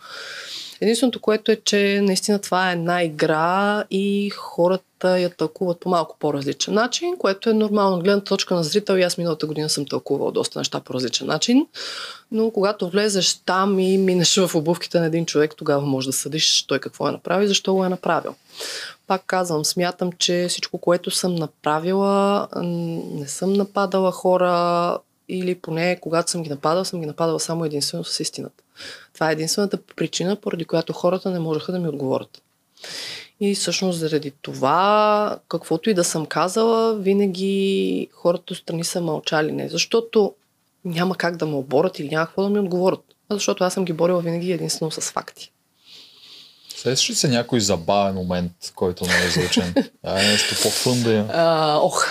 Единственото, 0.81 1.21
което 1.21 1.53
е, 1.53 1.57
че 1.57 2.01
наистина 2.03 2.39
това 2.39 2.71
е 2.71 2.73
една 2.73 3.03
игра 3.03 3.85
и 3.91 4.31
хората 4.31 5.21
я 5.21 5.31
тълкуват 5.31 5.81
по 5.81 5.89
малко 5.89 6.17
по-различен 6.19 6.75
начин, 6.75 7.17
което 7.19 7.51
е 7.51 7.53
нормално. 7.53 7.97
От 7.97 8.05
Гледна 8.05 8.25
точка 8.25 8.55
на 8.55 8.65
зрител 8.65 8.95
и 8.95 9.03
аз 9.03 9.19
миналата 9.19 9.47
година 9.47 9.69
съм 9.69 9.87
тълкувал 9.87 10.31
доста 10.31 10.59
неща 10.59 10.81
по 10.81 10.95
различен 10.95 11.27
начин, 11.27 11.67
но 12.33 12.51
когато 12.51 12.89
влезеш 12.89 13.35
там 13.35 13.79
и 13.79 13.99
минеш 13.99 14.37
в 14.37 14.55
обувките 14.55 15.01
на 15.01 15.07
един 15.07 15.27
човек, 15.27 15.55
тогава 15.57 15.87
можеш 15.87 16.07
да 16.07 16.13
съдиш 16.13 16.63
той 16.63 16.79
какво 16.79 17.09
е 17.09 17.13
направил 17.13 17.45
и 17.45 17.49
защо 17.49 17.75
го 17.75 17.85
е 17.85 17.89
направил. 17.89 18.35
Пак 19.07 19.23
казвам, 19.27 19.65
смятам, 19.65 20.13
че 20.13 20.47
всичко, 20.49 20.79
което 20.79 21.11
съм 21.11 21.35
направила, 21.35 22.49
не 23.13 23.29
съм 23.29 23.53
нападала 23.53 24.13
хора 24.13 24.99
или 25.29 25.55
поне 25.55 25.99
когато 26.01 26.31
съм 26.31 26.43
ги 26.43 26.51
нападала, 26.51 26.85
съм 26.85 27.01
ги 27.01 27.07
нападала 27.07 27.41
само 27.41 27.65
единствено 27.65 28.05
с 28.05 28.21
истината. 28.21 28.65
Това 29.15 29.29
е 29.29 29.33
единствената 29.33 29.79
причина, 29.97 30.37
поради 30.37 30.65
която 30.65 30.93
хората 30.93 31.31
не 31.31 31.39
можеха 31.39 31.73
да 31.73 31.79
ми 31.79 31.89
отговорят. 31.89 32.43
И 33.41 33.55
всъщност 33.55 33.99
заради 33.99 34.31
това, 34.43 35.39
каквото 35.49 35.91
и 35.91 35.95
да 35.95 36.05
съм 36.05 36.27
казала, 36.27 36.97
винаги 36.97 38.09
хората 38.13 38.53
отстрани 38.53 38.85
са 38.85 39.01
мълчали. 39.01 39.53
Не 39.53 39.69
защото 39.69 40.35
няма 40.85 41.17
как 41.17 41.37
да 41.37 41.47
ме 41.47 41.55
оборят 41.55 41.99
или 41.99 42.09
няма 42.09 42.27
какво 42.27 42.43
да 42.43 42.51
ми 42.51 42.59
отговорят, 42.59 43.05
а 43.29 43.35
защото 43.35 43.65
аз 43.65 43.75
съм 43.75 43.85
ги 43.85 43.93
борила 43.93 44.21
винаги 44.21 44.53
единствено 44.53 44.91
с 44.91 45.01
факти. 45.01 45.53
Сещаш 46.87 47.11
ли 47.11 47.15
се 47.15 47.29
някой 47.29 47.61
забавен 47.61 48.15
момент, 48.15 48.53
който 48.75 49.07
не 49.07 49.25
е 49.27 49.31
звучен? 49.31 49.75
А, 50.05 50.21
е 50.21 50.27
нещо 50.27 50.55
по-фън 50.63 51.03
да 51.03 51.13
има. 51.13 51.29
А, 51.33 51.77
ох, 51.83 52.07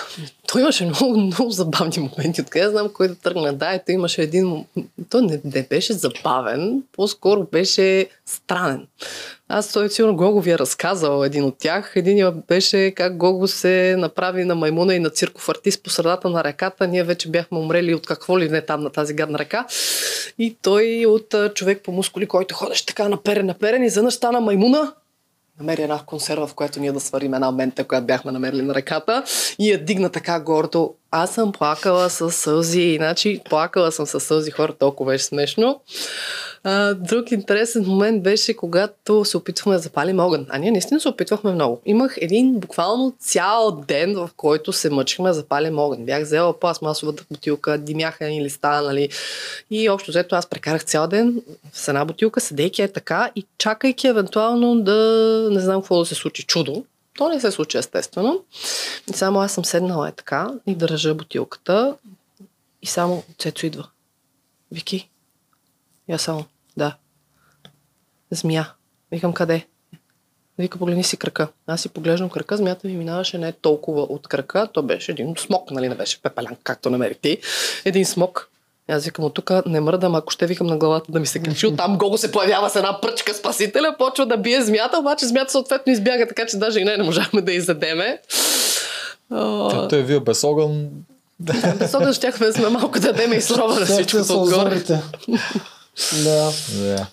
той 0.46 0.60
имаше 0.62 0.84
много, 0.84 1.16
много 1.16 1.50
забавни 1.50 1.98
моменти. 1.98 2.40
Откъде 2.40 2.68
знам 2.68 2.88
кой 2.88 3.08
да 3.08 3.14
тръгне. 3.14 3.52
Да, 3.52 3.72
ето 3.72 3.92
имаше 3.92 4.22
един... 4.22 4.64
Той 5.10 5.22
не, 5.22 5.40
не 5.44 5.62
беше 5.62 5.92
забавен, 5.92 6.82
по-скоро 6.92 7.46
беше 7.52 8.06
странен. 8.26 8.86
Аз 9.48 9.72
той 9.72 9.90
сигурно 9.90 10.16
Гого 10.16 10.40
ви 10.40 10.50
е 10.50 10.58
разказал 10.58 11.24
един 11.24 11.44
от 11.44 11.58
тях. 11.58 11.92
Един 11.96 12.42
беше 12.48 12.90
как 12.90 13.16
Гого 13.16 13.48
се 13.48 13.94
направи 13.98 14.44
на 14.44 14.54
маймуна 14.54 14.94
и 14.94 15.00
на 15.00 15.10
цирков 15.10 15.48
артист 15.48 15.82
по 15.82 15.90
средата 15.90 16.30
на 16.30 16.44
реката. 16.44 16.86
Ние 16.86 17.04
вече 17.04 17.28
бяхме 17.28 17.58
умрели 17.58 17.94
от 17.94 18.06
какво 18.06 18.38
ли 18.38 18.48
не 18.48 18.60
там 18.60 18.82
на 18.82 18.90
тази 18.90 19.14
гадна 19.14 19.38
река. 19.38 19.66
И 20.38 20.56
той 20.62 21.06
от 21.06 21.34
човек 21.54 21.80
по 21.84 21.92
мускули, 21.92 22.26
който 22.26 22.54
ходеше 22.54 22.86
така 22.86 23.08
наперен, 23.08 23.46
наперен 23.46 23.84
и 23.84 23.90
заднъж 23.90 24.14
стана 24.14 24.40
маймуна 24.40 24.92
намери 25.60 25.82
една 25.82 26.00
консерва, 26.06 26.46
в 26.46 26.54
която 26.54 26.80
ние 26.80 26.92
да 26.92 27.00
сварим 27.00 27.34
една 27.34 27.50
мента, 27.50 27.84
която 27.84 28.06
бяхме 28.06 28.32
намерили 28.32 28.62
на 28.62 28.74
реката 28.74 29.24
и 29.58 29.70
я 29.70 29.84
дигна 29.84 30.10
така 30.10 30.40
гордо. 30.40 30.94
Аз 31.10 31.34
съм 31.34 31.52
плакала 31.52 32.10
с 32.10 32.30
сълзи, 32.30 32.80
иначе 32.80 33.40
плакала 33.50 33.92
съм 33.92 34.06
с 34.06 34.20
сълзи, 34.20 34.50
хора, 34.50 34.72
толкова 34.72 35.12
беше 35.12 35.24
смешно. 35.24 35.80
А, 36.64 36.94
друг 36.94 37.30
интересен 37.30 37.84
момент 37.86 38.22
беше, 38.22 38.56
когато 38.56 39.24
се 39.24 39.36
опитвахме 39.36 39.72
да 39.72 39.78
запалим 39.78 40.18
огън. 40.18 40.46
А 40.48 40.58
ние 40.58 40.70
наистина 40.70 41.00
се 41.00 41.08
опитвахме 41.08 41.52
много. 41.52 41.80
Имах 41.86 42.14
един 42.20 42.54
буквално 42.60 43.14
цял 43.20 43.84
ден, 43.88 44.14
в 44.14 44.30
който 44.36 44.72
се 44.72 44.90
мъчихме 44.90 45.28
да 45.28 45.34
запалим 45.34 45.78
огън. 45.78 46.04
Бях 46.04 46.22
взела 46.22 46.60
пластмасовата 46.60 47.24
бутилка, 47.30 47.78
димяха 47.78 48.24
ни 48.24 48.44
листа, 48.44 48.82
нали? 48.82 49.08
И 49.70 49.88
общо 49.88 50.10
взето 50.10 50.36
аз 50.36 50.46
прекарах 50.46 50.84
цял 50.84 51.06
ден 51.06 51.42
с 51.72 51.88
една 51.88 52.04
бутилка, 52.04 52.40
седейки 52.40 52.82
е 52.82 52.92
така 52.92 53.30
и 53.36 53.46
чакайки 53.58 54.06
евентуално 54.06 54.80
да 54.80 55.48
не 55.52 55.60
знам 55.60 55.80
какво 55.80 55.98
да 55.98 56.06
се 56.06 56.14
случи 56.14 56.42
чудо. 56.42 56.84
То 57.16 57.28
не 57.28 57.40
се 57.40 57.50
случи 57.50 57.78
естествено. 57.78 58.44
И 59.10 59.12
само 59.12 59.40
аз 59.40 59.52
съм 59.52 59.64
седнала 59.64 60.08
е 60.08 60.12
така 60.12 60.50
и 60.66 60.74
държа 60.74 61.14
бутилката 61.14 61.96
и 62.82 62.86
само 62.86 63.22
Цецо 63.38 63.66
идва. 63.66 63.88
Вики. 64.72 65.10
И 66.08 66.12
аз 66.12 66.22
само, 66.22 66.44
да. 66.76 66.96
Змия. 68.30 68.72
Викам 69.10 69.32
къде? 69.32 69.66
Вика, 70.58 70.78
погледни 70.78 71.04
си 71.04 71.16
крака. 71.16 71.48
Аз 71.66 71.80
си 71.80 71.88
поглеждам 71.88 72.30
крака, 72.30 72.56
змията 72.56 72.88
ми 72.88 72.96
минаваше 72.96 73.38
не 73.38 73.52
толкова 73.52 74.02
от 74.02 74.28
крака, 74.28 74.68
то 74.72 74.82
беше 74.82 75.12
един 75.12 75.34
смок, 75.38 75.70
нали, 75.70 75.88
не 75.88 75.94
беше 75.94 76.22
пепелян, 76.22 76.56
както 76.62 76.90
намерих 76.90 77.18
ти. 77.18 77.38
Един 77.84 78.06
смок. 78.06 78.50
И 78.90 78.92
Аз 78.92 79.04
викам 79.04 79.24
от 79.24 79.34
тук 79.34 79.50
не 79.66 79.80
мърдам, 79.80 80.14
ако 80.14 80.32
ще 80.32 80.46
викам 80.46 80.66
на 80.66 80.76
главата 80.76 81.12
да 81.12 81.20
ми 81.20 81.26
се 81.26 81.38
качи. 81.38 81.66
Оттам 81.66 81.98
Гого 81.98 82.18
се 82.18 82.32
появява 82.32 82.70
с 82.70 82.76
една 82.76 83.00
пръчка 83.00 83.34
спасителя, 83.34 83.94
почва 83.98 84.26
да 84.26 84.36
бие 84.36 84.62
змията, 84.62 84.98
обаче 84.98 85.26
змията 85.26 85.52
съответно 85.52 85.92
избяга, 85.92 86.28
така 86.28 86.46
че 86.46 86.56
даже 86.56 86.80
и 86.80 86.84
не, 86.84 86.96
не 86.96 87.02
можахме 87.02 87.40
да 87.40 87.52
изядеме. 87.52 88.18
А, 89.30 89.68
Като 89.70 89.96
е 89.96 90.02
вие 90.02 90.20
без 90.20 90.44
огън, 90.44 90.88
Без 91.78 91.94
огън 91.94 92.12
щяхме 92.12 92.46
да 92.46 92.52
сме 92.52 92.68
малко 92.68 93.00
да 93.00 93.12
дадеме 93.12 93.36
и 93.36 93.42
сурова 93.42 93.80
на 93.80 93.86
всичко 93.86 94.16
отгоре. 94.32 94.82
да. 96.24 96.50
да. 96.78 97.06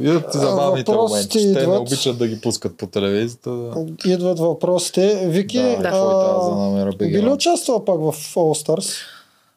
Идват 0.00 0.30
ти 0.32 0.38
забавните 0.38 0.92
въпросите 0.92 1.38
моменти. 1.38 1.38
Те 1.38 1.44
не 1.44 1.62
идват. 1.62 1.80
обичат 1.80 2.18
да 2.18 2.26
ги 2.28 2.40
пускат 2.40 2.76
по 2.76 2.86
телевизията. 2.86 3.50
Да. 3.50 3.86
Идват 4.04 4.38
въпросите. 4.38 5.26
Вики, 5.26 5.58
Да, 5.58 5.88
а, 5.92 6.50
да 6.50 6.54
намеря 6.56 6.92
би 6.98 7.22
ли 7.22 7.28
участвала 7.28 7.84
пак 7.84 7.96
в 7.96 8.12
All 8.34 8.66
Stars? 8.66 8.96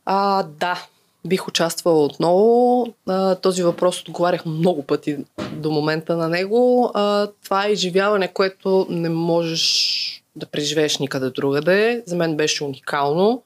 А, 0.05 0.43
да, 0.59 0.85
бих 1.27 1.47
участвала 1.47 2.05
отново. 2.05 2.87
А, 3.07 3.35
този 3.35 3.63
въпрос 3.63 4.01
отговарях 4.01 4.45
много 4.45 4.83
пъти 4.83 5.17
до 5.51 5.71
момента 5.71 6.17
на 6.17 6.29
него. 6.29 6.91
А, 6.93 7.27
това 7.43 7.65
е 7.65 7.71
изживяване, 7.71 8.33
което 8.33 8.87
не 8.89 9.09
можеш 9.09 10.23
да 10.35 10.45
преживееш 10.45 10.97
никъде 10.97 11.29
другаде. 11.29 12.03
За 12.05 12.15
мен 12.15 12.37
беше 12.37 12.63
уникално 12.63 13.43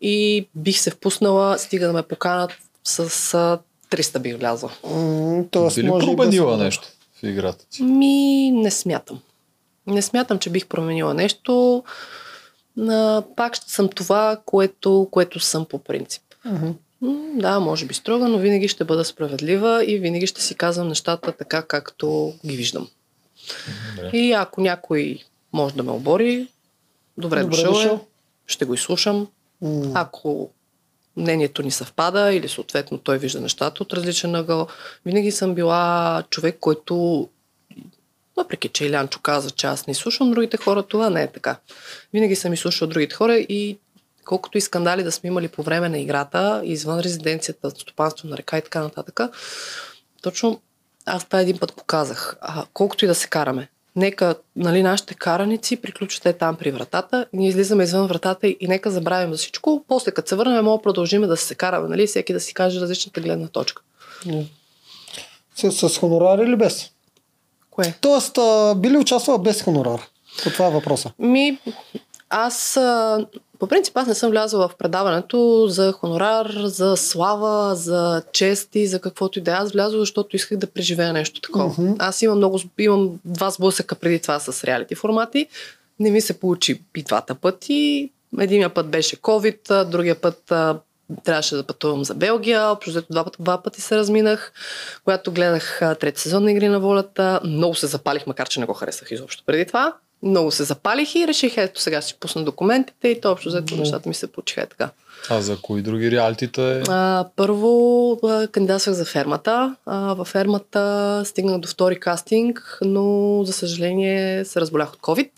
и 0.00 0.46
бих 0.54 0.78
се 0.80 0.90
впуснала, 0.90 1.58
стига 1.58 1.86
да 1.86 1.92
ме 1.92 2.02
поканат 2.02 2.50
с 2.84 3.00
а, 3.34 3.58
300 3.90 4.18
бих 4.18 4.38
влязла. 4.38 4.70
М, 4.90 5.44
Тоест, 5.50 5.76
Би 5.76 5.82
ли 5.82 5.88
може 5.88 6.06
променила 6.06 6.56
нещо 6.56 6.88
в 7.20 7.22
играта 7.22 7.64
ти? 7.70 7.82
Ми, 7.82 8.50
не 8.50 8.70
смятам. 8.70 9.20
Не 9.86 10.02
смятам, 10.02 10.38
че 10.38 10.50
бих 10.50 10.66
променила 10.66 11.14
нещо. 11.14 11.84
а, 12.88 13.22
пак 13.36 13.56
съм 13.56 13.88
това, 13.88 14.40
което, 14.46 15.08
което 15.10 15.40
съм 15.40 15.64
по 15.64 15.78
принцип. 15.78 16.22
Мгм. 16.44 16.70
Да, 17.34 17.60
може 17.60 17.86
би 17.86 17.94
строга, 17.94 18.28
но 18.28 18.38
винаги 18.38 18.68
ще 18.68 18.84
бъда 18.84 19.04
справедлива 19.04 19.84
и 19.84 19.98
винаги 19.98 20.26
ще 20.26 20.42
си 20.42 20.54
казвам 20.54 20.88
нещата 20.88 21.32
така, 21.32 21.62
както 21.62 22.34
ги 22.46 22.56
виждам. 22.56 22.88
Добре. 23.96 24.10
И 24.12 24.32
ако 24.32 24.60
някой 24.60 25.18
може 25.52 25.74
да 25.74 25.82
ме 25.82 25.90
обори, 25.90 26.48
добре, 27.18 27.42
Добре 27.42 27.56
дошъл, 27.56 27.70
е, 27.70 27.74
дошъл. 27.74 28.06
ще 28.46 28.64
го 28.64 28.74
изслушам. 28.74 29.28
М. 29.62 29.92
Ако 29.94 30.50
мнението 31.16 31.62
ни 31.62 31.70
съвпада 31.70 32.32
или 32.32 32.48
съответно 32.48 32.98
той 32.98 33.18
вижда 33.18 33.40
нещата 33.40 33.82
от 33.82 33.92
различен 33.92 34.34
ъгъл, 34.34 34.66
винаги 35.06 35.30
съм 35.30 35.54
била 35.54 36.22
човек, 36.30 36.56
който 36.60 37.28
въпреки, 38.36 38.68
че 38.68 38.84
Илянчо 38.84 39.20
каза, 39.20 39.50
че 39.50 39.66
аз 39.66 39.86
не 39.86 39.94
слушам 39.94 40.30
другите 40.30 40.56
хора, 40.56 40.82
това 40.82 41.10
не 41.10 41.22
е 41.22 41.32
така. 41.32 41.56
Винаги 42.12 42.36
съм 42.36 42.52
изслушал 42.52 42.88
другите 42.88 43.14
хора 43.14 43.36
и 43.36 43.78
колкото 44.24 44.58
и 44.58 44.60
скандали 44.60 45.02
да 45.02 45.12
сме 45.12 45.28
имали 45.28 45.48
по 45.48 45.62
време 45.62 45.88
на 45.88 45.98
играта, 45.98 46.60
извън 46.64 47.00
резиденцията, 47.00 47.70
стопанство 47.70 48.28
на 48.28 48.36
река 48.36 48.58
и 48.58 48.62
така 48.62 48.80
нататък, 48.80 49.20
точно 50.22 50.60
аз 51.06 51.24
това 51.24 51.40
един 51.40 51.58
път 51.58 51.76
показах. 51.76 52.36
А, 52.40 52.64
колкото 52.72 53.04
и 53.04 53.08
да 53.08 53.14
се 53.14 53.28
караме, 53.28 53.68
нека 53.96 54.34
нали, 54.56 54.82
нашите 54.82 55.14
караници 55.14 55.76
приключат 55.76 56.38
там 56.38 56.56
при 56.56 56.70
вратата, 56.70 57.26
ние 57.32 57.48
излизаме 57.48 57.84
извън 57.84 58.06
вратата 58.06 58.48
и, 58.48 58.56
нека 58.62 58.90
забравим 58.90 59.32
за 59.32 59.38
всичко. 59.38 59.84
После 59.88 60.10
като 60.10 60.28
се 60.28 60.36
върнем, 60.36 60.64
мога 60.64 60.82
продължим 60.82 61.22
да 61.22 61.36
се 61.36 61.54
караме, 61.54 61.88
нали, 61.88 62.06
всеки 62.06 62.32
да 62.32 62.40
си 62.40 62.54
каже 62.54 62.80
различната 62.80 63.20
гледна 63.20 63.48
точка. 63.48 63.82
С, 65.56 65.88
с 65.88 65.98
хонорар 65.98 66.38
или 66.38 66.56
без? 66.56 66.90
Кое? 67.70 67.94
Тоест, 68.00 68.38
а, 68.38 68.74
би 68.74 68.90
ли 68.90 68.96
участвала 68.96 69.38
без 69.38 69.62
хонорар? 69.62 70.00
По 70.42 70.50
това 70.50 70.66
е 70.66 70.70
въпроса. 70.70 71.12
Ми, 71.18 71.58
аз 72.30 72.76
а, 72.76 73.26
по 73.62 73.68
принцип 73.68 73.96
аз 73.96 74.06
не 74.06 74.14
съм 74.14 74.30
влязла 74.30 74.68
в 74.68 74.76
предаването 74.76 75.66
за 75.68 75.92
хонорар, 75.92 76.52
за 76.64 76.96
слава, 76.96 77.76
за 77.76 78.22
чести, 78.32 78.86
за 78.86 79.00
каквото 79.00 79.38
и 79.38 79.42
да 79.42 79.50
е. 79.50 79.54
Аз 79.54 79.72
влязох, 79.72 80.00
защото 80.00 80.36
исках 80.36 80.58
да 80.58 80.66
преживея 80.66 81.12
нещо 81.12 81.40
такова. 81.40 81.74
Мгм. 81.78 81.92
Аз 81.98 82.22
имам 82.22 82.36
много, 82.36 82.60
имам 82.78 83.10
два 83.24 83.50
сблъсъка 83.50 83.94
преди 83.94 84.18
това 84.18 84.38
с 84.40 84.64
реалити 84.64 84.94
формати. 84.94 85.46
Не 86.00 86.10
ми 86.10 86.20
се 86.20 86.40
получи 86.40 86.82
и 86.96 87.02
двата 87.02 87.34
пъти. 87.34 88.10
Единия 88.40 88.74
път 88.74 88.88
беше 88.88 89.16
COVID, 89.16 89.84
другия 89.84 90.20
път 90.20 90.52
трябваше 91.24 91.56
да 91.56 91.62
пътувам 91.62 92.04
за 92.04 92.14
Белгия. 92.14 92.68
Общо 92.68 93.02
два, 93.10 93.24
пъти- 93.24 93.42
два 93.42 93.62
пъти 93.62 93.80
се 93.80 93.96
разминах. 93.96 94.52
Когато 95.04 95.32
гледах 95.32 95.80
трети 96.00 96.20
сезон 96.20 96.44
на 96.44 96.52
Игри 96.52 96.68
на 96.68 96.80
волята, 96.80 97.40
много 97.44 97.74
се 97.74 97.86
запалих, 97.86 98.26
макар 98.26 98.48
че 98.48 98.60
не 98.60 98.66
го 98.66 98.74
харесах 98.74 99.10
изобщо 99.10 99.42
преди 99.46 99.66
това. 99.66 99.94
Много 100.22 100.50
се 100.50 100.64
запалих 100.64 101.14
и 101.14 101.28
реших, 101.28 101.56
ето 101.56 101.80
сега 101.80 102.02
ще 102.02 102.14
пусна 102.14 102.44
документите 102.44 103.08
и 103.08 103.20
то 103.20 103.32
общо 103.32 103.48
взето 103.48 103.76
нещата 103.76 104.08
ми 104.08 104.14
се 104.14 104.32
получиха 104.32 104.60
е 104.60 104.66
така. 104.66 104.90
А 105.30 105.40
за 105.40 105.56
кои 105.62 105.82
други 105.82 106.10
реалитита 106.10 106.62
е? 106.62 106.82
А, 106.88 107.28
първо 107.36 108.12
а, 108.12 108.48
кандидатствах 108.48 108.94
за 108.94 109.04
фермата. 109.04 109.76
А, 109.86 110.14
във 110.14 110.28
фермата 110.28 111.22
стигнах 111.26 111.58
до 111.58 111.68
втори 111.68 112.00
кастинг, 112.00 112.78
но 112.82 113.40
за 113.44 113.52
съжаление 113.52 114.44
се 114.44 114.60
разболях 114.60 114.92
от 114.92 115.00
COVID. 115.00 115.30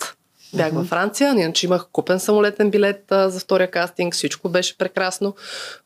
Бях 0.54 0.68
Мгм. 0.68 0.78
във 0.78 0.88
Франция, 0.88 1.30
иначе 1.30 1.66
имах 1.66 1.86
купен 1.92 2.20
самолетен 2.20 2.70
билет 2.70 3.04
а, 3.12 3.30
за 3.30 3.40
втория 3.40 3.70
кастинг, 3.70 4.14
всичко 4.14 4.48
беше 4.48 4.78
прекрасно. 4.78 5.34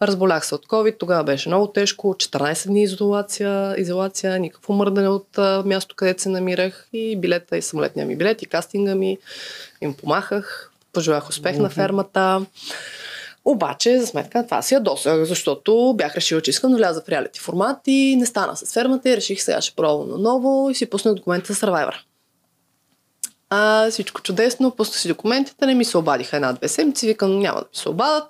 Разболях 0.02 0.46
се 0.46 0.54
от 0.54 0.66
COVID, 0.66 0.98
тогава 0.98 1.24
беше 1.24 1.48
много 1.48 1.66
тежко, 1.66 2.14
14 2.14 2.66
дни 2.66 2.82
изолация, 2.82 3.74
изолация 3.78 4.38
никакво 4.38 4.72
мърдане 4.72 5.08
от 5.08 5.38
а, 5.38 5.62
място, 5.66 5.94
където 5.96 6.22
се 6.22 6.28
намирах 6.28 6.88
и 6.92 7.16
билета 7.16 7.56
и 7.56 7.62
самолетния 7.62 8.06
ми 8.06 8.16
билет 8.16 8.42
и 8.42 8.46
кастинга 8.46 8.94
ми 8.94 9.18
им 9.80 9.94
помахах. 9.94 10.70
Пожелах 10.92 11.28
успех 11.28 11.56
на 11.56 11.62
Мгм. 11.64 11.72
фермата. 11.74 12.46
Обаче, 13.44 13.98
за 14.00 14.06
сметка 14.06 14.38
на 14.38 14.44
това 14.44 14.62
си 14.62 14.74
ядосах, 14.74 15.24
защото 15.24 15.94
бях 15.96 16.16
решила, 16.16 16.40
че 16.40 16.50
искам 16.50 16.70
да 16.70 16.76
вляза 16.76 17.00
в 17.00 17.08
реалити 17.08 17.40
формат 17.40 17.76
и 17.86 18.16
не 18.18 18.26
стана 18.26 18.56
с 18.56 18.72
фермата 18.72 19.10
и 19.10 19.16
реших 19.16 19.42
сега 19.42 19.60
ще 19.60 19.76
пробвам 19.76 20.10
наново 20.10 20.70
и 20.70 20.74
си 20.74 20.86
пуснах 20.90 21.14
документите 21.14 21.52
за 21.52 21.66
Survivor. 21.66 21.94
А, 23.50 23.90
всичко 23.90 24.22
чудесно, 24.22 24.70
пуснах 24.70 24.98
си 24.98 25.08
документите, 25.08 25.66
не 25.66 25.74
ми 25.74 25.84
се 25.84 25.98
обадиха 25.98 26.36
една-две 26.36 26.68
седмици, 26.68 27.06
викам 27.06 27.38
няма 27.38 27.60
да 27.60 27.64
ми 27.64 27.76
се 27.76 27.88
обадат. 27.88 28.24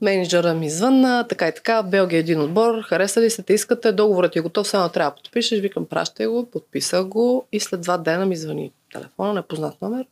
Менеджера 0.00 0.54
ми 0.54 0.70
звънна, 0.70 1.26
така 1.28 1.48
и 1.48 1.54
така, 1.54 1.82
Белгия 1.82 2.16
е 2.16 2.20
един 2.20 2.40
отбор, 2.40 2.82
хареса 2.82 3.20
ли 3.20 3.30
се, 3.30 3.42
те 3.42 3.54
искате, 3.54 3.92
договорът 3.92 4.36
е 4.36 4.40
готов, 4.40 4.68
само 4.68 4.88
трябва 4.88 5.10
да 5.10 5.16
подпишеш, 5.22 5.60
викам, 5.60 5.86
пращай 5.86 6.26
го, 6.26 6.50
подписах 6.50 7.04
го 7.04 7.46
и 7.52 7.60
след 7.60 7.80
два 7.80 7.98
дена 7.98 8.26
ми 8.26 8.36
звъни 8.36 8.72
телефона, 8.92 9.34
непознат 9.34 9.82
номер. 9.82 10.06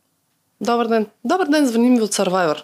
Добър 0.61 0.87
ден. 0.87 1.07
Добър 1.25 1.47
ден, 1.47 1.67
звъним 1.67 1.97
ви 1.97 2.03
от 2.03 2.15
Survivor. 2.15 2.63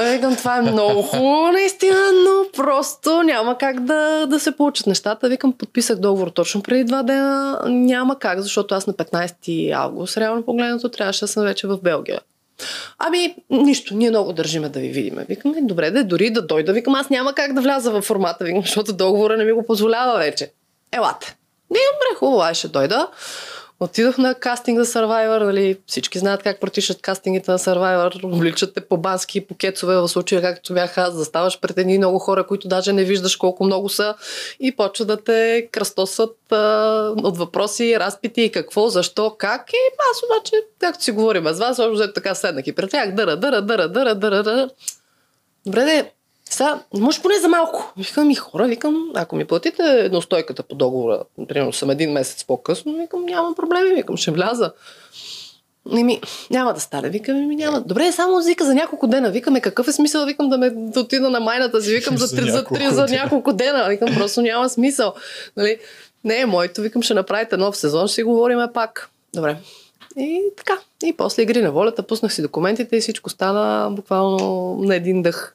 Викам, 0.00 0.36
това 0.36 0.56
е 0.56 0.62
много 0.62 1.02
хубаво, 1.02 1.52
наистина, 1.52 2.00
но 2.12 2.64
просто 2.64 3.22
няма 3.22 3.58
как 3.58 3.80
да, 3.80 4.26
да 4.26 4.40
се 4.40 4.56
получат 4.56 4.86
нещата. 4.86 5.28
Викам, 5.28 5.52
подписах 5.52 5.98
договор 5.98 6.28
точно 6.28 6.62
преди 6.62 6.84
два 6.84 7.02
дена. 7.02 7.60
Няма 7.66 8.18
как, 8.18 8.40
защото 8.40 8.74
аз 8.74 8.86
на 8.86 8.92
15 8.92 9.72
август, 9.72 10.16
реално 10.16 10.42
погледнато, 10.42 10.88
трябваше 10.88 11.20
да 11.20 11.28
съм 11.28 11.44
вече 11.44 11.66
в 11.66 11.78
Белгия. 11.82 12.20
Ами, 12.98 13.36
нищо, 13.50 13.94
ние 13.94 14.10
много 14.10 14.32
държиме 14.32 14.68
да 14.68 14.80
ви 14.80 14.88
видим. 14.88 15.18
Викам, 15.28 15.54
«Е, 15.54 15.62
добре, 15.62 15.90
да 15.90 16.04
дори 16.04 16.30
да 16.30 16.42
дойда. 16.42 16.72
Викам, 16.72 16.94
аз 16.94 17.10
няма 17.10 17.34
как 17.34 17.52
да 17.52 17.60
вляза 17.60 17.90
в 17.90 18.02
формата, 18.02 18.44
викам, 18.44 18.62
защото 18.62 18.92
договора 18.92 19.36
не 19.36 19.44
ми 19.44 19.52
го 19.52 19.66
позволява 19.66 20.18
вече. 20.18 20.52
Елате. 20.92 21.36
Не, 21.70 21.78
добре, 21.92 22.18
хубаво, 22.18 22.42
ай 22.42 22.54
ще 22.54 22.68
дойда. 22.68 23.08
Отидох 23.82 24.18
на 24.18 24.34
кастинг 24.34 24.78
за 24.78 24.84
Survivor, 24.84 25.44
нали, 25.44 25.78
всички 25.86 26.18
знаят 26.18 26.42
как 26.42 26.60
протичат 26.60 27.02
кастингите 27.02 27.50
на 27.50 27.58
Survivor, 27.58 28.24
обличат 28.24 28.74
те 28.74 28.80
по 28.80 28.96
бански, 28.96 29.46
по 29.46 29.54
кецове, 29.54 29.96
в 29.96 30.08
случая 30.08 30.42
както 30.42 30.74
бях 30.74 30.98
аз, 30.98 31.14
заставаш 31.14 31.60
пред 31.60 31.78
едни 31.78 31.98
много 31.98 32.18
хора, 32.18 32.46
които 32.46 32.68
даже 32.68 32.92
не 32.92 33.04
виждаш 33.04 33.36
колко 33.36 33.64
много 33.64 33.88
са 33.88 34.14
и 34.60 34.76
почва 34.76 35.04
да 35.04 35.16
те 35.16 35.68
кръстосват 35.72 36.52
а, 36.52 36.56
от 37.16 37.38
въпроси, 37.38 37.98
разпити 37.98 38.42
и 38.42 38.52
какво, 38.52 38.88
защо, 38.88 39.34
как 39.38 39.72
и 39.72 39.76
аз 40.10 40.22
обаче, 40.22 40.56
както 40.78 41.04
си 41.04 41.10
говорим 41.10 41.48
с 41.48 41.58
вас, 41.58 41.78
общо 41.78 42.12
така 42.12 42.34
седнах 42.34 42.66
и 42.66 42.72
пред 42.72 42.90
тях, 42.90 43.14
дъра, 43.14 43.36
дъра, 43.36 43.62
дъра, 43.62 43.88
дъра, 43.88 44.14
дъра, 44.14 44.42
дъра. 44.42 44.68
Добре, 45.66 46.12
сега, 46.52 46.80
може 46.94 47.22
поне 47.22 47.38
за 47.38 47.48
малко. 47.48 47.92
Викам 47.96 48.26
ми 48.26 48.34
хора, 48.34 48.66
викам, 48.66 49.10
ако 49.14 49.36
ми 49.36 49.44
платите 49.44 49.82
едностойката 49.82 50.62
по 50.62 50.74
договора, 50.74 51.22
примерно 51.48 51.72
съм 51.72 51.90
един 51.90 52.12
месец 52.12 52.44
по-късно, 52.44 52.96
викам, 52.96 53.24
няма 53.24 53.54
проблеми, 53.54 53.94
викам, 53.94 54.16
ще 54.16 54.30
вляза. 54.30 54.72
Не 55.86 56.04
ми, 56.04 56.20
няма 56.50 56.74
да 56.74 56.80
стане. 56.80 57.08
Викам, 57.08 57.48
ми 57.48 57.56
няма. 57.56 57.80
Добре, 57.80 58.12
само 58.12 58.42
вика 58.42 58.64
за 58.64 58.74
няколко 58.74 59.06
дена. 59.06 59.30
Викаме, 59.30 59.60
какъв 59.60 59.88
е 59.88 59.92
смисъл? 59.92 60.26
Викам 60.26 60.48
да 60.48 60.58
ме 60.58 60.70
да 60.70 61.00
отида 61.00 61.30
на 61.30 61.40
майната 61.40 61.82
си. 61.82 61.94
Викам 61.94 62.18
за, 62.18 62.36
три, 62.36 62.50
за, 62.50 62.64
три, 62.64 62.88
за 62.90 63.06
дена. 63.06 63.22
няколко 63.22 63.52
дена. 63.52 63.88
Викам, 63.88 64.14
просто 64.14 64.42
няма 64.42 64.68
смисъл. 64.68 65.14
Нали? 65.56 65.78
Не 66.24 66.40
е 66.40 66.46
моето. 66.46 66.82
Викам, 66.82 67.02
ще 67.02 67.14
направите 67.14 67.56
нов 67.56 67.76
сезон, 67.76 68.06
ще 68.06 68.14
си 68.14 68.22
говорим 68.22 68.58
пак. 68.74 69.10
Добре. 69.34 69.56
И 70.16 70.40
така. 70.56 70.78
И 71.04 71.12
после 71.12 71.42
игри 71.42 71.62
на 71.62 71.72
волята, 71.72 72.02
пуснах 72.02 72.32
си 72.32 72.42
документите 72.42 72.96
и 72.96 73.00
всичко 73.00 73.30
стана 73.30 73.90
буквално 73.90 74.74
на 74.82 74.96
един 74.96 75.22
дъх. 75.22 75.54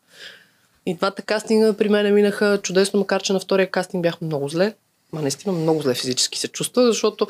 И 0.87 0.93
двата 0.93 1.21
кастинга 1.21 1.73
при 1.73 1.89
мен 1.89 2.13
минаха 2.13 2.59
чудесно, 2.63 2.99
макар 2.99 3.21
че 3.21 3.33
на 3.33 3.39
втория 3.39 3.71
кастинг 3.71 4.03
бях 4.03 4.21
много 4.21 4.49
зле. 4.49 4.73
Ма 5.13 5.21
наистина 5.21 5.53
много 5.53 5.81
зле 5.81 5.93
физически 5.93 6.39
се 6.39 6.47
чувства, 6.47 6.87
защото 6.87 7.27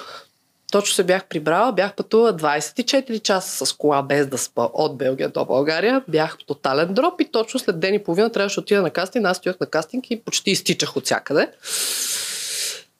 точно 0.71 0.95
се 0.95 1.03
бях 1.03 1.25
прибрала, 1.25 1.71
бях 1.71 1.93
пътувала 1.93 2.33
24 2.33 3.21
часа 3.21 3.65
с 3.65 3.73
кола 3.73 4.01
без 4.01 4.27
да 4.27 4.37
спа 4.37 4.69
от 4.73 4.97
Белгия 4.97 5.29
до 5.29 5.45
България. 5.45 6.03
Бях 6.07 6.37
тотален 6.47 6.93
дроп 6.93 7.21
и 7.21 7.31
точно 7.31 7.59
след 7.59 7.79
ден 7.79 7.93
и 7.93 8.03
половина 8.03 8.31
трябваше 8.31 8.55
да 8.55 8.61
отида 8.61 8.81
на 8.81 8.89
кастинг. 8.89 9.25
Аз 9.25 9.37
стоях 9.37 9.59
на 9.59 9.67
кастинг 9.67 10.11
и 10.11 10.21
почти 10.21 10.51
изтичах 10.51 10.97
от 10.97 11.05
всякъде. 11.05 11.49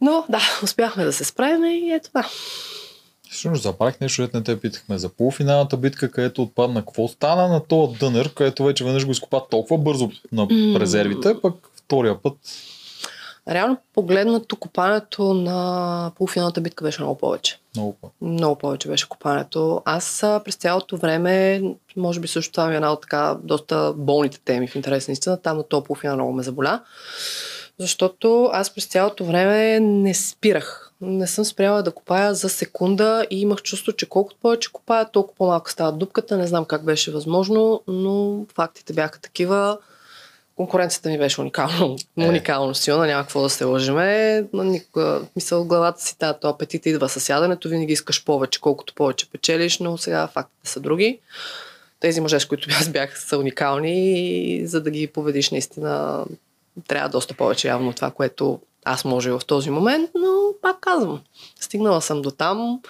Но 0.01 0.25
да, 0.29 0.41
успяхме 0.63 1.05
да 1.05 1.13
се 1.13 1.23
справим 1.23 1.63
и 1.63 1.93
ето 1.93 2.09
това. 2.09 2.25
Всъщност 3.31 3.63
забравих 3.63 4.01
нещо, 4.01 4.29
не 4.33 4.43
те 4.43 4.59
питахме 4.59 4.97
за 4.97 5.09
полуфиналната 5.09 5.77
битка, 5.77 6.11
където 6.11 6.43
отпадна. 6.43 6.81
Какво 6.81 7.07
стана 7.07 7.47
на 7.47 7.63
този 7.63 7.99
дънер, 7.99 8.33
където 8.33 8.63
вече 8.63 8.83
веднъж 8.83 9.05
го 9.05 9.11
изкопа 9.11 9.41
толкова 9.49 9.77
бързо 9.77 10.11
на 10.31 10.47
резервите, 10.79 11.41
пък 11.41 11.69
втория 11.75 12.21
път 12.21 12.33
Реално 13.49 13.77
погледнато 13.93 14.55
копането 14.55 15.33
на 15.33 16.11
полуфиналната 16.15 16.61
битка 16.61 16.83
беше 16.83 17.01
много 17.01 17.17
повече. 17.17 17.59
много 17.75 17.93
по. 18.01 18.11
Много 18.21 18.55
повече 18.55 18.87
беше 18.87 19.09
копането. 19.09 19.81
Аз 19.85 20.19
през 20.45 20.55
цялото 20.55 20.97
време, 20.97 21.61
може 21.97 22.19
би 22.19 22.27
също 22.27 22.51
това 22.51 22.67
ми 22.67 22.73
е 22.73 22.75
една 22.75 22.91
от 22.91 23.01
така 23.01 23.37
доста 23.43 23.93
болните 23.97 24.39
теми 24.39 24.67
в 24.67 24.75
интерес 24.75 25.07
на 25.07 25.11
истина, 25.11 25.41
там 25.41 25.57
на 25.57 25.63
този 25.63 25.83
полуфинал 25.83 26.15
много 26.15 26.33
ме 26.33 26.43
заболя. 26.43 26.83
Защото 27.79 28.49
аз 28.53 28.73
през 28.73 28.85
цялото 28.85 29.25
време 29.25 29.79
не 29.79 30.13
спирах. 30.13 30.86
Не 31.01 31.27
съм 31.27 31.45
спряла 31.45 31.83
да 31.83 31.91
копая 31.91 32.35
за 32.35 32.49
секунда 32.49 33.25
и 33.29 33.41
имах 33.41 33.61
чувство, 33.61 33.93
че 33.93 34.09
колкото 34.09 34.39
повече 34.41 34.71
копая, 34.71 35.11
толкова 35.11 35.35
по-малко 35.37 35.71
става 35.71 35.91
дупката. 35.91 36.37
Не 36.37 36.47
знам 36.47 36.65
как 36.65 36.83
беше 36.83 37.11
възможно, 37.11 37.83
но 37.87 38.45
фактите 38.55 38.93
бяха 38.93 39.19
такива. 39.19 39.77
Конкуренцията 40.55 41.09
ми 41.09 41.17
беше 41.17 41.41
уникално, 41.41 41.95
Е. 42.17 42.27
уникално 42.27 42.75
силна, 42.75 43.07
няма 43.07 43.23
какво 43.23 43.41
да 43.41 43.49
се 43.49 43.63
лъжиме. 43.63 44.45
Никога, 44.53 45.21
мисъл, 45.35 45.65
главата 45.65 46.01
си 46.01 46.17
тази 46.17 46.39
то 46.41 46.49
апетит 46.49 46.85
идва 46.85 47.09
с 47.09 47.29
яденето, 47.29 47.69
винаги 47.69 47.93
искаш 47.93 48.25
повече, 48.25 48.61
колкото 48.61 48.93
повече 48.93 49.29
печелиш, 49.29 49.79
но 49.79 49.97
сега 49.97 50.27
фактите 50.27 50.69
са 50.69 50.79
други. 50.79 51.19
тези 51.99 52.21
мъже, 52.21 52.39
с 52.39 52.45
които 52.45 52.69
аз 52.79 52.89
бях, 52.89 53.19
са 53.19 53.37
уникални 53.37 54.19
и 54.19 54.67
за 54.67 54.83
да 54.83 54.91
ги 54.91 55.07
победиш 55.07 55.51
наистина 55.51 56.25
трябва 56.87 57.09
доста 57.09 57.33
повече 57.33 57.67
явно 57.67 57.93
това, 57.93 58.11
което 58.11 58.59
аз 58.87 59.05
може 59.05 59.31
в 59.31 59.41
този 59.47 59.69
момент, 59.69 60.09
но 60.15 60.27
пак 60.61 60.79
казвам, 60.79 61.21
стигнала 61.59 62.01
съм 62.01 62.21
до 62.21 62.31
там. 62.31 62.81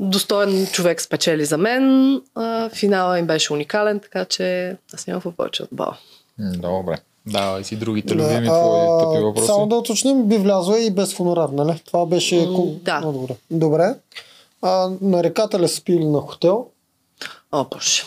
Достоен 0.00 0.66
човек 0.66 1.00
спечели 1.00 1.44
за 1.44 1.58
мен. 1.58 2.14
А, 2.34 2.70
финала 2.70 3.18
им 3.18 3.26
беше 3.26 3.52
уникален, 3.52 4.00
така 4.00 4.24
че 4.24 4.76
аз 4.94 5.06
нямам 5.06 5.20
какво 5.20 5.36
повече 5.36 5.62
от 5.62 5.68
бал. 5.72 5.92
Добре. 6.38 6.96
Давай 7.26 7.64
си 7.64 7.76
другите 7.76 8.14
Да, 8.14 8.22
любими 8.22 8.46
твои 8.46 9.00
тъпи 9.00 9.24
въпроси. 9.24 9.46
Само 9.46 9.66
да 9.66 9.76
уточним, 9.76 10.24
би 10.24 10.36
влязла 10.36 10.80
и 10.80 10.90
без 10.90 11.14
хонорар, 11.14 11.48
нали? 11.48 11.82
Това 11.86 12.06
беше... 12.06 12.46
Ку- 12.46 12.78
да. 12.82 12.98
много 12.98 13.18
Добре. 13.18 13.36
Добре. 13.50 13.94
А, 14.62 14.90
на 15.00 15.22
реката 15.22 15.58
ли 15.60 15.68
са 15.68 15.84
пили 15.84 16.04
на 16.04 16.20
хотел? 16.20 16.66
О, 17.52 17.64
боже. 17.70 18.02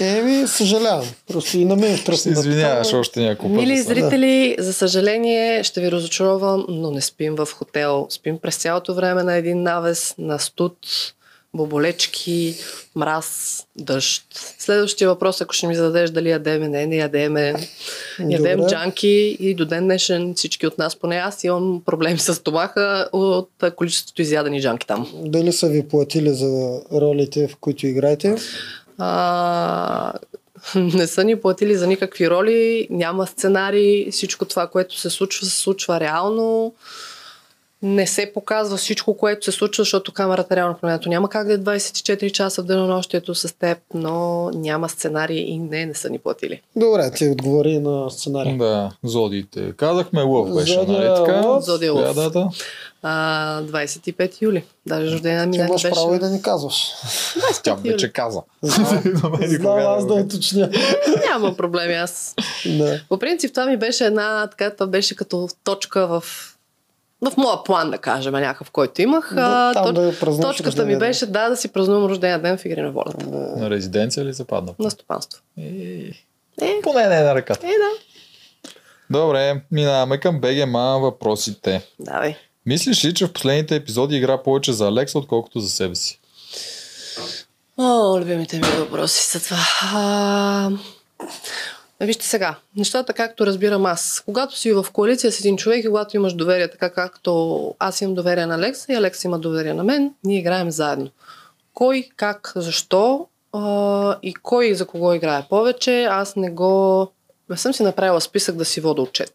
Еми, 0.00 0.46
съжалявам. 0.48 1.06
Просто 1.28 1.58
и 1.58 1.64
на 1.64 1.76
мен 1.76 1.96
Ще 1.96 2.04
тръсна. 2.06 2.32
извиняваш 2.32 2.92
още 2.92 3.20
няколко 3.20 3.54
пъти. 3.54 3.66
Мили 3.66 3.82
зрители, 3.82 4.56
за 4.58 4.72
съжаление 4.72 5.64
ще 5.64 5.80
ви 5.80 5.92
разочаровам, 5.92 6.66
но 6.68 6.90
не 6.90 7.00
спим 7.00 7.34
в 7.34 7.48
хотел. 7.52 8.06
Спим 8.10 8.38
през 8.38 8.56
цялото 8.56 8.94
време 8.94 9.22
на 9.22 9.34
един 9.34 9.62
навес, 9.62 10.14
на 10.18 10.38
студ, 10.38 10.78
боболечки, 11.54 12.54
мраз, 12.96 13.62
дъжд. 13.76 14.22
Следващия 14.58 15.08
въпрос, 15.08 15.40
ако 15.40 15.54
ще 15.54 15.66
ми 15.66 15.74
зададеш 15.74 16.10
дали 16.10 16.30
ядеме, 16.30 16.68
не, 16.68 16.86
не 16.86 16.96
ядеме. 16.96 17.54
Ядем 18.28 18.58
Добре. 18.58 18.70
джанки 18.70 19.36
и 19.40 19.54
до 19.54 19.64
ден 19.64 19.84
днешен 19.84 20.34
всички 20.34 20.66
от 20.66 20.78
нас, 20.78 20.96
поне 20.96 21.16
аз 21.16 21.44
имам 21.44 21.82
проблеми 21.86 22.18
с 22.18 22.34
стомаха 22.34 23.08
от 23.12 23.50
количеството 23.76 24.22
изядени 24.22 24.62
джанки 24.62 24.86
там. 24.86 25.08
Дали 25.14 25.52
са 25.52 25.68
ви 25.68 25.88
платили 25.88 26.30
за 26.34 26.80
ролите, 26.92 27.48
в 27.48 27.56
които 27.56 27.86
играете? 27.86 28.36
А, 28.98 30.12
не 30.76 31.06
са 31.06 31.24
ни 31.24 31.40
платили 31.40 31.76
за 31.76 31.86
никакви 31.86 32.30
роли, 32.30 32.86
няма 32.90 33.26
сценарий, 33.26 34.10
всичко 34.10 34.44
това, 34.44 34.66
което 34.66 34.98
се 34.98 35.10
случва, 35.10 35.46
се 35.46 35.58
случва 35.58 36.00
реално. 36.00 36.74
Не 37.82 38.06
се 38.06 38.30
показва 38.34 38.76
всичко, 38.76 39.16
което 39.16 39.44
се 39.44 39.52
случва, 39.52 39.80
защото 39.84 40.12
камерата 40.12 40.56
реално 40.56 40.74
в 40.74 40.82
момента 40.82 41.08
няма 41.08 41.28
как 41.28 41.46
да 41.46 41.52
е 41.52 41.58
24 41.58 42.32
часа 42.32 42.62
в 42.62 42.66
денонощието 42.66 43.34
с 43.34 43.58
теб, 43.58 43.78
но 43.94 44.50
няма 44.50 44.88
сценарий 44.88 45.38
и 45.38 45.58
не, 45.58 45.86
не 45.86 45.94
са 45.94 46.10
ни 46.10 46.18
платили. 46.18 46.62
Добре, 46.76 47.10
ти 47.10 47.28
отговори 47.28 47.78
на 47.78 48.10
сценария. 48.10 48.56
Да, 48.56 48.90
зодиите. 49.04 49.72
Казахме 49.76 50.22
лъв 50.22 50.54
беше, 50.54 50.74
Зодия 50.74 50.98
нали 50.98 51.24
така? 51.26 51.60
Зодия 51.60 51.92
лъв. 51.92 52.16
дата? 52.16 52.48
А, 53.02 53.62
25 53.62 54.42
юли. 54.42 54.64
Даже 54.86 55.12
рождена 55.12 55.46
ми 55.46 55.52
Ти 55.52 55.58
ден 55.58 55.68
имаш 55.68 55.82
беше... 55.82 55.94
право 55.94 56.14
и 56.14 56.18
да 56.18 56.30
ни 56.30 56.42
казваш. 56.42 56.92
Тя 57.62 57.74
вече 57.74 58.12
каза. 58.12 58.42
Знам, 58.62 59.76
аз 59.78 60.06
да 60.06 60.14
уточня. 60.14 60.70
Няма 61.30 61.56
проблеми 61.56 61.94
аз. 61.94 62.34
Да. 62.66 63.00
По 63.08 63.18
принцип 63.18 63.54
това 63.54 63.66
ми 63.66 63.76
беше 63.76 64.04
една, 64.04 64.46
така, 64.50 64.70
това 64.70 64.86
беше 64.86 65.16
като 65.16 65.48
точка 65.64 66.06
в 66.06 66.24
в 67.22 67.36
моя 67.36 67.64
план, 67.64 67.90
да 67.90 67.98
кажем, 67.98 68.32
някакъв, 68.32 68.70
който 68.70 69.02
имах. 69.02 69.32
Да, 69.34 69.72
там 69.74 69.86
точ- 69.86 69.92
да 69.92 70.18
празнуваш 70.20 70.56
точката 70.56 70.84
ми 70.84 70.98
беше 70.98 71.26
да, 71.26 71.48
да 71.48 71.56
си 71.56 71.68
празнувам 71.68 72.04
рождения 72.04 72.42
ден 72.42 72.58
в 72.58 72.64
Игри 72.64 72.80
на 72.80 72.90
волята. 72.90 73.26
На 73.56 73.70
резиденция 73.70 74.24
ли 74.24 74.34
се 74.34 74.44
падна? 74.44 74.74
На 74.78 74.90
стопанство. 74.90 75.42
Е, 75.58 75.62
Е, 76.60 76.80
Поне 76.82 77.06
не 77.06 77.16
е 77.16 77.22
на 77.22 77.34
ръката. 77.34 77.66
е, 77.66 77.70
да. 77.70 77.90
Добре, 79.12 79.60
минаваме 79.70 80.20
към 80.20 80.40
БГМА 80.40 80.98
въпросите. 80.98 81.82
Давай. 82.00 82.36
Мислиш 82.66 83.04
ли, 83.04 83.14
че 83.14 83.26
в 83.26 83.32
последните 83.32 83.76
епизоди 83.76 84.16
игра 84.16 84.42
повече 84.42 84.72
за 84.72 84.86
Алекса, 84.86 85.18
отколкото 85.18 85.60
за 85.60 85.68
себе 85.68 85.94
си? 85.94 86.20
О, 87.78 88.18
любимите 88.20 88.56
ми 88.56 88.68
въпроси 88.68 89.22
са 89.22 89.40
това. 89.40 89.58
А... 89.84 90.70
е, 92.00 92.06
Вижте 92.06 92.26
сега, 92.26 92.56
нещата 92.76 93.12
както 93.12 93.46
разбирам 93.46 93.86
аз. 93.86 94.22
Когато 94.24 94.58
си 94.58 94.72
в 94.72 94.86
коалиция 94.92 95.32
с 95.32 95.40
един 95.40 95.56
човек 95.56 95.84
и 95.84 95.88
когато 95.88 96.16
имаш 96.16 96.34
доверие, 96.34 96.70
така 96.70 96.90
както 96.90 97.74
аз 97.78 98.00
имам 98.00 98.14
доверие 98.14 98.46
на 98.46 98.54
Алекса 98.54 98.92
и 98.92 98.96
Алекса 98.96 99.28
има 99.28 99.38
доверие 99.38 99.74
на 99.74 99.84
мен, 99.84 100.14
ние 100.24 100.38
играем 100.38 100.70
заедно. 100.70 101.10
Кой, 101.74 102.08
как, 102.16 102.52
защо 102.56 103.26
а, 103.52 104.18
и 104.22 104.34
кой 104.34 104.74
за 104.74 104.86
кого 104.86 105.12
играе 105.12 105.46
повече, 105.50 106.04
аз 106.04 106.36
не 106.36 106.50
го... 106.50 107.12
Не 107.50 107.56
съм 107.56 107.74
си 107.74 107.82
направила 107.82 108.20
списък 108.20 108.56
да 108.56 108.64
си 108.64 108.80
вода 108.80 109.02
отчет. 109.02 109.34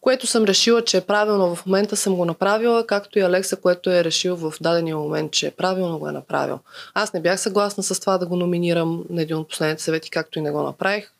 Което 0.00 0.26
съм 0.26 0.44
решила, 0.44 0.84
че 0.84 0.96
е 0.96 1.00
правилно 1.00 1.54
в 1.54 1.66
момента 1.66 1.96
съм 1.96 2.16
го 2.16 2.24
направила, 2.24 2.86
както 2.86 3.18
и 3.18 3.22
Алекса, 3.22 3.56
което 3.56 3.90
е 3.90 4.04
решил 4.04 4.36
в 4.36 4.54
дадения 4.60 4.96
момент, 4.96 5.32
че 5.32 5.46
е 5.46 5.50
правилно 5.50 5.98
го 5.98 6.08
е 6.08 6.12
направил. 6.12 6.58
Аз 6.94 7.12
не 7.12 7.20
бях 7.20 7.40
съгласна 7.40 7.82
с 7.82 8.00
това 8.00 8.18
да 8.18 8.26
го 8.26 8.36
номинирам 8.36 9.04
на 9.10 9.22
един 9.22 9.36
от 9.36 9.48
последните 9.48 9.82
съвети, 9.82 10.10
както 10.10 10.38
и 10.38 10.42
не 10.42 10.50
го 10.50 10.62
направих. 10.62 11.12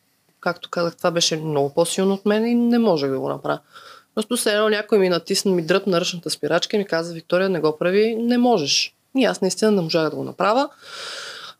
Както 0.43 0.71
казах, 0.71 0.97
това 0.97 1.11
беше 1.11 1.37
много 1.37 1.75
по-силно 1.75 2.15
от 2.15 2.27
мен 2.27 2.47
и 2.47 2.55
не 2.55 2.79
можех 2.79 3.11
да 3.11 3.19
го 3.19 3.29
направя. 3.29 3.59
Просто 4.15 4.37
се 4.37 4.53
едно 4.53 4.69
някой 4.69 4.99
ми 4.99 5.09
натисна, 5.09 5.53
ми 5.53 5.63
дръпна 5.63 6.01
ръчната 6.01 6.31
спирачка 6.31 6.77
и 6.77 6.79
ми 6.79 6.87
каза, 6.87 7.15
Виктория, 7.15 7.49
не 7.49 7.61
го 7.61 7.77
прави, 7.79 8.17
не 8.17 8.39
можеш. 8.39 8.95
И 9.17 9.25
аз 9.25 9.41
наистина 9.41 9.71
не 9.71 9.81
можах 9.81 10.11
да 10.11 10.17
го 10.17 10.25
направя. 10.25 10.69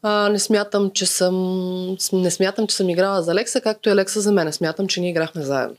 А, 0.03 0.29
не 0.29 0.39
смятам, 0.39 0.91
че 0.91 1.07
съм 1.07 1.97
не 2.13 2.31
смятам, 2.31 2.67
че 2.67 2.77
съм 2.77 2.91
играла 2.91 3.23
за 3.23 3.33
Алекса, 3.33 3.61
както 3.61 3.89
и 3.89 3.93
Алекса 3.93 4.21
за 4.21 4.33
мен. 4.33 4.53
Смятам, 4.53 4.89
че 4.89 5.01
ние 5.01 5.11
играхме 5.11 5.43
заедно. 5.43 5.77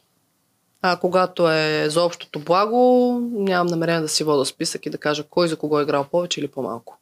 А 0.82 0.98
когато 0.98 1.52
е 1.52 1.86
за 1.90 2.04
общото 2.04 2.40
благо, 2.40 3.20
нямам 3.32 3.68
намерение 3.68 4.02
да 4.02 4.08
си 4.08 4.24
вода 4.24 4.46
списък 4.46 4.86
и 4.86 4.90
да 4.90 4.98
кажа 4.98 5.24
кой 5.30 5.48
за 5.48 5.56
кого 5.56 5.80
е 5.80 5.84
играл 5.84 6.06
повече 6.12 6.40
или 6.40 6.48
по-малко. 6.48 6.98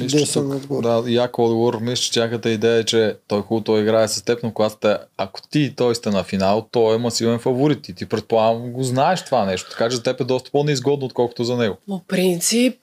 Мисля, 0.00 0.18
Чудесен 0.18 0.42
тук- 0.42 0.54
отговор. 0.56 0.82
Да, 0.82 1.10
як 1.10 1.38
отговор. 1.38 1.78
Мисля, 1.80 2.02
че 2.02 2.12
тяхната 2.12 2.50
идея 2.50 2.78
е, 2.78 2.84
че 2.84 3.16
той 3.28 3.42
хубаво 3.42 3.64
той 3.64 3.80
играе 3.80 4.08
с 4.08 4.24
теб, 4.24 4.42
но 4.42 4.52
когато 4.52 4.74
сте, 4.74 4.96
ако 5.16 5.40
ти 5.50 5.60
и 5.60 5.74
той 5.74 5.94
сте 5.94 6.10
на 6.10 6.24
финал, 6.24 6.66
той 6.70 6.94
е 6.94 6.98
масивен 6.98 7.38
фаворит 7.38 7.88
и 7.88 7.94
ти 7.94 8.06
предполагам 8.06 8.72
го 8.72 8.82
знаеш 8.82 9.24
това 9.24 9.44
нещо. 9.44 9.70
Така 9.70 9.88
че 9.88 9.96
за 9.96 10.02
теб 10.02 10.20
е 10.20 10.24
доста 10.24 10.50
по-неизгодно, 10.50 11.06
отколкото 11.06 11.44
за 11.44 11.56
него. 11.56 11.76
По 11.88 12.00
принцип, 12.08 12.76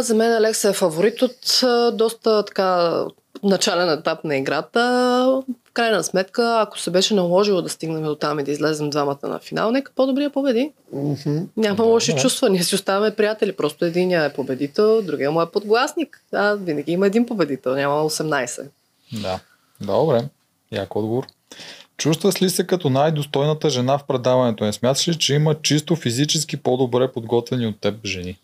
за 0.00 0.14
мен 0.14 0.32
Алекса 0.32 0.68
е 0.68 0.72
фаворит 0.72 1.22
от 1.22 1.60
доста 1.96 2.44
така 2.44 3.04
начален 3.42 3.90
етап 3.90 4.24
на 4.24 4.36
играта. 4.36 4.80
В 5.68 5.72
крайна 5.72 6.04
сметка, 6.04 6.56
ако 6.60 6.78
се 6.78 6.90
беше 6.90 7.14
наложило 7.14 7.62
да 7.62 7.68
стигнем 7.68 8.02
до 8.02 8.14
там 8.14 8.38
и 8.40 8.44
да 8.44 8.50
излезем 8.50 8.90
двамата 8.90 9.18
на 9.22 9.38
финал, 9.38 9.70
нека 9.70 9.92
по-добрия 9.94 10.30
победи. 10.30 10.72
Мгм. 10.92 11.38
Няма 11.56 11.76
Да, 11.76 11.82
лоши 11.82 12.12
да. 12.14 12.18
чувства, 12.20 12.50
ние 12.50 12.62
си 12.62 12.74
оставаме 12.74 13.14
приятели. 13.14 13.56
Просто 13.56 13.84
единия 13.84 14.24
е 14.24 14.32
победител, 14.32 15.02
другия 15.02 15.30
му 15.30 15.42
е 15.42 15.50
подгласник. 15.50 16.22
А, 16.32 16.54
винаги 16.54 16.92
има 16.92 17.06
един 17.06 17.26
победител, 17.26 17.74
няма 17.74 17.94
18. 17.94 18.66
Да. 19.12 19.40
Добре. 19.80 20.24
Як 20.72 20.96
отговор. 20.96 21.26
Чувстваш 21.96 22.42
ли 22.42 22.50
се 22.50 22.66
като 22.66 22.90
най-достойната 22.90 23.70
жена 23.70 23.98
в 23.98 24.04
предаването? 24.04 24.64
Не 24.64 24.72
смяташ 24.72 25.08
ли, 25.08 25.18
че 25.18 25.34
има 25.34 25.54
чисто 25.62 25.96
физически 25.96 26.56
по-добре 26.56 27.12
подготвени 27.12 27.66
от 27.66 27.80
теб 27.80 28.06
жени? 28.06 28.38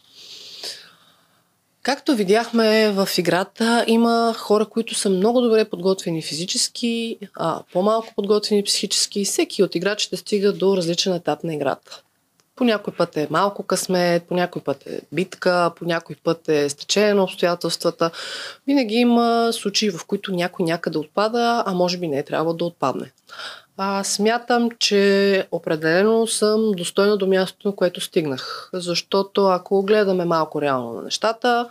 Както 1.85 2.17
видяхме 2.17 2.91
в 2.91 3.09
играта, 3.19 3.85
има 3.87 4.35
хора, 4.39 4.67
които 4.67 4.95
са 4.95 5.11
много 5.11 5.41
добре 5.41 5.65
подготвени 5.65 6.23
физически, 6.23 7.19
а 7.37 7.63
по-малко 7.73 8.13
подготвени 8.17 8.65
психически. 8.65 9.25
Всеки 9.25 9.63
от 9.63 9.75
играчите 9.75 10.17
стига 10.17 10.53
до 10.53 10.77
различен 10.77 11.15
етап 11.15 11.45
на 11.45 11.55
играта. 11.55 12.03
По 12.57 12.65
някой 12.65 12.95
път 12.95 13.17
е 13.17 13.29
малко 13.31 13.63
късмет, 13.63 14.23
по 14.23 14.35
някой 14.35 14.63
път 14.63 14.87
е 14.87 15.01
битка, 15.13 15.71
по 15.77 15.85
някой 15.85 16.17
път 16.25 16.49
е 16.49 16.69
стечение 16.69 17.15
на 17.15 17.23
обстоятелствата. 17.23 18.11
Винаги 18.67 18.95
има 18.95 19.51
случаи, 19.53 19.91
в 19.91 20.05
които 20.07 20.33
някой 20.33 20.65
някъде 20.65 20.99
отпада, 20.99 21.63
а 21.67 21.75
може 21.75 21.99
би 21.99 22.09
не 22.09 22.19
е 22.19 22.25
трябвало 22.25 22.57
да 22.57 22.65
отпадне. 22.65 23.13
А, 23.77 24.05
смятам, 24.05 24.71
че 24.79 25.47
определено 25.51 26.27
съм 26.27 26.73
достойна 26.73 27.17
до 27.17 27.27
мястото, 27.27 27.69
на 27.69 27.75
което 27.77 28.01
стигнах. 28.01 28.71
Защото 28.73 29.47
ако 29.47 29.83
гледаме 29.83 30.25
малко 30.25 30.63
реално 30.63 30.93
на 30.93 31.03
нещата, 31.03 31.71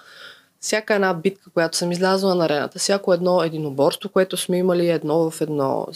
всяка 0.59 0.95
една 0.95 1.13
битка, 1.13 1.49
която 1.53 1.77
съм 1.77 1.91
излязла 1.91 2.35
на 2.35 2.45
арената, 2.45 2.79
всяко 2.79 3.13
едно 3.13 3.43
единоборство, 3.43 4.09
което 4.09 4.37
сме 4.37 4.57
имали 4.57 4.89
едно 4.89 5.29
в 5.29 5.41
едно. 5.41 5.87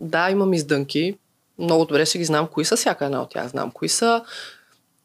Да, 0.00 0.30
имам 0.30 0.52
издънки. 0.52 1.18
Много 1.58 1.84
добре 1.84 2.06
си 2.06 2.18
ги 2.18 2.24
знам 2.24 2.46
кои 2.46 2.64
са, 2.64 2.76
всяка 2.76 3.04
една 3.04 3.22
от 3.22 3.30
тях 3.30 3.48
знам 3.48 3.70
кои 3.70 3.88
са. 3.88 4.24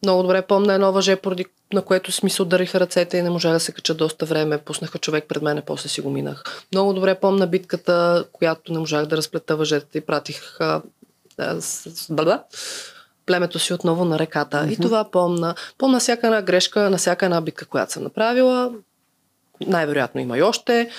Много 0.05 0.21
добре 0.21 0.41
помня 0.41 0.73
едно 0.73 0.91
въже, 0.91 1.15
поради 1.15 1.45
на 1.73 1.81
което 1.81 2.11
с 2.11 2.23
ми 2.23 2.29
се 2.29 2.41
удариха 2.41 2.79
ръцете 2.79 3.17
и 3.17 3.21
не 3.21 3.29
можа 3.29 3.51
да 3.51 3.59
се 3.59 3.71
кача 3.71 3.93
доста 3.93 4.25
време. 4.25 4.57
Пуснаха 4.57 4.99
човек 4.99 5.25
пред 5.27 5.41
мене, 5.41 5.61
после 5.61 5.89
си 5.89 6.01
го 6.01 6.09
минах. 6.09 6.43
Много 6.71 6.93
добре 6.93 7.15
помня 7.15 7.47
битката, 7.47 8.25
която 8.31 8.73
не 8.73 8.79
можах 8.79 9.05
да 9.05 9.17
разплета 9.17 9.55
въжетата 9.55 9.97
и 9.97 10.01
пратих 10.01 10.61
а, 10.61 10.81
а, 11.37 11.61
с, 11.61 11.95
с, 11.95 12.13
бла, 12.13 12.43
племето 13.25 13.59
си 13.59 13.73
отново 13.73 14.05
на 14.05 14.19
реката. 14.19 14.57
Mm-hmm. 14.57 14.73
И 14.73 14.77
това 14.77 15.11
помна. 15.11 15.55
Помна 15.77 15.99
всяка 15.99 16.27
една 16.27 16.41
грешка 16.41 16.89
на 16.89 16.97
всяка 16.97 17.25
една 17.25 17.41
битка, 17.41 17.65
която 17.65 17.91
съм 17.91 18.03
направила. 18.03 18.71
Най-вероятно 19.67 20.21
има 20.21 20.37
и 20.37 20.41
още. 20.41 20.89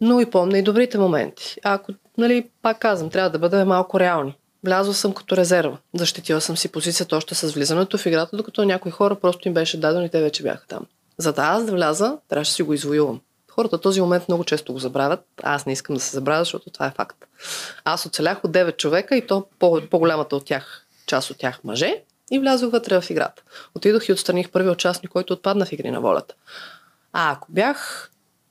Но 0.00 0.20
и 0.20 0.26
помня 0.26 0.58
и 0.58 0.62
добрите 0.62 0.98
моменти. 0.98 1.56
Ако, 1.64 1.92
нали, 2.18 2.48
пак 2.62 2.78
казвам, 2.78 3.10
трябва 3.10 3.30
да 3.30 3.38
бъдем 3.38 3.68
малко 3.68 4.00
реални. 4.00 4.36
Влязла 4.64 4.94
съм 4.94 5.14
като 5.14 5.36
резерва. 5.36 5.78
Защитила 5.94 6.40
съм 6.40 6.56
си 6.56 6.68
позицията 6.68 7.16
още 7.16 7.34
с 7.34 7.52
влизането 7.52 7.98
в 7.98 8.06
играта, 8.06 8.36
докато 8.36 8.64
някои 8.64 8.90
хора 8.90 9.14
просто 9.14 9.48
им 9.48 9.54
беше 9.54 9.80
дадено 9.80 10.04
и 10.04 10.08
те 10.08 10.20
вече 10.20 10.42
бяха 10.42 10.66
там. 10.66 10.86
За 11.18 11.32
да 11.32 11.42
аз 11.42 11.64
да 11.64 11.72
вляза, 11.72 12.18
трябваше 12.28 12.50
да 12.50 12.54
си 12.54 12.62
го 12.62 12.74
извоювам. 12.74 13.20
Хората 13.50 13.80
този 13.80 14.00
момент 14.00 14.28
много 14.28 14.44
често 14.44 14.72
го 14.72 14.78
забравят. 14.78 15.20
Аз 15.42 15.66
не 15.66 15.72
искам 15.72 15.94
да 15.94 16.00
се 16.00 16.10
забравя, 16.16 16.44
защото 16.44 16.70
това 16.70 16.86
е 16.86 16.92
факт. 16.96 17.16
Аз 17.84 18.06
оцелях 18.06 18.44
от 18.44 18.52
9 18.52 18.76
човека 18.76 19.16
и 19.16 19.26
то 19.26 19.46
по- 19.58 19.80
по-голямата 19.90 20.36
от 20.36 20.44
тях, 20.44 20.86
част 21.06 21.30
от 21.30 21.38
тях 21.38 21.64
мъже, 21.64 22.02
и 22.30 22.38
влязох 22.38 22.72
вътре 22.72 23.00
в 23.00 23.10
играта. 23.10 23.42
Отидох 23.74 24.08
и 24.08 24.12
отстраних 24.12 24.50
първия 24.50 24.72
участник, 24.72 25.10
който 25.10 25.32
отпадна 25.32 25.66
в 25.66 25.72
игри 25.72 25.90
на 25.90 26.00
волята. 26.00 26.34
А 27.12 27.32
ако 27.32 27.52
бях 27.52 28.10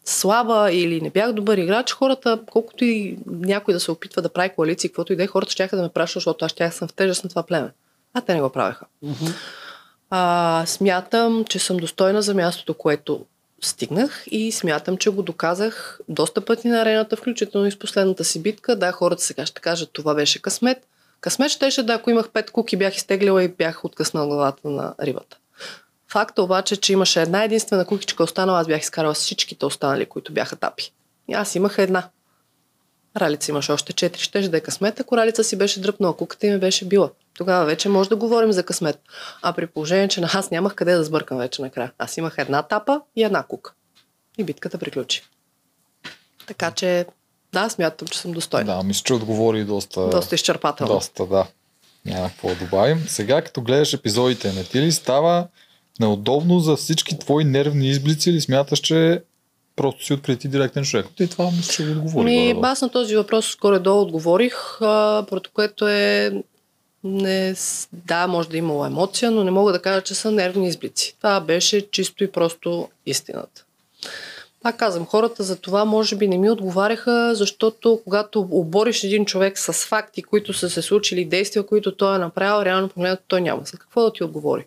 слаба 0.09 0.71
или 0.71 1.01
не 1.01 1.09
бях 1.09 1.33
добър 1.33 1.57
играч, 1.57 1.91
хората, 1.91 2.39
колкото 2.51 2.85
и 2.85 3.17
някой 3.27 3.73
да 3.73 3.79
се 3.79 3.91
опитва 3.91 4.21
да 4.21 4.29
прави 4.29 4.49
коалиции, 4.49 4.89
каквото 4.89 5.13
и 5.13 5.15
да 5.15 5.23
е, 5.23 5.27
хората 5.27 5.51
ще 5.51 5.67
да 5.67 5.81
ме 5.81 5.89
пращат, 5.89 6.13
защото 6.13 6.45
аз 6.45 6.51
щях 6.51 6.75
съм 6.75 6.87
в 6.87 6.93
тежест 6.93 7.23
на 7.23 7.29
това 7.29 7.43
племе. 7.43 7.71
А 8.13 8.21
те 8.21 8.33
не 8.33 8.41
го 8.41 8.49
правеха. 8.49 8.85
А, 10.09 10.63
смятам, 10.65 11.45
че 11.49 11.59
съм 11.59 11.77
достойна 11.77 12.21
за 12.21 12.33
мястото, 12.33 12.73
което 12.73 13.25
стигнах 13.61 14.23
и 14.31 14.51
смятам, 14.51 14.97
че 14.97 15.09
го 15.09 15.21
доказах 15.21 15.99
доста 16.09 16.45
пъти 16.45 16.67
на 16.67 16.81
арената, 16.81 17.15
включително 17.15 17.67
и 17.67 17.71
с 17.71 17.79
последната 17.79 18.23
си 18.23 18.41
битка. 18.41 18.75
Да, 18.75 18.91
хората 18.91 19.23
сега 19.23 19.45
ще 19.45 19.61
кажат, 19.61 19.89
това 19.93 20.15
беше 20.15 20.41
късмет. 20.41 20.87
Късмет 21.21 21.51
щеше 21.51 21.83
да, 21.83 21.93
ако 21.93 22.09
имах 22.09 22.29
пет 22.29 22.51
куки, 22.51 22.77
бях 22.77 22.95
изтеглила 22.95 23.43
и 23.43 23.47
бях 23.47 23.85
откъснал 23.85 24.27
главата 24.27 24.69
на 24.69 24.95
рибата. 25.01 25.37
Факта 26.11 26.43
обаче, 26.43 26.77
че 26.77 26.93
имаше 26.93 27.21
една 27.21 27.43
единствена 27.43 27.85
кукичка 27.85 28.23
останала, 28.23 28.59
аз 28.59 28.67
бях 28.67 28.81
изкарала 28.81 29.13
всичките 29.13 29.65
останали, 29.65 30.05
които 30.05 30.33
бяха 30.33 30.55
тапи. 30.55 30.93
И 31.27 31.33
аз 31.33 31.55
имах 31.55 31.75
една. 31.77 32.09
Ралица 33.17 33.51
имаше 33.51 33.71
още 33.71 33.93
четири. 33.93 34.21
Щеше 34.21 34.49
да 34.49 34.57
е 34.57 34.61
късмет, 34.61 34.99
ако 34.99 35.17
Ралица 35.17 35.43
си 35.43 35.57
беше 35.57 35.81
дръпнала 35.81 36.17
куката 36.17 36.47
и 36.47 36.49
ме 36.49 36.57
беше 36.57 36.85
била. 36.85 37.09
Тогава 37.37 37.65
вече 37.65 37.89
може 37.89 38.09
да 38.09 38.15
говорим 38.15 38.51
за 38.51 38.63
късмет. 38.63 38.99
А 39.41 39.53
при 39.53 39.67
положение, 39.67 40.07
че 40.07 40.21
на 40.21 40.29
аз 40.33 40.51
нямах 40.51 40.75
къде 40.75 40.93
да 40.93 41.03
сбъркам 41.03 41.37
вече 41.37 41.61
накрая. 41.61 41.91
Аз 41.97 42.17
имах 42.17 42.35
една 42.37 42.63
тапа 42.63 43.01
и 43.15 43.23
една 43.23 43.43
кука. 43.43 43.73
И 44.37 44.43
битката 44.43 44.77
приключи. 44.77 45.23
Така 46.47 46.71
че, 46.71 47.05
да, 47.53 47.69
смятам, 47.69 48.07
че 48.07 48.19
съм 48.19 48.31
достойна. 48.31 48.75
Да, 48.75 48.83
мисля, 48.83 49.03
че 49.03 49.13
отговори 49.13 49.65
доста... 49.65 50.09
Доста 50.09 50.35
изчерпателно. 50.35 50.93
Доста, 50.93 51.25
да. 51.25 51.47
Няма 52.05 52.29
какво 52.29 52.47
да 52.47 52.55
добавим. 52.55 53.05
Сега, 53.07 53.41
като 53.41 53.61
гледаш 53.61 53.93
епизодите, 53.93 54.53
не 54.53 54.63
ти 54.63 54.81
ли 54.81 54.91
става 54.91 55.47
неудобно 55.99 56.59
за 56.59 56.75
всички 56.75 57.19
твои 57.19 57.43
нервни 57.43 57.89
изблици 57.89 58.29
или 58.29 58.41
смяташ, 58.41 58.79
че 58.79 59.21
просто 59.75 60.05
си 60.05 60.13
отпрети 60.13 60.47
директен 60.47 60.83
човек? 60.83 61.05
И 61.19 61.27
това 61.27 61.51
мисля, 61.51 61.73
че 61.73 61.85
го 61.85 61.91
отговори. 61.91 62.25
Ми, 62.25 62.55
аз 62.61 62.81
на 62.81 62.89
този 62.89 63.15
въпрос 63.15 63.47
скоро-долу 63.47 64.01
отговорих, 64.01 64.81
а, 64.81 65.25
поради 65.29 65.49
което 65.53 65.87
е 65.87 66.31
не, 67.03 67.55
да, 67.93 68.27
може 68.27 68.49
да 68.49 68.57
е 68.57 68.59
имало 68.59 68.85
емоция, 68.85 69.31
но 69.31 69.43
не 69.43 69.51
мога 69.51 69.71
да 69.71 69.81
кажа, 69.81 70.01
че 70.01 70.15
са 70.15 70.31
нервни 70.31 70.67
изблици. 70.67 71.15
Това 71.17 71.39
беше 71.39 71.91
чисто 71.91 72.23
и 72.23 72.31
просто 72.31 72.89
истината. 73.05 73.65
Пак 74.61 74.77
казвам, 74.77 75.05
хората 75.05 75.43
за 75.43 75.55
това 75.55 75.85
може 75.85 76.15
би 76.15 76.27
не 76.27 76.37
ми 76.37 76.49
отговаряха, 76.49 77.35
защото 77.35 78.01
когато 78.03 78.47
обориш 78.51 79.03
един 79.03 79.25
човек 79.25 79.59
с 79.59 79.73
факти, 79.73 80.23
които 80.23 80.53
са 80.53 80.69
се 80.69 80.81
случили, 80.81 81.25
действия, 81.25 81.65
които 81.65 81.95
той 81.95 82.15
е 82.15 82.19
направил, 82.19 82.65
реално 82.65 82.89
погледнато 82.89 83.23
той 83.27 83.41
няма. 83.41 83.61
За 83.65 83.77
какво 83.77 84.03
да 84.03 84.13
ти 84.13 84.23
отговори? 84.23 84.65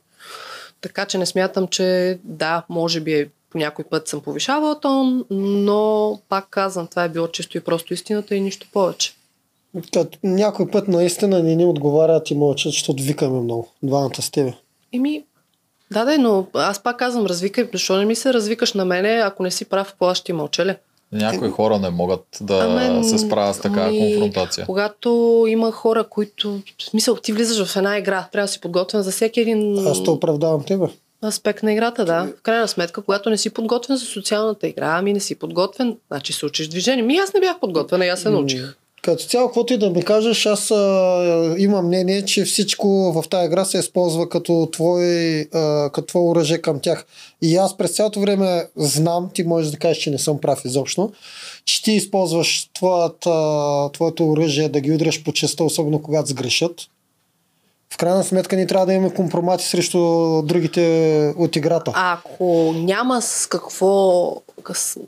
Така 0.82 1.06
че 1.06 1.18
не 1.18 1.26
смятам, 1.26 1.68
че 1.68 2.18
да, 2.24 2.64
може 2.68 3.00
би 3.00 3.12
е, 3.14 3.28
по 3.50 3.58
някой 3.58 3.84
път 3.84 4.08
съм 4.08 4.20
повишавала 4.20 4.80
тон, 4.80 5.24
но 5.30 6.20
пак 6.28 6.48
казвам, 6.50 6.86
това 6.86 7.04
е 7.04 7.08
било 7.08 7.28
чисто 7.28 7.58
и 7.58 7.60
просто 7.60 7.94
истината 7.94 8.34
и 8.34 8.40
нищо 8.40 8.66
повече. 8.72 9.14
Като 9.92 10.18
някой 10.22 10.70
път 10.70 10.88
наистина 10.88 11.42
не 11.42 11.56
ни 11.56 11.64
отговарят 11.64 12.30
и 12.30 12.34
мълчат, 12.34 12.72
защото 12.72 13.02
викаме 13.02 13.40
много. 13.40 13.68
Двамата 13.82 14.22
с 14.22 14.30
тебе. 14.30 14.54
Еми, 14.92 15.24
да, 15.90 16.04
да, 16.04 16.18
но 16.18 16.46
аз 16.54 16.82
пак 16.82 16.98
казвам, 16.98 17.26
развикай, 17.26 17.68
защо 17.72 17.96
не 17.96 18.04
ми 18.04 18.14
се 18.14 18.34
развикаш 18.34 18.74
на 18.74 18.84
мене, 18.84 19.08
ако 19.08 19.42
не 19.42 19.50
си 19.50 19.64
прав, 19.64 19.90
какво 19.90 20.06
аз 20.06 20.18
ще 20.18 20.32
ли? 20.66 20.76
Някои 21.12 21.50
хора 21.50 21.78
не 21.78 21.90
могат 21.90 22.26
да 22.40 22.58
Амен, 22.58 23.04
се 23.04 23.18
справят 23.18 23.56
с 23.56 23.60
такава 23.60 23.88
ами, 23.88 24.00
конфронтация. 24.00 24.66
Когато 24.66 25.44
има 25.48 25.72
хора, 25.72 26.04
които... 26.04 26.60
В 26.78 26.84
смисъл, 26.84 27.16
ти 27.16 27.32
влизаш 27.32 27.66
в 27.66 27.76
една 27.76 27.98
игра, 27.98 28.28
трябва 28.32 28.44
да 28.46 28.52
си 28.52 28.60
подготвен 28.60 29.02
за 29.02 29.10
всеки 29.10 29.40
един 29.40 29.86
Аз 29.88 30.04
те 30.04 30.10
оправдавам 30.10 30.64
тебе. 30.64 30.86
аспект 31.24 31.62
на 31.62 31.72
играта, 31.72 32.04
да. 32.04 32.28
В 32.38 32.42
крайна 32.42 32.68
сметка, 32.68 33.02
когато 33.02 33.30
не 33.30 33.38
си 33.38 33.50
подготвен 33.50 33.96
за 33.96 34.04
социалната 34.04 34.68
игра, 34.68 34.94
ами 34.98 35.12
не 35.12 35.20
си 35.20 35.34
подготвен, 35.34 35.96
значи 36.10 36.32
се 36.32 36.46
учиш 36.46 36.68
движение. 36.68 37.02
Ми 37.02 37.16
аз 37.16 37.34
не 37.34 37.40
бях 37.40 37.60
подготвена 37.60 38.06
и 38.06 38.08
аз 38.08 38.20
се 38.20 38.30
научих. 38.30 38.76
Като 39.02 39.24
цяло, 39.24 39.48
каквото 39.48 39.72
и 39.72 39.78
да 39.78 39.90
ми 39.90 40.02
кажеш, 40.02 40.46
аз 40.46 40.70
а, 40.70 41.54
имам 41.58 41.86
мнение, 41.86 42.24
че 42.24 42.44
всичко 42.44 42.88
в 42.88 43.28
тази 43.30 43.46
игра 43.46 43.64
се 43.64 43.78
използва 43.78 44.28
като 44.28 44.68
твое, 44.72 45.40
а, 45.54 45.90
като 45.90 46.24
оръжие 46.24 46.58
към 46.58 46.80
тях. 46.80 47.06
И 47.42 47.56
аз 47.56 47.76
през 47.76 47.90
цялото 47.90 48.20
време 48.20 48.66
знам, 48.76 49.30
ти 49.34 49.44
можеш 49.44 49.70
да 49.70 49.78
кажеш, 49.78 49.98
че 49.98 50.10
не 50.10 50.18
съм 50.18 50.40
прав 50.40 50.64
изобщо, 50.64 51.12
че 51.64 51.82
ти 51.82 51.92
използваш 51.92 52.70
твоята, 52.74 53.88
твоето 53.92 54.28
оръжие 54.28 54.68
да 54.68 54.80
ги 54.80 54.92
удряш 54.92 55.22
по 55.22 55.32
честа, 55.32 55.64
особено 55.64 56.02
когато 56.02 56.28
сгрешат. 56.28 56.74
В 57.92 57.96
крайна 57.96 58.24
сметка 58.24 58.56
ние 58.56 58.66
трябва 58.66 58.86
да 58.86 58.92
имаме 58.92 59.10
компромати 59.10 59.64
срещу 59.64 59.98
другите 60.42 60.82
от 61.38 61.56
играта. 61.56 61.92
Ако 61.94 62.44
няма 62.76 63.22
с 63.22 63.46
какво, 63.46 64.32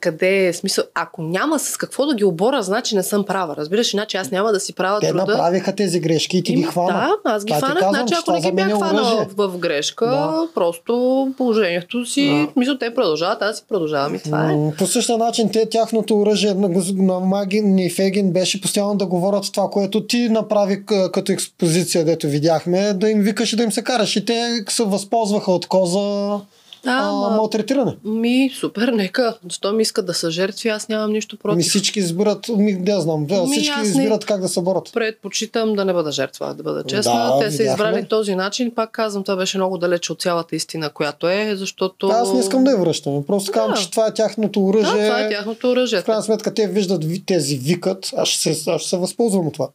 къде 0.00 0.46
е 0.46 0.52
смисъл, 0.52 0.84
ако 0.94 1.22
няма 1.22 1.58
с 1.58 1.76
какво 1.76 2.06
да 2.06 2.14
ги 2.14 2.24
обора, 2.24 2.62
значи 2.62 2.96
не 2.96 3.02
съм 3.02 3.24
права. 3.24 3.56
Разбираш, 3.56 3.94
иначе 3.94 4.16
аз 4.16 4.30
няма 4.30 4.52
да 4.52 4.60
си 4.60 4.72
правя 4.72 5.00
Те 5.00 5.08
труда. 5.08 5.24
направиха 5.26 5.74
тези 5.74 6.00
грешки 6.00 6.38
и 6.38 6.42
ти 6.42 6.52
ги 6.52 6.60
Ими, 6.60 6.70
хвана. 6.70 6.88
Да, 7.24 7.30
аз 7.30 7.44
ги 7.44 7.52
хванах. 7.52 7.74
казвам, 7.74 7.94
Значи, 7.96 8.14
ако 8.18 8.32
не 8.32 8.40
ги 8.40 8.52
бях 8.52 8.68
е 8.68 8.72
хванала 8.72 9.08
оръжие. 9.08 9.28
в, 9.36 9.48
в 9.48 9.58
грешка, 9.58 10.06
Да. 10.06 10.48
просто 10.54 10.94
положението 11.36 12.06
си, 12.06 12.26
Да. 12.46 12.60
мисля, 12.60 12.78
те 12.78 12.94
продължават, 12.94 13.42
аз 13.42 13.56
си 13.56 13.64
продължавам 13.68 14.14
и 14.14 14.18
това 14.18 14.50
е. 14.50 14.56
По 14.78 14.86
същия 14.86 15.18
начин 15.18 15.50
те, 15.50 15.68
тяхното 15.68 16.18
оръжие 16.18 16.54
на, 16.54 16.68
на 16.94 17.20
Магин 17.20 17.78
и 17.78 17.90
Фегин 17.90 18.32
беше 18.32 18.60
постоянно 18.60 18.94
да 18.94 19.06
говорят 19.06 19.44
това, 19.52 19.68
което 19.68 20.06
ти 20.06 20.28
направи 20.28 20.82
като 20.86 21.32
експозиция, 21.32 22.04
дето 22.04 22.26
видяхме, 22.26 22.73
да 22.94 23.10
им 23.10 23.20
викаш 23.20 23.52
и 23.52 23.56
да 23.56 23.62
им 23.62 23.72
се 23.72 23.82
караш. 23.82 24.16
И 24.16 24.24
те 24.24 24.64
се 24.68 24.84
възползваха 24.84 25.52
от 25.52 25.66
коза 25.66 26.38
Да, 26.84 26.90
а, 26.92 27.04
ма- 27.04 27.36
малтретиране. 27.36 27.96
Ми, 28.04 28.50
супер, 28.50 28.88
нека. 28.88 29.34
Що 29.48 29.72
ми 29.72 29.82
искат 29.82 30.06
да 30.06 30.14
са 30.14 30.30
жертви, 30.30 30.68
аз 30.68 30.88
нямам 30.88 31.12
нищо 31.12 31.36
против. 31.38 31.56
Ми 31.56 31.62
всички 31.62 31.98
избират, 31.98 32.48
ми, 32.48 32.72
не 32.72 33.00
знам, 33.00 33.26
да, 33.26 33.42
Ми, 33.42 33.48
всички 33.48 33.76
не- 33.76 33.82
избират 33.82 34.24
как 34.24 34.40
да 34.40 34.48
се 34.48 34.60
борят. 34.60 34.90
Предпочитам 34.94 35.74
да 35.74 35.84
не 35.84 35.92
бъда 35.92 36.12
жертва, 36.12 36.54
да 36.54 36.62
бъда 36.62 36.84
честна. 36.84 37.12
Да, 37.14 37.38
Те 37.40 37.50
са 37.50 37.62
избрали 37.62 38.04
този 38.04 38.34
начин. 38.34 38.70
Пак 38.70 38.90
казвам, 38.90 39.24
това 39.24 39.36
беше 39.36 39.58
много 39.58 39.78
далеч 39.78 40.10
от 40.10 40.20
цялата 40.20 40.56
истина, 40.56 40.90
която 40.90 41.28
е, 41.28 41.52
защото... 41.54 42.06
Аз 42.06 42.32
не 42.32 42.40
искам 42.40 42.64
да 42.64 42.70
я 42.70 42.76
връщам. 42.76 43.24
Просто 43.24 43.46
Да. 43.46 43.52
казвам, 43.52 43.76
че 43.76 43.90
това 43.90 44.06
е 44.06 44.14
тяхното 44.14 44.60
Да, 44.62 44.66
оръжие. 44.68 45.04
това 45.04 45.20
е 45.20 45.28
тяхното 45.28 45.70
оръжие. 45.70 46.00
В 46.00 46.04
крайна 46.04 46.22
сметка 46.22 46.54
те 46.54 46.66
виждат 46.66 47.04
ви- 47.04 47.22
тези 47.22 47.56
викат, 47.56 48.10
аз 48.16 48.28
ще 48.28 48.54
се, 48.54 48.70
аз 48.70 48.80
ще 48.80 48.90
се 48.90 48.96
възползвам 48.96 49.46
от 49.46 49.52
това. 49.54 49.68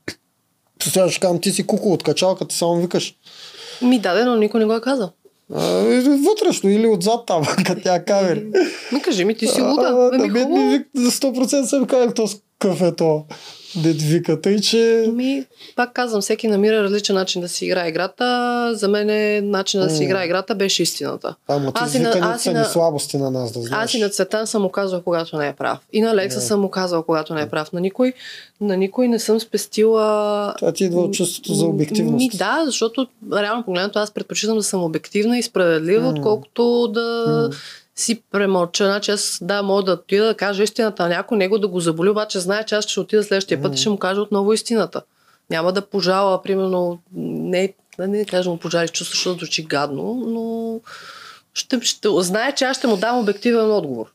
Постоянно 0.80 1.12
ще 1.12 1.20
казвам, 1.20 1.42
ти 1.42 1.52
си 1.52 1.68
куко 1.68 1.94
от 1.94 2.04
качалката, 2.04 2.56
само 2.56 2.76
викаш. 2.76 3.16
Ми 3.82 4.00
даде, 4.00 4.24
но 4.24 4.36
никой 4.36 4.60
не 4.60 4.66
го 4.66 4.74
е 4.74 4.82
казал. 4.82 5.12
А, 5.56 5.62
вътрешно 6.30 6.70
или 6.70 6.88
отзад 6.88 7.26
там, 7.26 7.44
като 7.66 7.82
тя 7.84 8.04
камери. 8.06 8.46
Ми 8.94 9.02
кажи 9.02 9.26
ми, 9.26 9.38
ти 9.38 9.48
си 9.48 9.62
А, 9.62 9.70
луда. 9.70 10.10
мен 10.12 10.30
хубаво. 10.44 10.58
ми 10.58 10.84
за 10.96 11.12
100% 11.12 11.64
съм 11.64 11.86
казал, 11.86 12.14
то 12.14 12.28
е 12.86 12.96
то. 12.96 13.26
Дед 13.76 14.02
вика, 14.02 14.42
тъй 14.42 14.60
че... 14.60 15.10
Ми, 15.14 15.46
пак 15.76 15.94
казвам, 15.94 16.22
всеки 16.22 16.48
намира 16.48 16.84
различен 16.84 17.16
начин 17.16 17.42
да 17.42 17.50
си 17.50 17.66
играе 17.66 17.90
играта. 17.90 18.26
За 18.74 18.88
мен 18.88 19.10
е 19.10 19.42
начин 19.42 19.80
да 19.80 19.90
си 19.90 20.04
играе 20.04 20.26
играта 20.26 20.56
беше 20.56 20.84
истината. 20.84 21.36
Ама 21.48 21.72
Аз 21.76 21.92
ти 21.92 21.98
и 21.98 22.02
на- 22.02 22.10
аз 22.14 22.46
и 22.46 22.50
на- 22.50 22.66
слабости 22.66 23.18
на 23.18 23.32
нас, 23.32 23.52
да 23.52 23.62
знаеш. 23.62 23.84
Аз 23.84 23.94
и 23.94 24.00
на 24.00 24.10
Цветан 24.10 24.48
съм 24.48 24.62
му 24.62 24.70
казвал, 24.70 25.02
когато 25.02 25.38
не 25.38 25.48
е 25.48 25.54
прав. 25.54 25.78
И 25.94 26.02
на 26.02 26.16
Лекса 26.16 26.40
Да. 26.40 26.46
съм 26.46 26.60
му 26.60 26.70
казвал, 26.70 27.04
когато 27.04 27.34
не 27.34 27.42
е 27.42 27.50
прав. 27.50 27.74
На 27.74 27.80
никой, 27.80 28.14
на 28.62 28.78
никой 28.78 29.08
не 29.08 29.20
съм 29.20 29.40
спестила... 29.40 30.54
Това 30.58 30.72
ти 30.72 30.84
идва 30.84 31.02
от 31.02 31.14
чувството 31.14 31.54
за 31.54 31.66
обективност. 31.66 32.34
Ми, 32.34 32.38
да, 32.38 32.62
защото 32.66 33.08
реално 33.34 33.64
погледнато 33.64 34.00
аз 34.00 34.12
предпочитам 34.12 34.58
да 34.58 34.64
съм 34.64 34.84
обективна 34.84 35.38
и 35.38 35.44
справедлива, 35.44 36.04
М. 36.04 36.10
отколкото 36.10 36.88
да 36.88 37.26
М. 37.44 37.56
си 38.00 38.22
премълча. 38.32 38.86
Значи 38.86 39.12
аз 39.12 39.40
да, 39.42 39.64
мога 39.64 39.84
да 39.84 39.92
отида 39.94 40.26
да 40.26 40.36
кажа 40.36 40.64
истината 40.64 41.04
на 41.04 41.10
някой, 41.10 41.38
него 41.38 41.58
да 41.58 41.68
го 41.68 41.80
заболи, 41.80 42.10
обаче 42.10 42.40
знае, 42.40 42.66
че 42.66 42.76
аз 42.76 42.86
ще 42.86 43.00
отида 43.00 43.24
следващия 43.24 43.62
път 43.62 43.76
и 43.76 43.78
ще 43.78 43.90
му 43.90 43.98
кажа 43.98 44.22
отново 44.22 44.54
истината. 44.54 45.02
Няма 45.50 45.74
да 45.74 45.82
пожала, 45.82 46.42
примерно, 46.42 47.00
не, 47.14 47.74
да 47.98 48.08
не 48.08 48.26
кажа 48.26 48.50
му 48.50 48.58
пожалиш 48.58 48.92
чувство, 48.92 49.16
защото 49.16 49.40
звучи 49.40 49.64
гадно, 49.64 50.14
но 50.28 50.80
ще, 51.54 51.82
ще, 51.82 52.08
знае, 52.18 52.56
че 52.56 52.66
аз 52.66 52.78
ще 52.78 52.88
му 52.88 52.98
дам 52.98 53.20
обективен 53.20 53.72
отговор. 53.72 54.06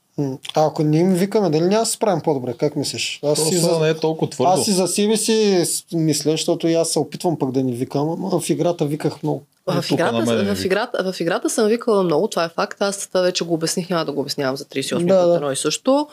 А 0.54 0.66
ако 0.66 0.82
не 0.82 0.98
им 0.98 1.14
викаме, 1.14 1.50
дали 1.50 1.62
няма 1.62 1.80
да 1.80 1.86
се 1.86 1.92
справим 1.92 2.20
по-добре? 2.20 2.54
Как 2.58 2.76
мислиш? 2.76 3.20
Аз 3.24 3.48
си, 3.48 3.56
за... 3.56 3.78
не 3.78 3.88
е 3.88 3.94
толкова 3.94 4.30
твърдо. 4.30 4.50
аз 4.50 4.64
си 4.64 4.72
за 4.72 4.88
себе 4.88 5.16
си 5.16 5.64
мисля, 5.92 6.30
защото 6.30 6.68
и 6.68 6.74
аз 6.74 6.88
се 6.88 6.98
опитвам 6.98 7.38
пък 7.38 7.50
да 7.50 7.62
не 7.62 7.72
викам, 7.72 8.08
ама 8.08 8.40
в 8.40 8.50
играта 8.50 8.86
виках 8.86 9.22
много. 9.22 9.42
И 9.72 9.82
В 9.82 9.90
играта, 9.90 10.12
мен 10.12 10.48
ми 10.48 10.54
в, 10.54 10.64
играта, 10.64 11.12
в 11.12 11.20
играта 11.20 11.50
съм 11.50 11.68
викала 11.68 12.02
много, 12.02 12.28
това 12.28 12.44
е 12.44 12.48
факт. 12.48 12.82
Аз 12.82 13.06
това 13.08 13.20
вече 13.20 13.44
го 13.44 13.54
обясних, 13.54 13.90
няма 13.90 14.04
да 14.04 14.12
го 14.12 14.20
обяснявам 14.20 14.56
за 14.56 14.64
38 14.64 15.06
Да, 15.06 15.22
път 15.22 15.36
едно 15.36 15.52
и 15.52 15.56
също. 15.56 16.08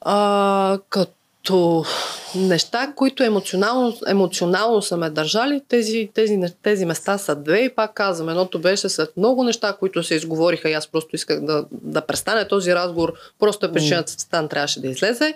А, 0.00 0.78
като 0.88 1.12
Като 1.42 1.84
неща, 2.34 2.92
които 2.96 3.22
емоционално, 3.22 3.96
емоционално 4.06 4.82
са 4.82 4.96
ме 4.96 5.10
държали, 5.10 5.62
тези, 5.68 6.10
тези, 6.14 6.40
тези 6.62 6.84
места 6.84 7.18
са 7.18 7.36
две 7.36 7.58
и 7.58 7.74
пак 7.74 7.94
казвам, 7.94 8.28
едното 8.28 8.58
беше 8.58 8.88
след 8.88 9.16
много 9.16 9.44
неща, 9.44 9.76
които 9.78 10.02
се 10.02 10.14
изговориха 10.14 10.70
и 10.70 10.72
аз 10.72 10.86
просто 10.86 11.16
исках 11.16 11.40
да, 11.40 11.64
да 11.70 12.00
престане 12.00 12.48
този 12.48 12.74
разговор, 12.74 13.12
просто 13.38 13.66
е 13.66 13.72
причината, 13.72 14.12
че 14.12 14.18
Стан 14.18 14.48
трябваше 14.48 14.80
да 14.80 14.88
излезе. 14.88 15.34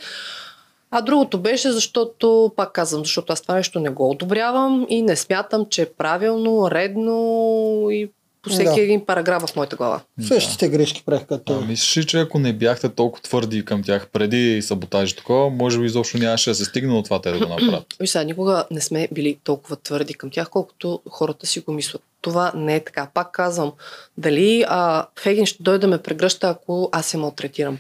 А 0.96 1.00
другото 1.02 1.38
беше, 1.38 1.72
защото, 1.72 2.52
пак 2.56 2.72
казвам, 2.72 3.04
защото 3.04 3.32
аз 3.32 3.42
това 3.42 3.54
нещо 3.54 3.80
не 3.80 3.90
го 3.90 4.10
одобрявам 4.10 4.86
и 4.88 5.02
не 5.02 5.16
смятам, 5.16 5.66
че 5.70 5.82
е 5.82 5.86
правилно, 5.86 6.70
редно 6.70 7.88
и 7.90 8.10
по 8.42 8.50
всеки 8.50 8.64
Да. 8.64 8.80
един 8.80 9.06
параграф 9.06 9.42
в 9.42 9.56
моята 9.56 9.76
глава. 9.76 10.00
Същите 10.20 10.68
грешки 10.68 11.02
правих 11.06 11.26
като 11.26 11.54
А, 11.54 11.60
мислиш 11.60 11.96
ли, 11.96 12.06
че 12.06 12.20
ако 12.20 12.38
не 12.38 12.52
бяхте 12.52 12.88
толкова 12.88 13.22
твърди 13.22 13.64
към 13.64 13.82
тях 13.82 14.08
преди 14.12 14.62
саботаж 14.62 15.10
и 15.10 15.16
такова, 15.16 15.50
може 15.50 15.78
би 15.78 15.86
изобщо 15.86 16.18
нямаше 16.18 16.50
да 16.50 16.54
се 16.54 16.64
стигне 16.64 16.94
от 16.94 17.04
това 17.04 17.20
те 17.20 17.30
да 17.30 17.38
го 17.38 17.48
направят? 17.48 17.84
Виж 18.00 18.10
сега, 18.10 18.24
никога 18.24 18.64
не 18.70 18.80
сме 18.80 19.08
били 19.12 19.38
толкова 19.44 19.76
твърди 19.76 20.14
към 20.14 20.30
тях, 20.30 20.50
колкото 20.50 21.00
хората 21.10 21.46
си 21.46 21.60
го 21.60 21.72
мислят. 21.72 22.02
Това 22.20 22.52
не 22.54 22.76
е 22.76 22.84
така. 22.84 23.08
Пак 23.14 23.32
казвам, 23.32 23.72
дали 24.18 24.64
а, 24.68 25.06
Фегин 25.20 25.46
ще 25.46 25.62
дойде 25.62 25.78
да 25.78 25.86
ме 25.86 25.98
прегръща, 25.98 26.48
ако 26.48 26.88
аз 26.92 27.06
се 27.06 27.16
малтретирам. 27.16 27.78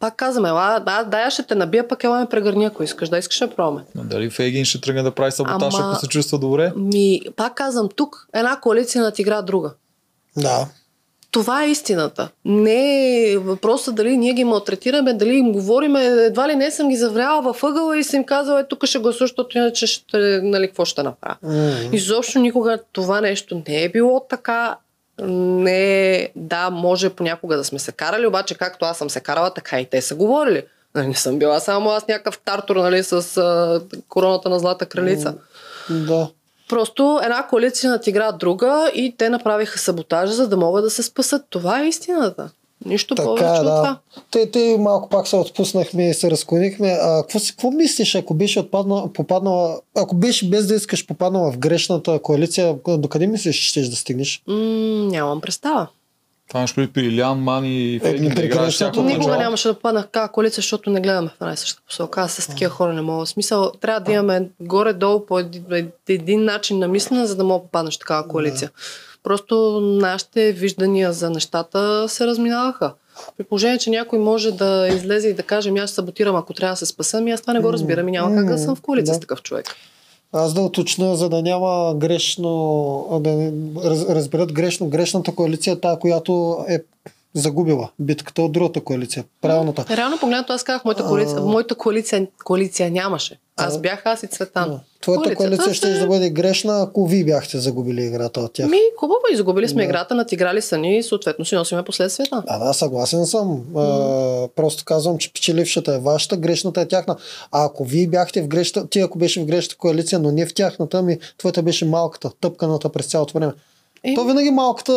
Пак 0.00 0.16
казвам, 0.16 0.46
ела, 0.46 0.80
да, 0.86 1.04
да, 1.04 1.20
я 1.20 1.30
ще 1.30 1.42
те 1.42 1.54
набия, 1.54 1.88
пък 1.88 2.04
ела 2.04 2.20
ме 2.20 2.26
прегърни, 2.26 2.64
ако 2.64 2.82
искаш. 2.82 3.08
Да, 3.08 3.18
искаш 3.18 3.38
да 3.38 3.50
пробваме. 3.50 3.84
Но 3.94 4.04
Дали 4.04 4.30
Фейгин 4.30 4.64
ще 4.64 4.80
тръгне 4.80 5.02
да 5.02 5.10
прави 5.10 5.32
саботаж, 5.32 5.74
Ама- 5.74 5.90
ако 5.90 6.00
се 6.00 6.08
чувства 6.08 6.38
добре? 6.38 6.72
Ми, 6.76 7.20
пак 7.36 7.54
казвам, 7.54 7.88
тук 7.96 8.28
една 8.34 8.60
коалиция 8.60 9.02
надигра 9.02 9.42
друга. 9.42 9.70
Да. 10.36 10.68
Това 11.30 11.64
е 11.64 11.70
истината. 11.70 12.28
Не 12.44 13.22
е 13.32 13.38
въпросът 13.38 13.94
дали 13.94 14.16
ние 14.16 14.32
ги 14.32 14.44
малтретираме, 14.44 15.12
дали 15.12 15.34
им 15.34 15.52
говориме, 15.52 16.04
едва 16.04 16.48
ли 16.48 16.56
не 16.56 16.70
съм 16.70 16.88
ги 16.88 16.96
завряла 16.96 17.42
във 17.42 17.64
ъгъла 17.64 17.98
и 17.98 18.04
съм 18.04 18.20
им 18.20 18.26
казала, 18.26 18.60
е, 18.60 18.68
тук 18.68 18.84
ще 18.84 18.98
гласуваш, 18.98 19.30
защото 19.30 19.58
иначе 19.58 19.86
ще, 19.86 20.40
нали, 20.42 20.66
какво 20.66 20.84
ще 20.84 21.02
направя. 21.02 21.36
М. 21.42 21.74
Изобщо 21.92 22.38
никога 22.38 22.78
това 22.92 23.20
нещо 23.20 23.62
не 23.68 23.82
е 23.82 23.88
било 23.88 24.26
така. 24.30 24.76
Не 25.22 26.30
да, 26.36 26.70
може 26.70 27.10
понякога 27.10 27.56
да 27.56 27.64
сме 27.64 27.78
се 27.78 27.92
карали, 27.92 28.26
обаче 28.26 28.54
както 28.54 28.84
аз 28.84 28.98
съм 28.98 29.10
се 29.10 29.20
карала, 29.20 29.54
така 29.54 29.80
и 29.80 29.86
те 29.86 30.02
са 30.02 30.14
говорили. 30.14 30.62
Нали, 30.94 31.06
Не 31.06 31.14
съм 31.14 31.38
била 31.38 31.60
само 31.60 31.90
аз 31.90 32.08
някакъв 32.08 32.38
тартор, 32.38 32.76
нали, 32.76 33.02
с 33.02 33.36
а, 33.36 33.80
короната 34.08 34.48
на 34.48 34.58
злата 34.58 34.86
кралица. 34.86 35.34
Да. 35.90 36.28
Просто 36.68 37.20
една 37.22 37.46
коалиция 37.46 37.90
натигра 37.90 38.32
друга 38.32 38.90
и 38.94 39.14
те 39.18 39.28
направиха 39.30 39.78
саботажа, 39.78 40.32
за 40.32 40.48
да 40.48 40.56
могат 40.56 40.84
да 40.84 40.90
се 40.90 41.02
спасат. 41.02 41.42
Това 41.50 41.80
е 41.80 41.88
истината. 41.88 42.50
Нищо 42.86 43.14
повече 43.14 43.44
Така 43.44 43.56
е, 43.56 43.58
от 43.58 43.64
да. 43.64 43.76
това. 43.76 43.98
Те, 44.30 44.50
те 44.50 44.76
малко 44.80 45.08
пак 45.08 45.28
се 45.28 45.36
отпуснахме 45.36 46.10
и 46.10 46.14
се 46.14 46.30
разклонихме. 46.30 46.88
А, 47.02 47.22
какво, 47.22 47.38
си- 47.38 47.50
какво 47.52 47.70
мислиш, 47.70 48.14
ако 48.14 48.34
беше 48.34 48.60
отпадна, 48.60 49.12
попаднала, 49.12 49.80
ако 49.96 50.16
беше 50.16 50.48
без 50.48 50.66
да 50.66 50.74
искаш 50.74 51.06
попаднала 51.06 51.52
в 51.52 51.58
грешната 51.58 52.18
коалиция, 52.22 52.76
докъде 52.88 53.26
мислиш, 53.26 53.56
че 53.56 53.68
щеш 53.68 53.88
да 53.88 53.96
стигнеш? 53.96 54.42
М, 54.46 54.54
нямам 55.10 55.40
представа. 55.40 55.86
Това 56.48 56.60
нещо 56.60 56.88
при 56.94 57.00
Илян 57.06 57.38
Мани 57.38 57.94
и 57.94 57.98
Фейгин 57.98 58.34
да 58.34 58.70
всяко 58.70 59.02
Никога 59.02 59.36
нямаше 59.36 59.68
да 59.68 59.74
попадна 59.74 60.02
в 60.02 60.04
такава 60.04 60.28
коалиция, 60.28 60.56
защото 60.56 60.90
не 60.90 61.00
гледаме 61.00 61.28
в 61.28 61.34
една 61.40 61.52
и 61.52 61.56
съща 61.56 61.82
посока. 61.88 62.20
Аз 62.20 62.32
с 62.32 62.46
такива 62.48 62.70
хора 62.70 62.92
не 62.92 63.00
мога. 63.02 63.24
В 63.24 63.28
смисъл, 63.28 63.72
трябва 63.80 64.00
да 64.00 64.12
имаме 64.12 64.48
горе-долу 64.60 65.26
по 65.26 65.38
един, 65.38 65.64
един 66.08 66.44
начин 66.44 66.78
на 66.78 66.88
мислене, 66.88 67.26
за 67.26 67.36
да 67.36 67.44
мога 67.44 67.58
да 67.60 67.64
попаднеш 67.64 67.96
в 67.96 67.98
такава 67.98 68.28
коалиция. 68.28 68.70
Просто 69.28 69.80
нашите 69.80 70.52
виждания 70.52 71.12
за 71.12 71.30
нещата 71.30 72.08
се 72.08 72.26
разминаваха. 72.26 72.92
При 73.38 73.44
положение, 73.44 73.78
че 73.78 73.90
някой 73.90 74.18
може 74.18 74.52
да 74.52 74.88
излезе 74.88 75.28
и 75.28 75.34
да 75.34 75.42
каже, 75.42 75.68
«Ами 75.68 75.80
аз 75.80 75.90
саботирам, 75.90 76.36
ако 76.36 76.54
трябва 76.54 76.72
да 76.72 76.76
се 76.76 76.86
спаса, 76.86 77.18
ами 77.18 77.30
аз 77.30 77.40
това 77.40 77.52
не 77.52 77.60
го 77.60 77.72
разбирам 77.72 78.08
и 78.08 78.12
няма 78.12 78.36
как 78.36 78.46
да 78.46 78.58
съм 78.58 78.76
в 78.76 78.80
коалиция 78.80 79.12
Да. 79.12 79.16
с 79.16 79.20
такъв 79.20 79.42
човек. 79.42 79.66
Аз 80.32 80.54
да 80.54 80.60
уточня, 80.60 81.16
за 81.16 81.28
да 81.28 81.42
няма 81.42 81.94
грешно, 81.96 83.20
да 83.20 83.52
разберат 84.14 84.52
грешно, 84.52 84.88
грешната 84.88 85.34
коалиция 85.34 85.72
е 85.72 85.80
тая, 85.80 85.98
която 85.98 86.64
е 86.68 86.78
загубила 87.34 87.88
битката 87.98 88.42
от 88.42 88.52
другата 88.52 88.80
коалиция. 88.80 89.24
Правилната. 89.40 89.96
Реално 89.96 90.18
погледнато 90.18 90.52
аз 90.52 90.64
казах, 90.64 90.84
моята 90.84 91.04
коалиция, 91.04 91.40
моята 91.40 91.74
коалиция, 91.74 92.26
коалиция 92.44 92.90
нямаше. 92.90 93.38
Аз 93.58 93.78
бях 93.80 94.02
аз 94.04 94.22
и 94.22 94.26
Цветан. 94.26 94.70
Да. 94.70 94.80
Твоята 95.00 95.34
коалиция 95.34 95.74
ще 95.74 95.92
да 95.92 96.06
бъде 96.06 96.30
грешна, 96.30 96.82
ако 96.82 97.06
вие 97.06 97.24
бяхте 97.24 97.58
загубили 97.58 98.04
играта 98.04 98.40
от 98.40 98.52
тях. 98.52 98.70
Ми, 98.70 98.78
хубаво, 98.96 99.20
изгубили 99.32 99.68
сме 99.68 99.82
Да. 99.82 99.84
играта, 99.88 100.14
натиграли 100.14 100.62
са 100.62 100.78
ни 100.78 100.98
и 100.98 101.02
съответно 101.02 101.44
си 101.44 101.54
носиме 101.54 101.82
последствията. 101.82 102.42
Да, 102.46 102.58
да, 102.58 102.72
съгласен 102.74 103.26
съм. 103.26 103.62
А, 103.76 104.48
просто 104.56 104.84
казвам, 104.84 105.18
че 105.18 105.32
печелившата 105.32 105.94
е 105.94 105.98
вашата, 105.98 106.36
грешната 106.36 106.80
е 106.80 106.88
тяхна. 106.88 107.16
А 107.52 107.64
ако 107.64 107.84
вие 107.84 108.06
бяхте 108.06 108.42
в 108.42 108.48
грешната, 108.48 108.88
ти 108.88 109.00
ако 109.00 109.18
беше 109.18 109.40
в 109.40 109.46
грешната 109.46 109.76
коалиция, 109.76 110.18
но 110.18 110.32
не 110.32 110.46
в 110.46 110.54
тяхната, 110.54 111.02
ми 111.02 111.18
твоята 111.38 111.62
беше 111.62 111.84
малката, 111.84 112.30
тъпканата 112.40 112.88
през 112.88 113.06
цялото 113.06 113.34
време. 113.38 113.52
Еми, 114.04 114.14
То 114.16 114.24
винаги 114.24 114.50
малката 114.50 114.92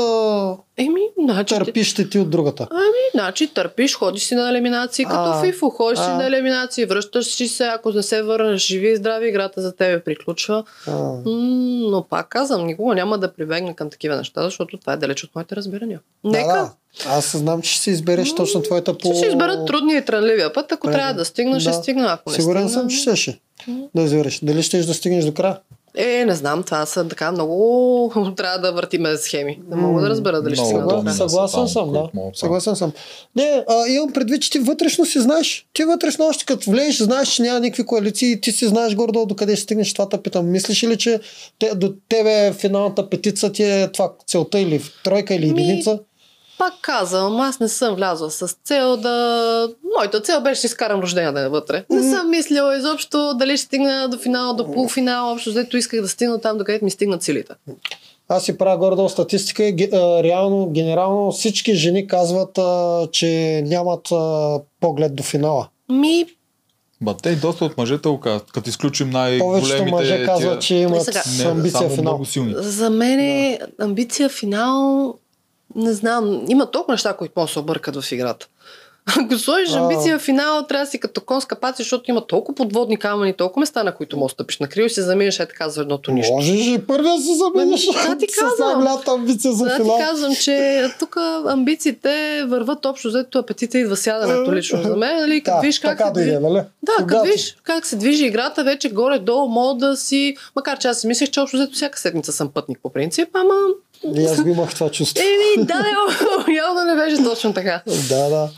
еми 0.77 1.01
значи, 1.23 1.55
търпи 1.55 1.83
ще 1.83 2.09
ти 2.09 2.19
от 2.19 2.30
другата. 2.30 2.67
Ами, 2.71 2.81
значи 3.13 3.47
търпиш, 3.47 3.95
ходиш 3.95 4.23
си 4.23 4.35
на 4.35 4.49
елиминации 4.49 5.05
като 5.05 5.17
А, 5.19 5.41
фифо, 5.41 5.69
ходиш 5.69 5.99
си 5.99 6.05
а. 6.07 6.17
на 6.17 6.27
елиминации, 6.27 6.85
връщаш 6.85 7.25
си 7.25 7.47
се, 7.47 7.63
ако 7.63 7.91
не 7.91 8.03
се 8.03 8.23
върнеш 8.23 8.67
живи 8.67 8.89
и 8.89 8.95
здрави, 8.95 9.27
играта 9.30 9.61
за 9.61 9.75
тебе 9.75 10.03
приключва. 10.03 10.63
А, 10.88 10.91
М, 10.91 11.21
но 11.91 12.05
пак 12.09 12.30
казвам, 12.30 12.65
никога 12.65 12.95
няма 12.95 13.17
да 13.17 13.33
прибегна 13.33 13.75
към 13.75 13.89
такива 13.89 14.15
неща, 14.15 14.43
защото 14.43 14.77
това 14.77 14.93
е 14.93 14.97
далеч 14.97 15.23
от 15.23 15.35
моите 15.35 15.55
разбирания. 15.55 15.99
Нека. 16.23 16.47
Да, 16.47 16.53
да. 16.53 16.71
Аз 17.09 17.38
знам, 17.38 17.61
че 17.61 17.71
ще 17.71 17.81
си 17.83 17.89
избереш 17.89 18.35
точно 18.35 18.61
твоята 18.61 18.97
по... 18.97 19.07
Ще 19.07 19.15
си 19.15 19.25
изберат 19.25 19.67
трудния 19.67 19.97
и 19.97 20.05
трънливия 20.05 20.53
път. 20.53 20.71
Ако 20.71 20.89
Е, 20.89 20.91
трябва 20.91 21.13
да 21.13 21.25
стигна, 21.25 21.59
ще 21.59 21.69
да. 21.69 21.75
стигна. 21.75 22.07
Ако 22.13 22.30
не 22.30 22.35
Сигурен 22.35 22.69
стигна, 22.69 22.81
съм, 22.81 22.89
че 22.89 22.97
щеше 22.97 23.39
да 23.95 24.01
избереш. 24.01 24.39
Дали 24.43 24.63
ще 24.63 24.77
да 24.77 24.93
стигнеш 24.93 25.25
до 25.25 25.33
края? 25.33 25.57
Е, 25.95 26.26
не 26.26 26.36
знам, 26.36 26.64
това 26.64 26.86
са 26.86 27.08
така 27.08 27.32
много... 27.32 28.34
Трябва 28.38 28.58
да 28.60 28.72
въртиме 28.72 29.18
схеми. 29.18 29.60
Не 29.70 29.76
мога 29.76 30.02
да 30.02 30.10
разбера 30.10 30.42
дали 30.42 30.56
ще 30.56 30.74
до 30.74 30.88
края. 30.88 31.14
са 31.14 31.30
Съгласен 31.30 31.68
съм, 31.68 31.92
да. 31.92 32.10
Съгласен 32.34 32.76
съм. 32.76 32.92
Не, 33.36 33.64
а, 33.70 33.88
имам 33.88 34.14
предвид, 34.14 34.42
че 34.42 34.50
ти 34.50 34.60
вътрешно 34.60 35.06
си 35.06 35.20
знаеш. 35.20 35.68
Ти 35.74 35.84
вътрешно 35.84 36.26
още 36.26 36.45
като 36.45 36.72
влезеш, 36.72 36.98
знаеш, 36.98 37.30
че 37.30 37.42
няма 37.42 37.60
никакви 37.60 37.86
коалиции 37.86 38.42
ти 38.42 38.52
си 38.52 38.68
знаеш 38.68 38.95
горе-долу 38.95 39.26
докъде 39.26 39.56
ще 39.56 39.64
стигнеш. 39.64 39.94
Това 39.94 40.10
те 40.10 40.18
питам. 40.18 40.52
Мислиш 40.52 40.84
ли, 40.84 40.98
че 40.98 41.20
те, 41.60 41.76
до 41.76 41.94
тебе 42.10 42.53
финалната 42.53 43.10
петица 43.10 43.52
ти 43.52 43.64
е 43.64 43.90
това 43.94 44.11
целта 44.28 44.60
или 44.60 44.82
тройка 45.03 45.36
или 45.36 45.53
Ми, 45.53 45.61
единица? 45.61 46.00
Пак 46.61 46.73
казвам, 46.81 47.40
аз 47.40 47.59
не 47.59 47.67
съм 47.67 47.95
влязла 47.95 48.31
с 48.31 48.56
цел 48.64 48.98
да... 48.98 49.69
Моята 49.98 50.22
цел 50.22 50.41
беше 50.41 50.61
да 50.61 50.65
изкарам 50.65 50.99
рождения 50.99 51.33
ден 51.33 51.49
вътре. 51.49 51.85
Не 51.90 52.11
съм 52.11 52.30
мислила 52.30 52.77
изобщо 52.77 53.33
дали 53.33 53.57
ще 53.57 53.65
стигна 53.65 54.09
до 54.09 54.17
финала, 54.17 54.53
до 54.53 54.72
полуфинала. 54.72 55.33
Общо 55.33 55.49
взето 55.49 55.77
исках 55.77 56.01
да 56.01 56.07
стигна 56.07 56.41
там, 56.41 56.57
докъдето 56.57 56.85
ми 56.85 56.91
стигнат 56.91 57.23
силите. 57.23 57.53
Аз 58.30 58.45
си 58.45 58.57
правя 58.57 58.77
горе-долу 58.77 59.09
статистика 59.09 59.64
и 59.64 59.90
реално, 60.23 60.69
генерално 60.69 61.31
всички 61.31 61.75
жени 61.75 62.07
казват, 62.07 62.57
а, 62.57 63.07
че 63.11 63.64
нямат 63.65 64.11
а, 64.11 64.59
поглед 64.80 65.15
до 65.15 65.23
финала. 65.23 65.67
Ми, 65.90 66.25
Ба, 67.01 67.15
те 67.23 67.30
и 67.30 67.35
доста 67.35 67.65
от 67.65 67.77
мъжете 67.77 68.09
го 68.09 68.19
казват, 68.19 68.51
като 68.51 68.69
изключим 68.69 69.09
най-големите... 69.09 69.67
Повечето 69.67 69.91
мъже 69.91 70.25
казват, 70.25 70.61
че 70.61 70.75
имат 70.75 71.03
сега- 71.03 71.23
не, 71.38 71.43
амбиция 71.43 71.72
само 71.72 71.90
финал. 71.90 72.14
много 72.14 72.25
силни. 72.25 72.53
за 72.57 72.90
мен 72.90 73.19
е 73.19 73.59
амбиция 73.80 74.30
финал... 74.30 75.15
Не 75.75 75.93
знам, 75.93 76.41
има 76.50 76.66
толкова 76.66 76.93
неща, 76.93 77.14
които 77.14 77.33
могат 77.35 77.50
да 77.50 77.53
се 77.53 77.59
объркат 77.59 77.95
в 77.95 78.11
играта. 78.11 78.48
Ако 79.19 79.38
сложиш 79.38 79.74
амбиция 79.74 80.19
в 80.19 80.22
финал, 80.22 80.64
трябва 80.64 80.85
да 80.85 80.91
си 80.91 81.00
като 81.00 81.22
конска 81.22 81.56
паци, 81.56 81.82
защото 81.83 82.11
има 82.11 82.27
толкова 82.27 82.56
подводни 82.56 82.98
камъни, 82.98 83.33
толкова 83.33 83.59
места, 83.59 83.83
на 83.83 83.95
които 83.95 84.17
можеш 84.17 84.33
да 84.33 84.35
стъпиш. 84.35 84.59
Накрил 84.59 84.90
си 84.90 85.01
заминеш 85.01 85.40
е 85.40 85.45
така 85.45 85.69
за 85.69 85.82
едното 85.82 86.11
нищо. 86.11 86.33
Можеш 86.33 86.67
и 86.67 86.80
първия 86.88 87.17
се 87.17 87.33
замениш 87.35 87.85
Да, 87.85 88.17
ти 88.17 88.27
с 88.32 88.40
казвам. 88.40 88.88
амбиция 89.08 89.53
за 89.53 89.66
Да, 89.66 89.75
ти 89.75 89.82
финал. 89.82 89.98
казвам, 90.00 90.35
че 90.35 90.85
тук 91.00 91.17
амбициите 91.48 92.43
върват 92.48 92.85
общо, 92.85 93.08
взето 93.08 93.40
апетита 93.40 93.77
идва 93.77 93.95
сядането 93.98 94.53
лично 94.53 94.83
за 94.83 94.95
мен. 94.95 95.17
Нали? 95.17 95.43
Като 95.43 95.58
Да, 95.58 95.61
виж 95.61 95.80
как 95.80 95.98
се 95.98 96.11
движи... 96.14 96.32
нали? 96.32 96.61
Да, 96.83 97.06
като 97.08 97.22
виж 97.24 97.58
как 97.64 97.85
се 97.85 97.95
движи 97.95 98.25
играта, 98.25 98.64
вече 98.64 98.90
горе-долу 98.90 99.48
мога 99.50 99.88
да 99.88 99.98
си... 99.98 100.35
Макар 100.56 100.77
че 100.80 100.88
аз 100.88 101.00
си 101.00 101.08
мислех, 101.08 101.30
че 101.30 101.40
общо 101.40 101.58
взето 101.58 101.74
всяка 101.74 102.00
седмица 102.00 102.32
съм 102.32 102.50
пътник 102.50 102.80
по 102.83 102.93
принцип, 102.93 103.30
ама... 103.33 103.53
И 104.15 104.23
аз 104.23 104.43
би 104.43 104.49
имах 104.49 104.73
това 104.73 104.89
чувство. 104.89 105.23
Еми, 105.23 105.65
да, 105.65 105.73
явно- 105.73 106.53
явно 106.57 106.83
не 106.85 106.95
беше 106.97 107.23
точно 107.23 107.53
така. 107.53 107.81
Да, 108.09 108.30
да. 108.30 108.49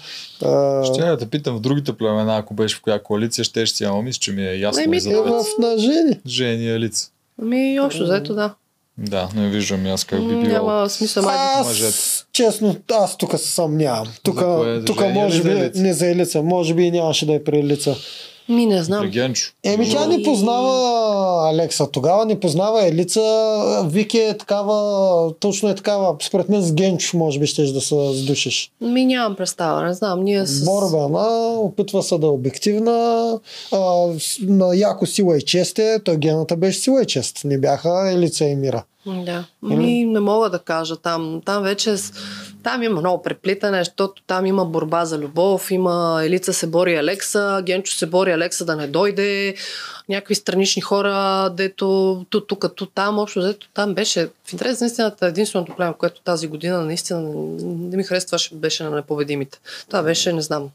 А, 0.41 0.83
Ще 0.85 1.01
я 1.01 1.07
да 1.07 1.17
те 1.17 1.25
питам 1.27 1.55
в 1.55 1.61
другите 1.61 1.93
племена, 1.93 2.37
ако 2.37 2.53
беше 2.53 2.75
в 2.75 2.81
коя 2.81 2.99
коалиция, 2.99 3.43
ще 3.45 3.65
ще 3.65 3.77
си, 3.77 3.83
ама 3.83 4.01
мисля, 4.01 4.19
че 4.19 4.31
ми 4.31 4.41
е 4.43 4.55
ясно 4.55 4.83
Еми, 4.83 4.99
за 4.99 5.11
е 5.11 5.15
в 5.15 5.43
на 5.59 5.77
жени. 5.77 6.19
Жени 6.27 6.79
лица. 6.79 7.09
Ами, 7.41 7.79
общо 7.79 8.03
взето, 8.03 8.33
да. 8.33 8.53
Да, 8.97 9.29
не 9.35 9.49
виждам 9.49 9.85
и 9.85 9.89
аз 9.89 10.03
как 10.03 10.19
би 10.19 10.27
било. 10.27 10.43
Няма 10.43 10.89
смисъл. 10.89 11.23
май 11.23 11.37
да- 11.57 11.63
мъжете. 11.63 11.87
Аз, 11.87 12.27
честно, 12.33 12.75
аз 12.91 13.17
тук 13.17 13.31
се 13.31 13.47
съмнявам. 13.47 14.07
Тук, 14.23 14.43
тук 14.85 15.01
може 15.03 15.43
би 15.43 15.71
не 15.75 15.93
за 15.93 16.07
елица, 16.07 16.41
може 16.41 16.73
би 16.73 16.83
и 16.83 16.91
нямаше 16.91 17.25
да 17.25 17.33
е 17.33 17.43
при 17.43 17.59
елица. 17.59 17.95
Ми 18.49 18.65
не 18.65 18.83
знам. 18.83 19.01
При 19.01 19.09
Генчо. 19.09 19.51
Еми 19.63 19.89
тя 19.89 20.07
не 20.07 20.23
познава 20.23 21.49
Алекса. 21.49 21.87
Тогава 21.91 22.25
не 22.25 22.39
познава 22.39 22.87
Елица. 22.87 23.21
Вики 23.89 24.17
е 24.17 24.37
такава, 24.37 25.33
точно 25.39 25.69
е 25.69 25.75
такава. 25.75 26.15
Според 26.21 26.49
мен 26.49 26.61
с 26.61 26.73
Генчо 26.73 27.17
може 27.17 27.39
би 27.39 27.47
щеш 27.47 27.69
да 27.69 27.81
се 27.81 28.13
сдушиш. 28.13 28.71
Ми 28.81 29.05
нямам 29.05 29.35
представа, 29.35 29.83
не 29.83 29.93
знам. 29.93 30.23
Ние 30.23 30.45
с... 30.45 30.65
Борбана, 30.65 31.59
опитва 31.59 32.03
се 32.03 32.17
да 32.17 32.27
е 32.27 32.29
обективна, 32.29 33.39
а, 33.71 34.07
на 34.41 34.75
яко 34.75 35.05
сила 35.05 35.37
и 35.37 35.41
чест 35.41 35.79
е, 35.79 35.99
той 36.05 36.17
гената 36.17 36.55
беше 36.55 36.79
сила 36.79 37.01
и 37.01 37.05
чест. 37.05 37.41
Не 37.45 37.57
бяха 37.57 38.11
Елица 38.11 38.45
и 38.45 38.55
Мира. 38.55 38.83
Да. 39.05 39.45
Ми 39.61 40.05
не 40.05 40.19
мога 40.19 40.49
да 40.49 40.59
кажа 40.59 40.95
там. 40.95 41.41
Там 41.45 41.63
вече 41.63 41.97
с... 41.97 42.13
там 42.63 42.83
има 42.83 42.99
много 42.99 43.23
преплитане, 43.23 43.77
защото 43.77 44.21
там 44.27 44.45
има 44.45 44.65
борба 44.65 45.05
за 45.05 45.17
любов, 45.17 45.71
има 45.71 46.21
Елица 46.23 46.53
се 46.53 46.67
бори 46.67 46.95
Алекса, 46.95 47.61
Генчо 47.65 47.93
се 47.93 48.05
бори 48.05 48.31
Алекса 48.31 48.65
да 48.65 48.75
не 48.75 48.87
дойде, 48.87 49.55
някакви 50.09 50.35
странични 50.35 50.81
хора, 50.81 51.49
дето 51.57 52.25
ту, 52.29 52.41
тук, 52.41 52.75
ту, 52.75 52.85
там, 52.85 53.19
общо 53.19 53.39
взето 53.39 53.67
там 53.73 53.93
беше. 53.93 54.29
В 54.45 54.53
интерес 54.53 54.81
на 54.81 54.87
истината 54.87 55.27
единственото 55.27 55.75
племе, 55.75 55.93
което 55.97 56.21
тази 56.21 56.47
година 56.47 56.81
наистина 56.81 57.21
не 57.63 57.97
ми 57.97 58.03
харесваше, 58.03 58.55
беше 58.55 58.83
на 58.83 58.89
непобедимите. 58.89 59.59
Това 59.87 60.03
беше, 60.03 60.33
не 60.33 60.41
знам, 60.41 60.69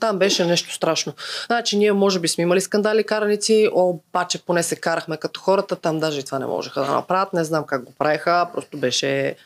там 0.00 0.18
беше 0.18 0.44
нещо 0.44 0.74
страшно. 0.74 1.12
Значи 1.46 1.76
ние 1.76 1.92
може 1.92 2.20
би 2.20 2.28
сме 2.28 2.42
имали 2.42 2.60
скандали 2.60 3.04
караници, 3.04 3.68
обаче 3.72 4.42
поне 4.42 4.62
се 4.62 4.76
карахме 4.76 5.16
като 5.16 5.40
хората, 5.40 5.76
там 5.76 6.00
даже 6.00 6.20
и 6.20 6.24
това 6.24 6.38
не 6.38 6.46
можеха 6.46 6.80
да 6.80 6.92
направят, 6.92 7.32
не 7.32 7.44
знам 7.44 7.64
как 7.64 7.84
го 7.84 7.92
правиха, 7.98 8.48
просто 8.54 8.76
беше 8.76 9.36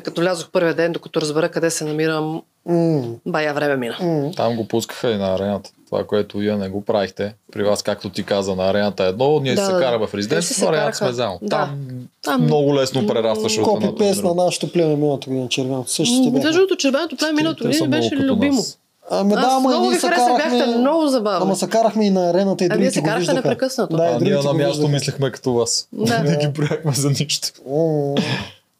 като 0.00 0.22
лязох 0.22 0.50
първия 0.50 0.74
ден, 0.74 0.92
докато 0.92 1.20
разбера 1.20 1.48
къде 1.48 1.70
се 1.70 1.84
намирам, 1.84 2.42
М, 2.66 3.02
бая 3.26 3.54
време 3.54 3.76
мина. 3.76 3.96
м. 4.02 4.30
Там 4.32 4.56
го 4.56 4.68
пускаха 4.68 5.10
и 5.10 5.16
на 5.16 5.34
арената. 5.34 5.70
Това, 5.86 6.04
което 6.04 6.38
вие 6.38 6.56
не 6.56 6.68
го 6.68 6.84
правихте. 6.84 7.34
При 7.52 7.62
вас, 7.62 7.82
както 7.82 8.10
ти 8.10 8.22
каза, 8.22 8.54
на 8.54 8.64
арената 8.64 9.04
е 9.04 9.08
едно, 9.08 9.40
ние 9.40 9.54
Да, 9.54 9.66
се 9.66 9.72
да. 9.72 9.78
караме 9.78 10.06
в 10.06 10.10
се 10.42 10.64
на 10.64 10.70
арената 10.70 10.96
сме 10.96 11.12
заедно. 11.12 11.38
Да. 11.42 11.56
Там, 11.56 11.78
Там- 12.22 12.42
много 12.42 12.74
лесно 12.74 13.06
прерастваше 13.06 13.60
от 13.60 13.66
Копи 13.66 13.86
пес 13.88 14.08
на 14.08 14.14
на 14.14 14.22
другото. 14.22 14.34
нашото 14.36 14.72
племе 14.72 14.96
миналата 14.96 15.26
година, 15.26 15.48
червеното. 15.48 15.90
Същите 15.90 16.20
Между 16.20 16.32
бяха. 16.32 16.52
другото, 16.52 16.76
червеното 16.76 17.16
племе 17.16 17.32
миналото 17.32 17.64
година 17.64 17.88
беше 17.88 18.16
любимо. 18.16 18.56
нас. 18.56 18.78
Ами 19.10 19.32
да, 19.32 19.48
ама 19.50 19.60
много 19.60 19.82
ние 19.82 19.90
ви 19.90 19.96
се 19.96 20.06
хареса, 20.06 20.26
бяхте 20.28 20.50
карахме... 20.50 20.76
много 20.76 21.06
забавни. 21.06 21.42
Ама 21.42 21.56
се 21.56 21.68
карахме 21.68 22.06
и 22.06 22.10
на 22.10 22.30
арената 22.30 22.64
и 22.64 22.66
А 22.66 22.68
вие 22.68 22.76
другите 22.76 22.94
се 22.94 23.00
го 23.00 23.04
карахте 23.04 23.20
виждаха. 23.20 23.36
непрекъснато. 23.38 23.96
Да, 23.96 24.02
А 24.04 24.18
ние 24.20 24.34
на 24.34 24.52
място 24.54 24.88
мислехме 24.88 25.30
като 25.30 25.52
вас. 25.52 25.88
Да. 25.92 26.18
Не 26.22 26.36
ги 26.36 26.52
прояхме 26.52 26.92
за 26.92 27.08
нищо. 27.10 27.48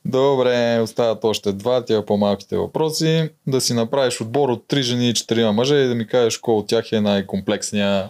Добре, 0.09 0.81
остават 0.83 1.25
още 1.25 1.53
два, 1.53 1.85
тя 1.85 2.05
по-малките 2.07 2.57
въпроси. 2.57 3.31
Да 3.47 3.61
си 3.61 3.75
направиш 3.75 4.21
отбор 4.21 4.49
от 4.49 4.69
три 4.69 4.83
жени 4.83 5.09
и 5.09 5.15
четирима 5.15 5.53
мъже 5.53 5.75
и 5.75 5.89
да 5.89 5.95
ми 5.95 6.07
кажеш 6.07 6.39
кой 6.39 6.55
от 6.55 6.67
тях 6.67 6.93
е 6.93 7.01
най-комплексния. 7.01 8.09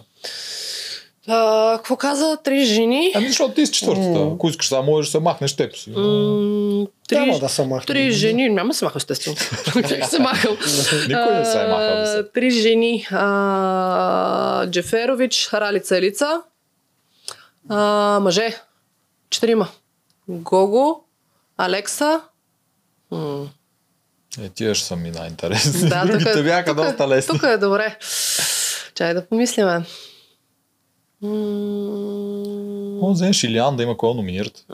А, 1.27 1.77
какво 1.77 1.95
каза? 1.95 2.37
Три 2.43 2.65
жени? 2.65 3.11
Ами 3.15 3.27
защото 3.27 3.53
ти 3.53 3.65
си 3.65 3.73
четвъртата. 3.73 4.29
Ако 4.33 4.49
искаш, 4.49 4.67
сега 4.67 4.81
можеш 4.81 5.07
да 5.07 5.11
се 5.11 5.19
махнеш 5.19 5.55
теб 5.55 5.75
си. 5.75 5.89
Няма 5.89 6.87
Три, 7.09 7.39
да 7.39 7.49
се 7.49 7.65
махне. 7.65 7.85
три 7.85 8.11
жени. 8.11 8.49
Няма 8.49 8.67
да 8.67 8.73
се 8.73 8.85
махам, 8.85 8.97
естествено. 8.97 9.37
Как 9.89 10.05
се 10.05 10.19
махам? 10.19 10.57
Никой 11.07 11.33
не 11.35 11.45
се 11.45 11.61
е 11.63 11.67
махал. 11.67 12.23
Три 12.33 12.49
жени. 12.51 13.07
А, 13.11 14.67
Джеферович, 14.69 15.49
Ралица 15.53 15.97
Елица. 15.97 16.41
А, 17.69 18.19
мъже. 18.21 18.55
Четирима. 19.29 19.67
Гого, 20.29 21.03
Алекса. 21.57 22.21
М, 23.11 23.47
Е, 24.37 24.49
тия 24.49 24.75
ще 24.75 24.87
са 24.87 24.95
ми 24.95 25.11
най-интересни. 25.11 25.89
Да, 25.89 26.01
тук 26.01 26.11
Другите 26.11 26.39
е, 26.39 26.43
бяха 26.43 26.65
тук, 26.65 26.79
е- 26.79 26.83
доста 26.83 27.07
лесни. 27.07 27.33
Тук 27.33 27.43
е 27.43 27.57
добре. 27.57 27.97
Чай 28.95 29.13
да 29.13 29.25
помислиме. 29.25 29.85
М, 31.21 31.29
да 33.01 33.11
вземеш 33.11 33.43
Илиан 33.43 33.75
да 33.75 33.83
има 33.83 33.97
кой 33.97 34.09
да 34.09 34.15
номинират. 34.15 34.65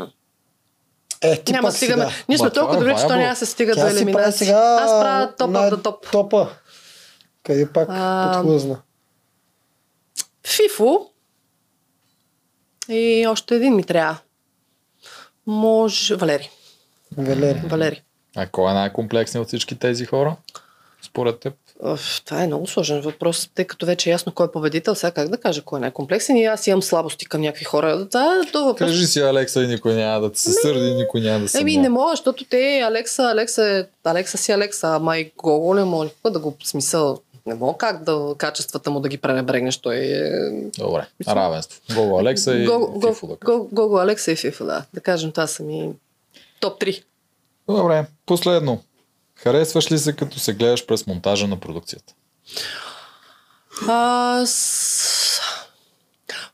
Е, 1.21 1.37
ти 1.37 1.51
Няма 1.51 1.71
стигаме. 1.71 2.03
сега. 2.03 2.15
Ние 2.29 2.37
сме 2.37 2.49
това 2.49 2.61
толкова 2.61 2.77
е 2.77 2.79
добри, 2.79 2.95
че 2.95 3.07
то 3.07 3.15
няма 3.15 3.29
да 3.29 3.35
се 3.35 3.45
стига 3.45 3.75
до 3.75 3.87
елиминация. 3.87 4.31
сега... 4.31 4.79
Аз 4.81 4.91
правя 4.91 5.35
топ 5.35 5.49
най- 5.49 5.71
на 5.71 5.83
топ. 5.83 6.11
Топа. 6.11 6.49
Къде 7.43 7.69
пак 7.69 7.87
А, 7.91 8.31
подхлъзна? 8.35 8.81
Фифо. 10.47 11.09
И 12.89 13.25
още 13.27 13.55
един 13.55 13.75
ми 13.75 13.83
трябва. 13.83 14.17
Може... 15.47 16.15
Валери. 16.15 16.49
Валери. 17.17 17.61
Валери. 17.65 18.01
А 18.35 18.47
кой 18.47 18.71
е 18.71 18.73
най-комплексният 18.73 19.43
от 19.43 19.47
всички 19.47 19.75
тези 19.75 20.05
хора? 20.05 20.35
Според 21.01 21.39
теб? 21.39 21.53
Това 22.25 22.43
е 22.43 22.47
много 22.47 22.67
сложен 22.67 23.01
въпрос, 23.01 23.49
тъй 23.55 23.65
като 23.65 23.85
вече 23.85 24.09
е 24.09 24.11
ясно 24.11 24.31
кой 24.31 24.45
е 24.47 24.51
победител. 24.51 24.95
Сега 24.95 25.11
как 25.11 25.29
да 25.29 25.37
кажа 25.37 25.61
кой 25.61 25.79
е 25.79 25.81
най-комплексен 25.81 26.37
и 26.37 26.45
аз 26.45 26.67
имам 26.67 26.83
слабости 26.83 27.25
към 27.25 27.41
някакви 27.41 27.65
хора. 27.65 27.97
Да, 28.11 28.41
то 28.51 28.65
въпрос. 28.65 28.89
Кажи 28.89 29.05
си 29.07 29.19
Алекса 29.19 29.63
и 29.63 29.67
никой 29.67 29.93
няма 29.95 30.21
да 30.21 30.31
ти 30.31 30.39
се 30.39 30.51
сърди, 30.51 30.93
никой 30.93 31.21
няма 31.21 31.39
да 31.39 31.47
се 31.49 31.59
Еми, 31.59 31.77
не 31.77 31.89
мога, 31.89 32.11
защото 32.11 32.45
те, 32.45 32.79
Алекса, 32.79 33.23
Алекса, 33.23 33.67
е, 33.69 34.09
Алекса 34.09 34.37
си 34.37 34.51
Алекса, 34.51 34.87
ама 34.87 35.17
и 35.17 35.31
Гого 35.37 35.73
не 35.73 35.83
мога 35.83 36.05
никога 36.05 36.31
да 36.31 36.39
го 36.39 36.55
смисъл. 36.63 37.19
Не 37.45 37.55
мога 37.55 37.77
как 37.77 38.03
да 38.03 38.35
качествата 38.37 38.91
му 38.91 38.99
да 38.99 39.09
ги 39.09 39.17
пренебрегнеш. 39.17 39.77
Той 39.77 39.95
е... 39.95 40.31
Добре, 40.79 41.05
равенство. 41.27 41.81
Гого 41.95 42.19
Алекса 42.19 42.55
и 42.55 42.65
Го- 42.65 42.91
Го- 42.91 43.07
Фифо 43.07 43.27
да 43.27 43.35
Гого, 43.71 43.97
Алекса 43.97 44.31
и 44.31 44.35
Фифо, 44.35 44.65
да. 44.65 44.85
Да 44.93 45.01
кажем, 45.01 45.31
това 45.31 45.47
са 45.47 45.63
ми 45.63 45.89
топ 46.63 46.81
3. 46.81 47.03
Добре, 47.69 48.05
последно. 48.25 48.83
Харесваш 49.35 49.91
ли 49.91 49.99
се 49.99 50.15
като 50.15 50.39
се 50.39 50.53
гледаш 50.53 50.85
през 50.85 51.07
монтажа 51.07 51.47
на 51.47 51.59
продукцията? 51.59 52.13
А, 53.87 54.43
с... 54.45 55.39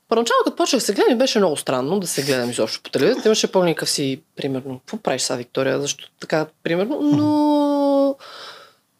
Първоначално, 0.07 0.43
като 0.43 0.55
почнах 0.55 0.83
се 0.83 0.93
гледам, 0.93 1.17
беше 1.17 1.39
много 1.39 1.57
странно 1.57 1.99
да 1.99 2.07
се 2.07 2.23
гледам 2.23 2.49
изобщо 2.49 2.83
по 2.83 2.89
телевизията. 2.89 3.27
Имаше 3.27 3.51
по-никакъв 3.51 3.89
си, 3.89 4.21
примерно, 4.35 4.79
какво 4.79 4.97
правиш 4.97 5.21
сега, 5.21 5.37
Виктория, 5.37 5.81
защо 5.81 6.09
така, 6.19 6.47
примерно, 6.63 7.01
но 7.01 8.15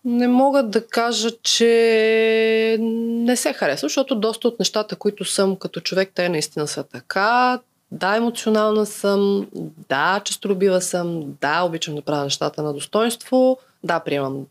не 0.06 0.28
мога 0.28 0.64
да 0.64 0.88
кажа, 0.88 1.30
че 1.44 2.78
не 2.80 3.36
се 3.36 3.54
харесва, 3.54 3.86
защото 3.86 4.20
доста 4.20 4.48
от 4.48 4.60
нещата, 4.60 4.96
които 4.96 5.26
съм 5.26 5.56
като 5.56 5.80
човек, 5.80 6.12
те 6.16 6.30
наистина 6.30 6.68
са 6.68 6.84
така. 6.84 7.60
Да, 7.92 8.16
емоционална 8.16 8.86
съм, 8.86 9.48
да, 9.90 10.22
честолюбива 10.26 10.82
съм, 10.82 11.34
да, 11.42 11.62
обичам 11.62 11.96
да 11.96 12.02
правя 12.02 12.24
нещата 12.24 12.64
на 12.64 12.74
достоинство, 12.74 13.58
да, 13.84 14.00
приемам 14.00 14.46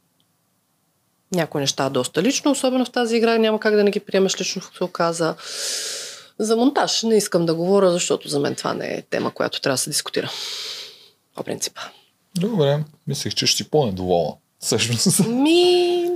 някои 1.33 1.61
неща 1.61 1.89
доста 1.89 2.23
лично, 2.23 2.51
особено 2.51 2.85
в 2.85 2.91
тази 2.91 3.17
игра 3.17 3.39
няма 3.39 3.61
как 3.61 3.75
да 3.75 3.85
не 3.85 3.91
ги 3.91 4.01
приемаш 4.01 4.41
лично, 4.41 4.63
се 4.63 4.85
оказа. 4.85 5.35
За 6.39 6.57
монтаж 6.57 7.03
не 7.03 7.17
искам 7.17 7.47
да 7.47 7.55
говоря, 7.55 7.91
защото 7.91 8.29
за 8.29 8.41
мен 8.41 8.55
това 8.55 8.75
не 8.75 8.87
е 8.87 9.03
тема, 9.03 9.31
която 9.31 9.61
трябва 9.61 9.75
да 9.75 9.79
се 9.79 9.91
дискутира. 9.91 10.31
По 11.35 11.43
принцип. 11.45 11.79
Добре, 12.35 12.85
мислех, 13.07 13.35
че 13.35 13.47
ще 13.47 13.57
си 13.57 13.71
по-недоволна. 13.71 14.33
Всъщност. 14.61 15.27
Ми, 15.29 16.11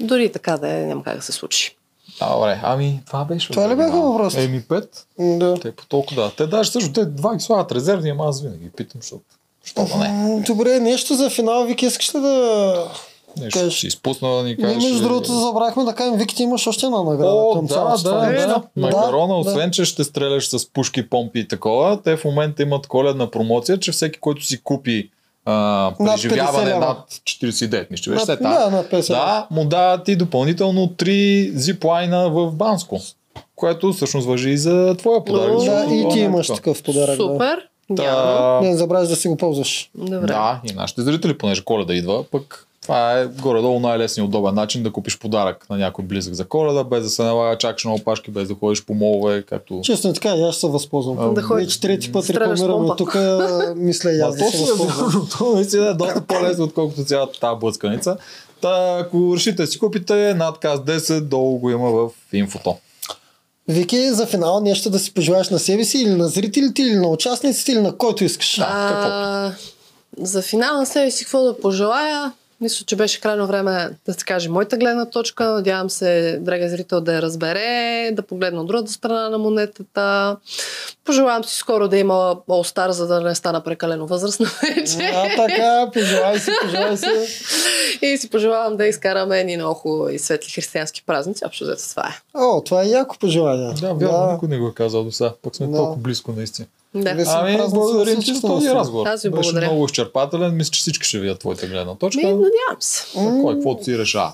дори 0.00 0.32
така 0.32 0.56
да 0.56 0.68
е, 0.68 0.86
няма 0.86 1.04
как 1.04 1.16
да 1.16 1.22
се 1.22 1.32
случи. 1.32 1.76
Добре, 2.28 2.60
ами 2.62 3.00
това 3.06 3.24
беше. 3.24 3.50
Това 3.50 3.68
ли 3.68 3.76
бяха 3.76 4.00
въпросите? 4.00 4.44
Еми 4.44 4.62
пет. 4.62 5.06
М, 5.18 5.38
Да. 5.38 5.54
Те 5.54 5.72
по 5.72 5.86
толкова 5.86 6.22
да. 6.22 6.30
Те 6.30 6.46
даже 6.46 6.70
също 6.70 6.92
те 6.92 7.04
два 7.04 7.34
ги 7.34 7.40
слагат 7.40 7.72
резервни, 7.72 8.10
ама 8.10 8.24
аз 8.26 8.42
винаги 8.42 8.70
питам, 8.70 9.00
защото. 9.00 9.22
Що 9.64 9.84
да 9.84 9.96
не? 9.98 10.40
Добре, 10.40 10.80
нещо 10.80 11.14
за 11.14 11.30
финал, 11.30 11.64
Вики, 11.64 11.86
искаш 11.86 12.14
ли 12.14 12.20
да... 12.20 12.74
Нещо 13.40 13.58
Кажеш. 13.58 13.80
си 13.80 13.86
изпусна 13.86 14.28
да 14.28 14.36
ни 14.36 14.42
Ние, 14.44 14.56
кажеш. 14.56 14.82
между 14.82 14.96
ли? 14.96 15.02
другото, 15.02 15.32
забравихме 15.34 15.84
да 15.84 15.94
кажем, 15.94 16.14
Вики, 16.14 16.36
ти 16.36 16.42
имаш 16.42 16.66
още 16.66 16.86
една 16.86 17.02
награда 17.02 17.32
О, 17.32 17.52
към 17.52 17.66
да, 17.66 17.74
да, 17.84 17.96
това 17.96 18.16
да, 18.16 18.26
нещо. 18.26 18.48
да. 18.48 18.62
Макарона, 18.76 19.34
Да, 19.34 19.40
освен 19.40 19.70
че 19.70 19.84
ще 19.84 20.04
стреляш 20.04 20.48
с 20.48 20.66
пушки, 20.66 21.08
помпи 21.10 21.38
и 21.38 21.48
такова, 21.48 22.02
те 22.02 22.16
в 22.16 22.24
момента 22.24 22.62
имат 22.62 22.86
коледна 22.86 23.30
промоция, 23.30 23.80
че 23.80 23.92
всеки, 23.92 24.20
който 24.20 24.44
си 24.44 24.62
купи 24.62 25.10
а, 25.50 25.94
Над 26.00 26.18
50 26.18 26.22
преживяване 26.22 26.66
лева. 26.66 26.80
над 26.80 26.98
49, 27.24 27.86
мисля, 27.90 28.02
че 28.02 28.10
беше 28.10 28.20
Над- 28.20 28.26
след 28.26 28.38
Да, 28.40 28.70
над 28.70 28.86
50. 28.86 29.08
Да, 29.08 29.46
му 29.50 29.64
дават 29.64 30.04
ти 30.04 30.16
допълнително 30.16 30.88
3 30.88 31.10
зиплайна 31.50 32.30
в 32.30 32.52
Банско, 32.52 33.00
което 33.56 33.92
всъщност 33.92 34.26
въжи 34.26 34.50
и 34.50 34.58
за 34.58 34.94
твоя 34.98 35.24
подарък. 35.24 35.58
Да, 35.58 35.84
и 35.86 36.08
ти 36.08 36.16
не 36.16 36.24
имаш 36.24 36.46
такъв 36.46 36.82
подарък. 36.82 37.08
Да. 37.08 37.16
Супер. 37.16 37.58
Та, 37.96 38.04
Явно. 38.04 38.60
Не 38.62 38.76
забравяш 38.76 39.08
да 39.08 39.16
си 39.16 39.28
го 39.28 39.36
ползваш. 39.36 39.90
Добре. 39.94 40.26
Да, 40.26 40.60
и 40.64 40.72
нашите 40.72 41.02
зрители, 41.02 41.38
понеже 41.38 41.64
коледа 41.64 41.94
идва, 41.94 42.24
пък 42.24 42.66
това 42.82 43.18
е 43.18 43.26
горе-долу 43.26 43.80
най-лесният 43.80 44.28
удобен 44.28 44.54
начин 44.54 44.82
да 44.82 44.92
купиш 44.92 45.18
подарък 45.18 45.66
на 45.70 45.76
някой 45.76 46.04
близък 46.04 46.34
за 46.34 46.44
коледа, 46.44 46.84
без 46.84 47.04
да 47.04 47.10
се 47.10 47.22
налага 47.22 47.58
чакаш 47.58 47.84
на 47.84 47.94
опашки, 47.94 48.30
без 48.30 48.48
да 48.48 48.54
ходиш 48.54 48.84
по 48.84 48.94
молове, 48.94 49.42
както... 49.42 49.80
Честно 49.84 50.12
така, 50.12 50.36
и 50.36 50.42
аз 50.42 50.54
ще 50.54 50.60
се 50.60 50.66
възползвам. 50.66 51.34
Да 51.34 51.42
ходиш- 51.42 51.80
трети 51.80 52.12
път 52.12 52.30
рекламираме 52.30 52.88
тук, 52.98 53.16
мисля 53.76 54.12
и 54.12 54.20
аз 54.20 54.36
да 54.36 54.44
се 54.44 54.56
е 54.56 54.60
възползвам. 54.60 55.06
вярно, 55.06 55.26
то 55.38 55.52
наистина 55.54 55.86
е 55.86 55.94
доста 55.94 56.20
по-лесно, 56.20 56.64
отколкото 56.64 57.04
цялата 57.04 57.40
тази 57.40 57.58
блъсканица. 57.60 58.16
Та, 58.60 58.98
ако 59.00 59.32
решите 59.36 59.62
да 59.62 59.66
си 59.66 59.78
купите, 59.78 60.34
надказ 60.34 60.80
10, 60.80 61.20
долу 61.20 61.58
го 61.58 61.70
има 61.70 61.90
в 61.90 62.10
инфото. 62.32 62.76
Вики, 63.68 64.10
за 64.10 64.26
финал 64.26 64.60
нещо 64.60 64.90
да 64.90 64.98
си 64.98 65.14
пожелаеш 65.14 65.50
на 65.50 65.58
себе 65.58 65.84
си 65.84 65.98
или 65.98 66.10
на 66.10 66.28
зрителите, 66.28 66.82
или 66.82 66.94
на 66.94 67.08
участниците, 67.08 67.72
или 67.72 67.80
на 67.80 67.96
който 67.96 68.24
искаш. 68.24 68.58
А, 68.62 69.52
за 70.18 70.42
финал 70.42 70.76
на 70.76 70.86
себе 70.86 71.10
си 71.10 71.24
какво 71.24 71.42
да 71.42 71.60
пожелая? 71.60 72.32
Мисля, 72.60 72.84
че 72.86 72.96
беше 72.96 73.20
крайно 73.20 73.46
време 73.46 73.90
да 74.06 74.14
се 74.14 74.24
каже 74.24 74.48
моята 74.48 74.76
гледна 74.76 75.06
точка. 75.10 75.44
Надявам 75.44 75.90
се, 75.90 76.38
драги 76.40 76.68
зрител, 76.68 77.00
да 77.00 77.14
я 77.14 77.22
разбере, 77.22 78.10
да 78.12 78.22
погледне 78.22 78.60
от 78.60 78.66
другата 78.66 78.92
страна 78.92 79.28
на 79.28 79.38
монетата. 79.38 80.36
Пожелавам 81.04 81.44
си 81.44 81.56
скоро 81.56 81.88
да 81.88 81.96
има 81.96 82.36
All 82.48 82.90
за 82.90 83.06
да 83.06 83.20
не 83.20 83.34
стана 83.34 83.64
прекалено 83.64 84.06
възрастна 84.06 84.46
вече. 84.62 84.96
А, 85.14 85.36
така, 85.36 85.90
пожелай 85.92 86.38
си, 86.38 86.50
пожелай 86.62 86.96
си. 86.96 87.06
И 88.02 88.18
си 88.18 88.30
пожелавам 88.30 88.76
да 88.76 88.86
изкараме 88.86 89.44
ни 89.44 89.56
много 89.56 89.74
хубави 89.74 90.14
и 90.14 90.18
светли 90.18 90.50
християнски 90.50 91.02
празници. 91.06 91.44
Общо 91.44 91.64
взето 91.64 91.88
това 91.90 92.02
е. 92.02 92.38
О, 92.38 92.62
това 92.64 92.82
е 92.82 92.86
яко 92.86 93.16
пожелание. 93.18 93.74
Да, 93.80 93.94
вярно, 93.94 94.32
никой 94.32 94.48
не 94.48 94.58
го 94.58 94.68
е 94.68 94.74
казал 94.74 95.04
до 95.04 95.12
сега. 95.12 95.32
Пък 95.42 95.56
сме 95.56 95.66
Да. 95.66 95.76
толкова 95.76 95.96
близко 95.96 96.32
наистина. 96.32 96.68
Да. 96.94 97.10
Ами, 97.10 97.16
празници 97.56 97.74
благодарим 97.74 98.14
на 98.14 98.20
ти 98.20 98.34
за 98.34 98.40
този 98.40 98.68
разговор. 98.68 99.06
Аз 99.06 99.22
ви 99.22 99.30
Беше 99.30 99.42
благодаря. 99.42 99.66
много 99.66 99.84
изчерпателен. 99.84 100.56
Мисля, 100.56 100.70
че 100.70 100.80
всички 100.80 101.08
ще 101.08 101.18
видят 101.18 101.38
твоята 101.38 101.66
гледна 101.66 101.94
точка. 101.94 102.18
Ми, 102.18 102.24
надявам 102.24 102.46
се. 102.80 103.04
Кой, 103.14 103.54
каквото 103.54 103.84
си 103.84 103.98
решава. 103.98 104.32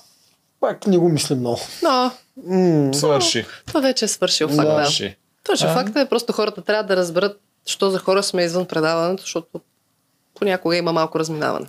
Пак 0.60 0.86
не 0.86 0.98
го 0.98 1.08
мисля 1.08 1.36
много. 1.36 1.60
Но 1.82 2.10
М, 2.46 2.94
Свърши. 2.94 3.46
това 3.66 3.80
вече 3.80 4.04
е 4.04 4.08
свършил 4.08 4.48
факт. 4.48 4.56
Да. 4.58 4.74
Да. 5.00 5.14
Точно 5.44 5.68
А? 5.68 5.74
факта 5.74 6.00
е, 6.00 6.08
просто 6.08 6.32
хората 6.32 6.62
трябва 6.62 6.82
да 6.84 6.96
разберат, 6.96 7.40
що 7.66 7.90
за 7.90 7.98
хора 7.98 8.22
сме 8.22 8.42
извън 8.44 8.66
предаването, 8.66 9.20
защото 9.20 9.46
понякога 10.34 10.76
има 10.76 10.92
малко 10.92 11.18
разминаване. 11.18 11.66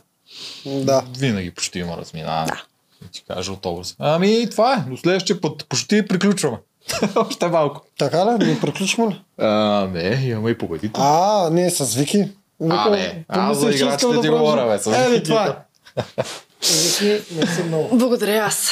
Да. 0.66 1.04
Винаги 1.18 1.52
почти 1.52 1.80
има 1.80 1.98
разминаване. 1.98 2.48
Да. 2.48 2.64
Да 3.02 3.08
ти 3.12 3.24
кажа 3.24 3.52
от 3.52 3.66
образ. 3.66 3.96
Ами, 4.00 4.48
това 4.50 4.74
е. 4.76 4.90
До 4.90 4.98
следващия 4.98 5.42
път 5.42 5.66
почти 5.70 6.08
приключваме. 6.08 6.58
Още 7.16 7.48
малко. 7.48 7.82
Така 7.98 8.26
ли? 8.26 8.46
Не 8.46 8.60
приключваме 8.60 9.12
ли? 9.12 9.22
А, 9.38 9.88
не, 9.94 10.22
имаме 10.24 10.50
и 10.50 10.58
победител. 10.58 11.04
А, 11.04 11.50
не, 11.52 11.70
с 11.70 11.96
Вики. 11.96 12.30
А, 12.70 12.90
не. 12.90 13.26
Аз 13.30 13.58
за 13.58 13.70
играчите 13.70 14.22
ти 14.22 14.30
говоря, 14.30 14.66
бе, 14.68 14.80
с 14.80 14.88
Еми, 14.88 15.16
Вики. 15.16 15.24
това 15.24 15.46
е. 15.46 15.54
Вики, 16.62 17.36
не 17.36 17.48
си 17.48 17.64
много. 17.64 17.98
Благодаря 17.98 18.46
аз. 18.46 18.72